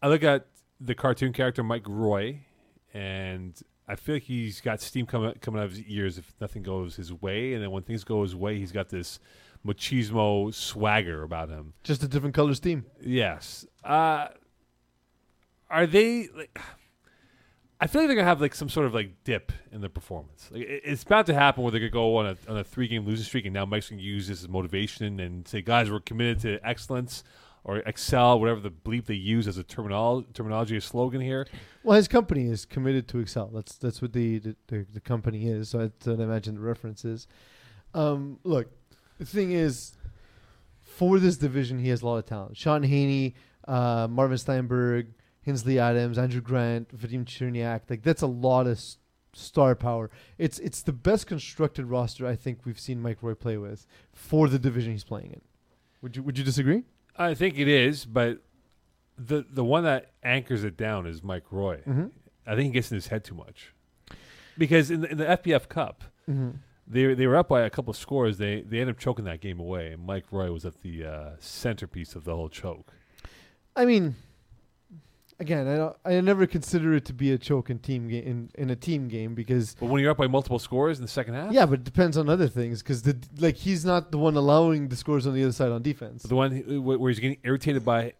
I 0.02 0.08
look 0.08 0.22
at 0.22 0.46
the 0.80 0.94
cartoon 0.94 1.32
character 1.32 1.62
Mike 1.62 1.84
Roy, 1.86 2.40
and 2.94 3.60
I 3.86 3.96
feel 3.96 4.16
like 4.16 4.22
he's 4.24 4.60
got 4.60 4.80
steam 4.80 5.06
coming 5.06 5.32
coming 5.40 5.60
out 5.60 5.66
of 5.66 5.72
his 5.72 5.82
ears 5.82 6.18
if 6.18 6.32
nothing 6.40 6.62
goes 6.62 6.96
his 6.96 7.12
way, 7.12 7.54
and 7.54 7.62
then 7.62 7.70
when 7.70 7.82
things 7.82 8.04
go 8.04 8.22
his 8.22 8.36
way, 8.36 8.58
he's 8.58 8.72
got 8.72 8.88
this 8.90 9.18
machismo 9.66 10.52
swagger 10.54 11.22
about 11.22 11.48
him. 11.48 11.72
Just 11.82 12.02
a 12.02 12.08
different 12.08 12.34
color 12.34 12.54
steam. 12.54 12.84
Yes. 13.00 13.66
Uh, 13.82 14.28
are 15.70 15.86
they 15.86 16.28
like? 16.34 16.58
I 17.80 17.86
feel 17.86 18.00
like 18.02 18.08
they're 18.08 18.16
gonna 18.16 18.26
have 18.28 18.40
like 18.40 18.54
some 18.54 18.68
sort 18.68 18.86
of 18.86 18.94
like 18.94 19.22
dip 19.24 19.52
in 19.70 19.80
their 19.80 19.90
performance. 19.90 20.48
Like, 20.50 20.62
it- 20.62 20.82
it's 20.84 21.02
about 21.04 21.26
to 21.26 21.34
happen 21.34 21.62
where 21.62 21.70
they're 21.70 21.80
gonna 21.80 21.90
go 21.90 22.16
on 22.16 22.26
a 22.26 22.36
on 22.48 22.58
a 22.58 22.64
three 22.64 22.88
game 22.88 23.04
losing 23.04 23.24
streak, 23.24 23.44
and 23.44 23.54
now 23.54 23.64
Mike's 23.64 23.90
gonna 23.90 24.02
use 24.02 24.26
this 24.28 24.42
as 24.42 24.48
motivation 24.48 25.20
and 25.20 25.46
say, 25.46 25.62
"Guys, 25.62 25.90
we're 25.90 26.00
committed 26.00 26.40
to 26.40 26.66
excellence." 26.68 27.22
Or 27.68 27.76
excel, 27.84 28.40
whatever 28.40 28.60
the 28.60 28.70
bleep 28.70 29.04
they 29.04 29.12
use 29.14 29.46
as 29.46 29.58
a 29.58 29.62
terminol- 29.62 30.24
terminology 30.32 30.74
or 30.74 30.80
slogan 30.80 31.20
here. 31.20 31.46
Well, 31.84 31.98
his 31.98 32.08
company 32.08 32.48
is 32.48 32.64
committed 32.64 33.06
to 33.08 33.18
Excel. 33.18 33.48
That's 33.48 33.76
that's 33.76 34.00
what 34.00 34.14
the 34.14 34.38
the, 34.38 34.56
the, 34.68 34.86
the 34.94 35.00
company 35.00 35.48
is. 35.50 35.68
So 35.68 35.80
I 35.82 35.90
don't 36.02 36.18
imagine 36.22 36.54
the 36.54 36.62
reference 36.62 37.04
is. 37.04 37.26
Um, 37.92 38.38
look, 38.42 38.68
the 39.18 39.26
thing 39.26 39.52
is, 39.52 39.92
for 40.82 41.18
this 41.18 41.36
division, 41.36 41.78
he 41.78 41.90
has 41.90 42.00
a 42.00 42.06
lot 42.06 42.16
of 42.16 42.24
talent. 42.24 42.56
Sean 42.56 42.82
Haney, 42.82 43.34
uh, 43.66 44.08
Marvin 44.10 44.38
Steinberg, 44.38 45.08
Hinsley 45.46 45.76
Adams, 45.76 46.16
Andrew 46.16 46.40
Grant, 46.40 46.96
Vadim 46.96 47.26
Cherniak. 47.26 47.82
Like 47.90 48.02
that's 48.02 48.22
a 48.22 48.26
lot 48.26 48.66
of 48.66 48.78
s- 48.78 48.96
star 49.34 49.74
power. 49.74 50.10
It's 50.38 50.58
it's 50.60 50.80
the 50.80 50.94
best 50.94 51.26
constructed 51.26 51.84
roster 51.84 52.26
I 52.26 52.34
think 52.34 52.60
we've 52.64 52.80
seen 52.80 53.02
Mike 53.02 53.18
Roy 53.20 53.34
play 53.34 53.58
with 53.58 53.86
for 54.10 54.48
the 54.48 54.58
division 54.58 54.92
he's 54.92 55.04
playing 55.04 55.32
in. 55.32 55.42
Would 56.00 56.16
you 56.16 56.22
Would 56.22 56.38
you 56.38 56.44
disagree? 56.44 56.84
I 57.18 57.34
think 57.34 57.58
it 57.58 57.68
is, 57.68 58.04
but 58.04 58.38
the 59.18 59.44
the 59.50 59.64
one 59.64 59.84
that 59.84 60.12
anchors 60.22 60.64
it 60.64 60.76
down 60.76 61.06
is 61.06 61.22
Mike 61.22 61.44
Roy. 61.50 61.78
Mm-hmm. 61.86 62.06
I 62.46 62.54
think 62.54 62.66
he 62.66 62.70
gets 62.72 62.90
in 62.90 62.94
his 62.96 63.08
head 63.08 63.24
too 63.24 63.34
much. 63.34 63.74
Because 64.56 64.90
in 64.90 65.02
the, 65.02 65.10
in 65.10 65.18
the 65.18 65.24
FPF 65.26 65.68
Cup, 65.68 66.04
Mm-hmm. 66.28 66.50
they 66.86 67.14
they 67.14 67.26
were 67.26 67.36
up 67.36 67.48
by 67.48 67.62
a 67.62 67.70
couple 67.70 67.90
of 67.90 67.96
scores. 67.96 68.36
They 68.38 68.60
they 68.62 68.80
ended 68.80 68.96
up 68.96 68.98
choking 69.00 69.24
that 69.24 69.40
game 69.40 69.58
away, 69.60 69.92
and 69.92 70.04
Mike 70.04 70.26
Roy 70.30 70.52
was 70.52 70.64
at 70.66 70.82
the 70.82 71.04
uh, 71.04 71.30
centerpiece 71.38 72.14
of 72.14 72.24
the 72.24 72.34
whole 72.36 72.48
choke. 72.50 72.92
I 73.74 73.84
mean, 73.86 74.14
again, 75.40 75.66
I 75.68 75.76
don't, 75.76 75.96
I 76.04 76.20
never 76.20 76.46
consider 76.46 76.94
it 76.94 77.04
to 77.06 77.12
be 77.12 77.32
a 77.32 77.38
choke 77.38 77.70
in 77.70 77.78
team 77.78 78.08
game 78.08 78.24
in, 78.24 78.50
in 78.56 78.70
a 78.70 78.76
team 78.76 79.08
game 79.08 79.34
because 79.34 79.76
But 79.78 79.86
when 79.86 80.00
you're 80.02 80.10
up 80.10 80.16
by 80.18 80.26
multiple 80.26 80.58
scores 80.58 80.98
in 80.98 81.02
the 81.04 81.08
second 81.10 81.34
half, 81.34 81.52
yeah, 81.52 81.66
but 81.66 81.80
it 81.80 81.84
depends 81.84 82.16
on 82.16 82.28
other 82.28 82.48
things 82.48 82.82
because 82.82 83.02
the 83.02 83.16
like 83.38 83.56
he's 83.56 83.84
not 83.84 84.10
the 84.12 84.18
one 84.18 84.36
allowing 84.36 84.88
the 84.88 84.96
scores 84.96 85.26
on 85.26 85.34
the 85.34 85.42
other 85.42 85.52
side 85.52 85.70
on 85.70 85.82
defense. 85.82 86.22
the 86.24 86.34
one 86.34 86.50
who- 86.52 86.80
where 86.82 87.10
he's 87.10 87.20
getting 87.20 87.38
irritated 87.44 87.84
by, 87.84 88.12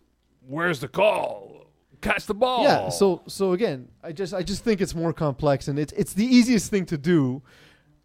where's 0.47 0.81
the 0.81 0.89
call? 0.89 1.67
Catch 2.01 2.27
the 2.27 2.35
ball. 2.35 2.63
Yeah, 2.63 2.91
so 2.91 3.23
so 3.27 3.53
again, 3.53 3.89
I 4.05 4.13
just 4.13 4.33
I 4.33 4.43
just 4.45 4.63
think 4.63 4.81
it's 4.81 4.95
more 4.95 5.13
complex 5.13 5.67
and 5.67 5.79
it's 5.79 5.93
it's 5.95 6.13
the 6.15 6.25
easiest 6.25 6.71
thing 6.71 6.87
to 6.87 6.97
do. 6.99 7.43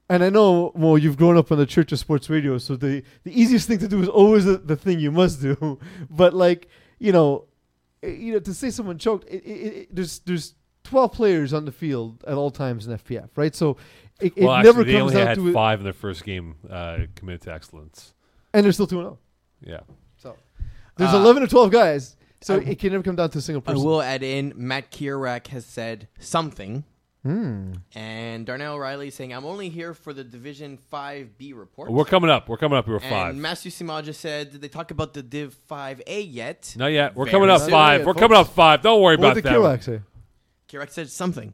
And 0.09 0.21
I 0.23 0.29
know, 0.29 0.71
well, 0.75 0.97
you've 0.97 1.15
grown 1.15 1.37
up 1.37 1.51
on 1.51 1.57
the 1.57 1.65
Church 1.65 1.91
of 1.91 1.99
Sports 1.99 2.29
Radio, 2.29 2.57
so 2.57 2.75
the 2.75 3.03
the 3.23 3.39
easiest 3.39 3.67
thing 3.67 3.77
to 3.79 3.87
do 3.87 4.01
is 4.01 4.09
always 4.09 4.45
the, 4.45 4.57
the 4.57 4.75
thing 4.75 4.99
you 4.99 5.11
must 5.11 5.41
do. 5.41 5.79
But 6.09 6.33
like, 6.33 6.67
you 6.99 7.11
know, 7.11 7.45
you 8.07 8.33
know, 8.33 8.39
to 8.39 8.53
say 8.53 8.69
someone 8.69 8.97
choked, 8.97 9.27
it, 9.29 9.43
it, 9.45 9.49
it, 9.49 9.95
there's 9.95 10.19
there's 10.19 10.55
12 10.83 11.11
players 11.13 11.53
on 11.53 11.65
the 11.65 11.71
field 11.71 12.23
at 12.27 12.33
all 12.35 12.51
times 12.51 12.87
in 12.87 12.97
FPF, 12.97 13.29
right? 13.35 13.55
So 13.55 13.77
it, 14.19 14.33
it 14.35 14.43
well, 14.43 14.61
never 14.63 14.83
they 14.83 14.91
comes 14.93 15.01
only 15.03 15.13
down 15.15 15.27
had 15.27 15.35
to 15.37 15.53
five 15.53 15.79
in 15.79 15.83
their 15.85 15.93
first 15.93 16.23
game 16.23 16.55
uh, 16.69 16.99
committed 17.15 17.41
to 17.43 17.53
excellence. 17.53 18.13
and 18.53 18.65
they're 18.65 18.71
still 18.73 18.87
2 18.87 18.95
0. 18.97 19.17
Yeah. 19.61 19.79
So 20.17 20.35
there's 20.97 21.13
Uh, 21.13 21.17
11 21.17 21.43
or 21.43 21.47
12 21.47 21.71
guys, 21.71 22.15
so 22.41 22.55
I- 22.55 22.63
it 22.63 22.79
can 22.79 22.91
never 22.91 23.03
come 23.03 23.15
down 23.15 23.29
to 23.31 23.37
a 23.37 23.41
single 23.41 23.61
person. 23.61 23.77
I 23.77 23.79
person. 23.79 23.87
will 23.89 24.01
add 24.01 24.23
in 24.23 24.53
Matt 24.55 24.91
Kierak 24.91 25.47
has 25.47 25.65
said 25.65 26.07
something 26.19 26.83
Hmm. 27.23 27.71
And 27.95 28.45
Darnell 28.45 28.77
Riley 28.77 29.09
saying, 29.09 29.33
I'm 29.33 29.45
only 29.45 29.69
here 29.69 29.93
for 29.93 30.11
the 30.11 30.25
Division 30.25 30.77
5B 30.91 31.55
report. 31.57 31.89
We're 31.89 32.03
coming 32.03 32.29
up. 32.29 32.49
We're 32.49 32.57
coming 32.57 32.77
up. 32.77 32.85
We 32.85 32.91
were 32.93 32.99
and 32.99 33.09
five. 33.09 33.35
Matthew 33.35 33.71
Simaja 33.71 34.13
said, 34.13 34.51
Did 34.51 34.61
they 34.61 34.67
talk 34.67 34.91
about 34.91 35.13
the 35.13 35.23
Div 35.23 35.55
5A 35.71 36.27
yet? 36.29 36.73
Not 36.77 36.87
yet. 36.87 37.15
We're 37.15 37.23
Very 37.25 37.31
coming 37.31 37.49
up 37.49 37.61
soon. 37.61 37.71
five. 37.71 38.01
Yeah, 38.01 38.05
We're 38.07 38.13
folks. 38.13 38.21
coming 38.21 38.37
up 38.37 38.47
five. 38.49 38.81
Don't 38.81 39.01
worry 39.01 39.15
What 39.15 39.25
about 39.27 39.35
did 39.35 39.43
the 39.45 39.49
that. 39.51 39.57
Kerouac 39.57 39.83
say? 39.83 40.01
Kirak 40.67 40.89
said 40.89 41.09
something. 41.09 41.53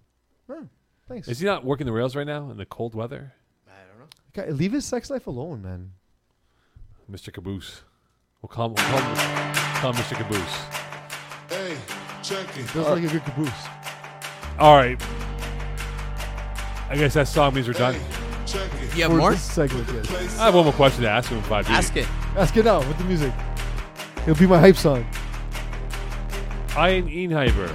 Thanks. 1.07 1.27
Is 1.27 1.39
he 1.39 1.45
not 1.45 1.65
working 1.65 1.87
the 1.87 1.91
rails 1.93 2.15
right 2.15 2.27
now 2.27 2.51
in 2.51 2.57
the 2.57 2.65
cold 2.67 2.93
weather, 2.93 3.33
I 3.67 3.71
don't 3.89 3.99
know. 3.99 4.05
Guy, 4.33 4.49
leave 4.55 4.71
his 4.73 4.85
sex 4.85 5.09
life 5.09 5.25
alone, 5.25 5.63
man. 5.63 5.91
Mr. 7.11 7.33
Caboose? 7.33 7.81
We'll 8.43 8.49
call. 8.49 8.69
We'll 8.69 8.75
call 8.85 8.99
him, 8.99 9.15
call 9.81 9.93
Mr. 9.93 10.15
Caboose. 10.15 10.55
Hey, 11.49 11.75
check 12.21 12.47
it. 12.57 12.63
Feels 12.69 12.87
like 12.89 13.03
a 13.03 13.07
good 13.07 13.23
caboose. 13.25 13.49
All 14.59 14.75
right. 14.75 15.01
I 16.89 16.95
guess 16.97 17.13
that 17.13 17.27
song 17.27 17.53
means 17.53 17.67
we're 17.67 17.73
done. 17.73 17.93
Hey. 17.93 18.01
You 18.95 19.03
have 19.03 19.11
For 19.11 19.17
more? 19.17 19.31
This 19.31 19.43
segment, 19.43 19.87
yes. 19.93 20.39
I 20.39 20.45
have 20.45 20.55
one 20.55 20.63
more 20.63 20.73
question 20.73 21.03
to 21.03 21.09
ask 21.09 21.29
him 21.29 21.37
in 21.37 21.43
five 21.43 21.69
Ask 21.69 21.95
it. 21.95 22.07
Ask 22.35 22.57
it 22.57 22.65
now 22.65 22.79
with 22.79 22.97
the 22.97 23.03
music. 23.03 23.31
It'll 24.23 24.35
be 24.35 24.47
my 24.47 24.59
hype 24.59 24.75
song. 24.75 25.05
Ian 26.75 27.07
Einheimer. 27.07 27.69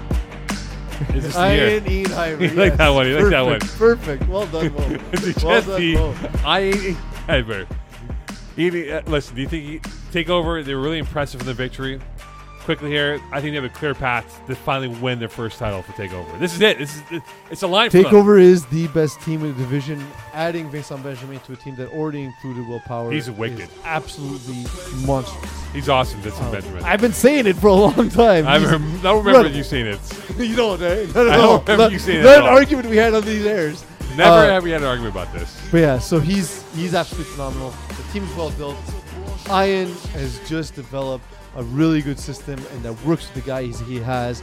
Is 1.15 1.25
this 1.25 1.35
the 1.35 1.55
year? 1.55 1.69
Ian 1.69 1.91
Ian 1.91 2.07
Hyber. 2.07 2.41
You 2.41 2.57
like 2.57 2.77
that 2.77 2.89
one, 2.89 3.07
you 3.07 3.19
like 3.21 3.31
that 3.31 3.41
one. 3.43 3.61
Perfect. 3.61 4.29
Well 4.29 4.47
done, 4.47 4.73
Mo. 4.73 4.79
well 4.79 4.99
Jesse, 5.33 5.95
done, 5.95 6.15
Mo. 6.43 6.59
Ian 6.59 6.97
Einheimer. 7.29 7.67
Ian, 8.59 8.93
uh, 8.93 9.03
listen, 9.07 9.37
do 9.37 9.43
you 9.43 9.49
think 9.49 9.65
he 9.65 9.81
take 10.13 10.29
over? 10.29 10.63
They 10.63 10.75
were 10.75 10.83
really 10.83 10.99
impressive 10.99 11.41
in 11.41 11.47
the 11.47 11.55
victory. 11.55 12.01
Quickly 12.65 12.89
here, 12.91 13.21
I 13.31 13.43
think 13.43 13.51
they 13.53 13.57
have 13.57 13.65
a 13.65 13.69
clear 13.69 13.95
path 13.95 14.41
to 14.47 14.55
finally 14.57 14.89
win 14.89 15.19
their 15.19 15.29
first 15.29 15.59
title 15.59 15.83
for 15.83 15.93
Takeover. 15.93 16.39
This 16.39 16.55
is 16.55 16.63
it. 16.63 16.79
This 16.79 16.97
is 17.11 17.23
it's 17.51 17.63
a 17.63 17.67
line. 17.67 17.91
Takeover 17.91 18.41
is 18.41 18.65
the 18.67 18.87
best 18.89 19.21
team 19.21 19.43
in 19.45 19.49
the 19.49 19.59
division. 19.59 20.03
Adding 20.33 20.71
Vincent 20.71 21.03
Benjamin 21.03 21.41
to 21.41 21.53
a 21.53 21.57
team 21.57 21.77
that 21.77 21.91
already 21.91 22.23
included 22.23 22.67
Will 22.67 22.81
Power. 22.81 23.13
He's 23.13 23.31
wicked. 23.31 23.69
Absolutely 23.85 24.65
monstrous. 25.05 25.45
He's 25.75 25.91
awesome, 25.91 26.21
Vincent 26.21 26.47
Um, 26.47 26.53
Benjamin. 26.53 26.85
I've 26.85 27.03
been 27.03 27.13
saying 27.13 27.47
it 27.47 27.57
for 27.57 27.67
a 27.67 27.75
long 27.75 28.09
time. 28.09 28.47
I 28.47 28.57
rem- 28.57 29.01
don't 29.03 29.23
remember 29.27 29.51
you 29.51 29.63
saying 29.63 29.87
it. 29.87 30.01
you 30.39 30.57
don't, 30.57 30.81
eh? 30.81 31.03
I 31.03 31.13
No, 31.13 31.25
no, 31.25 31.31
no. 31.31 31.37
don't 31.37 31.69
remember 31.69 31.93
you 31.93 31.99
saying 31.99 32.23
not 32.23 32.25
that 32.29 32.39
at 32.39 32.45
an 32.45 32.49
all. 32.49 32.57
argument 32.57 32.89
we 32.89 32.97
had 32.97 33.13
on 33.13 33.25
these 33.25 33.45
airs. 33.45 33.85
Never 34.17 34.31
Uh, 34.31 34.49
have 34.49 34.63
we 34.63 34.71
had 34.71 34.81
an 34.81 34.87
argument 34.89 35.15
about 35.15 35.31
this. 35.35 35.61
But 35.71 35.79
yeah, 35.79 35.99
so 35.99 36.19
he's 36.19 36.63
he's 36.75 36.95
absolutely 36.95 37.31
phenomenal. 37.33 37.75
The 37.89 38.03
team 38.13 38.25
is 38.25 38.35
well 38.37 38.51
built. 38.53 38.77
Ian 39.51 39.93
has 40.15 40.39
just 40.49 40.75
developed 40.75 41.27
a 41.57 41.63
really 41.63 42.03
good 42.03 42.19
system 42.19 42.59
and 42.73 42.83
that 42.83 42.93
works 43.05 43.33
with 43.33 43.43
the 43.43 43.49
guys 43.49 43.81
he 43.81 43.99
has. 43.99 44.43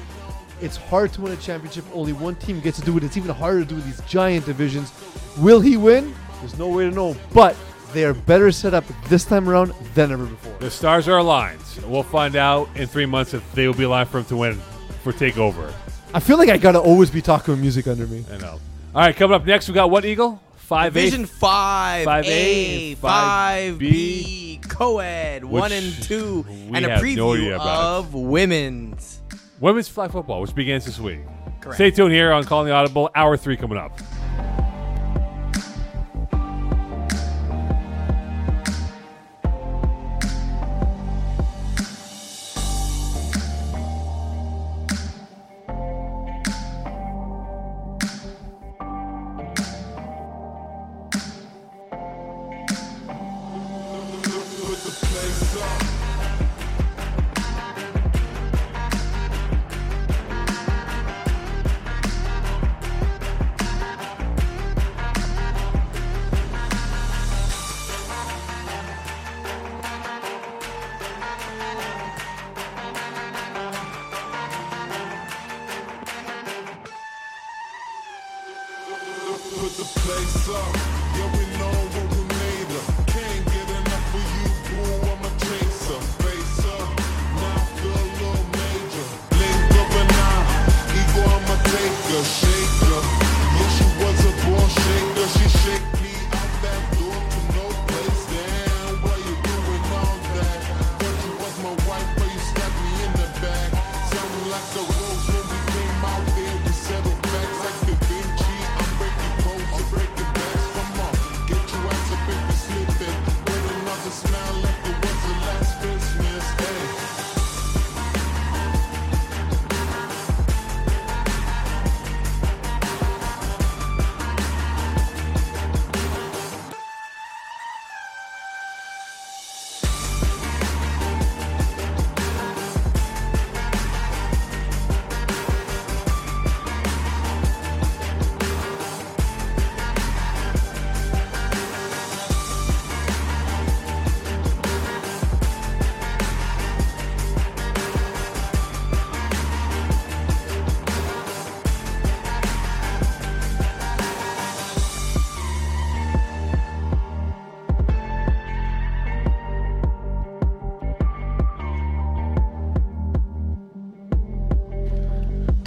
It's 0.61 0.77
hard 0.77 1.11
to 1.13 1.21
win 1.21 1.33
a 1.33 1.37
championship. 1.37 1.85
Only 1.93 2.13
one 2.13 2.35
team 2.35 2.59
gets 2.59 2.79
to 2.79 2.85
do 2.85 2.95
it. 2.97 3.03
It's 3.03 3.17
even 3.17 3.33
harder 3.33 3.61
to 3.61 3.65
do 3.65 3.81
these 3.81 3.99
giant 4.01 4.45
divisions. 4.45 4.93
Will 5.39 5.59
he 5.59 5.75
win? 5.77 6.13
There's 6.39 6.57
no 6.57 6.67
way 6.67 6.89
to 6.89 6.95
know. 6.95 7.15
But 7.33 7.55
they 7.93 8.05
are 8.05 8.13
better 8.13 8.51
set 8.51 8.73
up 8.73 8.83
this 9.07 9.25
time 9.25 9.49
around 9.49 9.73
than 9.95 10.11
ever 10.11 10.25
before. 10.25 10.53
The 10.59 10.71
stars 10.71 11.07
are 11.07 11.17
aligned. 11.17 11.61
We'll 11.85 12.03
find 12.03 12.35
out 12.35 12.69
in 12.75 12.87
three 12.87 13.05
months 13.05 13.33
if 13.33 13.51
they 13.53 13.67
will 13.67 13.73
be 13.73 13.83
aligned 13.83 14.09
for 14.09 14.19
him 14.19 14.25
to 14.25 14.37
win 14.37 14.59
for 15.03 15.11
Takeover. 15.11 15.73
I 16.13 16.19
feel 16.19 16.37
like 16.37 16.49
I 16.49 16.57
gotta 16.57 16.79
always 16.79 17.09
be 17.09 17.21
talking 17.21 17.59
music 17.59 17.87
under 17.87 18.05
me. 18.05 18.25
I 18.31 18.37
know. 18.37 18.59
All 18.93 19.01
right, 19.01 19.15
coming 19.15 19.35
up 19.35 19.45
next, 19.45 19.67
we 19.67 19.73
got 19.73 19.89
what 19.89 20.05
Eagle? 20.05 20.41
Five 20.71 20.93
Division 20.93 21.23
eight. 21.23 21.27
5A, 21.27 22.95
5A, 22.95 22.95
5B, 22.95 24.69
co-ed, 24.69 25.43
1 25.43 25.71
and 25.73 26.03
2, 26.03 26.45
we 26.47 26.77
and 26.77 26.85
a 26.85 26.89
have 26.91 27.03
no 27.03 27.27
preview 27.27 27.55
about 27.55 27.95
of 27.97 28.13
women's. 28.13 29.19
Women's 29.59 29.89
flag 29.89 30.13
football, 30.13 30.39
which 30.39 30.55
begins 30.55 30.85
this 30.85 30.97
week. 30.97 31.19
Correct. 31.59 31.75
Stay 31.75 31.91
tuned 31.91 32.13
here 32.13 32.31
on 32.31 32.45
Calling 32.45 32.67
the 32.67 32.73
Audible. 32.73 33.09
Hour 33.13 33.35
three 33.35 33.57
coming 33.57 33.77
up. 33.77 33.99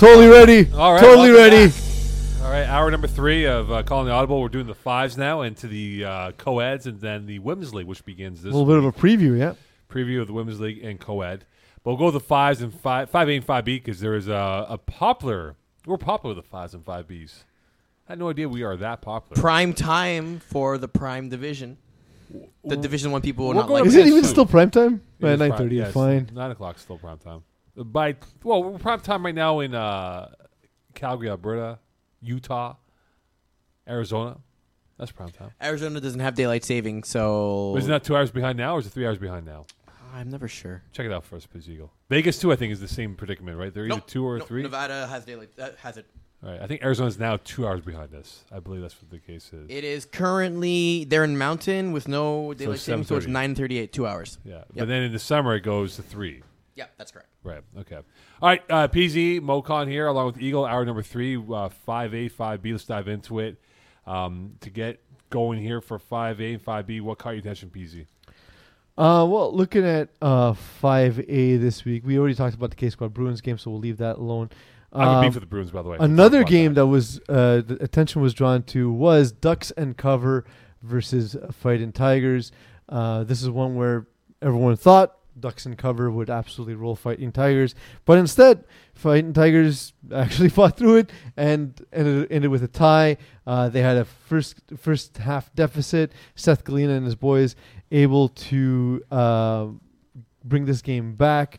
Totally 0.04 0.28
ready. 0.28 0.70
All 0.74 0.92
right, 0.92 1.00
Totally 1.00 1.30
ready. 1.30 1.68
back. 1.68 2.44
All 2.44 2.50
right, 2.50 2.66
hour 2.68 2.90
number 2.90 3.06
three 3.06 3.46
of 3.46 3.72
uh, 3.72 3.82
Calling 3.84 4.04
the 4.06 4.12
Audible. 4.12 4.38
We're 4.38 4.50
doing 4.50 4.66
the 4.66 4.74
fives 4.74 5.16
now 5.16 5.40
into 5.40 5.66
the 5.66 6.04
uh, 6.04 6.32
co-eds 6.32 6.86
and 6.86 7.00
then 7.00 7.24
the 7.24 7.38
women's 7.38 7.72
league, 7.72 7.86
which 7.86 8.04
begins 8.04 8.42
this. 8.42 8.44
A 8.44 8.46
this 8.48 8.54
little 8.54 8.66
bit 8.66 8.76
of 8.76 8.84
a 8.84 8.92
preview, 8.92 9.38
yeah. 9.38 9.54
preview 9.90 10.20
of 10.20 10.26
the 10.26 10.34
women's 10.34 10.60
league 10.60 10.84
and 10.84 11.00
co-ed. 11.00 11.46
But 11.82 11.92
we'll 11.92 11.96
go 11.96 12.04
with 12.04 12.14
the 12.14 12.20
fives 12.20 12.60
and 12.60 12.78
five, 12.78 13.08
five 13.08 13.30
A 13.30 13.36
and 13.36 13.44
five 13.46 13.64
B 13.64 13.78
because 13.78 14.00
there 14.00 14.14
is 14.14 14.28
a, 14.28 14.66
a 14.68 14.76
popular. 14.76 15.56
We're 15.86 15.96
popular 15.96 16.34
with 16.34 16.44
the 16.44 16.50
fives 16.50 16.74
and 16.74 16.84
five 16.84 17.08
Bs. 17.08 17.44
I 18.06 18.12
had 18.12 18.18
no 18.18 18.28
idea 18.28 18.46
we 18.46 18.62
are 18.62 18.76
that 18.76 19.00
popular. 19.00 19.40
Prime 19.40 19.72
time 19.72 20.38
for 20.38 20.76
the 20.76 20.86
prime 20.86 21.30
division. 21.30 21.78
The 22.62 22.76
Division 22.76 23.10
1 23.10 23.22
people 23.22 23.46
will 23.46 23.54
We'll 23.54 23.62
not 23.62 23.70
like 23.70 23.86
Is 23.86 23.94
it 23.94 24.06
even 24.06 24.24
still 24.24 24.44
prime 24.44 24.70
time? 24.70 25.00
It 25.20 25.26
is 25.28 25.38
Nine 25.38 25.48
prime- 25.48 25.58
thirty. 25.62 25.76
yes, 25.76 25.94
fine. 25.94 26.28
Nine 26.34 26.50
o'clock 26.50 26.78
still 26.78 26.98
prime 26.98 27.16
time. 27.18 27.42
By 27.76 28.16
well, 28.42 28.62
we're 28.62 28.78
prime 28.78 29.00
time 29.00 29.24
right 29.24 29.34
now 29.34 29.60
in 29.60 29.74
uh, 29.74 30.30
Calgary, 30.94 31.28
Alberta, 31.28 31.78
Utah, 32.22 32.76
Arizona. 33.88 34.38
That's 34.98 35.10
prime 35.10 35.30
time. 35.30 35.50
Arizona 35.60 36.00
doesn't 36.00 36.20
have 36.20 36.36
daylight 36.36 36.64
saving, 36.64 37.02
so 37.02 37.74
Isn't 37.76 37.90
that 37.90 38.04
two 38.04 38.16
hours 38.16 38.30
behind 38.30 38.58
now, 38.58 38.76
or 38.76 38.78
is 38.78 38.86
it 38.86 38.90
three 38.90 39.06
hours 39.06 39.18
behind 39.18 39.44
now? 39.44 39.66
I'm 40.14 40.30
never 40.30 40.46
sure. 40.46 40.82
Check 40.92 41.06
it 41.06 41.12
out 41.12 41.24
first, 41.24 41.50
please, 41.50 41.68
Eagle. 41.68 41.92
Vegas 42.08 42.38
too, 42.38 42.52
I 42.52 42.56
think, 42.56 42.72
is 42.72 42.78
the 42.80 42.86
same 42.86 43.16
predicament, 43.16 43.58
right? 43.58 43.74
They're 43.74 43.86
either 43.86 44.00
two 44.06 44.24
or 44.24 44.38
three. 44.38 44.62
Nevada 44.62 45.08
has 45.08 45.24
daylight 45.24 45.50
uh, 45.58 45.70
has 45.82 45.96
it. 45.96 46.06
All 46.44 46.50
right. 46.50 46.60
I 46.60 46.68
think 46.68 46.84
Arizona's 46.84 47.18
now 47.18 47.38
two 47.42 47.66
hours 47.66 47.80
behind 47.80 48.14
us. 48.14 48.44
I 48.52 48.60
believe 48.60 48.82
that's 48.82 48.94
what 49.02 49.10
the 49.10 49.18
case 49.18 49.50
is. 49.52 49.66
It 49.68 49.82
is 49.82 50.04
currently 50.04 51.04
they're 51.04 51.24
in 51.24 51.36
Mountain 51.36 51.90
with 51.90 52.06
no 52.06 52.54
daylight 52.54 52.78
saving, 52.78 53.04
so 53.04 53.16
it's 53.16 53.26
7:30. 53.26 53.28
nine 53.30 53.54
thirty-eight, 53.56 53.92
two 53.92 54.06
hours. 54.06 54.38
yeah. 54.44 54.62
But 54.76 54.86
then 54.86 55.02
in 55.02 55.12
the 55.12 55.18
summer, 55.18 55.56
it 55.56 55.62
goes 55.62 55.96
to 55.96 56.02
three. 56.02 56.44
Yep, 56.76 56.92
that's 56.96 57.10
correct. 57.10 57.28
Right. 57.44 57.60
Okay. 57.80 57.96
All 57.96 58.48
right. 58.48 58.62
Uh, 58.70 58.88
PZ 58.88 59.40
Mocon 59.40 59.86
here, 59.88 60.06
along 60.06 60.26
with 60.26 60.40
Eagle. 60.42 60.64
Hour 60.64 60.84
number 60.84 61.02
three, 61.02 61.36
uh, 61.36 61.68
five 61.68 62.14
A, 62.14 62.28
five 62.28 62.62
B. 62.62 62.72
Let's 62.72 62.84
dive 62.84 63.06
into 63.06 63.38
it. 63.38 63.60
Um, 64.06 64.54
to 64.60 64.70
get 64.70 65.00
going 65.30 65.60
here 65.60 65.80
for 65.80 65.98
five 65.98 66.40
A 66.40 66.54
and 66.54 66.62
five 66.62 66.86
B, 66.86 67.00
what 67.00 67.18
caught 67.18 67.30
your 67.30 67.40
attention, 67.40 67.70
PZ? 67.70 68.06
Uh, 68.96 69.26
well, 69.28 69.52
looking 69.54 69.84
at 69.84 70.08
uh 70.22 70.52
5A 70.52 71.60
this 71.60 71.84
week, 71.84 72.04
we 72.06 72.16
already 72.18 72.34
talked 72.34 72.54
about 72.54 72.70
the 72.70 72.76
K 72.76 72.90
Squad 72.90 73.12
Bruins 73.12 73.40
game, 73.40 73.58
so 73.58 73.70
we'll 73.72 73.80
leave 73.80 73.98
that 73.98 74.16
alone. 74.16 74.50
I 74.92 75.00
have 75.02 75.08
a 75.08 75.16
Um, 75.16 75.24
beef 75.24 75.34
with 75.34 75.42
the 75.42 75.46
Bruins, 75.48 75.70
by 75.72 75.82
the 75.82 75.88
way. 75.88 75.96
Another 76.00 76.44
game 76.44 76.74
that. 76.74 76.86
was 76.86 77.18
uh, 77.28 77.62
the 77.66 77.76
attention 77.80 78.22
was 78.22 78.32
drawn 78.34 78.62
to 78.64 78.92
was 78.92 79.32
Ducks 79.32 79.70
and 79.72 79.96
Cover 79.96 80.44
versus 80.82 81.34
uh, 81.34 81.50
Fighting 81.52 81.90
Tigers. 81.90 82.52
Uh, 82.88 83.24
this 83.24 83.42
is 83.42 83.50
one 83.50 83.74
where 83.74 84.06
everyone 84.40 84.76
thought 84.76 85.16
Ducks 85.38 85.66
in 85.66 85.76
Cover 85.76 86.10
would 86.10 86.30
absolutely 86.30 86.74
roll 86.74 86.96
Fighting 86.96 87.32
Tigers, 87.32 87.74
but 88.04 88.18
instead, 88.18 88.64
Fighting 88.94 89.32
Tigers 89.32 89.92
actually 90.14 90.48
fought 90.48 90.76
through 90.76 90.96
it 90.96 91.12
and 91.36 91.80
ended, 91.92 92.30
ended 92.30 92.50
with 92.50 92.62
a 92.62 92.68
tie. 92.68 93.16
Uh, 93.46 93.68
they 93.68 93.82
had 93.82 93.96
a 93.96 94.04
first 94.04 94.60
first 94.76 95.18
half 95.18 95.54
deficit. 95.54 96.12
Seth 96.34 96.64
Galina 96.64 96.96
and 96.96 97.04
his 97.04 97.14
boys 97.14 97.56
able 97.90 98.28
to 98.28 99.02
uh, 99.10 99.66
bring 100.44 100.64
this 100.64 100.82
game 100.82 101.14
back. 101.14 101.58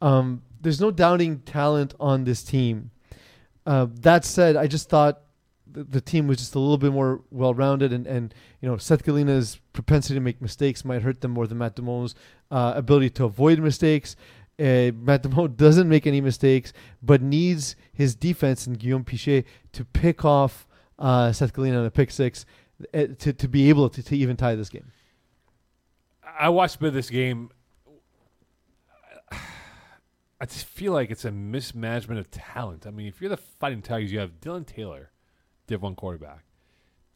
Um, 0.00 0.42
there's 0.60 0.80
no 0.80 0.90
doubting 0.90 1.40
talent 1.40 1.94
on 2.00 2.24
this 2.24 2.42
team. 2.42 2.90
Uh, 3.64 3.86
that 4.00 4.24
said, 4.24 4.56
I 4.56 4.66
just 4.66 4.88
thought 4.88 5.20
the, 5.72 5.84
the 5.84 6.00
team 6.00 6.26
was 6.26 6.38
just 6.38 6.54
a 6.54 6.58
little 6.58 6.78
bit 6.78 6.92
more 6.92 7.22
well-rounded, 7.30 7.92
and, 7.92 8.06
and 8.06 8.34
you 8.60 8.68
know 8.68 8.76
Seth 8.76 9.04
Galina's 9.04 9.58
propensity 9.72 10.14
to 10.14 10.20
make 10.20 10.40
mistakes 10.40 10.84
might 10.84 11.02
hurt 11.02 11.20
them 11.20 11.32
more 11.32 11.46
than 11.46 11.58
Matt 11.58 11.76
Dumont's 11.76 12.14
uh, 12.50 12.72
ability 12.76 13.10
to 13.10 13.24
avoid 13.24 13.58
mistakes. 13.58 14.16
Uh, 14.58 14.92
Matt 14.94 15.22
Dumont 15.22 15.56
doesn't 15.56 15.88
make 15.88 16.06
any 16.06 16.20
mistakes, 16.20 16.72
but 17.02 17.22
needs 17.22 17.76
his 17.92 18.14
defense 18.14 18.66
and 18.66 18.78
Guillaume 18.78 19.04
Pichet 19.04 19.44
to 19.72 19.84
pick 19.84 20.24
off 20.24 20.66
uh, 20.98 21.32
Seth 21.32 21.52
Galina 21.52 21.78
on 21.78 21.86
a 21.86 21.90
pick 21.90 22.10
six 22.10 22.44
uh, 22.94 23.06
to, 23.18 23.32
to 23.32 23.48
be 23.48 23.68
able 23.68 23.88
to, 23.88 24.02
to 24.02 24.16
even 24.16 24.36
tie 24.36 24.54
this 24.54 24.68
game. 24.68 24.92
I 26.38 26.48
watched 26.48 26.76
a 26.76 26.78
bit 26.80 26.88
of 26.88 26.94
this 26.94 27.10
game. 27.10 27.50
I 29.30 30.46
just 30.46 30.66
feel 30.66 30.92
like 30.92 31.10
it's 31.10 31.24
a 31.24 31.30
mismanagement 31.30 32.18
of 32.20 32.30
talent. 32.30 32.86
I 32.86 32.90
mean, 32.90 33.06
if 33.06 33.20
you're 33.20 33.30
the 33.30 33.36
Fighting 33.36 33.82
Tigers, 33.82 34.12
you 34.12 34.18
have 34.18 34.40
Dylan 34.40 34.66
Taylor, 34.66 35.10
Div 35.66 35.80
1 35.82 35.94
quarterback, 35.94 36.44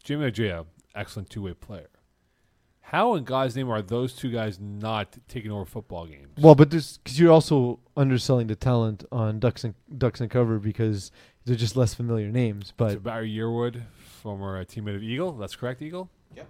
Jimmy 0.02 0.30
Ojea, 0.30 0.66
excellent 0.94 1.30
two 1.30 1.42
way 1.42 1.54
player. 1.54 1.88
How 2.80 3.16
in 3.16 3.24
God's 3.24 3.56
name 3.56 3.68
are 3.68 3.82
those 3.82 4.12
two 4.12 4.30
guys 4.30 4.60
not 4.60 5.16
taking 5.26 5.50
over 5.50 5.64
football 5.64 6.06
games? 6.06 6.28
Well, 6.38 6.54
but 6.54 6.70
this 6.70 6.98
because 6.98 7.18
you're 7.18 7.32
also 7.32 7.80
underselling 7.96 8.46
the 8.46 8.54
talent 8.54 9.04
on 9.10 9.40
Ducks 9.40 9.64
and 9.64 9.74
Ducks 9.98 10.20
and 10.20 10.30
Cover 10.30 10.58
because 10.60 11.10
they're 11.44 11.56
just 11.56 11.76
less 11.76 11.94
familiar 11.94 12.30
names. 12.30 12.72
But 12.76 12.92
So 12.92 12.98
Barry 13.00 13.28
Yearwood, 13.34 13.82
former 14.22 14.58
uh, 14.60 14.64
teammate 14.64 14.94
of 14.96 15.02
Eagle. 15.02 15.32
That's 15.32 15.56
correct, 15.56 15.82
Eagle? 15.82 16.08
yeah, 16.36 16.44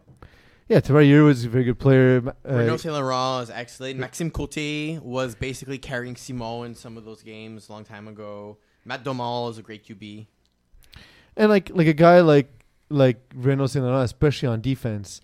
Yeah, 0.69 0.81
Tavares 0.81 1.09
Yearwood 1.09 1.31
is 1.31 1.45
a 1.47 1.49
very 1.49 1.65
good 1.65 1.79
player. 1.79 2.21
Ma- 2.21 2.33
Uh, 2.47 2.57
Renaud 2.57 2.77
Saint 2.79 2.95
Laurent 2.95 3.45
is 3.45 3.51
excellent. 3.51 3.99
Maxime 3.99 4.31
Cote 4.31 5.01
was 5.03 5.35
basically 5.35 5.79
carrying 5.79 6.17
Simon 6.17 6.67
in 6.67 6.75
some 6.75 6.99
of 6.99 7.07
those 7.07 7.23
games 7.23 7.71
a 7.71 7.73
long 7.73 7.85
time 7.85 8.09
ago. 8.09 8.59
Matt 8.85 9.05
Domal 9.05 9.51
is 9.51 9.57
a 9.57 9.63
great 9.63 9.87
QB. 9.87 10.27
And 11.37 11.51
like 11.51 11.71
like 11.75 11.87
a 11.87 11.93
guy 11.93 12.21
like 12.21 12.51
like 12.89 13.19
Saint 13.33 13.57
Laurent, 13.57 14.05
especially 14.05 14.49
on 14.49 14.61
defense, 14.61 15.21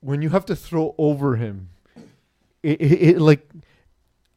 when 0.00 0.22
you 0.22 0.30
have 0.30 0.46
to 0.46 0.56
throw 0.56 0.94
over 0.96 1.36
him, 1.36 1.70
it, 2.62 2.80
it, 2.80 3.02
it 3.02 3.20
like 3.20 3.48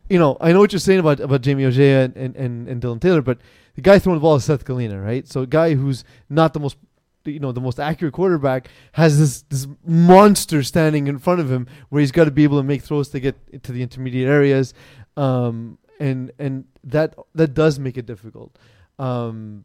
you 0.09 0.19
know 0.19 0.37
I 0.41 0.51
know 0.51 0.59
what 0.59 0.71
you're 0.71 0.79
saying 0.79 0.99
about 0.99 1.19
about 1.19 1.41
Jamie 1.41 1.63
Ojea 1.63 2.05
and, 2.05 2.17
and, 2.17 2.35
and, 2.35 2.67
and 2.67 2.81
Dylan 2.81 2.99
Taylor, 3.01 3.21
but 3.21 3.39
the 3.75 3.81
guy 3.81 3.99
throwing 3.99 4.17
the 4.17 4.21
ball 4.21 4.35
is 4.35 4.45
Seth 4.45 4.65
Galina, 4.65 5.03
right? 5.03 5.27
So 5.27 5.41
a 5.41 5.47
guy 5.47 5.73
who's 5.75 6.03
not 6.29 6.53
the 6.53 6.59
most 6.59 6.77
you 7.25 7.39
know 7.39 7.51
the 7.51 7.61
most 7.61 7.79
accurate 7.79 8.13
quarterback 8.13 8.67
has 8.93 9.17
this 9.17 9.43
this 9.43 9.67
monster 9.85 10.63
standing 10.63 11.07
in 11.07 11.19
front 11.19 11.39
of 11.39 11.49
him 11.49 11.67
where 11.89 11.99
he's 11.99 12.11
got 12.11 12.25
to 12.25 12.31
be 12.31 12.43
able 12.43 12.57
to 12.57 12.63
make 12.63 12.81
throws 12.81 13.09
to 13.09 13.19
get 13.19 13.63
to 13.63 13.71
the 13.71 13.81
intermediate 13.81 14.27
areas 14.27 14.73
um 15.15 15.77
and 15.99 16.31
and 16.37 16.65
that 16.83 17.15
that 17.33 17.53
does 17.53 17.79
make 17.79 17.97
it 17.97 18.05
difficult 18.05 18.57
um 18.99 19.63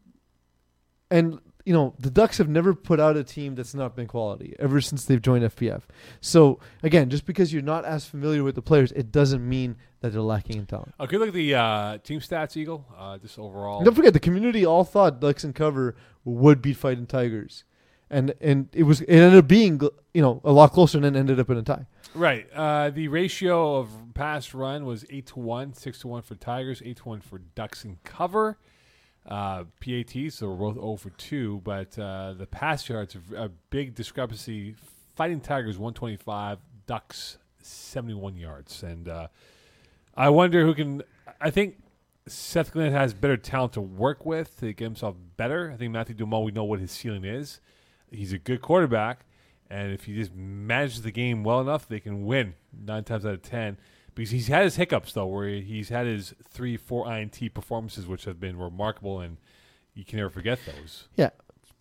and 1.10 1.40
you 1.68 1.74
know 1.74 1.94
the 1.98 2.10
ducks 2.10 2.38
have 2.38 2.48
never 2.48 2.74
put 2.74 2.98
out 2.98 3.16
a 3.16 3.22
team 3.22 3.54
that's 3.54 3.74
not 3.74 3.94
been 3.94 4.06
quality 4.06 4.56
ever 4.58 4.80
since 4.80 5.04
they've 5.04 5.20
joined 5.20 5.44
fpf 5.44 5.82
so 6.20 6.58
again 6.82 7.10
just 7.10 7.26
because 7.26 7.52
you're 7.52 7.62
not 7.62 7.84
as 7.84 8.06
familiar 8.06 8.42
with 8.42 8.54
the 8.54 8.62
players 8.62 8.90
it 8.92 9.12
doesn't 9.12 9.46
mean 9.46 9.76
that 10.00 10.12
they're 10.12 10.22
lacking 10.22 10.56
in 10.56 10.64
talent 10.64 10.94
Okay, 11.00 11.16
look 11.16 11.28
at 11.28 11.34
the 11.34 11.54
uh, 11.54 11.98
team 11.98 12.20
stats, 12.20 12.56
Eagle. 12.56 12.86
Uh, 12.96 13.18
just 13.18 13.36
overall. 13.36 13.78
And 13.78 13.84
don't 13.84 13.96
forget 13.96 14.12
the 14.12 14.20
community 14.20 14.64
all 14.64 14.84
thought 14.84 15.20
ducks 15.20 15.42
and 15.42 15.52
cover 15.52 15.96
would 16.24 16.62
beat 16.62 16.76
fighting 16.76 17.06
tigers 17.06 17.64
and 18.08 18.32
and 18.40 18.68
it 18.72 18.84
was 18.84 19.00
it 19.02 19.10
ended 19.10 19.38
up 19.38 19.48
being 19.48 19.80
you 20.14 20.22
know 20.22 20.40
a 20.44 20.52
lot 20.52 20.72
closer 20.72 20.98
and 20.98 21.04
then 21.04 21.16
ended 21.16 21.38
up 21.38 21.50
in 21.50 21.58
a 21.58 21.62
tie 21.62 21.86
Right. 22.14 22.48
Uh, 22.54 22.90
the 22.90 23.08
ratio 23.08 23.76
of 23.76 23.90
pass 24.14 24.54
run 24.54 24.86
was 24.86 25.04
eight 25.10 25.26
to 25.26 25.38
one, 25.38 25.74
six 25.74 25.98
to 26.00 26.08
one 26.08 26.22
for 26.22 26.34
Tigers, 26.34 26.82
eight 26.84 26.96
to 26.98 27.08
one 27.08 27.20
for 27.20 27.38
Ducks 27.54 27.84
and 27.84 28.02
cover. 28.02 28.58
Uh, 29.28 29.64
PAT, 29.80 30.32
so 30.32 30.48
we're 30.48 30.72
both 30.72 30.76
0 30.76 30.96
for 30.96 31.10
2, 31.10 31.60
but 31.62 31.98
uh, 31.98 32.32
the 32.32 32.46
pass 32.46 32.88
yards, 32.88 33.14
a 33.14 33.44
a 33.44 33.48
big 33.68 33.94
discrepancy. 33.94 34.74
Fighting 35.16 35.40
Tigers 35.40 35.76
125, 35.76 36.58
Ducks 36.86 37.36
71 37.60 38.36
yards. 38.36 38.82
And 38.82 39.08
uh, 39.08 39.28
I 40.16 40.30
wonder 40.30 40.64
who 40.64 40.74
can. 40.74 41.02
I 41.40 41.50
think 41.50 41.76
Seth 42.26 42.72
Glenn 42.72 42.92
has 42.92 43.14
better 43.14 43.36
talent 43.36 43.74
to 43.74 43.80
work 43.80 44.24
with 44.24 44.58
to 44.60 44.72
get 44.72 44.84
himself 44.84 45.16
better. 45.36 45.70
I 45.72 45.76
think 45.76 45.92
Matthew 45.92 46.14
Dumont, 46.14 46.44
we 46.44 46.52
know 46.52 46.64
what 46.64 46.80
his 46.80 46.90
ceiling 46.90 47.24
is. 47.24 47.60
He's 48.10 48.32
a 48.32 48.38
good 48.38 48.62
quarterback, 48.62 49.26
and 49.68 49.92
if 49.92 50.04
he 50.04 50.14
just 50.14 50.34
manages 50.34 51.02
the 51.02 51.10
game 51.10 51.44
well 51.44 51.60
enough, 51.60 51.86
they 51.86 52.00
can 52.00 52.24
win 52.24 52.54
nine 52.72 53.04
times 53.04 53.26
out 53.26 53.34
of 53.34 53.42
ten. 53.42 53.76
Because 54.18 54.32
he's 54.32 54.48
had 54.48 54.64
his 54.64 54.74
hiccups 54.74 55.12
though, 55.12 55.26
where 55.26 55.48
he's 55.48 55.90
had 55.90 56.04
his 56.04 56.34
three, 56.50 56.76
four 56.76 57.08
INT 57.08 57.54
performances, 57.54 58.04
which 58.08 58.24
have 58.24 58.40
been 58.40 58.58
remarkable, 58.58 59.20
and 59.20 59.36
you 59.94 60.04
can 60.04 60.18
never 60.18 60.28
forget 60.28 60.58
those. 60.66 61.06
Yeah. 61.14 61.30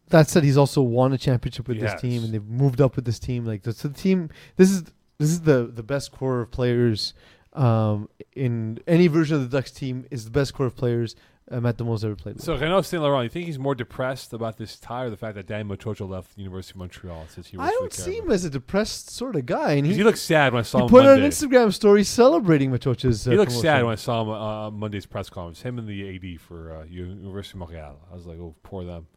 That 0.10 0.30
said, 0.30 0.44
he's 0.44 0.56
also 0.56 0.84
won 0.84 1.14
a 1.14 1.18
championship 1.18 1.68
with 1.68 1.78
He 1.78 1.82
this 1.82 1.94
has. 1.94 2.02
team, 2.02 2.24
and 2.24 2.32
they've 2.32 2.46
moved 2.46 2.80
up 2.80 2.96
with 2.96 3.06
this 3.06 3.18
team. 3.18 3.44
Like 3.44 3.64
the, 3.64 3.74
so 3.74 3.88
the 3.88 3.96
team, 3.96 4.30
this 4.56 4.70
is 4.70 4.84
this 5.18 5.30
is 5.32 5.42
the 5.42 5.66
the 5.74 5.82
best 5.82 6.12
core 6.12 6.42
of 6.42 6.52
players 6.52 7.16
um, 7.54 8.08
in 8.36 8.78
any 8.86 9.08
version 9.08 9.38
of 9.38 9.42
the 9.42 9.58
Ducks 9.58 9.72
team. 9.72 10.06
Is 10.12 10.26
the 10.26 10.32
best 10.32 10.54
core 10.54 10.68
of 10.68 10.76
players 10.76 11.16
uh, 11.50 11.62
Matt 11.62 11.78
Dumont's 11.78 12.04
ever 12.04 12.16
played 12.16 12.36
with. 12.36 12.44
So 12.44 12.58
Renaud 12.58 12.82
Saint 12.82 13.02
Laurent, 13.02 13.24
you 13.24 13.30
think 13.30 13.46
he's 13.46 13.58
more 13.60 13.76
depressed 13.76 14.34
about 14.34 14.58
this 14.58 14.78
tie, 14.78 15.04
or 15.04 15.10
the 15.10 15.18
fact 15.18 15.36
that 15.36 15.48
Dan 15.48 15.68
Maciocia 15.68 16.08
left 16.08 16.36
the 16.36 16.42
University 16.42 16.74
of 16.74 16.78
Montreal 16.78 17.26
since 17.30 17.48
he 17.48 17.58
was 17.58 17.68
I 17.68 17.72
don't 17.72 17.94
see 17.94 18.18
him 18.18 18.30
as 18.32 18.44
a 18.46 18.50
depressed 18.50 19.10
sort 19.10 19.36
of 19.36 19.46
guy, 19.46 19.74
and 19.74 19.86
he, 19.86 19.94
He 19.94 20.04
looked 20.04 20.18
sad 20.18 20.54
when 20.54 20.60
I 20.60 20.64
saw 20.64 20.80
he 20.80 20.84
him 20.86 20.90
put 20.90 21.06
out 21.06 21.20
Monday. 21.20 21.26
an 21.26 21.32
Instagram 21.32 21.74
story 21.74 22.04
celebrating 22.04 22.72
Maciocia's. 22.72 23.28
Uh, 23.28 23.32
he 23.32 23.38
looked 23.38 23.50
promotion. 23.52 23.62
sad 23.68 23.84
when 23.84 23.94
I 23.94 23.96
saw 23.96 24.22
him 24.22 24.30
uh, 24.30 24.72
Monday's 24.72 25.06
press 25.06 25.30
conference. 25.30 25.62
Him 25.62 25.78
and 25.80 25.88
the 25.88 26.16
AD 26.36 26.42
for 26.42 26.76
uh, 26.76 26.84
University 26.86 27.56
of 27.56 27.60
Montreal. 27.60 28.00
I 28.12 28.16
was 28.16 28.26
like, 28.26 28.38
oh, 28.40 28.56
poor 28.64 28.84
them. 28.84 29.08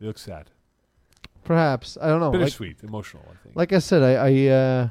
They 0.00 0.06
look 0.06 0.18
sad. 0.18 0.50
Perhaps 1.44 1.96
I 2.00 2.08
don't 2.08 2.20
know. 2.20 2.30
Like, 2.30 2.40
Bittersweet, 2.40 2.82
emotional. 2.84 3.24
I 3.28 3.36
think. 3.42 3.56
like 3.56 3.72
I 3.72 3.78
said, 3.78 4.02
I 4.02 4.12
I, 4.28 4.46
uh, 4.48 4.88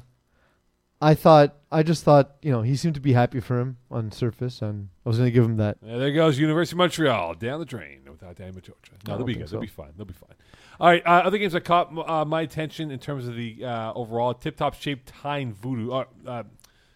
I 1.02 1.16
thought 1.16 1.56
I 1.72 1.84
just 1.84 2.04
thought 2.04 2.36
you 2.42 2.52
know 2.52 2.62
he 2.62 2.76
seemed 2.76 2.96
to 2.96 3.02
be 3.02 3.14
happy 3.14 3.40
for 3.40 3.60
him 3.60 3.78
on 3.90 4.12
surface, 4.12 4.62
and 4.62 4.90
I 5.06 5.10
was 5.10 5.18
going 5.18 5.28
to 5.28 5.32
give 5.32 5.46
him 5.46 5.58
that. 5.58 5.78
Yeah, 5.82 5.98
there 5.98 6.12
goes 6.12 6.38
University 6.38 6.76
of 6.76 6.80
Montreal 6.80 7.36
down 7.36 7.60
the 7.60 7.66
drain 7.66 8.02
without 8.10 8.36
Dan 8.36 8.54
Maciocia. 8.54 9.08
No, 9.08 9.18
they'll 9.18 9.26
be 9.26 9.34
think 9.34 9.46
good. 9.46 9.54
They'll 9.54 9.62
be 9.62 9.68
fine. 9.68 9.94
They'll 9.96 10.06
be 10.06 10.14
fine. 10.14 10.36
All 10.80 10.88
right. 10.88 11.06
Uh, 11.06 11.22
other 11.26 11.38
games 11.38 11.54
that 11.54 11.66
caught 11.66 11.92
uh, 12.10 12.26
my 12.26 12.42
attention 12.42 12.92
in 12.92 13.00
terms 13.00 13.28
of 13.28 13.36
the 13.36 13.64
uh, 13.64 13.94
overall 13.94 14.34
tip 14.34 14.56
top 14.58 14.76
shape 14.76 15.02
tying 15.06 15.54
voodoo, 15.54 15.92
uh, 15.92 16.06
uh, 16.26 16.44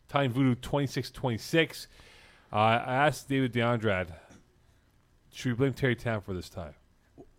tying 0.08 0.32
voodoo 0.32 0.56
26-26. 0.56 1.88
Uh, 2.52 2.56
I 2.56 2.94
asked 3.08 3.28
David 3.28 3.52
DeAndrade, 3.54 4.10
should 5.34 5.52
we 5.52 5.56
blame 5.56 5.74
Terry 5.74 5.96
Town 5.96 6.22
for 6.22 6.34
this 6.34 6.50
tie? 6.50 6.76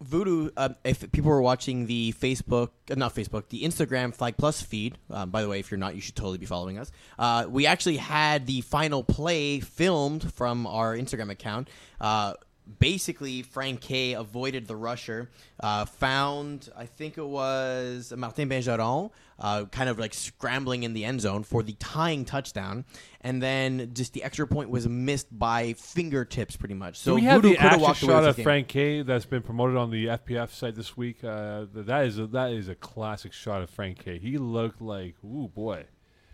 Voodoo, 0.01 0.51
uh, 0.57 0.71
if 0.85 1.11
people 1.13 1.31
were 1.31 1.41
watching 1.41 1.87
the 1.87 2.13
Facebook, 2.13 2.71
uh, 2.91 2.95
not 2.95 3.15
Facebook, 3.15 3.49
the 3.49 3.63
Instagram 3.63 4.15
Flag 4.15 4.37
Plus 4.37 4.61
feed, 4.61 4.99
um, 5.11 5.31
by 5.31 5.41
the 5.43 5.49
way, 5.49 5.61
if 5.61 5.71
you're 5.71 5.79
not, 5.79 5.95
you 5.95 6.01
should 6.01 6.17
totally 6.17 6.39
be 6.39 6.47
following 6.47 6.79
us. 6.79 6.93
Uh, 7.19 7.47
we 7.49 7.67
actually 7.67 7.97
had 7.97 8.47
the 8.47 8.61
final 8.61 9.03
play 9.03 9.61
filmed 9.61 10.33
from 10.35 10.67
our 10.67 10.97
Instagram 10.97 11.31
account. 11.31 11.69
Uh, 12.01 12.35
basically, 12.79 13.43
Frank 13.43 13.81
K 13.81 14.15
avoided 14.15 14.67
the 14.67 14.77
rusher, 14.77 15.31
uh, 15.61 15.85
found, 15.85 16.69
I 16.77 16.87
think 16.87 17.17
it 17.19 17.27
was 17.27 18.13
Martin 18.17 18.49
Benjaron, 18.49 19.11
uh, 19.39 19.65
kind 19.67 19.89
of 19.89 19.99
like 19.99 20.15
scrambling 20.15 20.83
in 20.83 20.93
the 20.93 21.05
end 21.05 21.21
zone 21.21 21.43
for 21.43 21.63
the 21.63 21.75
tying 21.75 22.25
touchdown, 22.25 22.85
and 23.21 23.43
then 23.43 23.91
just 23.95 24.13
the 24.13 24.23
extra 24.23 24.47
point 24.47 24.71
was 24.71 24.89
missed 24.89 25.37
by 25.37 25.73
fingertips, 25.75 26.57
pretty 26.57 26.75
much. 26.75 26.99
So 26.99 27.13
Do 27.13 27.15
we 27.17 27.23
have 27.23 27.43
Voodoo 27.43 27.49
the 27.51 27.55
could 27.57 27.63
have 27.63 27.83
actual 27.83 28.09
shot 28.09 28.25
of. 28.25 28.37
Frank 28.37 28.69
K 28.69 29.03
that's 29.03 29.27
been 29.27 29.43
promoted 29.43 29.77
on 29.77 29.91
the 29.91 30.07
FPF 30.07 30.51
site 30.51 30.75
this 30.75 30.97
week. 30.97 31.23
Uh, 31.25 31.67
that 31.75 32.05
is 32.07 32.19
a, 32.19 32.27
that 32.29 32.53
is 32.53 32.69
a 32.69 32.75
classic 32.75 33.33
shot 33.33 33.63
of 33.63 33.71
Frank 33.71 34.05
K. 34.05 34.19
He 34.19 34.39
looked 34.39 34.81
like 34.81 35.15
ooh 35.25 35.49
boy. 35.49 35.85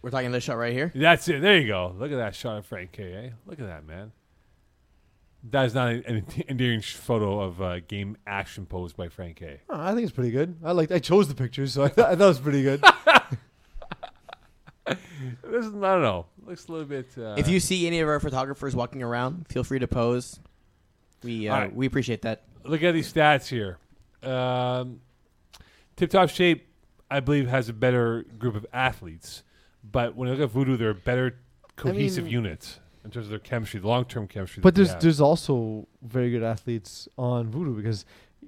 We're 0.02 0.10
talking 0.10 0.32
this 0.32 0.44
shot 0.44 0.56
right 0.56 0.72
here. 0.72 0.90
That's 0.94 1.28
it. 1.28 1.42
There 1.42 1.58
you 1.58 1.68
go. 1.68 1.94
Look 1.98 2.10
at 2.10 2.16
that 2.16 2.34
shot 2.34 2.56
of 2.56 2.66
Frank 2.66 2.92
K. 2.92 3.12
Eh? 3.12 3.30
Look 3.44 3.60
at 3.60 3.66
that 3.66 3.86
man. 3.86 4.12
That 5.44 5.64
is 5.66 5.74
not 5.74 5.88
an, 5.90 6.02
an 6.06 6.26
endearing 6.48 6.82
photo 6.82 7.40
of 7.40 7.62
uh, 7.62 7.80
game 7.80 8.16
action 8.26 8.66
posed 8.66 8.96
by 8.96 9.08
Frank 9.08 9.36
K. 9.36 9.60
Oh, 9.70 9.80
I 9.80 9.92
think 9.94 10.02
it's 10.04 10.12
pretty 10.12 10.30
good. 10.30 10.56
I 10.62 10.72
like. 10.72 10.90
I 10.90 10.98
chose 10.98 11.28
the 11.28 11.34
pictures, 11.34 11.72
so 11.72 11.84
I, 11.84 11.88
th- 11.88 12.06
I 12.06 12.14
thought 12.14 12.24
it 12.24 12.28
was 12.28 12.40
pretty 12.40 12.62
good. 12.62 12.84
This 15.44 15.66
is, 15.66 15.74
I 15.74 15.78
don't 15.94 16.02
know. 16.02 16.26
Looks 16.46 16.66
a 16.68 16.72
little 16.72 16.86
bit. 16.86 17.08
Uh, 17.16 17.34
If 17.36 17.46
you 17.48 17.60
see 17.60 17.86
any 17.86 18.00
of 18.00 18.08
our 18.08 18.18
photographers 18.20 18.74
walking 18.74 19.02
around, 19.02 19.46
feel 19.48 19.62
free 19.62 19.78
to 19.78 19.86
pose. 19.86 20.40
We 21.22 21.48
uh, 21.48 21.54
All 21.54 21.60
right. 21.60 21.74
we 21.74 21.86
appreciate 21.86 22.22
that. 22.22 22.44
look 22.64 22.82
at 22.82 22.92
these 22.92 23.12
stats 23.12 23.46
here. 23.48 23.78
Um, 24.28 25.00
Tip 25.96 26.10
Top 26.10 26.30
Shape, 26.30 26.66
I 27.10 27.20
believe, 27.20 27.46
has 27.48 27.68
a 27.68 27.72
better 27.74 28.24
group 28.38 28.54
of 28.56 28.64
athletes. 28.72 29.42
But 29.84 30.16
when 30.16 30.28
you 30.28 30.34
look 30.34 30.42
at 30.48 30.50
Voodoo, 30.52 30.76
they're 30.76 30.90
a 30.90 30.94
better 30.94 31.36
cohesive 31.76 32.24
mean- 32.24 32.32
unit 32.32 32.78
in 33.04 33.10
terms 33.10 33.26
of 33.26 33.30
their 33.30 33.38
chemistry, 33.38 33.80
the 33.80 33.88
long 33.88 34.04
term 34.04 34.26
chemistry. 34.26 34.60
But 34.60 34.74
there's 34.74 34.94
there's 34.96 35.20
also 35.20 35.86
very 36.02 36.30
good 36.30 36.42
athletes 36.42 37.08
on 37.16 37.50
Voodoo 37.50 37.74
because 37.74 38.04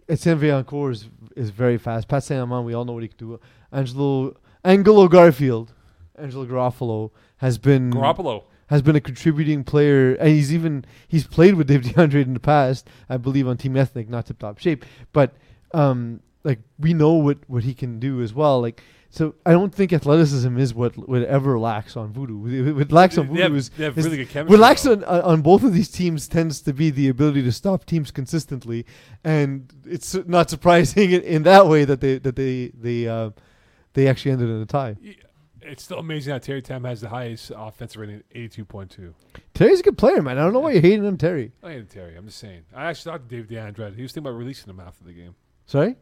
Etienne 0.09 0.39
Vaillancourt 0.39 0.93
is, 0.93 1.09
is 1.37 1.51
very 1.51 1.79
fast. 1.79 2.09
Pat 2.09 2.25
Saint 2.25 2.43
Amand, 2.43 2.67
we 2.67 2.75
all 2.75 2.85
know 2.85 2.93
what 2.93 3.03
he 3.03 3.09
can 3.09 3.19
do. 3.19 3.41
Angelo 3.73 4.37
Angelo 4.65 5.09
Garfield, 5.09 5.73
Angelo 6.19 6.47
Garofalo 6.47 7.11
has 7.39 7.59
been 7.59 7.93
Garoppolo. 7.93 8.45
has 8.67 8.83
been 8.83 8.97
a 8.97 9.01
contributing 9.01 9.65
player, 9.65 10.15
and 10.15 10.29
he's 10.29 10.53
even 10.53 10.85
he's 11.09 11.27
played 11.27 11.55
with 11.55 11.67
Dave 11.69 11.83
DeAndre 11.83 12.23
in 12.23 12.35
the 12.35 12.41
past, 12.41 12.89
I 13.09 13.17
believe, 13.17 13.49
on 13.49 13.57
Team 13.57 13.77
Ethnic, 13.77 14.09
not 14.09 14.27
Tip 14.27 14.39
Top 14.39 14.59
Shape, 14.59 14.85
but 15.13 15.35
um, 15.73 16.21
like 16.45 16.61
we 16.79 16.95
know 16.95 17.15
what 17.15 17.39
what 17.47 17.65
he 17.65 17.75
can 17.75 17.99
do 17.99 18.23
as 18.23 18.35
well. 18.35 18.61
Like 18.61 18.83
so, 19.15 19.35
I 19.45 19.53
don't 19.53 19.75
think 19.75 19.93
athleticism 19.93 20.57
is 20.57 20.73
what 20.75 20.97
would 21.09 21.25
ever 21.25 21.59
lacks 21.59 21.99
on 21.99 22.15
Voodoo. 22.15 22.75
What 22.75 22.91
lacks 22.91 23.19
on 23.19 23.29
Voodoo 23.29 23.43
have, 23.43 23.55
is 23.55 23.69
they 23.69 23.85
have 23.85 23.99
is- 23.99 24.05
really 24.07 24.17
good 24.17 24.31
chemistry. 24.31 24.57
what 24.57 24.61
lacks 24.61 24.87
on, 24.87 25.05
uh, 25.05 25.21
on 25.23 25.43
both 25.43 25.63
of 25.65 25.75
these 25.75 25.91
teams 25.91 26.27
tends 26.27 26.63
to 26.63 26.73
be 26.73 26.89
the 26.89 27.09
ability 27.09 27.43
to 27.43 27.53
stop 27.53 27.85
teams 27.85 28.11
consistently, 28.11 28.87
and 29.23 29.71
it's 29.85 30.15
not 30.27 30.49
surprising 30.49 31.13
in, 31.13 31.21
in 31.23 31.43
that 31.43 31.67
way 31.67 31.85
that 31.85 32.01
they 32.01 32.19
that 32.19 32.37
they 32.37 32.69
they 32.75 33.07
uh, 33.07 33.31
they 33.93 34.09
actually 34.09 34.31
ended 34.33 34.49
in 34.49 34.63
a 34.63 34.67
tie. 34.67 34.97
It's 35.61 35.85
still 35.85 35.99
amazing 35.99 36.33
how 36.33 36.39
Terry 36.39 36.63
Tam 36.63 36.83
has 36.85 37.03
the 37.03 37.09
highest 37.11 37.53
offensive 37.55 38.01
rating, 38.01 38.23
eighty-two 38.35 38.65
point 38.65 38.91
two. 38.91 39.15
Terry's 39.55 39.81
a 39.81 39.83
good 39.83 39.99
player, 39.99 40.23
man. 40.23 40.39
I 40.39 40.43
don't 40.43 40.55
know 40.55 40.61
why 40.61 40.73
you're 40.73 40.81
hating 40.81 41.05
him, 41.05 41.19
Terry. 41.19 41.53
I 41.63 41.73
hate 41.73 41.91
Terry. 41.91 42.17
I'm 42.17 42.25
just 42.25 42.39
saying. 42.39 42.63
I 42.75 42.87
actually 42.87 43.13
talked 43.13 43.29
to 43.29 43.37
Dave 43.37 43.47
DeAndre. 43.47 43.95
He 43.95 44.03
was 44.03 44.11
thinking 44.13 44.29
about 44.31 44.39
releasing 44.39 44.71
him 44.71 44.81
after 44.81 45.05
the 45.05 45.13
game. 45.13 45.35
Sorry, 45.67 45.97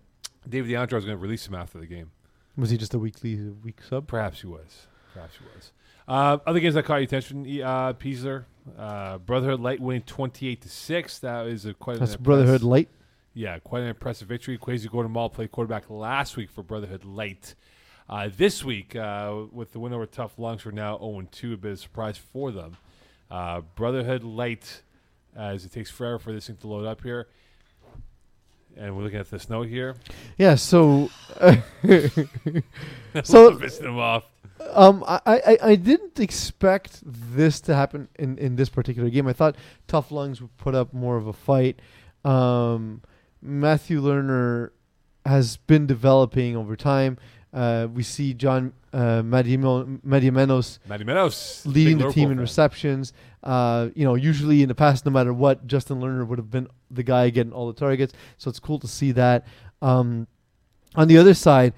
Dave 0.48 0.64
DeAndre 0.64 0.92
was 0.92 1.04
going 1.04 1.18
to 1.18 1.22
release 1.22 1.46
him 1.46 1.54
after 1.56 1.78
the 1.78 1.86
game. 1.86 2.10
Was 2.56 2.70
he 2.70 2.76
just 2.76 2.94
a 2.94 2.98
weekly 2.98 3.36
week 3.36 3.80
sub? 3.82 4.06
Perhaps 4.06 4.42
he 4.42 4.46
was. 4.46 4.86
Perhaps 5.14 5.34
he 5.38 5.44
was. 5.54 5.72
Uh, 6.06 6.38
other 6.46 6.60
games 6.60 6.74
that 6.74 6.84
caught 6.84 6.96
your 6.96 7.04
attention: 7.04 7.42
uh, 7.62 7.92
Peasler, 7.92 8.44
uh, 8.78 9.18
Brotherhood 9.18 9.60
Light 9.60 9.80
winning 9.80 10.02
twenty-eight 10.02 10.62
to 10.62 10.68
six. 10.68 11.18
That 11.20 11.46
is 11.46 11.66
a 11.66 11.74
quite. 11.74 11.98
That's 11.98 12.16
Brotherhood 12.16 12.62
Light. 12.62 12.88
Yeah, 13.32 13.58
quite 13.60 13.82
an 13.82 13.88
impressive 13.88 14.26
victory. 14.26 14.58
Quasi 14.58 14.88
Gordon 14.88 15.12
Mall 15.12 15.30
played 15.30 15.52
quarterback 15.52 15.88
last 15.88 16.36
week 16.36 16.50
for 16.50 16.62
Brotherhood 16.62 17.04
Light. 17.04 17.54
Uh, 18.08 18.28
this 18.36 18.64
week, 18.64 18.96
uh, 18.96 19.42
with 19.52 19.72
the 19.72 19.78
win 19.78 19.92
over 19.92 20.04
Tough 20.04 20.36
Lungs, 20.36 20.64
we're 20.64 20.72
now 20.72 20.98
0 20.98 21.28
2, 21.30 21.52
a 21.52 21.56
bit 21.56 21.68
of 21.70 21.78
a 21.78 21.80
surprise 21.80 22.18
for 22.18 22.50
them. 22.50 22.76
Uh, 23.30 23.60
Brotherhood 23.76 24.24
Light, 24.24 24.82
as 25.36 25.64
it 25.64 25.70
takes 25.70 25.92
forever 25.92 26.18
for 26.18 26.32
this 26.32 26.48
thing 26.48 26.56
to 26.56 26.66
load 26.66 26.86
up 26.86 27.04
here. 27.04 27.28
And 28.76 28.96
we're 28.96 29.02
looking 29.02 29.18
at 29.18 29.30
this 29.30 29.50
note 29.50 29.68
here. 29.68 29.96
Yeah. 30.38 30.54
So, 30.54 31.10
uh, 31.38 31.56
So 33.24 33.52
pissing 33.52 33.82
them 33.82 33.98
off. 33.98 34.24
um, 34.72 35.04
I, 35.06 35.20
I 35.26 35.58
I 35.62 35.74
didn't 35.74 36.20
expect 36.20 37.00
this 37.04 37.60
to 37.62 37.74
happen 37.74 38.08
in 38.18 38.38
in 38.38 38.56
this 38.56 38.68
particular 38.68 39.10
game. 39.10 39.26
I 39.26 39.32
thought 39.32 39.56
Tough 39.88 40.10
Lungs 40.12 40.40
would 40.40 40.56
put 40.58 40.74
up 40.74 40.92
more 40.94 41.16
of 41.16 41.26
a 41.26 41.32
fight. 41.32 41.80
Um, 42.24 43.02
Matthew 43.42 44.00
Lerner 44.00 44.70
has 45.24 45.56
been 45.56 45.86
developing 45.86 46.56
over 46.56 46.76
time. 46.76 47.18
Uh, 47.52 47.88
we 47.92 48.02
see 48.02 48.32
John 48.32 48.72
uh, 48.92 49.22
Matty 49.22 49.56
Meadows. 49.56 50.78
leading 51.66 51.98
big 51.98 52.06
the 52.06 52.12
team 52.12 52.30
in 52.30 52.36
fan. 52.36 52.40
receptions. 52.40 53.12
Uh, 53.42 53.88
you 53.94 54.04
know, 54.04 54.14
usually 54.14 54.62
in 54.62 54.68
the 54.68 54.74
past, 54.74 55.04
no 55.04 55.10
matter 55.10 55.32
what, 55.32 55.66
Justin 55.66 56.00
Lerner 56.00 56.26
would 56.26 56.38
have 56.38 56.50
been 56.50 56.68
the 56.90 57.02
guy 57.02 57.30
getting 57.30 57.52
all 57.52 57.66
the 57.66 57.78
targets. 57.78 58.12
So 58.38 58.50
it's 58.50 58.60
cool 58.60 58.78
to 58.80 58.88
see 58.88 59.12
that. 59.12 59.46
Um, 59.82 60.26
on 60.94 61.08
the 61.08 61.18
other 61.18 61.34
side, 61.34 61.72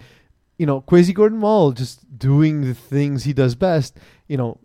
you 0.59 0.66
know, 0.66 0.80
Quasi 0.80 1.12
Gordon 1.12 1.39
Mall 1.39 1.72
just 1.72 2.18
doing 2.18 2.62
the 2.62 2.74
things 2.74 3.24
he 3.24 3.32
does 3.32 3.55
best. 3.55 3.98
You 4.28 4.36
know, 4.36 4.59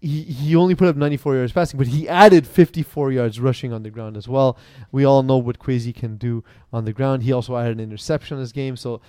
he 0.00 0.22
he 0.22 0.56
only 0.56 0.74
put 0.74 0.88
up 0.88 0.96
94 0.96 1.36
yards 1.36 1.52
passing, 1.52 1.78
but 1.78 1.88
he 1.88 2.08
added 2.08 2.46
54 2.46 3.12
yards 3.12 3.40
rushing 3.40 3.72
on 3.72 3.82
the 3.82 3.90
ground 3.90 4.16
as 4.16 4.28
well. 4.28 4.58
We 4.92 5.04
all 5.04 5.22
know 5.22 5.38
what 5.38 5.58
Quasi 5.58 5.92
can 5.92 6.16
do 6.16 6.44
on 6.72 6.84
the 6.84 6.92
ground. 6.92 7.22
He 7.22 7.32
also 7.32 7.56
added 7.56 7.78
an 7.78 7.84
interception 7.84 8.36
in 8.36 8.42
this 8.42 8.52
game, 8.52 8.76
so 8.76 9.00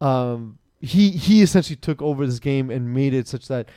um, 0.00 0.58
he 0.80 1.10
he 1.10 1.42
essentially 1.42 1.76
took 1.76 2.00
over 2.00 2.26
this 2.26 2.38
game 2.38 2.70
and 2.70 2.92
made 2.92 3.14
it 3.14 3.28
such 3.28 3.48
that 3.48 3.68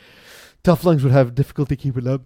Tough 0.64 0.84
Lungs 0.84 1.04
would 1.04 1.14
have 1.14 1.36
difficulty 1.36 1.76
keeping 1.76 2.08
up. 2.08 2.22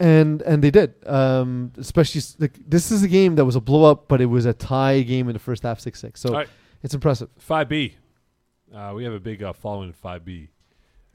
And 0.00 0.42
and 0.42 0.62
they 0.62 0.70
did, 0.70 0.94
um, 1.06 1.72
especially 1.76 2.22
like 2.38 2.58
this 2.66 2.90
is 2.90 3.02
a 3.02 3.08
game 3.08 3.36
that 3.36 3.44
was 3.44 3.56
a 3.56 3.60
blow 3.60 3.90
up, 3.90 4.08
but 4.08 4.20
it 4.20 4.26
was 4.26 4.46
a 4.46 4.52
tie 4.52 5.02
game 5.02 5.28
in 5.28 5.34
the 5.34 5.38
first 5.38 5.62
half, 5.62 5.80
six 5.80 6.00
six. 6.00 6.20
So 6.20 6.32
right. 6.32 6.48
it's 6.82 6.94
impressive. 6.94 7.28
5B. 7.48 7.94
Uh, 8.74 8.92
we 8.94 9.04
have 9.04 9.12
a 9.12 9.20
big 9.20 9.42
uh, 9.42 9.52
following 9.52 9.88
in 9.88 9.94
5B. 9.94 10.48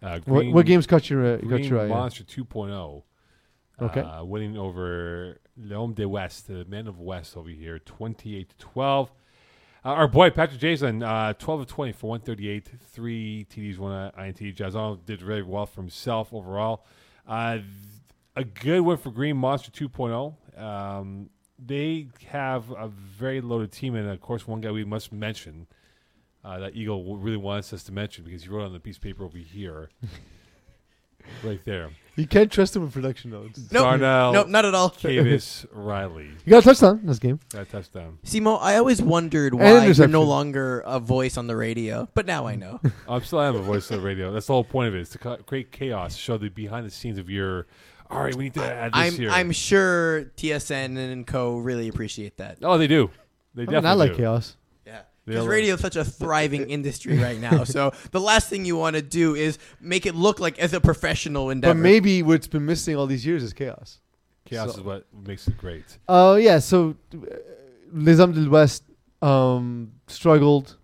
Uh, 0.02 0.20
What, 0.26 0.46
what 0.48 0.66
games 0.66 0.86
caught 0.86 1.10
your 1.10 1.26
uh, 1.26 1.38
got 1.38 1.64
your 1.64 1.80
eye? 1.80 1.84
yeah? 1.84 1.90
Monster 1.90 2.24
2.0. 2.24 3.04
Okay. 3.80 4.02
Uh, 4.02 4.24
winning 4.24 4.58
over 4.58 5.40
L'Homme 5.56 5.94
de 5.94 6.08
West, 6.08 6.48
the 6.48 6.66
men 6.66 6.88
of 6.88 7.00
West 7.00 7.38
over 7.38 7.50
here, 7.50 7.80
28 7.80 8.50
to 8.50 8.58
12. 8.58 9.12
Uh, 9.86 9.90
our 9.90 10.08
boy 10.08 10.30
Patrick 10.30 10.60
Jason, 10.60 11.04
uh, 11.04 11.34
12 11.34 11.62
of 11.62 11.68
20 11.68 11.92
for 11.94 12.10
138, 12.10 12.70
three 12.92 13.48
TDs, 13.50 13.78
one 13.78 14.12
INT. 14.18 14.40
Jazon 14.56 15.06
did 15.06 15.22
very 15.22 15.44
well 15.44 15.66
for 15.66 15.82
himself 15.82 16.34
overall. 16.34 16.86
Th- 18.38 18.48
a 18.48 18.50
good 18.64 18.82
win 18.82 18.98
for 18.98 19.12
Green 19.12 19.38
Monster 19.38 19.72
2.0. 19.72 20.62
Um, 20.62 21.30
they 21.64 22.08
have 22.28 22.70
a 22.72 22.88
very 22.88 23.42
loaded 23.42 23.72
team, 23.72 23.96
and 23.96 24.10
of 24.10 24.22
course, 24.22 24.48
one 24.48 24.62
guy 24.62 24.72
we 24.72 24.86
must 24.86 25.12
mention 25.12 25.68
uh, 26.44 26.60
that 26.60 26.76
Eagle 26.76 27.18
really 27.18 27.38
wants 27.38 27.74
us 27.74 27.84
to 27.84 27.92
mention 27.92 28.24
because 28.24 28.44
he 28.44 28.50
wrote 28.50 28.66
on 28.66 28.74
the 28.74 28.80
piece 28.80 28.98
of 28.98 29.02
paper 29.02 29.24
over 29.24 29.38
here, 29.38 29.90
right 31.44 31.60
there. 31.66 31.90
You 32.16 32.26
can't 32.26 32.52
trust 32.52 32.76
him 32.76 32.82
with 32.82 32.94
production 32.94 33.30
notes. 33.30 33.60
Nope. 33.72 33.84
Darnell 33.84 34.34
Nope, 34.34 34.48
not 34.48 34.66
at 34.66 34.74
all. 34.74 34.90
Cavis 34.90 35.68
Riley. 35.72 36.30
You 36.46 36.50
got 36.50 36.64
a 36.64 36.66
touchdown 36.66 37.00
in 37.00 37.06
this 37.06 37.20
game. 37.20 37.40
That 37.52 37.70
touchdown. 37.70 38.18
Simo, 38.26 38.60
I 38.60 38.78
always 38.78 39.04
wondered 39.04 39.54
why 39.54 39.86
you're 39.86 40.08
no 40.08 40.24
longer 40.24 40.80
a 40.80 41.00
voice 41.00 41.38
on 41.38 41.46
the 41.46 41.56
radio, 41.56 42.08
but 42.16 42.26
now 42.26 42.48
I 42.48 42.56
know. 42.56 42.80
I'm 43.08 43.24
still 43.24 43.42
am 43.42 43.56
a 43.56 43.62
voice 43.62 43.92
of 43.92 44.02
the 44.02 44.08
radio. 44.08 44.32
That's 44.32 44.48
the 44.48 44.54
whole 44.54 44.64
point 44.64 44.88
of 44.88 44.96
it. 44.96 45.02
Is 45.02 45.10
to 45.10 45.18
create 45.46 45.72
chaos, 45.72 46.16
show 46.16 46.38
the 46.38 46.50
behind 46.50 46.88
the 46.88 46.92
scenes 46.92 47.20
of 47.20 47.30
your. 47.30 47.68
All 48.10 48.24
right, 48.24 48.34
we 48.36 48.46
need 48.46 48.54
to 48.56 48.64
add 48.64 48.94
this 48.94 49.00
I'm 49.00 49.14
here. 49.14 49.30
I'm 49.30 49.52
sure 49.52 50.26
TSN 50.38 50.98
and 50.98 51.28
Co 51.28 51.58
really 51.58 51.88
appreciate 51.88 52.38
that. 52.38 52.60
oh, 52.64 52.78
they 52.78 52.88
do. 52.88 53.10
They 53.54 53.64
I, 53.64 53.66
mean, 53.66 53.74
definitely 53.74 53.90
I 53.90 53.94
like 53.94 54.12
do. 54.12 54.18
chaos. 54.18 54.56
Yeah. 54.86 55.02
Because 55.26 55.42
all- 55.42 55.48
radio 55.50 55.74
is 55.76 55.82
such 55.82 55.96
a 55.98 56.06
thriving 56.06 56.70
industry 56.78 57.18
right 57.20 57.40
now. 57.40 57.64
So 57.66 57.92
the 58.12 58.20
last 58.22 58.50
thing 58.50 58.64
you 58.66 58.78
want 58.78 58.96
to 58.96 59.02
do 59.02 59.36
is 59.36 59.58
make 59.82 60.06
it 60.06 60.16
look 60.16 60.40
like 60.40 60.58
as 60.60 60.74
a 60.74 60.80
professional 60.80 61.50
endeavor. 61.50 61.74
But 61.74 61.80
maybe 61.82 62.24
what's 62.24 62.48
been 62.48 62.66
missing 62.66 62.96
all 62.96 63.08
these 63.08 63.26
years 63.26 63.44
is 63.44 63.52
chaos. 63.54 64.00
Chaos 64.46 64.72
So- 64.74 64.78
is 64.80 64.84
what 64.86 65.06
makes 65.26 65.48
it 65.48 65.58
great. 65.58 65.98
Oh 66.08 66.36
yeah, 66.36 66.60
so 66.60 66.96
uh, 67.14 67.18
Les 67.94 68.18
Hommes 68.20 68.34
de 68.34 68.40
l'Ouest 68.42 68.84
um, 69.22 69.92
struggled. 70.08 70.78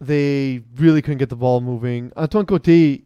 They 0.00 0.62
really 0.76 1.02
couldn't 1.02 1.18
get 1.18 1.28
the 1.28 1.36
ball 1.36 1.60
moving. 1.60 2.10
Antoine 2.16 2.46
Cote 2.46 3.02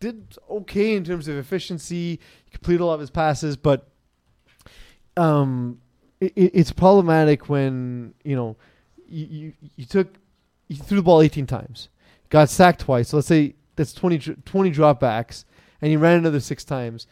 did 0.00 0.36
okay 0.50 0.94
in 0.96 1.04
terms 1.04 1.28
of 1.28 1.36
efficiency. 1.36 2.20
He 2.44 2.50
completed 2.52 2.80
a 2.82 2.86
lot 2.86 2.94
of 2.94 3.00
his 3.00 3.10
passes, 3.10 3.56
but 3.56 3.88
um, 5.16 5.80
it, 6.20 6.32
it- 6.36 6.52
it's 6.54 6.72
problematic 6.72 7.48
when 7.48 8.14
you 8.24 8.36
know 8.36 8.56
you, 9.08 9.26
you 9.26 9.52
you 9.76 9.84
took 9.84 10.08
you 10.68 10.76
threw 10.76 10.98
the 10.98 11.02
ball 11.02 11.22
18 11.22 11.46
times, 11.46 11.88
got 12.28 12.48
sacked 12.50 12.80
twice. 12.80 13.08
So 13.08 13.16
let's 13.16 13.26
say 13.28 13.54
that's 13.76 13.92
20 13.92 14.18
20 14.44 14.70
dropbacks, 14.70 15.44
and 15.80 15.90
you 15.90 15.98
ran 15.98 16.18
another 16.18 16.40
six 16.40 16.64
times. 16.64 17.06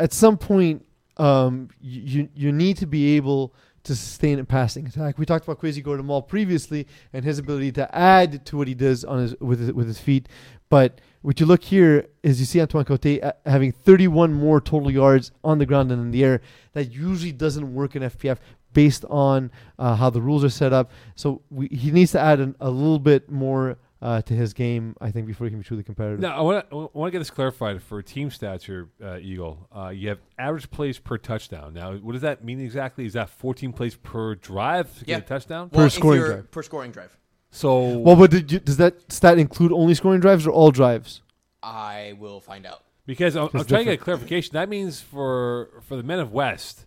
At 0.00 0.12
some 0.12 0.36
point, 0.36 0.84
um, 1.16 1.70
you 1.80 2.28
you- 2.34 2.52
need 2.52 2.76
to 2.78 2.86
be 2.86 3.16
able 3.16 3.54
to 3.84 3.94
sustain 3.96 4.38
a 4.38 4.44
passing 4.44 4.86
attack. 4.86 5.16
We 5.18 5.24
talked 5.24 5.44
about 5.44 5.58
Quasi 5.58 5.80
Gordon 5.80 6.04
Mall 6.06 6.20
previously 6.20 6.86
and 7.12 7.24
his 7.24 7.38
ability 7.38 7.72
to 7.72 7.94
add 7.96 8.44
to 8.46 8.56
what 8.58 8.68
he 8.68 8.74
does 8.74 9.04
on 9.04 9.20
his 9.20 9.34
with 9.40 9.60
his, 9.60 9.72
with 9.72 9.86
his 9.86 9.98
feet, 10.00 10.28
But 10.68 11.00
what 11.22 11.40
you 11.40 11.46
look 11.46 11.62
here 11.62 12.06
is 12.22 12.40
you 12.40 12.46
see 12.46 12.60
Antoine 12.60 12.84
Cote 12.84 13.06
uh, 13.22 13.32
having 13.44 13.72
31 13.72 14.32
more 14.34 14.60
total 14.60 14.90
yards 14.90 15.32
on 15.42 15.58
the 15.58 15.66
ground 15.66 15.90
than 15.90 16.00
in 16.00 16.10
the 16.10 16.24
air. 16.24 16.40
That 16.74 16.92
usually 16.92 17.32
doesn't 17.32 17.74
work 17.74 17.96
in 17.96 18.02
FPF 18.02 18.38
based 18.72 19.04
on 19.06 19.50
uh, 19.78 19.96
how 19.96 20.10
the 20.10 20.20
rules 20.20 20.44
are 20.44 20.50
set 20.50 20.72
up. 20.72 20.90
So 21.16 21.42
we, 21.50 21.68
he 21.68 21.90
needs 21.90 22.12
to 22.12 22.20
add 22.20 22.40
an, 22.40 22.54
a 22.60 22.70
little 22.70 22.98
bit 22.98 23.30
more 23.30 23.78
uh, 24.00 24.22
to 24.22 24.34
his 24.34 24.52
game, 24.52 24.94
I 25.00 25.10
think, 25.10 25.26
before 25.26 25.46
he 25.46 25.50
can 25.50 25.58
be 25.58 25.64
truly 25.64 25.82
competitive. 25.82 26.20
Now, 26.20 26.36
I 26.36 26.40
want 26.42 26.70
to 26.70 26.76
I 26.76 26.98
want 26.98 27.08
to 27.08 27.10
get 27.10 27.18
this 27.18 27.30
clarified 27.30 27.82
for 27.82 28.00
team 28.00 28.30
stats 28.30 28.62
here, 28.62 28.88
uh, 29.02 29.18
Eagle. 29.18 29.66
Uh, 29.74 29.88
you 29.88 30.08
have 30.10 30.18
average 30.38 30.70
plays 30.70 30.98
per 31.00 31.18
touchdown. 31.18 31.74
Now, 31.74 31.94
what 31.94 32.12
does 32.12 32.22
that 32.22 32.44
mean 32.44 32.60
exactly? 32.60 33.06
Is 33.06 33.14
that 33.14 33.28
14 33.28 33.72
plays 33.72 33.96
per 33.96 34.36
drive 34.36 34.96
to 35.00 35.04
Yeah. 35.06 35.16
get 35.16 35.24
a 35.24 35.28
touchdown? 35.28 35.70
Per 35.70 35.88
scoring 35.88 36.20
drive. 36.20 36.50
Per 36.52 36.62
scoring 36.62 36.92
drive. 36.92 37.18
So, 37.50 37.98
Well, 37.98 38.16
but 38.16 38.30
did 38.30 38.52
you, 38.52 38.58
does 38.60 38.76
that 38.76 39.10
stat 39.10 39.38
include 39.38 39.72
only 39.72 39.94
scoring 39.94 40.20
drives 40.20 40.46
or 40.46 40.50
all 40.50 40.70
drives? 40.70 41.22
I 41.62 42.14
will 42.18 42.40
find 42.40 42.66
out. 42.66 42.84
because 43.06 43.36
I'm, 43.36 43.44
I'm 43.54 43.60
It's 43.60 43.68
trying 43.68 43.80
to 43.80 43.84
get 43.84 43.90
different. 43.92 44.00
clarification, 44.02 44.52
that 44.54 44.68
means 44.68 45.00
for 45.00 45.70
for 45.88 45.96
the 45.96 46.02
men 46.02 46.18
of 46.20 46.30
West, 46.32 46.84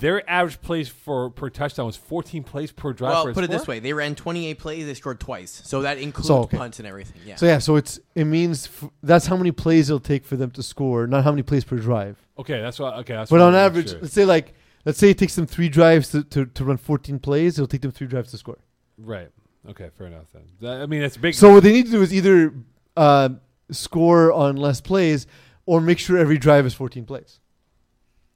their 0.00 0.28
average 0.28 0.60
plays 0.60 0.88
for 0.88 1.30
per 1.30 1.48
touchdown 1.48 1.86
was 1.86 1.96
14 1.96 2.42
plays 2.44 2.72
per 2.72 2.92
drive. 2.92 3.12
well, 3.12 3.22
for 3.24 3.30
a 3.30 3.34
put 3.34 3.44
it 3.44 3.50
this 3.50 3.66
way: 3.66 3.78
they 3.78 3.92
ran 3.92 4.14
28 4.14 4.58
plays, 4.58 4.84
they 4.86 4.94
scored 4.94 5.20
twice, 5.20 5.62
so 5.64 5.82
that 5.82 5.98
includes 5.98 6.26
So, 6.28 6.38
okay. 6.40 6.56
punts 6.58 6.78
and 6.78 6.88
everything. 6.88 7.20
Yeah. 7.26 7.36
So 7.36 7.46
yeah, 7.46 7.58
so 7.58 7.76
it's 7.76 8.00
it 8.14 8.24
means 8.24 8.66
f- 8.66 8.90
that's 9.02 9.26
how 9.26 9.36
many 9.36 9.52
plays 9.52 9.88
it'll 9.88 10.00
take 10.00 10.24
for 10.24 10.36
them 10.36 10.50
to 10.52 10.62
score, 10.62 11.06
not 11.06 11.24
how 11.24 11.30
many 11.30 11.42
plays 11.42 11.64
per 11.64 11.76
drive. 11.76 12.16
Okay, 12.38 12.60
that's 12.60 12.78
what. 12.78 12.94
Okay, 12.98 13.14
that's. 13.14 13.30
But 13.30 13.36
what 13.40 13.42
on 13.42 13.54
I 13.54 13.58
wanna 13.58 13.66
average, 13.66 13.90
sure. 13.90 14.00
let's 14.00 14.12
say 14.14 14.24
like 14.24 14.54
let's 14.84 14.98
say 14.98 15.10
it 15.10 15.18
takes 15.18 15.36
them 15.36 15.46
three 15.46 15.68
drives 15.68 16.08
to, 16.10 16.24
to, 16.24 16.46
to 16.46 16.64
run 16.64 16.76
14 16.78 17.18
plays. 17.18 17.58
It'll 17.58 17.66
take 17.68 17.82
them 17.82 17.92
three 17.92 18.06
drives 18.08 18.30
to 18.32 18.38
score. 18.38 18.58
right? 18.98 19.30
Okay, 19.68 19.90
fair 19.96 20.08
enough 20.08 20.26
then. 20.32 20.42
That- 20.60 20.80
I 20.82 20.86
mean, 20.86 21.00
that's 21.02 21.16
big. 21.16 21.34
So 21.34 21.52
what 21.52 21.62
they 21.62 21.72
need 21.72 21.86
to 21.86 21.92
do 21.92 22.02
is 22.02 22.12
either 22.12 22.52
uh, 22.96 23.30
score 23.70 24.32
on 24.32 24.56
less 24.56 24.80
plays 24.80 25.26
or 25.66 25.80
make 25.80 25.98
sure 25.98 26.18
every 26.18 26.38
drive 26.38 26.66
is 26.66 26.74
14 26.74 27.04
plays. 27.04 27.38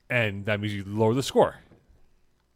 and 0.08 0.46
that 0.46 0.60
means 0.60 0.72
you 0.72 0.84
lower 0.86 1.14
the 1.14 1.22
score. 1.22 1.56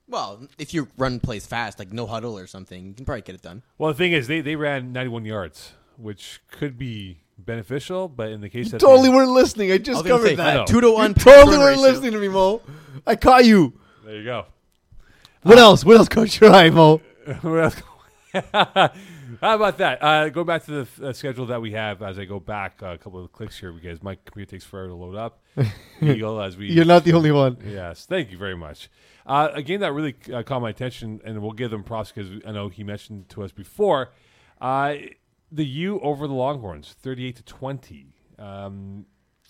well, 0.09 0.41
if 0.59 0.73
you 0.75 0.87
run 0.97 1.19
plays 1.21 1.47
fast, 1.47 1.79
like 1.81 1.93
no 1.93 2.07
huddle 2.07 2.39
or 2.39 2.47
something, 2.47 2.87
you 2.87 2.95
can 2.95 3.05
probably 3.05 3.23
get 3.23 3.35
it 3.35 3.43
done. 3.43 3.63
Well, 3.79 3.91
the 3.93 3.99
thing 3.99 4.13
is, 4.13 4.27
they, 4.29 4.41
they 4.41 4.55
ran 4.57 4.93
91 4.93 5.25
yards, 5.25 5.73
which 5.97 6.41
could 6.51 6.79
be 6.79 7.19
beneficial, 7.39 8.07
but 8.09 8.31
in 8.31 8.41
the 8.41 8.49
case 8.49 8.67
You 8.67 8.73
that 8.73 8.81
totally 8.81 9.09
they, 9.09 9.15
weren't 9.15 9.31
listening. 9.31 9.73
I 9.73 9.75
I 9.75 9.79
just 9.79 10.03
was 10.03 10.09
gonna 10.09 10.23
covered 10.23 10.37
say, 10.37 10.43
I 10.43 10.55
know. 10.55 10.59
that. 10.61 10.67
two 10.69 10.81
to 10.81 10.93
one. 10.93 11.11
You 11.11 11.15
totally 11.15 11.53
turn 11.57 11.61
weren't 11.61 11.77
ratio. 11.79 11.91
listening 11.91 12.13
to 12.13 12.19
me, 12.21 12.29
Mo. 12.29 12.61
I 13.07 13.17
caught 13.17 13.45
you. 13.45 13.73
there 14.05 14.17
you 14.17 14.25
go. 14.25 14.47
What 15.43 15.59
else? 15.59 15.85
What 15.85 15.97
else 15.97 16.09
caught 16.09 16.41
your 16.41 16.51
eye, 16.53 16.71
Mo? 16.71 17.01
What 17.43 17.65
else? 17.65 17.77
How 18.53 18.93
about 19.41 19.79
that? 19.79 20.03
Uh, 20.03 20.29
go 20.29 20.45
back 20.45 20.65
to 20.65 20.85
the 20.85 21.09
uh, 21.09 21.13
schedule 21.13 21.47
that 21.47 21.61
we 21.61 21.73
have 21.73 22.03
as 22.03 22.19
I 22.19 22.25
go 22.25 22.39
back 22.39 22.81
uh, 22.83 22.89
a 22.89 22.99
couple 22.99 23.25
of 23.25 23.33
clicks 23.33 23.59
here 23.59 23.73
because 23.73 24.03
my 24.03 24.17
computer 24.25 24.51
takes 24.51 24.65
forever 24.65 24.89
to 24.89 24.95
load 24.95 25.17
up. 25.17 25.41
Eagle, 26.01 26.41
as 26.41 26.57
we 26.57 26.71
You're 26.71 26.85
not 26.85 27.05
the 27.05 27.13
only 27.13 27.33
one. 27.33 27.59
Yes, 27.65 28.07
thank 28.07 28.31
you 28.31 28.39
very 28.39 28.57
much. 28.57 28.89
Uh, 29.27 29.49
a 29.53 29.63
game 29.63 29.81
that 29.81 29.93
really 29.93 30.15
uh, 30.33 30.43
caught 30.43 30.63
my 30.63 30.71
attention, 30.71 31.21
and 31.25 31.43
we'll 31.43 31.53
give 31.53 31.71
them 31.71 31.83
props 31.83 32.13
because 32.13 32.31
I 32.47 32.53
know 32.53 32.69
he 32.69 32.85
mentioned 32.85 33.29
to 33.31 33.43
us 33.43 33.53
before. 33.53 34.13
Uh, 34.61 34.95
the 35.51 35.65
U 35.65 35.99
over 36.01 36.29
the 36.29 36.35
Longhorns, 36.35 36.95
thirty-eight 37.01 37.37
to 37.37 37.43
twenty. 37.43 38.15
Um, 38.39 39.07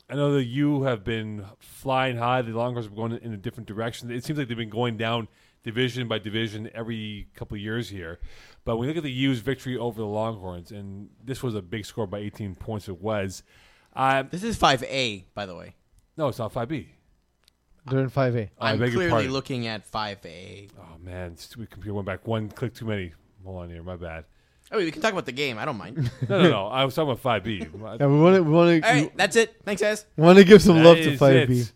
I 0.09 0.15
know 0.15 0.33
the 0.33 0.45
U 0.45 0.83
have 0.85 1.05
been 1.05 1.45
flying 1.59 2.17
high. 2.17 2.43
The 2.43 2.53
Longhorns 2.53 2.87
have 2.87 2.95
been 2.95 3.09
going 3.11 3.23
in 3.23 3.33
a 3.33 3.37
different 3.37 3.69
direction. 3.69 4.11
It 4.11 4.25
seems 4.25 4.39
like 4.39 4.49
they've 4.49 4.57
been 4.57 4.71
going 4.71 4.97
down 4.97 5.29
division 5.63 6.09
by 6.09 6.19
division 6.19 6.71
every 6.75 7.29
couple 7.35 7.55
of 7.55 7.61
years 7.61 7.89
here. 7.89 8.19
But 8.65 8.77
when 8.77 8.87
you 8.87 8.91
look 8.95 8.99
at 8.99 9.03
the 9.05 9.11
U's 9.13 9.41
victory 9.41 9.77
over 9.77 9.99
the 10.01 10.07
Longhorns, 10.07 10.71
and 10.71 11.09
this 11.25 11.43
was 11.43 11.55
a 11.55 11.63
big 11.63 11.85
score 11.87 12.07
by 12.07 12.19
18 12.19 12.55
points, 12.57 12.89
it 12.89 13.01
was. 13.01 13.43
Uh, 13.97 14.23
This 14.23 14.43
is 14.43 14.59
5A, 14.59 15.25
by 15.35 15.47
the 15.47 15.57
way. 15.57 15.75
no, 16.17 16.29
it's 16.29 16.39
not 16.39 16.53
5B. 16.53 16.87
They're 17.87 18.01
in 18.01 18.11
5A. 18.11 18.51
I 18.61 18.73
I'm 18.73 18.79
beg 18.79 18.89
your 18.93 18.99
clearly 18.99 19.11
pardon. 19.11 19.33
looking 19.33 19.67
at 19.67 19.91
5A. 19.91 20.71
Oh 20.79 20.99
man, 21.03 21.37
stupid 21.39 21.71
computer 21.71 21.95
went 21.95 22.07
back 22.07 22.27
one 22.27 22.49
click 22.51 22.75
too 22.75 22.85
many. 22.85 23.15
Hold 23.45 23.63
on 23.63 23.71
here, 23.71 23.83
my 23.83 23.97
bad. 23.97 24.25
Oh, 24.71 24.77
we 24.77 24.91
can 24.93 25.01
talk 25.03 25.13
about 25.13 25.25
the 25.27 25.33
game. 25.33 25.59
I 25.59 25.65
don't 25.65 25.79
mind. 25.79 26.11
No, 26.29 26.43
no, 26.43 26.51
no. 26.51 26.67
I 26.67 26.85
was 26.85 26.95
talking 26.95 27.11
about 27.11 27.21
five 27.23 27.43
B. 27.43 27.59
Yeah, 27.75 28.07
we 28.07 28.21
want 28.21 28.37
to 28.37 28.43
we 28.43 28.51
want 28.53 28.69
All 28.75 28.81
to 28.81 28.81
right, 28.81 29.17
that's 29.17 29.35
it. 29.35 29.57
Thanks, 29.65 29.81
guys. 29.83 30.05
want 30.17 30.39
to 30.39 30.45
give 30.45 30.61
some 30.63 30.85
love 30.85 30.99
to 30.99 31.17
5B. 31.17 31.73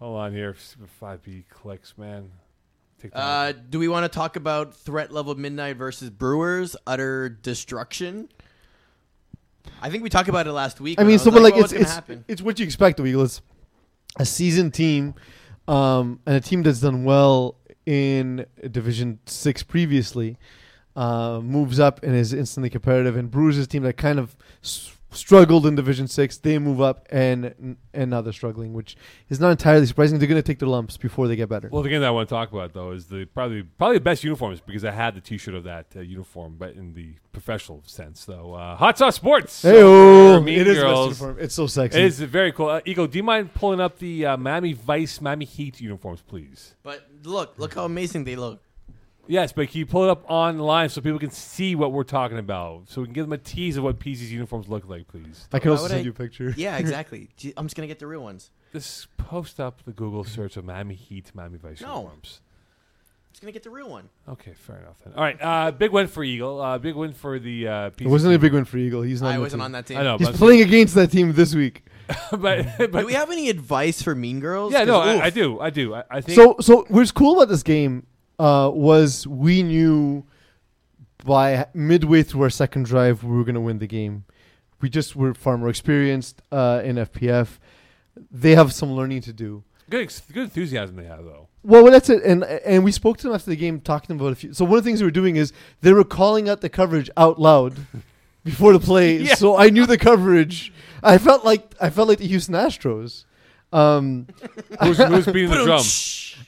Hold 0.00 0.18
on 0.18 0.32
here, 0.32 0.56
five 0.98 1.22
B 1.22 1.44
clicks, 1.50 1.96
man. 1.98 2.30
Take 3.00 3.12
that 3.12 3.18
Uh, 3.20 3.52
do 3.70 3.78
we 3.78 3.88
want 3.88 4.10
to 4.10 4.14
talk 4.14 4.36
about 4.36 4.74
threat 4.74 5.12
level 5.12 5.34
midnight 5.34 5.76
versus 5.76 6.10
Brewers 6.10 6.76
utter 6.86 7.28
destruction? 7.28 8.28
I 9.82 9.90
think 9.90 10.02
we 10.02 10.08
talked 10.08 10.28
about 10.28 10.46
it 10.46 10.52
last 10.52 10.80
week. 10.80 10.98
I 11.00 11.02
mean, 11.02 11.14
was 11.14 11.22
so 11.22 11.30
but 11.30 11.42
like 11.42 11.54
well, 11.54 11.64
it's 11.64 11.72
what's 11.72 11.82
it's, 11.82 11.92
happen? 11.92 12.24
it's 12.28 12.40
what 12.40 12.58
you 12.58 12.64
expect 12.64 12.98
of 13.00 13.06
Eagles. 13.06 13.42
A 14.18 14.24
seasoned 14.24 14.72
team, 14.72 15.14
um, 15.68 16.20
and 16.24 16.36
a 16.36 16.40
team 16.40 16.62
that's 16.62 16.80
done 16.80 17.04
well 17.04 17.56
in 17.84 18.46
Division 18.70 19.18
Six 19.26 19.62
previously, 19.62 20.38
uh, 20.94 21.40
moves 21.42 21.78
up 21.78 22.02
and 22.02 22.14
is 22.16 22.32
instantly 22.32 22.70
competitive. 22.70 23.16
And 23.16 23.30
Brewers 23.30 23.58
is 23.58 23.66
a 23.66 23.68
team 23.68 23.82
that 23.82 23.98
kind 23.98 24.18
of 24.18 24.34
s- 24.64 24.95
struggled 25.16 25.66
in 25.66 25.74
Division 25.74 26.06
Six. 26.08 26.38
They 26.38 26.58
move 26.58 26.80
up 26.80 27.06
and 27.10 27.76
and 27.92 28.10
now 28.10 28.20
they're 28.20 28.32
struggling, 28.32 28.72
which 28.74 28.96
is 29.28 29.40
not 29.40 29.50
entirely 29.50 29.86
surprising. 29.86 30.18
They're 30.18 30.28
going 30.28 30.42
to 30.42 30.46
take 30.46 30.58
their 30.58 30.68
lumps 30.68 30.96
before 30.96 31.28
they 31.28 31.36
get 31.36 31.48
better. 31.48 31.68
Well, 31.72 31.82
the 31.82 31.88
game 31.88 32.00
that 32.00 32.08
I 32.08 32.10
want 32.10 32.28
to 32.28 32.34
talk 32.34 32.52
about 32.52 32.72
though 32.72 32.92
is 32.92 33.06
the 33.06 33.24
probably 33.26 33.62
probably 33.62 33.98
the 33.98 34.04
best 34.04 34.22
uniforms 34.24 34.60
because 34.60 34.84
I 34.84 34.90
had 34.92 35.14
the 35.14 35.20
T-shirt 35.20 35.54
of 35.54 35.64
that 35.64 35.86
uh, 35.96 36.00
uniform, 36.00 36.56
but 36.58 36.74
in 36.74 36.94
the 36.94 37.14
professional 37.32 37.82
sense 37.86 38.24
though. 38.24 38.54
Uh, 38.54 38.76
Hot 38.76 38.96
Sauce 38.98 39.16
Sports. 39.16 39.62
Hey, 39.62 39.72
So, 39.72 40.40
Mean 40.40 40.60
it 40.60 40.66
is 40.66 40.76
the 40.76 40.82
best 40.82 40.86
Girls. 40.86 41.20
uniform. 41.20 41.36
It's 41.40 41.54
so 41.54 41.66
sexy. 41.66 41.98
It 41.98 42.04
is 42.04 42.20
very 42.20 42.52
cool. 42.52 42.68
Uh, 42.68 42.80
Ego, 42.84 43.06
do 43.06 43.16
you 43.18 43.22
mind 43.24 43.52
pulling 43.54 43.80
up 43.80 43.98
the 43.98 44.26
uh, 44.26 44.36
Miami 44.36 44.72
Vice, 44.72 45.20
Miami 45.20 45.44
Heat 45.44 45.80
uniforms, 45.80 46.22
please? 46.22 46.74
But 46.82 47.06
look, 47.24 47.54
look 47.58 47.74
how 47.74 47.84
amazing 47.84 48.24
they 48.24 48.36
look. 48.36 48.62
Yes, 49.28 49.52
but 49.52 49.68
can 49.68 49.78
you 49.78 49.86
pull 49.86 50.04
it 50.04 50.10
up 50.10 50.24
online 50.28 50.88
so 50.88 51.00
people 51.00 51.18
can 51.18 51.30
see 51.30 51.74
what 51.74 51.92
we're 51.92 52.04
talking 52.04 52.38
about? 52.38 52.82
So 52.88 53.00
we 53.00 53.06
can 53.06 53.14
give 53.14 53.24
them 53.26 53.32
a 53.32 53.38
tease 53.38 53.76
of 53.76 53.84
what 53.84 53.98
PZ's 53.98 54.32
uniforms 54.32 54.68
look 54.68 54.88
like, 54.88 55.08
please. 55.08 55.48
I 55.52 55.58
can 55.58 55.70
Why 55.70 55.72
also 55.72 55.82
would 55.84 55.90
send 55.90 56.00
I- 56.00 56.04
you 56.04 56.10
a 56.10 56.14
picture. 56.14 56.54
Yeah, 56.56 56.76
exactly. 56.78 57.28
Gee, 57.36 57.52
I'm 57.56 57.66
just 57.66 57.76
gonna 57.76 57.86
get 57.88 57.98
the 57.98 58.06
real 58.06 58.22
ones. 58.22 58.50
Just 58.72 59.16
post 59.16 59.58
up 59.60 59.82
the 59.84 59.92
Google 59.92 60.24
search 60.24 60.56
of 60.56 60.64
Miami 60.64 60.94
Heat, 60.94 61.30
Miami 61.34 61.58
Vice 61.58 61.80
No. 61.80 61.96
uniforms. 61.96 62.40
I'm 62.42 63.32
just 63.32 63.42
gonna 63.42 63.52
get 63.52 63.62
the 63.64 63.70
real 63.70 63.88
one. 63.90 64.08
Okay, 64.28 64.52
fair 64.54 64.76
enough. 64.78 64.96
Then. 65.04 65.12
All 65.14 65.22
right, 65.22 65.36
uh, 65.40 65.70
big 65.70 65.90
win 65.92 66.06
for 66.06 66.24
Eagle. 66.24 66.60
Uh, 66.60 66.78
big 66.78 66.94
win 66.94 67.12
for 67.12 67.38
the 67.38 67.68
uh, 67.68 67.90
PZ 67.90 68.02
It 68.02 68.08
wasn't 68.08 68.34
a 68.34 68.38
big 68.38 68.52
win 68.54 68.64
for 68.64 68.78
Eagle. 68.78 69.02
He's 69.02 69.20
not. 69.22 69.34
I 69.34 69.38
wasn't 69.38 69.60
team. 69.60 69.64
on 69.64 69.72
that 69.72 69.86
team. 69.86 69.98
I 69.98 70.02
know, 70.04 70.16
He's 70.18 70.28
but, 70.28 70.36
playing 70.36 70.62
against 70.62 70.94
that 70.94 71.10
team 71.10 71.32
this 71.32 71.54
week. 71.54 71.84
but, 72.30 72.66
but 72.78 72.92
Do 72.92 73.06
we 73.06 73.12
have 73.14 73.30
any 73.30 73.50
advice 73.50 74.00
for 74.00 74.14
Mean 74.14 74.40
Girls? 74.40 74.72
yeah, 74.72 74.84
no, 74.84 75.00
'Cause, 75.00 75.08
I, 75.08 75.14
oof. 75.16 75.22
I 75.22 75.30
do, 75.30 75.60
I 75.60 75.70
do. 75.70 75.94
I, 75.94 76.04
I 76.10 76.20
think 76.20 76.36
So, 76.36 76.56
so 76.60 76.86
what's 76.88 77.10
cool 77.12 77.34
about 77.36 77.48
this 77.50 77.62
game 77.64 78.06
uh, 78.38 78.70
was 78.72 79.26
we 79.26 79.62
knew 79.62 80.24
by 81.24 81.66
midway 81.74 82.22
through 82.22 82.42
our 82.42 82.50
second 82.50 82.84
drive 82.84 83.24
we 83.24 83.36
were 83.36 83.44
going 83.44 83.54
to 83.54 83.60
win 83.60 83.78
the 83.78 83.86
game. 83.86 84.24
We 84.80 84.88
just 84.90 85.16
were 85.16 85.34
far 85.34 85.56
more 85.58 85.68
experienced 85.70 86.42
uh, 86.52 86.82
in 86.84 86.96
FPF. 86.96 87.58
They 88.30 88.54
have 88.54 88.72
some 88.72 88.92
learning 88.92 89.22
to 89.22 89.32
do. 89.32 89.64
good, 89.90 90.02
ex- 90.02 90.20
good 90.32 90.44
enthusiasm 90.44 90.96
they 90.96 91.04
have 91.04 91.24
though. 91.24 91.48
Well, 91.62 91.82
well, 91.82 91.92
that's 91.92 92.08
it. 92.10 92.22
And 92.22 92.44
and 92.44 92.84
we 92.84 92.92
spoke 92.92 93.16
to 93.18 93.24
them 93.24 93.34
after 93.34 93.50
the 93.50 93.56
game, 93.56 93.80
talking 93.80 94.14
about 94.16 94.32
a 94.32 94.34
few. 94.36 94.52
So 94.52 94.64
one 94.64 94.78
of 94.78 94.84
the 94.84 94.88
things 94.88 95.00
they 95.00 95.04
were 95.04 95.10
doing 95.10 95.36
is 95.36 95.52
they 95.80 95.92
were 95.92 96.04
calling 96.04 96.48
out 96.48 96.60
the 96.60 96.68
coverage 96.68 97.10
out 97.16 97.40
loud 97.40 97.74
before 98.44 98.72
the 98.72 98.78
play. 98.80 99.16
Yeah. 99.22 99.34
So 99.34 99.56
I 99.56 99.70
knew 99.70 99.84
the 99.86 99.98
coverage. 99.98 100.72
I 101.02 101.18
felt 101.18 101.44
like 101.44 101.74
I 101.80 101.90
felt 101.90 102.06
like 102.08 102.18
the 102.18 102.26
Houston 102.28 102.54
Astros. 102.54 103.24
Um, 103.76 104.26
Who's, 104.82 104.98
who's 104.98 105.26
beating 105.26 105.50
the 105.50 105.64
drum? 105.64 105.82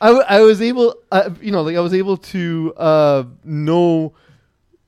I, 0.00 0.06
w- 0.08 0.24
I 0.28 0.40
was 0.40 0.62
able, 0.62 0.94
uh, 1.10 1.30
you 1.40 1.50
know, 1.50 1.62
like 1.62 1.76
I 1.76 1.80
was 1.80 1.92
able 1.92 2.16
to 2.16 2.72
uh, 2.76 3.24
know 3.44 4.14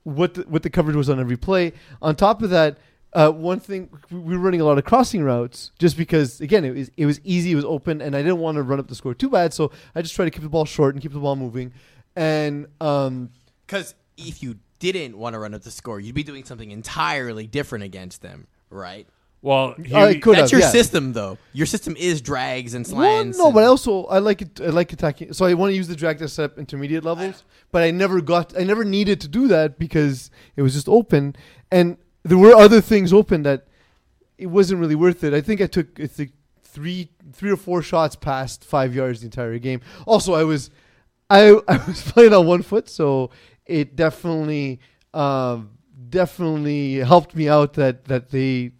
what 0.03 0.33
the, 0.35 0.41
what 0.43 0.63
the 0.63 0.69
coverage 0.69 0.95
was 0.95 1.09
on 1.09 1.19
every 1.19 1.37
play. 1.37 1.73
On 2.01 2.15
top 2.15 2.41
of 2.41 2.49
that, 2.51 2.77
uh, 3.13 3.29
one 3.29 3.59
thing 3.59 3.89
we 4.09 4.19
we 4.19 4.37
were 4.37 4.41
running 4.43 4.61
a 4.61 4.63
lot 4.63 4.77
of 4.77 4.85
crossing 4.85 5.21
routes 5.21 5.71
just 5.77 5.97
because 5.97 6.39
again 6.39 6.63
it 6.63 6.71
was 6.71 6.89
it 6.95 7.05
was 7.05 7.19
easy, 7.25 7.51
it 7.51 7.55
was 7.55 7.65
open, 7.65 8.01
and 8.01 8.15
I 8.15 8.19
didn't 8.21 8.39
want 8.39 8.55
to 8.55 8.63
run 8.63 8.79
up 8.79 8.87
the 8.87 8.95
score 8.95 9.13
too 9.13 9.29
bad, 9.29 9.53
so 9.53 9.71
I 9.93 10.01
just 10.01 10.15
tried 10.15 10.25
to 10.25 10.31
keep 10.31 10.43
the 10.43 10.49
ball 10.49 10.65
short 10.65 10.95
and 10.95 11.01
keep 11.01 11.11
the 11.11 11.19
ball 11.19 11.35
moving. 11.35 11.73
And 12.15 12.67
um, 12.79 13.29
Because 13.67 13.95
if 14.17 14.41
you 14.41 14.59
didn't 14.79 15.17
want 15.17 15.33
to 15.33 15.39
run 15.39 15.53
up 15.53 15.61
the 15.61 15.71
score, 15.71 15.99
you'd 15.99 16.15
be 16.15 16.23
doing 16.23 16.45
something 16.45 16.71
entirely 16.71 17.47
different 17.47 17.83
against 17.83 18.21
them, 18.21 18.47
right? 18.69 19.07
Well, 19.43 19.73
he, 19.73 19.95
I 19.95 20.19
could 20.19 20.35
That's 20.37 20.51
have, 20.51 20.59
your 20.59 20.61
yeah. 20.61 20.69
system, 20.69 21.13
though. 21.13 21.37
Your 21.51 21.65
system 21.65 21.95
is 21.97 22.21
drags 22.21 22.75
and 22.75 22.87
Well, 22.87 23.25
no, 23.25 23.45
and- 23.47 23.53
but 23.55 23.63
also 23.63 24.05
I 24.05 24.19
like 24.19 24.41
it. 24.43 24.61
I 24.61 24.67
like 24.67 24.93
attacking. 24.93 25.33
So 25.33 25.45
I 25.45 25.55
want 25.55 25.71
to 25.71 25.75
use 25.75 25.87
the 25.87 25.95
drag 25.95 26.19
to 26.19 26.27
set 26.27 26.45
up 26.51 26.59
intermediate 26.59 27.03
levels, 27.03 27.43
but 27.71 27.81
I 27.81 27.89
never 27.89 28.21
got. 28.21 28.55
I 28.57 28.63
never 28.63 28.83
needed 28.83 29.19
to 29.21 29.27
do 29.27 29.47
that 29.47 29.79
because 29.79 30.29
it 30.55 30.61
was 30.61 30.73
just 30.73 30.87
open, 30.87 31.35
and 31.71 31.97
there 32.23 32.37
were 32.37 32.53
other 32.53 32.81
things 32.81 33.11
open 33.11 33.41
that 33.43 33.65
it 34.37 34.45
wasn't 34.47 34.79
really 34.79 34.95
worth 34.95 35.23
it. 35.23 35.33
I 35.33 35.41
think 35.41 35.59
I 35.59 35.65
took 35.67 35.99
I 35.99 36.05
think 36.05 36.31
three 36.63 37.09
three 37.33 37.51
or 37.51 37.57
four 37.57 37.81
shots 37.81 38.15
past 38.15 38.63
five 38.63 38.93
yards 38.93 39.21
the 39.21 39.25
entire 39.25 39.57
game. 39.57 39.81
Also, 40.05 40.35
I 40.35 40.43
was 40.43 40.69
I 41.31 41.49
I 41.67 41.77
was 41.87 42.03
playing 42.11 42.33
on 42.33 42.45
one 42.45 42.61
foot, 42.61 42.89
so 42.89 43.31
it 43.65 43.95
definitely 43.95 44.79
um, 45.15 45.71
definitely 46.09 46.95
helped 46.97 47.35
me 47.35 47.49
out 47.49 47.73
that 47.73 48.05
that 48.05 48.29
they 48.29 48.73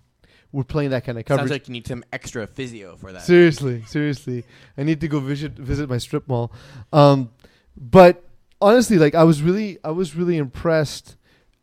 were 0.51 0.63
playing 0.63 0.89
that 0.91 1.05
kind 1.05 1.17
of 1.17 1.25
coverage. 1.25 1.43
Sounds 1.43 1.51
like 1.51 1.67
you 1.67 1.73
need 1.73 1.87
some 1.87 2.03
extra 2.11 2.45
physio 2.47 2.95
for 2.95 3.11
that. 3.11 3.23
Seriously, 3.23 3.83
seriously, 3.87 4.43
I 4.77 4.83
need 4.83 5.01
to 5.01 5.07
go 5.07 5.19
visit 5.19 5.53
visit 5.53 5.89
my 5.89 5.97
strip 5.97 6.27
mall. 6.27 6.51
Um, 6.91 7.29
but 7.77 8.23
honestly, 8.61 8.97
like 8.97 9.15
I 9.15 9.23
was 9.23 9.41
really, 9.41 9.77
I 9.83 9.91
was 9.91 10.15
really 10.15 10.37
impressed 10.37 11.15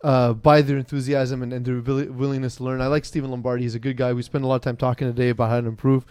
uh, 0.03 0.33
by 0.33 0.63
their 0.63 0.79
enthusiasm 0.79 1.43
and, 1.43 1.53
and 1.53 1.65
their 1.65 1.81
willi- 1.81 2.09
willingness 2.09 2.57
to 2.57 2.65
learn. 2.65 2.81
I 2.81 2.87
like 2.87 3.05
Stephen 3.05 3.31
Lombardi; 3.31 3.63
he's 3.63 3.75
a 3.75 3.81
good 3.81 3.97
guy. 3.97 4.13
We 4.13 4.23
spent 4.23 4.45
a 4.45 4.47
lot 4.47 4.57
of 4.57 4.63
time 4.63 4.77
talking 4.77 5.09
today 5.09 5.31
about 5.31 5.51
how 5.51 5.61
to 5.61 5.67
improve. 5.67 6.07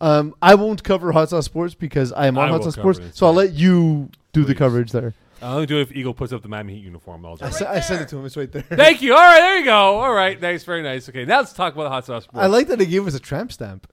Um, 0.00 0.34
I 0.40 0.54
won't 0.54 0.82
cover 0.82 1.12
Hot 1.12 1.28
Sauce 1.30 1.44
Sports 1.44 1.74
because 1.74 2.12
I 2.12 2.26
am 2.26 2.38
on 2.38 2.48
I 2.48 2.52
Hot 2.52 2.64
Sauce 2.64 2.74
Sports, 2.74 2.98
it, 2.98 3.16
so 3.16 3.26
I'll 3.26 3.34
let 3.34 3.52
you 3.52 4.10
do 4.32 4.44
the 4.44 4.54
coverage 4.54 4.92
there. 4.92 5.14
I'll 5.42 5.54
only 5.54 5.66
do 5.66 5.78
it 5.78 5.82
if 5.82 5.92
Eagle 5.92 6.14
puts 6.14 6.32
up 6.32 6.42
the 6.42 6.48
Miami 6.48 6.74
Heat 6.74 6.84
uniform. 6.84 7.26
I'll 7.26 7.36
do 7.36 7.44
I, 7.44 7.48
it. 7.48 7.54
se- 7.54 7.66
I 7.66 7.80
sent 7.80 8.02
it 8.02 8.08
to 8.08 8.18
him; 8.18 8.26
it's 8.26 8.36
right 8.36 8.50
there. 8.50 8.62
Thank 8.62 9.02
you. 9.02 9.12
All 9.14 9.20
right, 9.20 9.40
there 9.40 9.58
you 9.58 9.64
go. 9.64 10.00
All 10.00 10.12
right, 10.14 10.40
nice, 10.40 10.64
very 10.64 10.82
nice. 10.82 11.08
Okay, 11.08 11.24
now 11.24 11.38
let's 11.38 11.52
talk 11.52 11.74
about 11.74 11.84
the 11.84 11.90
hot 11.90 12.06
sauce. 12.06 12.26
I 12.32 12.46
like 12.46 12.68
that 12.68 12.78
they 12.78 12.86
gave 12.86 13.06
us 13.06 13.14
a 13.14 13.20
tramp 13.20 13.52
stamp. 13.52 13.86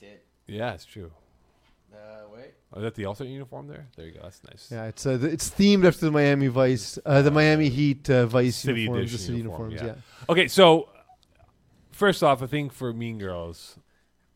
It 0.00 0.04
did. 0.04 0.20
Yeah, 0.56 0.72
it's 0.74 0.84
true. 0.84 1.10
Uh, 1.92 1.98
wait. 2.34 2.52
Oh, 2.72 2.78
is 2.78 2.82
that 2.84 2.94
the 2.94 3.06
alternate 3.06 3.30
uniform 3.30 3.66
there? 3.68 3.86
There 3.96 4.06
you 4.06 4.12
go. 4.12 4.20
That's 4.22 4.42
nice. 4.44 4.68
Yeah, 4.70 4.84
it's 4.86 5.06
uh, 5.06 5.18
th- 5.18 5.32
it's 5.32 5.50
themed 5.50 5.86
after 5.86 6.06
the 6.06 6.12
Miami 6.12 6.48
Vice, 6.48 6.98
uh, 7.04 7.22
the 7.22 7.30
Miami 7.30 7.68
Heat 7.68 8.08
uh, 8.10 8.26
Vice 8.26 8.56
City 8.56 8.82
uniforms, 8.82 8.98
the 8.98 9.02
edition 9.14 9.18
city 9.26 9.38
uniform, 9.38 9.70
uniforms. 9.70 9.96
yeah. 9.98 10.02
Yeah. 10.26 10.32
Okay, 10.32 10.48
so 10.48 10.88
first 11.92 12.22
off, 12.22 12.42
I 12.42 12.46
think 12.46 12.72
for 12.72 12.92
Mean 12.92 13.18
Girls, 13.18 13.76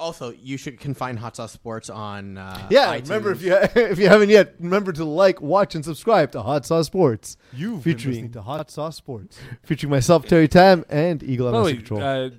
Also, 0.00 0.30
you 0.32 0.56
should 0.56 0.80
can 0.80 0.92
find 0.92 1.18
Hot 1.18 1.36
Sauce 1.36 1.52
Sports 1.52 1.88
on. 1.88 2.36
Uh, 2.36 2.66
Yeah, 2.68 2.96
iTunes. 2.98 3.02
remember 3.04 3.30
if 3.32 3.42
you 3.42 3.54
if 3.76 3.98
you 3.98 4.08
haven't 4.08 4.28
yet, 4.30 4.54
remember 4.58 4.92
to 4.92 5.04
like, 5.04 5.40
watch, 5.40 5.74
and 5.74 5.84
subscribe 5.84 6.32
to 6.32 6.42
Hot 6.42 6.66
Sauce 6.66 6.86
Sports, 6.86 7.36
You've 7.52 7.82
Featuring- 7.82 8.02
been 8.02 8.10
listening 8.10 8.32
to 8.32 8.42
Hot 8.42 8.70
Sauce 8.70 8.96
Sports. 8.96 9.38
featuring 9.62 9.90
myself, 9.90 10.26
Terry 10.26 10.48
Tam, 10.48 10.84
and 10.88 11.22
Eagle 11.22 11.52
by 11.52 11.70
the 11.70 11.76
Control. 11.76 12.02
uh, 12.02 12.30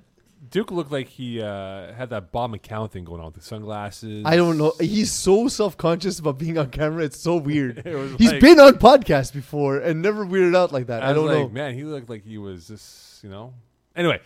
Duke 0.48 0.70
looked 0.70 0.92
like 0.92 1.08
he 1.08 1.42
uh, 1.42 1.92
had 1.94 2.10
that 2.10 2.30
Bob 2.30 2.52
McCown 2.52 2.88
thing 2.90 3.04
going 3.04 3.18
on 3.20 3.26
with 3.26 3.34
the 3.34 3.40
sunglasses. 3.40 4.22
I 4.24 4.36
don't 4.36 4.56
know. 4.58 4.72
He's 4.78 5.10
so 5.10 5.48
self 5.48 5.76
conscious 5.76 6.18
about 6.20 6.38
being 6.38 6.56
on 6.58 6.70
camera. 6.70 7.04
It's 7.04 7.18
so 7.18 7.36
weird. 7.36 7.78
It 7.86 7.94
was 7.96 8.12
He's 8.16 8.32
like- 8.32 8.40
been 8.42 8.60
on 8.60 8.74
podcasts 8.74 9.32
before 9.32 9.78
and 9.78 10.02
never 10.02 10.24
weirded 10.24 10.54
out 10.54 10.72
like 10.72 10.86
that. 10.86 11.02
I, 11.02 11.10
I, 11.10 11.12
don't 11.14 11.26
like, 11.26 11.38
know. 11.38 11.48
man, 11.48 11.74
he 11.74 11.82
looked 11.84 12.08
like 12.08 12.22
he 12.24 12.36
was 12.38 12.68
just, 12.68 13.24
you 13.24 13.30
know. 13.30 13.54
Anyway, 13.96 14.20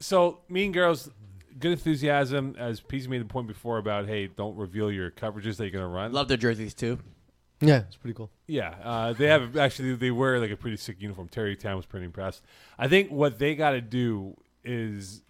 so 0.00 0.38
Mean 0.48 0.72
Girls, 0.72 1.10
good 1.58 1.72
enthusiasm. 1.72 2.54
As 2.58 2.80
Peasy 2.80 3.08
made 3.08 3.20
the 3.20 3.26
point 3.26 3.46
before 3.48 3.78
about, 3.78 4.06
hey, 4.06 4.26
don't 4.26 4.56
reveal 4.56 4.90
your 4.90 5.10
coverages 5.10 5.56
that 5.56 5.64
you're 5.64 5.70
gonna 5.70 5.88
run. 5.88 6.12
Love 6.12 6.28
their 6.28 6.36
jerseys 6.36 6.74
too. 6.74 6.98
Yeah, 7.60 7.84
it's 7.86 7.96
pretty 7.96 8.14
cool. 8.14 8.30
Yeah, 8.46 8.74
uh, 8.82 9.12
they 9.14 9.26
have 9.28 9.56
actually 9.56 9.94
they 9.94 10.10
wear 10.10 10.38
like 10.38 10.50
a 10.50 10.56
pretty 10.56 10.76
sick 10.76 11.00
uniform. 11.00 11.28
Terry 11.28 11.56
Tam 11.56 11.76
was 11.76 11.86
pretty 11.86 12.04
impressed. 12.04 12.42
I 12.78 12.88
think 12.88 13.10
what 13.10 13.38
they 13.38 13.54
got 13.54 13.70
to 13.70 13.80
do 13.80 14.36
is 14.62 15.22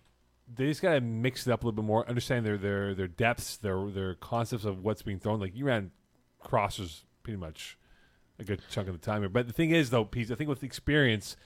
they 0.53 0.67
just 0.67 0.83
got 0.83 0.95
to 0.95 1.01
mix 1.01 1.47
it 1.47 1.53
up 1.53 1.63
a 1.63 1.67
little 1.67 1.83
bit 1.83 1.87
more, 1.87 2.09
understand 2.09 2.45
their 2.45 2.59
their 2.59 2.95
their 2.95 3.09
depths, 3.09 3.57
their 3.57 3.91
their 3.91 4.15
concepts 4.15 4.65
of 4.65 4.83
what's 4.83 5.03
being 5.03 5.21
thrown. 5.21 5.39
Like 5.39 5.55
you 5.55 5.67
ran 5.67 5.93
crossers 6.45 7.03
pretty 7.23 7.39
much 7.39 7.79
a 8.39 8.45
good 8.45 8.61
chunk 8.71 8.89
of 8.89 8.99
the 8.99 9.05
time 9.05 9.23
here. 9.23 9.29
But 9.29 9.47
the 9.47 9.53
thing 9.53 9.71
is, 9.71 9.91
though, 9.91 10.05
Pete, 10.05 10.31
I 10.31 10.35
think 10.35 10.49
with 10.49 10.65
experience 10.65 11.37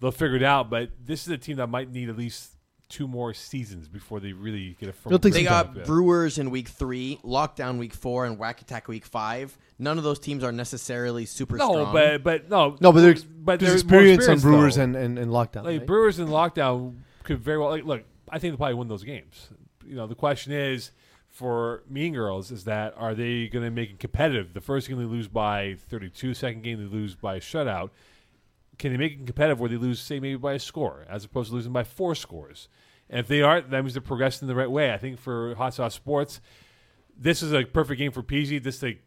they'll 0.00 0.10
figure 0.10 0.36
it 0.36 0.42
out. 0.42 0.70
But 0.70 0.90
this 1.04 1.26
is 1.26 1.28
a 1.28 1.38
team 1.38 1.56
that 1.56 1.68
might 1.68 1.92
need 1.92 2.08
at 2.08 2.16
least 2.16 2.56
two 2.90 3.08
more 3.08 3.32
seasons 3.32 3.88
before 3.88 4.20
they 4.20 4.32
really 4.34 4.76
get 4.78 4.88
a 4.90 4.92
firm. 4.92 5.14
It'll 5.14 5.30
They 5.30 5.42
got 5.44 5.68
time. 5.68 5.76
Yeah. 5.78 5.84
Brewers 5.84 6.36
in 6.36 6.50
week 6.50 6.68
three, 6.68 7.18
Lockdown 7.24 7.78
week 7.78 7.94
four, 7.94 8.26
and 8.26 8.36
Whack 8.38 8.60
Attack 8.60 8.88
week 8.88 9.06
five. 9.06 9.56
None 9.78 9.96
of 9.96 10.04
those 10.04 10.18
teams 10.18 10.44
are 10.44 10.52
necessarily 10.52 11.24
super 11.24 11.56
No, 11.56 11.70
strong. 11.72 11.92
but 11.94 12.22
but 12.22 12.50
no, 12.50 12.76
No, 12.80 12.92
but 12.92 13.00
there's, 13.00 13.24
but 13.24 13.60
there's 13.60 13.82
they're 13.84 14.00
more 14.02 14.06
experience 14.12 14.44
on 14.44 14.50
Brewers 14.50 14.76
though. 14.76 14.82
and, 14.82 14.96
and, 14.96 15.18
and 15.18 15.30
lockdown. 15.30 15.64
like 15.64 15.78
right? 15.78 15.86
Brewers 15.86 16.18
in 16.18 16.28
lockdown 16.28 16.96
could 17.22 17.38
very 17.38 17.56
well 17.58 17.70
like 17.70 17.84
look. 17.84 18.04
I 18.28 18.38
think 18.38 18.52
they'll 18.52 18.58
probably 18.58 18.74
win 18.74 18.88
those 18.88 19.04
games. 19.04 19.48
You 19.86 19.94
know, 19.96 20.06
the 20.06 20.14
question 20.14 20.52
is 20.52 20.90
for 21.30 21.82
Mean 21.88 22.12
Girls 22.14 22.50
is 22.50 22.64
that 22.64 22.94
are 22.96 23.14
they 23.14 23.46
going 23.48 23.64
to 23.64 23.70
make 23.70 23.90
it 23.90 23.98
competitive? 24.00 24.52
The 24.52 24.60
first 24.60 24.88
game 24.88 24.98
they 24.98 25.04
lose 25.04 25.28
by 25.28 25.76
32, 25.88 26.34
second 26.34 26.62
game 26.62 26.78
they 26.78 26.84
lose 26.92 27.14
by 27.14 27.36
a 27.36 27.40
shutout. 27.40 27.90
Can 28.80 28.90
they 28.92 28.98
make 28.98 29.12
it 29.12 29.26
competitive 29.26 29.60
where 29.60 29.68
they 29.68 29.76
lose, 29.76 30.00
say, 30.00 30.18
maybe 30.18 30.36
by 30.36 30.54
a 30.54 30.58
score, 30.58 31.06
as 31.08 31.24
opposed 31.24 31.50
to 31.50 31.54
losing 31.54 31.72
by 31.72 31.84
four 31.84 32.14
scores? 32.16 32.68
And 33.08 33.20
if 33.20 33.28
they 33.28 33.42
aren't, 33.42 33.70
that 33.70 33.82
means 33.82 33.94
they're 33.94 34.00
progressing 34.00 34.48
the 34.48 34.54
right 34.56 34.70
way. 34.70 34.92
I 34.92 34.98
think 34.98 35.18
for 35.20 35.54
Hot 35.54 35.74
Sauce 35.74 35.94
Sports, 35.94 36.40
this 37.16 37.42
is 37.42 37.52
a 37.52 37.64
perfect 37.64 37.98
game 37.98 38.10
for 38.10 38.22
PG. 38.22 38.58
This 38.60 38.82
like 38.82 39.02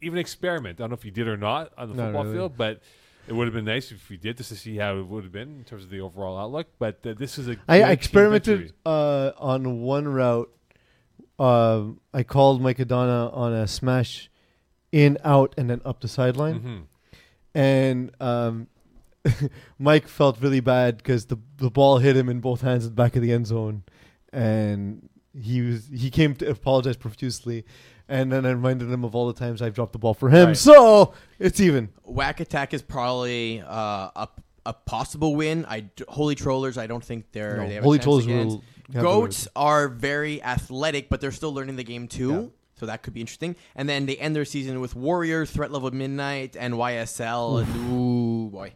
even 0.00 0.18
experiment. 0.18 0.78
I 0.80 0.84
don't 0.84 0.90
know 0.90 0.94
if 0.96 1.04
you 1.04 1.10
did 1.10 1.28
or 1.28 1.36
not 1.36 1.72
on 1.76 1.88
the 1.90 1.94
Not 1.94 2.04
football 2.06 2.24
really. 2.24 2.36
field, 2.36 2.56
but 2.56 2.80
it 3.28 3.32
would 3.34 3.46
have 3.46 3.54
been 3.54 3.64
nice 3.66 3.92
if 3.92 4.10
you 4.10 4.16
did 4.16 4.36
just 4.38 4.48
to 4.50 4.56
see 4.56 4.76
how 4.76 4.96
it 4.98 5.06
would 5.06 5.24
have 5.24 5.32
been 5.32 5.56
in 5.58 5.64
terms 5.64 5.84
of 5.84 5.90
the 5.90 6.00
overall 6.00 6.38
outlook. 6.38 6.68
But 6.78 7.04
uh, 7.06 7.14
this 7.14 7.38
is 7.38 7.48
a 7.48 7.52
I, 7.52 7.54
good 7.54 7.60
I 7.68 7.78
team 7.82 7.88
experimented 7.92 8.72
uh, 8.86 9.32
on 9.38 9.80
one 9.82 10.06
route. 10.08 10.50
Um 11.38 12.00
I 12.12 12.22
called 12.22 12.60
Mike 12.60 12.78
Adana 12.78 13.30
on 13.30 13.52
a 13.52 13.66
smash 13.66 14.30
in, 14.92 15.16
out, 15.24 15.54
and 15.56 15.70
then 15.70 15.80
up 15.84 16.00
the 16.00 16.08
sideline. 16.08 16.60
Mhm. 16.60 16.82
And 17.54 18.10
um, 18.20 18.68
Mike 19.78 20.08
felt 20.08 20.40
really 20.40 20.60
bad 20.60 20.96
because 20.98 21.26
the 21.26 21.38
the 21.58 21.70
ball 21.70 21.98
hit 21.98 22.16
him 22.16 22.28
in 22.28 22.40
both 22.40 22.62
hands 22.62 22.84
at 22.84 22.92
the 22.92 22.96
back 22.96 23.16
of 23.16 23.22
the 23.22 23.32
end 23.32 23.46
zone, 23.46 23.82
and 24.32 25.08
he 25.34 25.60
was 25.60 25.88
he 25.94 26.10
came 26.10 26.34
to 26.36 26.50
apologize 26.50 26.96
profusely, 26.96 27.64
and 28.08 28.32
then 28.32 28.46
I 28.46 28.50
reminded 28.50 28.90
him 28.90 29.04
of 29.04 29.14
all 29.14 29.26
the 29.26 29.38
times 29.38 29.60
I've 29.62 29.74
dropped 29.74 29.92
the 29.92 29.98
ball 29.98 30.14
for 30.14 30.30
him. 30.30 30.48
Right. 30.48 30.56
So 30.56 31.14
it's 31.38 31.60
even. 31.60 31.90
Whack 32.04 32.40
Attack 32.40 32.74
is 32.74 32.82
probably 32.82 33.60
uh, 33.60 34.10
a 34.16 34.28
a 34.66 34.72
possible 34.72 35.34
win. 35.36 35.66
I 35.68 35.86
Holy 36.08 36.34
Trollers. 36.34 36.78
I 36.78 36.86
don't 36.86 37.04
think 37.04 37.32
they're 37.32 37.58
No, 37.58 37.68
they 37.68 37.76
Holy 37.76 37.98
Trolls 37.98 38.26
will 38.26 38.62
Goats 38.92 39.46
are 39.54 39.88
very 39.88 40.42
athletic, 40.42 41.08
but 41.08 41.20
they're 41.20 41.30
still 41.30 41.54
learning 41.54 41.76
the 41.76 41.84
game 41.84 42.08
too. 42.08 42.32
Yeah. 42.32 42.48
So 42.80 42.86
that 42.86 43.02
could 43.02 43.12
be 43.12 43.20
interesting. 43.20 43.56
And 43.76 43.88
then 43.88 44.06
they 44.06 44.16
end 44.16 44.34
their 44.34 44.46
season 44.46 44.80
with 44.80 44.96
Warriors, 44.96 45.50
Threat 45.50 45.70
Level 45.70 45.90
Midnight, 45.90 46.56
and 46.58 46.74
YSL. 46.74 47.62
and 47.62 47.92
ooh 47.92 48.48
boy, 48.50 48.72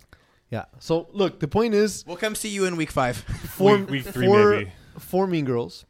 Yeah. 0.50 0.64
So 0.78 1.08
look, 1.12 1.40
the 1.40 1.48
point 1.48 1.74
is 1.74 2.04
we'll 2.06 2.16
come 2.16 2.34
see 2.34 2.48
you 2.48 2.64
in 2.66 2.76
week 2.76 2.90
five. 2.90 3.16
for 3.56 3.76
Week- 3.78 3.90
week 3.90 4.04
three, 4.04 4.26
for, 4.26 4.50
maybe. 4.50 4.72
for 4.98 5.26
Mean 5.26 5.44
Girls, 5.44 5.84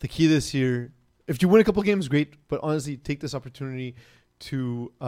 the 0.00 0.08
key 0.08 0.26
this 0.26 0.52
year, 0.54 0.92
if 1.26 1.40
you 1.42 1.48
win 1.48 1.60
a 1.60 1.64
couple 1.64 1.82
games, 1.82 2.08
great. 2.08 2.34
But 2.48 2.60
honestly, 2.62 2.96
take 2.96 3.20
this 3.20 3.34
opportunity 3.34 3.94
to 4.40 4.92
uh, 5.00 5.04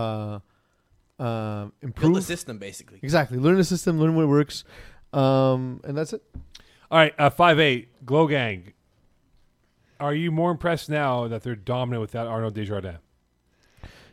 uh, 1.19 1.63
Build 1.65 1.73
improve. 1.83 2.15
the 2.15 2.23
system, 2.23 2.59
basically. 2.59 2.99
Exactly. 3.03 3.39
Learn 3.39 3.57
the 3.57 3.65
system. 3.65 3.99
Learn 4.01 4.15
what 4.15 4.29
works. 4.29 4.65
Um, 5.13 5.81
and 5.85 5.97
that's 5.97 6.13
it. 6.13 6.23
All 6.91 6.99
right, 6.99 7.15
uh, 7.19 7.31
five 7.31 7.59
eight 7.61 8.05
Glow 8.07 8.27
Gang. 8.27 8.73
Are 10.01 10.15
you 10.15 10.31
more 10.31 10.51
impressed 10.53 10.89
now 10.89 11.27
that 11.29 11.43
they're 11.43 11.57
dominant 11.57 12.01
without 12.03 12.27
Arnaud 12.29 12.51
Desjardins? 12.51 12.99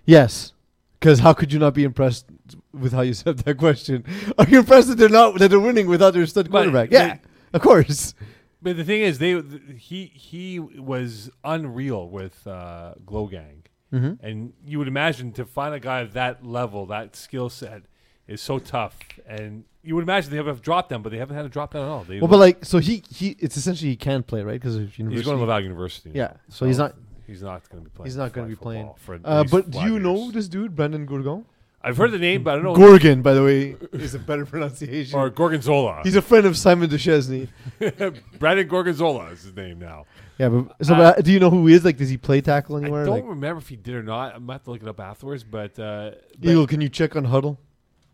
Yes. 0.05 0.53
Because 0.99 1.19
how 1.19 1.33
could 1.33 1.53
you 1.53 1.59
not 1.59 1.73
be 1.75 1.83
impressed 1.83 2.25
with 2.73 2.93
how 2.93 3.01
you 3.01 3.13
said 3.23 3.37
that 3.39 3.57
question? 3.57 4.03
Are 4.37 4.47
you 4.47 4.59
impressed 4.59 4.87
that 4.89 4.97
they're 4.97 5.09
not 5.09 5.37
that 5.39 5.49
they're 5.49 5.59
winning 5.59 5.87
without 5.87 6.13
their 6.13 6.25
stud 6.25 6.49
quarterback? 6.51 6.89
but- 6.89 6.95
yeah, 6.95 7.17
of 7.53 7.61
course. 7.61 8.13
But 8.61 8.77
the 8.77 8.83
thing 8.83 9.01
is, 9.01 9.19
they 9.19 9.39
he 9.77 10.05
he 10.07 10.59
was 10.59 11.29
unreal 11.43 12.09
with 12.09 12.45
uh, 12.47 12.93
Glow 13.05 13.27
Gang, 13.27 13.63
Mm-hmm. 13.93 14.25
and 14.25 14.53
you 14.65 14.79
would 14.79 14.87
imagine 14.87 15.31
to 15.33 15.45
find 15.45 15.73
a 15.75 15.79
guy 15.79 15.99
of 16.01 16.13
that 16.13 16.43
level, 16.45 16.85
that 16.87 17.15
skill 17.15 17.49
set, 17.49 17.83
is 18.27 18.41
so 18.41 18.57
tough. 18.59 18.97
And 19.27 19.65
you 19.83 19.93
would 19.95 20.01
imagine 20.03 20.31
they 20.31 20.37
have 20.43 20.61
dropped 20.63 20.89
them, 20.89 21.03
but 21.03 21.11
they 21.11 21.19
haven't 21.19 21.35
had 21.35 21.43
to 21.43 21.49
drop 21.49 21.73
them 21.73 21.83
at 21.83 21.87
all. 21.87 22.03
They, 22.03 22.19
Well, 22.19 22.27
but 22.27 22.39
like, 22.39 22.65
so 22.65 22.79
he 22.79 23.03
he 23.09 23.35
it's 23.39 23.55
essentially 23.55 23.91
he 23.91 23.95
can 23.95 24.23
play 24.23 24.41
right 24.41 24.59
because 24.59 24.75
he's 24.75 24.97
going 24.97 25.11
to 25.23 25.35
Laval 25.35 25.61
University. 25.61 26.11
Yeah, 26.15 26.33
so 26.49 26.65
he's 26.65 26.79
not- 26.79 26.95
He's 27.27 27.41
not 27.41 27.67
going 27.69 27.83
to 27.83 27.89
be 27.89 27.95
playing. 27.95 28.05
He's 28.05 28.17
not 28.17 28.33
going 28.33 28.47
to 28.47 28.55
be 28.55 28.61
playing. 28.61 28.85
football 28.85 28.99
for 28.99 29.15
at 29.15 29.21
Uh, 29.25 29.43
but 29.49 29.71
do 29.71 29.79
you 29.79 29.97
know 29.99 30.29
this 30.29 30.47
dude, 30.47 30.75
Brendan 30.75 31.07
Gourgon? 31.07 31.43
I've 31.87 31.97
heard 31.97 32.09
the 32.11 32.17
name, 32.17 32.41
but 32.43 32.51
I 32.51 32.55
don't 32.55 32.63
know. 32.63 32.75
Gorgon, 32.75 33.21
by 33.21 33.33
the 33.35 33.43
way, 33.43 33.75
is 33.93 34.15
a 34.15 34.19
better 34.19 34.43
pronunciation. 34.45 35.19
or 35.19 35.29
Gorgonzola. 35.29 36.01
He's 36.03 36.15
a 36.15 36.21
friend 36.21 36.47
of 36.47 36.57
Simon 36.57 36.89
Duchesne. 36.89 37.47
Brandon 38.39 38.67
Gorgonzola 38.67 39.27
is 39.27 39.43
his 39.43 39.55
name 39.55 39.77
now. 39.77 40.05
Yeah, 40.39 40.49
but 40.49 40.83
so 40.83 40.95
Uh, 40.95 41.13
but, 41.13 41.23
do 41.23 41.31
you 41.31 41.39
know 41.39 41.51
who 41.51 41.67
he 41.67 41.75
is? 41.75 41.85
Like, 41.85 41.97
does 41.97 42.09
he 42.09 42.17
play 42.17 42.41
tackle 42.41 42.77
anywhere? 42.77 43.03
I 43.03 43.05
don't 43.05 43.15
Like, 43.15 43.25
remember 43.25 43.59
if 43.59 43.69
he 43.69 43.75
did 43.75 43.93
or 43.93 44.01
not. 44.01 44.33
I'm 44.33 44.39
going 44.39 44.47
to 44.47 44.53
have 44.53 44.63
to 44.63 44.71
look 44.71 44.81
it 44.81 44.87
up 44.87 44.99
afterwards. 44.99 45.43
But, 45.43 45.77
uh, 45.77 46.11
but 46.39 46.49
Eagle, 46.49 46.65
can 46.65 46.81
you 46.81 46.89
check 46.89 47.15
on 47.15 47.27
Hudl? 47.27 47.57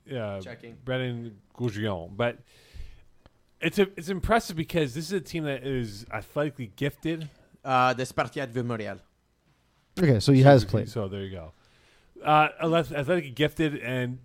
yeah, 0.05 0.39
Checking. 0.43 0.75
Brennan 0.83 1.37
Gougion. 1.57 2.11
But 2.17 2.39
it's 3.61 3.79
a, 3.79 3.83
it's 3.95 4.09
impressive 4.09 4.57
because 4.57 4.93
this 4.93 5.05
is 5.05 5.13
a 5.13 5.21
team 5.21 5.45
that 5.45 5.65
is 5.65 6.05
athletically 6.11 6.71
gifted. 6.75 7.29
Uh, 7.63 7.93
the 7.93 8.05
Spartiate 8.05 8.51
Vilmoreal. 8.51 8.99
Okay, 9.97 10.19
so 10.19 10.33
he 10.33 10.41
has 10.41 10.65
played. 10.65 10.89
So 10.89 11.07
there 11.07 11.21
you 11.21 11.31
go. 11.31 11.53
Uh, 12.23 12.49
ath- 12.61 12.91
athletically 12.91 13.31
gifted, 13.31 13.77
and 13.77 14.19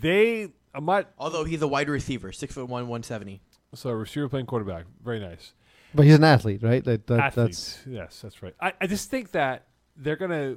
they. 0.00 0.48
I'm 0.74 0.84
not. 0.84 1.10
Although 1.18 1.44
he's 1.44 1.62
a 1.62 1.68
wide 1.68 1.88
receiver, 1.88 2.32
six 2.32 2.54
foot 2.54 2.68
one, 2.68 2.88
one 2.88 3.02
seventy. 3.02 3.40
So 3.74 3.90
receiver 3.90 4.28
playing 4.28 4.46
quarterback, 4.46 4.84
very 5.02 5.20
nice. 5.20 5.52
But 5.94 6.06
he's 6.06 6.14
an 6.14 6.24
athlete, 6.24 6.62
right? 6.62 6.82
That, 6.84 7.06
that 7.08 7.20
Athlete, 7.20 7.46
that's 7.48 7.80
yes, 7.86 8.20
that's 8.22 8.42
right. 8.42 8.54
I, 8.60 8.72
I 8.80 8.86
just 8.86 9.10
think 9.10 9.32
that 9.32 9.66
they're 9.96 10.16
gonna. 10.16 10.56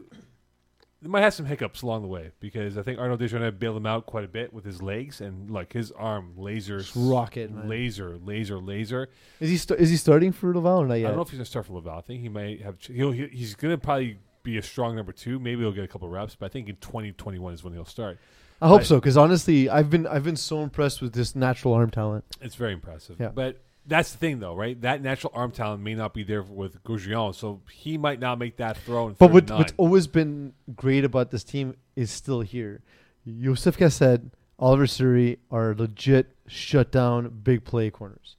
they 1.01 1.09
might 1.09 1.21
have 1.21 1.33
some 1.33 1.45
hiccups 1.45 1.81
along 1.81 2.03
the 2.03 2.07
way 2.07 2.31
because 2.39 2.77
I 2.77 2.83
think 2.83 2.99
Arnold 2.99 3.21
is 3.21 3.31
trying 3.31 3.43
to 3.43 3.51
bailed 3.51 3.75
him 3.75 3.85
out 3.85 4.05
quite 4.05 4.23
a 4.23 4.29
bit 4.29 4.53
with 4.53 4.63
his 4.63 4.81
legs 4.81 5.19
and 5.19 5.49
like 5.51 5.73
his 5.73 5.91
arm 5.91 6.33
laser 6.37 6.79
Just 6.79 6.93
rocket, 6.95 7.51
man. 7.51 7.67
laser 7.67 8.17
laser 8.17 8.57
laser. 8.59 9.09
Is 9.41 9.49
he 9.49 9.57
st- 9.57 9.79
is 9.79 9.89
he 9.89 9.97
starting 9.97 10.31
for 10.31 10.53
Laval 10.55 10.83
or 10.83 10.87
not 10.87 10.93
I 10.95 11.01
don't 11.01 11.17
know 11.17 11.21
if 11.21 11.29
he's 11.29 11.37
gonna 11.37 11.45
start 11.45 11.65
for 11.65 11.73
Laval. 11.73 11.97
I 11.97 12.01
think 12.01 12.21
he 12.21 12.29
might 12.29 12.61
have. 12.61 12.77
He'll, 12.81 13.11
he, 13.11 13.27
he's 13.27 13.55
gonna 13.55 13.77
probably 13.77 14.17
be 14.45 14.57
a 14.57 14.61
strong 14.61 14.95
number 14.95 15.11
two. 15.11 15.37
Maybe 15.39 15.61
he'll 15.61 15.73
get 15.73 15.83
a 15.83 15.87
couple 15.89 16.07
reps, 16.07 16.35
but 16.35 16.45
I 16.45 16.49
think 16.49 16.69
in 16.69 16.77
2021 16.77 17.53
is 17.53 17.63
when 17.63 17.73
he'll 17.73 17.83
start. 17.83 18.17
I 18.61 18.69
hope 18.69 18.81
I- 18.81 18.83
so 18.85 18.95
because 19.01 19.17
honestly, 19.17 19.69
I've 19.69 19.89
been 19.89 20.07
I've 20.07 20.23
been 20.23 20.37
so 20.37 20.61
impressed 20.63 21.01
with 21.01 21.11
this 21.11 21.35
natural 21.35 21.73
arm 21.73 21.91
talent. 21.91 22.23
It's 22.41 22.55
very 22.55 22.71
impressive. 22.71 23.17
Yeah. 23.19 23.29
But 23.29 23.59
that's 23.85 24.13
the 24.13 24.17
thing, 24.17 24.39
though, 24.39 24.55
right? 24.55 24.79
That 24.81 25.01
natural 25.01 25.31
arm 25.35 25.51
talent 25.51 25.83
may 25.83 25.93
not 25.93 26.13
be 26.13 26.23
there 26.23 26.41
with 26.41 26.81
Gougion, 26.83 27.35
so 27.35 27.59
he 27.71 27.97
might 27.97 28.19
not 28.19 28.39
make 28.39 28.55
that 28.57 28.77
throw. 28.77 29.09
But 29.09 29.31
what, 29.31 29.51
what's 29.51 29.73
always 29.77 30.07
been 30.07 30.53
great 30.75 31.03
about 31.03 31.31
this 31.31 31.43
team 31.43 31.75
is 31.95 32.09
still 32.09 32.41
here. 32.41 32.81
Yusuf 33.25 33.77
Cassette, 33.77 34.21
Oliver 34.57 34.87
Surrey 34.87 35.37
are 35.51 35.75
legit 35.75 36.31
shut 36.47 36.91
down 36.91 37.29
big 37.43 37.63
play 37.65 37.89
corners, 37.91 38.37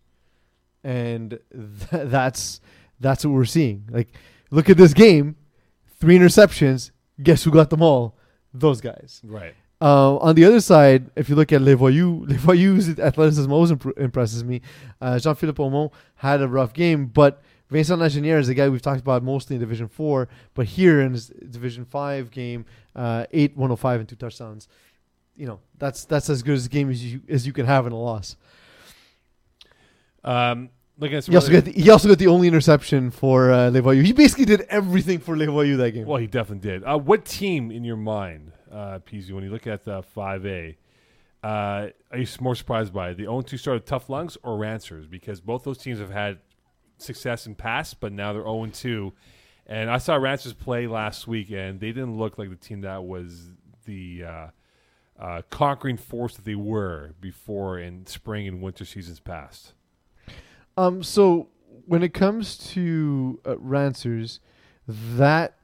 and 0.82 1.30
th- 1.30 1.40
that's 2.10 2.60
that's 3.00 3.24
what 3.24 3.32
we're 3.32 3.44
seeing. 3.44 3.84
Like, 3.90 4.08
look 4.50 4.70
at 4.70 4.76
this 4.76 4.94
game, 4.94 5.36
three 5.98 6.18
interceptions. 6.18 6.90
Guess 7.22 7.44
who 7.44 7.50
got 7.50 7.70
them 7.70 7.82
all? 7.82 8.16
Those 8.52 8.80
guys. 8.80 9.20
right. 9.24 9.54
Uh, 9.78 10.16
on 10.16 10.34
the 10.34 10.44
other 10.44 10.60
side, 10.60 11.10
if 11.16 11.28
you 11.28 11.34
look 11.34 11.52
at 11.52 11.60
Levoyu, 11.60 12.26
Levoyu's 12.28 12.98
athleticism 12.98 13.52
always 13.52 13.70
imp- 13.70 13.98
impresses 13.98 14.42
me. 14.42 14.62
Uh, 15.02 15.18
Jean-Philippe 15.18 15.62
Aumont 15.62 15.92
had 16.14 16.40
a 16.40 16.48
rough 16.48 16.72
game, 16.72 17.06
but 17.06 17.42
Vincent 17.68 18.00
Lagenière 18.00 18.38
is 18.38 18.48
a 18.48 18.54
guy 18.54 18.68
we've 18.70 18.80
talked 18.80 19.00
about 19.00 19.22
mostly 19.22 19.56
in 19.56 19.60
Division 19.60 19.88
4, 19.88 20.28
but 20.54 20.66
here 20.66 21.00
in 21.02 21.12
his 21.12 21.26
Division 21.28 21.84
5 21.84 22.30
game, 22.30 22.64
uh, 22.94 23.26
8, 23.32 23.56
105, 23.56 24.00
and 24.00 24.08
two 24.08 24.16
touchdowns. 24.16 24.66
You 25.36 25.46
know, 25.46 25.60
that's 25.76 26.06
that's 26.06 26.30
as 26.30 26.42
good 26.42 26.54
as 26.54 26.64
a 26.64 26.70
game 26.70 26.88
as 26.90 27.04
you 27.04 27.20
as 27.28 27.46
you 27.46 27.52
can 27.52 27.66
have 27.66 27.86
in 27.86 27.92
a 27.92 27.98
loss. 27.98 28.36
Um, 30.24 30.70
some 30.98 31.32
He 31.32 31.36
also, 31.36 31.52
got 31.52 31.64
the, 31.64 31.72
he 31.72 31.90
also 31.90 32.08
got 32.08 32.18
the 32.18 32.26
only 32.26 32.48
interception 32.48 33.10
for 33.10 33.52
uh, 33.52 33.70
Levoyu. 33.70 34.04
He 34.04 34.12
basically 34.12 34.44
did 34.44 34.62
everything 34.62 35.18
for 35.18 35.36
Levoyu 35.36 35.76
that 35.78 35.92
game. 35.92 36.06
well, 36.06 36.18
he 36.18 36.26
definitely 36.26 36.68
did. 36.68 36.84
Uh, 36.84 36.98
what 36.98 37.24
team 37.24 37.70
in 37.70 37.84
your 37.84 37.96
mind, 37.96 38.52
uh, 38.72 38.98
PZ, 39.06 39.32
when 39.32 39.44
you 39.44 39.50
look 39.50 39.66
at 39.66 39.84
the 39.84 40.02
5A, 40.16 40.76
uh, 41.42 41.46
are 41.46 42.18
you 42.18 42.26
more 42.40 42.54
surprised 42.54 42.92
by 42.92 43.12
the 43.12 43.24
0 43.24 43.42
2 43.42 43.56
start 43.56 43.76
of 43.76 43.84
Tough 43.84 44.08
Lungs 44.08 44.36
or 44.42 44.56
Rancers? 44.56 45.06
Because 45.06 45.40
both 45.40 45.64
those 45.64 45.78
teams 45.78 45.98
have 45.98 46.10
had 46.10 46.38
success 46.98 47.46
in 47.46 47.54
past, 47.54 48.00
but 48.00 48.12
now 48.12 48.32
they're 48.32 48.42
0 48.42 48.66
2. 48.72 49.12
And 49.66 49.90
I 49.90 49.98
saw 49.98 50.14
Rancers 50.14 50.54
play 50.54 50.86
last 50.86 51.26
week, 51.26 51.50
and 51.50 51.80
they 51.80 51.88
didn't 51.88 52.16
look 52.16 52.38
like 52.38 52.50
the 52.50 52.56
team 52.56 52.82
that 52.82 53.04
was 53.04 53.50
the 53.84 54.24
uh, 54.24 54.46
uh, 55.18 55.42
conquering 55.50 55.96
force 55.96 56.36
that 56.36 56.44
they 56.44 56.54
were 56.54 57.14
before 57.20 57.78
in 57.78 58.06
spring 58.06 58.46
and 58.46 58.62
winter 58.62 58.84
seasons 58.84 59.20
past. 59.20 59.74
Um, 60.76 61.02
so 61.02 61.48
when 61.86 62.02
it 62.02 62.12
comes 62.14 62.56
to 62.72 63.40
uh, 63.46 63.58
Rancers, 63.58 64.40
that 64.86 65.54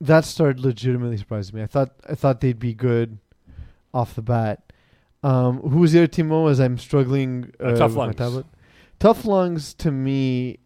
that 0.00 0.24
start 0.24 0.58
legitimately 0.58 1.16
surprised 1.16 1.52
me. 1.54 1.62
I 1.62 1.66
thought 1.66 1.90
I 2.08 2.14
thought 2.14 2.40
they'd 2.40 2.58
be 2.58 2.74
good 2.74 3.18
off 3.92 4.14
the 4.14 4.22
bat. 4.22 4.72
Um, 5.22 5.60
who 5.60 5.78
was 5.78 5.92
the 5.92 6.00
other 6.00 6.06
team? 6.06 6.30
As 6.32 6.60
I'm 6.60 6.78
struggling. 6.78 7.52
Uh, 7.60 7.72
Tough 7.76 7.90
with 7.90 7.96
my 7.96 8.04
Lungs. 8.04 8.16
tablet. 8.16 8.46
Tough 9.00 9.24
lungs 9.24 9.74
to 9.74 9.90
me 9.90 10.58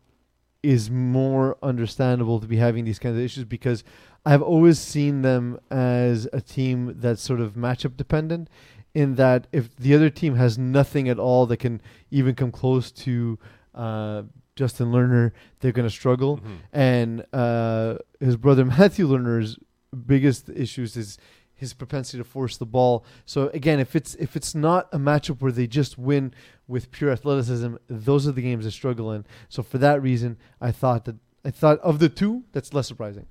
is 0.62 0.90
more 0.90 1.56
understandable 1.62 2.40
to 2.40 2.46
be 2.46 2.56
having 2.56 2.84
these 2.84 2.98
kinds 2.98 3.16
of 3.16 3.22
issues 3.22 3.44
because 3.44 3.84
I've 4.26 4.42
always 4.42 4.78
seen 4.78 5.22
them 5.22 5.58
as 5.70 6.28
a 6.32 6.40
team 6.40 6.94
that's 6.98 7.22
sort 7.22 7.40
of 7.40 7.54
matchup 7.54 7.96
dependent. 7.96 8.48
In 8.94 9.14
that, 9.14 9.46
if 9.52 9.74
the 9.76 9.94
other 9.94 10.10
team 10.10 10.34
has 10.34 10.58
nothing 10.58 11.08
at 11.08 11.18
all 11.18 11.46
that 11.46 11.58
can 11.58 11.80
even 12.10 12.34
come 12.34 12.50
close 12.50 12.90
to 12.92 13.38
uh, 13.78 14.22
Justin 14.56 14.88
Lerner, 14.92 15.30
they're 15.60 15.72
going 15.72 15.88
to 15.88 15.94
struggle. 15.94 16.38
Mhm. 16.38 16.58
And 16.72 17.24
uh, 17.32 17.98
his 18.20 18.36
brother 18.36 18.64
Matthew 18.78 19.06
Lerner's 19.08 19.56
biggest 20.06 20.50
issues 20.50 20.96
is 20.96 21.16
his 21.54 21.72
propensity 21.74 22.18
to 22.18 22.24
force 22.24 22.56
the 22.56 22.66
ball. 22.66 23.04
So 23.24 23.48
again, 23.54 23.80
if 23.80 23.96
it's 23.96 24.14
if 24.16 24.36
it's 24.36 24.54
not 24.54 24.88
a 24.92 24.98
matchup 24.98 25.40
where 25.40 25.52
they 25.52 25.66
just 25.66 25.96
win 25.98 26.32
with 26.66 26.90
pure 26.90 27.10
athleticism, 27.10 27.74
those 27.88 28.26
are 28.28 28.32
the 28.32 28.42
games 28.42 28.64
they 28.64 28.70
struggle 28.70 29.12
in. 29.12 29.24
So 29.48 29.62
for 29.62 29.78
that 29.78 30.02
reason, 30.02 30.36
I 30.60 30.70
thought 30.72 31.04
that 31.06 31.16
I 31.44 31.50
thought 31.50 31.78
of 31.80 31.98
the 32.00 32.08
two, 32.08 32.44
that's 32.52 32.74
less 32.74 32.86
surprising. 32.88 33.26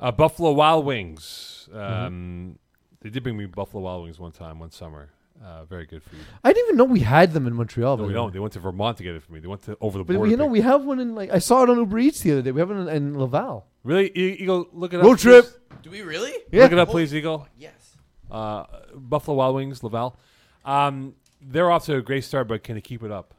Uh, 0.00 0.12
Buffalo 0.12 0.52
Wild 0.52 0.84
Wings. 0.86 1.68
Um, 1.72 1.78
Mm-hmm. 1.80 2.52
They 3.00 3.10
did 3.10 3.22
bring 3.22 3.36
me 3.36 3.46
Buffalo 3.46 3.82
Wild 3.84 4.02
Wings 4.04 4.18
one 4.18 4.32
time, 4.32 4.58
one 4.58 4.70
summer. 4.72 5.10
Uh, 5.44 5.64
very 5.64 5.86
good 5.86 6.02
food. 6.02 6.18
I 6.42 6.52
didn't 6.52 6.66
even 6.66 6.76
know 6.78 6.84
we 6.84 7.00
had 7.00 7.32
them 7.32 7.46
in 7.46 7.54
Montreal. 7.54 7.96
No, 7.96 8.04
we 8.04 8.12
don't. 8.12 8.32
They 8.32 8.40
went 8.40 8.52
to 8.54 8.60
Vermont 8.60 8.96
to 8.98 9.02
get 9.04 9.14
it 9.14 9.22
for 9.22 9.32
me. 9.32 9.40
They 9.40 9.46
went 9.46 9.62
to 9.62 9.76
over 9.80 9.98
the 9.98 10.04
But 10.04 10.16
border. 10.16 10.30
you 10.30 10.36
know, 10.36 10.46
we 10.46 10.60
have 10.62 10.84
one 10.84 10.98
in 10.98 11.14
like 11.14 11.30
I 11.30 11.38
saw 11.38 11.62
it 11.62 11.70
on 11.70 11.78
Uber 11.78 11.98
Eats 12.00 12.20
the 12.20 12.32
other 12.32 12.42
day. 12.42 12.50
We 12.50 12.60
have 12.60 12.68
one 12.70 12.88
in, 12.88 12.88
in 12.88 13.18
Laval. 13.18 13.66
really, 13.84 14.06
E- 14.18 14.36
Eagle, 14.40 14.68
look 14.72 14.92
it 14.92 14.98
up. 15.00 15.04
Road 15.06 15.18
trip. 15.18 15.44
please. 15.44 15.54
Do 15.82 15.90
we 15.90 16.02
really? 16.02 16.32
Yeah. 16.50 16.64
Look 16.64 16.72
it 16.72 16.78
up, 16.78 16.88
please, 16.90 17.14
Eagle. 17.14 17.46
Yes. 17.56 17.96
Uh, 18.30 18.64
Buffalo 18.94 19.36
Wild 19.36 19.54
Wings, 19.54 19.82
Laval. 19.82 20.18
Um, 20.64 21.14
they're 21.40 21.70
off 21.70 21.84
to 21.86 21.94
a 21.96 22.02
great 22.02 22.24
start, 22.24 22.48
but 22.48 22.64
can 22.64 22.74
they 22.74 22.80
keep 22.80 23.02
it 23.04 23.12
up? 23.12 23.32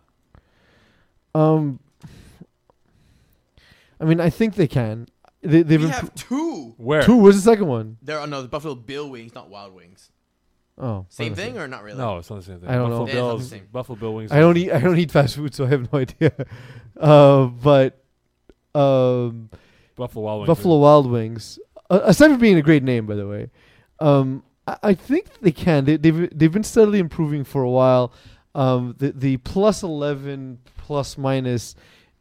Um, 1.35 1.79
I 3.99 4.05
mean, 4.05 4.19
I 4.21 4.29
think 4.29 4.55
they 4.55 4.67
can. 4.67 5.07
They, 5.41 5.61
they've 5.63 5.81
we 5.81 5.87
impro- 5.87 5.91
have 5.91 6.15
two. 6.15 6.73
Where? 6.77 7.03
two. 7.03 7.17
Where's 7.17 7.35
the 7.35 7.41
second 7.41 7.67
one? 7.67 7.97
There 8.01 8.19
are 8.19 8.27
no 8.27 8.41
the 8.41 8.47
Buffalo 8.47 8.75
Bill 8.75 9.09
Wings, 9.09 9.35
not 9.35 9.49
Wild 9.49 9.73
Wings. 9.75 10.11
Oh, 10.79 11.05
Same 11.09 11.35
thing 11.35 11.57
or 11.57 11.67
not 11.67 11.83
really? 11.83 11.97
No, 11.97 12.19
it's 12.19 12.29
not 12.29 12.37
the 12.37 12.45
same 12.45 12.59
thing. 12.61 12.69
I 12.69 12.75
don't 12.75 12.89
Buffalo 12.89 13.05
know. 13.05 13.05
It 13.05 13.09
is 13.09 13.15
not 13.15 13.21
the 13.21 13.35
Bills, 13.37 13.49
same. 13.49 13.67
Buffalo 13.71 13.99
Bill 13.99 14.13
Wings. 14.15 14.31
I 14.31 14.39
don't 14.39 14.55
eat. 14.57 14.71
I 14.71 14.79
don't 14.79 14.97
eat 14.97 15.11
fast 15.11 15.35
food, 15.35 15.53
so 15.53 15.65
I 15.65 15.67
have 15.69 15.91
no 15.91 15.99
idea. 15.99 16.31
Uh, 16.99 17.45
but 17.45 18.03
um, 18.75 19.49
Buffalo 19.95 20.25
Wild 20.25 20.39
Wings. 20.41 20.47
Buffalo 20.47 20.77
Wild 20.79 21.09
Wings, 21.09 21.59
uh, 21.89 22.01
aside 22.03 22.27
from 22.31 22.39
being 22.39 22.57
a 22.57 22.61
great 22.61 22.83
name, 22.83 23.05
by 23.05 23.15
the 23.15 23.25
way, 23.25 23.49
um, 24.01 24.43
I, 24.67 24.77
I 24.83 24.93
think 24.95 25.27
they 25.39 25.53
can. 25.53 25.85
They, 25.85 25.95
they've 25.95 26.37
they've 26.37 26.51
been 26.51 26.63
steadily 26.63 26.99
improving 26.99 27.45
for 27.45 27.63
a 27.63 27.69
while. 27.69 28.11
Um, 28.53 28.95
the 28.97 29.13
the 29.13 29.37
plus 29.37 29.81
eleven 29.81 30.59
plus 30.75 31.17
minus 31.17 31.73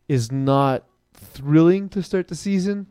is 0.08 0.30
not 0.30 0.84
thrilling 1.12 1.88
to 1.88 2.02
start 2.02 2.28
the 2.28 2.36
season. 2.36 2.86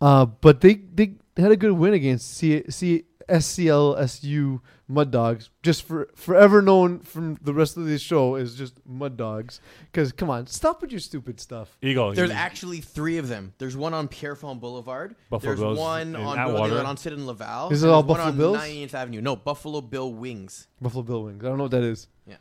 Uh, 0.00 0.24
but 0.24 0.60
they 0.62 0.74
they 0.94 1.14
had 1.36 1.50
a 1.52 1.56
good 1.56 1.72
win 1.72 1.92
against 1.92 2.36
C, 2.36 2.62
C, 2.70 3.04
SCLSU 3.28 4.60
Mud 4.88 5.10
Dogs, 5.10 5.50
just 5.62 5.82
for 5.82 6.08
forever 6.14 6.62
known 6.62 7.00
from 7.00 7.38
the 7.42 7.52
rest 7.52 7.76
of 7.76 7.84
this 7.84 8.00
show 8.00 8.36
is 8.36 8.54
just 8.54 8.74
Mud 8.86 9.16
Dogs. 9.16 9.60
Because 9.92 10.12
come 10.12 10.30
on, 10.30 10.46
stop 10.46 10.80
with 10.80 10.90
your 10.90 11.00
stupid 11.00 11.38
stuff. 11.40 11.76
Eagle. 11.82 12.12
There's 12.14 12.30
you- 12.30 12.34
actually 12.34 12.80
three 12.80 13.18
of 13.18 13.28
them. 13.28 13.52
There's 13.58 13.76
one 13.76 13.92
on 13.94 14.08
Pierrefonds 14.08 14.60
Boulevard. 14.60 15.14
Buffalo 15.30 15.50
There's 15.50 15.60
Bills 15.60 15.78
one 15.78 16.08
in 16.08 16.16
on 16.16 16.38
Atwater. 16.38 16.68
Boulevard 16.68 16.86
on 16.86 16.96
Sid 16.96 17.12
and 17.12 17.26
Laval. 17.26 17.70
Is 17.70 17.82
it 17.82 17.90
all 17.90 18.02
there's 18.02 18.18
one 18.18 18.34
Buffalo 18.34 18.48
on 18.52 18.54
Bills? 18.54 18.56
98th 18.58 18.94
Avenue. 18.94 19.20
No, 19.20 19.36
Buffalo 19.36 19.80
Bill 19.80 20.12
Wings, 20.12 20.66
Buffalo 20.80 21.02
Bill 21.02 21.24
Wings. 21.24 21.44
I 21.44 21.48
don't 21.48 21.58
know 21.58 21.64
what 21.64 21.72
that 21.72 21.82
is. 21.84 22.08
Yeah. 22.26 22.36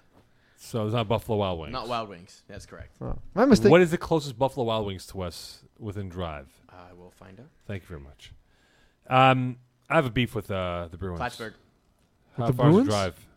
So 0.60 0.86
it's 0.86 0.94
not 0.96 1.08
Buffalo 1.08 1.38
Wild 1.38 1.60
Wings. 1.60 1.74
not 1.74 1.88
Wild 1.88 2.10
Wings. 2.10 2.44
That's 2.48 2.66
correct. 2.66 2.96
Oh, 3.02 3.18
my 3.36 3.46
mistake. 3.46 3.70
What 3.72 3.82
is 3.82 3.92
the 3.92 3.98
closest 3.98 4.40
Buffalo 4.40 4.66
Wild 4.66 4.86
Wings 4.88 5.06
to 5.08 5.22
us 5.22 5.60
within 5.78 6.10
drive? 6.10 6.48
I 6.70 6.94
will 6.94 7.12
find 7.12 7.40
out. 7.40 7.46
Thank 7.68 7.84
you 7.84 7.88
very 7.90 8.02
much. 8.02 8.32
Um, 9.10 9.58
I 9.90 9.96
have 9.96 10.06
a 10.06 10.10
beef 10.12 10.36
with 10.36 10.52
uh, 10.52 10.88
the 10.92 10.98
Bruins. 10.98 11.20
Plattsburgh. 11.20 11.54
How 12.38 12.48
the 12.48 12.54
far 12.54 12.70
is 12.70 12.74
Bruins? 12.74 12.88
the 12.88 12.92
drive? 12.92 13.28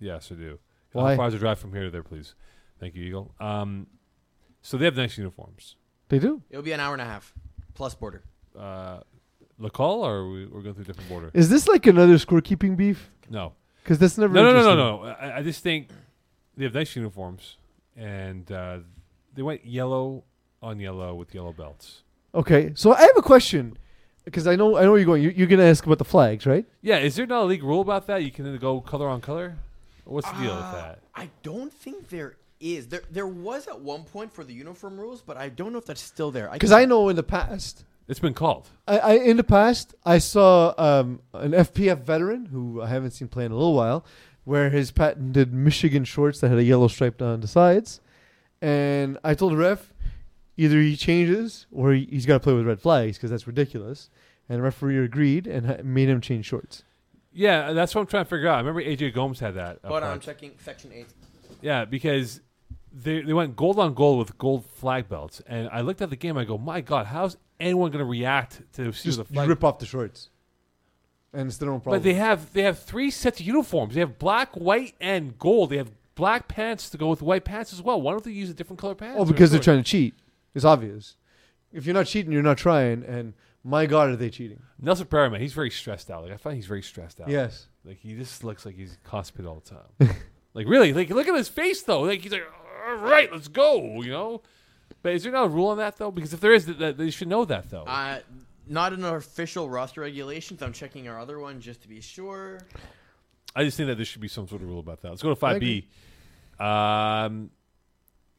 Yes, 0.00 0.30
I 0.32 0.34
do. 0.34 0.58
Why? 0.92 1.10
How 1.10 1.16
far 1.16 1.26
is 1.28 1.34
the 1.34 1.38
drive 1.38 1.58
from 1.58 1.72
here 1.72 1.84
to 1.84 1.90
there, 1.90 2.02
please? 2.02 2.34
Thank 2.78 2.94
you, 2.94 3.04
Eagle. 3.04 3.34
Um, 3.38 3.86
so 4.62 4.76
they 4.76 4.86
have 4.86 4.96
nice 4.96 5.16
uniforms. 5.16 5.76
They 6.08 6.18
do. 6.18 6.42
It'll 6.50 6.62
be 6.62 6.72
an 6.72 6.80
hour 6.80 6.92
and 6.92 7.02
a 7.02 7.04
half 7.04 7.32
plus 7.74 7.94
border. 7.94 8.22
Uh, 8.58 9.00
Lacolle, 9.60 10.00
or 10.02 10.14
are 10.16 10.30
we, 10.30 10.46
we're 10.46 10.62
going 10.62 10.74
through 10.74 10.84
a 10.84 10.86
different 10.86 11.08
border? 11.08 11.30
Is 11.34 11.48
this 11.48 11.68
like 11.68 11.86
another 11.86 12.14
scorekeeping 12.14 12.76
beef? 12.76 13.10
No. 13.28 13.52
Because 13.82 13.98
that's 13.98 14.18
never. 14.18 14.34
No, 14.34 14.42
no, 14.42 14.52
no, 14.52 14.74
no, 14.74 15.06
interesting. 15.06 15.28
no. 15.28 15.34
I, 15.34 15.38
I 15.38 15.42
just 15.42 15.62
think 15.62 15.88
they 16.56 16.64
have 16.64 16.74
nice 16.74 16.94
uniforms, 16.96 17.56
and 17.96 18.50
uh, 18.50 18.78
they 19.34 19.42
went 19.42 19.64
yellow 19.64 20.24
on 20.62 20.80
yellow 20.80 21.14
with 21.14 21.34
yellow 21.34 21.52
belts. 21.52 22.02
Okay, 22.34 22.72
so 22.74 22.92
I 22.92 23.00
have 23.00 23.16
a 23.16 23.22
question 23.22 23.76
because 24.30 24.46
I 24.46 24.56
know 24.56 24.76
I 24.76 24.82
know 24.82 24.90
where 24.92 24.98
you're 25.00 25.06
going. 25.06 25.22
You, 25.22 25.30
you're 25.30 25.46
going 25.48 25.58
to 25.60 25.64
ask 25.66 25.84
about 25.84 25.98
the 25.98 26.04
flags, 26.04 26.46
right? 26.46 26.64
Yeah, 26.82 26.98
is 26.98 27.16
there 27.16 27.26
not 27.26 27.42
a 27.42 27.44
league 27.46 27.62
rule 27.64 27.80
about 27.80 28.06
that? 28.06 28.22
You 28.22 28.30
can 28.30 28.56
go 28.58 28.80
color 28.80 29.08
on 29.08 29.20
color. 29.20 29.56
What's 30.04 30.28
the 30.30 30.36
deal 30.38 30.54
with 30.56 30.64
Uh, 30.64 30.72
that? 30.72 30.98
I 31.14 31.28
don't 31.42 31.72
think 31.72 32.08
there 32.08 32.34
is. 32.60 32.88
There 32.88 33.02
there 33.10 33.26
was 33.26 33.66
at 33.68 33.80
one 33.80 34.04
point 34.04 34.32
for 34.32 34.44
the 34.44 34.52
uniform 34.54 34.98
rules, 34.98 35.22
but 35.22 35.36
I 35.36 35.48
don't 35.48 35.72
know 35.72 35.78
if 35.78 35.86
that's 35.86 36.00
still 36.02 36.30
there. 36.30 36.48
Because 36.52 36.72
I 36.72 36.84
know 36.84 37.08
in 37.08 37.16
the 37.16 37.22
past, 37.22 37.84
It's 38.08 38.18
been 38.20 38.34
called. 38.34 38.68
I, 38.88 38.98
I 38.98 39.12
in 39.14 39.36
the 39.36 39.44
past 39.44 39.94
I 40.04 40.18
saw 40.18 40.74
um, 40.78 41.20
an 41.32 41.52
FPF 41.52 42.00
veteran 42.02 42.46
who 42.46 42.82
I 42.82 42.88
haven't 42.88 43.12
seen 43.12 43.28
play 43.28 43.44
in 43.44 43.52
a 43.52 43.56
little 43.56 43.74
while, 43.74 44.04
wear 44.44 44.70
his 44.70 44.90
patented 44.90 45.52
Michigan 45.52 46.04
shorts 46.04 46.40
that 46.40 46.48
had 46.48 46.58
a 46.58 46.64
yellow 46.64 46.88
stripe 46.88 47.18
down 47.18 47.40
the 47.40 47.46
sides, 47.48 48.00
and 48.60 49.16
I 49.22 49.34
told 49.34 49.52
the 49.52 49.56
ref, 49.56 49.89
either 50.60 50.78
he 50.80 50.96
changes 50.96 51.66
or 51.72 51.92
he, 51.92 52.06
he's 52.10 52.26
got 52.26 52.34
to 52.34 52.40
play 52.40 52.52
with 52.52 52.66
red 52.66 52.80
flags 52.80 53.16
because 53.16 53.30
that's 53.30 53.46
ridiculous. 53.46 54.10
and 54.48 54.58
the 54.58 54.62
referee 54.62 54.98
agreed 54.98 55.46
and 55.46 55.82
made 55.84 56.08
him 56.08 56.20
change 56.20 56.44
shorts. 56.46 56.84
Yeah, 57.32 57.72
that's 57.72 57.94
what 57.94 58.00
I'm 58.02 58.06
trying 58.08 58.24
to 58.24 58.30
figure 58.30 58.48
out. 58.48 58.56
I 58.56 58.58
remember 58.58 58.82
AJ 58.82 59.14
Gomes 59.14 59.40
had 59.40 59.54
that. 59.54 59.76
up 59.76 59.88
But 59.88 60.02
I'm 60.02 60.20
checking 60.20 60.52
section 60.62 60.90
eight. 60.92 61.06
Yeah, 61.62 61.84
because 61.84 62.40
they 62.92 63.20
they 63.22 63.32
went 63.32 63.54
gold 63.56 63.78
on 63.78 63.94
gold 63.94 64.18
with 64.18 64.36
gold 64.36 64.64
flag 64.66 65.08
belts, 65.08 65.40
and 65.46 65.68
I 65.72 65.80
looked 65.80 66.02
at 66.02 66.10
the 66.10 66.16
game. 66.16 66.36
I 66.36 66.44
go, 66.44 66.58
my 66.58 66.80
God, 66.80 67.06
how's 67.06 67.36
anyone 67.60 67.90
going 67.92 68.04
to 68.04 68.10
react 68.10 68.62
to 68.74 68.92
see 68.92 69.08
Just 69.10 69.18
the 69.18 69.24
flag? 69.24 69.48
rip 69.48 69.62
off 69.62 69.78
the 69.78 69.86
shorts, 69.86 70.28
and 71.32 71.46
it's 71.48 71.56
their 71.58 71.70
own 71.70 71.80
problem. 71.80 72.00
But 72.00 72.04
they 72.04 72.14
have 72.14 72.52
they 72.52 72.62
have 72.62 72.80
three 72.80 73.10
sets 73.12 73.38
of 73.40 73.46
uniforms. 73.46 73.94
They 73.94 74.00
have 74.00 74.18
black, 74.18 74.54
white, 74.56 74.94
and 75.00 75.38
gold. 75.38 75.70
They 75.70 75.76
have 75.76 75.92
black 76.16 76.48
pants 76.48 76.90
to 76.90 76.98
go 76.98 77.06
with 77.08 77.22
white 77.22 77.44
pants 77.44 77.72
as 77.72 77.80
well. 77.80 78.02
Why 78.02 78.10
don't 78.12 78.24
they 78.24 78.32
use 78.32 78.50
a 78.50 78.54
different 78.54 78.80
color 78.80 78.96
pants? 78.96 79.18
oh, 79.20 79.24
because 79.24 79.50
they're 79.52 79.60
trying 79.60 79.78
to 79.78 79.88
cheat. 79.88 80.14
It's 80.54 80.64
obvious. 80.64 81.16
If 81.72 81.86
you're 81.86 81.94
not 81.94 82.06
cheating, 82.06 82.32
you're 82.32 82.42
not 82.42 82.58
trying. 82.58 83.04
And 83.04 83.34
my 83.62 83.86
God, 83.86 84.10
are 84.10 84.16
they 84.16 84.30
cheating? 84.30 84.62
Nelson 84.80 85.06
Pereira, 85.06 85.30
man, 85.30 85.40
he's 85.40 85.52
very 85.52 85.70
stressed 85.70 86.10
out. 86.10 86.22
Like 86.24 86.32
I 86.32 86.36
find 86.36 86.56
he's 86.56 86.66
very 86.66 86.82
stressed 86.82 87.20
out. 87.20 87.28
Yes. 87.28 87.66
Like 87.84 87.98
he 87.98 88.14
just 88.14 88.42
looks 88.44 88.66
like 88.66 88.76
he's 88.76 88.96
constipated 89.04 89.46
all 89.46 89.62
the 89.64 89.70
time. 89.70 90.16
like 90.54 90.66
really, 90.66 90.92
like 90.92 91.10
look 91.10 91.28
at 91.28 91.34
his 91.34 91.48
face 91.48 91.82
though. 91.82 92.02
Like 92.02 92.20
he's 92.20 92.32
like, 92.32 92.46
all 92.88 92.96
right, 92.96 93.30
let's 93.32 93.48
go. 93.48 94.02
You 94.02 94.10
know. 94.10 94.42
But 95.02 95.14
is 95.14 95.22
there 95.22 95.32
not 95.32 95.44
a 95.44 95.48
rule 95.48 95.68
on 95.68 95.78
that 95.78 95.96
though? 95.96 96.10
Because 96.10 96.34
if 96.34 96.40
there 96.40 96.52
is, 96.52 96.66
th- 96.66 96.78
th- 96.78 96.96
they 96.96 97.10
should 97.10 97.28
know 97.28 97.44
that 97.44 97.70
though. 97.70 97.84
Uh, 97.84 98.20
not 98.66 98.92
an 98.92 99.04
official 99.04 99.68
roster 99.68 100.00
regulations. 100.00 100.62
I'm 100.62 100.72
checking 100.72 101.08
our 101.08 101.18
other 101.18 101.38
one 101.38 101.60
just 101.60 101.82
to 101.82 101.88
be 101.88 102.00
sure. 102.00 102.60
I 103.54 103.64
just 103.64 103.76
think 103.76 103.88
that 103.88 103.96
there 103.96 104.04
should 104.04 104.20
be 104.20 104.28
some 104.28 104.46
sort 104.46 104.62
of 104.62 104.68
rule 104.68 104.80
about 104.80 105.00
that. 105.02 105.10
Let's 105.10 105.22
go 105.22 105.30
to 105.30 105.36
five 105.36 105.60
B. 105.60 105.88
Um, 106.58 107.50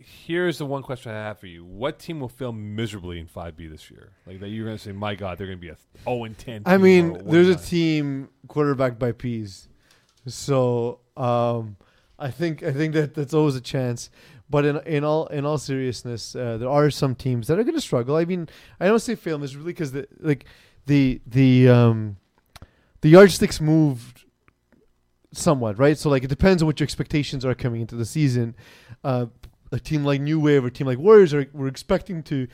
here's 0.05 0.57
the 0.57 0.65
one 0.65 0.83
question 0.83 1.11
I 1.11 1.15
have 1.15 1.39
for 1.39 1.47
you: 1.47 1.63
What 1.63 1.99
team 1.99 2.19
will 2.19 2.29
fail 2.29 2.51
miserably 2.51 3.19
in 3.19 3.27
five 3.27 3.55
B 3.55 3.67
this 3.67 3.89
year? 3.89 4.11
Like 4.25 4.39
that, 4.39 4.49
you're 4.49 4.65
going 4.65 4.77
to 4.77 4.83
say, 4.83 4.91
"My 4.91 5.15
God, 5.15 5.37
they're 5.37 5.47
going 5.47 5.59
to 5.59 5.61
be 5.61 5.69
a 5.69 5.77
zero 6.03 6.23
and 6.23 6.37
ten." 6.37 6.63
I 6.65 6.77
mean, 6.77 7.21
there's 7.25 7.49
a 7.49 7.55
team 7.55 8.29
quarterbacked 8.47 8.99
by 8.99 9.11
peas, 9.11 9.67
so 10.27 10.99
um, 11.17 11.77
I 12.19 12.31
think 12.31 12.63
I 12.63 12.71
think 12.71 12.93
that 12.93 13.13
that's 13.13 13.33
always 13.33 13.55
a 13.55 13.61
chance. 13.61 14.09
But 14.49 14.65
in 14.65 14.77
in 14.85 15.03
all 15.03 15.27
in 15.27 15.45
all 15.45 15.57
seriousness, 15.57 16.35
uh, 16.35 16.57
there 16.57 16.69
are 16.69 16.89
some 16.89 17.15
teams 17.15 17.47
that 17.47 17.57
are 17.57 17.63
going 17.63 17.75
to 17.75 17.81
struggle. 17.81 18.15
I 18.15 18.25
mean, 18.25 18.49
I 18.79 18.87
don't 18.87 18.99
say 18.99 19.15
fail 19.15 19.37
miserably 19.37 19.71
because 19.71 19.91
the 19.91 20.07
like 20.19 20.45
the 20.85 21.21
the 21.25 21.69
um, 21.69 22.17
the 23.01 23.09
yardsticks 23.09 23.61
moved 23.61 24.25
somewhat, 25.33 25.79
right? 25.79 25.97
So 25.97 26.09
like 26.09 26.23
it 26.23 26.29
depends 26.29 26.61
on 26.61 26.67
what 26.67 26.79
your 26.79 26.85
expectations 26.85 27.45
are 27.45 27.55
coming 27.55 27.81
into 27.81 27.95
the 27.95 28.05
season. 28.05 28.55
Uh, 29.03 29.27
a 29.71 29.79
team 29.79 30.03
like 30.03 30.21
New 30.21 30.39
Wave 30.39 30.63
or 30.63 30.67
a 30.67 30.71
team 30.71 30.87
like 30.87 30.97
Warriors 30.99 31.33
are 31.33 31.47
we're 31.53 31.67
expecting 31.67 32.23
to 32.23 32.47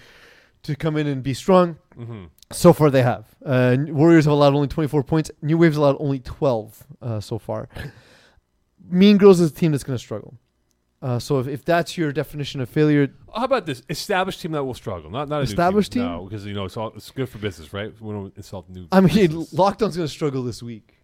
to 0.63 0.75
come 0.75 0.97
in 0.97 1.07
and 1.07 1.23
be 1.23 1.33
strong. 1.33 1.77
Mhm. 1.97 2.29
So 2.51 2.73
far, 2.73 2.89
they 2.89 3.03
have. 3.03 3.25
Uh, 3.45 3.75
Warriors 3.89 4.25
have 4.25 4.33
allowed 4.33 4.53
only 4.55 4.67
24 4.67 5.03
points. 5.03 5.29
New 5.41 5.57
Wave's 5.57 5.77
allowed 5.77 5.97
only 5.99 6.19
12 6.19 6.83
uh, 7.01 7.19
so 7.19 7.37
far. 7.39 7.67
Mean 8.89 9.17
Girls 9.17 9.39
is 9.39 9.51
a 9.51 9.53
team 9.53 9.71
that's 9.71 9.83
going 9.83 9.97
to 9.97 10.03
struggle. 10.03 10.35
Uh, 11.01 11.19
so 11.19 11.39
if, 11.39 11.47
if 11.47 11.63
that's 11.63 11.95
your 11.97 12.11
definition 12.11 12.59
of 12.59 12.67
failure, 12.69 13.09
How 13.35 13.43
about 13.43 13.65
this 13.67 13.83
established 13.89 14.41
team 14.41 14.53
that 14.53 14.63
will 14.63 14.73
struggle? 14.73 15.11
Not 15.11 15.29
not 15.29 15.39
a 15.41 15.43
Established 15.43 15.93
new 15.95 16.01
team? 16.01 16.11
No, 16.11 16.23
because 16.25 16.45
you 16.45 16.53
know 16.53 16.65
it's 16.65 16.75
all 16.75 16.91
it's 16.95 17.11
good 17.11 17.29
for 17.29 17.37
business, 17.37 17.71
right? 17.71 17.93
We 18.01 18.13
don't 18.13 18.35
insult 18.35 18.67
new. 18.69 18.87
I 18.91 19.01
mean, 19.01 19.13
business. 19.13 19.53
Lockdown's 19.53 19.95
going 19.95 20.07
to 20.07 20.13
struggle 20.13 20.43
this 20.43 20.63
week. 20.63 20.95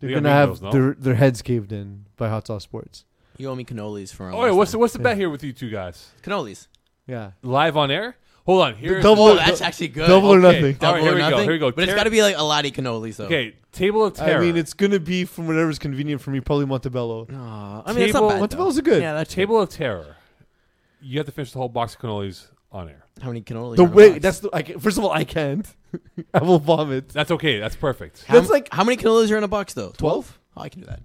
They're 0.00 0.08
They 0.08 0.14
going 0.14 0.24
to 0.24 0.30
have 0.30 0.48
Girls, 0.48 0.62
no? 0.62 0.70
their, 0.72 0.94
their 0.94 1.14
heads 1.14 1.40
caved 1.42 1.72
in 1.72 2.04
by 2.16 2.28
Hot 2.28 2.46
Sauce 2.46 2.64
Sports. 2.64 3.04
You 3.38 3.48
owe 3.50 3.54
me 3.54 3.64
cannolis 3.64 4.12
for. 4.12 4.30
Oh, 4.30 4.42
wait, 4.42 4.50
what's 4.50 4.72
the, 4.72 4.78
what's 4.78 4.92
the 4.92 4.98
bet 4.98 5.16
here 5.16 5.30
with 5.30 5.42
you 5.44 5.52
two 5.52 5.70
guys? 5.70 6.10
cannolis? 6.22 6.66
Yeah. 7.06 7.30
Live 7.42 7.76
on 7.76 7.90
air? 7.90 8.16
Hold 8.44 8.62
on. 8.62 8.74
Here's 8.76 9.02
double- 9.02 9.24
Oh, 9.28 9.36
that's 9.36 9.60
actually 9.60 9.88
good. 9.88 10.06
double 10.08 10.32
or 10.34 10.38
nothing. 10.40 10.62
All 10.64 10.64
right, 10.64 10.78
Double 10.80 11.02
here 11.02 11.12
or 11.12 11.14
we 11.14 11.20
go. 11.20 11.30
nothing. 11.30 11.44
Here 11.44 11.52
we 11.52 11.58
go. 11.58 11.70
But 11.70 11.84
it's 11.84 11.92
Ter- 11.92 11.96
got 11.96 12.04
to 12.04 12.10
be 12.10 12.22
like 12.22 12.36
Alati 12.36 12.72
cannolis 12.72 13.16
though. 13.16 13.26
Okay, 13.26 13.54
table 13.72 14.04
of 14.04 14.14
terror. 14.14 14.38
I 14.38 14.44
mean, 14.44 14.56
it's 14.56 14.72
going 14.74 14.92
to 14.92 15.00
be 15.00 15.24
from 15.24 15.46
whatever's 15.46 15.78
convenient 15.78 16.20
for 16.20 16.30
me, 16.30 16.40
probably 16.40 16.64
Montebello. 16.66 17.26
Aw, 17.32 17.82
I 17.86 17.92
mean, 17.92 18.02
it's 18.04 18.12
Table- 18.14 18.28
not 18.28 18.34
bad. 18.34 18.40
Montebello's 18.40 18.74
though. 18.76 18.80
a 18.80 18.82
good. 18.82 19.02
Yeah, 19.02 19.12
that's 19.14 19.32
table 19.34 19.60
of 19.60 19.68
terror. 19.68 20.16
You 21.00 21.18
have 21.18 21.26
to 21.26 21.32
finish 21.32 21.52
the 21.52 21.58
whole 21.58 21.68
box 21.68 21.94
of 21.94 22.00
cannolis 22.00 22.46
on 22.72 22.88
air. 22.88 23.04
How 23.20 23.28
many 23.28 23.42
cannolis? 23.42 23.76
The 23.76 23.82
are 23.84 23.86
in 23.86 23.92
a 23.92 23.94
way 23.96 24.10
box? 24.12 24.22
that's 24.22 24.40
the, 24.40 24.50
I 24.52 24.62
can, 24.62 24.80
first 24.80 24.98
of 24.98 25.04
all 25.04 25.12
I 25.12 25.24
can't. 25.24 25.66
I 26.34 26.42
will 26.42 26.58
vomit. 26.58 27.10
That's 27.10 27.30
okay. 27.30 27.58
That's 27.60 27.76
perfect. 27.76 28.24
How, 28.24 28.34
that's 28.34 28.50
like- 28.50 28.68
how 28.72 28.82
many 28.82 28.96
cannolis 28.96 29.30
are 29.30 29.36
in 29.38 29.44
a 29.44 29.48
box 29.48 29.74
though? 29.74 29.92
12? 29.96 30.38
Oh, 30.56 30.60
I 30.62 30.68
can 30.70 30.80
do 30.80 30.86
that. 30.86 31.00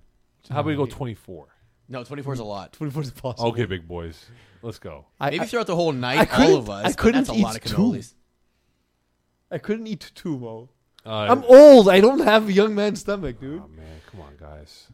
How 0.49 0.55
about 0.61 0.65
we 0.65 0.75
go 0.75 0.85
24? 0.85 1.47
No, 1.89 2.03
24 2.03 2.33
is 2.33 2.39
a 2.39 2.43
lot. 2.43 2.73
24 2.73 3.01
is 3.03 3.11
possible. 3.11 3.49
Okay, 3.49 3.65
big 3.65 3.87
boys. 3.87 4.25
Let's 4.61 4.79
go. 4.79 5.05
I, 5.19 5.29
Maybe 5.31 5.41
I, 5.41 5.45
throughout 5.45 5.67
the 5.67 5.75
whole 5.75 5.91
night, 5.91 6.29
couldn't- 6.29 6.51
all 6.53 6.57
of 6.57 6.69
us. 6.69 6.85
I 6.85 6.91
couldn't 6.93 7.25
that's 7.25 7.37
a 7.37 7.41
lot 7.41 7.57
of 7.57 7.65
eat 7.65 7.69
two. 7.75 8.01
I 9.51 9.57
couldn't 9.57 9.87
eat 9.87 10.11
two, 10.15 10.37
Mo. 10.39 10.69
Uh, 11.05 11.09
I'm 11.29 11.43
old. 11.43 11.89
I 11.89 11.99
don't 11.99 12.19
have 12.21 12.47
a 12.47 12.53
young 12.53 12.73
man's 12.73 13.01
stomach, 13.01 13.39
dude. 13.39 13.61
Oh, 13.63 13.67
man. 13.75 13.85
Come 14.09 14.21
on, 14.21 14.35
guys. 14.39 14.87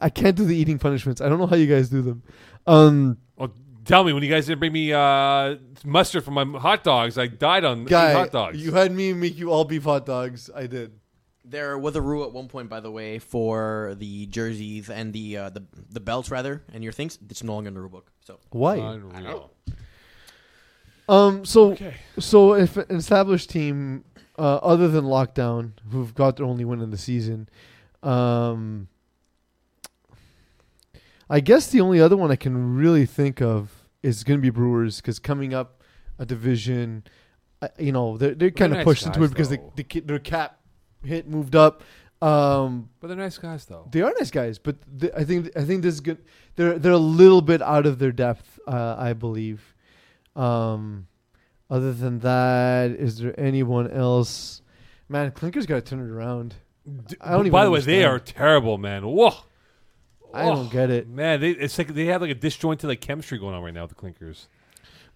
I 0.00 0.08
can't 0.08 0.36
do 0.36 0.44
the 0.44 0.54
eating 0.56 0.78
punishments. 0.78 1.20
I 1.20 1.28
don't 1.28 1.38
know 1.40 1.46
how 1.48 1.56
you 1.56 1.66
guys 1.66 1.88
do 1.90 2.00
them. 2.02 2.22
Um, 2.66 3.18
Well, 3.36 3.52
tell 3.84 4.04
me, 4.04 4.12
when 4.12 4.22
you 4.22 4.30
guys 4.30 4.46
didn't 4.46 4.60
bring 4.60 4.72
me 4.72 4.92
uh, 4.92 5.56
mustard 5.84 6.22
for 6.24 6.30
my 6.30 6.44
hot 6.60 6.84
dogs, 6.84 7.18
I 7.18 7.26
died 7.26 7.64
on 7.64 7.84
guy, 7.86 8.12
hot 8.12 8.30
dogs. 8.30 8.64
you 8.64 8.72
had 8.72 8.92
me 8.92 9.12
make 9.12 9.36
you 9.36 9.50
all 9.50 9.64
beef 9.64 9.82
hot 9.82 10.06
dogs. 10.06 10.48
I 10.54 10.68
did. 10.68 10.92
There 11.50 11.76
was 11.78 11.96
a 11.96 12.00
rule 12.00 12.22
at 12.24 12.32
one 12.32 12.46
point, 12.48 12.68
by 12.68 12.78
the 12.80 12.90
way, 12.92 13.18
for 13.18 13.94
the 13.98 14.26
jerseys 14.26 14.88
and 14.88 15.12
the 15.12 15.36
uh, 15.36 15.50
the 15.50 15.64
the 15.90 16.00
belts 16.00 16.30
rather, 16.30 16.62
and 16.72 16.82
your 16.84 16.92
things. 16.92 17.18
It's 17.28 17.42
no 17.42 17.54
longer 17.54 17.68
in 17.68 17.74
the 17.74 17.80
rule 17.80 17.90
book. 17.90 18.10
So 18.24 18.38
Why? 18.50 18.76
Unreal. 18.76 19.50
Um, 21.08 21.44
so 21.44 21.72
Okay. 21.72 21.94
so 22.20 22.54
if 22.54 22.76
an 22.76 22.94
established 22.96 23.50
team, 23.50 24.04
uh, 24.38 24.56
other 24.62 24.86
than 24.86 25.04
Lockdown, 25.06 25.72
who've 25.90 26.14
got 26.14 26.36
their 26.36 26.46
only 26.46 26.64
win 26.64 26.80
in 26.80 26.90
the 26.90 26.98
season, 26.98 27.48
um, 28.04 28.86
I 31.28 31.40
guess 31.40 31.66
the 31.68 31.80
only 31.80 32.00
other 32.00 32.16
one 32.16 32.30
I 32.30 32.36
can 32.36 32.76
really 32.76 33.06
think 33.06 33.40
of 33.42 33.82
is 34.04 34.22
going 34.24 34.38
to 34.38 34.42
be 34.42 34.50
Brewers 34.50 34.96
because 35.00 35.18
coming 35.18 35.52
up 35.52 35.82
a 36.18 36.24
division, 36.26 37.02
uh, 37.60 37.68
you 37.78 37.90
know, 37.90 38.16
they're 38.16 38.34
they're 38.36 38.50
kind 38.52 38.72
of 38.72 38.78
nice 38.78 38.84
pushed 38.84 39.06
into 39.06 39.18
guys, 39.18 39.26
it 39.26 39.30
because 39.32 39.48
they, 39.48 39.56
though. 39.56 39.72
they, 39.74 39.82
ki- 39.82 40.00
their 40.00 40.18
cap 40.20 40.59
hit 41.04 41.28
moved 41.28 41.54
up. 41.56 41.82
Um, 42.22 42.90
But 43.00 43.08
they're 43.08 43.16
nice 43.16 43.38
guys, 43.38 43.64
though. 43.64 43.88
they 43.90 44.02
are 44.02 44.12
nice 44.18 44.30
guys, 44.30 44.58
but 44.58 44.76
th- 45.00 45.12
I 45.16 45.24
think 45.24 45.50
I 45.56 45.64
think 45.64 45.82
this 45.82 45.94
is 45.94 46.00
good. 46.00 46.18
They're 46.56 46.78
they're 46.78 46.92
a 46.92 46.98
little 46.98 47.40
bit 47.40 47.62
out 47.62 47.86
of 47.86 47.98
their 47.98 48.12
depth, 48.12 48.58
uh, 48.68 48.94
I 48.98 49.14
believe. 49.14 49.74
Um, 50.36 51.06
other 51.70 51.92
than 51.92 52.18
that, 52.20 52.90
is 52.90 53.18
there 53.18 53.38
anyone 53.40 53.90
else? 53.90 54.60
Man, 55.08 55.30
Clinker's 55.32 55.66
got 55.66 55.76
to 55.76 55.80
turn 55.82 56.00
it 56.00 56.10
around. 56.10 56.54
D- 57.06 57.16
I 57.20 57.30
don't 57.32 57.40
even 57.42 57.52
By 57.52 57.64
the 57.64 57.70
way, 57.70 57.80
they 57.80 58.04
are 58.04 58.18
terrible, 58.18 58.76
man. 58.78 59.04
Whoa. 59.06 59.32
I 60.32 60.44
don't 60.44 60.70
get 60.70 60.90
it. 60.90 61.08
Man, 61.08 61.40
they, 61.40 61.50
it's 61.50 61.76
like 61.78 61.88
they 61.94 62.06
have 62.06 62.20
like 62.20 62.30
a 62.30 62.34
disjointed 62.34 62.88
like 62.88 63.00
chemistry 63.00 63.38
going 63.38 63.54
on 63.54 63.62
right 63.62 63.74
now 63.74 63.82
with 63.82 63.90
the 63.90 63.96
Clinkers. 63.96 64.46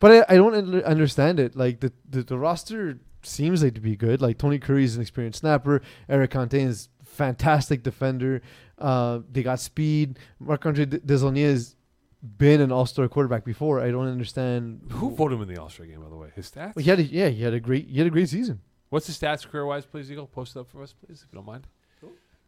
But 0.00 0.26
I, 0.28 0.34
I 0.34 0.36
don't 0.36 0.54
under- 0.54 0.84
understand 0.84 1.38
it. 1.38 1.54
Like 1.54 1.80
the, 1.80 1.92
the 2.08 2.22
the 2.22 2.38
roster 2.38 2.98
seems 3.26 3.62
like 3.62 3.74
to 3.74 3.80
be 3.80 3.96
good. 3.96 4.20
Like 4.20 4.38
Tony 4.38 4.58
Curry 4.58 4.84
is 4.84 4.96
an 4.96 5.02
experienced 5.02 5.40
snapper. 5.40 5.82
Eric 6.08 6.30
Contain 6.32 6.68
is 6.68 6.88
fantastic 7.04 7.82
defender. 7.82 8.42
Uh, 8.78 9.20
they 9.30 9.42
got 9.42 9.60
speed. 9.60 10.18
Marc 10.38 10.64
Andre 10.66 10.86
Desaulniers 10.86 11.52
has 11.52 11.76
been 12.22 12.60
an 12.60 12.72
All 12.72 12.86
Star 12.86 13.08
quarterback 13.08 13.44
before. 13.44 13.80
I 13.80 13.90
don't 13.90 14.08
understand 14.08 14.80
Who 14.92 15.10
voted 15.10 15.36
him 15.36 15.42
in 15.42 15.54
the 15.54 15.60
All 15.60 15.68
Star 15.68 15.86
game, 15.86 16.00
by 16.02 16.08
the 16.08 16.16
way? 16.16 16.28
His 16.34 16.50
stats? 16.50 16.74
Well, 16.74 16.82
he 16.82 16.90
had 16.90 16.98
a, 16.98 17.04
yeah, 17.04 17.28
he 17.28 17.42
had 17.42 17.54
a 17.54 17.60
great 17.60 17.88
he 17.88 17.98
had 17.98 18.06
a 18.06 18.10
great 18.10 18.28
season. 18.28 18.60
What's 18.90 19.06
his 19.06 19.18
stats 19.18 19.46
career 19.48 19.66
wise, 19.66 19.86
please, 19.86 20.10
Eagle? 20.10 20.26
Post 20.26 20.56
it 20.56 20.60
up 20.60 20.70
for 20.70 20.82
us, 20.82 20.92
please, 20.92 21.22
if 21.22 21.32
you 21.32 21.36
don't 21.38 21.46
mind. 21.46 21.66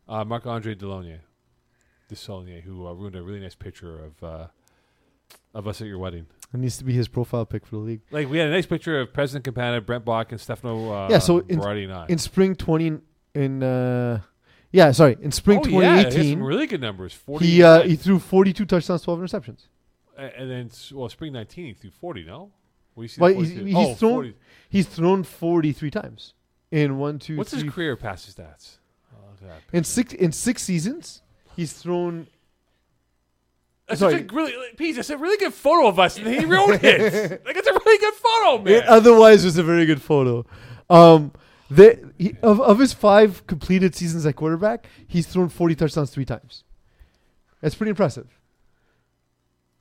Uh, 0.08 0.24
Marc 0.24 0.46
Andre 0.46 0.74
Delaunier. 0.74 1.18
Desaulnier, 2.08 2.62
who 2.62 2.86
uh, 2.86 2.92
ruined 2.92 3.16
a 3.16 3.22
really 3.22 3.40
nice 3.40 3.56
picture 3.56 4.04
of 4.04 4.22
uh, 4.22 4.46
of 5.54 5.66
us 5.66 5.80
at 5.80 5.88
your 5.88 5.98
wedding. 5.98 6.26
Needs 6.56 6.78
to 6.78 6.84
be 6.84 6.92
his 6.92 7.08
profile 7.08 7.44
pic 7.44 7.66
for 7.66 7.76
the 7.76 7.82
league. 7.82 8.00
Like, 8.10 8.28
we 8.30 8.38
had 8.38 8.48
a 8.48 8.50
nice 8.50 8.66
picture 8.66 9.00
of 9.00 9.12
President 9.12 9.44
Campana, 9.44 9.80
Brent 9.80 10.04
Bach, 10.04 10.32
and 10.32 10.40
Stefano 10.40 10.92
uh, 10.92 11.08
Yeah, 11.10 11.18
so 11.18 11.38
in- 11.38 11.60
and 11.60 11.92
I. 11.92 12.06
In 12.08 12.18
spring 12.18 12.54
twenty 12.54 12.98
in 13.34 13.62
uh, 13.62 14.20
yeah, 14.72 14.92
sorry, 14.92 15.16
in 15.20 15.32
spring 15.32 15.60
oh, 15.60 15.62
twenty 15.62 15.86
yeah, 15.86 15.96
he 15.96 16.04
had 16.04 16.12
eighteen, 16.12 16.38
some 16.38 16.42
really 16.42 16.66
good 16.66 16.80
numbers. 16.80 17.12
40 17.12 17.46
he 17.46 17.62
uh, 17.62 17.82
he 17.82 17.96
threw 17.96 18.18
forty 18.18 18.52
two 18.52 18.64
touchdowns, 18.64 19.02
twelve 19.02 19.20
interceptions. 19.20 19.68
And 20.18 20.50
then, 20.50 20.70
well, 20.94 21.10
spring 21.10 21.34
19, 21.34 21.66
he 21.66 21.72
threw 21.74 21.90
40, 21.90 22.24
no? 22.24 22.50
You 22.96 23.06
see? 23.06 23.20
He's- 23.20 23.34
42? 23.34 23.64
he's 23.66 23.76
oh, 23.76 23.94
thrown- 23.94 24.12
40. 24.14 24.34
He's 24.70 24.86
thrown 24.86 25.22
forty 25.24 25.72
three 25.72 25.90
times 25.90 26.32
in 26.70 26.98
one, 26.98 27.18
two, 27.18 27.36
What's 27.36 27.52
his 27.52 27.64
career 27.64 27.96
passing 27.96 28.34
stats? 28.34 28.78
Oh, 29.14 29.18
look 29.30 29.42
at 29.42 29.48
that 29.70 29.76
in 29.76 29.84
six 29.84 30.12
in 30.12 30.32
six 30.32 30.62
seasons. 30.62 31.22
He's 31.54 31.72
thrown. 31.72 32.26
That's 33.88 34.00
Sorry. 34.00 34.14
such 34.22 34.32
a 34.32 34.34
really, 34.34 34.52
Pete, 34.76 34.96
that's 34.96 35.10
a 35.10 35.16
really 35.16 35.36
good 35.36 35.54
photo 35.54 35.86
of 35.86 35.98
us, 36.00 36.18
and 36.18 36.26
he 36.26 36.44
wrote 36.44 36.70
it. 36.82 37.44
like, 37.46 37.56
it's 37.56 37.68
a 37.68 37.72
really 37.72 37.98
good 37.98 38.14
photo, 38.14 38.62
man. 38.62 38.74
It 38.74 38.84
otherwise 38.86 39.44
was 39.44 39.56
a 39.58 39.62
very 39.62 39.86
good 39.86 40.02
photo. 40.02 40.44
Um, 40.90 41.32
the, 41.70 42.12
he, 42.18 42.34
of 42.42 42.60
of 42.60 42.78
his 42.80 42.92
five 42.92 43.46
completed 43.46 43.94
seasons 43.94 44.26
at 44.26 44.34
quarterback, 44.36 44.86
he's 45.06 45.26
thrown 45.26 45.48
forty 45.48 45.74
touchdowns 45.76 46.10
three 46.10 46.24
times. 46.24 46.64
That's 47.60 47.74
pretty 47.76 47.90
impressive. 47.90 48.26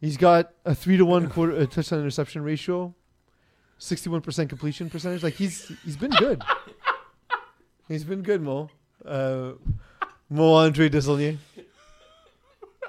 He's 0.01 0.17
got 0.17 0.51
a 0.65 0.75
three 0.75 0.97
to 0.97 1.05
one 1.05 1.27
quarter 1.31 1.55
uh, 1.55 1.65
touchdown 1.65 1.99
interception 1.99 2.43
ratio, 2.43 2.93
sixty 3.79 4.09
one 4.09 4.21
percent 4.21 4.49
completion 4.49 4.89
percentage. 4.89 5.23
Like 5.23 5.33
he's 5.33 5.71
he's 5.83 5.97
been 5.97 6.11
good. 6.11 6.43
He's 7.87 8.03
been 8.03 8.21
good, 8.21 8.41
Mo. 8.41 8.69
Uh, 9.03 9.53
Mo 10.29 10.53
Andre 10.53 10.89
Desaulniers. 10.89 11.37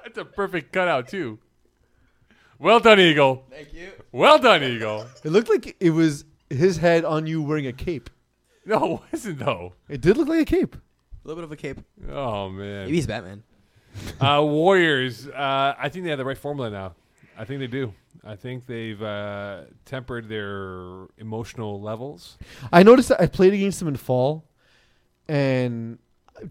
That's 0.07 0.19
a 0.19 0.25
perfect 0.25 0.73
cutout 0.73 1.09
too. 1.09 1.41
Well 2.61 2.79
done, 2.79 3.01
Eagle. 3.01 3.45
Thank 3.51 3.75
you. 3.75 3.91
Well 4.13 4.39
done, 4.39 4.63
Eagle. 4.63 5.05
It 5.25 5.31
looked 5.33 5.49
like 5.49 5.75
it 5.81 5.91
was 5.91 6.25
his 6.49 6.77
head 6.77 7.05
on 7.05 7.27
you 7.27 7.43
wearing 7.43 7.67
a 7.67 7.73
cape. 7.73 8.09
No, 8.65 9.03
it 9.07 9.13
wasn't 9.13 9.41
though. 9.41 9.73
It 9.89 10.01
did 10.01 10.17
look 10.17 10.29
like 10.29 10.43
a 10.43 10.45
cape. 10.45 10.77
A 10.77 11.27
little 11.27 11.43
bit 11.43 11.45
of 11.45 11.51
a 11.51 11.57
cape. 11.57 11.81
Oh 12.09 12.49
man. 12.51 12.85
Maybe 12.85 12.95
he's 12.95 13.09
Batman. 13.09 13.43
uh, 14.21 14.43
Warriors. 14.45 15.27
Uh, 15.27 15.75
I 15.77 15.89
think 15.89 16.05
they 16.05 16.11
have 16.11 16.19
the 16.21 16.25
right 16.25 16.39
formula 16.39 16.71
now. 16.71 16.95
I 17.37 17.45
think 17.45 17.59
they 17.59 17.67
do. 17.67 17.93
I 18.25 18.37
think 18.37 18.65
they've 18.67 19.03
uh, 19.03 19.63
tempered 19.87 20.29
their 20.29 21.07
emotional 21.19 21.81
levels. 21.81 22.39
I 22.73 22.85
noticed 22.85 23.09
that 23.09 23.21
I 23.21 23.27
played 23.27 23.55
against 23.55 23.81
them 23.81 23.89
in 23.89 23.97
fall, 23.97 24.45
and 25.27 25.99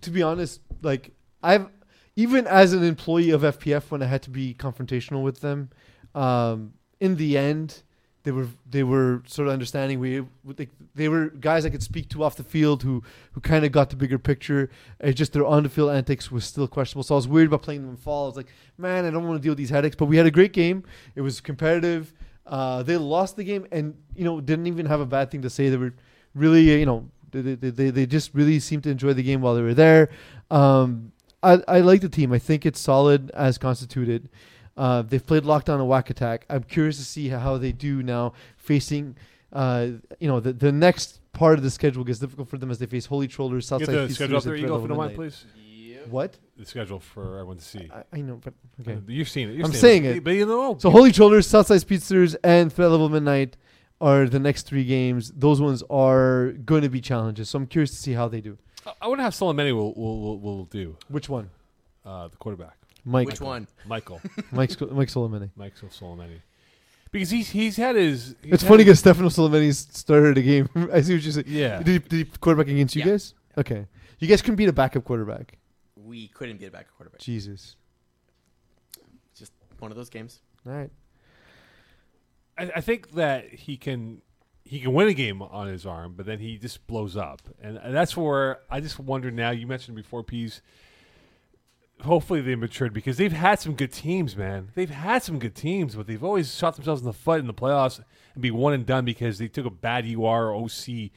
to 0.02 0.10
be 0.12 0.24
honest, 0.24 0.60
like 0.82 1.12
I've 1.42 1.68
even 2.16 2.48
as 2.48 2.74
an 2.74 2.84
employee 2.84 3.32
of 3.32 3.42
FPF, 3.42 3.92
when 3.92 4.02
I 4.02 4.06
had 4.06 4.22
to 4.24 4.30
be 4.30 4.54
confrontational 4.54 5.24
with 5.24 5.42
them, 5.42 5.70
um, 6.14 6.74
in 7.00 7.18
the 7.18 7.38
end, 7.38 7.84
they 8.24 8.32
were 8.32 8.48
they 8.68 8.84
were 8.84 9.22
sort 9.28 9.48
of 9.48 9.54
understanding. 9.54 10.00
We 10.00 10.26
they, 10.46 10.68
they 10.96 11.10
were 11.10 11.28
guys 11.30 11.66
I 11.66 11.70
could 11.70 11.84
speak 11.84 12.10
to 12.10 12.24
off 12.24 12.36
the 12.36 12.44
field 12.44 12.82
who 12.82 13.04
who 13.34 13.42
kind 13.42 13.64
of 13.64 13.72
got 13.72 13.92
the 13.92 13.96
bigger 13.96 14.18
picture. 14.18 14.70
It's 15.00 15.18
just 15.18 15.34
their 15.34 15.46
on 15.46 15.64
the 15.64 15.70
field 15.70 15.92
antics 15.92 16.32
was 16.32 16.44
still 16.46 16.68
questionable. 16.68 17.04
So 17.04 17.16
I 17.16 17.18
was 17.18 17.28
worried 17.28 17.48
about 17.48 17.62
playing 17.62 17.82
them 17.82 17.92
in 17.92 17.98
fall. 17.98 18.24
I 18.24 18.28
was 18.28 18.38
like, 18.38 18.48
man, 18.78 19.06
I 19.06 19.12
don't 19.12 19.28
want 19.28 19.40
to 19.40 19.44
deal 19.44 19.52
with 19.52 19.60
these 19.60 19.70
headaches. 19.70 19.96
But 19.96 20.06
we 20.06 20.18
had 20.18 20.26
a 20.26 20.32
great 20.32 20.54
game. 20.54 20.84
It 21.16 21.22
was 21.22 21.40
competitive. 21.40 22.14
Uh, 22.48 22.82
they 22.82 22.98
lost 22.98 23.36
the 23.36 23.44
game, 23.44 23.68
and 23.72 23.96
you 24.16 24.24
know 24.24 24.42
didn't 24.42 24.68
even 24.68 24.88
have 24.88 25.02
a 25.02 25.06
bad 25.06 25.30
thing 25.30 25.44
to 25.44 25.50
say. 25.50 25.70
They 25.70 25.78
were 25.78 25.94
really, 26.34 26.80
you 26.80 26.86
know, 26.86 27.10
they, 27.32 27.42
they, 27.42 27.70
they, 27.70 27.90
they 27.90 28.06
just 28.06 28.34
really 28.34 28.60
seemed 28.60 28.84
to 28.84 28.90
enjoy 28.90 29.14
the 29.14 29.24
game 29.24 29.42
while 29.42 29.56
they 29.56 29.62
were 29.62 29.74
there. 29.74 30.10
Um, 30.50 31.12
I, 31.46 31.62
I 31.68 31.80
like 31.82 32.02
the 32.02 32.10
team. 32.10 32.34
I 32.34 32.40
think 32.40 32.66
it's 32.66 32.80
solid 32.80 33.30
as 33.32 33.58
constituted. 33.58 34.30
Uh, 34.76 35.02
they've 35.04 35.26
played 35.26 35.44
lockdown 35.44 35.76
and 35.76 35.88
whack 35.88 36.10
attack. 36.10 36.46
I'm 36.50 36.64
curious 36.64 36.98
to 36.98 37.04
see 37.06 37.30
how 37.30 37.58
they 37.58 37.72
do 37.72 38.04
now 38.04 38.34
facing, 38.58 39.16
uh, 39.54 39.88
you 40.20 40.28
know, 40.28 40.40
the, 40.40 40.52
the 40.54 40.72
next 40.72 41.22
part 41.32 41.58
of 41.58 41.64
the 41.64 41.70
schedule 41.72 42.04
gets 42.04 42.20
difficult 42.20 42.50
for 42.50 42.58
them 42.58 42.72
as 42.72 42.80
they 42.80 42.86
face 42.86 43.06
Holy 43.06 43.28
Trollers, 43.28 43.66
You 43.66 43.68
Southside 43.68 43.90
have 43.90 43.96
the 43.96 44.08
Feasters, 44.08 44.16
schedule 44.16 44.38
up 44.38 44.44
there, 44.44 44.54
and 44.56 44.64
Eagle, 44.64 44.76
if 44.78 44.82
you 44.82 44.88
Threat 44.88 44.90
don't 44.90 44.98
Level 44.98 45.08
mind, 45.08 45.18
Midnight. 45.18 45.34
please. 46.04 46.10
What? 46.10 46.38
The 46.58 46.66
schedule 46.66 47.00
for 47.00 47.36
everyone 47.40 47.58
to 47.58 47.64
see. 47.64 47.90
I, 47.94 48.04
I 48.18 48.22
know, 48.22 48.40
but 48.44 48.54
okay. 48.82 48.94
Uh, 48.94 49.00
You've 49.08 49.30
seen 49.30 49.50
it. 49.50 49.54
You've 49.54 49.66
I'm 49.66 49.72
seen 49.72 49.82
saying 49.82 50.06
it. 50.06 50.24
But 50.24 50.32
you 50.32 50.46
know. 50.46 50.78
So 50.80 50.90
Holy 50.90 51.12
Trollers, 51.12 51.48
Southside 51.48 51.82
Speedsters, 51.82 52.36
and 52.44 52.72
Threat 52.72 52.92
Level 52.92 53.10
Midnight 53.10 53.58
are 54.02 54.28
the 54.28 54.40
next 54.40 54.64
three 54.64 54.84
games. 54.84 55.32
Those 55.36 55.62
ones 55.62 55.84
are 55.90 56.52
going 56.66 56.84
to 56.84 56.90
be 56.90 57.02
challenges. 57.02 57.50
So 57.50 57.58
I'm 57.58 57.66
curious 57.66 57.92
to 57.92 57.98
see 57.98 58.14
how 58.14 58.28
they 58.28 58.42
do. 58.42 58.58
I- 58.86 58.94
I 59.02 59.08
wonder 59.08 59.24
how 59.24 59.30
Solomon 59.30 59.76
will, 59.76 59.94
will, 59.94 60.20
will, 60.22 60.40
will 60.40 60.66
do. 60.66 60.98
Which 61.08 61.30
one? 61.30 61.50
Uh, 62.06 62.28
the 62.28 62.38
quarterback. 62.38 62.78
Mike. 63.04 63.28
Which 63.28 63.42
one? 63.42 63.68
Michael. 63.86 64.22
Mike, 64.52 64.72
Sc- 64.72 64.92
Mike 64.92 65.10
Solomoni. 65.10 65.50
Michael 65.56 65.90
Solomon. 65.92 66.42
Because 67.12 67.30
he's 67.30 67.50
he's 67.50 67.78
had 67.78 67.96
his. 67.96 68.36
he's 68.42 68.54
It's 68.54 68.64
had 68.64 68.70
funny 68.70 68.84
his- 68.84 68.86
because 68.86 69.00
Stefano 69.00 69.30
Solomoni 69.30 69.74
started 69.74 70.38
a 70.38 70.42
game. 70.42 70.70
I 70.94 71.02
see 71.02 71.14
what 71.16 71.24
you 71.24 71.32
said. 71.32 71.48
Yeah. 71.48 71.78
Did 71.78 71.88
he, 71.88 72.00
did 72.00 72.12
he 72.14 72.26
quarterback 72.40 72.68
against 72.72 72.96
you 72.96 73.04
Yeah. 73.04 73.12
guys? 73.12 73.34
Okay. 73.58 73.86
You 74.20 74.28
guys 74.28 74.42
couldn't 74.42 74.56
beat 74.58 74.70
a 74.70 74.74
backup 74.74 75.04
quarterback. 75.04 75.58
We 75.96 76.28
couldn't 76.30 76.58
get 76.60 76.72
back 76.72 76.88
a 76.90 76.92
quarterback. 76.96 77.20
Jesus. 77.22 77.76
Just 79.38 79.52
one 79.80 79.92
of 79.92 79.98
those 79.98 80.10
games. 80.10 80.42
All 80.66 80.74
right. 80.74 80.90
I, 82.58 82.72
I 82.78 82.82
think 82.82 83.12
that 83.12 83.50
he 83.54 83.78
can 83.78 84.22
he 84.66 84.80
can 84.80 84.94
win 84.94 85.08
a 85.08 85.14
game 85.14 85.44
on 85.44 85.68
his 85.68 85.86
arm, 85.86 86.16
but 86.18 86.26
then 86.26 86.40
he 86.40 86.58
just 86.58 86.86
blows 86.88 87.16
up, 87.16 87.42
and, 87.62 87.80
that's 87.96 88.18
where 88.18 88.60
I 88.70 88.82
just 88.82 89.00
wonder 89.00 89.30
now. 89.30 89.52
You 89.52 89.68
mentioned 89.68 89.96
before, 89.96 90.24
Peas. 90.24 90.62
Hopefully 92.02 92.42
they 92.42 92.56
matured 92.56 92.94
because 92.94 93.16
they've 93.16 93.32
had 93.32 93.58
some 93.58 93.74
good 93.74 93.94
teams, 93.94 94.36
man. 94.36 94.70
They've 94.76 94.90
had 94.90 95.24
some 95.24 95.40
good 95.40 95.56
teams, 95.56 95.96
but 95.96 96.08
they've 96.08 96.24
always 96.24 96.54
shot 96.54 96.76
themselves 96.76 97.02
in 97.02 97.06
the 97.06 97.14
foot 97.14 97.40
in 97.40 97.48
the 97.48 97.54
playoffs 97.54 98.02
and 98.34 98.42
be 98.42 98.52
one 98.52 98.74
and 98.74 98.86
done 98.86 99.06
because 99.06 99.38
they 99.38 99.48
took 99.48 99.66
a 99.66 99.70
bad 99.70 100.06
UR 100.06 100.52
or 100.52 100.56
OC, 100.56 101.12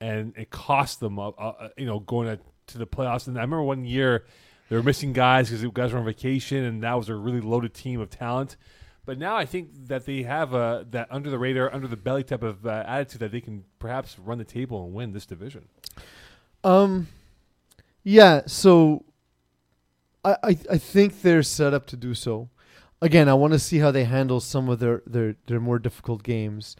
and 0.00 0.32
it 0.36 0.48
cost 0.48 1.00
them, 1.00 1.18
uh, 1.18 1.28
uh, 1.30 1.68
you 1.76 1.84
know, 1.84 1.98
going 1.98 2.28
to, 2.28 2.42
to 2.68 2.78
the 2.78 2.86
playoffs. 2.86 3.26
And 3.26 3.36
I 3.36 3.42
remember 3.42 3.64
one 3.64 3.84
year 3.84 4.24
they 4.70 4.76
were 4.76 4.82
missing 4.82 5.12
guys 5.12 5.48
because 5.48 5.60
the 5.60 5.68
guys 5.68 5.92
were 5.92 5.98
on 5.98 6.06
vacation, 6.06 6.64
and 6.64 6.82
that 6.84 6.94
was 6.94 7.08
a 7.08 7.14
really 7.14 7.40
loaded 7.40 7.74
team 7.74 8.00
of 8.00 8.08
talent. 8.08 8.56
But 9.06 9.18
now 9.18 9.36
I 9.36 9.44
think 9.44 9.88
that 9.88 10.06
they 10.06 10.22
have 10.22 10.54
a 10.54 10.86
that 10.90 11.08
under 11.10 11.30
the 11.30 11.38
radar, 11.38 11.72
under 11.72 11.86
the 11.86 11.96
belly 11.96 12.24
type 12.24 12.42
of 12.42 12.66
uh, 12.66 12.84
attitude 12.86 13.20
that 13.20 13.32
they 13.32 13.40
can 13.40 13.64
perhaps 13.78 14.18
run 14.18 14.38
the 14.38 14.44
table 14.44 14.84
and 14.84 14.94
win 14.94 15.12
this 15.12 15.26
division. 15.26 15.68
Um, 16.62 17.08
yeah. 18.02 18.42
So, 18.46 19.04
I, 20.24 20.36
I 20.42 20.58
I 20.72 20.78
think 20.78 21.20
they're 21.20 21.42
set 21.42 21.74
up 21.74 21.86
to 21.88 21.96
do 21.96 22.14
so. 22.14 22.48
Again, 23.02 23.28
I 23.28 23.34
want 23.34 23.52
to 23.52 23.58
see 23.58 23.78
how 23.78 23.90
they 23.90 24.04
handle 24.04 24.40
some 24.40 24.70
of 24.70 24.78
their 24.78 25.02
their 25.06 25.36
their 25.46 25.60
more 25.60 25.78
difficult 25.78 26.22
games, 26.22 26.74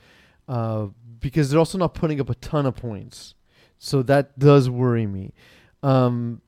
uh, 0.49 0.86
because 1.20 1.51
they're 1.51 1.59
also 1.59 1.77
not 1.77 1.93
putting 1.93 2.20
up 2.20 2.31
a 2.31 2.35
ton 2.36 2.65
of 2.65 2.75
points. 2.75 3.35
So 3.78 4.03
that 4.05 4.39
does 4.39 4.70
worry 4.70 5.07
me. 5.07 5.35
Um, 5.83 6.41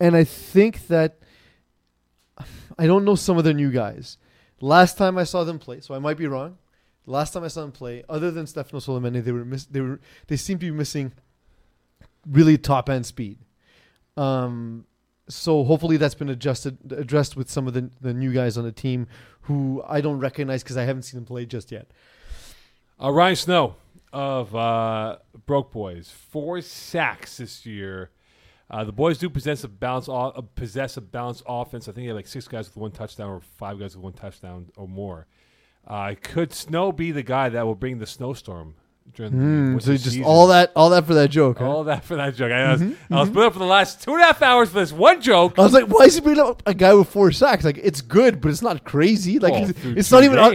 and 0.00 0.16
I 0.16 0.24
think 0.24 0.86
that 0.86 1.18
I 2.78 2.86
don't 2.86 3.04
know 3.04 3.14
some 3.14 3.36
of 3.36 3.44
the 3.44 3.52
new 3.52 3.70
guys. 3.70 4.16
Last 4.60 4.98
time 4.98 5.18
I 5.18 5.24
saw 5.24 5.44
them 5.44 5.58
play, 5.58 5.80
so 5.80 5.94
I 5.94 5.98
might 5.98 6.16
be 6.16 6.26
wrong. 6.26 6.58
Last 7.06 7.32
time 7.32 7.44
I 7.44 7.48
saw 7.48 7.62
them 7.62 7.72
play, 7.72 8.04
other 8.08 8.30
than 8.30 8.46
Stefano 8.46 8.80
Solomani, 8.80 9.24
they 9.24 9.32
were 9.32 9.44
miss, 9.44 9.64
they 9.64 9.80
were 9.80 10.00
they 10.26 10.36
seem 10.36 10.58
to 10.58 10.66
be 10.66 10.70
missing 10.70 11.12
really 12.30 12.58
top 12.58 12.90
end 12.90 13.06
speed. 13.06 13.38
Um, 14.16 14.84
so 15.28 15.64
hopefully 15.64 15.96
that's 15.96 16.14
been 16.14 16.28
adjusted 16.28 16.76
addressed 16.92 17.36
with 17.36 17.48
some 17.48 17.66
of 17.66 17.74
the 17.74 17.90
the 18.00 18.12
new 18.12 18.32
guys 18.32 18.58
on 18.58 18.64
the 18.64 18.72
team 18.72 19.06
who 19.42 19.82
I 19.86 20.00
don't 20.00 20.18
recognize 20.18 20.62
because 20.62 20.76
I 20.76 20.84
haven't 20.84 21.02
seen 21.02 21.18
them 21.18 21.24
play 21.24 21.46
just 21.46 21.72
yet. 21.72 21.90
Uh, 23.02 23.12
Ryan 23.12 23.36
Snow 23.36 23.76
of 24.12 24.54
uh, 24.54 25.18
Broke 25.46 25.72
Boys, 25.72 26.10
four 26.10 26.60
sacks 26.60 27.38
this 27.38 27.64
year. 27.64 28.10
Uh, 28.70 28.84
the 28.84 28.92
boys 28.92 29.16
do 29.18 29.30
possess 29.30 29.64
a 29.64 29.68
balance, 29.68 30.08
o- 30.08 30.14
uh, 30.14 30.40
possess 30.54 30.96
a 30.96 31.00
balanced 31.00 31.42
offense. 31.46 31.88
I 31.88 31.92
think 31.92 32.04
they 32.04 32.08
have 32.08 32.16
like 32.16 32.26
six 32.26 32.46
guys 32.46 32.68
with 32.68 32.76
one 32.76 32.90
touchdown 32.90 33.30
or 33.30 33.40
five 33.40 33.78
guys 33.80 33.96
with 33.96 34.04
one 34.04 34.12
touchdown 34.12 34.70
or 34.76 34.86
more. 34.86 35.26
Uh, 35.86 36.14
could 36.20 36.52
Snow 36.52 36.92
be 36.92 37.10
the 37.10 37.22
guy 37.22 37.48
that 37.48 37.64
will 37.64 37.74
bring 37.74 37.98
the 37.98 38.06
snowstorm 38.06 38.74
during 39.14 39.32
Mm, 39.32 39.82
so 39.82 39.92
just 39.92 40.04
season? 40.04 40.24
all 40.24 40.46
that 40.48 40.72
all 40.76 40.90
that 40.90 41.06
for 41.06 41.14
that 41.14 41.30
joke. 41.30 41.58
huh? 41.58 41.68
all 41.68 41.84
that 41.84 42.04
for 42.04 42.16
that 42.16 42.34
joke. 42.34 42.52
I 42.52 42.72
was, 42.72 42.82
I 42.82 43.20
was 43.20 43.30
put 43.30 43.44
up 43.44 43.52
for 43.52 43.58
the 43.58 43.64
last 43.64 44.02
two 44.02 44.12
and 44.12 44.22
a 44.22 44.26
half 44.26 44.42
hours 44.42 44.68
for 44.70 44.80
this 44.80 44.92
one 44.92 45.20
joke. 45.20 45.58
I 45.58 45.62
was 45.62 45.72
like, 45.72 45.86
why 45.86 46.04
is 46.04 46.14
he 46.16 46.20
bringing 46.20 46.42
up 46.44 46.62
a 46.66 46.74
guy 46.74 46.94
with 46.94 47.08
four 47.08 47.32
sacks? 47.32 47.64
Like, 47.64 47.78
it's 47.78 48.00
good, 48.00 48.40
but 48.40 48.50
it's 48.50 48.62
not 48.62 48.84
crazy. 48.84 49.38
Like, 49.38 49.52
Well, 49.52 49.70
it's, 49.70 49.84
it's 49.84 50.10
not 50.12 50.24
even 50.24 50.38
on, 50.38 50.54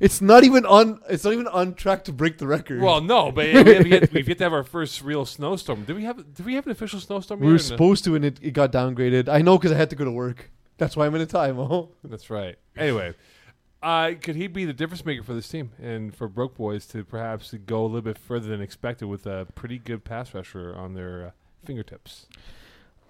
it's 0.00 0.20
not 0.20 0.44
even 0.44 0.64
on 0.66 1.00
it's 1.08 1.24
not 1.24 1.32
even 1.32 1.46
on 1.48 1.74
track 1.74 2.04
to 2.04 2.12
break 2.12 2.38
the 2.38 2.46
record. 2.46 2.80
Well, 2.80 3.00
no, 3.00 3.32
but 3.32 3.46
we 3.46 3.90
yet, 3.90 4.12
we've 4.12 4.28
yet 4.28 4.38
to 4.38 4.44
have 4.44 4.52
our 4.52 4.64
first 4.64 5.02
real 5.02 5.24
snowstorm. 5.24 5.84
Did 5.84 5.96
we 5.96 6.04
have? 6.04 6.16
Did 6.34 6.44
we 6.46 6.54
have 6.54 6.66
an 6.66 6.72
official 6.72 7.00
snowstorm? 7.00 7.40
we 7.40 7.50
were 7.52 7.58
supposed 7.58 8.04
to, 8.04 8.14
and 8.14 8.24
it, 8.24 8.38
it 8.42 8.50
got 8.52 8.72
downgraded. 8.72 9.28
I 9.28 9.42
know 9.42 9.58
because 9.58 9.72
I 9.72 9.76
had 9.76 9.90
to 9.90 9.96
go 9.96 10.04
to 10.04 10.10
work. 10.12 10.50
That's 10.76 10.96
why 10.96 11.06
I'm 11.06 11.14
in 11.14 11.20
a 11.20 11.26
time. 11.26 11.58
Oh, 11.58 11.90
That's 12.02 12.30
right. 12.30 12.56
Anyway, 12.76 13.14
uh, 13.84 14.14
could 14.14 14.34
he 14.34 14.46
be 14.46 14.64
the 14.64 14.72
difference 14.72 15.04
maker 15.04 15.22
for 15.22 15.34
this 15.34 15.46
team 15.46 15.70
and 15.80 16.14
for 16.14 16.26
Broke 16.26 16.56
Boys 16.56 16.86
to 16.86 17.04
perhaps 17.04 17.54
go 17.66 17.82
a 17.82 17.84
little 17.84 18.00
bit 18.00 18.16
further 18.16 18.48
than 18.48 18.62
expected 18.62 19.08
with 19.08 19.26
a 19.26 19.46
pretty 19.54 19.78
good 19.78 20.04
pass 20.04 20.32
rusher 20.32 20.74
on 20.74 20.94
their 20.94 21.26
uh, 21.26 21.30
fingertips? 21.66 22.26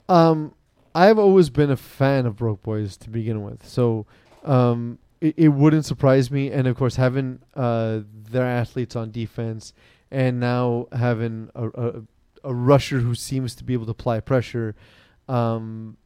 Um, 0.09 0.53
I've 0.93 1.17
always 1.17 1.49
been 1.49 1.71
a 1.71 1.77
fan 1.77 2.27
of 2.27 2.35
Broke 2.35 2.65
Boys 2.65 2.97
to 2.99 3.09
begin 3.09 3.45
with, 3.45 3.65
so 3.65 4.07
um, 4.45 4.99
it, 5.21 5.35
it 5.37 5.49
wouldn't 5.51 5.85
surprise 5.85 6.29
me. 6.33 6.51
And 6.51 6.67
of 6.67 6.77
course, 6.77 6.97
having 6.97 7.39
uh, 7.55 8.01
their 8.31 8.45
athletes 8.45 8.97
on 8.97 9.13
defense, 9.13 9.73
and 10.11 10.41
now 10.41 10.89
having 10.91 11.51
a, 11.55 11.69
a, 11.69 12.03
a 12.43 12.53
rusher 12.53 12.99
who 12.99 13.15
seems 13.15 13.55
to 13.55 13.65
be 13.65 13.75
able 13.75 13.85
to 13.85 13.93
apply 13.93 14.19
pressure, 14.19 14.75
um, 15.29 15.97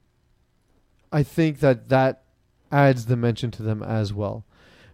I 1.11 1.23
think 1.23 1.61
that 1.61 1.89
that 1.89 2.25
adds 2.71 3.07
dimension 3.07 3.51
to 3.53 3.63
them 3.63 3.83
as 3.83 4.13
well. 4.13 4.45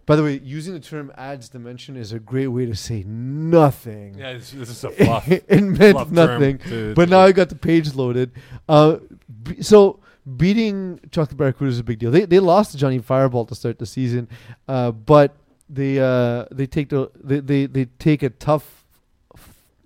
By 0.05 0.15
the 0.15 0.23
way, 0.23 0.39
using 0.43 0.73
the 0.73 0.79
term 0.79 1.11
"adds 1.17 1.49
dimension" 1.49 1.95
is 1.95 2.11
a 2.13 2.19
great 2.19 2.47
way 2.47 2.65
to 2.67 2.75
say 2.75 3.03
nothing. 3.05 4.15
Yeah, 4.19 4.33
this, 4.33 4.51
this 4.51 4.69
is 4.69 4.83
a 4.83 4.89
fluff. 5.03 5.27
it 5.27 5.49
meant 5.49 5.93
fluff 5.97 6.11
nothing. 6.11 6.57
to- 6.59 6.93
But 6.93 7.05
to- 7.05 7.11
now 7.11 7.19
I 7.21 7.31
got 7.31 7.49
the 7.49 7.55
page 7.55 7.93
loaded. 7.95 8.31
Uh, 8.69 8.97
b- 9.43 9.61
so 9.61 9.99
beating 10.37 10.99
Chocolate 11.11 11.37
Barracuda 11.37 11.69
is 11.71 11.79
a 11.79 11.83
big 11.83 11.99
deal. 11.99 12.11
They 12.11 12.25
they 12.25 12.39
lost 12.39 12.71
to 12.71 12.77
Johnny 12.77 12.99
Fireball 12.99 13.45
to 13.45 13.55
start 13.55 13.79
the 13.79 13.85
season, 13.85 14.27
uh, 14.67 14.91
but 14.91 15.35
they 15.69 15.99
uh, 15.99 16.45
they 16.51 16.67
take 16.67 16.89
the 16.89 17.09
they, 17.23 17.39
they, 17.39 17.65
they 17.65 17.85
take 17.97 18.21
a 18.21 18.29
tough 18.29 18.83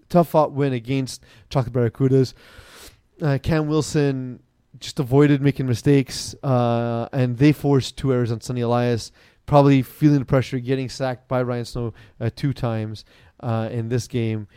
tough 0.09 0.29
fought 0.29 0.51
win 0.51 0.73
against 0.73 1.23
Chocolate 1.49 1.73
Barracudas. 1.73 2.33
Uh, 3.21 3.37
Cam 3.41 3.67
Wilson 3.67 4.41
just 4.79 4.99
avoided 4.99 5.41
making 5.41 5.65
mistakes, 5.67 6.35
uh, 6.43 7.07
and 7.11 7.37
they 7.37 7.51
forced 7.51 7.97
two 7.97 8.13
errors 8.13 8.31
on 8.31 8.41
Sonny 8.41 8.61
Elias. 8.61 9.11
Probably 9.49 9.81
feeling 9.81 10.19
the 10.19 10.25
pressure, 10.25 10.59
getting 10.59 10.89
sacked 10.89 11.27
by 11.27 11.41
Ryan 11.41 11.65
Snow 11.65 11.93
uh, 12.19 12.29
two 12.35 12.53
times 12.53 13.03
uh, 13.39 13.69
in 13.71 13.89
this 13.89 14.07
game 14.07 14.47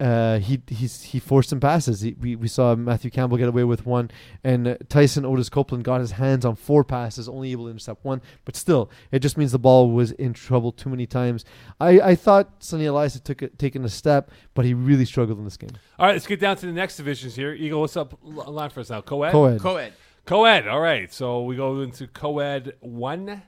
uh, 0.00 0.38
he 0.38 0.60
he's, 0.66 1.02
he 1.02 1.20
forced 1.20 1.50
some 1.50 1.60
passes. 1.60 2.00
He, 2.00 2.16
we 2.18 2.34
we 2.34 2.48
saw 2.48 2.74
Matthew 2.74 3.10
Campbell 3.10 3.36
get 3.36 3.48
away 3.48 3.64
with 3.64 3.84
one, 3.84 4.10
and 4.42 4.66
uh, 4.66 4.76
Tyson 4.88 5.26
Otis 5.26 5.50
Copeland 5.50 5.84
got 5.84 6.00
his 6.00 6.12
hands 6.12 6.46
on 6.46 6.56
four 6.56 6.82
passes, 6.84 7.28
only 7.28 7.52
able 7.52 7.64
to 7.66 7.70
intercept 7.70 8.02
one. 8.02 8.22
But 8.46 8.56
still, 8.56 8.90
it 9.12 9.18
just 9.18 9.36
means 9.36 9.52
the 9.52 9.58
ball 9.58 9.90
was 9.90 10.12
in 10.12 10.32
trouble 10.32 10.72
too 10.72 10.88
many 10.88 11.06
times. 11.06 11.44
I, 11.78 12.00
I 12.00 12.14
thought 12.14 12.50
Sonny 12.60 12.86
Eliza 12.86 13.20
took 13.20 13.42
it, 13.42 13.58
taken 13.58 13.84
a 13.84 13.90
step, 13.90 14.30
but 14.54 14.64
he 14.64 14.72
really 14.72 15.04
struggled 15.04 15.38
in 15.38 15.44
this 15.44 15.58
game. 15.58 15.70
All 15.98 16.06
right, 16.06 16.12
let's 16.12 16.26
get 16.26 16.40
down 16.40 16.56
to 16.56 16.66
the 16.66 16.72
next 16.72 16.96
divisions 16.96 17.36
here. 17.36 17.52
Eagle, 17.52 17.82
what's 17.82 17.96
up 17.96 18.18
l- 18.24 18.50
line 18.50 18.70
for 18.70 18.80
us 18.80 18.88
now? 18.88 19.02
Co-ed? 19.02 19.32
Co-ed. 19.32 19.60
Co-ed. 19.60 19.92
Co-ed. 20.24 20.66
All 20.66 20.80
right, 20.80 21.12
so 21.12 21.42
we 21.42 21.56
go 21.56 21.80
into 21.80 22.06
co-ed 22.06 22.74
one. 22.80 23.42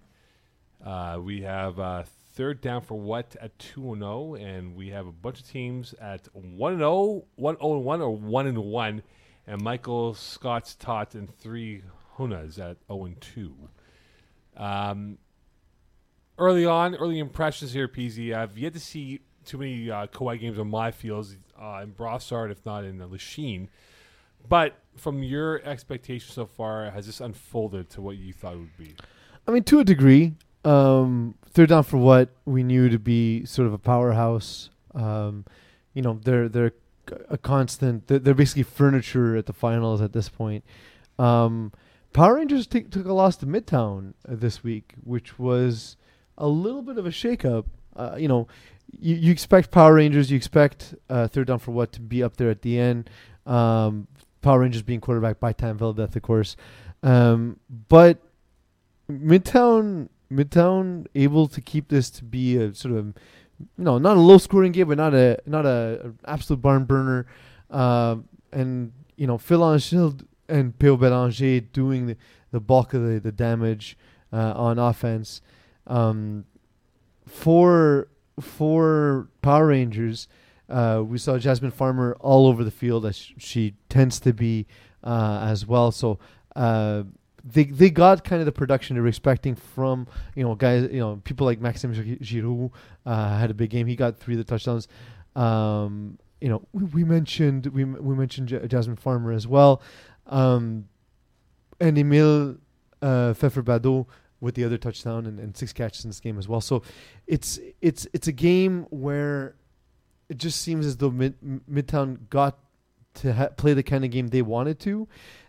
Uh, 0.84 1.18
we 1.22 1.42
have 1.42 1.78
uh, 1.78 2.02
third 2.34 2.60
down 2.60 2.80
for 2.80 2.98
what 2.98 3.36
at 3.40 3.58
two 3.58 3.92
and 3.92 4.02
zero, 4.02 4.34
and 4.34 4.74
we 4.74 4.88
have 4.88 5.06
a 5.06 5.12
bunch 5.12 5.40
of 5.40 5.48
teams 5.48 5.94
at 6.00 6.28
one 6.34 6.72
and 6.72 6.80
0, 6.80 7.24
1 7.36 7.56
0 7.58 7.78
1, 7.78 8.00
or 8.00 8.16
one 8.16 8.46
and 8.46 8.58
one, 8.58 9.02
and 9.46 9.62
Michael 9.62 10.14
Scott's 10.14 10.74
Tot 10.74 11.14
and 11.14 11.32
three 11.38 11.82
Hunas 12.16 12.58
at 12.58 12.78
zero 12.88 13.04
and 13.04 13.20
two. 13.20 13.54
Um, 14.56 15.18
early 16.38 16.66
on, 16.66 16.94
early 16.96 17.18
impressions 17.18 17.72
here, 17.72 17.88
PZ. 17.88 18.34
I've 18.34 18.58
yet 18.58 18.72
to 18.74 18.80
see 18.80 19.20
too 19.44 19.58
many 19.58 19.90
uh, 19.90 20.06
games 20.06 20.58
on 20.58 20.68
my 20.68 20.90
fields 20.90 21.36
uh, 21.60 21.80
in 21.82 21.92
Brossard, 21.92 22.50
if 22.50 22.64
not 22.64 22.84
in 22.84 23.00
uh, 23.00 23.06
Lachine. 23.06 23.68
But 24.48 24.76
from 24.96 25.22
your 25.22 25.62
expectations 25.64 26.32
so 26.32 26.46
far, 26.46 26.90
has 26.90 27.06
this 27.06 27.20
unfolded 27.20 27.90
to 27.90 28.00
what 28.00 28.16
you 28.16 28.32
thought 28.32 28.54
it 28.54 28.58
would 28.58 28.76
be? 28.76 28.94
I 29.46 29.52
mean, 29.52 29.64
to 29.64 29.80
a 29.80 29.84
degree. 29.84 30.34
Um, 30.64 31.34
third 31.50 31.70
down 31.70 31.82
for 31.82 31.98
what 31.98 32.30
we 32.44 32.62
knew 32.62 32.88
to 32.88 32.98
be 32.98 33.44
sort 33.44 33.66
of 33.66 33.72
a 33.72 33.78
powerhouse. 33.78 34.70
Um, 34.94 35.44
you 35.94 36.02
know, 36.02 36.18
they're 36.22 36.48
they're 36.48 36.72
a 37.28 37.38
constant. 37.38 38.06
They're, 38.06 38.18
they're 38.18 38.34
basically 38.34 38.62
furniture 38.62 39.36
at 39.36 39.46
the 39.46 39.52
finals 39.52 40.00
at 40.00 40.12
this 40.12 40.28
point. 40.28 40.64
Um, 41.18 41.72
Power 42.12 42.36
Rangers 42.36 42.66
t- 42.66 42.82
took 42.82 43.06
a 43.06 43.12
loss 43.12 43.36
to 43.36 43.46
Midtown 43.46 44.14
uh, 44.28 44.34
this 44.34 44.62
week, 44.62 44.94
which 45.02 45.38
was 45.38 45.96
a 46.36 46.46
little 46.46 46.82
bit 46.82 46.98
of 46.98 47.06
a 47.06 47.10
shakeup. 47.10 47.64
Uh, 47.96 48.16
you 48.18 48.28
know, 48.28 48.48
you, 48.98 49.16
you 49.16 49.32
expect 49.32 49.70
Power 49.70 49.94
Rangers, 49.94 50.30
you 50.30 50.36
expect 50.36 50.94
uh, 51.08 51.28
third 51.28 51.46
down 51.46 51.58
for 51.58 51.70
what 51.72 51.92
to 51.92 52.00
be 52.00 52.22
up 52.22 52.36
there 52.36 52.50
at 52.50 52.62
the 52.62 52.78
end. 52.78 53.08
Um, 53.46 54.08
Power 54.42 54.60
Rangers 54.60 54.82
being 54.82 55.00
quarterbacked 55.00 55.40
by 55.40 55.52
Tam 55.52 55.78
Vildeth, 55.78 56.16
of 56.16 56.22
course. 56.22 56.56
Um, 57.02 57.58
but 57.88 58.18
Midtown, 59.10 60.08
Midtown 60.32 61.06
able 61.14 61.46
to 61.48 61.60
keep 61.60 61.88
this 61.88 62.10
to 62.10 62.24
be 62.24 62.56
a 62.56 62.74
sort 62.74 62.94
of, 62.94 63.06
you 63.58 63.84
know, 63.84 63.98
not 63.98 64.16
a 64.16 64.20
low 64.20 64.38
scoring 64.38 64.72
game, 64.72 64.88
but 64.88 64.98
not 64.98 65.14
a 65.14 65.38
not 65.46 65.66
a, 65.66 66.12
a 66.26 66.30
absolute 66.30 66.60
barn 66.60 66.84
burner. 66.84 67.26
Um, 67.70 68.28
and 68.52 68.92
you 69.16 69.26
know, 69.26 69.38
Phil 69.38 69.60
Anschild 69.60 70.26
and 70.48 70.78
Pio 70.78 70.96
Belanger 70.96 71.60
doing 71.60 72.06
the, 72.06 72.16
the 72.50 72.60
bulk 72.60 72.94
of 72.94 73.02
the, 73.02 73.20
the 73.20 73.32
damage 73.32 73.96
uh, 74.32 74.52
on 74.56 74.78
offense. 74.78 75.40
Um, 75.86 76.44
for 77.26 78.08
for 78.40 79.28
Power 79.42 79.68
Rangers, 79.68 80.28
uh, 80.68 81.02
we 81.04 81.18
saw 81.18 81.38
Jasmine 81.38 81.70
Farmer 81.70 82.16
all 82.20 82.46
over 82.46 82.64
the 82.64 82.70
field 82.70 83.06
as 83.06 83.16
sh- 83.16 83.32
she 83.38 83.74
tends 83.88 84.20
to 84.20 84.32
be 84.32 84.66
uh, 85.04 85.46
as 85.48 85.66
well. 85.66 85.92
So 85.92 86.18
uh, 86.56 87.04
they 87.44 87.64
they 87.64 87.90
got 87.90 88.24
kind 88.24 88.40
of 88.40 88.46
the 88.46 88.52
production 88.52 88.96
they're 88.96 89.06
expecting 89.06 89.54
from 89.54 90.06
you 90.34 90.44
know 90.44 90.54
guys 90.54 90.88
you 90.92 91.00
know 91.00 91.20
people 91.24 91.46
like 91.46 91.60
Maxime 91.60 91.92
Gi- 91.92 92.18
Giroux 92.22 92.70
uh, 93.06 93.38
had 93.38 93.50
a 93.50 93.54
big 93.54 93.70
game. 93.70 93.86
He 93.86 93.96
got 93.96 94.18
three 94.18 94.34
of 94.34 94.38
the 94.38 94.44
touchdowns. 94.44 94.88
Um, 95.34 96.18
you 96.40 96.48
know 96.48 96.62
we, 96.72 96.84
we 96.84 97.04
mentioned 97.04 97.66
we 97.66 97.84
we 97.84 98.14
mentioned 98.14 98.48
J- 98.48 98.66
Jasmine 98.66 98.96
Farmer 98.96 99.32
as 99.32 99.46
well, 99.46 99.82
um, 100.26 100.88
and 101.80 101.98
Emil 101.98 102.56
uh, 103.00 103.34
Feffer-Bado 103.34 104.06
with 104.40 104.56
the 104.56 104.64
other 104.64 104.76
touchdown 104.76 105.26
and, 105.26 105.38
and 105.38 105.56
six 105.56 105.72
catches 105.72 106.04
in 106.04 106.10
this 106.10 106.20
game 106.20 106.38
as 106.38 106.48
well. 106.48 106.60
So 106.60 106.82
it's 107.26 107.58
it's 107.80 108.06
it's 108.12 108.28
a 108.28 108.32
game 108.32 108.86
where 108.90 109.54
it 110.28 110.36
just 110.38 110.60
seems 110.60 110.84
as 110.86 110.96
though 110.96 111.10
Mid- 111.10 111.40
Midtown 111.70 112.28
got 112.28 112.58
to 113.14 113.32
ha- 113.32 113.48
play 113.48 113.74
the 113.74 113.82
kind 113.82 114.04
of 114.04 114.10
game 114.10 114.28
they 114.28 114.42
wanted 114.42 114.78
to, 114.80 115.06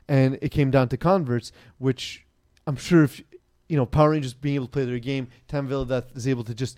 and 0.07 0.37
it 0.41 0.49
came 0.49 0.71
down 0.71 0.89
to 0.89 0.97
converts, 0.97 1.51
which 1.77 2.25
I'm 2.67 2.75
sure 2.75 3.03
if 3.03 3.21
you 3.67 3.77
know 3.77 3.85
Power 3.85 4.11
Rangers 4.11 4.33
being 4.33 4.55
able 4.55 4.65
to 4.67 4.71
play 4.71 4.85
their 4.85 4.99
game, 4.99 5.27
Tamville 5.47 5.87
that 5.87 6.07
is 6.15 6.27
able 6.27 6.43
to 6.45 6.53
just 6.53 6.77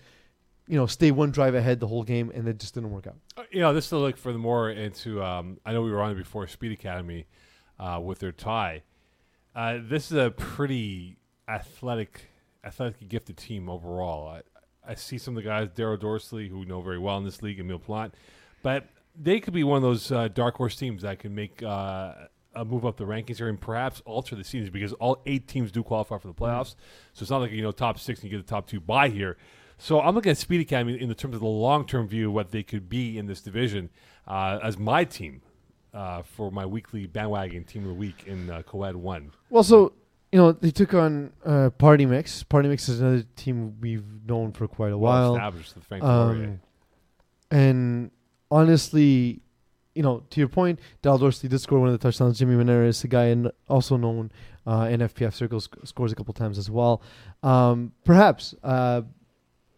you 0.66 0.76
know 0.76 0.86
stay 0.86 1.10
one 1.10 1.30
drive 1.30 1.54
ahead 1.54 1.80
the 1.80 1.86
whole 1.88 2.02
game, 2.04 2.30
and 2.34 2.46
it 2.48 2.58
just 2.58 2.74
didn't 2.74 2.90
work 2.90 3.06
out. 3.06 3.16
Uh, 3.36 3.42
You 3.50 3.60
know, 3.60 3.72
this 3.72 3.88
to 3.90 3.98
look 3.98 4.16
for 4.16 4.32
the 4.32 4.38
more 4.38 4.70
into. 4.70 5.22
Um, 5.22 5.58
I 5.64 5.72
know 5.72 5.82
we 5.82 5.90
were 5.90 6.02
on 6.02 6.12
it 6.12 6.16
before 6.16 6.46
Speed 6.46 6.72
Academy 6.72 7.26
uh, 7.78 8.00
with 8.02 8.18
their 8.18 8.32
tie. 8.32 8.82
Uh, 9.54 9.78
this 9.82 10.10
is 10.10 10.18
a 10.18 10.30
pretty 10.30 11.16
athletic, 11.48 12.30
athletically 12.64 13.06
gifted 13.06 13.36
team 13.36 13.68
overall. 13.70 14.28
I, 14.28 14.42
I 14.92 14.94
see 14.94 15.18
some 15.18 15.36
of 15.36 15.42
the 15.42 15.48
guys, 15.48 15.68
Daryl 15.70 15.96
Dorsley, 15.98 16.48
who 16.50 16.58
we 16.60 16.66
know 16.66 16.82
very 16.82 16.98
well 16.98 17.16
in 17.18 17.24
this 17.24 17.42
league, 17.42 17.58
Emil 17.58 17.78
Plant, 17.78 18.14
but 18.62 18.86
they 19.18 19.40
could 19.40 19.54
be 19.54 19.64
one 19.64 19.78
of 19.78 19.82
those 19.82 20.12
uh, 20.12 20.28
dark 20.28 20.56
horse 20.56 20.76
teams 20.76 21.02
that 21.02 21.18
can 21.18 21.34
make 21.34 21.62
uh, 22.56 22.64
move 22.64 22.84
up 22.86 22.96
the 22.96 23.04
rankings 23.04 23.36
here 23.36 23.48
and 23.48 23.60
perhaps 23.60 24.02
alter 24.06 24.34
the 24.34 24.44
seasons 24.44 24.70
because 24.70 24.92
all 24.94 25.20
eight 25.26 25.46
teams 25.46 25.70
do 25.70 25.82
qualify 25.82 26.18
for 26.18 26.28
the 26.28 26.34
playoffs. 26.34 26.74
So 27.12 27.22
it's 27.22 27.30
not 27.30 27.40
like 27.42 27.50
you 27.52 27.62
know 27.62 27.72
top 27.72 27.98
six 27.98 28.20
and 28.22 28.30
you 28.30 28.36
get 28.38 28.46
the 28.46 28.50
top 28.50 28.66
two 28.66 28.80
by 28.80 29.08
here. 29.08 29.36
So 29.78 30.00
I'm 30.00 30.14
looking 30.14 30.30
at 30.30 30.38
Speed 30.38 30.62
Academy 30.62 31.00
in 31.00 31.08
the 31.08 31.14
terms 31.14 31.34
of 31.34 31.40
the 31.42 31.46
long 31.46 31.86
term 31.86 32.08
view, 32.08 32.30
what 32.30 32.50
they 32.50 32.62
could 32.62 32.88
be 32.88 33.18
in 33.18 33.26
this 33.26 33.40
division 33.42 33.90
uh, 34.26 34.58
as 34.62 34.78
my 34.78 35.04
team 35.04 35.42
uh, 35.92 36.22
for 36.22 36.50
my 36.50 36.64
weekly 36.64 37.06
bandwagon 37.06 37.64
team 37.64 37.82
of 37.82 37.88
the 37.88 37.94
week 37.94 38.24
in 38.26 38.48
uh, 38.50 38.62
Coed 38.62 38.96
One. 38.96 39.32
Well, 39.50 39.62
so 39.62 39.92
you 40.32 40.38
know 40.38 40.52
they 40.52 40.70
took 40.70 40.94
on 40.94 41.32
uh, 41.44 41.70
Party 41.70 42.06
Mix. 42.06 42.42
Party 42.42 42.68
Mix 42.68 42.88
is 42.88 43.00
another 43.00 43.24
team 43.36 43.76
we've 43.80 44.04
known 44.26 44.52
for 44.52 44.66
quite 44.66 44.92
a 44.92 44.98
Well 44.98 45.12
while. 45.12 45.34
established 45.36 45.74
with 45.74 45.84
Frank 45.84 46.02
Laurier. 46.04 46.44
Um, 46.44 46.60
and 47.50 48.10
honestly, 48.50 49.40
you 49.96 50.02
know, 50.02 50.22
to 50.30 50.40
your 50.40 50.48
point, 50.48 50.78
Dal 51.02 51.18
Dorsey 51.18 51.48
did 51.48 51.58
score 51.60 51.80
one 51.80 51.88
of 51.88 51.92
the 51.92 51.98
touchdowns. 51.98 52.38
Jimmy 52.38 52.62
Meneres, 52.62 53.02
a 53.02 53.08
guy 53.08 53.26
in, 53.26 53.50
also 53.68 53.96
known 53.96 54.30
uh, 54.66 54.88
in 54.90 55.00
FPF 55.00 55.32
circles, 55.32 55.64
sc- 55.64 55.76
scores 55.84 56.12
a 56.12 56.14
couple 56.14 56.34
times 56.34 56.58
as 56.58 56.70
well. 56.70 57.02
Um, 57.42 57.92
perhaps. 58.04 58.54
Uh, 58.62 59.02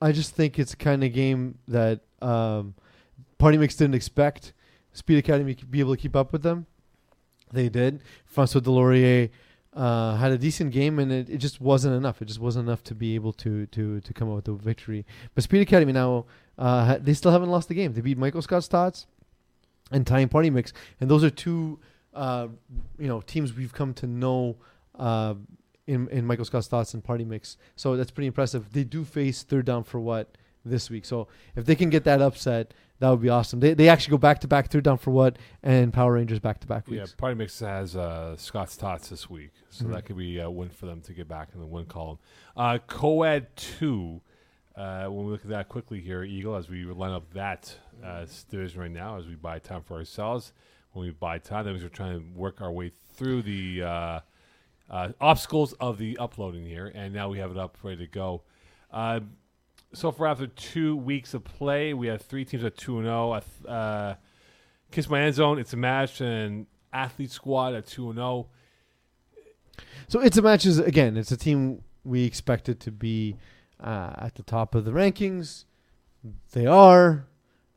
I 0.00 0.12
just 0.12 0.34
think 0.34 0.58
it's 0.58 0.74
a 0.74 0.76
kind 0.76 1.02
of 1.04 1.12
game 1.12 1.58
that 1.68 2.00
um, 2.22 2.74
Party 3.38 3.58
Mix 3.58 3.76
didn't 3.76 3.94
expect 3.94 4.52
Speed 4.92 5.18
Academy 5.18 5.54
to 5.54 5.66
be 5.66 5.80
able 5.80 5.94
to 5.94 6.00
keep 6.00 6.16
up 6.16 6.32
with 6.32 6.42
them. 6.42 6.66
They 7.52 7.68
did. 7.68 8.02
Francois 8.26 8.60
Delorier 8.60 9.30
uh, 9.72 10.16
had 10.16 10.32
a 10.32 10.38
decent 10.38 10.72
game, 10.72 10.98
and 10.98 11.10
it, 11.12 11.30
it 11.30 11.38
just 11.38 11.60
wasn't 11.60 11.94
enough. 11.94 12.20
It 12.20 12.26
just 12.26 12.40
wasn't 12.40 12.68
enough 12.68 12.82
to 12.84 12.94
be 12.94 13.14
able 13.14 13.32
to 13.34 13.66
to 13.66 14.00
to 14.00 14.12
come 14.12 14.28
up 14.28 14.36
with 14.36 14.48
a 14.48 14.52
victory. 14.52 15.06
But 15.34 15.44
Speed 15.44 15.62
Academy 15.62 15.92
now 15.92 16.26
uh, 16.58 16.84
ha- 16.84 16.98
they 17.00 17.14
still 17.14 17.30
haven't 17.30 17.50
lost 17.50 17.68
the 17.68 17.74
game. 17.74 17.92
They 17.92 18.00
beat 18.00 18.18
Michael 18.18 18.42
Scott's 18.42 18.68
Tots 18.68 19.06
and 19.90 20.06
Tying 20.06 20.28
Party 20.28 20.50
Mix, 20.50 20.72
and 21.00 21.10
those 21.10 21.24
are 21.24 21.30
two 21.30 21.78
uh, 22.14 22.48
you 22.98 23.06
know 23.08 23.20
teams 23.20 23.54
we've 23.54 23.72
come 23.72 23.94
to 23.94 24.06
know 24.06 24.56
uh, 24.98 25.34
in 25.86 26.08
in 26.08 26.24
Michael 26.26 26.44
Scott's 26.44 26.68
Tots 26.68 26.94
and 26.94 27.02
Party 27.04 27.24
Mix. 27.24 27.56
So 27.76 27.96
that's 27.96 28.10
pretty 28.10 28.26
impressive. 28.26 28.72
They 28.72 28.84
do 28.84 29.04
face 29.04 29.42
third 29.42 29.66
down 29.66 29.84
for 29.84 30.00
what 30.00 30.36
this 30.64 30.90
week. 30.90 31.04
So 31.04 31.28
if 31.56 31.64
they 31.64 31.74
can 31.74 31.88
get 31.88 32.04
that 32.04 32.20
upset, 32.20 32.74
that 32.98 33.08
would 33.10 33.22
be 33.22 33.28
awesome. 33.28 33.60
They 33.60 33.74
they 33.74 33.88
actually 33.88 34.10
go 34.12 34.18
back 34.18 34.40
to 34.40 34.48
back 34.48 34.70
third 34.70 34.84
down 34.84 34.98
for 34.98 35.10
what 35.12 35.38
and 35.62 35.92
Power 35.92 36.14
Rangers 36.14 36.40
back 36.40 36.60
to 36.60 36.66
back 36.66 36.84
Yeah. 36.88 37.06
Party 37.16 37.36
Mix 37.36 37.60
has 37.60 37.94
uh, 37.96 38.36
Scott's 38.36 38.76
Tots 38.76 39.08
this 39.08 39.30
week, 39.30 39.52
so 39.70 39.84
Mhm. 39.84 39.92
that 39.92 40.04
could 40.04 40.16
be 40.18 40.38
a 40.40 40.50
win 40.50 40.68
for 40.68 40.86
them 40.86 41.00
to 41.02 41.12
get 41.14 41.28
back 41.28 41.50
in 41.54 41.60
the 41.60 41.66
win 41.66 41.86
column. 41.86 42.18
Uh, 42.56 42.78
Coed 42.86 43.46
2, 43.56 44.20
uh, 44.78 45.06
when 45.08 45.26
we 45.26 45.32
look 45.32 45.42
at 45.42 45.48
that 45.48 45.68
quickly 45.68 46.00
here, 46.00 46.22
Eagle, 46.22 46.54
as 46.54 46.68
we 46.68 46.84
line 46.84 47.10
up 47.10 47.32
that 47.34 47.74
uh, 48.04 48.24
division 48.48 48.80
right 48.80 48.90
now, 48.90 49.18
as 49.18 49.26
we 49.26 49.34
buy 49.34 49.58
time 49.58 49.82
for 49.82 49.96
ourselves. 49.96 50.52
When 50.92 51.04
we 51.04 51.10
buy 51.10 51.38
time, 51.38 51.64
that 51.64 51.72
means 51.72 51.82
we're 51.82 51.88
trying 51.88 52.20
to 52.20 52.38
work 52.38 52.60
our 52.60 52.70
way 52.70 52.92
through 53.16 53.42
the 53.42 53.82
uh, 53.82 54.20
uh, 54.88 55.08
obstacles 55.20 55.72
of 55.74 55.98
the 55.98 56.16
uploading 56.18 56.64
here, 56.64 56.92
and 56.94 57.12
now 57.12 57.28
we 57.28 57.38
have 57.38 57.50
it 57.50 57.58
up 57.58 57.76
ready 57.82 58.06
to 58.06 58.06
go. 58.06 58.42
Uh, 58.92 59.20
so 59.92 60.12
far, 60.12 60.28
after 60.28 60.46
two 60.46 60.96
weeks 60.96 61.34
of 61.34 61.42
play, 61.42 61.92
we 61.92 62.06
have 62.06 62.22
three 62.22 62.44
teams 62.44 62.62
at 62.62 62.76
two 62.76 62.98
and 62.98 63.06
zero. 63.06 63.42
Uh, 63.66 64.14
Kiss 64.92 65.10
My 65.10 65.22
End 65.22 65.34
Zone, 65.34 65.58
it's 65.58 65.72
a 65.72 65.76
match, 65.76 66.20
and 66.20 66.66
Athlete 66.92 67.32
Squad 67.32 67.74
at 67.74 67.86
two 67.86 68.10
and 68.10 68.18
oh. 68.20 68.46
zero. 69.76 69.86
So 70.06 70.20
it's 70.20 70.36
a 70.36 70.42
match 70.42 70.66
is 70.66 70.78
again, 70.78 71.16
it's 71.16 71.32
a 71.32 71.36
team 71.36 71.82
we 72.04 72.24
expected 72.24 72.80
to 72.80 72.90
be 72.90 73.36
uh, 73.80 74.12
at 74.18 74.34
the 74.34 74.42
top 74.42 74.74
of 74.74 74.84
the 74.84 74.90
rankings. 74.90 75.64
They 76.52 76.66
are. 76.66 77.26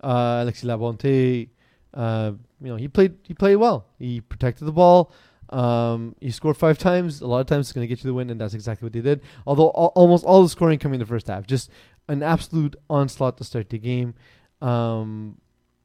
Uh, 0.03 0.39
Alexis 0.41 0.67
Labonte, 0.67 1.49
uh, 1.93 2.31
you 2.59 2.67
know, 2.67 2.75
he 2.75 2.87
played 2.87 3.15
he 3.23 3.33
played 3.35 3.57
well. 3.57 3.85
He 3.99 4.19
protected 4.21 4.67
the 4.67 4.71
ball. 4.71 5.11
Um, 5.49 6.15
he 6.19 6.31
scored 6.31 6.57
five 6.57 6.77
times. 6.77 7.21
A 7.21 7.27
lot 7.27 7.39
of 7.39 7.47
times 7.47 7.67
it's 7.67 7.73
going 7.73 7.83
to 7.83 7.87
get 7.87 8.03
you 8.03 8.09
the 8.09 8.13
win, 8.13 8.29
and 8.29 8.39
that's 8.39 8.53
exactly 8.53 8.85
what 8.85 8.93
they 8.93 9.01
did. 9.01 9.21
Although 9.45 9.67
al- 9.75 9.91
almost 9.95 10.23
all 10.25 10.41
the 10.41 10.49
scoring 10.49 10.79
coming 10.79 10.95
in 10.95 10.99
the 11.01 11.05
first 11.05 11.27
half, 11.27 11.45
just 11.45 11.69
an 12.07 12.23
absolute 12.23 12.75
onslaught 12.89 13.37
to 13.37 13.43
start 13.43 13.69
the 13.69 13.77
game. 13.77 14.15
Um, 14.61 15.39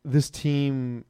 this 0.04 0.30
team 0.30 1.04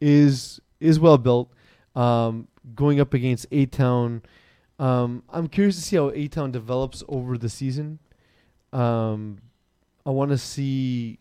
is 0.00 0.60
is 0.80 1.00
well 1.00 1.18
built. 1.18 1.52
Um, 1.96 2.46
going 2.74 3.00
up 3.00 3.14
against 3.14 3.46
A 3.50 3.66
Town, 3.66 4.22
um, 4.78 5.24
I'm 5.30 5.48
curious 5.48 5.76
to 5.76 5.82
see 5.82 5.96
how 5.96 6.10
A 6.10 6.28
Town 6.28 6.52
develops 6.52 7.02
over 7.08 7.36
the 7.36 7.48
season. 7.48 7.98
Um, 8.72 9.38
I 10.06 10.10
want 10.10 10.30
to 10.30 10.38
see 10.38 11.18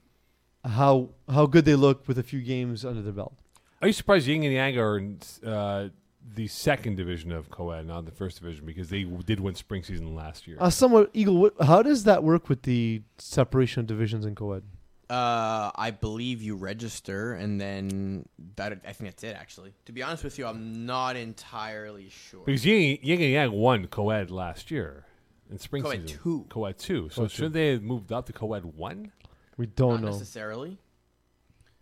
how 0.66 1.10
how 1.30 1.46
good 1.46 1.66
they 1.66 1.76
look 1.76 2.08
with 2.08 2.18
a 2.18 2.24
few 2.24 2.42
games 2.42 2.84
under 2.86 3.02
their 3.02 3.14
belt. 3.14 3.34
Are 3.82 3.88
you 3.88 3.94
surprised 3.94 4.28
Ying 4.28 4.44
and 4.46 4.54
Yang 4.54 4.78
are 4.80 4.98
in 4.98 5.20
uh, 5.46 5.90
the 6.36 6.48
second 6.48 6.96
division 6.98 7.32
of 7.32 7.50
co-ed, 7.50 7.86
not 7.86 8.06
the 8.06 8.12
first 8.12 8.42
division, 8.42 8.66
because 8.66 8.90
they 8.90 9.04
w- 9.04 9.24
did 9.24 9.40
win 9.40 9.56
spring 9.56 9.84
season 9.84 10.16
last 10.16 10.48
year? 10.48 10.58
Uh, 10.60 10.70
somewhat 10.70 11.10
Eagle. 11.14 11.38
what- 11.38 11.54
How 11.62 11.82
does 11.84 12.04
that 12.06 12.24
work 12.24 12.50
with 12.50 12.64
the 12.64 13.02
separation 13.18 13.82
of 13.82 13.88
divisions 13.88 14.26
in 14.26 14.36
co-ed? 14.36 14.64
Uh, 15.10 15.72
I 15.76 15.92
believe 15.92 16.42
you 16.42 16.56
register, 16.58 17.34
and 17.34 17.62
then 17.62 18.28
that 18.58 18.74
I 18.86 18.92
think 18.92 19.12
that's 19.12 19.24
it. 19.24 19.38
Actually, 19.40 19.74
to 19.86 19.94
be 19.94 20.04
honest 20.04 20.24
with 20.24 20.38
you, 20.38 20.46
I'm 20.46 20.86
not 20.86 21.16
entirely 21.16 22.10
sure. 22.10 22.44
because 22.46 22.66
Ying, 22.66 23.00
Ying 23.02 23.22
and 23.22 23.32
Yang 23.32 23.52
won 23.54 23.88
co-ed 23.88 24.32
last 24.32 24.70
year 24.70 25.06
in 25.50 25.58
spring 25.60 25.84
Co-ed 25.84 26.08
season. 26.08 26.20
two. 26.24 26.46
Co-ed 26.50 26.78
two. 26.78 27.10
So 27.10 27.22
Co-ed 27.22 27.30
two. 27.30 27.36
should 27.36 27.54
they 27.54 27.72
have 27.72 27.84
moved 27.84 28.12
up 28.12 28.26
to 28.28 28.34
co-ed 28.34 28.66
one? 28.66 29.12
We 29.58 29.66
don't 29.66 30.02
not 30.02 30.02
know. 30.02 30.08
necessarily. 30.12 30.78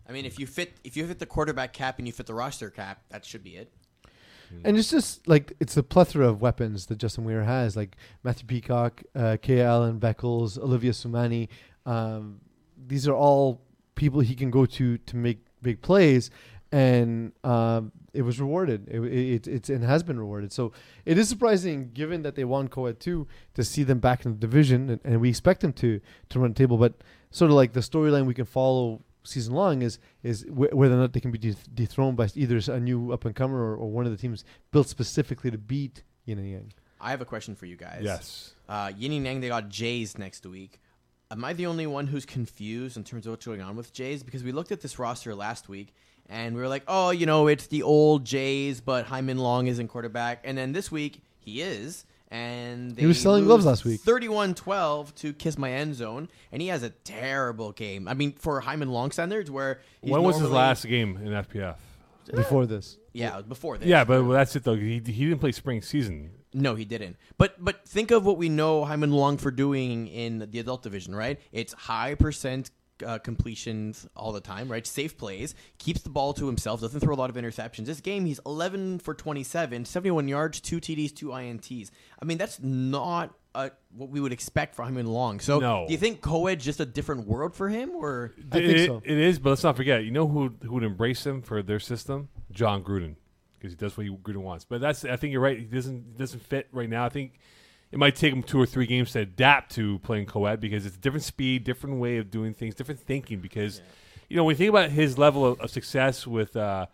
I 0.08 0.12
mean, 0.12 0.24
if 0.24 0.38
you 0.38 0.46
fit 0.46 0.74
if 0.84 0.96
you 0.96 1.06
fit 1.06 1.18
the 1.18 1.26
quarterback 1.26 1.72
cap 1.72 1.98
and 1.98 2.06
you 2.06 2.12
fit 2.12 2.26
the 2.26 2.34
roster 2.34 2.70
cap, 2.70 3.02
that 3.10 3.24
should 3.24 3.42
be 3.42 3.56
it. 3.56 3.72
And 4.64 4.76
it's 4.76 4.90
just 4.90 5.26
like 5.26 5.52
it's 5.58 5.76
a 5.76 5.82
plethora 5.82 6.28
of 6.28 6.40
weapons 6.40 6.86
that 6.86 6.98
Justin 6.98 7.24
Weir 7.24 7.42
has, 7.42 7.76
like 7.76 7.96
Matthew 8.22 8.46
Peacock, 8.46 9.02
uh, 9.14 9.36
Kay 9.42 9.60
Allen, 9.60 9.98
Beckles, 9.98 10.56
Olivia 10.56 10.92
Sumani. 10.92 11.48
Um, 11.84 12.40
these 12.86 13.08
are 13.08 13.14
all 13.14 13.60
people 13.96 14.20
he 14.20 14.36
can 14.36 14.52
go 14.52 14.64
to 14.64 14.98
to 14.98 15.16
make 15.16 15.38
big 15.62 15.82
plays, 15.82 16.30
and 16.70 17.32
um, 17.42 17.90
it 18.16 18.22
was 18.22 18.40
rewarded. 18.40 18.88
It, 18.88 19.00
it, 19.04 19.46
it 19.46 19.48
it's 19.48 19.68
and 19.68 19.84
has 19.84 20.02
been 20.02 20.18
rewarded. 20.18 20.52
So 20.52 20.72
it 21.04 21.18
is 21.18 21.28
surprising, 21.28 21.90
given 21.92 22.22
that 22.22 22.34
they 22.34 22.44
won 22.44 22.68
co-ed 22.68 22.98
two, 23.00 23.26
to 23.54 23.62
see 23.62 23.82
them 23.82 23.98
back 23.98 24.24
in 24.24 24.32
the 24.32 24.38
division, 24.38 24.90
and, 24.90 25.00
and 25.04 25.20
we 25.20 25.28
expect 25.28 25.60
them 25.60 25.72
to 25.74 26.00
to 26.30 26.40
run 26.40 26.50
the 26.52 26.56
table. 26.56 26.76
But 26.78 26.94
sort 27.30 27.50
of 27.50 27.56
like 27.56 27.72
the 27.72 27.80
storyline 27.80 28.26
we 28.26 28.34
can 28.34 28.46
follow 28.46 29.02
season 29.24 29.54
long 29.54 29.82
is 29.82 29.98
is 30.22 30.42
wh- 30.44 30.72
whether 30.72 30.94
or 30.94 30.98
not 30.98 31.12
they 31.12 31.20
can 31.20 31.30
be 31.30 31.38
deth- 31.38 31.68
dethroned 31.74 32.16
by 32.16 32.28
either 32.34 32.60
a 32.72 32.80
new 32.80 33.12
up 33.12 33.24
and 33.24 33.34
comer 33.34 33.58
or, 33.58 33.76
or 33.76 33.90
one 33.90 34.06
of 34.06 34.12
the 34.12 34.18
teams 34.18 34.44
built 34.72 34.88
specifically 34.88 35.50
to 35.50 35.58
beat 35.58 36.02
Yin 36.24 36.38
and 36.38 36.50
Yang. 36.50 36.72
I 37.00 37.10
have 37.10 37.20
a 37.20 37.26
question 37.26 37.54
for 37.54 37.66
you 37.66 37.76
guys. 37.76 38.00
Yes. 38.02 38.54
Uh, 38.68 38.90
Yin 38.96 39.12
and 39.12 39.26
Yang, 39.26 39.40
they 39.40 39.48
got 39.48 39.68
Jays 39.68 40.16
next 40.16 40.46
week. 40.46 40.80
Am 41.30 41.44
I 41.44 41.52
the 41.52 41.66
only 41.66 41.86
one 41.86 42.06
who's 42.06 42.24
confused 42.24 42.96
in 42.96 43.04
terms 43.04 43.26
of 43.26 43.32
what's 43.32 43.44
going 43.44 43.60
on 43.60 43.76
with 43.76 43.92
Jays? 43.92 44.22
Because 44.22 44.44
we 44.44 44.52
looked 44.52 44.72
at 44.72 44.80
this 44.80 44.98
roster 44.98 45.34
last 45.34 45.68
week 45.68 45.92
and 46.28 46.54
we 46.54 46.60
were 46.60 46.68
like, 46.68 46.82
oh, 46.88 47.10
you 47.10 47.26
know, 47.26 47.46
it's 47.46 47.66
the 47.66 47.82
old 47.82 48.24
Jays, 48.24 48.80
but 48.80 49.06
Hyman 49.06 49.38
Long 49.38 49.66
isn't 49.66 49.88
quarterback. 49.88 50.40
And 50.44 50.56
then 50.58 50.72
this 50.72 50.90
week, 50.90 51.22
he 51.38 51.62
is. 51.62 52.04
And 52.28 52.98
He 52.98 53.06
was 53.06 53.20
selling 53.20 53.44
gloves 53.44 53.64
last 53.64 53.84
week. 53.84 54.00
31-12 54.02 55.14
to 55.16 55.32
Kiss 55.32 55.56
My 55.56 55.72
End 55.72 55.94
Zone, 55.94 56.28
and 56.50 56.60
he 56.60 56.68
has 56.68 56.82
a 56.82 56.90
terrible 56.90 57.70
game. 57.72 58.08
I 58.08 58.14
mean, 58.14 58.32
for 58.32 58.60
Hyman 58.60 58.90
Long 58.90 59.12
standards, 59.12 59.50
where 59.50 59.80
he's 60.02 60.10
when 60.10 60.22
was 60.22 60.34
his 60.36 60.42
normally- 60.42 60.58
last 60.58 60.86
game 60.86 61.16
in 61.18 61.28
FPF? 61.32 61.76
Before 62.34 62.64
uh, 62.64 62.66
this, 62.66 62.98
Yeah, 63.12 63.34
it 63.34 63.36
was 63.36 63.44
before 63.44 63.78
this. 63.78 63.86
Yeah, 63.86 64.02
but 64.02 64.28
that's 64.32 64.56
it 64.56 64.64
though. 64.64 64.74
He, 64.74 64.94
he 64.94 65.26
didn't 65.26 65.38
play 65.38 65.52
spring 65.52 65.80
season. 65.80 66.32
No, 66.52 66.74
he 66.74 66.84
didn't. 66.84 67.16
But 67.38 67.62
but 67.64 67.86
think 67.86 68.10
of 68.10 68.24
what 68.26 68.36
we 68.36 68.48
know 68.48 68.84
Hyman 68.84 69.12
Long 69.12 69.36
for 69.36 69.52
doing 69.52 70.08
in 70.08 70.48
the 70.50 70.58
adult 70.58 70.82
division, 70.82 71.14
right? 71.14 71.38
It's 71.52 71.72
high 71.74 72.16
percent 72.16 72.70
uh, 73.04 73.18
completions 73.18 74.06
all 74.16 74.32
the 74.32 74.40
time, 74.40 74.70
right? 74.70 74.86
Safe 74.86 75.16
plays, 75.18 75.54
keeps 75.78 76.02
the 76.02 76.10
ball 76.10 76.32
to 76.34 76.46
himself, 76.46 76.80
doesn't 76.80 77.00
throw 77.00 77.14
a 77.14 77.16
lot 77.16 77.30
of 77.30 77.36
interceptions. 77.36 77.86
This 77.86 78.00
game, 78.00 78.24
he's 78.24 78.40
11 78.46 79.00
for 79.00 79.14
27, 79.14 79.84
71 79.84 80.28
yards, 80.28 80.60
two 80.60 80.80
TDs, 80.80 81.14
two 81.14 81.28
INTs. 81.28 81.90
I 82.20 82.24
mean, 82.24 82.38
that's 82.38 82.60
not 82.62 83.34
uh, 83.54 83.70
what 83.96 84.10
we 84.10 84.20
would 84.20 84.32
expect 84.32 84.74
for 84.74 84.84
in 84.86 85.06
Long. 85.06 85.40
So, 85.40 85.58
No. 85.58 85.86
do 85.86 85.92
you 85.92 85.98
think 85.98 86.20
co-ed 86.20 86.60
just 86.60 86.78
a 86.80 86.84
different 86.86 87.26
world 87.26 87.54
for 87.54 87.68
him, 87.70 87.90
or 87.94 88.34
I 88.52 88.58
think 88.60 88.76
It- 88.76 88.86
so. 88.86 89.02
It 89.04 89.16
is, 89.18 89.38
but 89.38 89.50
let's 89.50 89.64
not 89.64 89.76
forget. 89.76 90.04
You 90.04 90.10
know 90.10 90.28
who 90.28 90.54
who 90.62 90.72
would 90.74 90.82
embrace 90.82 91.24
him 91.26 91.40
for 91.42 91.62
their 91.62 91.80
system? 91.80 92.28
Jon 92.52 92.84
Gruden, 92.84 93.16
because 93.58 93.72
he 93.72 93.76
does 93.76 93.96
what 93.96 94.04
he, 94.06 94.12
Gruden 94.12 94.42
wants. 94.42 94.64
But 94.66 94.80
that's 94.82 95.04
I 95.06 95.16
think 95.16 95.32
you're 95.32 95.40
right. 95.40 95.58
He 95.58 95.64
doesn't 95.64 96.18
doesn't 96.18 96.40
fit 96.40 96.68
right 96.70 96.88
now. 96.88 97.04
I 97.06 97.08
think 97.08 97.38
it 97.96 97.98
might 97.98 98.14
take 98.14 98.30
him 98.30 98.42
two 98.42 98.60
or 98.60 98.66
three 98.66 98.84
games 98.84 99.12
to 99.12 99.20
adapt 99.20 99.74
to 99.74 99.98
playing 100.00 100.26
co-ed 100.26 100.60
because 100.60 100.84
it's 100.84 100.96
a 100.96 100.98
different 100.98 101.24
speed, 101.24 101.64
different 101.64 101.98
way 101.98 102.18
of 102.18 102.30
doing 102.30 102.52
things, 102.52 102.74
different 102.74 103.00
thinking. 103.00 103.40
Because 103.40 103.80
you 104.28 104.36
know 104.36 104.44
when 104.44 104.52
you 104.52 104.58
think 104.58 104.68
about 104.68 104.90
his 104.90 105.16
level 105.16 105.46
of, 105.46 105.58
of 105.62 105.70
success 105.70 106.26
with 106.26 106.54
uh, 106.56 106.84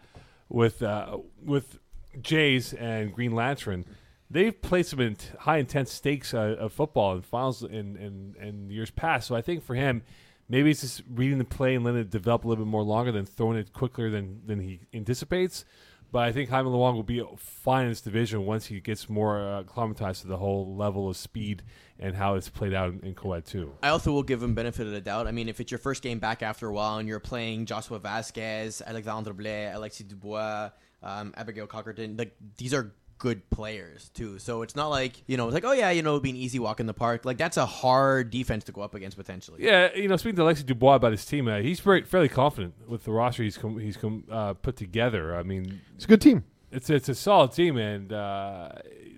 with 0.48 0.80
uh, 0.80 1.18
with 1.44 1.80
Jays 2.20 2.72
and 2.74 3.12
Green 3.12 3.32
Lantern. 3.32 3.84
They've 4.30 4.62
played 4.62 4.86
some 4.86 5.00
in 5.00 5.16
high 5.40 5.58
intense 5.58 5.92
stakes 5.92 6.32
uh, 6.32 6.56
of 6.56 6.72
football 6.72 7.16
in 7.16 7.22
finals 7.22 7.64
in, 7.64 7.96
in, 7.96 8.36
in 8.40 8.70
years 8.70 8.90
past. 8.90 9.26
So 9.26 9.34
I 9.34 9.42
think 9.42 9.62
for 9.62 9.74
him, 9.74 10.02
maybe 10.48 10.70
it's 10.70 10.80
just 10.82 11.02
reading 11.12 11.36
the 11.36 11.44
play 11.44 11.74
and 11.74 11.84
letting 11.84 12.00
it 12.00 12.10
develop 12.10 12.44
a 12.44 12.48
little 12.48 12.64
bit 12.64 12.70
more 12.70 12.82
longer 12.82 13.12
than 13.12 13.26
throwing 13.26 13.58
it 13.58 13.74
quicker 13.74 14.08
than, 14.08 14.40
than 14.46 14.60
he 14.60 14.80
anticipates. 14.94 15.66
But 16.12 16.24
I 16.24 16.32
think 16.32 16.50
Jaime 16.50 16.68
Luong 16.68 16.94
will 16.94 17.02
be 17.02 17.24
fine 17.38 17.84
in 17.84 17.90
this 17.90 18.02
division 18.02 18.44
once 18.44 18.66
he 18.66 18.80
gets 18.80 19.08
more 19.08 19.40
uh, 19.40 19.60
acclimatized 19.60 20.20
to 20.20 20.28
the 20.28 20.36
whole 20.36 20.76
level 20.76 21.08
of 21.08 21.16
speed 21.16 21.62
and 21.98 22.14
how 22.14 22.34
it's 22.34 22.50
played 22.50 22.74
out 22.74 22.92
in, 23.02 23.14
co-ed 23.14 23.46
too. 23.46 23.72
I 23.82 23.88
also 23.88 24.12
will 24.12 24.22
give 24.22 24.42
him 24.42 24.54
benefit 24.54 24.86
of 24.86 24.92
the 24.92 25.00
doubt. 25.00 25.26
I 25.26 25.32
mean, 25.32 25.48
if 25.48 25.58
it's 25.58 25.72
your 25.72 25.78
first 25.78 26.02
game 26.02 26.18
back 26.18 26.42
after 26.42 26.68
a 26.68 26.72
while 26.72 26.98
and 26.98 27.08
you're 27.08 27.18
playing 27.18 27.64
Joshua 27.64 27.98
Vasquez, 27.98 28.82
Alexandre 28.86 29.32
Blais, 29.32 29.74
Alexis 29.74 30.06
Dubois, 30.06 30.70
um, 31.02 31.32
Abigail 31.34 31.66
Cockerton, 31.66 32.18
like 32.18 32.36
these 32.58 32.74
are 32.74 32.92
good 33.22 33.48
players 33.50 34.10
too. 34.14 34.36
So 34.40 34.62
it's 34.62 34.74
not 34.74 34.88
like 34.88 35.22
you 35.28 35.36
know, 35.36 35.46
it's 35.46 35.54
like 35.54 35.64
oh 35.64 35.70
yeah, 35.70 35.90
you 35.90 36.02
know, 36.02 36.10
it'd 36.10 36.24
be 36.24 36.30
an 36.30 36.36
easy 36.36 36.58
walk 36.58 36.80
in 36.80 36.86
the 36.86 36.92
park. 36.92 37.24
Like 37.24 37.38
that's 37.38 37.56
a 37.56 37.64
hard 37.64 38.30
defense 38.30 38.64
to 38.64 38.72
go 38.72 38.80
up 38.80 38.96
against 38.96 39.16
potentially. 39.16 39.62
Yeah, 39.62 39.94
you 39.94 40.08
know, 40.08 40.16
speaking 40.16 40.34
to 40.36 40.42
Alexis 40.42 40.64
Dubois 40.64 40.96
about 40.96 41.12
his 41.12 41.24
team, 41.24 41.46
uh, 41.46 41.58
he's 41.58 41.78
very, 41.78 42.02
fairly 42.02 42.28
confident 42.28 42.74
with 42.88 43.04
the 43.04 43.12
roster 43.12 43.44
he's 43.44 43.56
com- 43.56 43.78
he's 43.78 43.96
com- 43.96 44.24
uh, 44.28 44.54
put 44.54 44.74
together. 44.74 45.36
I 45.36 45.44
mean, 45.44 45.80
it's 45.94 46.04
a 46.04 46.08
good 46.08 46.20
team. 46.20 46.42
it's 46.72 46.90
it's 46.90 47.08
a 47.08 47.14
solid 47.14 47.52
team, 47.52 47.76
and 47.76 48.12
uh, 48.12 48.70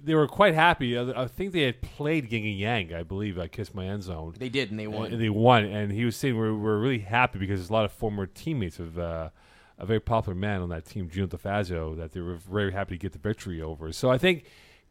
they 0.05 0.15
were 0.15 0.28
quite 0.28 0.55
happy. 0.55 0.99
Uh, 0.99 1.15
I 1.16 1.26
think 1.26 1.52
they 1.52 1.62
had 1.62 1.81
played 1.81 2.31
Yin 2.31 2.44
and 2.44 2.58
Yang, 2.58 2.94
I 2.94 3.05
believe. 3.05 3.39
I 3.39 3.49
kissed 3.49 3.74
my 3.74 3.86
end 3.86 4.02
zone. 4.02 4.34
They 4.39 4.50
did, 4.50 4.70
and 4.70 4.78
they 4.78 4.86
won. 4.86 5.12
And 5.12 5.23
they 5.23 5.31
won, 5.31 5.65
and 5.65 5.91
he 5.91 6.05
was 6.05 6.15
saying 6.15 6.36
we're, 6.36 6.55
we're 6.55 6.78
really 6.78 6.99
happy 6.99 7.39
because 7.39 7.58
there's 7.58 7.70
a 7.70 7.73
lot 7.73 7.86
of 7.86 7.92
former 7.92 8.26
teammates 8.26 8.78
of 8.78 8.99
uh, 8.99 9.31
a 9.78 9.86
very 9.86 10.01
popular 10.01 10.35
man 10.35 10.61
on 10.61 10.69
that 10.69 10.85
team, 10.85 11.09
Gino 11.09 11.27
DeFazio, 11.27 11.97
that 11.97 12.12
they 12.12 12.20
were 12.20 12.36
very 12.36 12.73
happy 12.73 12.97
to 12.97 12.99
get 12.99 13.12
the 13.12 13.19
victory 13.19 13.61
over. 13.61 13.93
So 13.93 14.11
I 14.11 14.19
think 14.19 14.44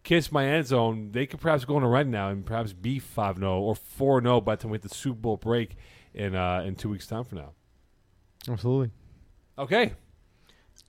Kiss 0.04 0.32
My 0.32 0.46
End 0.46 0.68
Zone, 0.68 1.12
they 1.12 1.26
could 1.26 1.40
perhaps 1.40 1.66
go 1.66 1.78
on 1.78 1.84
a 1.84 1.88
run 1.88 2.12
now 2.12 2.30
and 2.30 2.46
perhaps 2.46 2.74
be 2.74 3.00
5 3.00 3.38
0 3.38 3.62
or 3.62 3.76
4 3.76 4.22
0 4.22 4.42
by 4.42 4.56
the 4.56 4.62
time 4.62 4.72
we 4.72 4.76
hit 4.76 4.82
the 4.82 4.90
Super 4.90 5.20
Bowl 5.20 5.38
break 5.38 5.78
in, 6.14 6.36
uh, 6.36 6.64
in 6.66 6.76
two 6.76 6.90
weeks' 6.90 7.08
time 7.08 7.24
from 7.24 7.40
now. 7.40 7.52
Absolutely. 8.50 8.92
Okay. 9.58 9.94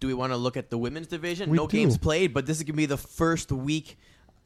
Do 0.00 0.08
we 0.08 0.14
want 0.14 0.32
to 0.32 0.36
look 0.36 0.56
at 0.56 0.70
the 0.70 0.78
women's 0.78 1.06
division? 1.06 1.50
We 1.50 1.56
no 1.56 1.66
do. 1.66 1.76
games 1.76 1.96
played, 1.96 2.34
but 2.34 2.46
this 2.46 2.56
is 2.56 2.64
gonna 2.64 2.76
be 2.76 2.86
the 2.86 2.96
first 2.96 3.52
week, 3.52 3.96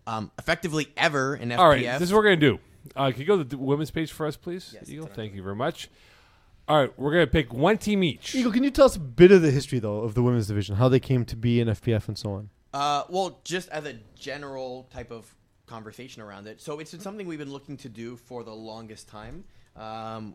um, 0.07 0.31
effectively 0.39 0.89
ever 0.97 1.37
in 1.37 1.51
FPF. 1.51 1.59
All 1.59 1.69
right, 1.69 1.83
this 1.83 2.03
is 2.03 2.13
what 2.13 2.19
we're 2.19 2.25
going 2.25 2.41
to 2.41 2.51
do. 2.51 2.59
Uh, 2.97 3.11
can 3.11 3.21
you 3.21 3.27
go 3.27 3.39
to 3.39 3.45
the 3.45 3.59
women's 3.59 3.91
page 3.91 4.13
for 4.13 4.27
us, 4.27 4.37
please? 4.37 4.73
Yes, 4.75 4.89
Eagle, 4.89 5.07
thank 5.07 5.35
you 5.35 5.43
very 5.43 5.57
much. 5.57 5.89
All 6.69 6.79
right, 6.79 6.93
we're 6.99 7.13
going 7.13 7.25
to 7.25 7.33
pick 7.33 7.51
one 7.51 7.79
team 7.79 8.05
each. 8.05 8.35
Eagle, 8.35 8.53
can 8.53 8.63
you 8.63 8.71
tell 8.71 8.85
us 8.85 8.95
a 8.95 9.01
bit 9.01 9.33
of 9.33 9.41
the 9.41 9.51
history 9.51 9.79
though 9.79 10.01
of 10.01 10.13
the 10.13 10.23
women's 10.23 10.49
division, 10.49 10.77
how 10.77 10.91
they 10.91 11.01
came 11.01 11.25
to 11.25 11.35
be 11.35 11.61
in 11.61 11.69
FPF 11.69 12.09
and 12.09 12.19
so 12.19 12.33
on? 12.33 12.51
Uh, 12.75 13.05
well, 13.09 13.41
just 13.43 13.71
as 13.71 13.87
a 13.87 13.95
general 14.15 14.87
type 14.93 15.11
of 15.11 15.35
conversation 15.65 16.21
around 16.21 16.47
it. 16.47 16.61
So 16.61 16.79
it's 16.79 16.91
been 16.91 17.01
something 17.01 17.27
we've 17.27 17.39
been 17.39 17.53
looking 17.53 17.79
to 17.79 17.89
do 17.89 18.17
for 18.17 18.45
the 18.45 18.53
longest 18.53 19.09
time. 19.09 19.45
Um, 19.77 20.35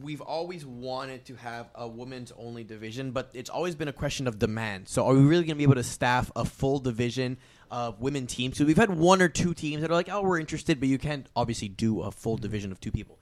we've 0.00 0.20
always 0.20 0.64
wanted 0.64 1.24
to 1.24 1.34
have 1.34 1.70
a 1.74 1.88
women's 1.88 2.30
only 2.36 2.62
division, 2.62 3.10
but 3.10 3.30
it's 3.34 3.50
always 3.50 3.74
been 3.74 3.88
a 3.88 3.92
question 3.92 4.28
of 4.28 4.38
demand. 4.38 4.86
So 4.88 5.04
are 5.04 5.14
we 5.14 5.22
really 5.22 5.42
going 5.42 5.56
to 5.56 5.58
be 5.58 5.64
able 5.64 5.74
to 5.74 5.82
staff 5.82 6.30
a 6.36 6.44
full 6.44 6.78
division 6.78 7.38
of 7.72 7.98
women 8.00 8.28
teams? 8.28 8.56
So 8.56 8.64
we've 8.64 8.76
had 8.76 8.90
one 8.90 9.20
or 9.20 9.28
two 9.28 9.52
teams 9.52 9.82
that 9.82 9.90
are 9.90 9.94
like, 9.94 10.08
oh, 10.12 10.22
we're 10.22 10.38
interested, 10.38 10.78
but 10.78 10.88
you 10.88 10.98
can't 10.98 11.26
obviously 11.34 11.68
do 11.68 12.02
a 12.02 12.12
full 12.12 12.36
division 12.36 12.70
of 12.70 12.78
two 12.80 12.92
people. 12.92 13.18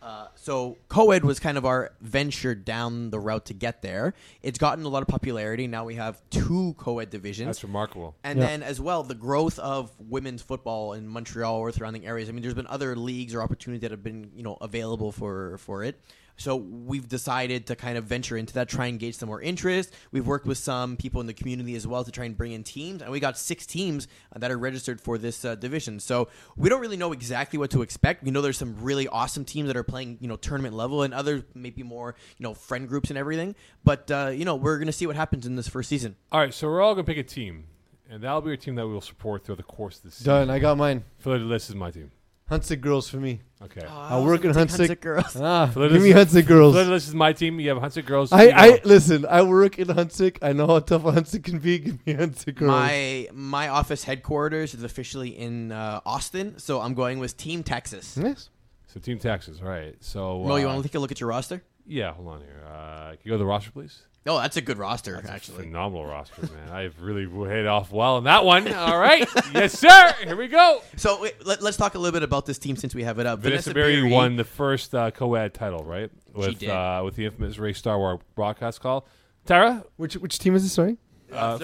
Uh, 0.00 0.28
so 0.36 0.76
co-ed 0.88 1.24
was 1.24 1.40
kind 1.40 1.58
of 1.58 1.66
our 1.66 1.90
venture 2.00 2.54
down 2.54 3.10
the 3.10 3.18
route 3.18 3.44
to 3.46 3.54
get 3.54 3.82
there. 3.82 4.14
It's 4.42 4.58
gotten 4.58 4.84
a 4.84 4.88
lot 4.88 5.02
of 5.02 5.08
popularity. 5.08 5.66
Now 5.66 5.84
we 5.84 5.96
have 5.96 6.20
two 6.30 6.74
co-ed 6.78 7.10
divisions. 7.10 7.46
That's 7.46 7.64
remarkable. 7.64 8.14
And 8.22 8.38
Yeah. 8.38 8.46
then 8.46 8.62
as 8.62 8.80
well, 8.80 9.02
the 9.02 9.16
growth 9.16 9.58
of 9.58 9.90
women's 9.98 10.40
football 10.42 10.92
in 10.92 11.08
Montreal 11.08 11.56
or 11.56 11.72
surrounding 11.72 12.06
areas. 12.06 12.28
I 12.28 12.32
mean, 12.32 12.42
there's 12.42 12.54
been 12.54 12.68
other 12.68 12.94
leagues 12.94 13.34
or 13.34 13.42
opportunities 13.42 13.82
that 13.82 13.90
have 13.90 14.04
been, 14.04 14.30
you 14.36 14.42
know, 14.44 14.56
available 14.60 15.10
for 15.10 15.58
for 15.58 15.82
it. 15.82 16.00
So 16.38 16.56
we've 16.56 17.08
decided 17.08 17.66
to 17.66 17.76
kind 17.76 17.98
of 17.98 18.04
venture 18.04 18.36
into 18.36 18.54
that, 18.54 18.68
try 18.68 18.86
and 18.86 18.98
gauge 18.98 19.16
some 19.16 19.28
more 19.28 19.42
interest. 19.42 19.92
We've 20.12 20.26
worked 20.26 20.46
with 20.46 20.56
some 20.58 20.96
people 20.96 21.20
in 21.20 21.26
the 21.26 21.34
community 21.34 21.74
as 21.74 21.86
well 21.86 22.04
to 22.04 22.10
try 22.10 22.24
and 22.24 22.36
bring 22.36 22.52
in 22.52 22.62
teams, 22.64 23.02
and 23.02 23.10
we 23.10 23.20
got 23.20 23.36
six 23.36 23.66
teams 23.66 24.06
uh, 24.34 24.38
that 24.38 24.50
are 24.50 24.56
registered 24.58 25.00
for 25.00 25.18
this 25.18 25.44
uh, 25.44 25.56
division. 25.56 25.98
So 26.00 26.28
we 26.56 26.68
don't 26.68 26.80
really 26.80 26.96
know 26.96 27.12
exactly 27.12 27.58
what 27.58 27.70
to 27.72 27.82
expect. 27.82 28.22
We 28.22 28.30
know 28.30 28.40
there's 28.40 28.56
some 28.56 28.76
really 28.80 29.08
awesome 29.08 29.44
teams 29.44 29.66
that 29.66 29.76
are 29.76 29.82
playing, 29.82 30.18
you 30.20 30.28
know, 30.28 30.36
tournament 30.36 30.74
level, 30.74 31.02
and 31.02 31.12
others 31.12 31.42
maybe 31.54 31.82
more, 31.82 32.14
you 32.38 32.44
know, 32.44 32.54
friend 32.54 32.88
groups 32.88 33.10
and 33.10 33.18
everything. 33.18 33.56
But 33.84 34.10
uh, 34.10 34.30
you 34.32 34.44
know, 34.44 34.54
we're 34.54 34.78
gonna 34.78 34.92
see 34.92 35.06
what 35.06 35.16
happens 35.16 35.44
in 35.44 35.56
this 35.56 35.68
first 35.68 35.88
season. 35.88 36.16
All 36.30 36.40
right, 36.40 36.54
so 36.54 36.68
we're 36.68 36.80
all 36.80 36.94
gonna 36.94 37.04
pick 37.04 37.18
a 37.18 37.22
team, 37.24 37.64
and 38.08 38.22
that'll 38.22 38.42
be 38.42 38.52
a 38.52 38.56
team 38.56 38.76
that 38.76 38.86
we 38.86 38.92
will 38.92 39.00
support 39.00 39.44
through 39.44 39.56
the 39.56 39.64
course 39.64 39.96
of 39.98 40.04
the 40.04 40.10
season. 40.12 40.32
Done. 40.32 40.50
I 40.50 40.60
got 40.60 40.76
mine. 40.76 41.04
Fleur 41.18 41.38
de 41.38 41.44
Lis 41.44 41.68
is 41.68 41.74
my 41.74 41.90
team. 41.90 42.12
Huntsick 42.50 42.80
girls 42.80 43.08
for 43.10 43.18
me. 43.18 43.40
Okay. 43.62 43.84
I 43.86 44.20
work 44.20 44.44
in 44.44 44.52
Huntsick. 44.52 45.00
girls. 45.00 45.36
Ah, 45.40 45.66
Fleur 45.66 45.88
de 45.88 45.94
give 45.94 46.02
me 46.02 46.14
Lis- 46.14 46.32
Huntsick 46.32 46.46
girls. 46.46 46.74
Fleur 46.74 46.84
de 46.86 46.92
is 46.94 47.14
my 47.14 47.32
team. 47.32 47.60
You 47.60 47.70
have 47.70 47.78
Huntsick 47.78 48.06
girls. 48.06 48.32
I, 48.32 48.42
You 48.44 48.50
know- 48.50 48.56
I 48.56 48.80
listen. 48.84 49.26
I 49.26 49.42
work 49.42 49.78
in 49.78 49.88
Huntsick. 49.88 50.38
I 50.42 50.52
know 50.52 50.66
how 50.66 50.78
tough 50.78 51.02
Ahuntsic 51.02 51.44
can 51.44 51.58
be. 51.58 51.78
Give 51.84 52.06
me 52.06 52.14
Huntsick 52.14 52.54
girls. 52.54 52.70
My 52.70 53.28
my 53.32 53.68
office 53.68 54.04
headquarters 54.04 54.74
is 54.74 54.82
officially 54.82 55.30
in 55.36 55.72
uh, 55.72 56.00
Austin, 56.06 56.58
so 56.58 56.80
I'm 56.80 56.94
going 56.94 57.18
with 57.18 57.36
Team 57.36 57.62
Texas. 57.62 58.16
yes. 58.20 58.48
So 58.88 59.00
Team 59.00 59.18
Texas. 59.18 59.60
All 59.62 59.68
right. 59.68 59.94
So 60.00 60.42
Mo, 60.42 60.56
you 60.56 60.66
uh, 60.66 60.72
want 60.72 60.82
to 60.82 60.88
take 60.88 60.94
a 60.96 60.98
look 60.98 61.12
at 61.12 61.20
your 61.20 61.28
roster? 61.28 61.62
Yeah, 61.86 62.12
hold 62.12 62.28
on 62.28 62.40
here. 62.40 62.62
Uh, 62.66 63.10
can 63.10 63.18
you 63.22 63.30
go 63.30 63.34
to 63.34 63.38
the 63.38 63.46
roster, 63.46 63.70
please? 63.70 64.02
Oh, 64.26 64.38
that's 64.38 64.58
a 64.58 64.60
good 64.60 64.76
roster, 64.76 65.22
actually. 65.26 65.64
Phenomenal 65.64 66.04
roster, 66.04 66.42
man. 66.42 66.68
I've 66.72 67.00
really 67.00 67.26
hit 67.48 67.66
off 67.66 67.90
well 67.90 68.16
on 68.16 68.24
that 68.24 68.44
one. 68.44 68.70
All 68.70 68.98
right. 68.98 69.26
yes, 69.54 69.78
sir. 69.78 70.14
Here 70.22 70.36
we 70.36 70.48
go. 70.48 70.82
So 70.96 71.22
wait, 71.22 71.46
let, 71.46 71.62
us 71.62 71.78
talk 71.78 71.94
a 71.94 71.98
little 71.98 72.12
bit 72.12 72.22
about 72.22 72.44
this 72.44 72.58
team 72.58 72.76
since 72.76 72.94
we 72.94 73.04
have 73.04 73.18
it 73.18 73.26
up. 73.26 73.38
Vanessa 73.38 73.72
Berry 73.72 74.02
won 74.02 74.36
the 74.36 74.44
first 74.44 74.94
uh, 74.94 75.10
co-ed 75.12 75.54
title, 75.54 75.82
right? 75.82 76.10
With 76.34 76.58
did. 76.58 76.68
Uh, 76.68 77.00
with 77.04 77.16
the 77.16 77.24
infamous 77.24 77.58
Ray 77.58 77.72
Star 77.72 77.98
Wars 77.98 78.20
broadcast 78.34 78.80
call. 78.82 79.06
Tara, 79.46 79.82
Which 79.96 80.14
which 80.14 80.38
team 80.38 80.54
is 80.54 80.62
this? 80.62 80.72
Sorry. 80.72 80.98
Uh, 81.32 81.56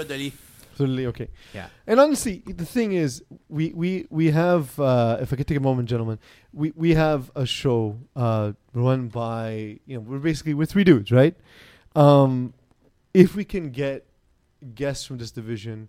Fleur 0.75 0.87
de 0.87 0.93
Lis. 0.93 1.05
Totally 1.05 1.07
okay. 1.07 1.29
Yeah. 1.53 1.69
And 1.87 2.01
honestly, 2.01 2.43
the 2.47 2.65
thing 2.65 2.93
is, 2.93 3.23
we 3.49 3.73
we 3.73 4.07
we 4.11 4.31
have. 4.31 4.79
Uh, 4.79 5.19
if 5.21 5.33
I 5.33 5.37
could 5.37 5.47
take 5.47 5.59
a 5.59 5.61
moment, 5.61 5.89
gentlemen, 5.89 6.19
we 6.53 6.73
we 6.77 6.95
have 6.95 7.31
a 7.35 7.47
show 7.47 7.99
uh, 8.17 8.53
run 8.73 9.09
by 9.09 9.79
you 9.87 9.97
know 9.97 10.01
we're 10.01 10.19
basically 10.19 10.55
we're 10.55 10.67
three 10.67 10.85
dudes, 10.85 11.11
right? 11.11 11.37
Um, 11.95 12.55
if 13.13 13.35
we 13.35 13.45
can 13.45 13.71
get 13.71 14.07
guests 14.75 15.05
from 15.07 15.19
this 15.19 15.31
division, 15.31 15.89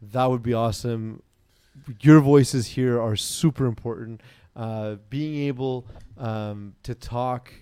that 0.00 0.26
would 0.26 0.42
be 0.42 0.52
awesome. 0.52 1.22
Your 2.00 2.20
voices 2.20 2.66
here 2.68 3.00
are 3.00 3.16
super 3.16 3.66
important. 3.66 4.20
Uh, 4.54 4.96
being 5.10 5.46
able 5.48 5.86
um, 6.16 6.74
to 6.82 6.94
talk 6.94 7.52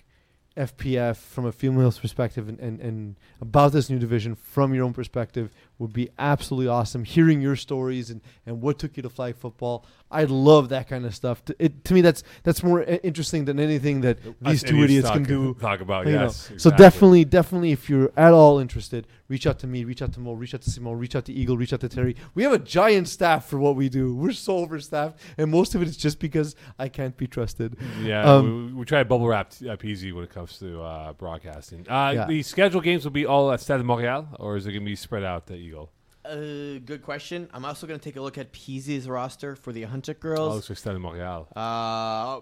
FPF 0.55 1.17
from 1.17 1.45
a 1.45 1.51
female's 1.51 1.99
perspective 1.99 2.47
and, 2.47 2.59
and, 2.59 2.79
and 2.79 3.15
about 3.41 3.73
this 3.73 3.89
new 3.89 3.99
division 3.99 4.35
from 4.35 4.73
your 4.73 4.85
own 4.85 4.93
perspective 4.93 5.51
would 5.77 5.93
be 5.93 6.09
absolutely 6.17 6.67
awesome. 6.67 7.03
Hearing 7.03 7.41
your 7.41 7.55
stories 7.55 8.09
and, 8.09 8.21
and 8.45 8.61
what 8.61 8.79
took 8.79 8.95
you 8.97 9.03
to 9.03 9.09
flag 9.09 9.35
football, 9.35 9.85
I 10.09 10.23
love 10.23 10.69
that 10.69 10.87
kind 10.87 11.05
of 11.05 11.13
stuff. 11.13 11.43
To, 11.45 11.55
it, 11.59 11.83
to 11.85 11.93
me, 11.93 12.01
that's 12.01 12.23
that's 12.43 12.63
more 12.63 12.83
interesting 12.83 13.45
than 13.45 13.59
anything 13.59 14.01
that 14.01 14.19
these 14.41 14.63
two 14.63 14.81
idiots 14.83 15.07
talk, 15.07 15.15
can 15.15 15.23
do. 15.23 15.53
Talk 15.55 15.81
about 15.81 16.07
you 16.07 16.13
yes. 16.13 16.51
So 16.57 16.69
definitely, 16.69 17.25
definitely, 17.25 17.71
if 17.71 17.89
you're 17.89 18.11
at 18.15 18.31
all 18.31 18.59
interested, 18.59 19.07
reach 19.27 19.45
out 19.47 19.59
to 19.59 19.67
me, 19.67 19.83
reach 19.83 20.01
out 20.01 20.13
to 20.13 20.19
Mo, 20.19 20.33
reach 20.33 20.53
out 20.53 20.61
to 20.61 20.69
Simone, 20.71 20.97
reach 20.97 21.15
out 21.15 21.25
to 21.25 21.33
Eagle, 21.33 21.57
reach 21.57 21.73
out 21.73 21.81
to 21.81 21.89
Terry. 21.89 22.15
We 22.35 22.43
have 22.43 22.53
a 22.53 22.59
giant 22.59 23.09
staff 23.09 23.47
for 23.49 23.59
what 23.59 23.75
we 23.75 23.89
do. 23.89 24.15
We're 24.15 24.31
so 24.31 24.57
overstaffed, 24.65 25.17
and 25.37 25.51
most 25.51 25.75
of 25.75 25.81
it 25.81 25.87
is 25.87 25.97
just 25.97 26.19
because 26.19 26.55
I 26.79 26.87
can't 26.87 27.17
be 27.17 27.27
trusted. 27.27 27.75
Yeah, 28.01 28.23
Um, 28.23 28.67
we, 28.67 28.73
we 28.79 28.85
try 28.85 28.99
to 28.99 29.05
bubble 29.05 29.27
wrap 29.27 29.51
uh, 29.53 29.75
PZ 29.75 30.13
when 30.13 30.23
it 30.23 30.29
comes 30.29 30.57
to 30.59 30.81
uh, 30.81 31.13
broadcasting. 31.13 31.85
Uh, 31.89 32.11
Yeah. 32.15 32.25
The 32.27 32.43
scheduled 32.43 32.83
games 32.83 33.03
will 33.03 33.11
be 33.11 33.25
all 33.25 33.51
at 33.51 33.59
Stade 33.59 33.81
Montréal, 33.81 34.27
or 34.39 34.55
is 34.55 34.65
it 34.65 34.71
going 34.71 34.83
to 34.83 34.85
be 34.85 34.95
spread 34.95 35.23
out 35.23 35.49
at 35.51 35.57
Eagle? 35.65 35.91
Uh, 36.23 36.79
good 36.85 37.01
question. 37.03 37.47
I'm 37.53 37.65
also 37.65 37.85
going 37.85 37.99
to 37.99 38.03
take 38.03 38.15
a 38.15 38.21
look 38.21 38.37
at 38.37 38.51
PZ's 38.51 39.07
roster 39.07 39.55
for 39.55 39.71
the 39.71 39.83
Hunter 39.83 40.13
Oh, 40.17 40.21
girls. 40.21 40.55
looks 40.55 40.69
like 40.69 40.77
Stade 40.79 40.93
de 40.93 40.99
Montréal. 40.99 41.47
Uh, 41.55 42.41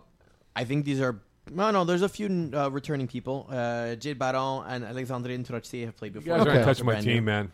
I 0.56 0.64
think 0.66 0.86
these 0.86 1.02
are. 1.02 1.22
No, 1.52 1.72
no, 1.72 1.84
there's 1.84 2.02
a 2.04 2.08
few 2.08 2.28
uh, 2.54 2.70
returning 2.70 3.08
people. 3.08 3.48
Uh, 3.50 3.96
Jade 3.96 4.18
Baron 4.18 4.64
and 4.68 4.86
Alexandrine 4.86 5.44
Trotsy 5.46 5.84
have 5.86 5.98
played 5.98 6.14
before. 6.14 6.38
You 6.38 6.44
before. 6.44 6.46
guys 6.46 6.48
Okay. 6.48 6.58
aren't 6.58 6.66
touching 6.66 6.86
my 6.86 6.94
Brand 6.94 7.06
new. 7.06 7.14
team, 7.16 7.26
man. 7.26 7.52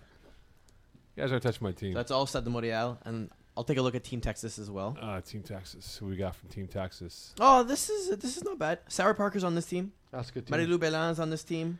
You 1.15 1.23
guys 1.23 1.31
aren't 1.31 1.43
touching 1.43 1.63
my 1.65 1.71
team. 1.71 1.93
That's 1.95 2.11
all 2.11 2.27
Stade 2.27 2.43
de 2.43 2.51
Montréal, 2.51 2.97
and 3.05 3.31
I'll 3.57 3.63
take 3.63 3.77
a 3.77 3.81
look 3.81 3.95
at 3.95 4.03
Team 4.03 4.21
Texas 4.21 4.59
as 4.59 4.69
well. 4.69 4.95
uh, 5.01 5.21
team 5.21 5.41
Texas. 5.41 5.97
Who 5.97 6.05
we 6.05 6.15
got 6.15 6.35
from 6.35 6.49
Team 6.49 6.67
Texas? 6.67 7.33
Oh, 7.39 7.63
this 7.63 7.89
is 7.89 8.15
this 8.17 8.37
is 8.37 8.43
not 8.43 8.59
bad. 8.59 8.79
Sarah 8.87 9.15
Parker's 9.15 9.43
on 9.43 9.55
this 9.55 9.65
team. 9.65 9.91
That's 10.11 10.29
good. 10.31 10.45
team. 10.45 10.55
Marie-Lou 10.55 10.77
Bellan's 10.77 11.19
on 11.19 11.29
this 11.31 11.43
team. 11.43 11.79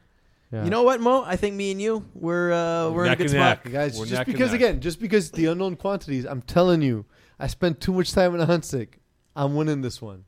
Yeah. 0.51 0.63
You 0.63 0.69
know 0.71 0.81
what, 0.83 0.99
Mo? 0.99 1.23
I 1.23 1.35
think 1.35 1.55
me 1.55 1.71
and 1.71 1.79
you, 1.81 2.03
we're 2.15 2.51
uh, 2.51 2.89
we're 2.89 3.05
in 3.05 3.11
a 3.13 3.15
good 3.15 3.29
spot. 3.29 3.63
neck. 3.65 3.71
guys, 3.71 3.97
We're 3.99 4.05
just 4.05 4.17
neck 4.19 4.27
and 4.27 4.33
because 4.35 4.51
neck. 4.51 4.61
again, 4.61 4.81
just 4.81 4.99
because 4.99 5.29
the 5.31 5.45
unknown 5.45 5.75
quantities, 5.75 6.25
I'm 6.25 6.41
telling 6.41 6.81
you, 6.81 7.05
I 7.39 7.45
spent 7.47 7.79
too 7.79 7.93
much 7.93 8.11
time 8.13 8.33
in 8.33 8.41
Ahuntsic. 8.45 8.95
I'm 9.35 9.55
winning 9.55 9.81
this 9.81 10.01
one. 10.01 10.25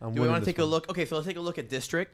I'm 0.00 0.08
Do 0.08 0.14
we 0.14 0.20
winning 0.22 0.32
want 0.32 0.42
to 0.42 0.46
this 0.46 0.54
take 0.54 0.58
a 0.58 0.62
one. 0.62 0.70
look? 0.70 0.88
Okay, 0.90 1.04
so 1.04 1.14
let's 1.14 1.26
take 1.28 1.36
a 1.36 1.40
look 1.40 1.56
at 1.56 1.68
district, 1.68 2.12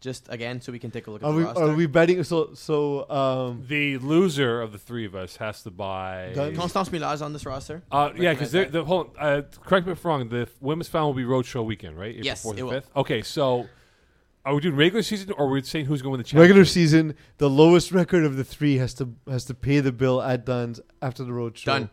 just 0.00 0.26
again, 0.30 0.60
so 0.60 0.70
we 0.70 0.78
can 0.78 0.90
take 0.90 1.06
a 1.06 1.10
look 1.10 1.22
at 1.22 1.26
Are 1.26 1.32
the 1.32 1.38
we 1.38 1.44
roster. 1.44 1.62
are 1.64 1.74
we 1.74 1.86
betting? 1.86 2.22
So 2.24 2.52
so 2.52 3.08
um. 3.10 3.64
The 3.66 3.96
loser 3.98 4.60
of 4.60 4.70
the 4.72 4.78
three 4.78 5.06
of 5.06 5.14
us 5.14 5.36
has 5.36 5.62
to 5.62 5.70
buy. 5.70 6.32
Done. 6.34 6.54
Constance 6.56 6.92
Millar's 6.92 7.22
on 7.22 7.32
this 7.32 7.46
roster. 7.46 7.82
Uh, 7.90 8.10
yeah, 8.16 8.34
because 8.34 8.52
that. 8.52 8.70
the 8.70 8.84
whole. 8.84 9.10
Uh, 9.18 9.42
correct 9.62 9.86
me 9.86 9.92
if 9.92 10.04
I'm 10.04 10.08
wrong. 10.10 10.28
The 10.28 10.46
women's 10.60 10.88
final 10.88 11.08
will 11.08 11.14
be 11.14 11.24
roadshow 11.24 11.64
weekend, 11.64 11.98
right? 11.98 12.10
April 12.10 12.26
Yes, 12.26 12.44
4th 12.44 12.52
it 12.52 12.58
and 12.60 12.68
will. 12.68 12.74
5th? 12.80 12.84
Okay, 12.96 13.22
so 13.22 13.66
are 14.44 14.54
we 14.54 14.60
doing 14.60 14.76
regular 14.76 15.02
season, 15.02 15.32
or 15.32 15.46
are 15.46 15.50
we 15.50 15.62
saying 15.62 15.86
who's 15.86 16.02
going 16.02 16.10
to 16.10 16.12
win 16.12 16.18
the 16.18 16.24
championship? 16.24 16.48
Regular 16.50 16.64
season, 16.64 17.14
the 17.38 17.48
lowest 17.50 17.92
record 17.92 18.24
of 18.24 18.36
the 18.36 18.44
three 18.44 18.76
has 18.78 18.92
to 18.94 19.14
has 19.28 19.44
to 19.46 19.54
pay 19.54 19.80
the 19.80 19.92
bill 19.92 20.20
at 20.22 20.44
Dunn's 20.44 20.80
after 21.00 21.24
the 21.24 21.32
road 21.32 21.56
show 21.58 21.72
Done. 21.72 21.90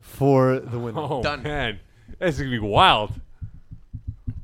for 0.00 0.60
the 0.60 0.78
winner, 0.78 0.98
Oh 1.00 1.22
Done. 1.22 1.42
man, 1.42 1.80
that's 2.18 2.36
gonna 2.38 2.50
be 2.50 2.58
wild. 2.58 3.12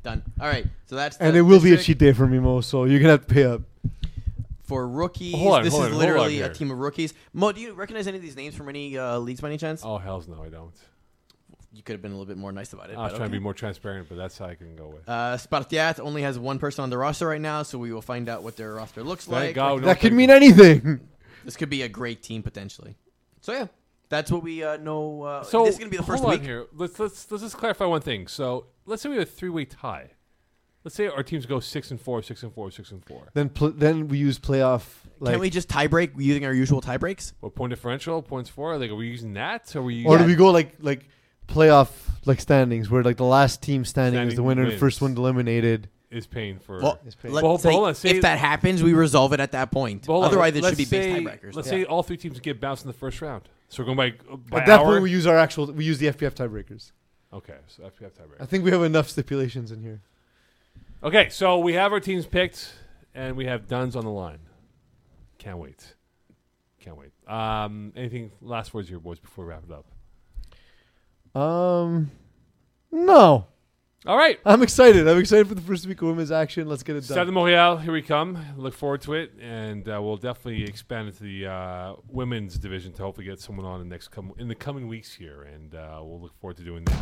Done. 0.02 0.22
All 0.40 0.46
right, 0.48 0.66
so 0.86 0.96
that's 0.96 1.18
the 1.18 1.24
and 1.24 1.36
it 1.36 1.42
will 1.42 1.60
be 1.60 1.72
a 1.72 1.76
district. 1.76 1.86
cheat 1.86 1.98
day 1.98 2.12
for 2.14 2.26
me, 2.26 2.38
Mo. 2.38 2.62
So 2.62 2.84
you're 2.84 3.00
gonna 3.00 3.12
have 3.12 3.26
to 3.26 3.34
pay 3.34 3.44
up. 3.44 3.60
for 4.62 4.88
rookies. 4.88 5.34
Hold 5.34 5.54
on, 5.56 5.62
this 5.64 5.72
hold 5.74 5.84
is 5.84 5.86
on, 5.88 5.92
hold 5.92 6.02
on 6.02 6.08
literally 6.08 6.40
a 6.40 6.44
here. 6.44 6.54
team 6.54 6.70
of 6.70 6.78
rookies. 6.78 7.12
Mo, 7.34 7.52
do 7.52 7.60
you 7.60 7.74
recognize 7.74 8.06
any 8.06 8.16
of 8.16 8.22
these 8.22 8.36
names 8.36 8.54
from 8.54 8.68
any 8.70 8.96
uh, 8.96 9.18
leagues 9.18 9.40
by 9.42 9.48
any 9.48 9.58
chance? 9.58 9.82
Oh 9.84 9.98
hell's 9.98 10.26
no, 10.28 10.42
I 10.42 10.48
don't. 10.48 10.72
You 11.72 11.82
could 11.82 11.92
have 11.92 12.02
been 12.02 12.10
a 12.10 12.14
little 12.14 12.26
bit 12.26 12.36
more 12.36 12.50
nice 12.50 12.72
about 12.72 12.90
it. 12.90 12.96
I 12.96 13.04
was 13.04 13.12
but 13.12 13.18
trying 13.18 13.28
to 13.28 13.32
be 13.32 13.38
more 13.38 13.54
transparent, 13.54 14.08
but 14.08 14.16
that's 14.16 14.36
how 14.36 14.46
I 14.46 14.56
can 14.56 14.74
go 14.74 14.88
with. 14.88 15.08
Uh, 15.08 15.36
Spartiat 15.36 16.00
only 16.00 16.22
has 16.22 16.36
one 16.38 16.58
person 16.58 16.82
on 16.82 16.90
the 16.90 16.98
roster 16.98 17.28
right 17.28 17.40
now, 17.40 17.62
so 17.62 17.78
we 17.78 17.92
will 17.92 18.02
find 18.02 18.28
out 18.28 18.42
what 18.42 18.56
their 18.56 18.74
roster 18.74 19.04
looks 19.04 19.26
Thank 19.26 19.34
like. 19.34 19.54
God. 19.54 19.72
Oh, 19.72 19.76
no, 19.76 19.86
that 19.86 20.00
could 20.00 20.12
mean 20.12 20.30
anything. 20.30 21.00
This 21.42 21.56
could 21.56 21.70
be 21.70 21.80
a 21.80 21.88
great 21.88 22.22
team 22.22 22.42
potentially. 22.42 22.96
So 23.40 23.52
yeah, 23.52 23.68
that's 24.10 24.30
what 24.30 24.42
we 24.42 24.62
uh, 24.62 24.76
know. 24.76 25.22
Uh, 25.22 25.42
So 25.42 25.64
this 25.64 25.74
is 25.74 25.78
gonna 25.78 25.90
be 25.90 25.96
the 25.96 26.02
first 26.02 26.22
hold 26.22 26.34
week. 26.34 26.42
here. 26.42 26.66
Let's 26.74 26.98
let's 26.98 27.30
let's 27.30 27.42
just 27.42 27.56
clarify 27.56 27.86
one 27.86 28.02
thing. 28.02 28.26
So 28.26 28.66
let's 28.84 29.00
say 29.00 29.08
we 29.08 29.16
have 29.16 29.26
a 29.26 29.30
three 29.30 29.48
way 29.48 29.64
tie. 29.64 30.10
Let's 30.84 30.94
say 30.94 31.08
our 31.08 31.22
teams 31.22 31.46
go 31.46 31.60
six 31.60 31.90
and 31.90 32.00
four, 32.00 32.22
six 32.22 32.42
and 32.42 32.52
four, 32.52 32.70
six 32.70 32.90
and 32.90 33.04
four. 33.04 33.28
then 33.34 33.48
pl- 33.48 33.72
then 33.72 34.08
we 34.08 34.18
use 34.18 34.38
playoff. 34.38 34.84
Like, 35.18 35.32
Can't 35.32 35.40
we 35.40 35.50
just 35.50 35.68
tie 35.68 35.86
break 35.86 36.12
using 36.16 36.44
our 36.44 36.52
usual 36.52 36.80
tie 36.80 36.96
breaks? 36.96 37.34
What 37.40 37.54
point 37.54 37.70
differential? 37.70 38.22
Points 38.22 38.48
for? 38.48 38.76
Like, 38.78 38.90
are 38.90 38.94
we 38.94 39.06
using 39.08 39.34
that? 39.34 39.74
Or 39.74 39.80
are 39.80 39.82
we? 39.82 40.04
or 40.04 40.16
do 40.16 40.24
using 40.24 40.26
we 40.26 40.34
go 40.34 40.50
like 40.50 40.74
like 40.80 41.08
playoff 41.50 41.90
like 42.26 42.40
standings 42.40 42.90
where 42.90 43.02
like 43.02 43.16
the 43.16 43.24
last 43.24 43.62
team 43.62 43.84
standing, 43.84 44.28
is 44.28 44.36
the 44.36 44.42
winner, 44.42 44.62
and 44.62 44.70
wins. 44.70 44.80
first 44.80 45.00
one 45.02 45.16
eliminated? 45.16 45.88
is 46.10 46.26
paying 46.26 46.58
for? 46.58 46.80
Well, 46.80 46.98
It's 47.06 47.14
paid. 47.14 47.30
let's 47.30 47.44
Well, 47.44 47.56
say 47.58 47.70
hold 47.70 47.86
on, 47.86 47.94
say- 47.94 48.10
if 48.10 48.22
that 48.22 48.36
happens, 48.38 48.82
we 48.82 48.94
resolve 48.94 49.32
it 49.32 49.38
at 49.38 49.52
that 49.52 49.70
point. 49.70 50.06
But 50.08 50.12
hold 50.14 50.24
on, 50.24 50.30
Otherwise, 50.30 50.56
it 50.56 50.62
let's 50.64 50.72
should 50.72 50.78
be 50.78 50.84
say, 50.84 51.12
based 51.22 51.24
tiebreakers. 51.44 51.54
Let's 51.54 51.68
Yeah. 51.68 51.72
say 51.72 51.84
all 51.84 52.02
three 52.02 52.16
teams 52.16 52.40
get 52.40 52.60
bounced 52.60 52.84
in 52.84 52.88
the 52.88 52.92
first 52.98 53.22
round. 53.22 53.48
So 53.68 53.82
we're 53.84 53.94
going 53.94 53.96
by 53.96 54.36
by 54.50 54.60
At 54.60 54.66
that 54.66 54.80
hour. 54.80 54.86
point, 54.86 55.02
we 55.04 55.10
use 55.12 55.24
our 55.26 55.36
actual. 55.38 55.66
We 55.72 55.84
use 55.84 55.98
the 55.98 56.08
FPF 56.08 56.34
tiebreakers. 56.34 56.90
okay, 57.32 57.58
so 57.68 57.84
FPF 57.84 58.10
tiebreak. 58.14 58.40
I 58.40 58.46
think 58.46 58.64
we 58.64 58.72
have 58.72 58.82
enough 58.82 59.08
stipulations 59.08 59.70
in 59.70 59.82
here. 59.82 60.00
Okay, 61.04 61.28
so 61.28 61.58
we 61.60 61.74
have 61.74 61.92
our 61.92 62.00
teams 62.00 62.26
picked, 62.26 62.74
and 63.14 63.36
we 63.36 63.44
have 63.46 63.68
Dunn's 63.68 63.94
on 63.94 64.04
the 64.04 64.10
line. 64.10 64.40
Can't 65.38 65.58
wait. 65.58 65.94
Can't 66.80 66.96
wait. 66.96 67.12
Um, 67.28 67.92
anything 67.94 68.32
last 68.42 68.74
words 68.74 68.88
here, 68.88 68.98
boys, 68.98 69.20
before 69.20 69.44
we 69.44 69.50
wrap 69.50 69.62
it 69.64 69.72
up? 69.72 69.86
Um, 71.34 72.10
no, 72.90 73.46
All 74.06 74.16
right. 74.16 74.38
I'm 74.44 74.62
excited. 74.62 75.06
I'm 75.06 75.18
excited 75.18 75.46
for 75.46 75.54
the 75.54 75.60
first 75.60 75.86
week 75.86 76.02
of 76.02 76.08
women's 76.08 76.32
action. 76.32 76.68
Let's 76.68 76.82
get 76.82 76.96
it 76.96 77.04
Stade 77.04 77.16
done. 77.16 77.26
de 77.28 77.32
Montréal, 77.32 77.80
here 77.82 77.92
we 77.92 78.02
come. 78.02 78.36
Look 78.56 78.74
forward 78.74 79.02
to 79.02 79.14
it, 79.14 79.32
and 79.40 79.88
uh, 79.88 80.00
we'll 80.02 80.16
definitely 80.16 80.64
expand 80.64 81.08
into 81.08 81.22
the 81.22 81.46
uh, 81.46 81.94
women's 82.08 82.58
division 82.58 82.92
to 82.94 83.02
hopefully 83.02 83.26
get 83.26 83.38
someone 83.40 83.64
on 83.64 83.80
in 83.80 83.88
the 83.88 83.94
next 83.94 84.08
com- 84.08 84.32
in 84.38 84.48
the 84.48 84.54
coming 84.56 84.88
weeks 84.88 85.12
here, 85.14 85.42
and 85.42 85.74
uh, 85.74 86.00
we'll 86.02 86.20
look 86.20 86.34
forward 86.40 86.56
to 86.56 86.64
doing 86.64 86.84
that. 86.84 86.96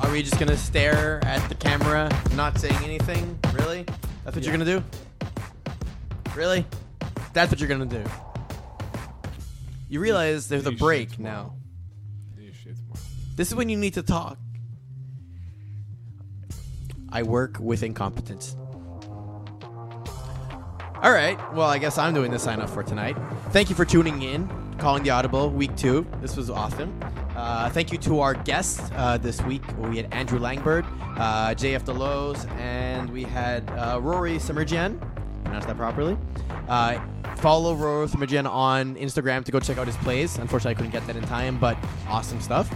Are 0.00 0.12
we 0.12 0.22
just 0.22 0.38
gonna 0.38 0.56
stare 0.56 1.20
at 1.24 1.46
the 1.48 1.54
camera, 1.56 2.08
not 2.34 2.58
saying 2.58 2.78
anything? 2.84 3.38
Really? 3.54 3.84
That's 4.24 4.36
what 4.36 4.44
you're 4.44 4.52
gonna 4.56 4.64
do? 4.64 4.82
Really? 6.36 6.64
That's 7.34 7.50
what 7.50 7.58
you're 7.60 7.68
gonna 7.68 7.84
do. 7.86 8.04
You 9.88 10.00
realize 10.00 10.48
there's 10.48 10.66
a 10.66 10.72
break 10.72 11.18
now. 11.18 11.54
Yeah, 12.38 12.50
shit, 12.52 12.76
tomorrow. 12.76 13.00
This 13.36 13.48
is 13.48 13.54
when 13.54 13.68
you 13.68 13.76
need 13.76 13.94
to 13.94 14.02
talk. 14.02 14.38
I 17.10 17.22
work 17.22 17.56
with 17.58 17.82
incompetence. 17.82 18.54
All 21.00 21.12
right. 21.12 21.38
Well, 21.54 21.68
I 21.68 21.78
guess 21.78 21.96
I'm 21.96 22.12
doing 22.12 22.30
the 22.32 22.38
sign 22.38 22.60
off 22.60 22.74
for 22.74 22.82
tonight. 22.82 23.16
Thank 23.50 23.70
you 23.70 23.76
for 23.76 23.84
tuning 23.84 24.20
in, 24.22 24.48
calling 24.78 25.04
the 25.04 25.10
Audible 25.10 25.48
week 25.48 25.74
two. 25.76 26.06
This 26.20 26.36
was 26.36 26.50
awesome. 26.50 27.00
Uh, 27.34 27.70
thank 27.70 27.92
you 27.92 27.98
to 27.98 28.20
our 28.20 28.34
guests 28.34 28.90
uh, 28.96 29.16
this 29.16 29.40
week. 29.42 29.62
We 29.78 29.96
had 29.96 30.12
Andrew 30.12 30.40
Langbird, 30.40 30.84
uh, 31.16 31.54
JF 31.54 31.84
Delos, 31.84 32.44
and 32.58 33.08
we 33.10 33.22
had 33.22 33.70
uh, 33.70 34.00
Rory 34.02 34.38
Simerjian. 34.38 34.98
Pronounced 35.44 35.68
that 35.68 35.76
properly. 35.76 36.18
Follow 37.40 37.74
Rory 37.74 38.08
Simerjian 38.08 38.50
on 38.50 38.96
Instagram 38.96 39.44
to 39.44 39.52
go 39.52 39.60
check 39.60 39.78
out 39.78 39.86
his 39.86 39.96
plays. 39.98 40.38
Unfortunately, 40.38 40.72
I 40.72 40.74
couldn't 40.74 40.90
get 40.90 41.06
that 41.06 41.16
in 41.16 41.22
time, 41.24 41.58
but 41.58 41.76
awesome 42.08 42.40
stuff. 42.40 42.68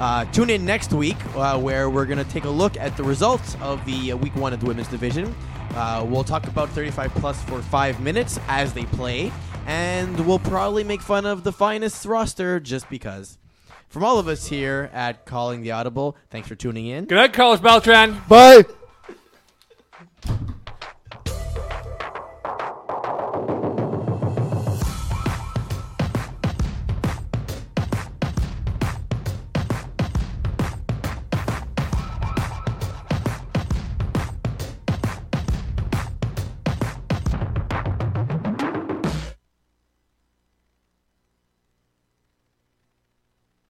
Uh, 0.00 0.24
tune 0.26 0.50
in 0.50 0.64
next 0.64 0.92
week 0.92 1.16
uh, 1.36 1.58
where 1.58 1.90
we're 1.90 2.06
going 2.06 2.18
to 2.18 2.30
take 2.30 2.44
a 2.44 2.50
look 2.50 2.76
at 2.76 2.96
the 2.96 3.02
results 3.02 3.56
of 3.60 3.84
the 3.84 4.12
uh, 4.12 4.16
week 4.16 4.34
one 4.36 4.52
of 4.52 4.60
the 4.60 4.66
women's 4.66 4.88
division. 4.88 5.34
Uh, 5.74 6.04
we'll 6.08 6.24
talk 6.24 6.46
about 6.46 6.68
35 6.70 7.12
plus 7.14 7.42
for 7.44 7.60
five 7.62 8.00
minutes 8.00 8.38
as 8.48 8.72
they 8.72 8.84
play, 8.86 9.32
and 9.66 10.26
we'll 10.26 10.38
probably 10.38 10.84
make 10.84 11.00
fun 11.00 11.26
of 11.26 11.42
the 11.42 11.52
finest 11.52 12.04
roster 12.06 12.60
just 12.60 12.88
because. 12.88 13.38
From 13.88 14.04
all 14.04 14.18
of 14.18 14.26
us 14.26 14.46
here 14.46 14.90
at 14.92 15.24
Calling 15.24 15.62
the 15.62 15.72
Audible, 15.72 16.16
thanks 16.30 16.48
for 16.48 16.54
tuning 16.54 16.86
in. 16.86 17.04
Good 17.04 17.16
night, 17.16 17.32
Carlos 17.32 17.60
Beltran. 17.60 18.20
Bye. 18.28 18.64